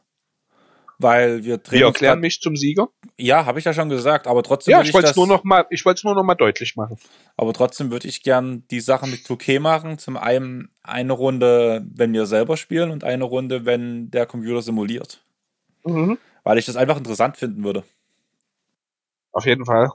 weil 0.99 1.45
wir 1.45 1.59
drehen. 1.59 1.81
Wir 1.81 1.87
erklären 1.87 2.21
mich 2.21 2.41
zum 2.41 2.57
Sieger. 2.57 2.89
Ja, 3.19 3.47
habe 3.47 3.59
ich 3.59 3.65
ja 3.65 3.75
schon 3.75 3.89
gesagt, 3.89 4.27
aber 4.27 4.43
trotzdem. 4.43 4.73
Ja, 4.73 4.83
ich 4.83 4.95
wollte 4.95 5.11
es 5.11 5.17
nur 5.17 5.27
noch 5.27 5.45
mal, 5.45 5.67
ich 5.71 5.85
wollte 5.85 5.99
es 5.99 6.05
nur 6.05 6.15
noch 6.15 6.23
mal 6.23 6.35
deutlich 6.35 6.77
machen. 6.77 6.99
Aber 7.37 7.53
trotzdem 7.53 7.91
würde 7.91 8.09
ich 8.09 8.23
gern 8.23 8.65
die 8.71 8.81
Sache 8.81 9.07
mit 9.07 9.21
2K 9.21 9.61
machen. 9.61 9.99
Zum 9.99 10.17
einen 10.17 10.71
eine 10.83 11.13
Runde, 11.13 11.85
wenn 11.95 12.13
wir 12.13 12.27
selber 12.27 12.57
spielen 12.57 12.91
und 12.91 13.05
eine 13.05 13.25
Runde, 13.25 13.65
wenn 13.65 14.11
der 14.11 14.27
Computer 14.27 14.63
simuliert. 14.63 15.25
Mhm. 15.85 16.19
Weil 16.45 16.59
ich 16.59 16.67
das 16.67 16.77
einfach 16.77 16.97
interessant 16.97 17.37
finden 17.37 17.65
würde. 17.65 17.83
Auf 19.33 19.45
jeden 19.45 19.65
Fall. 19.67 19.91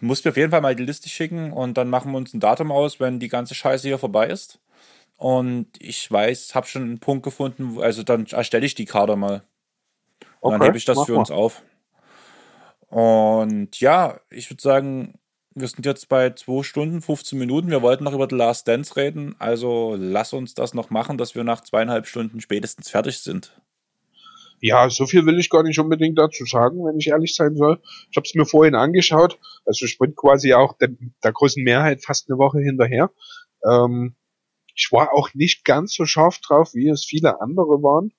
Muss 0.00 0.24
mir 0.24 0.30
auf 0.30 0.36
jeden 0.36 0.50
Fall 0.50 0.62
mal 0.62 0.74
die 0.74 0.84
Liste 0.84 1.10
schicken 1.10 1.52
und 1.52 1.76
dann 1.76 1.90
machen 1.90 2.12
wir 2.12 2.18
uns 2.18 2.32
ein 2.32 2.40
Datum 2.40 2.72
aus, 2.72 2.98
wenn 3.00 3.20
die 3.20 3.28
ganze 3.28 3.54
Scheiße 3.54 3.86
hier 3.86 3.98
vorbei 3.98 4.28
ist. 4.28 4.58
Und 5.20 5.66
ich 5.78 6.10
weiß, 6.10 6.54
habe 6.54 6.66
schon 6.66 6.80
einen 6.80 6.98
Punkt 6.98 7.22
gefunden, 7.22 7.78
also 7.78 8.02
dann 8.02 8.24
erstelle 8.24 8.64
ich 8.64 8.74
die 8.74 8.86
Karte 8.86 9.16
mal. 9.16 9.42
Und 10.40 10.54
okay, 10.54 10.58
dann 10.58 10.62
hebe 10.62 10.78
ich 10.78 10.86
das 10.86 11.04
für 11.04 11.12
mal. 11.12 11.18
uns 11.18 11.30
auf. 11.30 11.62
Und 12.88 13.78
ja, 13.80 14.18
ich 14.30 14.50
würde 14.50 14.62
sagen, 14.62 15.18
wir 15.54 15.68
sind 15.68 15.84
jetzt 15.84 16.08
bei 16.08 16.30
2 16.30 16.62
Stunden, 16.62 17.02
15 17.02 17.38
Minuten. 17.38 17.68
Wir 17.70 17.82
wollten 17.82 18.04
noch 18.04 18.14
über 18.14 18.28
The 18.30 18.36
Last 18.36 18.66
Dance 18.66 18.96
reden. 18.96 19.36
Also 19.38 19.94
lass 19.98 20.32
uns 20.32 20.54
das 20.54 20.72
noch 20.72 20.88
machen, 20.88 21.18
dass 21.18 21.34
wir 21.34 21.44
nach 21.44 21.60
zweieinhalb 21.60 22.06
Stunden 22.06 22.40
spätestens 22.40 22.88
fertig 22.88 23.18
sind. 23.18 23.60
Ja, 24.62 24.88
so 24.88 25.04
viel 25.04 25.26
will 25.26 25.38
ich 25.38 25.50
gar 25.50 25.64
nicht 25.64 25.78
unbedingt 25.78 26.18
dazu 26.18 26.46
sagen, 26.46 26.82
wenn 26.86 26.98
ich 26.98 27.08
ehrlich 27.08 27.34
sein 27.34 27.56
soll. 27.56 27.78
Ich 28.10 28.16
habe 28.16 28.24
es 28.26 28.34
mir 28.34 28.46
vorhin 28.46 28.74
angeschaut. 28.74 29.38
Also 29.66 29.84
ich 29.84 29.98
bin 29.98 30.14
quasi 30.14 30.54
auch 30.54 30.78
der, 30.78 30.88
der 31.22 31.32
großen 31.32 31.62
Mehrheit 31.62 32.02
fast 32.02 32.30
eine 32.30 32.38
Woche 32.38 32.60
hinterher. 32.60 33.10
Ähm, 33.70 34.14
ich 34.80 34.90
war 34.92 35.12
auch 35.12 35.34
nicht 35.34 35.64
ganz 35.66 35.94
so 35.94 36.06
scharf 36.06 36.38
drauf, 36.38 36.74
wie 36.74 36.88
es 36.88 37.04
viele 37.04 37.40
andere 37.42 37.82
waren. 37.82 38.12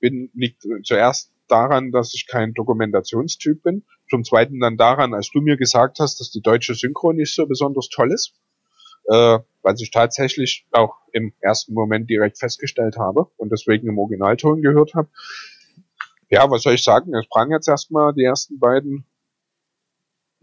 Bin 0.00 0.30
liegt 0.32 0.66
zuerst 0.82 1.30
daran, 1.46 1.92
dass 1.92 2.14
ich 2.14 2.26
kein 2.26 2.54
Dokumentationstyp 2.54 3.62
bin. 3.62 3.84
Zum 4.08 4.24
zweiten 4.24 4.60
dann 4.60 4.78
daran, 4.78 5.12
als 5.12 5.30
du 5.30 5.42
mir 5.42 5.58
gesagt 5.58 5.98
hast, 6.00 6.20
dass 6.20 6.30
die 6.30 6.40
deutsche 6.40 6.74
Synchro 6.74 7.12
nicht 7.12 7.34
so 7.34 7.46
besonders 7.46 7.90
toll 7.90 8.12
ist. 8.12 8.32
Äh, 9.10 9.40
was 9.62 9.80
ich 9.82 9.90
tatsächlich 9.90 10.66
auch 10.72 10.96
im 11.12 11.34
ersten 11.40 11.74
Moment 11.74 12.08
direkt 12.08 12.38
festgestellt 12.38 12.96
habe 12.96 13.30
und 13.36 13.52
deswegen 13.52 13.86
im 13.86 13.98
Originalton 13.98 14.62
gehört 14.62 14.94
habe 14.94 15.10
ja, 16.30 16.50
was 16.50 16.62
soll 16.62 16.74
ich 16.74 16.82
sagen? 16.82 17.14
Es 17.14 17.28
prang 17.28 17.50
jetzt 17.50 17.68
erstmal 17.68 18.12
die 18.12 18.24
ersten 18.24 18.58
beiden, 18.58 19.04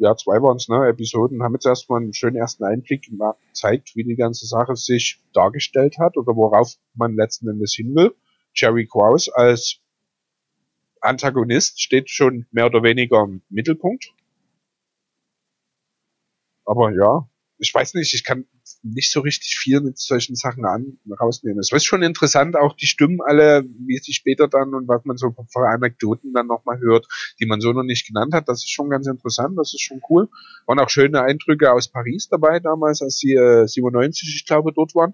ja, 0.02 0.16
zwei 0.16 0.42
waren 0.42 0.58
es, 0.58 0.68
ne, 0.68 0.88
Episoden, 0.88 1.44
haben 1.44 1.54
jetzt 1.54 1.68
erstmal 1.68 2.02
einen 2.02 2.14
schönen 2.14 2.36
ersten 2.36 2.64
Einblick 2.64 3.04
gemacht, 3.04 3.38
zeigt, 3.54 3.96
wie 3.96 4.04
die 4.04 4.16
ganze 4.16 4.48
Sache 4.48 4.76
sich 4.76 5.22
dargestellt 5.32 6.00
hat 6.00 6.18
oder 6.18 6.36
worauf 6.36 6.74
man 6.96 7.16
letzten 7.16 7.48
Endes 7.48 7.76
hin 7.76 7.94
will. 7.94 8.16
Jerry 8.56 8.88
Krause 8.88 9.32
als 9.36 9.80
Antagonist 11.02 11.80
steht 11.80 12.10
schon 12.10 12.48
mehr 12.52 12.66
oder 12.66 12.82
weniger 12.82 13.24
im 13.24 13.44
Mittelpunkt. 13.50 14.12
Aber 16.66 16.92
ja, 16.92 17.30
ich 17.60 17.72
weiß 17.72 17.94
nicht, 17.94 18.14
ich 18.16 18.24
kann 18.24 18.48
nicht 18.84 19.12
so 19.12 19.20
richtig 19.22 19.58
viel 19.58 19.82
mit 19.82 19.98
solchen 20.00 20.36
Sachen 20.36 20.66
an, 20.66 20.98
rausnehmen. 21.20 21.60
Es 21.60 21.72
ist 21.72 21.86
schon 21.86 22.04
interessant, 22.04 22.56
auch 22.56 22.76
die 22.76 22.88
Stimmen 22.88 23.20
alle, 23.22 23.64
wie 23.80 23.98
sie 23.98 24.14
später 24.14 24.48
dann 24.48 24.74
und 24.74 24.88
was 24.88 25.06
man 25.06 25.18
so 25.18 25.32
von 25.32 25.64
Anekdoten 25.64 26.34
dann 26.34 26.48
nochmal 26.48 26.80
hört, 26.80 27.08
die 27.40 27.46
man 27.46 27.62
so 27.62 27.74
noch 27.74 27.84
nicht 27.84 28.08
genannt 28.08 28.34
hat. 28.34 28.48
Das 28.48 28.60
ist 28.60 28.72
schon 28.72 28.90
ganz 28.90 29.08
interessant, 29.08 29.58
das 29.58 29.74
ist 29.74 29.82
schon 29.82 30.02
cool. 30.10 30.30
Waren 30.66 30.80
auch 30.80 30.90
schöne 30.90 31.22
Eindrücke 31.22 31.72
aus 31.72 31.90
Paris 31.90 32.28
dabei 32.30 32.60
damals, 32.60 33.02
als 33.02 33.18
sie 33.18 33.34
äh, 33.34 33.68
97, 33.68 34.34
ich 34.36 34.46
glaube, 34.46 34.72
dort 34.74 34.96
waren. 34.96 35.14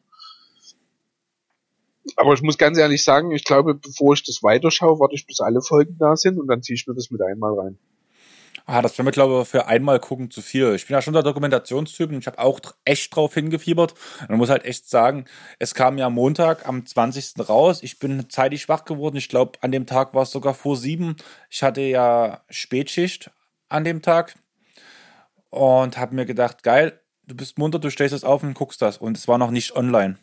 Aber 2.16 2.34
ich 2.34 2.42
muss 2.42 2.58
ganz 2.58 2.78
ehrlich 2.78 3.04
sagen, 3.04 3.32
ich 3.32 3.44
glaube, 3.44 3.76
bevor 3.76 4.14
ich 4.14 4.24
das 4.24 4.42
weiterschaue, 4.42 5.00
warte 5.00 5.16
ich 5.16 5.28
bis 5.28 5.42
alle 5.42 5.62
Folgen 5.62 5.98
da 6.00 6.16
sind 6.16 6.40
und 6.40 6.48
dann 6.48 6.64
ziehe 6.64 6.76
ich 6.76 6.88
mir 6.88 6.96
das 6.96 7.12
mit 7.12 7.22
einmal 7.22 7.60
rein. 7.60 7.78
Ah, 8.70 8.82
das 8.82 8.98
wäre 8.98 9.06
mir, 9.06 9.12
glaube 9.12 9.42
ich, 9.42 9.48
für 9.48 9.68
einmal 9.68 9.98
gucken 10.02 10.30
zu 10.30 10.42
viel. 10.42 10.76
Ich 10.76 10.88
bin 10.88 10.94
ja 10.94 11.02
schon 11.02 11.14
der 11.14 11.24
Dokumentationstyp 11.24 12.12
und 12.12 12.18
ich 12.18 12.28
habe 12.28 12.38
auch 12.40 12.60
echt 12.84 13.16
drauf 13.16 13.34
hingefiebert. 13.34 13.94
Und 14.22 14.30
man 14.32 14.40
muss 14.40 14.50
halt 14.50 14.66
echt 14.66 14.90
sagen, 14.90 15.24
es 15.58 15.74
kam 15.74 15.98
ja 15.98 16.10
Montag 16.10 16.68
am 16.68 16.86
20. 16.86 17.48
raus. 17.48 17.82
Ich 17.82 17.98
bin 17.98 18.30
zeitig 18.30 18.68
wach 18.68 18.84
geworden. 18.84 19.16
Ich 19.16 19.30
glaube, 19.30 19.58
an 19.62 19.72
dem 19.72 19.86
Tag 19.86 20.14
war 20.14 20.24
es 20.24 20.32
sogar 20.32 20.54
vor 20.54 20.76
sieben. 20.76 21.16
Ich 21.50 21.64
hatte 21.64 21.80
ja 21.80 22.42
Spätschicht 22.50 23.32
an 23.70 23.86
dem 23.86 24.02
Tag 24.02 24.36
und 25.50 25.98
habe 25.98 26.16
mir 26.16 26.26
gedacht, 26.26 26.62
geil, 26.62 27.00
du 27.26 27.36
bist 27.36 27.58
munter, 27.58 27.80
du 27.80 27.90
stehst 27.90 28.12
jetzt 28.12 28.26
auf 28.26 28.44
und 28.44 28.54
guckst 28.54 28.82
das. 28.82 28.98
Und 28.98 29.16
es 29.16 29.30
war 29.30 29.38
noch 29.38 29.52
nicht 29.52 29.78
online. 29.78 30.18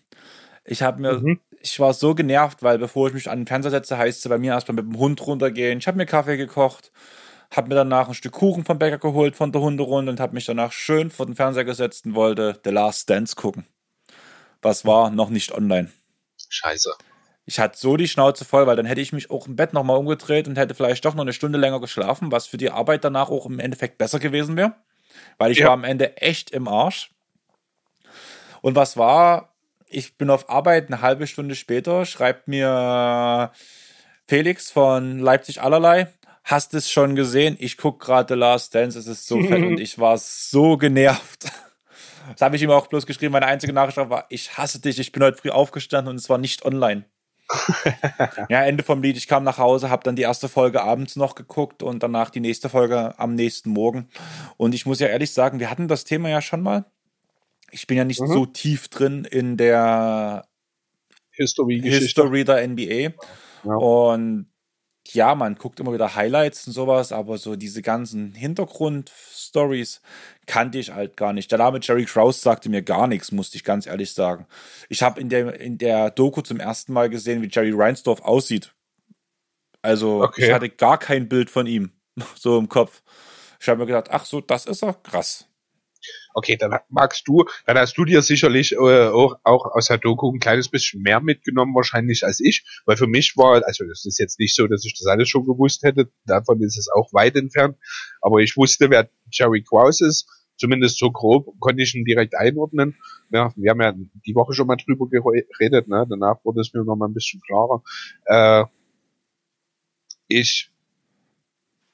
Ich 0.66 0.82
habe 0.82 1.00
mir, 1.00 1.14
mhm. 1.14 1.40
ich 1.60 1.80
war 1.80 1.94
so 1.94 2.14
genervt, 2.14 2.62
weil 2.62 2.78
bevor 2.78 3.08
ich 3.08 3.14
mich 3.14 3.30
an 3.30 3.40
den 3.40 3.46
Fernseher 3.46 3.70
setze, 3.70 3.96
heißt 3.96 4.18
es 4.22 4.28
bei 4.28 4.36
mir 4.36 4.52
erstmal 4.52 4.76
mit 4.76 4.84
dem 4.84 4.98
Hund 4.98 5.26
runtergehen. 5.26 5.78
Ich 5.78 5.86
habe 5.86 5.96
mir 5.96 6.04
Kaffee 6.04 6.36
gekocht 6.36 6.92
habe 7.56 7.68
mir 7.68 7.74
danach 7.74 8.08
ein 8.08 8.14
Stück 8.14 8.32
Kuchen 8.32 8.64
vom 8.64 8.78
Bäcker 8.78 8.98
geholt 8.98 9.36
von 9.36 9.52
der 9.52 9.60
Hunderunde 9.60 10.10
und 10.10 10.20
habe 10.20 10.34
mich 10.34 10.46
danach 10.46 10.72
schön 10.72 11.10
vor 11.10 11.26
den 11.26 11.36
Fernseher 11.36 11.64
gesetzt 11.64 12.06
und 12.06 12.14
wollte 12.14 12.60
The 12.64 12.70
Last 12.70 13.08
Dance 13.10 13.36
gucken. 13.36 13.66
Was 14.62 14.84
war 14.84 15.10
noch 15.10 15.30
nicht 15.30 15.52
online. 15.52 15.90
Scheiße. 16.48 16.94
Ich 17.46 17.58
hatte 17.58 17.78
so 17.78 17.96
die 17.96 18.08
Schnauze 18.08 18.44
voll, 18.44 18.66
weil 18.66 18.76
dann 18.76 18.86
hätte 18.86 19.00
ich 19.00 19.12
mich 19.12 19.30
auch 19.30 19.46
im 19.46 19.56
Bett 19.56 19.74
nochmal 19.74 19.98
umgedreht 19.98 20.48
und 20.48 20.56
hätte 20.56 20.74
vielleicht 20.74 21.04
doch 21.04 21.14
noch 21.14 21.22
eine 21.22 21.34
Stunde 21.34 21.58
länger 21.58 21.80
geschlafen, 21.80 22.32
was 22.32 22.46
für 22.46 22.56
die 22.56 22.70
Arbeit 22.70 23.04
danach 23.04 23.28
auch 23.28 23.44
im 23.44 23.58
Endeffekt 23.58 23.98
besser 23.98 24.18
gewesen 24.18 24.56
wäre. 24.56 24.74
Weil 25.36 25.52
ich 25.52 25.58
ja. 25.58 25.66
war 25.66 25.74
am 25.74 25.84
Ende 25.84 26.16
echt 26.16 26.50
im 26.50 26.66
Arsch. 26.66 27.10
Und 28.62 28.74
was 28.74 28.96
war? 28.96 29.54
Ich 29.86 30.16
bin 30.16 30.30
auf 30.30 30.48
Arbeit 30.48 30.86
eine 30.86 31.02
halbe 31.02 31.26
Stunde 31.26 31.54
später, 31.54 32.06
schreibt 32.06 32.48
mir 32.48 33.52
Felix 34.26 34.70
von 34.70 35.18
Leipzig 35.18 35.60
allerlei 35.60 36.08
hast 36.45 36.74
es 36.74 36.90
schon 36.90 37.16
gesehen? 37.16 37.56
Ich 37.59 37.77
gucke 37.77 38.05
gerade 38.05 38.35
The 38.35 38.39
Last 38.39 38.74
Dance, 38.74 38.98
es 38.98 39.06
ist 39.06 39.27
so 39.27 39.43
fett 39.43 39.64
und 39.64 39.81
ich 39.81 39.98
war 39.98 40.19
so 40.19 40.77
genervt. 40.77 41.51
Das 42.32 42.40
habe 42.40 42.56
ich 42.56 42.63
ihm 42.63 42.71
auch 42.71 42.87
bloß 42.87 43.06
geschrieben. 43.06 43.32
Meine 43.32 43.47
einzige 43.47 43.73
Nachricht 43.73 43.97
war, 43.97 44.27
ich 44.29 44.56
hasse 44.56 44.81
dich, 44.81 44.98
ich 44.98 45.13
bin 45.13 45.23
heute 45.23 45.39
früh 45.39 45.51
aufgestanden 45.51 46.11
und 46.11 46.16
es 46.16 46.29
war 46.29 46.39
nicht 46.39 46.64
online. 46.64 47.05
ja, 48.48 48.63
Ende 48.64 48.82
vom 48.82 49.03
Lied. 49.03 49.16
Ich 49.16 49.29
kam 49.29 49.45
nach 49.45 49.59
Hause, 49.59 49.90
habe 49.90 50.03
dann 50.03 50.16
die 50.16 50.23
erste 50.23 50.48
Folge 50.48 50.82
abends 50.82 51.16
noch 51.16 51.35
geguckt 51.35 51.82
und 51.82 52.03
danach 52.03 52.31
die 52.31 52.40
nächste 52.40 52.69
Folge 52.69 53.19
am 53.19 53.35
nächsten 53.35 53.71
Morgen. 53.71 54.09
Und 54.56 54.74
ich 54.74 54.87
muss 54.87 55.01
ja 55.01 55.09
ehrlich 55.09 55.32
sagen, 55.32 55.61
wir 55.61 55.71
hatten 55.71 55.89
das 55.89 56.05
Thema 56.05 56.31
ja 56.31 56.40
schon 56.40 56.63
mal. 56.63 56.87
Ich 57.71 57.87
bin 57.87 57.97
ja 57.97 58.05
nicht 58.05 58.21
mhm. 58.21 58.29
so 58.29 58.47
tief 58.47 58.89
drin 58.89 59.24
in 59.24 59.56
der 59.56 60.47
History, 61.32 61.81
History 61.82 62.45
der 62.45 62.66
NBA. 62.66 63.13
Ja. 63.64 63.74
Und 63.74 64.47
ja, 65.08 65.34
man 65.34 65.56
guckt 65.56 65.80
immer 65.80 65.92
wieder 65.92 66.14
Highlights 66.14 66.66
und 66.66 66.72
sowas, 66.72 67.12
aber 67.12 67.38
so 67.38 67.56
diese 67.56 67.82
ganzen 67.82 68.34
Hintergrundstories 68.34 70.00
kannte 70.46 70.78
ich 70.78 70.92
halt 70.92 71.16
gar 71.16 71.32
nicht. 71.32 71.50
Der 71.50 71.58
Name 71.58 71.78
Jerry 71.82 72.04
Krause 72.04 72.40
sagte 72.40 72.68
mir 72.68 72.82
gar 72.82 73.06
nichts, 73.06 73.32
musste 73.32 73.56
ich 73.56 73.64
ganz 73.64 73.86
ehrlich 73.86 74.14
sagen. 74.14 74.46
Ich 74.88 75.02
habe 75.02 75.20
in 75.20 75.28
der, 75.28 75.60
in 75.60 75.78
der 75.78 76.10
Doku 76.10 76.40
zum 76.40 76.60
ersten 76.60 76.92
Mal 76.92 77.10
gesehen, 77.10 77.42
wie 77.42 77.48
Jerry 77.50 77.72
Reinsdorf 77.74 78.22
aussieht. 78.22 78.74
Also 79.82 80.22
okay. 80.22 80.46
ich 80.46 80.52
hatte 80.52 80.70
gar 80.70 80.98
kein 80.98 81.28
Bild 81.28 81.50
von 81.50 81.66
ihm 81.66 81.92
so 82.34 82.58
im 82.58 82.68
Kopf. 82.68 83.02
Ich 83.60 83.68
habe 83.68 83.80
mir 83.80 83.86
gedacht, 83.86 84.08
ach 84.10 84.24
so, 84.24 84.40
das 84.40 84.66
ist 84.66 84.82
er, 84.82 84.94
krass 84.94 85.48
okay, 86.34 86.56
dann 86.56 86.78
magst 86.88 87.26
du, 87.26 87.44
dann 87.66 87.78
hast 87.78 87.96
du 87.96 88.04
dir 88.04 88.22
sicherlich 88.22 88.72
äh, 88.72 88.76
auch, 89.08 89.36
auch 89.44 89.66
aus 89.66 89.86
der 89.86 89.98
Doku 89.98 90.32
ein 90.32 90.40
kleines 90.40 90.68
bisschen 90.68 91.02
mehr 91.02 91.20
mitgenommen 91.20 91.74
wahrscheinlich 91.74 92.24
als 92.24 92.40
ich, 92.40 92.64
weil 92.86 92.96
für 92.96 93.06
mich 93.06 93.36
war, 93.36 93.62
also 93.64 93.84
das 93.84 94.04
ist 94.04 94.18
jetzt 94.18 94.38
nicht 94.38 94.54
so, 94.54 94.66
dass 94.66 94.84
ich 94.84 94.94
das 94.98 95.06
alles 95.06 95.28
schon 95.28 95.44
gewusst 95.44 95.82
hätte, 95.82 96.10
davon 96.26 96.62
ist 96.62 96.78
es 96.78 96.88
auch 96.88 97.12
weit 97.12 97.36
entfernt, 97.36 97.76
aber 98.20 98.40
ich 98.40 98.56
wusste, 98.56 98.90
wer 98.90 99.08
Jerry 99.30 99.62
Krause 99.62 100.06
ist, 100.06 100.26
zumindest 100.56 100.98
so 100.98 101.10
grob, 101.10 101.48
konnte 101.60 101.82
ich 101.82 101.94
ihn 101.94 102.04
direkt 102.04 102.34
einordnen. 102.36 102.96
Ja, 103.30 103.52
wir 103.56 103.70
haben 103.70 103.80
ja 103.80 103.92
die 104.26 104.34
Woche 104.34 104.54
schon 104.54 104.66
mal 104.66 104.76
drüber 104.76 105.08
geredet, 105.08 105.88
ne? 105.88 106.06
danach 106.08 106.44
wurde 106.44 106.60
es 106.60 106.72
mir 106.72 106.84
noch 106.84 106.96
mal 106.96 107.08
ein 107.08 107.14
bisschen 107.14 107.40
klarer. 107.40 107.82
Äh, 108.26 108.64
ich 110.28 110.70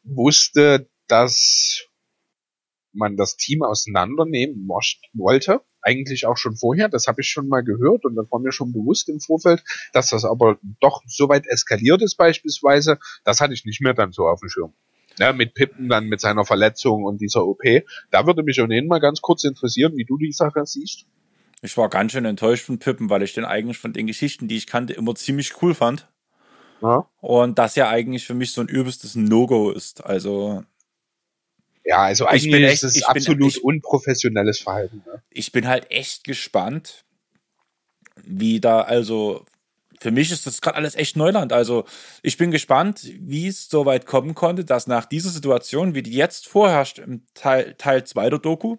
wusste, 0.02 0.89
dass 1.08 1.90
man 2.93 3.17
das 3.17 3.36
Team 3.36 3.62
auseinandernehmen 3.62 4.69
wollte. 5.12 5.60
Eigentlich 5.83 6.27
auch 6.27 6.36
schon 6.36 6.57
vorher, 6.57 6.89
das 6.89 7.07
habe 7.07 7.23
ich 7.23 7.28
schon 7.28 7.49
mal 7.49 7.62
gehört 7.62 8.05
und 8.05 8.15
das 8.15 8.31
war 8.31 8.41
mir 8.41 8.52
schon 8.52 8.73
bewusst 8.73 9.09
im 9.09 9.20
Vorfeld, 9.20 9.62
dass 9.93 10.10
das 10.10 10.25
aber 10.25 10.59
doch 10.81 11.02
so 11.07 11.28
weit 11.28 11.47
eskaliert 11.47 12.02
ist 12.02 12.17
beispielsweise, 12.17 12.99
das 13.25 13.41
hatte 13.41 13.55
ich 13.55 13.65
nicht 13.65 13.81
mehr 13.81 13.94
dann 13.94 14.12
so 14.12 14.27
auf 14.27 14.41
dem 14.41 14.49
Schirm. 14.49 14.75
Ja, 15.19 15.33
mit 15.33 15.55
Pippen 15.55 15.89
dann 15.89 16.07
mit 16.07 16.20
seiner 16.20 16.44
Verletzung 16.44 17.05
und 17.05 17.20
dieser 17.20 17.47
OP. 17.47 17.62
Da 18.10 18.27
würde 18.27 18.43
mich 18.43 18.60
ohnehin 18.60 18.86
mal 18.86 19.01
ganz 19.01 19.20
kurz 19.20 19.44
interessieren, 19.44 19.97
wie 19.97 20.05
du 20.05 20.17
die 20.17 20.33
Sache 20.33 20.65
siehst. 20.65 21.07
Ich 21.62 21.77
war 21.77 21.91
ganz 21.91 22.12
schön 22.12 22.25
enttäuscht 22.25 22.65
von 22.65 22.78
Pippen, 22.78 23.10
weil 23.10 23.23
ich 23.23 23.35
den 23.35 23.44
eigentlich 23.44 23.78
von 23.78 23.93
den 23.93 24.07
Geschichten, 24.07 24.49
die 24.49 24.57
ich 24.57 24.67
kannte, 24.67 24.94
immer 24.94 25.15
ziemlich 25.15 25.60
cool 25.62 25.75
fand. 25.75 26.09
Ja. 26.81 27.07
Und 27.20 27.59
das 27.59 27.77
ja 27.77 27.89
eigentlich 27.89 28.27
für 28.27 28.35
mich 28.35 28.52
so 28.52 28.62
ein 28.62 28.69
übelstes 28.69 29.15
No-Go 29.15 29.70
ist. 29.70 30.05
Also 30.05 30.62
ja, 31.84 32.02
also 32.02 32.26
eigentlich 32.26 32.62
echt, 32.62 32.83
ist 32.83 32.97
es 32.97 33.05
absolut 33.05 33.39
bin, 33.39 33.49
ich, 33.49 33.65
unprofessionelles 33.65 34.60
Verhalten. 34.60 35.02
Ne? 35.07 35.23
Ich 35.31 35.52
bin 35.52 35.67
halt 35.67 35.91
echt 35.91 36.25
gespannt, 36.25 37.05
wie 38.23 38.60
da, 38.60 38.83
also 38.83 39.44
für 40.00 40.10
mich 40.10 40.33
ist 40.33 40.47
das 40.47 40.60
gerade 40.60 40.76
alles 40.76 40.94
echt 40.94 41.17
Neuland. 41.17 41.52
Also 41.52 41.84
ich 42.23 42.36
bin 42.36 42.50
gespannt, 42.50 43.02
wie 43.18 43.49
es 43.49 43.68
so 43.68 43.86
weit 43.86 44.07
kommen 44.07 44.34
konnte, 44.34 44.65
dass 44.65 44.86
nach 44.86 45.05
dieser 45.05 45.31
Situation, 45.31 45.94
wie 45.94 46.02
die 46.02 46.12
jetzt 46.12 46.49
vorherrscht 46.49 46.99
im 46.99 47.25
Teil, 47.34 47.75
Teil 47.76 48.05
2 48.05 48.31
der 48.31 48.39
Doku, 48.39 48.76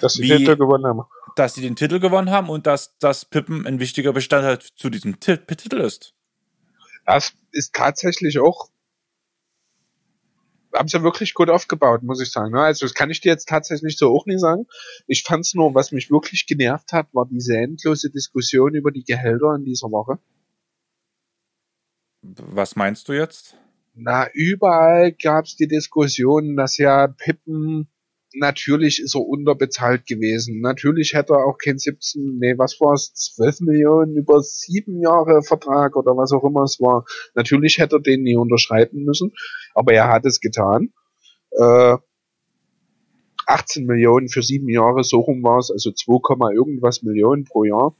dass 0.00 0.14
sie 0.14 0.28
den 0.28 0.38
Titel 0.38 0.56
gewonnen 0.56 0.86
haben. 0.86 1.02
Dass 1.36 1.54
sie 1.54 1.62
den 1.62 1.76
Titel 1.76 1.98
gewonnen 1.98 2.30
haben 2.30 2.48
und 2.48 2.66
dass 2.66 2.96
das 2.98 3.24
Pippen 3.24 3.66
ein 3.66 3.80
wichtiger 3.80 4.12
Bestandteil 4.12 4.58
zu 4.58 4.90
diesem 4.90 5.18
Titel 5.18 5.80
ist. 5.80 6.14
Das 7.06 7.32
ist 7.50 7.74
tatsächlich 7.74 8.38
auch 8.38 8.68
haben 10.74 10.88
sie 10.88 11.02
wirklich 11.02 11.34
gut 11.34 11.50
aufgebaut, 11.50 12.02
muss 12.02 12.20
ich 12.20 12.30
sagen. 12.30 12.52
Ne? 12.52 12.60
Also 12.60 12.84
das 12.84 12.94
kann 12.94 13.10
ich 13.10 13.20
dir 13.20 13.30
jetzt 13.30 13.48
tatsächlich 13.48 13.96
so 13.96 14.14
auch 14.14 14.26
nicht 14.26 14.40
sagen. 14.40 14.66
Ich 15.06 15.22
fand's 15.22 15.54
nur, 15.54 15.74
was 15.74 15.92
mich 15.92 16.10
wirklich 16.10 16.46
genervt 16.46 16.92
hat, 16.92 17.08
war 17.12 17.26
diese 17.26 17.56
endlose 17.56 18.10
Diskussion 18.10 18.74
über 18.74 18.90
die 18.90 19.04
Gehälter 19.04 19.54
in 19.54 19.64
dieser 19.64 19.90
Woche. 19.90 20.18
Was 22.22 22.76
meinst 22.76 23.08
du 23.08 23.12
jetzt? 23.12 23.56
Na, 23.94 24.28
überall 24.32 25.12
gab's 25.12 25.56
die 25.56 25.68
Diskussion, 25.68 26.56
dass 26.56 26.78
ja 26.78 27.06
Pippen 27.06 27.88
natürlich 28.34 29.00
ist 29.00 29.14
er 29.14 29.20
unterbezahlt 29.20 30.06
gewesen. 30.06 30.60
Natürlich 30.60 31.14
hätte 31.14 31.34
er 31.34 31.46
auch 31.46 31.58
kein 31.58 31.78
17, 31.78 32.38
nee, 32.38 32.54
was 32.58 32.80
war 32.80 32.94
es, 32.94 33.12
12 33.14 33.60
Millionen 33.60 34.16
über 34.16 34.42
sieben 34.42 35.00
Jahre 35.00 35.42
Vertrag 35.42 35.96
oder 35.96 36.16
was 36.16 36.32
auch 36.32 36.44
immer 36.44 36.62
es 36.62 36.80
war. 36.80 37.04
Natürlich 37.34 37.78
hätte 37.78 37.96
er 37.96 38.00
den 38.02 38.22
nie 38.22 38.36
unterschreiben 38.36 39.04
müssen, 39.04 39.32
aber 39.74 39.92
er 39.92 40.08
hat 40.08 40.24
es 40.26 40.40
getan. 40.40 40.92
Äh, 41.52 41.96
18 43.46 43.84
Millionen 43.86 44.28
für 44.28 44.42
sieben 44.42 44.68
Jahre, 44.68 45.04
so 45.04 45.20
rum 45.20 45.42
war 45.42 45.58
es, 45.58 45.70
also 45.70 45.92
2, 45.92 46.52
irgendwas 46.54 47.02
Millionen 47.02 47.44
pro 47.44 47.64
Jahr. 47.64 47.94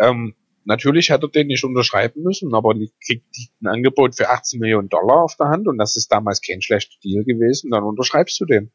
Ähm, 0.00 0.34
natürlich 0.68 1.10
hätte 1.10 1.26
er 1.26 1.30
den 1.30 1.48
nicht 1.48 1.64
unterschreiben 1.64 2.22
müssen, 2.22 2.54
aber 2.54 2.74
kriegt 3.04 3.26
ein 3.60 3.66
Angebot 3.66 4.14
für 4.14 4.28
18 4.28 4.60
Millionen 4.60 4.88
Dollar 4.88 5.24
auf 5.24 5.34
der 5.36 5.48
Hand 5.48 5.66
und 5.66 5.78
das 5.78 5.96
ist 5.96 6.12
damals 6.12 6.40
kein 6.40 6.62
schlechter 6.62 6.94
Deal 7.02 7.24
gewesen, 7.24 7.70
dann 7.70 7.82
unterschreibst 7.82 8.38
du 8.40 8.44
den. 8.44 8.70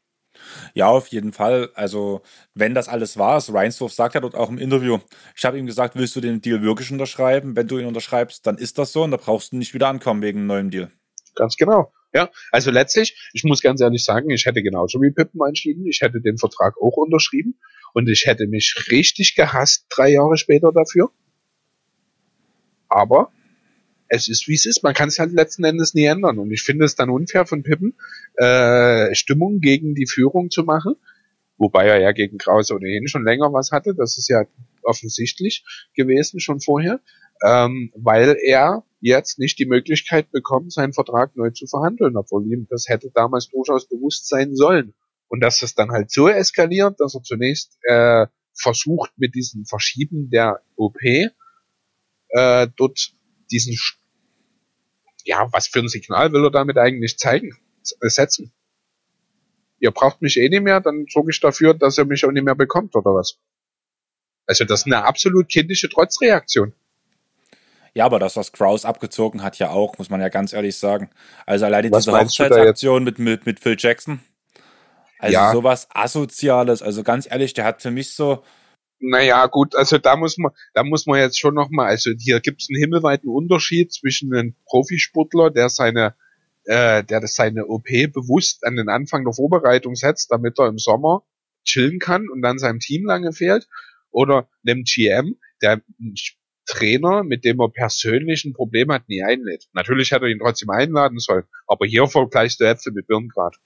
Ja, 0.74 0.88
auf 0.88 1.06
jeden 1.08 1.32
Fall. 1.32 1.70
Also, 1.74 2.22
wenn 2.54 2.74
das 2.74 2.88
alles 2.88 3.16
war, 3.16 3.40
so 3.40 3.52
Reinsdorf 3.52 3.92
sagt 3.92 4.16
ja 4.16 4.20
dort 4.20 4.34
auch 4.34 4.50
im 4.50 4.58
Interview, 4.58 4.98
ich 5.36 5.44
habe 5.44 5.56
ihm 5.56 5.66
gesagt, 5.66 5.94
willst 5.94 6.16
du 6.16 6.20
den 6.20 6.40
Deal 6.40 6.60
wirklich 6.62 6.90
unterschreiben? 6.90 7.54
Wenn 7.54 7.68
du 7.68 7.78
ihn 7.78 7.86
unterschreibst, 7.86 8.44
dann 8.44 8.58
ist 8.58 8.76
das 8.78 8.92
so 8.92 9.04
und 9.04 9.12
da 9.12 9.16
brauchst 9.16 9.52
du 9.52 9.56
nicht 9.56 9.74
wieder 9.74 9.88
ankommen 9.88 10.22
wegen 10.22 10.40
einem 10.40 10.48
neuen 10.48 10.70
Deal. 10.70 10.90
Ganz 11.36 11.56
genau. 11.56 11.92
Ja, 12.12 12.30
also 12.50 12.70
letztlich, 12.70 13.30
ich 13.32 13.44
muss 13.44 13.60
ganz 13.60 13.80
ehrlich 13.80 14.04
sagen, 14.04 14.30
ich 14.30 14.46
hätte 14.46 14.62
genauso 14.62 15.00
wie 15.00 15.10
Pippen 15.10 15.40
entschieden, 15.46 15.86
ich 15.86 16.00
hätte 16.00 16.20
den 16.20 16.38
Vertrag 16.38 16.74
auch 16.80 16.96
unterschrieben 16.96 17.58
und 17.92 18.08
ich 18.08 18.26
hätte 18.26 18.46
mich 18.46 18.74
richtig 18.90 19.34
gehasst 19.34 19.86
drei 19.90 20.10
Jahre 20.10 20.36
später 20.36 20.70
dafür. 20.72 21.10
Aber 22.94 23.32
es 24.08 24.28
ist 24.28 24.46
wie 24.48 24.54
es 24.54 24.66
ist. 24.66 24.82
Man 24.82 24.94
kann 24.94 25.08
es 25.08 25.18
halt 25.18 25.32
letzten 25.32 25.64
Endes 25.64 25.94
nie 25.94 26.04
ändern. 26.04 26.38
Und 26.38 26.50
ich 26.52 26.62
finde 26.62 26.84
es 26.84 26.94
dann 26.94 27.10
unfair 27.10 27.46
von 27.46 27.62
Pippen, 27.62 27.94
äh, 28.36 29.14
Stimmung 29.14 29.60
gegen 29.60 29.94
die 29.94 30.06
Führung 30.06 30.50
zu 30.50 30.62
machen. 30.62 30.94
Wobei 31.56 31.86
er 31.86 32.00
ja 32.00 32.12
gegen 32.12 32.38
Krause 32.38 32.74
ohnehin 32.74 33.08
schon 33.08 33.24
länger 33.24 33.52
was 33.52 33.72
hatte. 33.72 33.94
Das 33.94 34.18
ist 34.18 34.28
ja 34.28 34.44
offensichtlich 34.82 35.64
gewesen 35.94 36.40
schon 36.40 36.60
vorher. 36.60 37.00
Ähm, 37.44 37.92
weil 37.96 38.36
er 38.44 38.84
jetzt 39.00 39.38
nicht 39.38 39.58
die 39.58 39.66
Möglichkeit 39.66 40.30
bekommt, 40.30 40.72
seinen 40.72 40.92
Vertrag 40.92 41.36
neu 41.36 41.50
zu 41.50 41.66
verhandeln, 41.66 42.16
obwohl 42.16 42.46
ihm 42.46 42.66
das 42.70 42.88
hätte 42.88 43.10
damals 43.12 43.48
durchaus 43.48 43.88
bewusst 43.88 44.28
sein 44.28 44.54
sollen. 44.54 44.94
Und 45.28 45.40
dass 45.40 45.62
es 45.62 45.74
dann 45.74 45.90
halt 45.90 46.10
so 46.10 46.28
eskaliert, 46.28 47.00
dass 47.00 47.14
er 47.14 47.22
zunächst 47.22 47.76
äh, 47.82 48.26
versucht 48.54 49.10
mit 49.16 49.34
diesem 49.34 49.64
Verschieben 49.64 50.30
der 50.30 50.60
OP 50.76 51.00
äh, 52.34 52.68
dort 52.76 53.12
diesen, 53.50 53.78
ja, 55.24 55.48
was 55.52 55.68
für 55.68 55.78
ein 55.78 55.88
Signal 55.88 56.32
will 56.32 56.44
er 56.44 56.50
damit 56.50 56.76
eigentlich 56.76 57.16
zeigen, 57.16 57.56
äh, 58.00 58.08
setzen? 58.08 58.52
Ihr 59.78 59.90
braucht 59.90 60.20
mich 60.20 60.36
eh 60.36 60.48
nicht 60.48 60.62
mehr, 60.62 60.80
dann 60.80 61.06
sorge 61.08 61.30
ich 61.30 61.40
dafür, 61.40 61.74
dass 61.74 61.98
ihr 61.98 62.04
mich 62.04 62.24
auch 62.24 62.32
nicht 62.32 62.44
mehr 62.44 62.54
bekommt, 62.54 62.96
oder 62.96 63.14
was? 63.14 63.38
Also 64.46 64.64
das 64.64 64.80
ist 64.80 64.86
eine 64.86 65.04
absolut 65.04 65.48
kindische 65.48 65.88
Trotzreaktion. 65.88 66.74
Ja, 67.94 68.06
aber 68.06 68.18
das, 68.18 68.36
was 68.36 68.50
Kraus 68.50 68.84
abgezogen 68.84 69.42
hat, 69.42 69.58
ja 69.58 69.70
auch, 69.70 69.98
muss 69.98 70.10
man 70.10 70.20
ja 70.20 70.28
ganz 70.28 70.52
ehrlich 70.52 70.76
sagen. 70.76 71.10
Also 71.46 71.64
alleine 71.64 71.90
was 71.92 72.04
diese 72.04 72.18
Hochzeitsaktion 72.18 73.04
mit, 73.04 73.20
mit, 73.20 73.46
mit 73.46 73.60
Phil 73.60 73.76
Jackson. 73.78 74.20
Also 75.20 75.32
ja. 75.32 75.52
sowas 75.52 75.86
Asoziales. 75.90 76.82
Also 76.82 77.04
ganz 77.04 77.30
ehrlich, 77.30 77.54
der 77.54 77.64
hat 77.64 77.82
für 77.82 77.92
mich 77.92 78.12
so, 78.12 78.42
naja, 79.10 79.46
gut, 79.46 79.74
also 79.76 79.98
da 79.98 80.16
muss 80.16 80.38
man, 80.38 80.52
da 80.72 80.82
muss 80.82 81.06
man 81.06 81.18
jetzt 81.18 81.38
schon 81.38 81.54
nochmal, 81.54 81.88
also 81.88 82.10
hier 82.18 82.40
gibt 82.40 82.62
es 82.62 82.68
einen 82.70 82.80
himmelweiten 82.80 83.28
Unterschied 83.28 83.92
zwischen 83.92 84.34
einem 84.34 84.54
Profisportler, 84.66 85.50
der 85.50 85.68
seine, 85.68 86.14
äh, 86.64 87.04
der 87.04 87.26
seine 87.26 87.66
OP 87.66 87.86
bewusst 88.12 88.64
an 88.64 88.76
den 88.76 88.88
Anfang 88.88 89.24
der 89.24 89.34
Vorbereitung 89.34 89.94
setzt, 89.94 90.30
damit 90.30 90.58
er 90.58 90.68
im 90.68 90.78
Sommer 90.78 91.22
chillen 91.64 91.98
kann 91.98 92.28
und 92.28 92.42
dann 92.42 92.58
seinem 92.58 92.78
Team 92.78 93.04
lange 93.06 93.32
fehlt, 93.32 93.66
oder 94.10 94.48
einem 94.66 94.84
GM, 94.84 95.36
der 95.60 95.82
einen 96.00 96.14
Trainer, 96.66 97.24
mit 97.24 97.44
dem 97.44 97.60
er 97.60 97.68
persönlich 97.68 98.44
ein 98.44 98.54
Problem 98.54 98.90
hat, 98.90 99.08
nie 99.08 99.22
einlädt. 99.22 99.66
Natürlich 99.72 100.12
hätte 100.12 100.24
er 100.24 100.30
ihn 100.30 100.38
trotzdem 100.38 100.70
einladen 100.70 101.18
sollen, 101.18 101.44
aber 101.66 101.84
hier 101.84 102.06
vergleichst 102.06 102.60
du 102.60 102.64
Äpfel 102.64 102.92
mit 102.92 103.06
Birnen 103.06 103.28
gerade. 103.28 103.56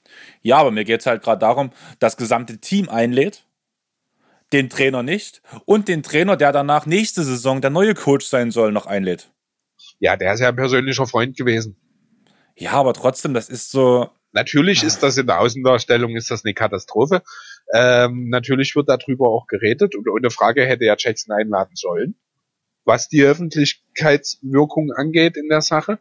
Ja, 0.42 0.56
aber 0.56 0.72
mir 0.72 0.84
geht's 0.84 1.06
halt 1.06 1.22
gerade 1.22 1.38
darum, 1.38 1.70
das 2.00 2.16
gesamte 2.16 2.58
Team 2.58 2.88
einlädt 2.88 3.44
den 4.52 4.70
Trainer 4.70 5.02
nicht 5.02 5.42
und 5.64 5.88
den 5.88 6.02
Trainer, 6.02 6.36
der 6.36 6.52
danach 6.52 6.86
nächste 6.86 7.22
Saison 7.22 7.60
der 7.60 7.70
neue 7.70 7.94
Coach 7.94 8.26
sein 8.26 8.50
soll, 8.50 8.72
noch 8.72 8.86
einlädt. 8.86 9.30
Ja, 9.98 10.16
der 10.16 10.32
ist 10.34 10.40
ja 10.40 10.48
ein 10.48 10.56
persönlicher 10.56 11.06
Freund 11.06 11.36
gewesen. 11.36 11.76
Ja, 12.56 12.72
aber 12.72 12.92
trotzdem, 12.92 13.34
das 13.34 13.48
ist 13.48 13.70
so. 13.70 14.10
Natürlich 14.32 14.82
ist 14.82 15.02
das 15.02 15.16
in 15.16 15.26
der 15.26 15.40
Außendarstellung 15.40 16.14
ist 16.16 16.30
das 16.30 16.44
eine 16.44 16.54
Katastrophe. 16.54 17.22
Ähm, 17.72 18.28
natürlich 18.28 18.74
wird 18.76 18.88
darüber 18.88 19.28
auch 19.28 19.46
geredet 19.46 19.94
und 19.94 20.08
ohne 20.08 20.30
Frage 20.30 20.66
hätte 20.66 20.84
ja 20.84 20.96
Jackson 20.98 21.34
einladen 21.34 21.76
sollen, 21.76 22.14
was 22.84 23.08
die 23.08 23.22
Öffentlichkeitswirkung 23.22 24.92
angeht 24.92 25.36
in 25.36 25.48
der 25.48 25.62
Sache. 25.62 25.98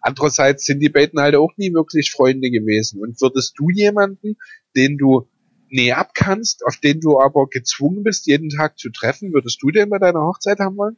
Andererseits 0.00 0.64
sind 0.64 0.80
die 0.80 0.88
beiden 0.88 1.20
halt 1.20 1.36
auch 1.36 1.52
nie 1.56 1.72
wirklich 1.72 2.10
Freunde 2.10 2.50
gewesen. 2.50 3.00
Und 3.00 3.20
würdest 3.20 3.54
du 3.58 3.70
jemanden, 3.70 4.36
den 4.76 4.98
du 4.98 5.28
näher 5.70 5.98
abkannst, 5.98 6.64
auf 6.66 6.76
den 6.76 7.00
du 7.00 7.20
aber 7.20 7.48
gezwungen 7.48 8.02
bist, 8.02 8.26
jeden 8.26 8.50
Tag 8.50 8.78
zu 8.78 8.90
treffen, 8.90 9.32
würdest 9.32 9.62
du 9.62 9.70
den 9.70 9.90
bei 9.90 9.98
deiner 9.98 10.20
Hochzeit 10.20 10.58
haben 10.60 10.76
wollen? 10.76 10.96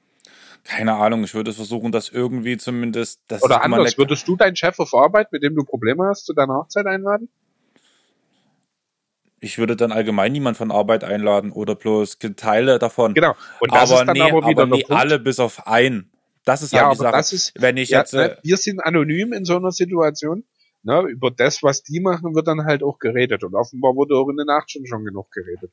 Keine 0.65 0.95
Ahnung, 0.95 1.25
ich 1.25 1.35
würde 1.35 1.53
versuchen, 1.53 1.91
das 1.91 2.09
irgendwie 2.09 2.57
zumindest. 2.57 3.21
Das 3.27 3.43
Oder 3.43 3.63
anders, 3.65 3.99
würdest 3.99 4.29
du 4.29 4.37
deinen 4.37 4.55
Chef 4.55 4.79
auf 4.79 4.95
Arbeit, 4.95 5.33
mit 5.33 5.43
dem 5.43 5.57
du 5.57 5.65
Probleme 5.65 6.05
hast, 6.07 6.25
zu 6.25 6.35
deiner 6.35 6.55
Hochzeit 6.55 6.87
einladen? 6.87 7.29
Ich 9.41 9.59
würde 9.59 9.75
dann 9.75 9.91
allgemein 9.91 10.31
niemand 10.31 10.57
von 10.57 10.71
Arbeit 10.71 11.03
einladen 11.03 11.51
oder 11.51 11.75
bloß 11.75 12.19
Teile 12.37 12.79
davon. 12.79 13.13
Genau. 13.15 13.35
Und 13.59 13.73
das 13.73 13.91
aber 13.91 14.01
ist 14.01 14.07
dann 14.07 14.17
nee, 14.17 14.23
aber 14.23 14.47
wieder 14.49 14.63
aber 14.63 14.77
nee, 14.77 14.87
alle 14.89 15.19
bis 15.19 15.41
auf 15.41 15.67
einen. 15.67 16.13
Das 16.45 16.63
ist 16.63 16.73
halt 16.73 16.83
ja, 16.83 16.91
die 16.91 16.97
Sache. 16.97 17.13
Das 17.13 17.33
ist, 17.33 17.53
wenn 17.61 17.77
ich 17.77 17.91
ja, 17.91 18.01
jetzt, 18.01 18.15
ne, 18.15 18.39
wir 18.45 18.57
sind 18.57 18.79
anonym 18.81 19.33
in 19.33 19.45
so 19.45 19.57
einer 19.57 19.73
Situation 19.73 20.45
ne, 20.83 21.03
über 21.09 21.31
das, 21.31 21.63
was 21.63 21.83
die 21.83 22.01
machen, 22.01 22.35
wird 22.35 22.47
dann 22.47 22.65
halt 22.65 22.83
auch 22.83 22.99
geredet. 22.99 23.45
Und 23.45 23.55
offenbar 23.55 23.95
wurde 23.95 24.15
auch 24.17 24.29
in 24.29 24.37
der 24.37 24.47
Nacht 24.47 24.71
schon, 24.71 24.87
schon 24.87 25.05
genug 25.05 25.31
geredet. 25.31 25.71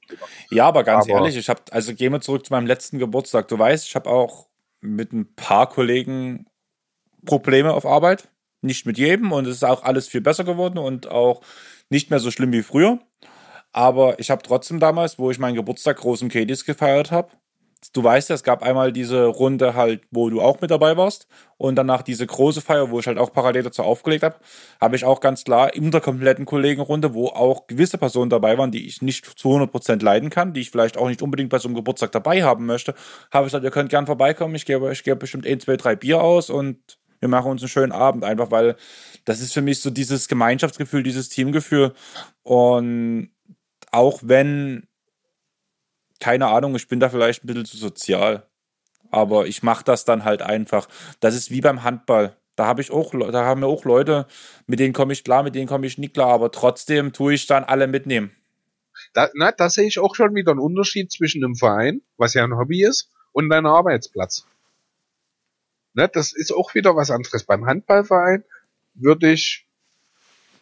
Ja, 0.50 0.68
aber 0.68 0.84
ganz 0.84 1.06
aber, 1.06 1.20
ehrlich, 1.20 1.38
ich 1.38 1.50
habe, 1.50 1.62
also 1.72 1.94
gehen 1.94 2.14
wir 2.14 2.22
zurück 2.22 2.46
zu 2.46 2.54
meinem 2.54 2.68
letzten 2.68 3.00
Geburtstag. 3.00 3.48
Du 3.48 3.58
weißt, 3.58 3.88
ich 3.88 3.96
habe 3.96 4.10
auch 4.10 4.48
mit 4.82 5.14
ein 5.14 5.34
paar 5.36 5.70
Kollegen 5.70 6.46
Probleme 7.26 7.74
auf 7.74 7.86
Arbeit. 7.86 8.30
Nicht 8.62 8.86
mit 8.86 8.98
jedem 8.98 9.32
und 9.32 9.48
es 9.48 9.58
ist 9.58 9.64
auch 9.64 9.84
alles 9.84 10.08
viel 10.08 10.22
besser 10.22 10.44
geworden 10.44 10.78
und 10.78 11.08
auch 11.08 11.42
nicht 11.90 12.10
mehr 12.10 12.20
so 12.20 12.30
schlimm 12.30 12.52
wie 12.52 12.62
früher. 12.62 13.00
Aber 13.72 14.20
ich 14.20 14.32
habe 14.32 14.42
trotzdem 14.42 14.80
damals, 14.80 15.18
wo 15.18 15.32
ich 15.32 15.40
meinen 15.40 15.56
Geburtstag 15.56 15.98
groß 15.98 16.24
im 16.24 16.30
Katie's 16.30 16.66
gefeiert 16.66 17.12
habe, 17.12 17.32
du 17.94 18.04
weißt 18.04 18.30
ja, 18.30 18.36
es 18.36 18.44
gab 18.44 18.62
einmal 18.62 18.92
diese 18.92 19.26
Runde 19.26 19.74
halt, 19.74 20.02
wo 20.12 20.30
du 20.30 20.42
auch 20.42 20.60
mit 20.62 20.70
dabei 20.70 20.98
warst 20.98 21.28
und 21.58 21.76
danach 21.76 22.02
diese 22.02 22.26
große 22.26 22.62
Feier, 22.62 22.92
wo 22.92 23.00
ich 23.00 23.08
halt 23.08 23.18
auch 23.18 23.32
parallel 23.32 23.64
dazu 23.64 23.84
aufgelegt 23.84 24.24
habe, 24.24 24.36
habe 24.82 24.96
ich 24.96 25.06
auch 25.06 25.22
ganz 25.22 25.44
klar 25.44 25.74
in 25.74 25.92
der 25.92 26.02
kompletten 26.02 26.46
Kollegenrunde, 26.46 27.14
wo 27.14 27.28
auch 27.28 27.68
gewisse 27.68 27.98
Personen 27.98 28.30
dabei 28.30 28.58
waren, 28.58 28.72
die 28.72 28.86
ich 28.86 29.02
nicht 29.02 29.26
zu 29.26 29.50
100% 29.50 30.04
leiden 30.04 30.30
kann, 30.30 30.54
die 30.54 30.62
ich 30.62 30.72
vielleicht 30.72 30.98
auch 30.98 31.08
nicht 31.08 31.22
unbedingt 31.22 31.50
bei 31.50 31.60
so 31.60 31.68
einem 31.68 31.76
Geburtstag 31.76 32.12
dabei 32.12 32.44
haben 32.44 32.66
möchte, 32.66 32.94
habe 33.32 33.46
ich 33.46 33.52
gesagt, 33.52 33.64
ihr 33.64 33.72
könnt 33.72 33.90
gern 33.90 34.06
vorbeikommen, 34.06 34.56
ich 34.56 34.66
gebe 34.66 34.86
euch 34.86 35.04
gebe 35.04 35.18
bestimmt 35.18 35.48
ein, 35.48 35.60
zwei, 35.60 35.78
drei 35.78 35.96
Bier 35.96 36.22
aus 36.22 36.50
und 36.50 37.00
wir 37.20 37.30
machen 37.30 37.52
uns 37.52 37.62
einen 37.62 37.70
schönen 37.70 37.92
Abend, 37.92 38.24
einfach 38.24 38.52
weil 38.52 38.76
das 39.26 39.42
ist 39.42 39.54
für 39.54 39.62
mich 39.62 39.82
so 39.82 39.90
dieses 39.90 40.28
Gemeinschaftsgefühl, 40.28 41.04
dieses 41.04 41.30
Teamgefühl 41.30 41.94
und 42.44 43.30
auch 43.92 44.20
wenn 44.24 44.89
keine 46.20 46.48
Ahnung, 46.48 46.76
ich 46.76 46.88
bin 46.88 47.00
da 47.00 47.10
vielleicht 47.10 47.44
ein 47.44 47.48
bisschen 47.48 47.66
zu 47.66 47.78
sozial. 47.78 48.46
Aber 49.12 49.48
ich 49.48 49.64
mache 49.64 49.84
das 49.84 50.06
dann 50.06 50.24
halt 50.24 50.42
einfach. 50.42 50.88
Das 51.20 51.36
ist 51.36 51.50
wie 51.52 51.62
beim 51.62 51.84
Handball. 51.84 52.36
Da 52.56 52.68
habe 52.68 52.82
ich 52.82 52.92
auch, 52.92 53.14
da 53.32 53.46
haben 53.46 53.62
wir 53.62 53.68
auch 53.68 53.86
Leute, 53.86 54.28
mit 54.68 54.80
denen 54.80 54.94
komme 54.94 55.14
ich 55.14 55.24
klar, 55.24 55.44
mit 55.44 55.56
denen 55.56 55.68
komme 55.68 55.88
ich 55.88 55.98
nicht 55.98 56.14
klar, 56.14 56.34
aber 56.34 56.52
trotzdem 56.52 57.14
tue 57.14 57.34
ich 57.34 57.48
dann 57.48 57.64
alle 57.64 57.88
mitnehmen. 57.88 58.32
Da, 59.14 59.30
na, 59.34 59.54
da 59.54 59.70
sehe 59.70 59.88
ich 59.88 59.98
auch 59.98 60.14
schon 60.14 60.36
wieder 60.36 60.52
einen 60.52 60.60
Unterschied 60.60 61.10
zwischen 61.12 61.44
einem 61.44 61.56
Verein, 61.56 62.02
was 62.18 62.34
ja 62.34 62.44
ein 62.44 62.58
Hobby 62.58 62.84
ist, 62.84 63.10
und 63.32 63.52
einem 63.52 63.66
Arbeitsplatz. 63.66 64.46
Ne, 65.94 66.10
das 66.10 66.34
ist 66.34 66.52
auch 66.52 66.76
wieder 66.76 66.96
was 66.96 67.12
anderes. 67.12 67.46
Beim 67.46 67.66
Handballverein 67.66 68.44
würde 68.94 69.32
ich 69.32 69.66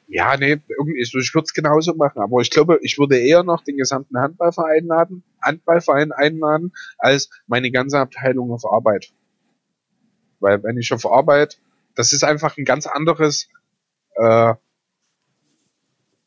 ja, 0.07 0.37
nee, 0.37 0.61
irgendwie, 0.69 1.01
ich 1.01 1.13
würde 1.13 1.45
es 1.45 1.53
genauso 1.53 1.93
machen, 1.93 2.21
aber 2.21 2.39
ich 2.39 2.49
glaube, 2.49 2.79
ich 2.81 2.97
würde 2.97 3.17
eher 3.19 3.43
noch 3.43 3.63
den 3.63 3.75
gesamten 3.75 4.17
Handballverein 4.17 4.83
einladen, 4.83 5.23
Handballverein 5.41 6.13
einladen, 6.13 6.71
als 6.97 7.29
meine 7.45 7.71
ganze 7.71 7.99
Abteilung 7.99 8.51
auf 8.51 8.63
Arbeit. 8.65 9.11
Weil 10.39 10.63
wenn 10.63 10.77
ich 10.77 10.93
auf 10.93 11.05
Arbeit, 11.05 11.59
das 11.95 12.13
ist 12.13 12.23
einfach 12.23 12.57
ein 12.57 12.63
ganz 12.63 12.87
anderes, 12.87 13.49
äh, 14.15 14.53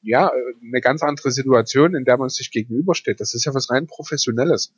ja, 0.02 0.31
eine 0.31 0.81
ganz 0.83 1.02
andere 1.02 1.31
Situation, 1.31 1.94
in 1.94 2.05
der 2.05 2.18
man 2.18 2.28
sich 2.28 2.50
gegenübersteht. 2.50 3.20
Das 3.20 3.34
ist 3.34 3.44
ja 3.44 3.55
was 3.55 3.70
rein 3.70 3.86
Professionelles. 3.86 4.75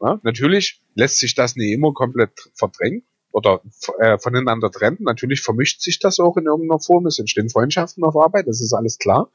Ja, 0.00 0.20
natürlich 0.22 0.82
lässt 0.94 1.18
sich 1.18 1.34
das 1.34 1.54
nicht 1.56 1.72
immer 1.72 1.92
komplett 1.92 2.50
verdrängen, 2.54 3.04
oder 3.32 3.62
äh, 3.98 4.18
voneinander 4.18 4.70
trennen. 4.70 4.98
Natürlich 5.00 5.42
vermischt 5.42 5.80
sich 5.80 5.98
das 5.98 6.20
auch 6.20 6.36
in 6.36 6.46
irgendeiner 6.46 6.80
Form. 6.80 7.06
Es 7.06 7.18
entstehen 7.18 7.50
Freundschaften 7.50 8.04
auf 8.04 8.16
Arbeit, 8.16 8.46
das 8.46 8.60
ist 8.60 8.72
alles 8.72 8.98
klar. 8.98 9.30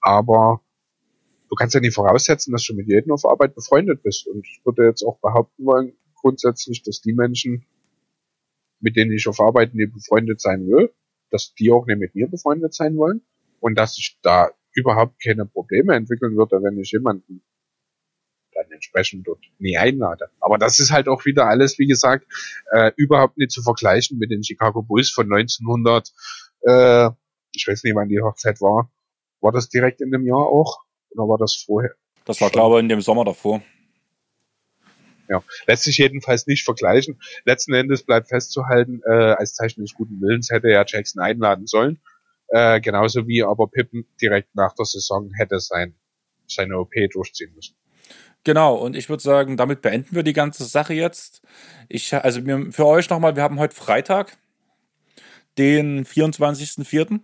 aber 0.00 0.62
du 1.48 1.54
kannst 1.56 1.74
ja 1.74 1.80
nicht 1.80 1.94
voraussetzen, 1.94 2.52
dass 2.52 2.64
du 2.64 2.74
mit 2.74 2.88
jedem 2.88 3.12
auf 3.12 3.24
Arbeit 3.24 3.54
befreundet 3.54 4.02
bist. 4.02 4.26
Und 4.26 4.46
ich 4.46 4.60
würde 4.64 4.84
jetzt 4.86 5.02
auch 5.02 5.18
behaupten 5.20 5.64
wollen, 5.64 5.92
grundsätzlich, 6.14 6.82
dass 6.82 7.00
die 7.00 7.12
Menschen, 7.12 7.66
mit 8.80 8.96
denen 8.96 9.12
ich 9.12 9.28
auf 9.28 9.40
Arbeit 9.40 9.74
nicht 9.74 9.92
befreundet 9.92 10.40
sein 10.40 10.66
will, 10.66 10.92
dass 11.30 11.54
die 11.54 11.70
auch 11.70 11.86
nicht 11.86 11.98
mit 11.98 12.14
mir 12.14 12.28
befreundet 12.28 12.74
sein 12.74 12.96
wollen 12.96 13.22
und 13.60 13.76
dass 13.78 13.98
ich 13.98 14.18
da 14.22 14.50
überhaupt 14.72 15.22
keine 15.22 15.46
Probleme 15.46 15.94
entwickeln 15.94 16.36
würde, 16.36 16.62
wenn 16.62 16.78
ich 16.78 16.92
jemanden 16.92 17.42
dann 18.56 18.70
entsprechend 18.72 19.26
dort 19.26 19.40
nie 19.58 19.76
einlade. 19.76 20.30
Aber 20.40 20.58
das 20.58 20.78
ist 20.78 20.90
halt 20.90 21.08
auch 21.08 21.24
wieder 21.24 21.46
alles, 21.46 21.78
wie 21.78 21.86
gesagt, 21.86 22.26
äh, 22.72 22.92
überhaupt 22.96 23.38
nicht 23.38 23.50
zu 23.50 23.62
vergleichen 23.62 24.18
mit 24.18 24.30
den 24.30 24.42
Chicago 24.42 24.82
Bulls 24.82 25.10
von 25.10 25.32
1900, 25.32 26.12
äh, 26.62 27.10
ich 27.54 27.66
weiß 27.66 27.84
nicht, 27.84 27.94
wann 27.94 28.08
die 28.08 28.20
Hochzeit 28.20 28.60
war. 28.60 28.90
War 29.40 29.52
das 29.52 29.68
direkt 29.68 30.00
in 30.00 30.10
dem 30.10 30.26
Jahr 30.26 30.46
auch? 30.46 30.82
Oder 31.10 31.28
war 31.28 31.38
das 31.38 31.54
vorher? 31.54 31.94
Das 32.24 32.40
war, 32.40 32.50
glaube 32.50 32.76
ich, 32.76 32.80
in 32.80 32.88
dem 32.88 33.00
Sommer 33.00 33.24
davor. 33.24 33.62
Ja, 35.28 35.42
lässt 35.66 35.84
sich 35.84 35.98
jedenfalls 35.98 36.46
nicht 36.46 36.64
vergleichen. 36.64 37.20
Letzten 37.44 37.74
Endes 37.74 38.04
bleibt 38.04 38.28
festzuhalten, 38.28 39.00
äh, 39.04 39.12
als 39.12 39.54
Zeichen 39.54 39.82
des 39.82 39.94
guten 39.94 40.20
Willens 40.20 40.50
hätte 40.50 40.68
er 40.68 40.84
Jackson 40.86 41.22
einladen 41.22 41.66
sollen. 41.66 42.00
Äh, 42.48 42.80
genauso 42.80 43.26
wie 43.26 43.42
aber 43.42 43.66
Pippen 43.66 44.06
direkt 44.20 44.54
nach 44.54 44.74
der 44.74 44.84
Saison 44.84 45.32
hätte 45.36 45.58
sein, 45.58 45.96
seine 46.46 46.78
OP 46.78 46.92
durchziehen 47.10 47.52
müssen. 47.54 47.76
Genau, 48.46 48.76
und 48.76 48.94
ich 48.94 49.08
würde 49.08 49.24
sagen, 49.24 49.56
damit 49.56 49.82
beenden 49.82 50.14
wir 50.14 50.22
die 50.22 50.32
ganze 50.32 50.66
Sache 50.66 50.94
jetzt. 50.94 51.42
Ich, 51.88 52.14
also 52.14 52.40
für 52.70 52.86
euch 52.86 53.10
nochmal, 53.10 53.34
wir 53.34 53.42
haben 53.42 53.58
heute 53.58 53.74
Freitag, 53.74 54.38
den 55.58 56.06
24.04. 56.06 57.18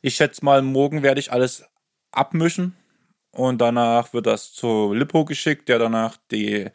Ich 0.00 0.14
schätze 0.14 0.44
mal, 0.44 0.62
morgen 0.62 1.02
werde 1.02 1.18
ich 1.18 1.32
alles 1.32 1.64
abmischen 2.12 2.76
und 3.32 3.60
danach 3.60 4.12
wird 4.12 4.26
das 4.26 4.52
zu 4.52 4.92
Lippo 4.92 5.24
geschickt, 5.24 5.68
der 5.68 5.80
danach 5.80 6.18
die 6.30 6.68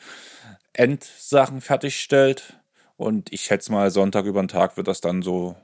Endsachen 0.73 1.61
fertigstellt. 1.61 2.59
Und 2.97 3.31
ich 3.31 3.43
schätze 3.43 3.71
mal, 3.71 3.91
Sonntag 3.91 4.25
über 4.25 4.43
den 4.43 4.49
Tag 4.49 4.75
wird 4.75 4.89
das 4.89 4.99
dann 4.99 5.21
so 5.21 5.55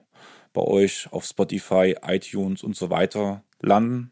bei 0.54 0.62
euch 0.62 1.12
auf 1.12 1.26
Spotify, 1.26 1.98
iTunes 2.02 2.64
und 2.64 2.78
so 2.78 2.90
weiter 2.90 3.44
landen. 3.60 4.12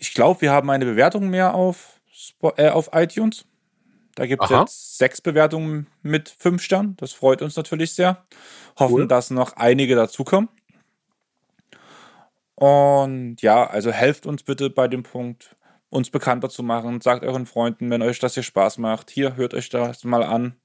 Ich 0.00 0.14
glaube, 0.14 0.40
wir 0.40 0.52
haben 0.52 0.70
eine 0.70 0.84
Bewertung 0.84 1.28
mehr 1.28 1.54
auf, 1.54 2.00
äh, 2.56 2.68
auf 2.68 2.90
iTunes. 2.92 3.44
Da 4.14 4.26
gibt 4.26 4.42
es 4.44 4.50
jetzt 4.50 4.98
sechs 4.98 5.20
Bewertungen 5.20 5.86
mit 6.02 6.28
fünf 6.28 6.62
Sternen. 6.62 6.96
Das 6.96 7.12
freut 7.12 7.40
uns 7.40 7.56
natürlich 7.56 7.92
sehr. 7.94 8.24
Hoffen, 8.76 8.94
cool. 8.94 9.08
dass 9.08 9.30
noch 9.30 9.56
einige 9.56 9.94
dazukommen. 9.94 10.48
Und 12.54 13.40
ja, 13.42 13.64
also 13.68 13.92
helft 13.92 14.26
uns 14.26 14.42
bitte 14.42 14.70
bei 14.70 14.88
dem 14.88 15.04
Punkt, 15.04 15.56
uns 15.90 16.10
bekannter 16.10 16.48
zu 16.48 16.64
machen. 16.64 17.00
Sagt 17.00 17.24
euren 17.24 17.46
Freunden, 17.46 17.90
wenn 17.90 18.02
euch 18.02 18.18
das 18.18 18.34
hier 18.34 18.42
Spaß 18.42 18.78
macht. 18.78 19.10
Hier, 19.10 19.36
hört 19.36 19.54
euch 19.54 19.68
das 19.68 20.02
mal 20.02 20.24
an. 20.24 20.56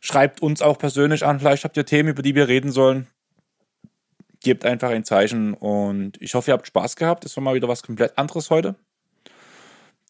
Schreibt 0.00 0.40
uns 0.40 0.62
auch 0.62 0.78
persönlich 0.78 1.26
an. 1.26 1.38
Vielleicht 1.38 1.64
habt 1.64 1.76
ihr 1.76 1.84
Themen, 1.84 2.08
über 2.08 2.22
die 2.22 2.34
wir 2.34 2.48
reden 2.48 2.72
sollen. 2.72 3.06
Gebt 4.42 4.64
einfach 4.64 4.90
ein 4.90 5.04
Zeichen 5.04 5.54
und 5.54 6.20
ich 6.20 6.34
hoffe, 6.34 6.50
ihr 6.50 6.54
habt 6.54 6.66
Spaß 6.66 6.96
gehabt. 6.96 7.24
Es 7.24 7.36
war 7.36 7.44
mal 7.44 7.54
wieder 7.54 7.68
was 7.68 7.82
komplett 7.82 8.16
anderes 8.16 8.50
heute. 8.50 8.74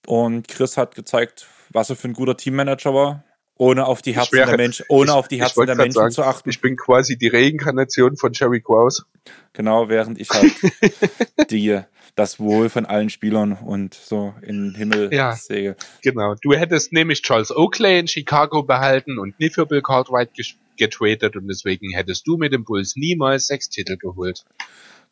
Und 0.07 0.49
Chris 0.49 0.77
hat 0.77 0.95
gezeigt, 0.95 1.47
was 1.71 1.91
er 1.91 1.97
für 1.97 2.09
ein 2.09 2.15
guter 2.15 2.37
Teammanager 2.37 2.95
war 2.95 3.25
ohne 3.61 3.87
auf 3.87 4.01
die 4.01 4.15
Herzen 4.17 4.39
wäre, 4.39 4.49
der 4.49 4.57
Menschen, 4.57 4.87
ohne 4.89 5.11
ich, 5.11 5.17
auf 5.17 5.29
die 5.29 5.39
Herzen 5.39 5.67
der 5.67 5.77
Menschen 5.77 5.93
sagen, 5.93 6.13
zu 6.13 6.23
achten. 6.23 6.49
Ich 6.49 6.63
bin 6.63 6.77
quasi 6.77 7.19
die 7.19 7.29
Reinkarnation 7.29 8.17
von 8.17 8.33
Jerry 8.33 8.63
Krause. 8.63 9.05
Genau, 9.53 9.91
während 9.91 10.19
ich 10.19 10.31
halt 10.31 10.55
die, 11.51 11.79
das 12.15 12.41
Wohl 12.41 12.71
von 12.71 12.87
allen 12.87 13.11
Spielern 13.11 13.53
und 13.53 13.93
so 13.93 14.33
in 14.41 14.73
den 14.73 14.75
Himmel 14.75 15.13
ja, 15.13 15.37
sehe. 15.37 15.77
Genau. 16.01 16.37
Du 16.41 16.55
hättest 16.55 16.95
nämlich 16.95 17.21
Charles 17.21 17.55
Oakley 17.55 17.99
in 17.99 18.09
Chicago 18.09 18.63
behalten 18.63 19.19
und 19.19 19.39
nie 19.39 19.51
für 19.51 19.67
Bill 19.67 19.83
Cartwright 19.83 20.33
getradet 20.81 21.37
und 21.37 21.47
deswegen 21.47 21.95
hättest 21.95 22.27
du 22.27 22.37
mit 22.37 22.53
dem 22.53 22.65
Bulls 22.65 22.97
niemals 22.97 23.47
sechs 23.47 23.69
Titel 23.69 23.97
geholt. 23.97 24.45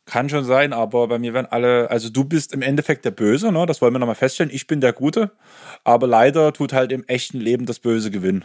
Kann 0.05 0.28
schon 0.28 0.44
sein, 0.44 0.72
aber 0.72 1.06
bei 1.06 1.18
mir 1.18 1.34
werden 1.34 1.47
alle, 1.50 1.90
also 1.90 2.08
du 2.08 2.24
bist 2.24 2.52
im 2.55 2.62
Endeffekt 2.62 3.05
der 3.05 3.10
Böse, 3.10 3.52
ne? 3.52 3.66
Das 3.66 3.82
wollen 3.82 3.94
wir 3.94 3.98
nochmal 3.98 4.14
feststellen. 4.14 4.52
Ich 4.52 4.66
bin 4.66 4.80
der 4.80 4.94
Gute, 4.94 5.30
aber 5.84 6.06
leider 6.06 6.52
tut 6.52 6.72
halt 6.72 6.92
im 6.92 7.05
echten 7.05 7.38
Leben 7.38 7.66
das 7.66 7.78
Böse 7.78 8.10
gewinnen. 8.10 8.44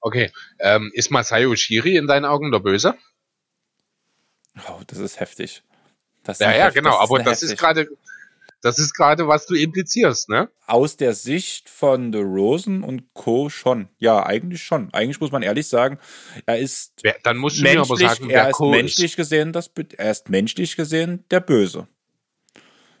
Okay, 0.00 0.30
ähm, 0.60 0.90
ist 0.94 1.10
Masayo 1.10 1.54
Shiri 1.56 1.96
in 1.96 2.06
deinen 2.06 2.24
Augen 2.24 2.52
der 2.52 2.60
Böse? 2.60 2.94
Oh, 4.68 4.80
das 4.86 4.98
ist 4.98 5.18
heftig. 5.18 5.62
Das 6.22 6.38
ja, 6.38 6.54
ja, 6.54 6.70
genau, 6.70 6.90
das 6.90 7.00
aber 7.00 7.18
das 7.18 7.40
heftig. 7.40 7.50
ist 7.50 7.58
gerade, 7.58 7.88
das 8.62 8.78
ist 8.78 8.94
gerade, 8.94 9.26
was 9.26 9.46
du 9.46 9.54
implizierst, 9.54 10.28
ne? 10.28 10.48
Aus 10.66 10.96
der 10.96 11.14
Sicht 11.14 11.68
von 11.68 12.12
The 12.12 12.20
Rosen 12.20 12.82
und 12.84 13.12
Co. 13.12 13.48
schon. 13.50 13.88
Ja, 13.98 14.24
eigentlich 14.24 14.62
schon. 14.62 14.92
Eigentlich 14.94 15.20
muss 15.20 15.32
man 15.32 15.42
ehrlich 15.42 15.66
sagen, 15.66 15.98
er 16.46 16.58
ist 16.58 16.92
wer, 17.02 17.16
dann 17.24 17.36
musst 17.36 17.58
du 17.58 17.62
menschlich, 17.62 17.88
mir 17.88 18.04
aber 18.04 18.14
sagen, 18.14 18.30
er 18.30 18.50
ist 18.50 18.60
menschlich 18.60 19.12
ist. 19.12 19.16
gesehen 19.16 19.52
das, 19.52 19.70
er 19.96 20.10
ist 20.12 20.28
menschlich 20.28 20.76
gesehen 20.76 21.24
der 21.30 21.40
Böse. 21.40 21.88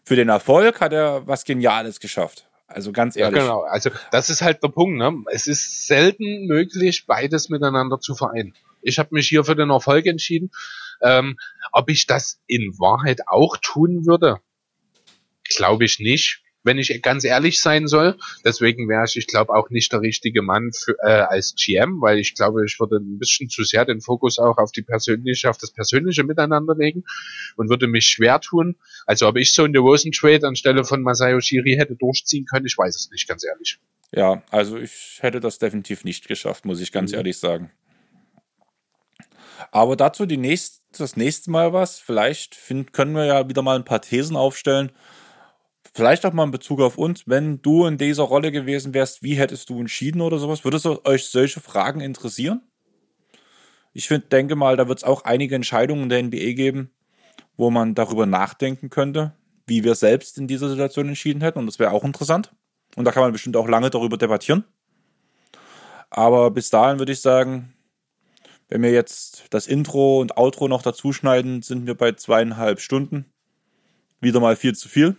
Für 0.04 0.16
den 0.16 0.28
Erfolg 0.28 0.80
hat 0.80 0.92
er 0.92 1.26
was 1.28 1.44
Geniales 1.44 2.00
geschafft. 2.00 2.48
Also 2.66 2.90
ganz 2.90 3.16
ehrlich. 3.16 3.36
Ja, 3.38 3.44
genau. 3.44 3.62
Also 3.62 3.90
das 4.10 4.30
ist 4.30 4.42
halt 4.42 4.64
der 4.64 4.68
Punkt. 4.68 4.98
Ne? 4.98 5.22
Es 5.30 5.46
ist 5.46 5.86
selten 5.86 6.46
möglich, 6.46 7.06
beides 7.06 7.50
miteinander 7.50 8.00
zu 8.00 8.16
vereinen. 8.16 8.54
Ich 8.80 8.98
habe 8.98 9.10
mich 9.12 9.28
hier 9.28 9.44
für 9.44 9.54
den 9.54 9.70
Erfolg 9.70 10.06
entschieden. 10.06 10.50
Ähm, 11.02 11.36
ob 11.70 11.88
ich 11.88 12.06
das 12.06 12.40
in 12.46 12.78
Wahrheit 12.78 13.20
auch 13.28 13.56
tun 13.60 14.06
würde, 14.06 14.40
Glaube 15.56 15.84
ich 15.84 15.98
nicht, 15.98 16.42
wenn 16.64 16.78
ich 16.78 17.02
ganz 17.02 17.24
ehrlich 17.24 17.60
sein 17.60 17.86
soll. 17.86 18.16
Deswegen 18.44 18.88
wäre 18.88 19.04
ich, 19.04 19.16
ich 19.16 19.26
glaube, 19.26 19.52
auch 19.52 19.70
nicht 19.70 19.92
der 19.92 20.00
richtige 20.00 20.42
Mann 20.42 20.70
für, 20.72 20.96
äh, 21.02 21.22
als 21.28 21.54
GM, 21.54 22.00
weil 22.00 22.18
ich 22.18 22.34
glaube, 22.34 22.64
ich 22.64 22.78
würde 22.78 22.96
ein 22.96 23.18
bisschen 23.18 23.48
zu 23.48 23.64
sehr 23.64 23.84
den 23.84 24.00
Fokus 24.00 24.38
auch 24.38 24.58
auf 24.58 24.72
die 24.72 24.82
persönliche, 24.82 25.50
auf 25.50 25.58
das 25.58 25.72
persönliche 25.72 26.24
Miteinander 26.24 26.74
legen 26.74 27.04
und 27.56 27.68
würde 27.68 27.86
mich 27.86 28.06
schwer 28.06 28.40
tun. 28.40 28.76
Also 29.06 29.28
ob 29.28 29.36
ich 29.36 29.52
so 29.52 29.64
in 29.64 29.72
der 29.72 29.82
Rosen 29.82 30.12
Trade 30.12 30.46
anstelle 30.46 30.84
von 30.84 31.02
Masayo 31.02 31.40
Shiri 31.40 31.76
hätte 31.76 31.96
durchziehen 31.96 32.46
können, 32.46 32.66
ich 32.66 32.78
weiß 32.78 32.94
es 32.94 33.10
nicht, 33.10 33.28
ganz 33.28 33.44
ehrlich. 33.44 33.78
Ja, 34.14 34.42
also 34.50 34.76
ich 34.76 35.18
hätte 35.20 35.40
das 35.40 35.58
definitiv 35.58 36.04
nicht 36.04 36.28
geschafft, 36.28 36.64
muss 36.64 36.80
ich 36.80 36.92
ganz 36.92 37.12
mhm. 37.12 37.18
ehrlich 37.18 37.38
sagen. 37.38 37.70
Aber 39.70 39.96
dazu 39.96 40.26
die 40.26 40.36
nächst, 40.36 40.82
das 40.98 41.16
nächste 41.16 41.50
Mal 41.50 41.72
was. 41.72 41.98
Vielleicht 41.98 42.54
find, 42.54 42.92
können 42.92 43.14
wir 43.14 43.24
ja 43.24 43.48
wieder 43.48 43.62
mal 43.62 43.76
ein 43.76 43.84
paar 43.84 44.02
Thesen 44.02 44.36
aufstellen 44.36 44.92
Vielleicht 45.94 46.24
auch 46.24 46.32
mal 46.32 46.44
in 46.44 46.50
Bezug 46.50 46.80
auf 46.80 46.96
uns, 46.96 47.28
wenn 47.28 47.60
du 47.60 47.84
in 47.86 47.98
dieser 47.98 48.22
Rolle 48.22 48.50
gewesen 48.50 48.94
wärst, 48.94 49.22
wie 49.22 49.34
hättest 49.34 49.68
du 49.68 49.78
entschieden 49.78 50.22
oder 50.22 50.38
sowas? 50.38 50.64
Würde 50.64 50.78
es 50.78 50.86
euch 50.86 51.26
solche 51.26 51.60
Fragen 51.60 52.00
interessieren? 52.00 52.62
Ich 53.92 54.08
find, 54.08 54.32
denke 54.32 54.56
mal, 54.56 54.78
da 54.78 54.88
wird 54.88 54.98
es 54.98 55.04
auch 55.04 55.24
einige 55.24 55.54
Entscheidungen 55.54 56.04
in 56.04 56.08
der 56.08 56.22
NBA 56.22 56.54
geben, 56.54 56.90
wo 57.58 57.70
man 57.70 57.94
darüber 57.94 58.24
nachdenken 58.24 58.88
könnte, 58.88 59.34
wie 59.66 59.84
wir 59.84 59.94
selbst 59.94 60.38
in 60.38 60.48
dieser 60.48 60.70
Situation 60.70 61.08
entschieden 61.08 61.42
hätten. 61.42 61.58
Und 61.58 61.66
das 61.66 61.78
wäre 61.78 61.90
auch 61.90 62.04
interessant. 62.04 62.54
Und 62.96 63.04
da 63.04 63.12
kann 63.12 63.22
man 63.22 63.32
bestimmt 63.32 63.56
auch 63.56 63.68
lange 63.68 63.90
darüber 63.90 64.16
debattieren. 64.16 64.64
Aber 66.08 66.50
bis 66.50 66.70
dahin 66.70 66.98
würde 66.98 67.12
ich 67.12 67.20
sagen, 67.20 67.74
wenn 68.68 68.82
wir 68.82 68.92
jetzt 68.92 69.44
das 69.50 69.66
Intro 69.66 70.20
und 70.20 70.38
Outro 70.38 70.68
noch 70.68 70.80
dazu 70.80 71.12
schneiden, 71.12 71.60
sind 71.60 71.86
wir 71.86 71.94
bei 71.94 72.12
zweieinhalb 72.12 72.80
Stunden. 72.80 73.26
Wieder 74.20 74.40
mal 74.40 74.56
viel 74.56 74.74
zu 74.74 74.88
viel. 74.88 75.16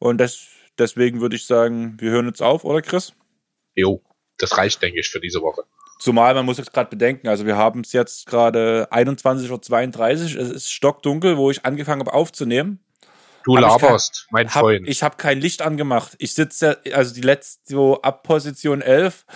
Und 0.00 0.18
das, 0.18 0.48
deswegen 0.78 1.20
würde 1.20 1.36
ich 1.36 1.46
sagen, 1.46 1.96
wir 2.00 2.10
hören 2.10 2.26
jetzt 2.26 2.42
auf, 2.42 2.64
oder 2.64 2.82
Chris? 2.82 3.12
Jo, 3.74 4.02
das 4.38 4.56
reicht, 4.56 4.82
denke 4.82 4.98
ich, 4.98 5.08
für 5.08 5.20
diese 5.20 5.40
Woche. 5.42 5.62
Zumal 6.00 6.34
man 6.34 6.46
muss 6.46 6.56
jetzt 6.56 6.72
gerade 6.72 6.88
bedenken, 6.88 7.28
also 7.28 7.44
wir 7.44 7.56
haben 7.56 7.82
es 7.82 7.92
jetzt 7.92 8.26
gerade 8.26 8.88
21.32 8.90 10.34
Uhr, 10.34 10.40
es 10.40 10.50
ist 10.50 10.72
stockdunkel, 10.72 11.36
wo 11.36 11.50
ich 11.50 11.66
angefangen 11.66 12.00
habe 12.00 12.14
aufzunehmen. 12.14 12.80
Du 13.44 13.56
hab 13.56 13.62
laberst, 13.62 14.26
kein, 14.28 14.32
mein 14.32 14.54
hab, 14.54 14.60
Freund. 14.62 14.88
Ich 14.88 15.02
habe 15.02 15.16
kein 15.16 15.40
Licht 15.40 15.60
angemacht. 15.60 16.16
Ich 16.18 16.34
sitze, 16.34 16.80
also 16.92 17.14
die 17.14 17.20
letzte, 17.20 17.60
so 17.66 18.00
ab 18.00 18.22
Position 18.22 18.80
11, 18.80 19.26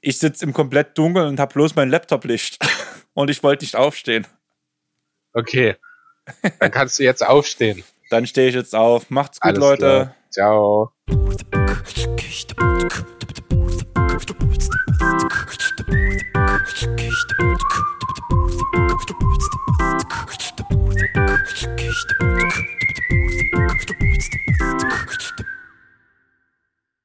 ich 0.00 0.18
sitze 0.18 0.44
im 0.44 0.52
komplett 0.52 0.98
Dunkeln 0.98 1.28
und 1.28 1.40
habe 1.40 1.54
bloß 1.54 1.76
mein 1.76 1.90
Laptop-Licht. 1.90 2.58
und 3.14 3.30
ich 3.30 3.42
wollte 3.44 3.64
nicht 3.64 3.76
aufstehen. 3.76 4.26
Okay, 5.32 5.76
dann 6.58 6.70
kannst 6.72 6.98
du 6.98 7.04
jetzt 7.04 7.24
aufstehen. 7.24 7.84
Dann 8.12 8.26
stehe 8.26 8.50
ich 8.50 8.54
jetzt 8.54 8.74
auf. 8.74 9.08
Macht's 9.08 9.40
gut, 9.40 9.48
Alles 9.52 9.58
Leute. 9.58 9.78
Klar. 9.78 10.14
Ciao. 10.30 10.92